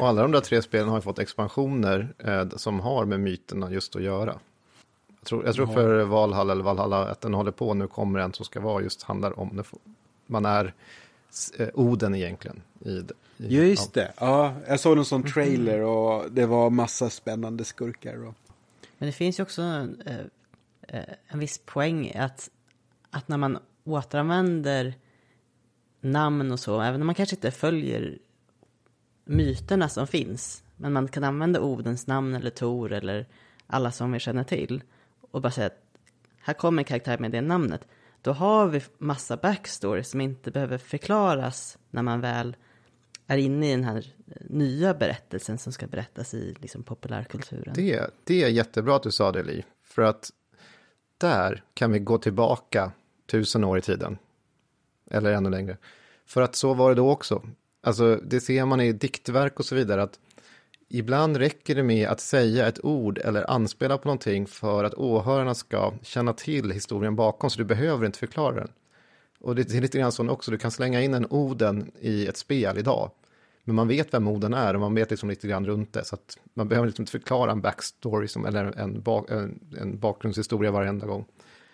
Och 0.00 0.08
alla 0.08 0.22
de 0.22 0.32
där 0.32 0.40
tre 0.40 0.62
spelen 0.62 0.88
har 0.88 0.96
ju 0.96 1.02
fått 1.02 1.18
expansioner 1.18 2.14
eh, 2.18 2.48
som 2.56 2.80
har 2.80 3.04
med 3.04 3.20
myterna 3.20 3.70
just 3.70 3.96
att 3.96 4.02
göra. 4.02 4.38
Jag 5.24 5.28
tror, 5.28 5.46
jag 5.46 5.54
tror 5.54 5.66
för 5.66 6.04
Valhalla 6.04 6.52
eller 6.52 6.64
Valhalla 6.64 7.08
att 7.08 7.20
den 7.20 7.34
håller 7.34 7.50
på 7.50 7.74
nu 7.74 7.86
kommer 7.86 8.18
en 8.18 8.32
som 8.32 8.44
ska 8.44 8.60
vara 8.60 8.82
just 8.82 9.02
handlar 9.02 9.38
om 9.38 9.48
när 9.52 9.66
man 10.26 10.44
är 10.44 10.74
eh, 11.58 11.68
Oden 11.74 12.14
egentligen. 12.14 12.62
I, 12.80 12.90
i, 12.90 13.04
Just 13.36 13.94
det, 13.94 14.12
ja, 14.20 14.54
jag 14.68 14.80
såg 14.80 14.98
en 14.98 15.04
sån 15.04 15.22
trailer 15.22 15.80
och 15.80 16.30
det 16.30 16.46
var 16.46 16.70
massa 16.70 17.10
spännande 17.10 17.64
skurkar. 17.64 18.26
Och... 18.26 18.34
Men 18.98 19.06
det 19.06 19.12
finns 19.12 19.38
ju 19.38 19.42
också 19.42 19.62
en, 19.62 20.02
eh, 20.06 20.18
eh, 20.88 21.14
en 21.26 21.38
viss 21.38 21.60
poäng 21.64 22.12
att, 22.16 22.50
att 23.10 23.28
när 23.28 23.36
man 23.36 23.58
återanvänder 23.84 24.94
namn 26.00 26.52
och 26.52 26.60
så, 26.60 26.80
även 26.80 27.00
om 27.00 27.06
man 27.06 27.14
kanske 27.14 27.36
inte 27.36 27.50
följer 27.50 28.18
myterna 29.24 29.88
som 29.88 30.06
finns, 30.06 30.62
men 30.76 30.92
man 30.92 31.08
kan 31.08 31.24
använda 31.24 31.60
Odens 31.60 32.06
namn 32.06 32.34
eller 32.34 32.50
Tor 32.50 32.92
eller 32.92 33.26
alla 33.66 33.92
som 33.92 34.12
vi 34.12 34.18
känner 34.18 34.44
till 34.44 34.82
och 35.34 35.40
bara 35.40 35.50
säga 35.50 35.66
att 35.66 35.80
här 36.38 36.54
kommer 36.54 36.80
en 36.80 36.84
karaktär 36.84 37.18
med 37.18 37.30
det 37.30 37.40
namnet. 37.40 37.88
Då 38.22 38.32
har 38.32 38.66
vi 38.66 38.82
massa 38.98 39.36
backstory 39.36 40.04
som 40.04 40.20
inte 40.20 40.50
behöver 40.50 40.78
förklaras 40.78 41.78
när 41.90 42.02
man 42.02 42.20
väl 42.20 42.56
är 43.26 43.38
inne 43.38 43.68
i 43.68 43.70
den 43.70 43.84
här 43.84 44.14
eh, 44.26 44.36
nya 44.40 44.94
berättelsen 44.94 45.58
som 45.58 45.72
ska 45.72 45.86
berättas 45.86 46.34
i 46.34 46.54
liksom, 46.60 46.82
populärkulturen. 46.82 47.74
Det, 47.74 48.10
det 48.24 48.42
är 48.42 48.48
jättebra 48.48 48.96
att 48.96 49.02
du 49.02 49.10
sa 49.10 49.32
det, 49.32 49.42
Li. 49.42 49.64
För 49.84 50.02
att 50.02 50.30
där 51.18 51.64
kan 51.74 51.92
vi 51.92 51.98
gå 51.98 52.18
tillbaka 52.18 52.92
tusen 53.26 53.64
år 53.64 53.78
i 53.78 53.82
tiden. 53.82 54.18
Eller 55.10 55.32
ännu 55.32 55.50
längre. 55.50 55.76
För 56.26 56.42
att 56.42 56.54
så 56.54 56.74
var 56.74 56.88
det 56.88 56.94
då 56.94 57.10
också. 57.10 57.42
Alltså, 57.80 58.16
det 58.16 58.40
ser 58.40 58.64
man 58.64 58.80
i 58.80 58.92
diktverk 58.92 59.58
och 59.58 59.64
så 59.64 59.74
vidare. 59.74 60.02
att 60.02 60.18
ibland 60.88 61.36
räcker 61.36 61.74
det 61.74 61.82
med 61.82 62.08
att 62.08 62.20
säga 62.20 62.66
ett 62.66 62.84
ord 62.84 63.18
eller 63.18 63.50
anspela 63.50 63.98
på 63.98 64.08
någonting 64.08 64.46
för 64.46 64.84
att 64.84 64.94
åhörarna 64.94 65.54
ska 65.54 65.92
känna 66.02 66.32
till 66.32 66.70
historien 66.70 67.16
bakom, 67.16 67.50
så 67.50 67.58
du 67.58 67.64
behöver 67.64 68.06
inte 68.06 68.18
förklara 68.18 68.54
den. 68.54 68.68
Och 69.40 69.54
det 69.54 69.74
är 69.74 69.80
lite 69.80 69.98
grann 69.98 70.12
så 70.12 70.28
också, 70.28 70.50
du 70.50 70.58
kan 70.58 70.70
slänga 70.70 71.02
in 71.02 71.14
en 71.14 71.26
Oden 71.30 71.90
i 72.00 72.26
ett 72.26 72.36
spel 72.36 72.78
idag. 72.78 73.10
Men 73.64 73.76
man 73.76 73.88
vet 73.88 74.14
vem 74.14 74.28
Oden 74.28 74.54
är 74.54 74.74
och 74.74 74.80
man 74.80 74.94
vet 74.94 75.10
liksom 75.10 75.30
lite 75.30 75.48
grann 75.48 75.66
runt 75.66 75.92
det. 75.92 76.04
Så 76.04 76.14
att 76.14 76.38
man 76.54 76.68
behöver 76.68 76.86
liksom 76.86 77.02
inte 77.02 77.12
förklara 77.12 77.52
en 77.52 77.60
backstory 77.60 78.28
som, 78.28 78.46
eller 78.46 78.78
en, 78.78 79.02
bak, 79.02 79.30
en, 79.30 79.60
en 79.80 79.98
bakgrundshistoria 79.98 80.70
varenda 80.70 81.06
gång. 81.06 81.24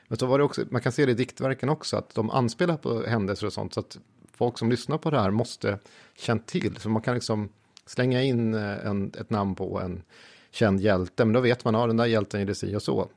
Men 0.08 0.18
så 0.18 0.26
var 0.26 0.38
det 0.38 0.44
också, 0.44 0.64
man 0.70 0.80
kan 0.80 0.92
se 0.92 1.06
det 1.06 1.12
i 1.12 1.14
diktverken 1.14 1.68
också, 1.68 1.96
att 1.96 2.14
de 2.14 2.30
anspelar 2.30 2.76
på 2.76 3.02
händelser 3.02 3.46
och 3.46 3.52
sånt. 3.52 3.74
Så 3.74 3.80
att 3.80 3.98
folk 4.32 4.58
som 4.58 4.70
lyssnar 4.70 4.98
på 4.98 5.10
det 5.10 5.20
här 5.20 5.30
måste 5.30 5.78
känna 6.16 6.40
till. 6.40 6.76
Så 6.76 6.88
man 6.88 7.02
kan 7.02 7.14
liksom 7.14 7.48
slänga 7.86 8.22
in 8.22 8.54
eh, 8.54 8.86
en, 8.86 9.12
ett 9.20 9.30
namn 9.30 9.54
på 9.54 9.80
en 9.80 10.02
känd 10.50 10.80
hjälte, 10.80 11.24
men 11.24 11.32
då 11.32 11.40
vet 11.40 11.64
man, 11.64 11.74
ja 11.74 11.86
den 11.86 11.96
där 11.96 12.06
hjälten 12.06 12.40
gjorde 12.40 12.54
si 12.54 12.76
och 12.76 12.82
så. 12.82 13.08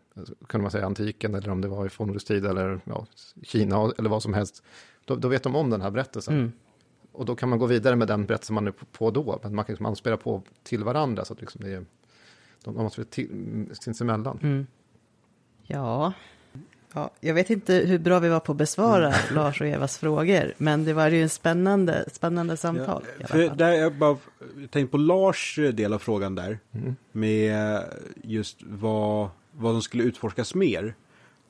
Kunde 0.47 0.61
man 0.61 0.71
säga 0.71 0.85
antiken 0.85 1.35
eller 1.35 1.49
om 1.49 1.61
det 1.61 1.67
var 1.67 1.85
i 1.85 1.89
fornnordisk 1.89 2.27
tid 2.27 2.45
eller 2.45 2.79
ja, 2.83 3.05
Kina 3.43 3.91
eller 3.97 4.09
vad 4.09 4.23
som 4.23 4.33
helst. 4.33 4.63
Då, 5.05 5.15
då, 5.15 5.27
vet 5.27 5.43
de 5.43 5.55
om 5.55 5.69
den 5.69 5.81
här 5.81 5.91
berättelsen. 5.91 6.33
Mm. 6.33 6.51
Och 7.11 7.25
då 7.25 7.35
kan 7.35 7.49
man 7.49 7.59
gå 7.59 7.65
vidare 7.65 7.95
med 7.95 8.07
den 8.07 8.25
berättelsen 8.25 8.53
man 8.53 8.67
är 8.67 8.71
på 8.71 9.11
då. 9.11 9.39
Men 9.43 9.55
man 9.55 9.65
kan 9.65 9.73
liksom 9.73 9.85
anspelar 9.85 10.17
på 10.17 10.41
till 10.63 10.83
varandra 10.83 11.25
så 11.25 11.33
att 11.33 11.41
liksom 11.41 11.61
det 11.63 11.71
är, 11.71 11.85
de, 12.63 12.75
de 12.75 12.83
måste 12.83 13.05
till, 13.05 13.69
sinsemellan. 13.73 14.39
Mm. 14.43 14.67
Ja, 15.63 16.13
Ja, 16.93 17.11
jag 17.19 17.33
vet 17.33 17.49
inte 17.49 17.73
hur 17.73 17.99
bra 17.99 18.19
vi 18.19 18.29
var 18.29 18.39
på 18.39 18.51
att 18.51 18.57
besvara 18.57 19.07
mm. 19.07 19.19
Lars 19.35 19.61
och 19.61 19.67
Evas 19.67 19.97
frågor, 19.97 20.53
men 20.57 20.85
det 20.85 20.93
var 20.93 21.09
ju 21.09 21.23
en 21.23 21.29
spännande, 21.29 22.05
spännande 22.13 22.57
samtal. 22.57 23.03
Ja, 23.19 23.27
för 23.27 23.49
där 23.49 23.71
jag 23.71 23.95
bara 23.95 24.17
tänkte 24.71 24.91
på 24.91 24.97
Lars 24.97 25.59
del 25.73 25.93
av 25.93 25.99
frågan 25.99 26.35
där, 26.35 26.59
mm. 26.71 26.95
med 27.11 27.83
just 28.23 28.57
vad, 28.63 29.29
vad 29.51 29.73
som 29.73 29.81
skulle 29.81 30.03
utforskas 30.03 30.55
mer. 30.55 30.95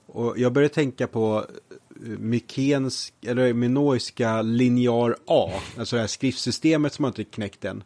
Och 0.05 0.37
jag 0.37 0.53
började 0.53 0.73
tänka 0.73 1.07
på 1.07 1.45
eh, 1.89 2.07
Mykens, 2.19 3.13
eller 3.21 3.53
Minoiska 3.53 4.41
linjär 4.41 5.15
A, 5.25 5.51
alltså 5.77 5.95
det 5.95 6.01
här 6.01 6.07
skriftsystemet 6.07 6.93
som 6.93 7.03
man 7.03 7.09
inte 7.09 7.23
knäckt 7.23 7.65
än. 7.65 7.83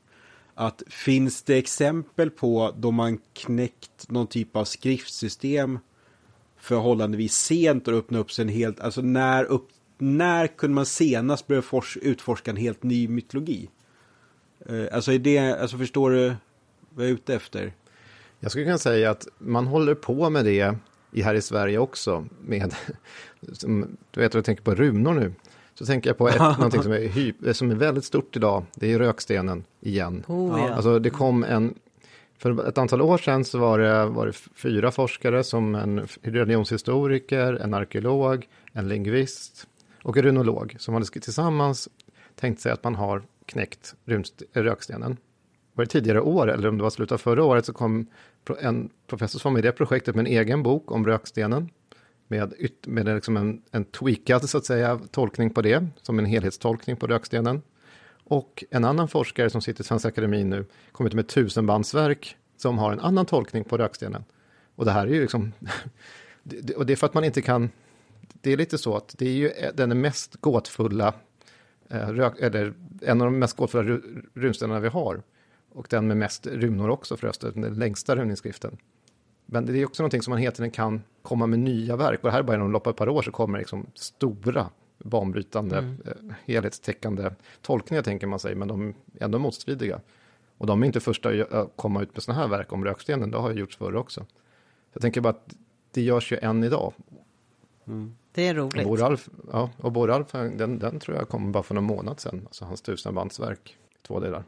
Att 0.53 0.83
finns 0.87 1.43
det 1.43 1.57
exempel 1.57 2.29
på 2.29 2.73
då 2.77 2.91
man 2.91 3.19
knäckt 3.33 4.09
någon 4.09 4.27
typ 4.27 4.55
av 4.55 4.65
skriftsystem 4.65 5.79
förhållandevis 6.57 7.35
sent 7.35 7.87
och 7.87 7.93
öppna 7.93 8.19
upp 8.19 8.31
sig 8.31 8.43
en 8.43 8.49
helt, 8.49 8.79
alltså 8.79 9.01
när, 9.01 9.43
upp, 9.43 9.67
när 9.97 10.47
kunde 10.47 10.75
man 10.75 10.85
senast 10.85 11.47
börja 11.47 11.61
fors, 11.61 11.97
utforska 12.01 12.51
en 12.51 12.57
helt 12.57 12.83
ny 12.83 13.07
mytologi? 13.07 13.69
Uh, 14.69 14.87
alltså 14.91 15.11
är 15.11 15.19
det, 15.19 15.61
alltså 15.61 15.77
förstår 15.77 16.11
du 16.11 16.35
vad 16.89 17.05
jag 17.05 17.09
är 17.09 17.13
ute 17.13 17.35
efter? 17.35 17.73
Jag 18.39 18.51
skulle 18.51 18.65
kunna 18.65 18.77
säga 18.77 19.11
att 19.11 19.27
man 19.37 19.67
håller 19.67 19.95
på 19.95 20.29
med 20.29 20.45
det 20.45 20.75
i, 21.11 21.21
här 21.21 21.33
i 21.35 21.41
Sverige 21.41 21.77
också 21.77 22.25
med, 22.41 22.75
som, 23.53 23.97
du 24.11 24.21
vet 24.21 24.33
jag 24.33 24.45
tänker 24.45 24.63
på 24.63 24.75
runor 24.75 25.13
nu, 25.13 25.33
så 25.73 25.85
tänker 25.85 26.09
jag 26.09 26.17
på 26.17 26.29
ett, 26.29 26.39
någonting 26.39 26.83
som 26.83 26.91
är, 26.91 27.53
som 27.53 27.71
är 27.71 27.75
väldigt 27.75 28.05
stort 28.05 28.35
idag, 28.35 28.65
det 28.75 28.93
är 28.93 28.99
rökstenen 28.99 29.63
igen. 29.81 30.23
Oh, 30.27 30.59
ja. 30.59 30.73
Alltså 30.73 30.99
det 30.99 31.09
kom 31.09 31.43
en 31.43 31.73
för 32.37 32.67
ett 32.67 32.77
antal 32.77 33.01
år 33.01 33.17
sedan 33.17 33.45
så 33.45 33.57
var 33.57 33.79
det, 33.79 34.05
var 34.05 34.25
det 34.25 34.33
fyra 34.33 34.91
forskare 34.91 35.43
som 35.43 35.75
en 35.75 36.07
religionshistoriker, 36.21 37.53
en 37.53 37.73
arkeolog, 37.73 38.47
en 38.73 38.87
lingvist 38.87 39.67
och 40.03 40.17
en 40.17 40.23
runolog 40.23 40.75
som 40.79 40.93
hade 40.93 41.05
tillsammans 41.05 41.89
tänkt 42.35 42.61
sig 42.61 42.71
att 42.71 42.83
man 42.83 42.95
har 42.95 43.23
knäckt 43.45 43.95
rökstenen. 44.53 45.17
Var 45.73 45.85
det 45.85 45.91
tidigare 45.91 46.21
år 46.21 46.51
eller 46.51 46.69
om 46.69 46.77
det 46.77 46.83
var 46.83 46.89
slutet 46.89 47.11
av 47.11 47.17
förra 47.17 47.43
året 47.43 47.65
så 47.65 47.73
kom 47.73 48.07
en 48.59 48.89
professor 49.07 49.39
som 49.39 49.49
var 49.49 49.53
med 49.53 49.65
i 49.65 49.67
det 49.67 49.71
projektet 49.71 50.15
med 50.15 50.27
en 50.27 50.33
egen 50.33 50.63
bok 50.63 50.91
om 50.91 51.05
rökstenen. 51.05 51.69
Med, 52.27 52.53
med 52.87 53.05
liksom 53.05 53.37
en, 53.37 53.61
en 53.71 53.85
tweakad 53.85 54.49
så 54.49 54.57
att 54.57 54.65
säga 54.65 54.99
tolkning 55.11 55.49
på 55.49 55.61
det, 55.61 55.87
som 56.01 56.19
en 56.19 56.25
helhetstolkning 56.25 56.95
på 56.95 57.07
rökstenen. 57.07 57.61
Och 58.29 58.63
en 58.69 58.85
annan 58.85 59.07
forskare 59.07 59.49
som 59.49 59.61
sitter 59.61 59.83
i 59.83 59.87
Svenska 59.87 60.07
Akademin 60.07 60.49
nu 60.49 60.65
kommit 60.91 61.13
med 61.13 61.23
ett 61.23 61.29
tusenbandsverk 61.29 62.37
som 62.57 62.77
har 62.77 62.91
en 62.91 62.99
annan 62.99 63.25
tolkning 63.25 63.63
på 63.63 63.77
rökstenen. 63.77 64.23
Och 64.75 64.85
det 64.85 64.91
här 64.91 65.07
är 65.07 65.11
ju 65.11 65.21
liksom, 65.21 65.53
och 66.75 66.85
det 66.85 66.93
är 66.93 66.95
för 66.95 67.07
att 67.07 67.13
man 67.13 67.23
inte 67.23 67.41
kan, 67.41 67.69
det 68.41 68.53
är 68.53 68.57
lite 68.57 68.77
så 68.77 68.95
att 68.95 69.15
det 69.17 69.25
är 69.25 69.33
ju 69.33 69.49
eh, 69.49 69.73
den 69.73 70.01
mest 70.01 70.35
gåtfulla, 70.35 71.13
eh, 71.89 72.09
eller 72.39 72.73
en 73.01 73.21
av 73.21 73.27
de 73.27 73.39
mest 73.39 73.57
gåtfulla 73.57 73.99
runstenarna 74.33 74.79
vi 74.79 74.87
har. 74.87 75.21
Och 75.69 75.87
den 75.89 76.07
med 76.07 76.17
mest 76.17 76.47
runor 76.47 76.89
också 76.89 77.17
förresten, 77.17 77.61
den 77.61 77.73
längsta 77.73 78.15
runinskriften. 78.15 78.77
Men 79.45 79.65
det 79.65 79.77
är 79.77 79.85
också 79.85 80.03
någonting 80.03 80.21
som 80.21 80.31
man 80.31 80.39
hela 80.39 80.51
tiden 80.51 80.71
kan 80.71 81.03
komma 81.21 81.47
med 81.47 81.59
nya 81.59 81.95
verk. 81.95 82.19
Och 82.19 82.27
det 82.27 82.31
här 82.31 82.39
är 82.39 82.43
bara 82.43 82.55
inom 82.55 82.71
loppet 82.71 82.87
av 82.87 82.91
ett 82.91 82.97
par 82.97 83.09
år 83.09 83.21
så 83.21 83.31
kommer 83.31 83.59
liksom 83.59 83.85
stora 83.93 84.69
banbrytande, 84.97 85.77
mm. 85.77 86.01
Eh, 86.05 86.35
helhetstäckande 86.45 87.31
tolkningar 87.61 88.03
tänker 88.03 88.27
man 88.27 88.39
sig, 88.39 88.55
men 88.55 88.67
de 88.67 88.89
är 88.89 88.93
ändå 89.23 89.39
motstridiga. 89.39 90.01
Och 90.57 90.67
de 90.67 90.81
är 90.81 90.85
inte 90.87 90.99
första 90.99 91.29
att 91.29 91.71
komma 91.75 92.01
ut 92.01 92.13
med 92.13 92.23
sådana 92.23 92.41
här 92.41 92.47
verk 92.49 92.73
om 92.73 92.85
rökstenen, 92.85 93.31
det 93.31 93.37
har 93.37 93.51
ju 93.51 93.59
gjorts 93.59 93.77
förr 93.77 93.95
också. 93.95 94.25
Jag 94.93 95.01
tänker 95.01 95.21
bara 95.21 95.29
att 95.29 95.55
det 95.91 96.01
görs 96.01 96.31
ju 96.31 96.37
än 96.37 96.63
idag. 96.63 96.93
Mm. 97.87 98.15
Det 98.31 98.47
är 98.47 98.55
roligt. 98.55 98.85
Och 98.85 98.89
Boralf, 98.91 99.29
ja, 99.51 99.69
och 99.77 99.91
Boralf 99.91 100.31
den, 100.31 100.79
den 100.79 100.99
tror 100.99 101.17
jag 101.17 101.29
kom 101.29 101.51
bara 101.51 101.63
för 101.63 101.75
någon 101.75 101.83
månad 101.83 102.19
sedan, 102.19 102.41
alltså 102.45 102.65
hans 102.65 102.81
tusenbandsverk, 102.81 103.77
två 104.01 104.19
delar. 104.19 104.43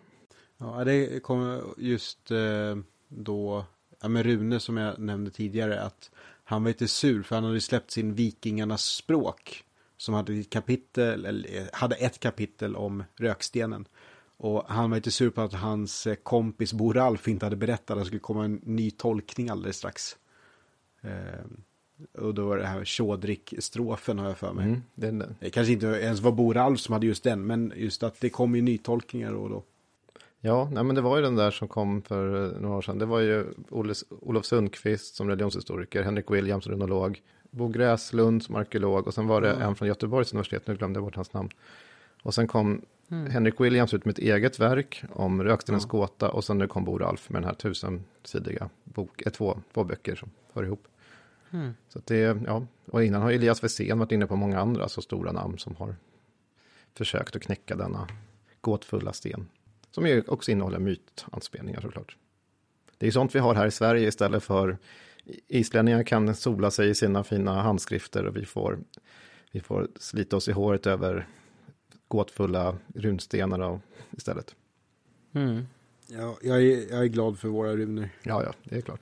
Ja, 0.57 0.84
det 0.84 1.23
kom 1.23 1.61
just 1.77 2.31
eh, 2.31 2.77
då, 3.07 3.65
ja 4.01 4.07
men 4.07 4.23
Rune 4.23 4.59
som 4.59 4.77
jag 4.77 4.99
nämnde 4.99 5.31
tidigare, 5.31 5.81
att 5.81 6.11
han 6.43 6.63
var 6.63 6.69
lite 6.69 6.88
sur 6.88 7.23
för 7.23 7.35
han 7.35 7.45
hade 7.45 7.61
släppt 7.61 7.91
sin 7.91 8.13
Vikingarnas 8.13 8.84
språk 8.84 9.63
som 9.99 10.13
hade 10.13 10.34
ett 10.34 10.49
kapitel, 10.49 11.26
eller 11.26 11.69
hade 11.73 11.95
ett 11.95 12.19
kapitel 12.19 12.76
om 12.76 13.03
rökstenen. 13.15 13.88
Och 14.38 14.63
han 14.67 14.89
var 14.89 14.97
lite 14.97 15.11
sur 15.11 15.30
på 15.30 15.41
att 15.41 15.53
hans 15.53 16.07
eh, 16.07 16.15
kompis 16.15 16.73
Bo 16.73 16.93
Ralf 16.93 17.27
inte 17.27 17.45
hade 17.45 17.55
berättat 17.55 17.91
att 17.91 17.97
det 17.97 18.05
skulle 18.05 18.19
komma 18.19 18.45
en 18.45 18.61
ny 18.63 18.91
tolkning 18.91 19.49
alldeles 19.49 19.77
strax. 19.77 20.17
Eh, 21.01 22.21
och 22.21 22.34
då 22.34 22.47
var 22.47 22.57
det 22.57 22.65
här 22.65 22.85
Chodrik-strofen 22.85 24.19
har 24.19 24.27
jag 24.27 24.38
för 24.38 24.53
mig. 24.53 24.65
Mm, 24.65 24.81
den, 24.95 25.19
den. 25.19 25.35
Det 25.39 25.49
kanske 25.49 25.73
inte 25.73 25.88
ens 25.88 26.19
var 26.19 26.31
Bo 26.31 26.53
Ralf 26.53 26.80
som 26.80 26.93
hade 26.93 27.07
just 27.07 27.23
den, 27.23 27.47
men 27.47 27.73
just 27.76 28.03
att 28.03 28.21
det 28.21 28.30
kom 28.30 28.55
ju 28.55 28.61
nytolkningar 28.61 29.34
och 29.34 29.49
då. 29.49 29.63
Ja, 30.41 30.69
nej, 30.71 30.84
men 30.84 30.95
det 30.95 31.01
var 31.01 31.17
ju 31.17 31.23
den 31.23 31.35
där 31.35 31.51
som 31.51 31.67
kom 31.67 32.01
för 32.01 32.55
eh, 32.55 32.61
några 32.61 32.77
år 32.77 32.81
sedan. 32.81 32.99
Det 32.99 33.05
var 33.05 33.19
ju 33.19 33.45
Olof 34.21 34.45
Sundqvist 34.45 35.15
som 35.15 35.30
religionshistoriker, 35.30 36.03
Henrik 36.03 36.31
Williams 36.31 36.63
som 36.63 36.73
runolog, 36.73 37.21
Bo 37.51 37.67
Gräslund 37.67 38.43
som 38.43 38.55
arkeolog 38.55 39.07
och 39.07 39.13
sen 39.13 39.27
var 39.27 39.41
det 39.41 39.51
mm. 39.51 39.61
en 39.61 39.76
från 39.76 39.88
Göteborgs 39.88 40.34
universitet, 40.34 40.67
nu 40.67 40.76
glömde 40.76 40.97
jag 40.97 41.03
bort 41.03 41.15
hans 41.15 41.34
namn. 41.34 41.49
Och 42.21 42.34
sen 42.34 42.47
kom 42.47 42.81
mm. 43.09 43.31
Henrik 43.31 43.61
Williams 43.61 43.93
ut 43.93 44.05
med 44.05 44.11
ett 44.11 44.19
eget 44.19 44.59
verk 44.59 45.03
om 45.13 45.43
Rökstenens 45.43 45.84
mm. 45.84 45.89
gåta 45.89 46.30
och 46.30 46.43
sen 46.43 46.57
nu 46.57 46.67
kom 46.67 46.84
Bo 46.84 46.97
Ralf 46.97 47.30
med 47.30 47.41
den 47.41 47.47
här 47.47 47.55
tusensidiga 47.55 48.69
bok, 48.84 49.21
eh, 49.21 49.31
två, 49.31 49.59
två 49.73 49.84
böcker 49.84 50.15
som 50.15 50.30
hör 50.53 50.63
ihop. 50.63 50.88
Mm. 51.51 51.73
Så 51.89 51.99
det, 52.05 52.38
ja, 52.45 52.65
och 52.85 53.03
innan 53.03 53.21
har 53.21 53.31
Elias 53.31 53.63
Wessén 53.63 53.99
varit 53.99 54.11
inne 54.11 54.27
på 54.27 54.35
många 54.35 54.59
andra 54.59 54.89
så 54.89 55.01
stora 55.01 55.31
namn 55.31 55.57
som 55.57 55.76
har 55.76 55.95
försökt 56.93 57.35
att 57.35 57.41
knäcka 57.41 57.76
denna 57.76 58.07
gåtfulla 58.61 59.13
sten. 59.13 59.47
Som 59.91 60.07
ju 60.07 60.23
också 60.27 60.51
innehåller 60.51 60.80
mytanspelningar 60.80 61.81
såklart. 61.81 62.17
Det 62.97 63.07
är 63.07 63.11
sånt 63.11 63.35
vi 63.35 63.39
har 63.39 63.55
här 63.55 63.67
i 63.67 63.71
Sverige 63.71 64.07
istället 64.07 64.43
för 64.43 64.77
islänningar 65.47 66.03
kan 66.03 66.35
sola 66.35 66.72
sig 66.72 66.89
i 66.89 66.95
sina 66.95 67.23
fina 67.23 67.61
handskrifter 67.61 68.26
och 68.26 68.38
vi 68.38 68.45
får, 68.45 68.80
vi 69.51 69.60
får 69.60 69.88
slita 69.95 70.38
oss 70.38 70.47
i 70.47 70.51
håret 70.51 70.88
över 70.88 71.27
gåtfulla 72.07 72.77
runstenar 72.95 73.80
istället. 74.11 74.56
Mm. 75.34 75.65
Ja, 76.07 76.38
jag 76.41 76.61
är, 76.61 76.91
jag 76.91 77.03
är 77.03 77.07
glad 77.07 77.39
för 77.39 77.47
våra 77.47 77.76
runor. 77.76 78.10
Ja, 78.23 78.43
ja, 78.43 78.53
det 78.64 78.77
är 78.77 78.81
klart. 78.81 79.01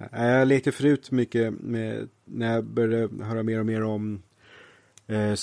jag 0.10 0.48
lekte 0.48 0.72
förut 0.72 1.10
mycket 1.10 1.52
med, 1.60 2.08
när 2.24 2.54
jag 2.54 2.64
började 2.64 3.24
höra 3.24 3.42
mer 3.42 3.58
och 3.58 3.66
mer 3.66 3.82
om 3.82 4.22
eh, 5.06 5.34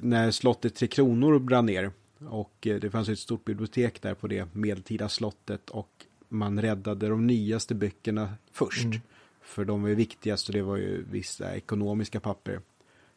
när 0.00 0.30
slottet 0.30 0.74
Tre 0.74 0.88
Kronor 0.88 1.38
brann 1.38 1.66
ner. 1.66 1.90
Och 2.18 2.66
eh, 2.66 2.80
det 2.80 2.90
fanns 2.90 3.08
ett 3.08 3.18
stort 3.18 3.44
bibliotek 3.44 4.02
där 4.02 4.14
på 4.14 4.26
det 4.26 4.54
medeltida 4.54 5.08
slottet 5.08 5.70
och 5.70 6.05
man 6.28 6.62
räddade 6.62 7.08
de 7.08 7.26
nyaste 7.26 7.74
böckerna 7.74 8.34
först. 8.52 8.84
Mm. 8.84 9.00
För 9.42 9.64
de 9.64 9.82
var 9.82 9.88
ju 9.88 9.94
viktigast 9.94 10.48
och 10.48 10.54
det 10.54 10.62
var 10.62 10.76
ju 10.76 11.04
vissa 11.10 11.56
ekonomiska 11.56 12.20
papper. 12.20 12.60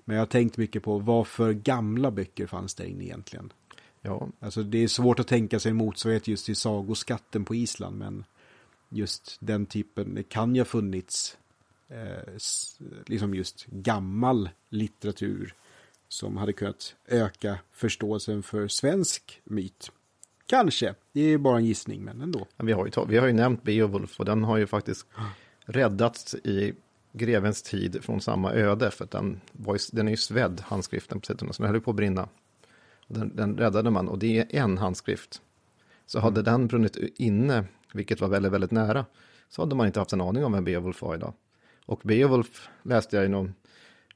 Men 0.05 0.15
jag 0.15 0.21
har 0.21 0.27
tänkt 0.27 0.57
mycket 0.57 0.83
på 0.83 0.99
vad 0.99 1.27
för 1.27 1.53
gamla 1.53 2.11
böcker 2.11 2.47
fanns 2.47 2.75
där 2.75 2.85
inne 2.85 3.03
egentligen. 3.03 3.53
Ja. 4.01 4.27
Alltså 4.39 4.63
det 4.63 4.77
är 4.77 4.87
svårt 4.87 5.19
att 5.19 5.27
tänka 5.27 5.59
sig 5.59 5.69
en 5.69 5.75
motsvarighet 5.75 6.27
just 6.27 6.45
till 6.45 6.55
sagoskatten 6.55 7.45
på 7.45 7.55
Island. 7.55 7.97
Men 7.97 8.25
just 8.89 9.37
den 9.39 9.65
typen, 9.65 10.15
det 10.15 10.23
kan 10.23 10.55
ju 10.55 10.61
ha 10.61 10.65
funnits 10.65 11.37
eh, 11.87 12.33
liksom 13.05 13.35
just 13.35 13.65
gammal 13.65 14.49
litteratur 14.69 15.53
som 16.07 16.37
hade 16.37 16.53
kunnat 16.53 16.95
öka 17.07 17.59
förståelsen 17.71 18.43
för 18.43 18.67
svensk 18.67 19.41
myt 19.43 19.91
Kanske. 20.49 20.95
Det 21.11 21.21
är 21.21 21.37
bara 21.37 21.57
en 21.57 21.65
gissning, 21.65 22.03
men 22.03 22.21
ändå. 22.21 22.39
Ja, 22.57 22.65
Vi 22.65 22.71
har, 22.71 22.85
ju, 22.85 22.91
vi 23.07 23.17
har 23.17 23.27
ju 23.27 23.33
nämnt 23.33 23.63
Beowulf 23.63 24.19
och 24.19 24.25
den 24.25 24.43
har 24.43 24.57
ju 24.57 24.67
faktiskt 24.67 25.07
räddats 25.65 26.35
i 26.35 26.73
grevens 27.11 27.61
tid 27.61 28.03
från 28.03 28.21
samma 28.21 28.53
öde. 28.53 28.91
För 28.91 29.07
den, 29.11 29.41
var 29.51 29.73
ju, 29.73 29.79
den 29.91 30.07
är 30.07 30.11
ju 30.11 30.17
svedd, 30.17 30.61
handskriften, 30.65 31.19
precis, 31.19 31.55
så 31.55 31.63
den 31.63 31.67
höll 31.67 31.75
ju 31.75 31.81
på 31.81 31.91
att 31.91 31.97
brinna. 31.97 32.29
Den, 33.07 33.35
den 33.35 33.57
räddade 33.57 33.89
man 33.89 34.07
och 34.07 34.19
det 34.19 34.39
är 34.39 34.55
en 34.55 34.77
handskrift. 34.77 35.41
Så 36.05 36.19
hade 36.19 36.41
den 36.41 36.67
brunnit 36.67 36.97
inne, 37.15 37.65
vilket 37.93 38.21
var 38.21 38.27
väldigt, 38.27 38.51
väldigt 38.51 38.71
nära, 38.71 39.05
så 39.49 39.61
hade 39.61 39.75
man 39.75 39.87
inte 39.87 39.99
haft 39.99 40.13
en 40.13 40.21
aning 40.21 40.45
om 40.45 40.53
vem 40.53 40.63
Beowulf 40.63 41.01
var 41.01 41.15
idag. 41.15 41.33
Och 41.85 42.01
Beowulf 42.03 42.69
läste 42.83 43.15
jag 43.15 43.25
i 43.25 43.29
någon, 43.29 43.53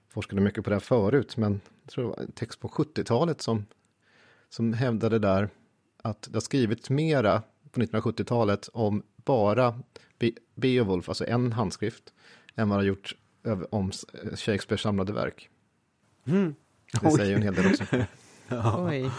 forskade 0.09 0.41
mycket 0.41 0.63
på 0.63 0.69
det 0.69 0.75
här 0.75 0.79
förut, 0.79 1.37
men 1.37 1.61
jag 1.83 1.91
tror 1.91 2.03
det 2.03 2.09
var 2.09 2.17
en 2.17 2.31
text 2.31 2.59
på 2.59 2.67
70-talet 2.67 3.41
som, 3.41 3.65
som 4.49 4.73
hävdade 4.73 5.19
där 5.19 5.49
att 6.05 6.21
det 6.21 6.35
har 6.35 6.41
skrivits 6.41 6.89
mera 6.89 7.41
på 7.71 7.79
1970-talet 7.81 8.69
om 8.73 9.03
bara 9.15 9.79
Be- 10.19 10.31
Beowulf, 10.55 11.09
alltså 11.09 11.25
en 11.27 11.51
handskrift, 11.53 12.13
än 12.55 12.69
vad 12.69 12.77
det 12.79 12.81
har 12.81 12.87
gjort 12.87 13.15
över- 13.43 13.75
om 13.75 13.91
Shakespeares 14.35 14.81
samlade 14.81 15.13
verk. 15.13 15.49
Det 16.23 16.53
Oj. 17.03 17.11
säger 17.11 17.29
ju 17.29 17.35
en 17.35 17.41
hel 17.41 17.53
del 17.55 17.65
också. 17.67 17.83
Oj. 18.77 19.09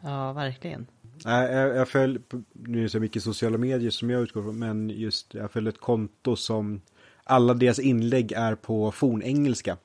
Ja, 0.00 0.32
verkligen. 0.32 0.86
Nej, 1.24 1.52
jag, 1.52 1.76
jag 1.76 1.88
följer, 1.88 2.22
nu 2.52 2.78
är 2.78 2.82
det 2.82 2.88
så 2.88 3.00
mycket 3.00 3.22
sociala 3.22 3.58
medier 3.58 3.90
som 3.90 4.10
jag 4.10 4.22
utgår 4.22 4.42
från, 4.42 4.58
men 4.58 4.90
just 4.90 5.34
jag 5.34 5.50
följer 5.50 5.72
ett 5.72 5.80
konto 5.80 6.36
som 6.36 6.80
alla 7.24 7.54
deras 7.54 7.78
inlägg 7.78 8.32
är 8.32 8.54
på 8.54 8.92
fornengelska. 8.92 9.76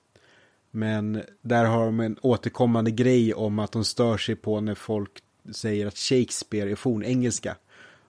Men 0.71 1.21
där 1.41 1.65
har 1.65 1.85
de 1.85 1.99
en 1.99 2.17
återkommande 2.21 2.91
grej 2.91 3.33
om 3.33 3.59
att 3.59 3.71
de 3.71 3.85
stör 3.85 4.17
sig 4.17 4.35
på 4.35 4.61
när 4.61 4.75
folk 4.75 5.11
säger 5.51 5.87
att 5.87 5.97
Shakespeare 5.97 6.71
är 6.71 6.75
fornengelska. 6.75 7.55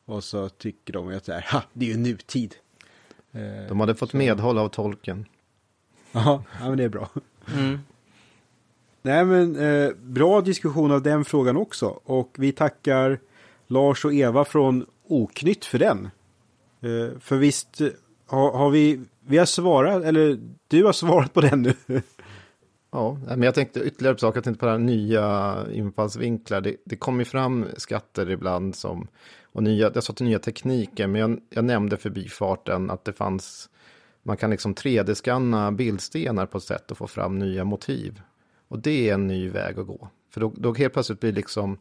Och 0.04 0.24
så 0.24 0.48
tycker 0.48 0.92
de 0.92 1.16
att 1.16 1.24
det 1.24 1.34
är, 1.34 1.46
ha, 1.52 1.62
det 1.72 1.84
är 1.84 1.90
ju 1.90 1.96
nutid. 1.96 2.54
Eh, 3.32 3.68
De 3.68 3.80
hade 3.80 3.94
fått 3.94 4.12
medhåll 4.12 4.58
av 4.58 4.68
tolken. 4.68 5.24
Ja 6.12 6.42
men 6.60 6.76
det 6.76 6.84
är 6.84 6.88
bra. 6.88 7.08
Mm. 7.54 7.78
Nej 9.02 9.24
men 9.24 9.56
eh, 9.56 9.90
bra 9.96 10.40
diskussion 10.40 10.92
av 10.92 11.02
den 11.02 11.24
frågan 11.24 11.56
också. 11.56 12.00
Och 12.04 12.34
vi 12.38 12.52
tackar 12.52 13.18
Lars 13.66 14.04
och 14.04 14.14
Eva 14.14 14.44
från 14.44 14.86
Oknytt 15.06 15.64
för 15.64 15.78
den. 15.78 16.10
Eh, 16.80 17.18
för 17.20 17.36
visst 17.36 17.80
eh, 17.80 17.88
har, 18.26 18.52
har 18.52 18.70
vi, 18.70 19.00
vi 19.26 19.38
har 19.38 19.46
svarat, 19.46 20.04
eller 20.04 20.38
du 20.68 20.84
har 20.84 20.92
svarat 20.92 21.34
på 21.34 21.40
den 21.40 21.62
nu. 21.62 21.74
Ja, 22.92 23.18
men 23.26 23.42
jag 23.42 23.54
tänkte 23.54 23.80
ytterligare 23.80 24.14
på 24.14 24.18
saker, 24.18 24.36
jag 24.36 24.44
tänkte 24.44 24.60
på 24.60 24.66
det 24.66 24.72
här 24.72 24.78
nya 24.78 25.56
infallsvinklar. 25.72 26.60
Det, 26.60 26.76
det 26.84 26.96
kommer 26.96 27.18
ju 27.18 27.24
fram 27.24 27.66
skatter 27.76 28.30
ibland 28.30 28.76
som, 28.76 29.08
och 29.52 29.62
nya, 29.62 29.90
jag 29.94 30.04
sa 30.04 30.12
till 30.12 30.26
nya 30.26 30.38
tekniker, 30.38 31.06
men 31.06 31.20
jag, 31.20 31.40
jag 31.50 31.64
nämnde 31.64 31.96
förbifarten 31.96 32.90
att 32.90 33.04
det 33.04 33.12
fanns, 33.12 33.70
man 34.22 34.36
kan 34.36 34.50
liksom 34.50 34.74
3D-skanna 34.74 35.72
bildstenar 35.72 36.46
på 36.46 36.58
ett 36.58 36.64
sätt 36.64 36.90
och 36.90 36.98
få 36.98 37.06
fram 37.06 37.38
nya 37.38 37.64
motiv. 37.64 38.22
Och 38.68 38.78
det 38.78 39.08
är 39.08 39.14
en 39.14 39.26
ny 39.26 39.48
väg 39.48 39.78
att 39.78 39.86
gå. 39.86 40.08
För 40.30 40.40
då, 40.40 40.52
då 40.56 40.74
helt 40.74 40.92
plötsligt 40.92 41.20
blir 41.20 41.32
liksom, 41.32 41.78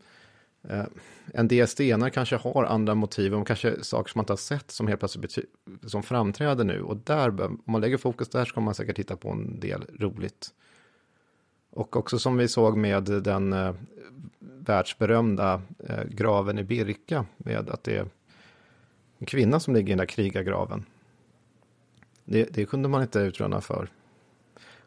eh, 0.70 0.86
en 1.34 1.48
del 1.48 1.68
stenar 1.68 2.10
kanske 2.10 2.36
har 2.36 2.64
andra 2.64 2.96
motiv, 2.96 3.34
och 3.34 3.48
kanske 3.48 3.84
saker 3.84 4.12
som 4.12 4.20
man 4.20 4.24
inte 4.24 4.34
har 4.34 4.38
sett 4.38 4.72
som 4.72 4.88
helt 4.88 5.00
plötsligt 5.00 5.26
bety- 5.26 5.88
som 5.88 6.04
framträder 6.04 6.64
nu. 6.64 6.82
Och 6.82 6.98
där, 6.98 7.42
om 7.42 7.62
man 7.66 7.82
lägger 7.82 7.98
fokus 7.98 8.30
där 8.30 8.46
så 8.46 8.54
kommer 8.54 8.66
man 8.66 8.76
säkert 8.76 9.00
hitta 9.00 9.16
på 9.16 9.30
en 9.30 9.60
del 9.60 9.86
roligt. 10.00 10.54
Och 11.70 11.96
också 11.96 12.20
som 12.20 12.38
vi 12.38 12.48
såg 12.48 12.78
med 12.78 13.04
den 13.04 13.54
eh, 13.54 13.74
världsberömda 14.40 15.62
eh, 15.80 16.04
graven 16.04 16.60
i 16.60 16.64
Birka, 16.64 17.26
med 17.38 17.70
att 17.70 17.84
det 17.84 17.98
är 17.98 18.06
en 19.20 19.26
kvinna 19.26 19.60
som 19.60 19.74
ligger 19.74 19.88
i 19.88 19.92
den 19.92 19.98
där 19.98 20.06
krigargraven. 20.06 20.86
Det, 22.26 22.44
det 22.44 22.66
kunde 22.66 22.90
man 22.90 23.02
inte 23.02 23.20
utröna 23.20 23.62
för 23.62 23.90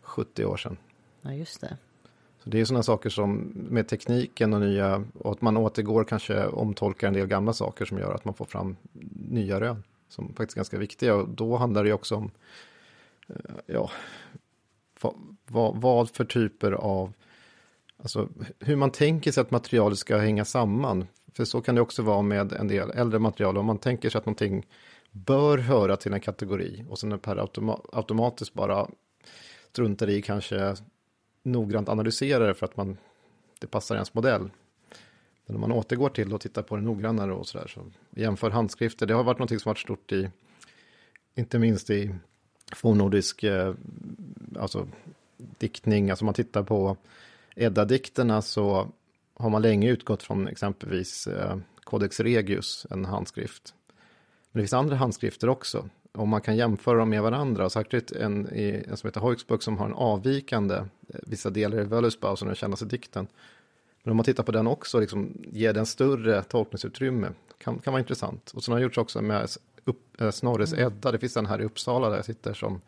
70 0.03 0.45
år 0.45 0.57
sedan. 0.57 0.77
Ja, 1.23 1.33
just 1.33 1.61
det. 1.61 1.77
Så 2.39 2.51
det 2.51 2.61
är 2.61 2.65
sådana 2.65 2.83
saker 2.83 3.11
som 3.11 3.53
med 3.55 3.89
tekniken 3.89 4.55
och 4.55 4.61
nya, 4.61 5.05
och 5.19 5.33
att 5.33 5.43
man 5.43 5.57
återgår 5.57 6.05
kanske 6.05 6.47
omtolkar 6.47 7.09
en 7.09 7.15
del 7.15 7.27
gamla 7.27 7.53
saker 7.53 7.85
som 7.85 7.99
gör 7.99 8.15
att 8.15 8.25
man 8.25 8.35
får 8.35 8.45
fram 8.45 8.77
nya 9.29 9.61
rön. 9.61 9.83
Som 10.09 10.29
faktiskt 10.35 10.57
är 10.57 10.59
ganska 10.59 10.79
viktiga 10.79 11.15
och 11.15 11.29
då 11.29 11.57
handlar 11.57 11.85
det 11.85 11.93
också 11.93 12.17
om, 12.17 12.31
eh, 13.29 13.37
ja, 13.67 13.91
vad, 15.03 15.15
vad, 15.47 15.77
vad 15.77 16.11
för 16.11 16.25
typer 16.25 16.73
av, 16.73 17.13
alltså 17.97 18.29
hur 18.59 18.77
man 18.77 18.91
tänker 18.91 19.33
sig 19.33 19.41
att 19.41 19.51
materialet 19.51 19.99
ska 19.99 20.17
hänga 20.17 20.45
samman. 20.45 21.07
För 21.33 21.45
så 21.45 21.61
kan 21.61 21.75
det 21.75 21.81
också 21.81 22.03
vara 22.03 22.23
med 22.23 22.53
en 22.53 22.69
del 22.69 22.91
äldre 22.91 23.19
material, 23.19 23.59
om 23.59 23.67
man 23.67 23.79
tänker 23.79 24.11
sig 24.11 24.19
att 24.19 24.27
någonting 24.27 24.67
bör 25.11 25.59
höra 25.59 25.97
till 25.97 26.13
en 26.13 26.21
kategori 26.21 26.85
och 26.89 26.99
sen 26.99 27.19
per 27.19 27.37
automa- 27.37 27.81
automatiskt 27.93 28.55
bara 28.55 28.89
struntar 29.71 30.11
i 30.11 30.23
kanske 30.23 30.77
noggrant 31.43 31.89
analysera 31.89 32.47
det 32.47 32.55
för 32.55 32.67
att 32.67 32.77
man, 32.77 32.97
det 33.61 33.67
passar 33.67 33.95
ens 33.95 34.15
modell. 34.15 34.51
Men 35.47 35.55
om 35.55 35.61
man 35.61 35.73
återgår 35.73 36.09
till 36.09 36.35
och 36.35 36.41
tittar 36.41 36.63
på 36.63 36.77
det 36.77 36.83
noggrannare 36.83 37.33
och 37.33 37.47
sådär, 37.47 37.67
så 37.67 37.81
jämför 38.11 38.51
handskrifter, 38.51 39.07
det 39.07 39.15
har 39.15 39.25
varit 39.25 39.39
något 39.39 39.49
som 39.49 39.71
varit 39.71 39.79
stort 39.79 40.13
i, 40.13 40.31
inte 41.35 41.59
minst 41.59 41.91
i 41.91 42.15
fornnordisk, 42.73 43.43
eh, 43.43 43.75
alltså 44.59 44.89
diktning, 45.37 46.11
alltså 46.11 46.23
om 46.23 46.27
man 46.27 46.35
tittar 46.35 46.63
på 46.63 46.97
Edda-dikterna 47.57 48.43
så 48.43 48.89
har 49.35 49.51
man 49.51 49.63
länge 49.63 49.91
utgått 49.91 50.23
från 50.23 50.49
exempelvis 50.49 51.27
eh, 51.27 51.57
Codex 51.85 52.21
Regius, 52.21 52.87
en 52.91 53.05
handskrift. 53.05 53.75
Men 54.53 54.61
det 54.61 54.65
finns 54.65 54.73
andra 54.73 54.97
handskrifter 54.97 55.49
också. 55.49 55.89
Om 56.13 56.29
man 56.29 56.41
kan 56.41 56.57
jämföra 56.57 56.99
dem 56.99 57.11
med 57.11 57.23
varandra, 57.23 57.71
särskilt 57.71 58.13
en, 58.13 58.49
en 58.49 58.97
som 58.97 59.09
heter 59.09 59.21
Hoixbuk 59.21 59.63
som 59.63 59.79
har 59.79 59.87
en 59.87 59.95
avvikande, 59.95 60.75
eh, 60.75 61.21
vissa 61.23 61.51
delar 61.51 61.81
i 61.81 61.85
Völuspá 61.85 62.37
som 62.37 62.49
den 62.49 62.57
kännas 62.57 62.81
dikten. 62.81 63.27
Men 64.03 64.11
om 64.11 64.17
man 64.17 64.25
tittar 64.25 64.43
på 64.43 64.53
den 64.53 64.67
också, 64.67 65.01
liksom, 65.01 65.33
ger 65.53 65.73
den 65.73 65.87
större 65.87 66.43
tolkningsutrymme, 66.43 67.29
kan, 67.59 67.79
kan 67.79 67.93
vara 67.93 68.01
intressant. 68.01 68.51
Och 68.55 68.65
så 68.65 68.73
har 68.73 68.79
gjorts 68.79 68.99
också 68.99 69.23
med 69.23 69.49
upp, 69.85 70.21
eh, 70.21 70.31
Snorres 70.31 70.75
Edda, 70.75 71.13
det 71.13 71.19
finns 71.19 71.37
en 71.37 71.47
här 71.47 71.61
i 71.61 71.65
Uppsala 71.65 72.09
där 72.09 72.17
jag 72.17 72.25
sitter 72.25 72.55
som, 72.55 72.81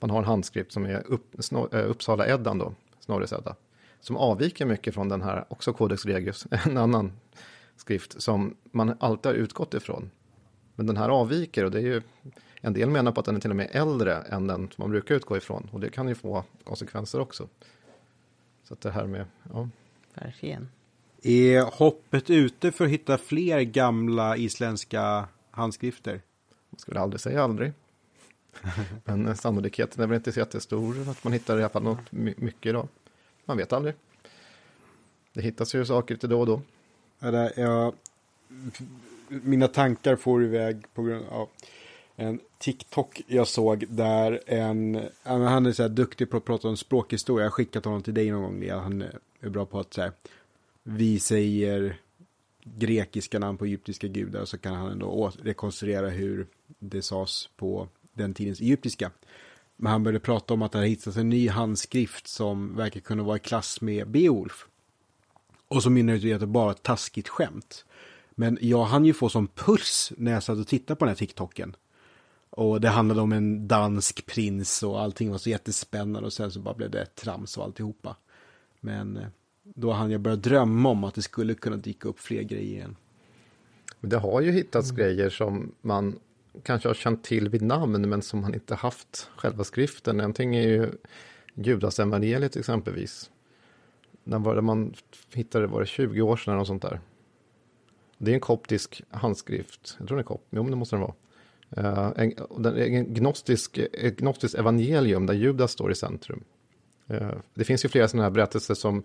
man 0.00 0.10
har 0.10 0.18
en 0.18 0.24
handskrift 0.24 0.72
som 0.72 0.86
är 0.86 1.02
upp, 1.06 1.34
snor, 1.38 1.74
eh, 1.74 1.90
Uppsala-Eddan 1.90 2.58
då, 2.58 2.74
Snorres 3.00 3.32
Edda, 3.32 3.56
som 4.00 4.16
avviker 4.16 4.66
mycket 4.66 4.94
från 4.94 5.08
den 5.08 5.22
här, 5.22 5.44
också 5.48 5.72
Codex 5.72 6.04
Regius, 6.04 6.46
en 6.66 6.76
annan 6.76 7.12
skrift 7.76 8.22
som 8.22 8.56
man 8.64 8.96
alltid 9.00 9.32
har 9.32 9.36
utgått 9.36 9.74
ifrån. 9.74 10.10
Men 10.74 10.86
den 10.86 10.96
här 10.96 11.08
avviker 11.08 11.64
och 11.64 11.70
det 11.70 11.78
är 11.78 11.82
ju, 11.82 12.02
en 12.60 12.72
del 12.72 12.90
menar 12.90 13.12
på 13.12 13.20
att 13.20 13.26
den 13.26 13.36
är 13.36 13.40
till 13.40 13.50
och 13.50 13.56
med 13.56 13.68
äldre 13.72 14.14
än 14.14 14.46
den 14.46 14.58
som 14.58 14.82
man 14.82 14.90
brukar 14.90 15.14
utgå 15.14 15.36
ifrån. 15.36 15.68
Och 15.72 15.80
det 15.80 15.90
kan 15.90 16.08
ju 16.08 16.14
få 16.14 16.44
konsekvenser 16.64 17.20
också. 17.20 17.48
Så 18.64 18.74
att 18.74 18.80
det 18.80 18.90
här 18.90 19.06
med, 19.06 19.26
ja. 19.52 19.68
Verkligen. 20.14 20.68
Är 21.22 21.62
hoppet 21.62 22.30
ute 22.30 22.72
för 22.72 22.84
att 22.84 22.90
hitta 22.90 23.18
fler 23.18 23.60
gamla 23.60 24.36
isländska 24.36 25.28
handskrifter? 25.52 26.20
Man 26.70 26.78
ska 26.78 26.92
väl 26.92 27.02
aldrig 27.02 27.20
säga 27.20 27.42
aldrig. 27.42 27.72
Men 29.04 29.28
eh, 29.28 29.34
sannolikheten 29.34 30.02
är 30.02 30.06
väl 30.06 30.16
inte 30.16 30.32
så 30.32 30.38
jättestor 30.38 31.08
att 31.08 31.24
man 31.24 31.32
hittar 31.32 31.58
i 31.58 31.60
alla 31.60 31.68
fall 31.68 31.82
något 31.82 32.12
my- 32.12 32.34
mycket 32.36 32.66
idag. 32.66 32.88
Man 33.44 33.56
vet 33.56 33.72
aldrig. 33.72 33.94
Det 35.32 35.40
hittas 35.42 35.74
ju 35.74 35.84
saker 35.84 36.14
lite 36.14 36.26
då 36.26 36.40
och 36.40 36.46
då. 36.46 36.62
Jag, 37.56 37.94
mina 39.28 39.68
tankar 39.68 40.16
får 40.16 40.44
iväg 40.44 40.86
på 40.94 41.02
grund 41.02 41.26
av 41.28 41.48
en 42.16 42.40
TikTok 42.58 43.22
jag 43.26 43.48
såg 43.48 43.84
där 43.88 44.40
en, 44.46 44.94
ja, 45.22 45.32
han 45.32 45.66
är 45.66 45.72
så 45.72 45.82
här 45.82 45.88
duktig 45.88 46.30
på 46.30 46.36
att 46.36 46.44
prata 46.44 46.68
om 46.68 46.76
språkhistoria. 46.76 47.44
Jag 47.44 47.50
har 47.50 47.54
skickat 47.54 47.84
honom 47.84 48.02
till 48.02 48.14
dig 48.14 48.30
någon 48.30 48.42
gång. 48.42 48.70
Han 48.70 49.04
är 49.40 49.48
bra 49.48 49.66
på 49.66 49.80
att 49.80 49.94
så 49.94 50.00
här, 50.00 50.12
vi 50.82 51.18
säger 51.18 52.00
grekiska 52.64 53.38
namn 53.38 53.58
på 53.58 53.64
egyptiska 53.64 54.08
gudar 54.08 54.44
så 54.44 54.58
kan 54.58 54.74
han 54.74 54.90
ändå 54.90 55.32
rekonstruera 55.42 56.08
hur 56.08 56.46
det 56.78 57.02
sades 57.02 57.48
på 57.56 57.88
den 58.12 58.34
tidens 58.34 58.60
egyptiska. 58.60 59.10
Men 59.76 59.92
han 59.92 60.02
började 60.02 60.20
prata 60.20 60.54
om 60.54 60.62
att 60.62 60.72
det 60.72 60.78
hade 60.78 60.88
hittats 60.88 61.16
en 61.16 61.28
ny 61.28 61.48
handskrift 61.48 62.26
som 62.26 62.76
verkar 62.76 63.00
kunna 63.00 63.22
vara 63.22 63.36
i 63.36 63.40
klass 63.40 63.80
med 63.80 64.08
Beowulf. 64.10 64.66
Och 65.68 65.82
så 65.82 65.90
mynnar 65.90 66.12
det 66.12 66.18
ut 66.18 66.24
i 66.24 66.32
att 66.32 66.40
det 66.40 66.46
bara 66.46 66.70
är 66.70 66.74
ett 66.74 66.82
taskigt 66.82 67.28
skämt. 67.28 67.84
Men 68.30 68.58
jag 68.60 68.84
hann 68.84 69.04
ju 69.04 69.12
få 69.12 69.28
som 69.28 69.48
puls 69.48 70.12
när 70.16 70.32
jag 70.32 70.42
satt 70.42 70.58
och 70.58 70.66
tittade 70.66 70.98
på 70.98 71.04
den 71.04 71.10
här 71.10 71.16
TikToken. 71.16 71.76
Och 72.50 72.80
det 72.80 72.88
handlade 72.88 73.20
om 73.20 73.32
en 73.32 73.68
dansk 73.68 74.26
prins 74.26 74.82
och 74.82 75.00
allting 75.00 75.30
var 75.30 75.38
så 75.38 75.50
jättespännande 75.50 76.26
och 76.26 76.32
sen 76.32 76.50
så 76.50 76.60
bara 76.60 76.74
blev 76.74 76.90
det 76.90 77.06
trams 77.06 77.58
och 77.58 77.64
alltihopa. 77.64 78.16
Men 78.80 79.16
eh, 79.16 79.26
då 79.62 79.92
hann 79.92 80.10
jag 80.10 80.20
börja 80.20 80.36
drömma 80.36 80.88
om 80.88 81.04
att 81.04 81.14
det 81.14 81.22
skulle 81.22 81.54
kunna 81.54 81.76
dyka 81.76 82.08
upp 82.08 82.20
fler 82.20 82.42
grejer 82.42 82.62
igen. 82.62 82.96
Det 84.00 84.16
har 84.16 84.40
ju 84.40 84.50
hittats 84.50 84.90
grejer 84.90 85.30
som 85.30 85.74
man 85.80 86.18
kanske 86.62 86.88
har 86.88 86.94
känt 86.94 87.24
till 87.24 87.48
vid 87.48 87.62
namn 87.62 88.08
men 88.08 88.22
som 88.22 88.40
man 88.40 88.54
inte 88.54 88.74
haft 88.74 89.30
själva 89.36 89.64
skriften. 89.64 90.16
Någonting 90.16 90.56
är 90.56 90.68
ju 90.68 90.90
Judasevangeliet 91.54 92.56
exempelvis. 92.56 93.30
När 94.24 94.38
var 94.38 94.54
det 94.54 94.62
man 94.62 94.94
hittade, 95.34 95.66
var 95.66 95.80
det 95.80 95.86
20 95.86 96.22
år 96.22 96.36
sedan 96.36 96.52
eller 96.52 96.58
något 96.58 96.66
sånt 96.66 96.82
där? 96.82 97.00
Det 98.18 98.30
är 98.30 98.34
en 98.34 98.40
koptisk 98.40 99.02
handskrift, 99.10 99.96
jag 99.98 100.08
tror 100.08 100.16
den 100.16 100.24
är 100.24 100.28
kopt, 100.28 100.46
jo 100.50 100.62
men 100.62 100.70
det 100.70 100.76
måste 100.76 100.96
den 100.96 101.00
vara. 101.00 101.14
Uh, 101.78 102.12
en, 102.16 102.76
en 102.76 103.14
gnostisk, 103.14 103.78
ett 103.78 104.16
gnostiskt 104.16 104.58
evangelium 104.58 105.26
där 105.26 105.34
Judas 105.34 105.72
står 105.72 105.92
i 105.92 105.94
centrum. 105.94 106.44
Uh, 107.10 107.32
det 107.54 107.64
finns 107.64 107.84
ju 107.84 107.88
flera 107.88 108.08
sådana 108.08 108.22
här 108.22 108.30
berättelser 108.30 108.74
som 108.74 109.02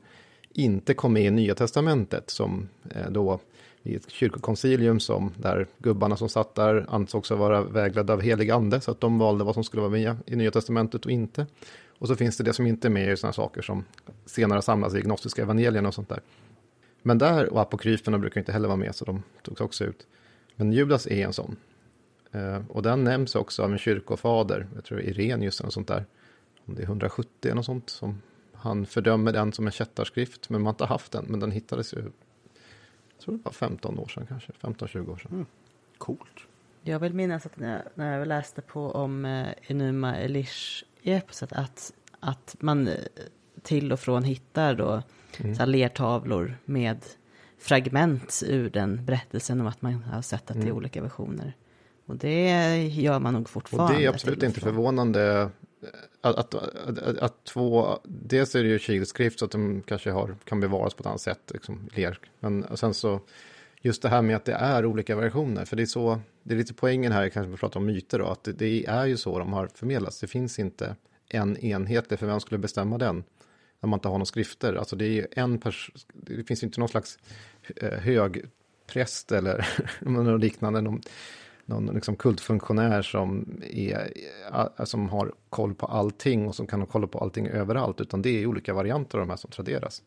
inte 0.58 0.94
kom 0.94 1.14
med 1.14 1.24
i 1.24 1.32
Nya 1.32 1.56
Testamentet, 1.56 2.30
som 2.30 2.70
eh, 2.90 3.10
då 3.10 3.40
i 3.84 3.96
ett 3.96 4.10
kyrkokoncilium 4.10 5.00
som 5.00 5.34
där 5.38 5.68
gubbarna 5.78 6.16
som 6.18 6.30
satt 6.30 6.56
där 6.56 6.86
ansågs 6.90 7.32
vara 7.32 7.62
vägledda 7.62 8.14
av 8.14 8.22
helig 8.22 8.52
ande, 8.52 8.82
så 8.82 8.92
att 8.92 9.02
de 9.02 9.20
valde 9.20 9.44
vad 9.44 9.54
som 9.54 9.64
skulle 9.64 9.82
vara 9.82 9.92
med 9.92 10.16
i 10.26 10.36
Nya 10.36 10.52
Testamentet 10.52 11.06
och 11.06 11.12
inte. 11.12 11.46
Och 12.00 12.08
så 12.08 12.16
finns 12.16 12.38
det 12.38 12.44
det 12.44 12.54
som 12.54 12.68
inte 12.68 12.88
är 12.88 12.90
med 12.90 13.14
i 13.14 13.18
sådana 13.18 13.34
saker 13.34 13.62
som 13.62 13.86
senare 14.26 14.62
samlas 14.62 14.96
i 14.96 15.02
gnostiska 15.02 15.42
evangelierna 15.42 15.88
och 15.88 15.94
sånt 15.94 16.10
där. 16.10 16.22
Men 17.02 17.18
där, 17.18 17.54
och 17.54 17.62
apokryferna 17.62 18.18
brukar 18.18 18.42
inte 18.42 18.52
heller 18.52 18.68
vara 18.68 18.78
med, 18.78 18.96
så 18.96 19.06
de 19.06 19.24
togs 19.44 19.62
också 19.62 19.86
ut. 19.86 20.08
Men 20.56 20.74
Judas 20.74 21.08
är 21.08 21.26
en 21.26 21.34
sån. 21.34 21.56
Eh, 22.32 22.62
och 22.70 22.84
den 22.84 23.04
nämns 23.04 23.36
också 23.36 23.64
av 23.64 23.72
en 23.72 23.78
kyrkofader, 23.78 24.68
jag 24.76 24.84
tror 24.84 25.02
Irenius 25.02 25.60
eller 25.60 25.70
sånt 25.70 25.88
där. 25.88 26.06
Om 26.66 26.76
det 26.76 26.82
är 26.82 26.86
170 26.86 27.30
eller 27.44 27.56
något 27.56 27.66
sånt, 27.66 27.90
som 27.90 28.22
han 28.68 28.86
fördömer 28.86 29.34
den 29.34 29.54
som 29.54 29.66
en 29.66 29.72
kättarskrift, 29.72 30.50
men 30.50 30.62
man 30.62 30.66
har 30.66 30.74
inte 30.74 30.86
haft 30.86 31.12
den, 31.12 31.26
men 31.28 31.40
den 31.40 31.52
hittades 31.52 31.94
ju, 31.94 31.98
jag 31.98 33.22
tror 33.22 33.38
det 33.38 33.44
var 33.44 33.52
15 33.52 34.00
år 34.00 34.08
sedan 34.08 34.26
kanske, 34.28 34.52
15-20 34.62 35.12
år 35.12 35.18
sedan. 35.18 35.32
Mm. 35.32 35.46
Coolt. 35.98 36.48
Jag 36.82 37.00
vill 37.00 37.14
minnas 37.14 37.46
att 37.46 37.60
när 37.60 37.74
jag, 37.74 37.82
när 37.96 38.18
jag 38.18 38.28
läste 38.28 38.62
på 38.62 38.92
om 38.92 39.26
eh, 39.26 39.48
Enuma 39.68 40.16
Elish-eposet 40.16 41.54
att, 41.54 41.94
att 42.20 42.56
man 42.60 42.88
eh, 42.88 42.94
till 43.62 43.92
och 43.92 44.00
från 44.00 44.24
hittar 44.24 44.76
då 44.76 45.02
mm. 45.40 45.56
så 45.56 45.66
lertavlor 45.66 46.58
med 46.66 47.06
fragment 47.60 48.44
ur 48.48 48.70
den 48.70 49.06
berättelsen 49.06 49.62
om 49.62 49.68
att 49.68 49.82
man 49.82 49.94
har 49.94 50.22
sett 50.22 50.52
att 50.52 50.58
det 50.58 50.60
är 50.60 50.64
mm. 50.64 50.78
olika 50.78 51.02
versioner. 51.02 51.54
Och 52.06 52.16
det 52.16 52.78
gör 52.88 53.20
man 53.20 53.34
nog 53.34 53.50
fortfarande. 53.50 53.94
Och 53.94 54.00
det 54.00 54.06
är 54.06 54.10
absolut 54.10 54.44
inte 54.44 54.60
förvånande 54.60 55.50
att, 56.22 56.36
att, 56.36 56.54
att, 56.56 57.18
att, 57.18 57.44
två, 57.44 58.00
dels 58.04 58.56
är 58.56 58.64
det 58.64 58.70
ju 58.70 58.80
kilskrift 58.80 59.40
så 59.40 59.46
att 59.46 59.52
de 59.52 59.82
kanske 59.82 60.12
har, 60.12 60.36
kan 60.44 60.60
bevaras 60.60 60.94
på 60.94 61.02
ett 61.02 61.08
annat 61.08 61.22
sätt, 61.22 61.52
liksom 61.54 61.90
ler. 61.94 62.20
Men 62.40 62.78
sen 62.78 62.94
så, 62.94 63.20
just 63.82 64.02
det 64.02 64.10
här 64.10 64.22
med 64.22 64.36
att 64.36 64.46
det 64.46 64.54
är 64.54 64.86
olika 64.86 65.16
versioner, 65.16 65.66
för 65.66 65.76
det 65.76 65.84
är 65.84 65.86
så, 65.86 66.20
det 66.44 66.54
är 66.54 66.58
lite 66.58 66.74
poängen 66.74 67.12
här, 67.12 67.30
kanske 67.30 67.52
vi 67.52 67.58
pratar 67.58 67.80
om 67.80 67.86
myter 67.86 68.20
då, 68.20 68.26
att 68.26 68.44
det, 68.44 68.52
det 68.52 68.86
är 68.86 69.06
ju 69.06 69.18
så 69.18 69.40
de 69.40 69.54
har 69.54 69.68
förmedlats. 69.68 70.20
Det 70.20 70.28
finns 70.28 70.60
inte 70.60 70.96
en 71.30 71.58
enhetlig, 71.58 72.20
för 72.20 72.28
vem 72.28 72.40
skulle 72.40 72.58
bestämma 72.58 72.98
den? 72.98 73.24
När 73.80 73.90
man 73.90 73.98
inte 73.98 74.08
har 74.08 74.16
några 74.16 74.26
skrifter, 74.26 74.74
alltså 74.74 74.96
det 74.96 75.06
är 75.06 75.12
ju 75.12 75.28
en 75.32 75.60
person, 75.60 75.96
det 76.14 76.44
finns 76.44 76.64
inte 76.64 76.80
någon 76.80 76.90
slags 76.90 77.20
eh, 77.76 78.00
högpräst 78.00 79.32
eller 79.32 79.68
något 80.00 80.42
liknande, 80.42 80.82
någon, 80.82 81.02
någon 81.68 81.96
liksom 81.96 82.16
kultfunktionär 82.16 83.02
som, 83.02 83.62
är, 83.64 84.86
som 84.86 85.10
har 85.10 85.32
koll 85.50 85.76
på 85.76 85.86
allting 85.86 86.48
och 86.48 86.56
som 86.56 86.68
kan 86.68 86.80
ha 86.80 86.88
koll 86.88 87.08
på 87.08 87.20
allting 87.20 87.48
överallt, 87.48 88.02
utan 88.02 88.22
det 88.22 88.30
är 88.30 88.46
olika 88.46 88.74
varianter 88.74 89.18
av 89.18 89.22
de 89.28 89.30
här 89.30 89.38
som 89.38 89.52
traderas. 89.52 90.04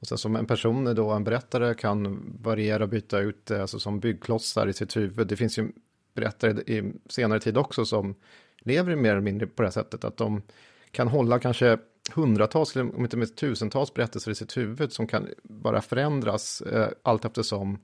Och 0.00 0.06
sen 0.06 0.18
som 0.18 0.36
en 0.36 0.46
person, 0.46 0.94
då, 0.94 1.10
en 1.10 1.24
berättare, 1.24 1.74
kan 1.74 2.22
variera 2.42 2.82
och 2.82 2.88
byta 2.88 3.18
ut 3.18 3.50
alltså 3.50 3.78
som 3.78 4.00
byggklossar 4.00 4.66
i 4.66 4.72
sitt 4.72 4.96
huvud. 4.96 5.26
Det 5.26 5.36
finns 5.36 5.58
ju 5.58 5.72
berättare 6.14 6.50
i 6.50 6.92
senare 7.08 7.40
tid 7.40 7.56
också 7.56 7.84
som 7.84 8.14
lever 8.58 8.96
mer 8.96 9.10
eller 9.10 9.20
mindre 9.20 9.46
på 9.46 9.62
det 9.62 9.66
här 9.66 9.72
sättet, 9.72 10.04
att 10.04 10.16
de 10.16 10.42
kan 10.90 11.08
hålla 11.08 11.38
kanske 11.38 11.78
hundratals, 12.14 12.76
om 12.76 13.02
inte 13.02 13.16
minst 13.16 13.36
tusentals 13.36 13.94
berättelser 13.94 14.30
i 14.30 14.34
sitt 14.34 14.56
huvud 14.56 14.92
som 14.92 15.06
kan 15.06 15.28
bara 15.42 15.80
förändras 15.80 16.60
eh, 16.60 16.88
allt 17.02 17.24
eftersom 17.24 17.78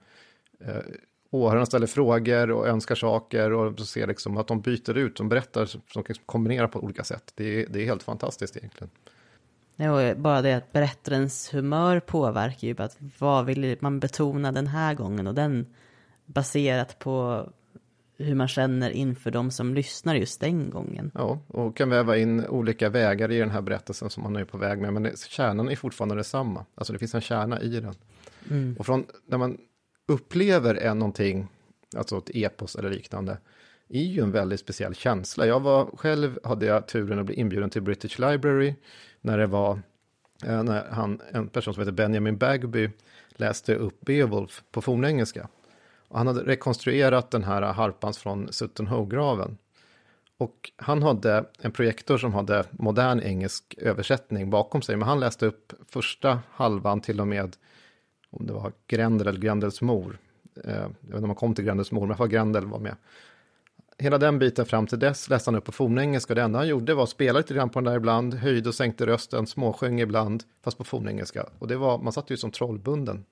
eh, 0.61 0.83
åhörarna 1.43 1.67
ställer 1.67 1.87
frågor 1.87 2.51
och 2.51 2.69
önskar 2.69 2.95
saker 2.95 3.53
och 3.53 3.81
ser 3.81 4.07
liksom 4.07 4.37
att 4.37 4.47
de 4.47 4.61
byter 4.61 4.97
ut, 4.97 5.17
de 5.17 5.29
berättar, 5.29 5.67
som 5.67 6.03
kan 6.03 6.17
kombinera 6.27 6.69
på 6.69 6.81
olika 6.81 7.05
sätt. 7.05 7.33
Det 7.35 7.63
är, 7.63 7.67
det 7.71 7.83
är 7.83 7.85
helt 7.85 8.03
fantastiskt 8.03 8.57
egentligen. 8.57 8.91
Ja, 9.77 10.15
bara 10.15 10.43
det 10.43 10.53
att 10.53 10.73
berättarens 10.73 11.55
humör 11.55 12.01
påverkar 12.01 12.69
ju 12.69 12.75
att 12.79 12.97
vad 13.19 13.47
vill 13.47 13.77
man 13.81 14.01
betona 14.01 14.53
den 14.53 14.67
här 14.67 14.95
gången 14.95 15.27
och 15.27 15.35
den 15.35 15.67
baserat 16.27 16.99
på 16.99 17.47
hur 18.19 18.35
man 18.35 18.49
känner 18.49 18.91
inför 18.91 19.31
de 19.31 19.51
som 19.51 19.75
lyssnar 19.75 20.15
just 20.15 20.41
den 20.41 20.71
gången. 20.71 21.11
Ja, 21.15 21.39
och 21.49 21.77
kan 21.77 21.91
väva 21.91 22.17
in 22.17 22.47
olika 22.47 22.89
vägar 22.89 23.31
i 23.31 23.39
den 23.39 23.51
här 23.51 23.61
berättelsen 23.61 24.11
som 24.11 24.23
man 24.23 24.37
är 24.37 24.45
på 24.45 24.59
väg 24.59 24.79
med, 24.79 24.93
men 24.93 25.17
kärnan 25.17 25.69
är 25.69 25.77
fortfarande 25.77 26.15
detsamma. 26.15 26.67
Alltså 26.75 26.93
det 26.93 26.99
finns 26.99 27.15
en 27.15 27.21
kärna 27.21 27.61
i 27.61 27.81
den. 27.81 27.95
Mm. 28.51 28.77
Och 28.79 28.87
från 28.87 29.05
när 29.27 29.39
man 29.39 29.59
upplever 30.07 30.75
är 30.75 30.94
någonting, 30.94 31.49
alltså 31.97 32.18
ett 32.18 32.31
epos 32.35 32.76
eller 32.76 32.91
liknande, 32.91 33.39
är 33.89 34.02
ju 34.02 34.23
en 34.23 34.33
väldigt 34.33 34.60
speciell 34.60 34.94
känsla. 34.94 35.47
Jag 35.47 35.60
var 35.60 35.91
själv, 35.97 36.39
hade 36.44 36.67
jag 36.67 36.89
turen 36.89 37.18
att 37.18 37.26
bli 37.26 37.35
inbjuden 37.35 37.70
till 37.70 37.83
British 37.83 38.18
Library 38.18 38.75
när 39.20 39.39
det 39.39 39.47
var, 39.47 39.81
eh, 40.44 40.62
när 40.62 40.85
han, 40.91 41.20
en 41.33 41.49
person 41.49 41.75
som 41.75 41.81
heter 41.81 41.93
Benjamin 41.93 42.36
Bagby 42.36 42.91
läste 43.31 43.75
upp 43.75 44.01
Beowulf 44.01 44.62
på 44.70 44.83
fornengelska. 44.83 45.49
Och 46.09 46.18
han 46.18 46.26
hade 46.26 46.44
rekonstruerat 46.44 47.31
den 47.31 47.44
här 47.44 47.62
harpans 47.62 48.18
från 48.18 48.52
Sutton 48.52 48.86
Hoo-graven. 48.86 49.59
Och 50.39 50.73
han 50.76 51.02
hade 51.02 51.44
en 51.59 51.73
projektor 51.73 52.18
som 52.18 52.35
hade 52.35 52.65
modern 52.70 53.20
engelsk 53.20 53.75
översättning 53.78 54.51
bakom 54.51 54.83
sig, 54.83 54.97
men 54.97 55.09
han 55.09 55.20
läste 55.20 55.47
upp 55.47 55.73
första 55.89 56.41
halvan 56.51 57.01
till 57.01 57.20
och 57.20 57.28
med 57.28 57.57
om 58.31 58.47
det 58.47 58.53
var 58.53 58.73
Grendel 58.87 59.27
eller 59.27 59.41
Grendels 59.41 59.83
mor. 59.83 60.19
Eh, 60.65 60.75
jag 60.75 60.89
vet 60.89 61.05
inte 61.05 61.17
om 61.17 61.25
han 61.25 61.35
kom 61.35 61.55
till 61.55 61.65
Grendels 61.65 61.93
mor, 61.93 62.07
men 62.07 62.27
i 62.27 62.29
Grendel 62.29 62.67
var 62.67 62.79
med. 62.79 62.97
Hela 63.99 64.19
den 64.19 64.39
biten 64.39 64.67
fram 64.67 64.87
till 64.87 64.99
dess 64.99 65.29
läste 65.29 65.51
han 65.51 65.59
upp 65.59 65.65
på 65.65 65.73
fornengelska. 65.73 66.35
Det 66.35 66.43
enda 66.43 66.59
han 66.59 66.69
gjorde 66.69 66.95
var 66.95 67.03
att 67.03 67.09
spela 67.09 67.39
lite 67.39 67.55
grann 67.55 67.71
på 67.71 67.81
den 67.81 67.85
där 67.85 67.97
ibland, 67.97 68.35
höjde 68.35 68.69
och 68.69 68.75
sänkte 68.75 69.07
rösten, 69.07 69.47
småsjöng 69.47 70.01
ibland, 70.01 70.45
fast 70.63 70.79
på 70.79 70.85
fornengelska. 70.85 71.47
Och 71.59 71.69
det 71.69 71.77
var, 71.77 71.99
man 71.99 72.13
satt 72.13 72.31
ju 72.31 72.37
som 72.37 72.51
trollbunden. 72.51 73.25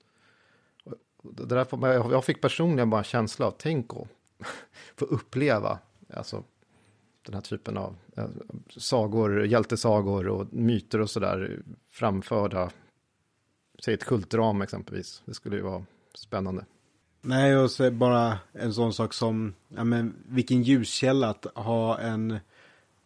Det 1.23 1.45
där 1.45 1.67
jag 2.11 2.25
fick 2.25 2.41
personligen 2.41 2.89
bara 2.89 2.97
en 2.97 3.03
känsla 3.03 3.45
av, 3.45 3.55
tänk 3.57 3.93
att 3.93 4.07
få 4.95 5.05
uppleva 5.05 5.79
alltså, 6.13 6.43
den 7.25 7.33
här 7.33 7.41
typen 7.41 7.77
av 7.77 7.95
eh, 8.17 8.27
sagor, 8.77 9.45
hjältesagor 9.45 10.27
och 10.27 10.53
myter 10.53 11.01
och 11.01 11.09
sådär 11.09 11.59
framförda 11.89 12.71
säg 13.83 13.93
ett 13.93 14.05
kultram 14.05 14.61
exempelvis. 14.61 15.21
Det 15.25 15.33
skulle 15.33 15.55
ju 15.55 15.61
vara 15.61 15.85
spännande. 16.13 16.65
Nej, 17.21 17.57
och 17.57 17.71
så 17.71 17.91
bara 17.91 18.39
en 18.53 18.73
sån 18.73 18.93
sak 18.93 19.13
som, 19.13 19.53
ja 19.67 19.83
men 19.83 20.15
vilken 20.25 20.63
ljuskälla 20.63 21.29
att 21.29 21.45
ha 21.55 21.99
en 21.99 22.31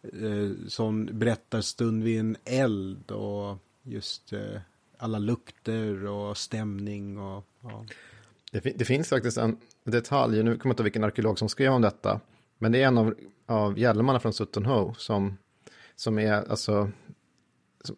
eh, 0.02 0.50
sån 0.68 1.18
berättarstund 1.18 2.02
vid 2.02 2.20
en 2.20 2.36
eld 2.44 3.10
och 3.10 3.58
just 3.82 4.32
eh, 4.32 4.60
alla 4.98 5.18
lukter 5.18 6.06
och 6.06 6.36
stämning 6.36 7.18
och 7.18 7.44
ja. 7.60 7.84
det, 8.52 8.60
det, 8.60 8.84
finns 8.84 9.08
faktiskt 9.08 9.38
en 9.38 9.56
detalj, 9.84 10.42
nu 10.42 10.42
kommer 10.42 10.56
jag 10.56 10.72
inte 10.72 10.80
ihåg 10.80 10.84
vilken 10.84 11.04
arkeolog 11.04 11.38
som 11.38 11.48
skrev 11.48 11.72
om 11.72 11.82
detta, 11.82 12.20
men 12.58 12.72
det 12.72 12.82
är 12.82 12.86
en 12.86 12.98
av, 12.98 13.14
av 13.46 13.78
hjälmarna 13.78 14.20
från 14.20 14.32
Sutton 14.32 14.66
Hoo 14.66 14.94
som, 14.94 15.38
som 15.96 16.18
är 16.18 16.50
alltså 16.50 16.90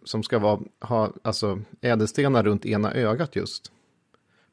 som 0.04 0.22
ska 0.22 0.38
vara, 0.38 0.60
ha 0.80 1.12
alltså, 1.22 1.60
ädelstenar 1.80 2.42
runt 2.42 2.66
ena 2.66 2.94
ögat 2.94 3.36
just. 3.36 3.72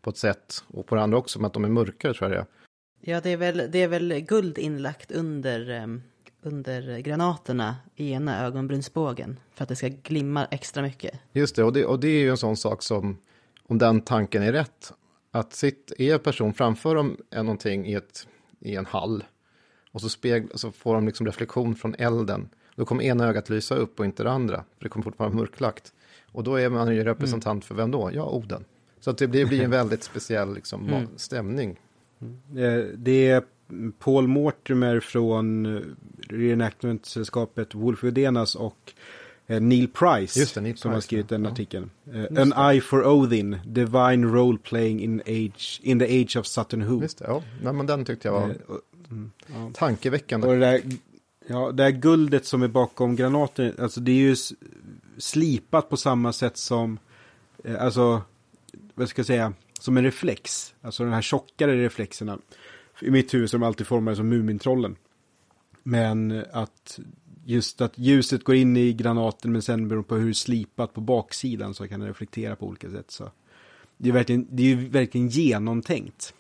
På 0.02 0.10
ett 0.10 0.18
sätt, 0.18 0.64
och 0.68 0.88
på 0.88 0.96
det 0.96 1.02
andra 1.02 1.18
också, 1.18 1.40
med 1.40 1.48
att 1.48 1.54
de 1.54 1.64
är 1.64 1.70
mörkare 1.70 2.14
tror 2.14 2.34
jag 2.34 2.46
Ja, 3.02 3.22
det 3.22 3.30
är 3.30 3.38
väl, 3.38 3.68
det 3.72 3.82
är 3.82 3.88
väl 3.88 4.20
guld 4.20 4.58
inlagt 4.58 5.12
under, 5.12 5.84
um, 5.84 6.04
under 6.42 7.00
granaterna 7.00 7.76
i 7.96 8.12
ena 8.12 8.46
ögonbrynsbågen. 8.46 9.40
För 9.54 9.64
att 9.64 9.70
det 9.70 9.76
ska 9.76 9.88
glimma 9.88 10.46
extra 10.46 10.84
mycket. 10.84 11.20
Just 11.32 11.56
det, 11.56 11.64
och 11.64 11.74
det, 11.74 11.86
och 11.86 12.00
det 12.00 12.08
är 12.08 12.20
ju 12.20 12.30
en 12.30 12.38
sån 12.38 12.58
sak 12.58 12.84
som, 12.84 13.18
om 13.64 13.78
den 13.78 14.02
tanken 14.02 14.44
är 14.44 14.52
rätt, 14.52 14.94
att 15.32 15.54
sitt, 15.54 15.92
är 15.98 16.18
person 16.18 16.54
framför 16.54 16.96
dem 16.96 17.18
är 17.30 17.44
någonting 17.44 17.86
i, 17.88 17.94
ett, 17.94 18.28
i 18.60 18.76
en 18.76 18.86
hall, 18.86 19.24
och 19.92 20.02
så, 20.02 20.10
speg, 20.10 20.48
så 20.56 20.72
får 20.72 20.96
de 20.96 21.06
liksom 21.06 21.26
reflektion 21.26 21.76
från 21.76 21.96
elden 21.96 22.50
då 22.80 22.86
kommer 22.86 23.04
ena 23.04 23.28
ögat 23.28 23.50
lysa 23.50 23.76
upp 23.76 24.00
och 24.00 24.06
inte 24.06 24.24
det 24.24 24.32
andra. 24.32 24.56
För 24.56 24.84
det 24.84 24.90
kommer 24.90 25.04
fortfarande 25.04 25.36
vara 25.36 25.44
mörklagt. 25.44 25.94
Och 26.32 26.44
då 26.44 26.56
är 26.56 26.70
man 26.70 26.96
ju 26.96 27.04
representant 27.04 27.46
mm. 27.54 27.62
för 27.62 27.76
vem 27.76 27.92
då? 27.92 28.12
Ja, 28.14 28.30
Oden. 28.30 28.66
Så 29.00 29.10
att 29.10 29.18
det 29.18 29.28
blir, 29.28 29.46
blir 29.46 29.62
en 29.62 29.72
väldigt 29.72 30.04
speciell 30.04 30.54
liksom, 30.54 30.88
mm. 30.88 31.08
stämning. 31.16 31.80
Mm. 32.22 32.92
Det 32.96 33.28
är 33.28 33.44
Paul 34.00 34.28
Mortimer 34.28 35.00
från 35.00 35.66
eh, 35.66 35.82
reenactment-sällskapet 36.30 37.76
Wolf 37.76 38.04
Udenas 38.04 38.56
och 38.56 38.94
eh, 39.48 39.62
Neil 39.62 39.88
Price 39.88 40.40
det, 40.54 40.62
Neil 40.62 40.78
som 40.78 40.90
Price, 40.90 40.96
har 40.96 41.02
skrivit 41.02 41.30
den 41.30 41.44
ja. 41.44 41.52
artikeln. 41.52 41.90
Uh, 42.14 42.42
An 42.42 42.72
Eye 42.72 42.82
for 42.82 43.08
Odin, 43.08 43.58
Divine 43.66 44.26
Role 44.26 44.58
Playing 44.58 45.02
in, 45.02 45.22
age, 45.22 45.82
in 45.84 46.00
the 46.00 46.22
Age 46.22 46.38
of 46.38 46.46
Sutton 46.46 46.82
Who. 46.82 47.02
Just 47.02 47.18
det, 47.18 47.26
ja. 47.28 47.44
Nej, 47.64 47.74
men 47.74 47.86
den 47.86 48.06
tyckte 48.06 48.28
jag 48.28 48.34
var 48.34 48.56
mm, 49.12 49.32
tankeväckande. 49.74 50.48
Och 50.48 50.54
det 50.54 50.60
där 50.60 50.82
Ja, 51.52 51.72
det 51.72 51.84
här 51.84 51.92
guldet 51.92 52.46
som 52.46 52.64
är 52.64 52.68
bakom 52.68 53.16
granaten, 53.16 53.74
alltså 53.80 54.00
det 54.00 54.12
är 54.12 54.16
ju 54.16 54.36
slipat 55.18 55.90
på 55.90 55.98
samma 55.98 56.34
sätt 56.34 56.58
som, 56.58 57.00
eh, 57.64 57.84
alltså, 57.84 58.22
vad 58.96 59.10
ska 59.10 59.20
jag 59.20 59.26
säga, 59.26 59.54
som 59.80 59.98
en 59.98 60.04
reflex. 60.04 60.74
Alltså 60.82 61.04
de 61.04 61.14
här 61.14 61.22
tjockare 61.22 61.84
reflexerna. 61.84 62.40
I 63.02 63.12
mitt 63.12 63.34
huvud 63.34 63.50
som 63.50 63.64
alltid 63.64 63.88
formade 63.88 64.16
som 64.16 64.30
Mumintrollen. 64.30 64.96
Men 65.84 66.46
att 66.52 67.00
just 67.46 67.82
att 67.82 67.98
ljuset 67.98 68.44
går 68.44 68.56
in 68.56 68.78
i 68.78 68.94
granaten 68.94 69.52
men 69.52 69.62
sen 69.62 69.88
beroende 69.88 70.08
på 70.08 70.16
hur 70.16 70.34
slipat 70.34 70.94
på 70.94 71.02
baksidan 71.02 71.74
så 71.74 71.88
kan 71.88 72.00
det 72.00 72.10
reflektera 72.10 72.56
på 72.56 72.68
olika 72.68 72.90
sätt. 72.90 73.12
Så 73.12 73.32
det 73.98 74.10
är 74.10 74.14
verkligen, 74.14 74.48
det 74.52 74.72
är 74.72 74.76
verkligen 74.76 75.28
genomtänkt. 75.28 76.34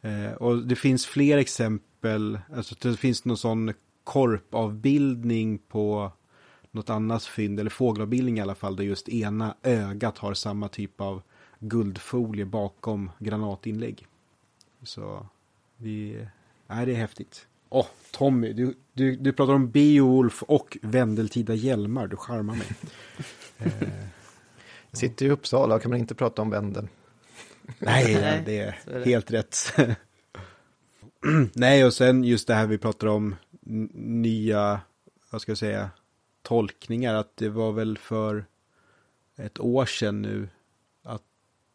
Eh, 0.00 0.32
och 0.32 0.58
det 0.58 0.76
finns 0.76 1.06
fler 1.06 1.38
exempel, 1.38 2.38
alltså 2.56 2.74
det 2.80 2.96
finns 2.96 3.24
någon 3.24 3.36
sån 3.36 3.72
korpavbildning 4.08 5.58
på 5.58 6.12
något 6.70 6.90
annat 6.90 7.24
fynd, 7.24 7.60
eller 7.60 7.70
fågelavbildning 7.70 8.38
i 8.38 8.40
alla 8.40 8.54
fall, 8.54 8.76
där 8.76 8.84
just 8.84 9.08
ena 9.08 9.56
ögat 9.62 10.18
har 10.18 10.34
samma 10.34 10.68
typ 10.68 11.00
av 11.00 11.22
guldfolie 11.58 12.44
bakom 12.44 13.10
granatinlägg. 13.18 14.06
Så 14.82 15.26
vi, 15.76 16.26
nej 16.66 16.86
det 16.86 16.92
är 16.92 16.96
häftigt. 16.96 17.46
Åh, 17.68 17.80
oh, 17.80 17.86
Tommy, 18.10 18.52
du, 18.52 18.74
du, 18.92 19.16
du 19.16 19.32
pratar 19.32 19.52
om 19.52 19.70
Beowulf 19.70 20.42
och 20.42 20.78
Vendeltida 20.82 21.54
hjälmar, 21.54 22.06
du 22.06 22.16
charmar 22.16 22.54
mig. 22.54 22.68
eh, 23.58 23.88
Sitter 24.92 25.26
i 25.26 25.30
Uppsala, 25.30 25.78
kan 25.78 25.90
man 25.90 26.00
inte 26.00 26.14
prata 26.14 26.42
om 26.42 26.50
Vendel. 26.50 26.88
Nej, 27.78 28.14
nej 28.14 28.42
det 28.46 28.58
är, 28.58 28.78
är 28.86 28.98
det. 28.98 29.04
helt 29.04 29.30
rätt. 29.30 29.56
nej, 31.54 31.84
och 31.84 31.94
sen 31.94 32.24
just 32.24 32.46
det 32.46 32.54
här 32.54 32.66
vi 32.66 32.78
pratar 32.78 33.06
om 33.06 33.34
nya, 33.68 34.80
vad 35.30 35.42
ska 35.42 35.50
jag 35.50 35.58
säga, 35.58 35.90
tolkningar. 36.42 37.14
Att 37.14 37.36
det 37.36 37.48
var 37.48 37.72
väl 37.72 37.98
för 37.98 38.44
ett 39.36 39.60
år 39.60 39.86
sedan 39.86 40.22
nu 40.22 40.48
att 41.02 41.22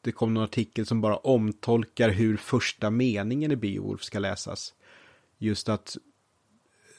det 0.02 0.12
kom 0.12 0.34
någon 0.34 0.44
artikel 0.44 0.86
som 0.86 1.02
bara 1.02 1.18
omtolkar 1.18 2.10
hur 2.10 2.38
första 2.38 2.90
meningen 2.90 3.52
i 3.52 3.56
Beowulf 3.56 4.04
ska 4.04 4.20
läsas. 4.20 4.74
Just 5.38 5.70
att 5.70 5.98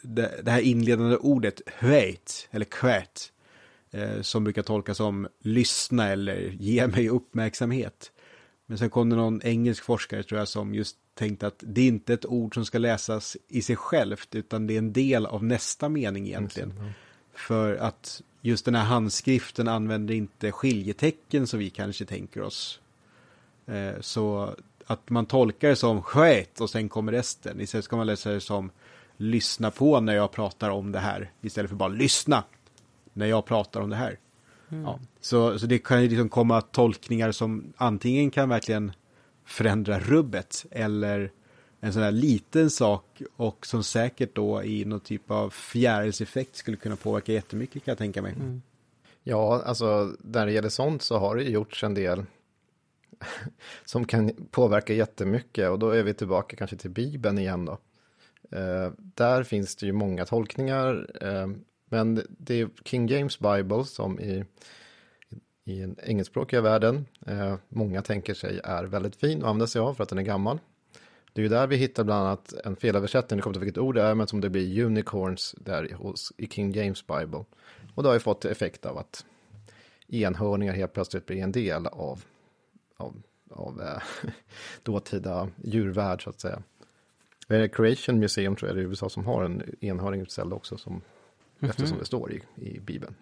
det, 0.02 0.40
det 0.42 0.50
här 0.50 0.60
inledande 0.60 1.16
ordet, 1.16 1.60
höjt, 1.66 2.48
eller 2.50 2.64
“kvät” 2.64 3.32
eh, 3.90 4.20
som 4.20 4.44
brukar 4.44 4.62
tolkas 4.62 4.97
som 4.97 5.28
lyssna 5.40 6.08
eller 6.08 6.56
ge 6.60 6.86
mig 6.86 7.08
uppmärksamhet. 7.08 8.12
Men 8.66 8.78
sen 8.78 8.90
kom 8.90 9.10
det 9.10 9.16
någon 9.16 9.42
engelsk 9.42 9.84
forskare 9.84 10.23
tror 10.23 10.39
jag 10.39 10.48
som 10.48 10.74
just 10.74 10.97
tänkte 11.14 11.46
att 11.46 11.64
det 11.66 11.80
är 11.80 11.88
inte 11.88 12.14
ett 12.14 12.26
ord 12.26 12.54
som 12.54 12.64
ska 12.64 12.78
läsas 12.78 13.36
i 13.48 13.62
sig 13.62 13.76
självt 13.76 14.34
utan 14.34 14.66
det 14.66 14.74
är 14.74 14.78
en 14.78 14.92
del 14.92 15.26
av 15.26 15.44
nästa 15.44 15.88
mening 15.88 16.26
egentligen. 16.26 16.70
Mm. 16.70 16.90
För 17.34 17.76
att 17.76 18.22
just 18.40 18.64
den 18.64 18.74
här 18.74 18.84
handskriften 18.84 19.68
använder 19.68 20.14
inte 20.14 20.52
skiljetecken 20.52 21.46
som 21.46 21.58
vi 21.58 21.70
kanske 21.70 22.04
tänker 22.04 22.42
oss. 22.42 22.80
Eh, 23.66 24.00
så 24.00 24.54
att 24.86 25.10
man 25.10 25.26
tolkar 25.26 25.68
det 25.68 25.76
som 25.76 26.02
sköt 26.02 26.60
och 26.60 26.70
sen 26.70 26.88
kommer 26.88 27.12
resten. 27.12 27.60
Istället 27.60 27.84
ska 27.84 27.96
man 27.96 28.06
läsa 28.06 28.30
det 28.30 28.40
som 28.40 28.70
lyssna 29.16 29.70
på 29.70 30.00
när 30.00 30.14
jag 30.14 30.32
pratar 30.32 30.70
om 30.70 30.92
det 30.92 30.98
här. 30.98 31.30
Istället 31.40 31.68
för 31.68 31.76
bara 31.76 31.88
lyssna 31.88 32.44
när 33.12 33.26
jag 33.26 33.44
pratar 33.44 33.80
om 33.80 33.90
det 33.90 33.96
här. 33.96 34.18
Mm. 34.68 34.84
Ja, 34.84 35.00
så, 35.20 35.58
så 35.58 35.66
det 35.66 35.78
kan 35.78 36.02
ju 36.02 36.08
liksom 36.08 36.28
komma 36.28 36.60
tolkningar 36.60 37.32
som 37.32 37.72
antingen 37.76 38.30
kan 38.30 38.48
verkligen 38.48 38.92
förändra 39.44 39.98
rubbet 39.98 40.66
eller 40.70 41.31
en 41.81 41.92
sån 41.92 42.02
här 42.02 42.12
liten 42.12 42.70
sak 42.70 43.23
och 43.36 43.66
som 43.66 43.84
säkert 43.84 44.34
då 44.34 44.62
i 44.64 44.84
någon 44.84 45.00
typ 45.00 45.31
av 45.31 45.50
fjärilseffekt 45.50 46.56
skulle 46.56 46.76
kunna 46.76 46.97
påverka 46.97 47.32
jättemycket 47.32 47.84
kan 47.84 47.92
jag 47.92 47.98
tänka 47.98 48.23
mig. 48.23 48.32
Mm. 48.32 48.62
Ja, 49.23 49.62
alltså 49.62 50.16
när 50.18 50.47
det 50.47 50.52
gäller 50.52 50.68
sånt 50.68 51.02
så 51.02 51.18
har 51.18 51.36
det 51.36 51.42
gjorts 51.42 51.84
en 51.84 51.94
del 51.94 52.24
som 53.84 54.05
kan 54.05 54.48
påverka 54.50 54.92
jättemycket 54.92 55.70
och 55.70 55.78
då 55.78 55.90
är 55.90 56.02
vi 56.02 56.14
tillbaka 56.14 56.56
kanske 56.56 56.76
till 56.76 56.90
Bibeln 56.90 57.39
igen 57.39 57.64
då. 57.64 57.78
Eh, 58.58 58.92
där 58.97 59.42
finns 59.42 59.76
det 59.76 59.86
ju 59.86 59.92
många 59.92 60.24
tolkningar, 60.24 61.10
eh, 61.20 61.48
men 61.89 62.23
det 62.28 62.60
är 62.60 62.68
King 62.84 63.08
James 63.08 63.39
Bible 63.39 63.84
som 63.84 64.20
i, 64.20 64.44
i 65.64 65.80
den 65.80 65.96
engelskspråkiga 66.02 66.60
världen, 66.60 67.06
eh, 67.26 67.56
många 67.68 68.02
tänker 68.02 68.34
sig 68.34 68.60
är 68.64 68.84
väldigt 68.84 69.16
fin 69.16 69.38
att 69.38 69.48
använda 69.48 69.66
sig 69.66 69.80
av 69.80 69.94
för 69.94 70.02
att 70.02 70.08
den 70.08 70.18
är 70.18 70.22
gammal. 70.22 70.58
Det 71.32 71.40
är 71.40 71.42
ju 71.42 71.48
där 71.48 71.66
vi 71.66 71.76
hittar 71.76 72.04
bland 72.04 72.26
annat 72.26 72.52
en 72.64 72.76
felöversättning, 72.76 73.36
det 73.36 73.42
kommer 73.42 73.56
inte 73.56 73.64
vilket 73.64 73.78
ord 73.78 73.94
det 73.94 74.02
är, 74.02 74.14
men 74.14 74.26
som 74.26 74.40
det 74.40 74.50
blir 74.50 74.84
unicorns 74.84 75.54
där 75.58 75.92
hos, 75.92 76.32
i 76.36 76.46
King 76.46 76.72
James 76.72 77.06
Bible. 77.06 77.44
Och 77.94 78.02
det 78.02 78.08
har 78.08 78.14
ju 78.14 78.20
fått 78.20 78.44
effekt 78.44 78.86
av 78.86 78.98
att 78.98 79.24
enhörningar 80.08 80.72
helt 80.72 80.92
plötsligt 80.92 81.26
blir 81.26 81.42
en 81.42 81.52
del 81.52 81.86
av, 81.86 82.24
av, 82.96 83.22
av 83.50 83.82
eh, 83.82 84.30
dåtida 84.82 85.48
djurvärld 85.64 86.24
så 86.24 86.30
att 86.30 86.40
säga. 86.40 86.62
Är 87.48 87.68
Creation 87.68 88.18
Museum 88.18 88.56
tror 88.56 88.68
jag 88.68 88.76
det 88.76 88.80
är 88.80 88.84
i 88.84 88.88
USA 88.88 89.08
som 89.08 89.26
har 89.26 89.44
en 89.44 89.62
enhörning 89.80 90.20
utställd 90.20 90.52
också, 90.52 90.76
som, 90.76 90.92
mm 90.92 91.02
-hmm. 91.58 91.68
eftersom 91.70 91.98
det 91.98 92.04
står 92.04 92.32
i, 92.32 92.42
i 92.56 92.80
Bibeln. 92.80 93.14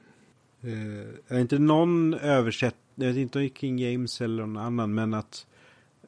Uh, 0.65 1.09
är 1.29 1.41
inte 1.41 1.59
någon 1.59 2.15
översättning, 2.15 2.83
jag 2.95 3.07
vet 3.07 3.17
inte 3.17 3.39
om 3.39 3.49
King 3.49 3.79
James 3.79 4.21
eller 4.21 4.47
någon 4.47 4.57
annan, 4.57 4.95
men 4.95 5.15
att 5.15 5.47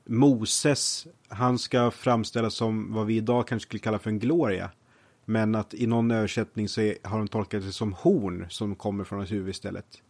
Moses, 0.05 1.07
han 1.29 1.59
ska 1.59 1.91
framställas 1.91 2.55
som 2.55 2.93
vad 2.93 3.07
vi 3.07 3.17
idag 3.17 3.49
kanske 3.49 3.69
skulle 3.69 3.81
kalla 3.81 3.99
för 3.99 4.11
en 4.11 4.19
gloria. 4.19 4.71
Men 5.25 5.55
att 5.55 5.75
i 5.75 5.87
någon 5.87 6.11
översättning 6.11 6.69
så 6.69 6.81
är, 6.81 6.97
har 7.03 7.19
de 7.19 7.29
tolkat 7.29 7.63
det 7.63 7.73
som 7.73 7.93
horn 7.93 8.47
som 8.51 8.75
kommer 8.75 9.05
från 9.05 9.19
hans 9.19 9.33
huvud 9.33 9.49
istället. 9.49 10.03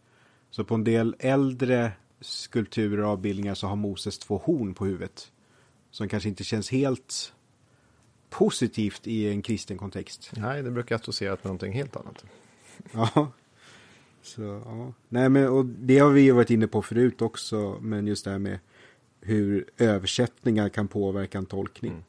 Så 0.49 0.63
på 0.63 0.75
en 0.75 0.83
del 0.83 1.15
äldre 1.19 1.91
skulpturer 2.21 3.03
och 3.03 3.09
avbildningar 3.09 3.55
så 3.55 3.67
har 3.67 3.75
Moses 3.75 4.19
två 4.19 4.37
horn 4.37 4.73
på 4.73 4.85
huvudet. 4.85 5.31
Som 5.91 6.09
kanske 6.09 6.29
inte 6.29 6.43
känns 6.43 6.71
helt 6.71 7.33
positivt 8.29 9.07
i 9.07 9.29
en 9.29 9.41
kristen 9.41 9.77
kontext. 9.77 10.31
Nej, 10.37 10.63
det 10.63 10.71
brukar 10.71 10.95
associeras 10.95 11.39
med 11.43 11.45
någonting 11.45 11.73
helt 11.73 11.95
annat. 11.95 12.25
ja. 12.93 13.31
Så, 14.25 14.41
ja. 14.41 14.93
Nej, 15.09 15.29
men 15.29 15.47
och 15.47 15.65
det 15.65 15.99
har 15.99 16.09
vi 16.09 16.31
varit 16.31 16.49
inne 16.49 16.67
på 16.67 16.81
förut 16.81 17.21
också, 17.21 17.77
men 17.81 18.07
just 18.07 18.25
det 18.25 18.31
här 18.31 18.39
med 18.39 18.59
hur 19.21 19.65
översättningar 19.77 20.69
kan 20.69 20.87
påverka 20.87 21.37
en 21.37 21.45
tolkning. 21.45 21.91
Mm. 21.91 22.03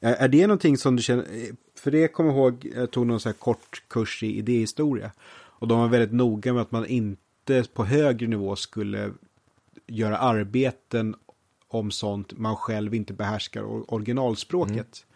Är, 0.00 0.14
är, 0.14 0.28
det 0.28 0.46
någonting 0.46 0.76
som 0.76 0.96
du 0.96 1.02
känner, 1.02 1.26
för 1.74 1.90
det 1.90 2.08
kommer 2.08 2.30
jag 2.30 2.38
ihåg, 2.38 2.72
jag 2.76 2.90
tog 2.90 3.06
någon 3.06 3.20
så 3.20 3.28
här 3.28 3.34
kort 3.34 3.82
kurs 3.88 4.22
i 4.22 4.38
idéhistoria. 4.38 5.12
Och 5.32 5.68
de 5.68 5.78
var 5.78 5.88
väldigt 5.88 6.12
noga 6.12 6.52
med 6.52 6.62
att 6.62 6.70
man 6.70 6.86
inte 6.86 7.64
på 7.74 7.84
högre 7.84 8.26
nivå 8.26 8.56
skulle 8.56 9.12
göra 9.86 10.18
arbeten 10.18 11.14
om 11.68 11.90
sånt 11.90 12.38
man 12.38 12.56
själv 12.56 12.94
inte 12.94 13.12
behärskar 13.12 13.92
originalspråket. 13.94 14.76
Mm. 14.76 15.10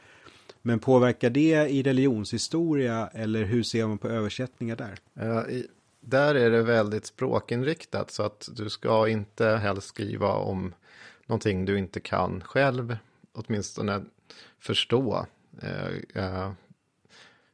Men 0.62 0.78
påverkar 0.78 1.30
det 1.30 1.68
i 1.70 1.82
religionshistoria 1.82 3.10
eller 3.12 3.44
hur 3.44 3.62
ser 3.62 3.86
man 3.86 3.98
på 3.98 4.08
översättningar 4.08 4.76
där? 4.76 4.98
Uh, 5.22 5.54
i, 5.54 5.66
där 6.04 6.34
är 6.34 6.50
det 6.50 6.62
väldigt 6.62 7.06
språkinriktat 7.06 8.10
så 8.10 8.22
att 8.22 8.48
du 8.52 8.70
ska 8.70 9.08
inte 9.08 9.46
helst 9.46 9.86
skriva 9.86 10.32
om 10.32 10.74
någonting 11.26 11.64
du 11.64 11.78
inte 11.78 12.00
kan 12.00 12.40
själv, 12.40 12.96
åtminstone 13.32 14.04
förstå 14.58 15.26
eh, 15.62 16.24
eh, 16.24 16.52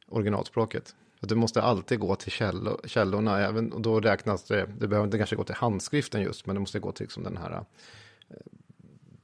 originalspråket. 0.07 0.95
Du 1.19 1.35
måste 1.35 1.61
alltid 1.61 1.99
gå 1.99 2.15
till 2.15 2.31
källor, 2.31 2.81
källorna, 2.85 3.39
även, 3.39 3.73
och 3.73 3.81
då 3.81 3.99
räknas 3.99 4.43
det, 4.43 4.69
det 4.79 4.87
behöver 4.87 5.07
inte 5.07 5.17
kanske 5.17 5.35
gå 5.35 5.43
till 5.43 5.55
handskriften 5.55 6.21
just, 6.21 6.45
men 6.45 6.55
det 6.55 6.59
måste 6.59 6.79
gå 6.79 6.91
till 6.91 7.03
liksom 7.03 7.23
den 7.23 7.37
här 7.37 7.65
eh, 8.29 8.35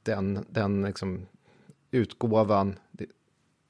den, 0.03 0.45
den 0.49 0.81
liksom 0.81 1.25
utgåvan, 1.91 2.80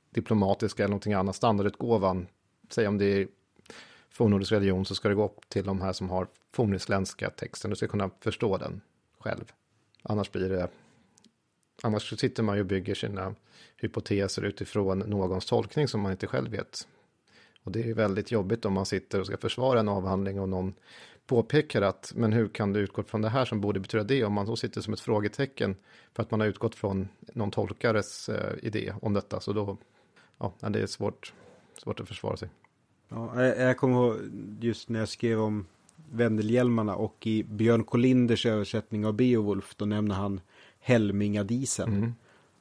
diplomatiska 0.10 0.84
eller 0.84 0.90
någonting 0.90 1.14
annat, 1.14 1.36
standardutgåvan, 1.36 2.27
säg 2.69 2.88
om 2.88 2.98
det 2.98 3.06
är 3.06 3.27
fornnordisk 4.10 4.52
religion 4.52 4.86
så 4.86 4.95
ska 4.95 5.10
det 5.10 5.16
gå 5.16 5.26
upp 5.26 5.50
till 5.50 5.66
de 5.66 5.82
här 5.82 5.94
som 5.94 6.10
har 6.10 6.27
fornisländska 6.52 7.30
texten, 7.30 7.69
du 7.69 7.76
ska 7.76 7.88
kunna 7.88 8.10
förstå 8.19 8.58
den 8.58 8.82
själv. 9.19 9.52
Annars 10.03 10.32
blir 10.32 10.50
det, 10.50 10.68
annars 11.82 12.19
sitter 12.19 12.44
man 12.44 12.56
ju 12.56 12.61
och 12.61 12.68
bygger 12.68 12.95
sina 12.95 13.36
hypoteser 13.77 14.42
utifrån 14.42 15.00
någons 15.00 15.45
tolkning 15.45 15.88
som 15.88 16.02
man 16.02 16.11
inte 16.11 16.27
själv 16.27 16.52
vet. 16.52 16.88
Och 17.64 17.72
det 17.72 17.82
är 17.82 17.86
ju 17.86 17.94
väldigt 17.94 18.32
jobbigt 18.32 18.66
om 18.66 18.74
man 18.74 18.86
sitter 18.86 19.19
och 19.19 19.26
ska 19.26 19.38
försvara 19.38 19.80
en 19.80 19.90
avhandling 19.90 20.40
och 20.40 20.50
någon 20.50 20.74
påpekar 21.27 21.82
att 21.82 22.14
men 22.16 22.34
hur 22.34 22.48
kan 22.48 22.74
du 22.74 22.80
utgå 22.80 23.03
från 23.03 23.22
det 23.22 23.30
här 23.30 23.45
som 23.45 23.61
borde 23.61 23.80
betyda 23.80 24.03
det 24.03 24.24
om 24.24 24.34
man 24.34 24.45
då 24.45 24.56
sitter 24.56 24.82
som 24.82 24.94
ett 24.94 25.00
frågetecken 25.00 25.76
för 26.14 26.24
att 26.24 26.32
man 26.32 26.40
har 26.40 26.48
utgått 26.48 26.76
från 26.76 27.08
någon 27.19 27.52
tolkares 27.52 28.30
eh, 28.30 28.53
idé 28.61 28.94
om 29.02 29.14
detta 29.14 29.40
så 29.40 29.53
då 29.53 29.77
ja 30.38 30.53
det 30.60 30.80
är 30.80 30.88
svårt, 30.88 31.34
svårt 31.77 32.00
att 32.00 32.08
försvara 32.08 32.38
sig. 32.38 32.50
Ja, 33.10 33.44
jag 33.44 33.77
kommer 33.77 33.95
ihåg 33.95 34.18
just 34.60 34.90
när 34.90 35.00
jag 35.00 35.10
skrev 35.10 35.40
om 35.42 35.66
Vendelhjälmarna 36.11 36.95
och 36.95 37.27
i 37.27 37.44
Björn 37.44 37.84
Kolinders 37.84 38.45
översättning 38.45 39.06
av 39.06 39.14
Beowulf 39.14 39.76
då 39.76 39.86
nämner 39.86 40.16
han 40.16 40.42
Helmingadisen. 40.80 41.94
Mm. 41.94 42.14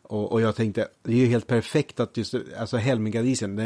Och, 0.02 0.33
och, 0.33 0.41
jag 0.41 0.57
tänkte, 0.57 0.89
det 1.02 1.12
är 1.12 1.16
ju 1.16 1.26
helt 1.26 1.47
perfekt 1.47 2.00
att 2.00 2.16
just, 2.16 2.34
alltså 2.58 2.76
Helmingadisen, 2.76 3.57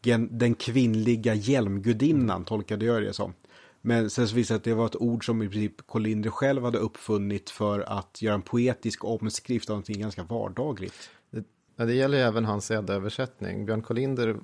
den, 0.00 0.28
den 0.38 0.54
kvinnliga 0.54 1.34
hjälmgudinnan 1.34 2.44
tolkade 2.44 2.84
jag 2.84 3.02
det 3.02 3.12
som. 3.12 3.32
Men 3.80 4.10
sen 4.10 4.28
så 4.28 4.34
visade 4.34 4.56
det 4.56 4.60
att 4.60 4.64
det 4.64 4.74
var 4.74 4.86
ett 4.86 4.96
ord 4.96 5.26
som 5.26 5.42
i 5.42 5.48
princip 5.48 5.86
Collinder 5.86 6.30
själv 6.30 6.64
hade 6.64 6.78
uppfunnit 6.78 7.50
för 7.50 7.80
att 7.80 8.22
göra 8.22 8.34
en 8.34 8.42
poetisk 8.42 9.04
omskrift 9.04 9.70
av 9.70 9.74
någonting 9.74 10.00
ganska 10.00 10.22
vardagligt. 10.22 11.10
Det, 11.30 11.44
det 11.84 11.94
gäller 11.94 12.18
ju 12.18 12.24
även 12.24 12.44
hans 12.44 12.70
översättning. 12.70 13.66
Björn 13.66 13.82
Collinder 13.82 14.36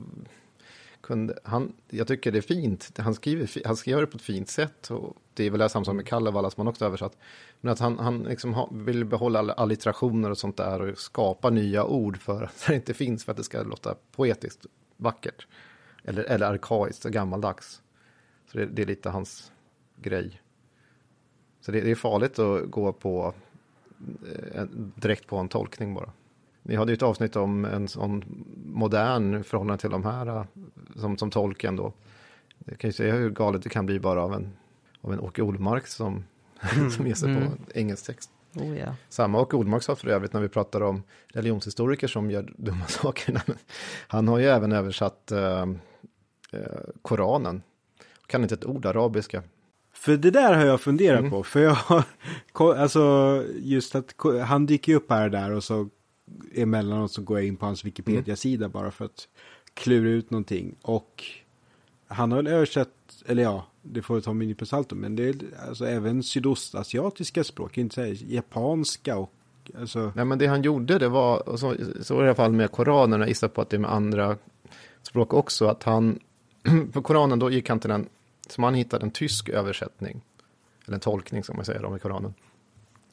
kunde, 1.02 1.38
han, 1.44 1.72
jag 1.88 2.06
tycker 2.06 2.32
det 2.32 2.38
är 2.38 2.42
fint. 2.42 2.98
Han 2.98 3.14
skriver, 3.14 3.66
han 3.66 3.76
skriver 3.76 4.00
det 4.00 4.06
på 4.06 4.16
ett 4.16 4.22
fint 4.22 4.48
sätt. 4.48 4.90
Och 4.90 5.16
det 5.34 5.44
är 5.44 5.50
väl 5.50 5.60
det 5.60 5.68
samma 5.68 5.84
som 5.84 5.96
med 5.96 6.06
Kalevala 6.06 6.50
som 6.50 6.60
han 6.60 6.68
också 6.68 6.84
översatt. 6.84 7.16
Men 7.60 7.72
att 7.72 7.78
han, 7.78 7.98
han 7.98 8.22
liksom 8.22 8.54
ha, 8.54 8.68
vill 8.72 9.04
behålla 9.04 9.52
allitterationer 9.52 10.30
och 10.30 10.38
sånt 10.38 10.56
där 10.56 10.80
och 10.80 10.98
skapa 10.98 11.50
nya 11.50 11.84
ord 11.84 12.18
för 12.18 12.42
att 12.42 12.64
det 12.66 12.74
inte 12.74 12.94
finns 12.94 13.24
för 13.24 13.32
att 13.32 13.36
det 13.36 13.44
ska 13.44 13.62
låta 13.62 13.94
poetiskt 14.16 14.66
vackert. 14.96 15.46
Eller, 16.04 16.24
eller 16.24 16.46
arkaiskt 16.46 17.04
och 17.04 17.12
gammaldags. 17.12 17.82
Så 18.52 18.58
det, 18.58 18.66
det 18.66 18.82
är 18.82 18.86
lite 18.86 19.10
hans 19.10 19.52
grej. 19.96 20.40
Så 21.60 21.72
det, 21.72 21.80
det 21.80 21.90
är 21.90 21.94
farligt 21.94 22.38
att 22.38 22.70
gå 22.70 22.92
på 22.92 23.34
eh, 24.54 24.64
direkt 24.74 25.26
på 25.26 25.36
en 25.36 25.48
tolkning 25.48 25.94
bara. 25.94 26.12
Ni 26.62 26.76
hade 26.76 26.92
ju 26.92 26.94
ett 26.96 27.02
avsnitt 27.02 27.36
om 27.36 27.64
en 27.64 27.88
sån 27.88 28.24
modern 28.66 29.44
förhållande 29.44 29.80
till 29.80 29.90
de 29.90 30.04
här 30.04 30.46
som, 30.96 31.18
som 31.18 31.30
tolken 31.30 31.76
då. 31.76 31.92
Det 32.58 32.74
kan 32.74 32.88
ju 32.88 32.92
säga 32.92 33.14
hur 33.14 33.30
galet 33.30 33.62
det 33.62 33.68
kan 33.68 33.86
bli 33.86 34.00
bara 34.00 34.22
av 34.22 34.34
en, 34.34 34.52
av 35.00 35.12
en 35.12 35.20
Åke 35.20 35.42
Olmark 35.42 35.86
som, 35.86 36.24
som 36.96 37.06
ger 37.06 37.14
sig 37.14 37.30
Mm. 37.30 37.42
på 37.50 37.56
engelsk 37.74 38.06
text. 38.06 38.30
Oh, 38.54 38.78
ja. 38.78 38.94
Samma 39.08 39.40
Åke 39.40 39.56
Olmark 39.56 39.82
sa 39.82 39.96
för 39.96 40.08
övrigt 40.08 40.32
när 40.32 40.40
vi 40.40 40.48
pratar 40.48 40.80
om 40.80 41.02
religionshistoriker 41.28 42.08
som 42.08 42.30
gör 42.30 42.52
dumma 42.56 42.84
saker. 42.88 43.42
Han 44.08 44.28
har 44.28 44.38
ju 44.38 44.46
även 44.46 44.72
översatt 44.72 45.32
eh, 45.32 45.62
eh, 46.52 46.80
Koranen. 47.02 47.62
Kan 48.26 48.42
inte 48.42 48.54
ett 48.54 48.64
ord 48.64 48.86
arabiska. 48.86 49.42
För 49.94 50.16
det 50.16 50.30
där 50.30 50.54
har 50.54 50.64
jag 50.66 50.80
funderat 50.80 51.18
Mm. 51.18 51.30
på. 51.30 51.42
För 51.42 51.60
jag 51.60 51.74
har, 51.74 52.04
alltså 52.74 53.44
just 53.58 53.94
att 53.94 54.14
han 54.46 54.66
dyker 54.66 54.94
upp 54.94 55.10
här 55.10 55.24
och 55.24 55.30
där 55.30 55.50
och 55.52 55.64
så 55.64 55.88
emellanåt 56.54 57.12
så 57.12 57.22
går 57.22 57.38
jag 57.38 57.46
in 57.46 57.56
på 57.56 57.66
hans 57.66 57.84
Wikipedia-sida 57.84 58.68
bara 58.68 58.90
för 58.90 59.04
att 59.04 59.28
klura 59.74 60.08
ut 60.08 60.30
någonting. 60.30 60.74
Och 60.82 61.24
han 62.06 62.32
har 62.32 62.38
väl 62.42 62.46
översatt, 62.46 63.22
eller 63.26 63.42
ja, 63.42 63.66
det 63.82 64.02
får 64.02 64.14
vi 64.14 64.22
ta 64.22 64.32
med 64.32 64.44
en 64.44 64.48
nypa 64.48 64.64
salt 64.64 64.92
men 64.92 65.16
det 65.16 65.28
är 65.28 65.34
alltså 65.68 65.86
även 65.86 66.22
sydostasiatiska 66.22 67.44
språk, 67.44 67.78
inte 67.78 67.94
säga 67.94 68.16
japanska 68.28 69.16
och 69.16 69.32
alltså. 69.78 70.12
Nej 70.16 70.24
men 70.24 70.38
det 70.38 70.46
han 70.46 70.62
gjorde 70.62 70.98
det 70.98 71.08
var, 71.08 71.56
så, 71.56 71.76
så 72.02 72.22
i 72.22 72.24
alla 72.24 72.34
fall 72.34 72.52
med 72.52 72.70
Koranen, 72.70 73.20
jag 73.20 73.28
gissar 73.28 73.48
på 73.48 73.60
att 73.60 73.70
det 73.70 73.76
är 73.76 73.80
med 73.80 73.92
andra 73.92 74.36
språk 75.02 75.34
också, 75.34 75.66
att 75.66 75.82
han, 75.82 76.20
för 76.92 77.00
Koranen 77.00 77.38
då 77.38 77.50
gick 77.50 77.68
han 77.68 77.80
till 77.80 77.90
den, 77.90 78.08
som 78.46 78.64
han 78.64 78.74
hittade 78.74 79.04
en 79.04 79.10
tysk 79.10 79.48
översättning, 79.48 80.20
eller 80.86 80.94
en 80.94 81.00
tolkning 81.00 81.44
som 81.44 81.56
man 81.56 81.64
säger 81.64 81.84
om 81.84 81.96
i 81.96 81.98
Koranen, 81.98 82.34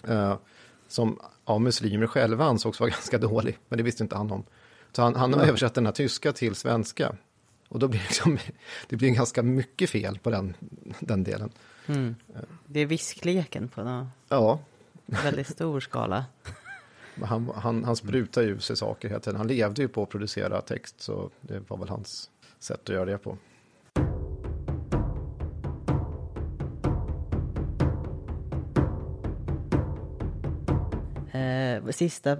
eh, 0.07 0.35
som 0.89 1.19
av 1.43 1.61
muslimer 1.61 2.07
själva 2.07 2.45
ansågs 2.45 2.79
vara 2.79 2.89
ganska 2.89 3.17
dålig, 3.17 3.57
men 3.67 3.77
det 3.77 3.83
visste 3.83 4.03
inte 4.03 4.15
han 4.15 4.31
om. 4.31 4.43
Så 4.91 5.01
han, 5.01 5.15
han 5.15 5.33
har 5.33 5.45
översatt 5.45 5.73
den 5.73 5.85
här 5.85 5.93
tyska 5.93 6.33
till 6.33 6.55
svenska. 6.55 7.15
Och 7.67 7.79
då 7.79 7.87
blir 7.87 7.99
det, 7.99 8.05
liksom, 8.05 8.37
det 8.89 8.95
blir 8.95 9.09
ganska 9.09 9.43
mycket 9.43 9.89
fel 9.89 10.19
på 10.19 10.29
den, 10.29 10.53
den 10.99 11.23
delen. 11.23 11.51
Mm. 11.85 12.15
Det 12.65 12.79
är 12.79 12.85
viskleken 12.85 13.67
på 13.67 13.81
en 13.81 14.09
Ja, 14.29 14.59
väldigt 15.05 15.47
stor 15.47 15.79
skala. 15.79 16.25
Han, 17.23 17.51
han, 17.55 17.83
han 17.83 17.95
sprutar 17.95 18.41
ju 18.41 18.59
sig 18.59 18.77
saker 18.77 19.07
hela 19.07 19.19
tiden. 19.19 19.37
Han 19.37 19.47
levde 19.47 19.81
ju 19.81 19.87
på 19.87 20.03
att 20.03 20.09
producera 20.09 20.61
text, 20.61 21.01
så 21.01 21.29
det 21.41 21.69
var 21.69 21.77
väl 21.77 21.89
hans 21.89 22.29
sätt 22.59 22.81
att 22.81 22.95
göra 22.95 23.05
det 23.05 23.17
på. 23.17 23.37
Sista 31.91 32.37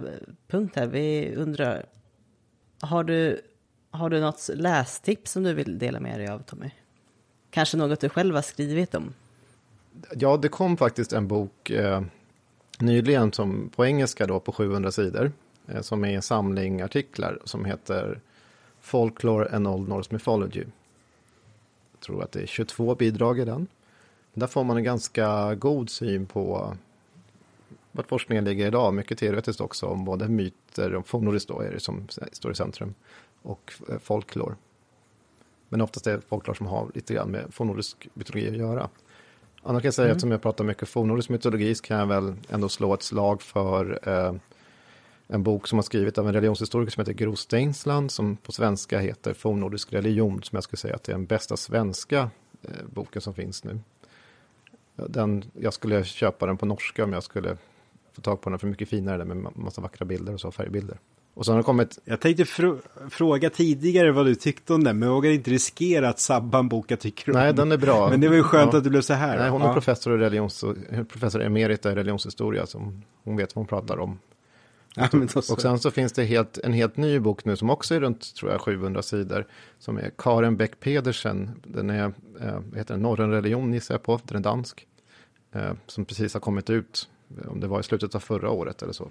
punkt 0.48 0.76
här, 0.76 0.86
vi 0.86 1.34
undrar, 1.36 1.86
har 2.80 3.04
du, 3.04 3.40
har 3.90 4.10
du 4.10 4.20
något 4.20 4.50
lästips 4.54 5.32
som 5.32 5.42
du 5.42 5.54
vill 5.54 5.78
dela 5.78 6.00
med 6.00 6.20
dig 6.20 6.28
av 6.28 6.38
Tommy? 6.38 6.70
Kanske 7.50 7.76
något 7.76 8.00
du 8.00 8.08
själv 8.08 8.34
har 8.34 8.42
skrivit 8.42 8.94
om? 8.94 9.14
Ja, 10.16 10.36
det 10.36 10.48
kom 10.48 10.76
faktiskt 10.76 11.12
en 11.12 11.28
bok 11.28 11.70
eh, 11.70 12.02
nyligen 12.78 13.32
som, 13.32 13.70
på 13.76 13.86
engelska 13.86 14.26
då 14.26 14.40
på 14.40 14.52
700 14.52 14.92
sidor. 14.92 15.32
Eh, 15.70 15.80
som 15.80 16.04
är 16.04 16.08
en 16.08 16.22
samling 16.22 16.82
artiklar 16.82 17.38
som 17.44 17.64
heter 17.64 18.20
Folklore 18.80 19.56
and 19.56 19.68
Old 19.68 19.88
Norse 19.88 20.08
Mythology. 20.12 20.64
Jag 21.92 22.00
tror 22.00 22.22
att 22.22 22.32
det 22.32 22.42
är 22.42 22.46
22 22.46 22.94
bidrag 22.94 23.38
i 23.38 23.44
den. 23.44 23.66
Där 24.34 24.46
får 24.46 24.64
man 24.64 24.76
en 24.76 24.84
ganska 24.84 25.54
god 25.54 25.90
syn 25.90 26.26
på 26.26 26.76
vart 28.00 28.08
forskningen 28.08 28.44
ligger 28.44 28.66
idag. 28.66 28.94
Mycket 28.94 29.18
teoretiskt 29.18 29.60
också 29.60 29.86
om 29.86 30.04
både 30.04 30.28
myter 30.28 30.94
och 30.94 31.62
det 31.72 31.80
som 31.80 32.08
står 32.32 32.52
i 32.52 32.54
centrum. 32.54 32.94
Och 33.42 33.72
eh, 33.88 33.98
folklore. 33.98 34.54
Men 35.68 35.80
oftast 35.80 36.06
är 36.06 36.12
det 36.12 36.20
folklore 36.28 36.56
som 36.56 36.66
har 36.66 36.90
lite 36.94 37.14
grann 37.14 37.30
med 37.30 37.44
fornnordisk 37.50 38.08
mytologi 38.14 38.48
att 38.48 38.56
göra. 38.56 38.88
Annars 39.62 39.82
kan 39.82 39.86
jag 39.86 39.94
säga, 39.94 40.06
Mm. 40.06 40.12
eftersom 40.12 40.30
jag 40.30 40.42
pratar 40.42 40.64
mycket 40.64 40.88
fornnordisk 40.88 41.28
mytologi, 41.28 41.74
så 41.74 41.82
kan 41.82 41.98
jag 41.98 42.06
väl 42.06 42.34
ändå 42.48 42.68
slå 42.68 42.94
ett 42.94 43.02
slag 43.02 43.42
för 43.42 43.98
eh, 44.08 44.34
en 45.26 45.42
bok 45.42 45.68
som 45.68 45.78
har 45.78 45.82
skrivit 45.82 46.18
av 46.18 46.28
en 46.28 46.34
religionshistoriker 46.34 46.92
som 46.92 47.00
heter 47.00 47.12
Gro 47.12 47.36
Steinsland, 47.36 48.10
som 48.10 48.36
på 48.36 48.52
svenska 48.52 48.98
heter 48.98 49.34
Fornnordisk 49.34 49.92
religion, 49.92 50.42
som 50.42 50.56
jag 50.56 50.64
skulle 50.64 50.78
säga 50.78 50.94
att 50.94 51.02
det 51.04 51.12
är 51.12 51.16
den 51.16 51.26
bästa 51.26 51.56
svenska 51.56 52.30
eh, 52.62 52.70
boken 52.90 53.22
som 53.22 53.34
finns 53.34 53.64
nu. 53.64 53.80
Den, 55.08 55.44
jag 55.60 55.72
skulle 55.72 56.04
köpa 56.04 56.46
den 56.46 56.56
på 56.56 56.66
norska 56.66 57.04
om 57.04 57.12
jag 57.12 57.22
skulle 57.22 57.56
få 58.12 58.20
tag 58.20 58.40
på 58.40 58.50
den 58.50 58.58
för 58.58 58.66
mycket 58.66 58.88
finare 58.88 59.24
med 59.24 59.36
ma- 59.36 59.52
massa 59.58 59.80
vackra 59.80 60.04
bilder 60.06 60.32
och 60.34 60.40
så, 60.40 60.50
färgbilder. 60.50 60.98
Och 61.34 61.46
så 61.46 61.52
har 61.52 61.56
det 61.56 61.62
kommit, 61.64 61.98
Jag 62.04 62.20
tänkte 62.20 62.44
fr- 62.44 62.80
fråga 63.10 63.50
tidigare 63.50 64.12
vad 64.12 64.26
du 64.26 64.34
tyckte 64.34 64.74
om 64.74 64.84
den, 64.84 64.98
men 64.98 65.08
jag 65.08 65.14
vågar 65.14 65.30
inte 65.30 65.50
riskera 65.50 66.08
att 66.08 66.18
sabba 66.20 66.58
en 66.58 66.68
bok 66.68 66.90
jag 66.90 67.00
tycker 67.00 67.32
om. 67.32 67.38
nej 67.38 67.54
den 67.54 67.72
är 67.72 67.76
bra. 67.76 68.10
Men 68.10 68.20
det 68.20 68.28
var 68.28 68.36
ju 68.36 68.42
skönt 68.42 68.72
Ja. 68.72 68.78
att 68.78 68.84
det 68.84 68.90
blev 68.90 69.00
så 69.00 69.14
här. 69.14 69.38
Nej, 69.38 69.50
hon 69.50 69.62
är 69.62 69.66
Ja. 69.66 69.72
professor, 69.72 70.14
i 70.14 70.24
religions, 70.24 70.64
professor 71.08 71.42
emerita 71.42 71.92
i 71.92 71.94
religionshistoria, 71.94 72.66
så 72.66 72.92
hon, 73.24 73.36
vet 73.36 73.56
vad 73.56 73.60
hon 73.60 73.66
pratar 73.68 73.98
om. 73.98 74.18
Ja. 74.94 75.08
Och 75.36 75.60
sen 75.60 75.78
så 75.78 75.90
finns 75.90 76.12
det 76.12 76.24
helt, 76.24 76.58
en 76.58 76.72
helt 76.72 76.96
ny 76.96 77.18
bok 77.18 77.44
nu 77.44 77.56
som 77.56 77.70
också 77.70 77.94
är 77.94 78.00
runt 78.00 78.34
tror 78.34 78.50
jag 78.52 78.60
700 78.60 79.02
sidor. 79.02 79.46
Som 79.78 79.98
är 79.98 80.10
Karen 80.18 80.56
Beck 80.56 80.80
Pedersen. 80.80 81.50
Den 81.64 81.90
är, 81.90 82.12
vad 82.70 82.76
heter 82.78 82.94
den, 82.94 83.02
Norrön 83.02 83.30
religion 83.30 83.72
gissar 83.72 83.94
jag 83.94 84.02
på, 84.02 84.20
den 84.24 84.36
är 84.36 84.40
dansk. 84.42 84.86
Eh, 85.52 85.72
som 85.86 86.04
precis 86.04 86.34
har 86.34 86.40
kommit 86.40 86.70
ut, 86.70 87.08
om 87.48 87.60
det 87.60 87.66
var 87.66 87.80
i 87.80 87.82
slutet 87.82 88.14
av 88.14 88.20
förra 88.20 88.50
året 88.50 88.82
eller 88.82 88.92
så. 88.92 89.10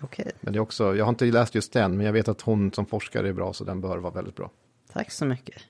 Okej, 0.00 0.32
Men 0.40 0.52
det 0.52 0.58
är 0.58 0.60
också, 0.60 0.96
jag 0.96 1.04
har 1.04 1.10
inte 1.10 1.24
läst 1.24 1.54
just 1.54 1.72
den, 1.72 1.96
men 1.96 2.06
jag 2.06 2.12
vet 2.12 2.28
att 2.28 2.40
hon 2.40 2.72
som 2.72 2.86
forskare 2.86 3.28
är 3.28 3.32
bra, 3.32 3.52
så 3.52 3.64
den 3.64 3.80
bör 3.80 3.98
vara 3.98 4.12
väldigt 4.14 4.36
bra. 4.36 4.50
tack 4.92 5.10
så 5.10 5.24
mycket. 5.24 5.62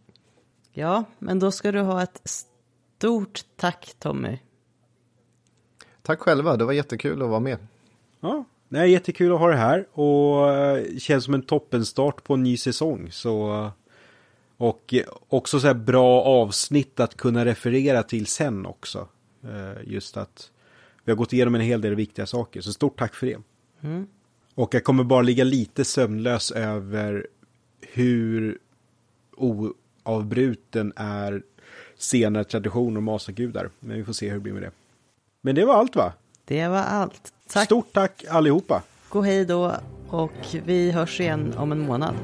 Ja, 0.72 1.04
men 1.20 1.40
då 1.40 1.52
ska 1.52 1.72
du 1.72 1.82
ha 1.82 2.04
ett 2.04 2.22
stort 2.24 3.46
tack 3.56 3.96
Tommy. 4.00 4.38
Tack 6.02 6.20
själva, 6.20 6.58
det 6.58 6.66
var 6.66 6.74
jättekul 6.74 7.22
att 7.22 7.30
vara 7.30 7.40
med. 7.40 7.58
Ja, 8.20 8.46
är 8.70 8.86
jättekul 8.86 9.34
att 9.34 9.40
ha 9.40 9.50
det 9.50 9.56
här 9.56 9.86
och 9.92 10.54
eh, 10.54 10.98
känns 10.98 11.24
som 11.24 11.34
en 11.34 11.42
toppenstart 11.42 12.24
på 12.24 12.34
en 12.34 12.44
ny 12.44 12.58
säsong. 12.58 13.12
Så, 13.12 13.54
eh, 13.54 13.72
och 14.58 14.94
också 15.30 15.60
så 15.60 15.68
här 15.68 15.74
bra 15.74 16.22
avsnitt 16.22 17.00
att 17.00 17.18
kunna 17.18 17.46
referera 17.46 18.04
till 18.04 18.26
sen 18.26 18.66
också. 18.66 19.08
Eh, 19.44 19.84
Just 19.94 20.18
att 20.18 20.52
vi 21.04 21.12
har 21.12 21.18
gått 21.18 21.34
igenom 21.34 21.56
en 21.56 21.62
hel 21.62 21.82
del 21.82 21.96
viktiga 21.96 22.26
saker, 22.26 22.62
så 22.62 22.74
stort 22.74 23.00
tack 23.00 23.16
för 23.16 23.28
det. 23.28 23.38
Mm. 23.82 24.08
Och 24.56 24.74
jag 24.74 24.84
kommer 24.84 25.04
bara 25.04 25.22
ligga 25.22 25.44
lite 25.44 25.86
sömnlös 25.86 26.52
över 26.52 27.28
hur 27.82 28.60
oavbruten 29.38 30.94
är 30.96 31.44
senare 31.98 32.44
traditioner 32.44 32.98
och 32.98 33.04
masagudar. 33.04 33.70
Men 33.80 33.98
vi 33.98 34.04
får 34.04 34.14
se 34.14 34.28
hur 34.30 34.34
det 34.36 34.42
blir 34.42 34.54
med 34.54 34.62
det. 34.62 34.72
Men 35.42 35.56
det 35.56 35.66
var 35.66 35.76
allt 35.76 35.96
va? 35.96 36.14
Det 36.46 36.68
var 36.68 36.78
allt. 36.78 37.34
Tack, 37.54 37.66
Stort 37.66 37.94
tack 37.94 38.26
allihopa! 38.30 38.82
och 39.10 39.26
hej 39.26 39.46
då 39.46 39.72
och 40.10 40.56
vi 40.66 40.92
hörs 40.92 41.20
igen 41.20 41.54
om 41.58 41.72
en 41.72 41.80
månad. 41.80 42.16